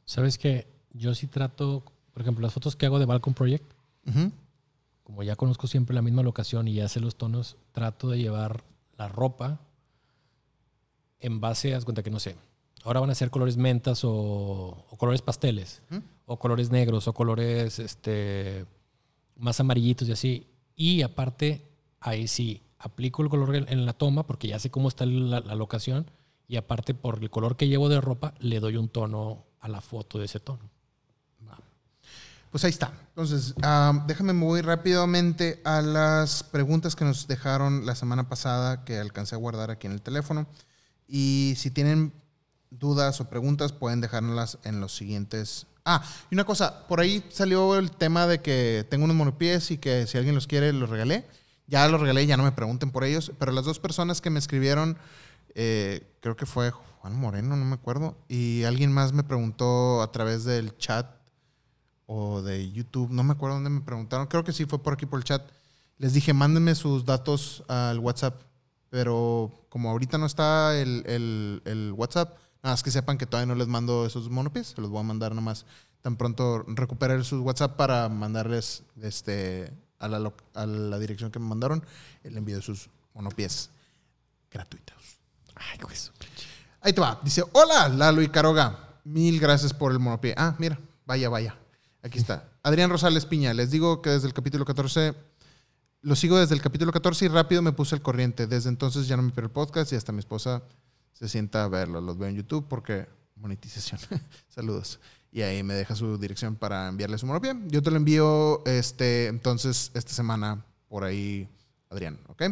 Sabes 0.05 0.39
que 0.39 0.67
yo 0.93 1.15
sí 1.15 1.27
trato, 1.27 1.85
por 2.13 2.23
ejemplo, 2.23 2.43
las 2.43 2.53
fotos 2.55 2.77
que 2.77 2.87
hago 2.87 2.99
de 2.99 3.05
Balcon 3.07 3.35
Project, 3.35 3.71
como 5.05 5.23
ya 5.23 5.37
conozco 5.37 5.67
siempre 5.67 5.95
la 5.95 6.03
misma 6.03 6.23
locación 6.23 6.67
y 6.69 6.75
ya 6.75 6.89
sé 6.89 7.01
los 7.01 7.17
tonos, 7.17 7.57
trato 7.73 8.09
de 8.09 8.19
llevar 8.19 8.65
la 8.97 9.09
ropa 9.09 9.61
en 11.21 11.41
base, 11.41 11.75
haz 11.75 11.85
cuenta 11.85 12.03
que 12.03 12.11
no 12.11 12.19
sé, 12.21 12.37
ahora 12.85 13.01
van 13.01 13.11
a 13.11 13.15
ser 13.15 13.31
colores 13.31 13.57
mentas 13.57 14.05
o, 14.05 14.11
o 14.91 14.97
colores 14.97 15.23
pasteles, 15.23 15.83
Ujú. 15.91 16.03
O 16.31 16.39
colores 16.39 16.71
negros, 16.71 17.09
o 17.09 17.13
colores 17.13 17.81
este, 17.81 18.65
más 19.37 19.59
amarillitos 19.59 20.09
y 20.09 20.13
así. 20.13 20.47
Y 20.77 21.03
aparte, 21.03 21.69
ahí 21.99 22.29
sí, 22.29 22.63
aplico 22.79 23.25
el 23.25 23.29
color 23.29 23.57
en, 23.57 23.85
la 23.85 23.95
toma 23.95 24.25
porque 24.25 24.47
ya 24.47 24.61
sé 24.61 24.71
cómo 24.71 24.87
está 24.87 25.07
la, 25.07 25.41
locación 25.57 26.09
y 26.47 26.57
aparte 26.57 26.95
por 26.95 27.21
el 27.21 27.31
color 27.31 27.57
que 27.57 27.67
llevo 27.67 27.89
de 27.89 28.01
ropa, 28.01 28.35
le 28.39 28.61
doy 28.61 28.77
un 28.77 28.89
tono 28.89 29.45
a 29.59 29.69
la 29.69 29.81
foto 29.81 30.21
de 30.21 30.27
ese 30.27 30.39
tono. 30.39 30.71
Pues 32.53 32.65
ahí 32.65 32.71
está. 32.71 32.93
Entonces, 33.09 33.55
ah, 33.63 34.05
déjame 34.07 34.33
muy 34.33 34.61
rápidamente 34.61 35.61
a 35.65 35.83
las 35.83 36.45
preguntas 36.45 36.95
que 36.95 37.05
nos 37.05 37.27
dejaron 37.27 37.87
la 37.87 37.97
semana 37.97 38.29
pasada 38.29 38.85
que 38.85 38.99
alcancé 38.99 39.35
a 39.35 39.39
guardar 39.39 39.73
aquí 39.73 39.89
en 39.89 39.95
el 39.95 40.03
teléfono. 40.03 40.47
Y 41.09 41.55
si 41.57 41.73
tienen 41.73 42.13
dudas 42.71 43.21
o 43.21 43.29
preguntas, 43.29 43.73
pueden 43.73 44.01
dejárnoslas 44.01 44.59
en 44.63 44.81
los 44.81 44.95
siguientes. 44.95 45.67
Ah, 45.85 46.05
y 46.31 46.35
una 46.35 46.45
cosa, 46.45 46.87
por 46.87 47.01
ahí 47.01 47.25
salió 47.31 47.77
el 47.77 47.91
tema 47.91 48.27
de 48.27 48.41
que 48.41 48.87
tengo 48.91 49.05
unos 49.05 49.17
monopies 49.17 49.71
y 49.71 49.79
que 49.79 50.07
si 50.07 50.19
alguien 50.19 50.35
los 50.35 50.47
quiere, 50.47 50.73
los 50.73 50.91
regalé. 50.91 51.27
Ya 51.67 51.89
los 51.89 52.01
regalé, 52.01 52.27
ya 52.27 52.37
no 52.37 52.43
me 52.43 52.53
pregunten 52.53 52.91
por 52.91 53.05
ellos. 53.05 53.33
Pero 53.39 53.53
las 53.53 53.65
dos 53.65 53.79
personas 53.79 54.21
que 54.21 54.31
me 54.31 54.39
escribieron, 54.39 54.99
eh, 55.55 56.07
creo 56.21 56.37
que 56.37 56.47
fue 56.47 56.71
Juan 56.71 57.19
Moreno, 57.19 57.57
no 57.57 57.65
me 57.65 57.75
acuerdo. 57.75 58.17
Y 58.29 58.65
alguien 58.65 58.93
más 58.93 59.13
me 59.13 59.23
preguntó 59.23 60.03
a 60.03 60.13
través 60.13 60.45
del 60.45 60.77
chat 60.77 61.07
o 62.13 62.43
de 62.43 62.73
YouTube, 62.73 63.13
no 63.13 63.23
me 63.23 63.35
acuerdo 63.35 63.55
dónde 63.55 63.71
me 63.71 63.83
preguntaron, 63.83 64.27
creo 64.27 64.43
que 64.43 64.53
sí 64.53 64.65
fue 64.65 64.83
por 64.83 64.95
aquí 64.95 65.07
por 65.07 65.21
el 65.21 65.25
chat. 65.25 65.49
Les 65.97 66.13
dije, 66.13 66.35
mándenme 66.35 66.75
sus 66.75 67.05
datos 67.05 67.63
al 67.69 68.01
WhatsApp, 68.01 68.43
pero 68.89 69.53
como 69.69 69.91
ahorita 69.91 70.19
no 70.19 70.27
está 70.27 70.77
el, 70.77 71.95
WhatsApp, 71.97 72.37
nada 72.63 72.75
más 72.75 72.83
que 72.83 72.91
sepan 72.91 73.19
que 73.19 73.27
todavía 73.27 73.53
no 73.53 73.59
les 73.59 73.69
mando 73.69 74.07
esos 74.07 74.29
monopies, 74.31 74.69
se 74.69 74.81
los 74.81 74.91
voy 74.91 75.01
a 75.01 75.05
mandar 75.05 75.35
nomás 75.35 75.67
tan 76.03 76.17
pronto 76.17 76.65
recupere 76.67 77.23
sus 77.25 77.41
WhatsApp 77.41 77.77
para 77.77 78.09
mandarles 78.09 78.83
este, 79.03 79.73
a, 79.99 80.09
la, 80.09 80.33
a 80.55 80.67
la 80.67 80.99
dirección 80.99 81.31
que 81.31 81.39
me 81.39 81.47
mandaron 81.47 81.85
el 82.25 82.37
envío 82.37 82.57
de 82.57 82.63
sus 82.63 82.89
monopies 83.15 83.71
gratuitos. 84.51 84.97
Ay, 85.55 85.79
pues. 85.81 86.13
Ahí 86.81 86.93
te 86.93 87.01
va. 87.01 87.21
Dice, 87.23 87.45
hola, 87.53 87.89
Lalo 87.89 88.23
y 88.23 88.29
Caroga. 88.29 88.79
Mil 89.05 89.39
gracias 89.39 89.75
por 89.75 89.93
el 89.93 89.99
monopié. 89.99 90.35
Ah, 90.37 90.55
mira, 90.59 90.79
vaya, 91.07 91.29
vaya. 91.29 91.57
Aquí 92.03 92.19
está. 92.19 92.49
Adrián 92.63 92.91
Rosales 92.91 93.27
Piña. 93.27 93.53
Les 93.53 93.71
digo 93.71 94.01
que 94.01 94.11
desde 94.11 94.27
el 94.27 94.33
capítulo 94.33 94.65
14, 94.65 95.15
lo 96.03 96.17
sigo 96.17 96.39
desde 96.39 96.55
el 96.55 96.63
capítulo 96.63 96.93
14 96.93 97.27
y 97.27 97.29
rápido 97.29 97.61
me 97.61 97.73
puse 97.73 97.95
al 97.95 98.03
corriente. 98.03 98.47
Desde 98.47 98.71
entonces 98.71 99.07
ya 99.07 99.17
no 99.17 99.23
me 99.23 99.31
pierdo 99.31 99.49
el 99.49 99.53
podcast 99.53 99.93
y 99.93 99.97
hasta 99.97 100.13
mi 100.13 100.21
esposa 100.21 100.63
se 101.13 101.29
sienta 101.29 101.65
a 101.65 101.69
verlo. 101.69 102.01
Los 102.01 102.19
veo 102.19 102.29
en 102.29 102.37
YouTube 102.37 102.67
porque 102.69 103.09
monetización. 103.37 104.01
Saludos. 104.49 105.01
Y 105.33 105.43
ahí 105.43 105.63
me 105.63 105.75
deja 105.75 105.95
su 105.95 106.19
dirección 106.19 106.57
para 106.57 106.89
enviarle 106.89 107.19
su 107.19 107.27
monopié. 107.27 107.55
Yo 107.69 107.83
te 107.83 107.91
lo 107.91 107.97
envío 107.97 108.65
este, 108.67 109.27
entonces 109.29 109.91
esta 109.95 110.13
semana 110.13 110.65
por 110.89 111.05
ahí, 111.05 111.49
Adrián, 111.89 112.19
¿ok? 112.29 112.43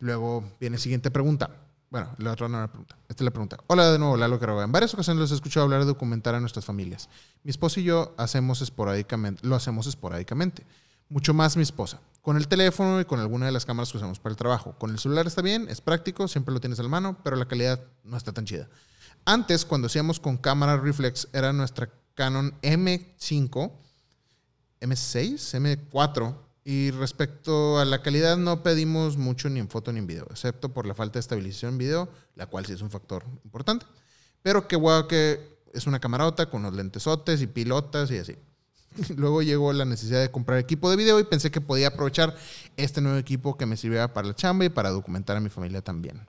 Luego 0.00 0.44
viene 0.58 0.78
siguiente 0.78 1.10
pregunta. 1.10 1.50
Bueno, 1.90 2.08
la 2.18 2.32
otra 2.32 2.48
no 2.48 2.56
era 2.56 2.66
la 2.66 2.70
pregunta. 2.70 2.96
Esta 3.08 3.22
es 3.22 3.24
la 3.24 3.30
pregunta. 3.30 3.58
Hola 3.66 3.90
de 3.90 3.98
nuevo, 3.98 4.16
Lalo 4.16 4.38
Caroga. 4.38 4.64
En 4.64 4.72
varias 4.72 4.94
ocasiones 4.94 5.20
los 5.20 5.32
he 5.32 5.34
escuchado 5.34 5.64
hablar 5.64 5.80
de 5.80 5.86
documentar 5.86 6.34
a 6.34 6.40
nuestras 6.40 6.64
familias. 6.64 7.08
Mi 7.42 7.50
esposo 7.50 7.80
y 7.80 7.84
yo 7.84 8.14
hacemos 8.16 8.62
esporádicamente, 8.62 9.46
lo 9.46 9.56
hacemos 9.56 9.86
esporádicamente. 9.86 10.64
Mucho 11.10 11.34
más 11.34 11.56
mi 11.56 11.64
esposa. 11.64 12.00
Con 12.22 12.36
el 12.36 12.46
teléfono 12.46 13.00
y 13.00 13.04
con 13.04 13.18
alguna 13.18 13.46
de 13.46 13.52
las 13.52 13.66
cámaras 13.66 13.90
que 13.90 13.98
usamos 13.98 14.20
para 14.20 14.32
el 14.32 14.36
trabajo. 14.36 14.76
Con 14.78 14.90
el 14.92 14.98
celular 15.00 15.26
está 15.26 15.42
bien, 15.42 15.68
es 15.68 15.80
práctico, 15.80 16.28
siempre 16.28 16.54
lo 16.54 16.60
tienes 16.60 16.78
a 16.78 16.84
la 16.84 16.88
mano, 16.88 17.18
pero 17.24 17.34
la 17.34 17.48
calidad 17.48 17.80
no 18.04 18.16
está 18.16 18.32
tan 18.32 18.44
chida. 18.44 18.68
Antes, 19.24 19.64
cuando 19.64 19.86
hacíamos 19.86 20.20
con 20.20 20.36
cámara 20.36 20.76
reflex, 20.76 21.28
era 21.32 21.52
nuestra 21.52 21.90
Canon 22.14 22.54
M5, 22.62 23.72
M6, 24.80 25.90
M4. 25.90 26.36
Y 26.62 26.92
respecto 26.92 27.80
a 27.80 27.84
la 27.84 28.02
calidad, 28.02 28.36
no 28.36 28.62
pedimos 28.62 29.16
mucho 29.16 29.48
ni 29.50 29.58
en 29.58 29.68
foto 29.68 29.92
ni 29.92 29.98
en 29.98 30.06
video, 30.06 30.28
excepto 30.30 30.72
por 30.72 30.86
la 30.86 30.94
falta 30.94 31.14
de 31.14 31.20
estabilización 31.20 31.72
en 31.72 31.78
video, 31.78 32.08
la 32.36 32.46
cual 32.46 32.66
sí 32.66 32.72
es 32.74 32.82
un 32.82 32.90
factor 32.90 33.24
importante. 33.44 33.84
Pero 34.42 34.68
qué 34.68 34.76
guau 34.76 35.08
que 35.08 35.58
es 35.72 35.88
una 35.88 35.98
camarota 35.98 36.48
con 36.48 36.62
los 36.62 36.72
lentesotes 36.72 37.42
y 37.42 37.48
pilotas 37.48 38.12
y 38.12 38.18
así. 38.18 38.36
Luego 39.16 39.42
llegó 39.42 39.72
la 39.72 39.84
necesidad 39.84 40.20
de 40.20 40.30
comprar 40.30 40.58
equipo 40.58 40.90
de 40.90 40.96
video 40.96 41.20
y 41.20 41.24
pensé 41.24 41.50
que 41.50 41.60
podía 41.60 41.88
aprovechar 41.88 42.36
este 42.76 43.00
nuevo 43.00 43.18
equipo 43.18 43.56
que 43.56 43.66
me 43.66 43.76
sirviera 43.76 44.12
para 44.12 44.28
la 44.28 44.34
chamba 44.34 44.64
y 44.64 44.68
para 44.68 44.90
documentar 44.90 45.36
a 45.36 45.40
mi 45.40 45.48
familia 45.48 45.82
también. 45.82 46.26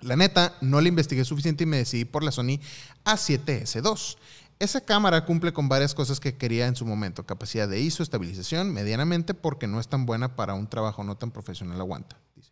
La 0.00 0.14
neta, 0.14 0.54
no 0.60 0.80
la 0.80 0.88
investigué 0.88 1.24
suficiente 1.24 1.64
y 1.64 1.66
me 1.66 1.78
decidí 1.78 2.04
por 2.04 2.22
la 2.22 2.30
Sony 2.30 2.60
A7S2. 3.04 4.16
Esa 4.60 4.80
cámara 4.80 5.24
cumple 5.24 5.52
con 5.52 5.68
varias 5.68 5.94
cosas 5.94 6.20
que 6.20 6.36
quería 6.36 6.66
en 6.66 6.76
su 6.76 6.86
momento. 6.86 7.26
Capacidad 7.26 7.68
de 7.68 7.80
ISO, 7.80 8.02
estabilización, 8.02 8.72
medianamente 8.72 9.34
porque 9.34 9.66
no 9.66 9.80
es 9.80 9.88
tan 9.88 10.06
buena 10.06 10.36
para 10.36 10.54
un 10.54 10.68
trabajo 10.68 11.02
no 11.02 11.16
tan 11.16 11.30
profesional 11.30 11.80
aguanta. 11.80 12.16
dice. 12.36 12.50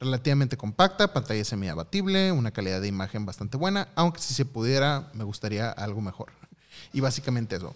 Relativamente 0.00 0.56
compacta, 0.56 1.12
pantalla 1.12 1.44
semi-abatible, 1.44 2.32
una 2.32 2.50
calidad 2.50 2.80
de 2.80 2.88
imagen 2.88 3.24
bastante 3.26 3.56
buena, 3.56 3.88
aunque 3.94 4.20
si 4.20 4.34
se 4.34 4.44
pudiera 4.44 5.10
me 5.14 5.24
gustaría 5.24 5.70
algo 5.70 6.00
mejor. 6.00 6.32
Y 6.92 7.00
básicamente 7.00 7.56
eso. 7.56 7.74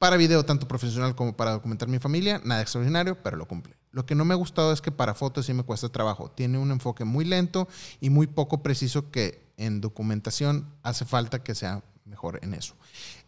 Para 0.00 0.16
video, 0.16 0.46
tanto 0.46 0.66
profesional 0.66 1.14
como 1.14 1.36
para 1.36 1.50
documentar 1.50 1.86
mi 1.86 1.98
familia, 1.98 2.40
nada 2.42 2.62
extraordinario, 2.62 3.22
pero 3.22 3.36
lo 3.36 3.46
cumple. 3.46 3.76
Lo 3.92 4.06
que 4.06 4.14
no 4.14 4.24
me 4.24 4.32
ha 4.32 4.36
gustado 4.38 4.72
es 4.72 4.80
que 4.80 4.90
para 4.90 5.12
fotos 5.12 5.44
sí 5.44 5.52
me 5.52 5.62
cuesta 5.62 5.90
trabajo. 5.90 6.30
Tiene 6.30 6.56
un 6.56 6.70
enfoque 6.70 7.04
muy 7.04 7.26
lento 7.26 7.68
y 8.00 8.08
muy 8.08 8.26
poco 8.26 8.62
preciso 8.62 9.10
que 9.10 9.44
en 9.58 9.82
documentación 9.82 10.66
hace 10.82 11.04
falta 11.04 11.42
que 11.42 11.54
sea 11.54 11.84
mejor 12.06 12.38
en 12.42 12.54
eso. 12.54 12.76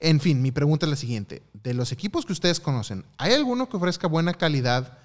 En 0.01 0.19
fin, 0.19 0.41
mi 0.41 0.51
pregunta 0.51 0.87
es 0.87 0.91
la 0.91 0.97
siguiente. 0.97 1.43
De 1.53 1.75
los 1.75 1.93
equipos 1.93 2.25
que 2.25 2.33
ustedes 2.33 2.59
conocen, 2.59 3.05
¿hay 3.19 3.35
alguno 3.35 3.69
que 3.69 3.77
ofrezca 3.77 4.09
buena 4.09 4.33
calidad? 4.33 4.97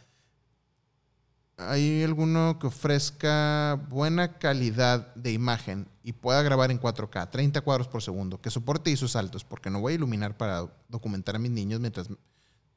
¿Hay 1.60 2.04
alguno 2.04 2.60
que 2.60 2.68
ofrezca 2.68 3.84
buena 3.90 4.38
calidad 4.38 5.14
de 5.16 5.32
imagen 5.32 5.88
y 6.04 6.14
pueda 6.14 6.44
grabar 6.44 6.70
en 6.70 6.80
4K, 6.80 7.32
30 7.32 7.62
cuadros 7.62 7.88
por 7.88 8.04
segundo, 8.04 8.40
que 8.40 8.52
soporte 8.52 8.92
ISOs 8.92 9.16
altos? 9.16 9.44
Porque 9.44 9.72
no 9.72 9.80
voy 9.80 9.94
a 9.94 9.96
iluminar 9.96 10.38
para 10.38 10.72
documentar 10.88 11.36
a 11.36 11.40
mis 11.40 11.50
niños 11.50 11.80
mientras 11.80 12.10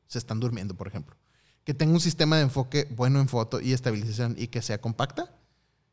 se 0.06 0.18
están 0.18 0.40
durmiendo, 0.40 0.74
por 0.74 0.88
ejemplo. 0.88 1.14
Que 1.62 1.74
tenga 1.74 1.92
un 1.92 2.00
sistema 2.00 2.36
de 2.36 2.42
enfoque 2.42 2.88
bueno 2.96 3.20
en 3.20 3.28
foto 3.28 3.60
y 3.60 3.74
estabilización 3.74 4.34
y 4.38 4.46
que 4.46 4.62
sea 4.62 4.80
compacta. 4.80 5.30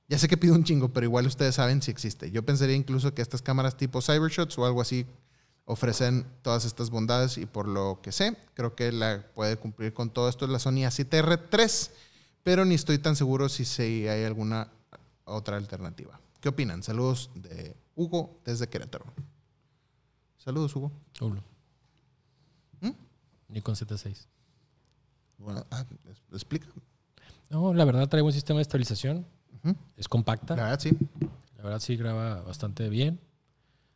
Ya 0.07 0.17
sé 0.17 0.29
que 0.29 0.37
pido 0.37 0.55
un 0.55 0.63
chingo, 0.63 0.93
pero 0.93 1.05
igual 1.05 1.27
ustedes 1.27 1.55
saben 1.55 1.81
si 1.81 1.91
existe. 1.91 2.31
Yo 2.31 2.45
pensaría 2.45 2.77
incluso 2.77 3.13
que 3.13 3.21
estas 3.21 3.41
cámaras 3.41 3.75
tipo 3.75 4.01
Cybershots 4.01 4.57
o 4.57 4.65
algo 4.65 4.79
así 4.79 5.05
ofrecen 5.65 6.25
todas 6.41 6.63
estas 6.63 6.89
bondades 6.89 7.37
y 7.37 7.45
por 7.45 7.67
lo 7.67 7.99
que 8.01 8.13
sé, 8.13 8.37
creo 8.53 8.73
que 8.73 8.93
la 8.93 9.27
puede 9.35 9.57
cumplir 9.57 9.93
con 9.93 10.09
todo 10.09 10.29
esto 10.29 10.47
la 10.47 10.59
Sony 10.59 10.87
A7R3, 10.87 11.89
pero 12.47 12.63
ni 12.63 12.75
estoy 12.75 12.97
tan 12.97 13.17
seguro 13.17 13.49
si 13.49 13.65
sí 13.65 14.07
hay 14.07 14.23
alguna 14.23 14.69
otra 15.25 15.57
alternativa. 15.57 16.17
¿Qué 16.39 16.47
opinan? 16.47 16.81
Saludos 16.81 17.29
de 17.35 17.75
Hugo 17.93 18.39
desde 18.45 18.69
Querétaro. 18.69 19.03
Saludos, 20.37 20.73
Hugo. 20.73 20.89
Uno. 21.19 21.43
¿Mm? 22.79 22.91
Nikon 23.49 23.75
Z6. 23.75 24.27
Bueno, 25.39 25.65
ah, 25.71 25.83
explica. 26.31 26.67
No, 27.49 27.73
la 27.73 27.83
verdad 27.83 28.07
trae 28.07 28.21
un 28.21 28.31
sistema 28.31 28.59
de 28.59 28.61
estabilización. 28.61 29.25
Es 29.97 30.07
compacta. 30.07 30.55
La 30.55 30.63
verdad, 30.63 30.79
sí. 30.79 30.97
La 31.57 31.63
verdad 31.63 31.79
sí 31.81 31.97
graba 31.97 32.43
bastante 32.43 32.87
bien. 32.87 33.19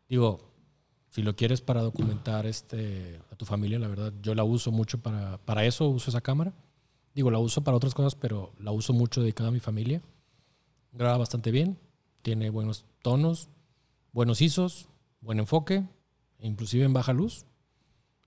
Digo, 0.10 0.42
si 1.10 1.22
lo 1.22 1.38
quieres 1.38 1.62
para 1.62 1.82
documentar 1.82 2.46
este, 2.46 3.18
a 3.32 3.36
tu 3.38 3.46
familia, 3.46 3.80
la 3.80 3.88
verdad, 3.88 4.12
yo 4.22 4.36
la 4.36 4.44
uso 4.44 4.74
mucho 4.74 4.98
para, 4.98 5.38
para 5.38 5.64
eso, 5.64 5.88
uso 5.88 6.10
esa 6.10 6.20
cámara. 6.20 6.52
Digo, 7.14 7.30
la 7.32 7.40
uso 7.40 7.64
para 7.64 7.78
otras 7.78 7.94
cosas, 7.94 8.16
pero 8.16 8.54
la 8.60 8.72
uso 8.72 8.94
mucho 8.94 9.22
dedicada 9.22 9.50
a 9.50 9.52
mi 9.52 9.60
familia. 9.60 10.02
Graba 10.94 11.18
bastante 11.18 11.52
bien, 11.52 11.78
tiene 12.22 12.50
buenos 12.50 12.86
tonos, 13.02 13.50
buenos 14.14 14.42
ISOs, 14.42 14.88
buen 15.22 15.40
enfoque, 15.40 15.84
inclusive 16.40 16.86
en 16.86 16.94
baja 16.94 17.14
luz. 17.14 17.46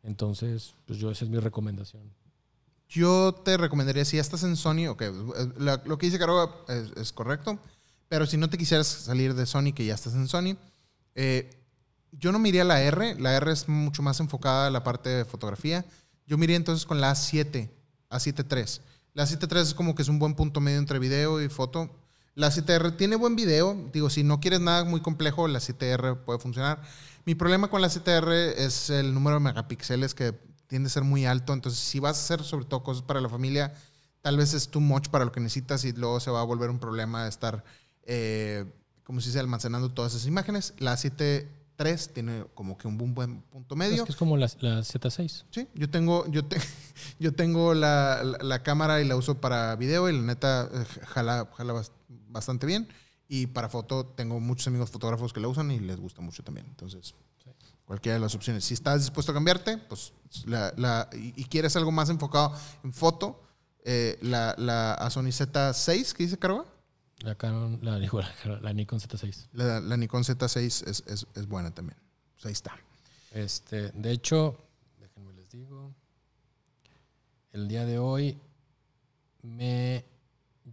Entonces, 0.02 0.74
pues 0.86 0.98
yo 0.98 1.10
esa 1.10 1.24
es 1.24 1.30
mi 1.30 1.38
recomendación. 1.38 2.02
Yo 2.88 3.32
te 3.32 3.56
recomendaría, 3.56 4.04
si 4.04 4.16
ya 4.16 4.20
estás 4.22 4.42
en 4.44 4.56
Sony, 4.56 4.86
ok, 4.88 5.02
la- 5.58 5.82
lo 5.86 5.96
que 5.98 6.06
dice 6.06 6.18
Caro 6.18 6.64
es, 6.68 6.92
es 6.96 7.12
correcto, 7.12 7.58
pero 8.08 8.26
si 8.26 8.36
no 8.36 8.50
te 8.50 8.58
quisieras 8.58 8.86
salir 8.86 9.34
de 9.34 9.46
Sony, 9.46 9.72
que 9.74 9.86
ya 9.86 9.94
estás 9.94 10.14
en 10.14 10.28
Sony, 10.28 10.56
eh, 11.14 11.50
yo 12.12 12.30
no 12.32 12.38
me 12.38 12.50
iría 12.50 12.62
a 12.62 12.66
la 12.66 12.82
R, 12.82 13.18
la 13.18 13.34
R 13.36 13.50
es 13.50 13.68
mucho 13.68 14.02
más 14.02 14.20
enfocada 14.20 14.66
a 14.66 14.70
la 14.70 14.84
parte 14.84 15.08
de 15.10 15.24
fotografía, 15.24 15.84
Yo 16.26 16.38
miré 16.38 16.54
entonces 16.54 16.86
con 16.86 17.02
la 17.02 17.10
A7, 17.12 17.68
A7 18.16 18.44
III. 18.50 18.82
La 19.14 19.24
A7 19.24 19.50
III 19.50 19.60
es 19.62 19.74
como 19.74 19.94
que 19.94 20.02
es 20.02 20.08
un 20.08 20.18
buen 20.18 20.34
punto 20.34 20.60
medio 20.60 20.78
entre 20.78 20.98
video 20.98 21.40
y 21.40 21.48
foto. 21.48 21.90
La 22.34 22.50
7R 22.50 22.96
tiene 22.96 23.14
buen 23.14 23.36
video. 23.36 23.76
Digo, 23.92 24.10
si 24.10 24.24
no 24.24 24.40
quieres 24.40 24.60
nada 24.60 24.84
muy 24.84 25.00
complejo, 25.00 25.46
la 25.46 25.60
7R 25.60 26.24
puede 26.24 26.40
funcionar. 26.40 26.82
Mi 27.24 27.36
problema 27.36 27.68
con 27.68 27.80
la 27.80 27.88
7R 27.88 28.54
es 28.56 28.90
el 28.90 29.14
número 29.14 29.36
de 29.36 29.40
megapíxeles 29.40 30.14
que 30.14 30.32
tiende 30.66 30.88
a 30.88 30.90
ser 30.90 31.04
muy 31.04 31.26
alto. 31.26 31.52
Entonces, 31.52 31.78
si 31.78 32.00
vas 32.00 32.18
a 32.18 32.22
hacer 32.24 32.44
sobre 32.44 32.64
todo 32.64 32.82
cosas 32.82 33.04
para 33.04 33.20
la 33.20 33.28
familia, 33.28 33.72
tal 34.20 34.36
vez 34.36 34.52
es 34.52 34.68
too 34.68 34.80
much 34.80 35.08
para 35.10 35.24
lo 35.24 35.30
que 35.30 35.38
necesitas 35.38 35.84
y 35.84 35.92
luego 35.92 36.18
se 36.18 36.32
va 36.32 36.40
a 36.40 36.44
volver 36.44 36.70
un 36.70 36.80
problema 36.80 37.22
de 37.22 37.28
estar, 37.28 37.62
eh, 38.02 38.64
como 39.04 39.20
si 39.20 39.30
se 39.30 39.38
almacenando 39.38 39.92
todas 39.92 40.14
esas 40.14 40.26
imágenes. 40.26 40.74
La 40.78 40.96
7 40.96 41.48
3 41.76 42.12
tiene 42.12 42.44
como 42.54 42.76
que 42.78 42.86
un 42.88 42.96
buen 43.14 43.42
punto 43.42 43.74
medio. 43.76 43.96
Es 43.96 44.02
que 44.02 44.12
es 44.12 44.16
como 44.16 44.36
la, 44.36 44.46
la 44.60 44.80
Z6. 44.80 45.44
Sí, 45.50 45.68
yo 45.74 45.90
tengo, 45.90 46.26
yo 46.30 46.44
te- 46.44 46.60
yo 47.18 47.32
tengo 47.34 47.74
la, 47.74 48.22
la- 48.22 48.38
la 48.42 48.62
cámara 48.62 49.00
y 49.00 49.04
la 49.06 49.16
uso 49.16 49.40
para 49.40 49.74
video 49.76 50.08
y 50.08 50.12
la 50.16 50.22
neta 50.22 50.68
eh, 50.72 50.84
jala, 51.06 51.48
jala 51.56 51.72
bas- 51.74 51.92
bastante 52.28 52.66
bien. 52.66 52.88
Y 53.28 53.46
para 53.48 53.68
foto 53.68 54.04
tengo 54.06 54.38
muchos 54.40 54.66
amigos 54.68 54.90
fotógrafos 54.90 55.32
que 55.32 55.40
la 55.40 55.48
usan 55.48 55.70
y 55.70 55.80
les 55.80 55.98
gusta 55.98 56.20
mucho 56.20 56.42
también. 56.42 56.66
Entonces, 56.68 57.14
cualquiera 57.86 58.14
de 58.14 58.20
las 58.20 58.34
opciones. 58.34 58.64
Si 58.64 58.74
estás 58.74 59.00
dispuesto 59.00 59.32
a 59.32 59.34
cambiarte, 59.34 59.78
pues 59.78 60.12
la, 60.46 60.72
la- 60.76 61.08
y, 61.12 61.32
y 61.36 61.44
quieres 61.44 61.74
algo 61.76 61.90
más 61.90 62.08
enfocado 62.10 62.54
en 62.84 62.92
foto, 62.92 63.42
eh, 63.84 64.18
la, 64.22 64.54
la 64.58 65.08
Sony 65.10 65.24
Z6, 65.32 66.12
¿qué 66.12 66.22
dice 66.24 66.38
Caroga? 66.38 66.64
La 67.20 67.34
Canon, 67.36 67.78
la, 67.82 67.98
Nikon 68.74 68.98
Z6. 69.00 69.48
La, 69.52 69.80
la 69.80 69.96
Nikon 69.96 70.22
Z6 70.22 70.56
es, 70.58 70.82
es- 71.06 71.26
es 71.34 71.48
buena 71.48 71.70
también. 71.72 71.96
Pues 72.34 72.46
ahí 72.46 72.52
está. 72.52 72.76
Este, 73.32 73.90
de 73.92 74.10
hecho, 74.12 74.58
déjenme 75.00 75.32
les 75.32 75.50
digo. 75.50 75.92
El 77.52 77.68
día 77.68 77.84
de 77.86 77.98
hoy 77.98 78.36
me 79.42 80.04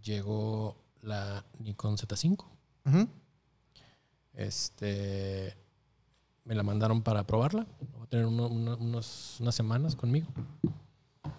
llegó 0.02 0.76
la 1.02 1.44
Nikon 1.60 1.96
Z5. 1.96 2.44
Ujú. 2.86 3.08
Este, 4.34 5.54
me 6.44 6.54
la 6.54 6.62
mandaron 6.62 7.02
para 7.02 7.24
probarla. 7.26 7.66
Voy 7.92 8.02
a 8.02 8.06
tener 8.06 8.26
uno- 8.26 8.48
uno- 8.48 8.76
unos- 8.76 9.36
unas 9.40 9.54
semanas 9.54 9.94
conmigo. 9.96 10.26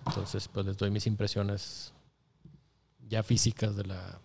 Entonces, 0.08 0.48
pues 0.48 0.66
les 0.66 0.78
doy 0.78 0.92
mis 0.92 1.08
impresiones 1.08 1.92
ya 3.10 3.24
físicas 3.24 3.76
de 3.76 3.84
la 3.86 4.20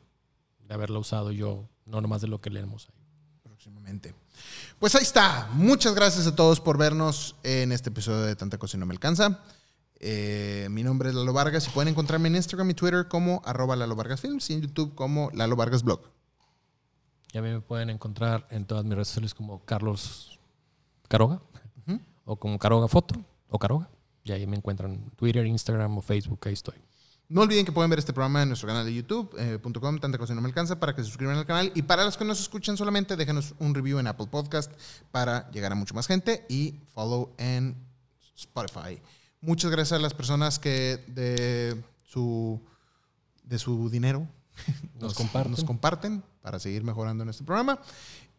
de 0.69 0.74
haberla 0.74 0.99
usado 0.99 1.32
yo, 1.32 1.69
no 1.86 2.01
nomás 2.01 2.20
de 2.20 2.28
lo 2.28 2.40
que 2.40 2.51
leemos 2.51 2.89
ahí. 2.89 2.95
próximamente. 3.43 4.15
Pues 4.78 4.95
ahí 4.95 5.03
está. 5.03 5.49
Muchas 5.53 5.95
gracias 5.95 6.27
a 6.27 6.36
todos 6.36 6.61
por 6.61 6.78
vernos 6.78 7.35
en 7.43 7.73
este 7.73 7.89
episodio 7.89 8.20
de 8.20 8.36
Tanta 8.36 8.59
Cosa 8.59 8.77
y 8.77 8.81
No 8.81 8.86
Me 8.86 8.93
Alcanza. 8.93 9.43
Eh, 9.99 10.69
mi 10.70 10.85
nombre 10.85 11.09
es 11.09 11.15
Lalo 11.15 11.32
Vargas 11.32 11.66
y 11.66 11.70
pueden 11.70 11.89
encontrarme 11.89 12.28
en 12.28 12.36
Instagram 12.36 12.70
y 12.70 12.74
Twitter 12.74 13.09
como 13.09 13.43
arroba 13.45 13.74
Lalo 13.74 13.97
Vargas 13.97 14.20
Films 14.20 14.49
y 14.51 14.53
en 14.53 14.61
YouTube 14.61 14.95
como 14.95 15.31
Lalo 15.32 15.57
Vargas 15.57 15.82
Blog. 15.82 16.03
Y 17.32 17.39
a 17.39 17.43
mí 17.43 17.49
me 17.49 17.61
pueden 17.61 17.90
encontrar 17.90 18.47
en 18.51 18.65
todas 18.65 18.85
mis 18.85 18.95
redes 18.95 19.09
sociales 19.09 19.35
como 19.35 19.65
Carlos 19.65 20.39
Caroga 21.09 21.40
o 22.24 22.36
como 22.36 22.59
Caroga 22.59 22.89
Foto 22.89 23.16
o 23.49 23.59
Caroga. 23.59 23.89
Y 24.23 24.32
ahí 24.32 24.47
me 24.47 24.57
encuentran 24.57 24.93
en 24.93 25.11
Twitter, 25.12 25.47
Instagram 25.47 25.97
o 25.97 26.03
Facebook, 26.03 26.40
ahí 26.45 26.53
estoy. 26.53 26.77
No 27.31 27.43
olviden 27.43 27.67
que 27.67 27.73
pueden 27.73 27.91
ver 27.91 27.99
este 27.99 28.15
programa 28.15 28.43
en 28.43 28.49
nuestro 28.49 28.67
canal 28.67 28.87
de 28.87 28.95
youtube.com, 28.95 29.99
tanta 29.99 30.17
cosa 30.17 30.35
no 30.35 30.41
me 30.41 30.49
alcanza, 30.49 30.81
para 30.81 30.95
que 30.95 31.03
se 31.03 31.09
suscriban 31.09 31.37
al 31.37 31.45
canal. 31.45 31.71
Y 31.75 31.83
para 31.83 32.03
los 32.05 32.17
que 32.17 32.25
nos 32.25 32.41
escuchan 32.41 32.79
solamente, 32.79 33.17
déjenos 33.17 33.55
un 33.59 33.75
review 33.75 33.99
en 33.99 34.07
Apple 34.07 34.29
Podcast 34.31 34.73
para 35.11 35.51
llegar 35.51 35.73
a 35.73 35.75
mucha 35.75 35.95
más 35.95 36.07
gente 36.07 36.47
y 36.49 36.81
follow 36.95 37.35
en 37.37 37.77
Spotify. 38.35 39.03
Muchas 39.43 39.71
gracias 39.71 39.99
a 39.99 40.03
las 40.03 40.15
personas 40.15 40.59
que 40.59 41.05
de 41.09 41.83
su, 42.03 42.63
de 43.45 43.59
su 43.59 43.91
dinero 43.91 44.27
Nos 44.99 45.13
comparten. 45.15 45.51
nos 45.53 45.65
comparten 45.65 46.25
para 46.41 46.59
seguir 46.59 46.83
mejorando 46.83 47.25
en 47.25 47.29
este 47.29 47.45
programa. 47.45 47.79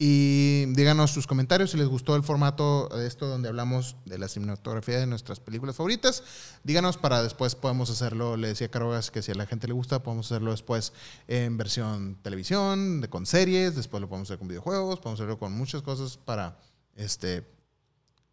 Y 0.01 0.65
díganos 0.67 1.11
sus 1.11 1.27
comentarios 1.27 1.71
si 1.71 1.77
les 1.77 1.89
gustó 1.89 2.15
el 2.15 2.23
formato 2.23 2.87
de 2.87 3.05
esto 3.05 3.27
donde 3.27 3.49
hablamos 3.49 3.97
de 4.05 4.17
la 4.17 4.29
cinematografía 4.29 4.97
de 4.97 5.05
nuestras 5.05 5.41
películas 5.41 5.75
favoritas. 5.75 6.23
Díganos 6.63 6.95
para 6.95 7.21
después 7.21 7.55
podemos 7.55 7.89
hacerlo, 7.89 8.37
le 8.37 8.47
decía 8.47 8.71
Carogas 8.71 9.11
que 9.11 9.21
si 9.21 9.33
a 9.33 9.35
la 9.35 9.45
gente 9.45 9.67
le 9.67 9.73
gusta 9.73 10.01
podemos 10.01 10.27
hacerlo 10.27 10.51
después 10.51 10.93
en 11.27 11.57
versión 11.57 12.15
televisión, 12.21 13.01
de, 13.01 13.09
con 13.09 13.25
series, 13.25 13.75
después 13.75 13.99
lo 13.99 14.07
podemos 14.07 14.29
hacer 14.29 14.39
con 14.39 14.47
videojuegos, 14.47 15.01
podemos 15.01 15.19
hacerlo 15.19 15.37
con 15.37 15.51
muchas 15.51 15.81
cosas 15.81 16.15
para 16.15 16.57
este 16.95 17.45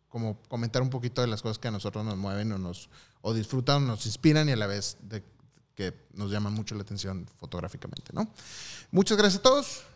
como 0.09 0.41
comentar 0.43 0.83
un 0.83 0.91
poquito 0.91 1.21
de 1.21 1.27
las 1.27 1.43
cosas 1.43 1.59
que 1.59 1.67
a 1.67 1.73
nosotros 1.73 2.05
nos 2.05 2.17
mueven 2.17 2.53
o 2.53 2.59
nos 2.59 2.91
o 3.23 3.35
disfrutan, 3.35 3.89
nos 3.89 4.07
inspiran 4.07 4.49
y 4.49 4.53
a 4.53 4.57
la 4.57 4.69
vez 4.69 4.99
de 5.01 5.25
que 5.75 6.07
nos 6.15 6.31
llaman 6.31 6.53
mucho 6.53 6.77
la 6.77 6.83
atención 6.83 7.27
fotográficamente, 7.39 8.13
¿no? 8.13 8.33
Muchas 8.93 9.19
gracias 9.19 9.41
a 9.41 9.43
todos 9.43 9.96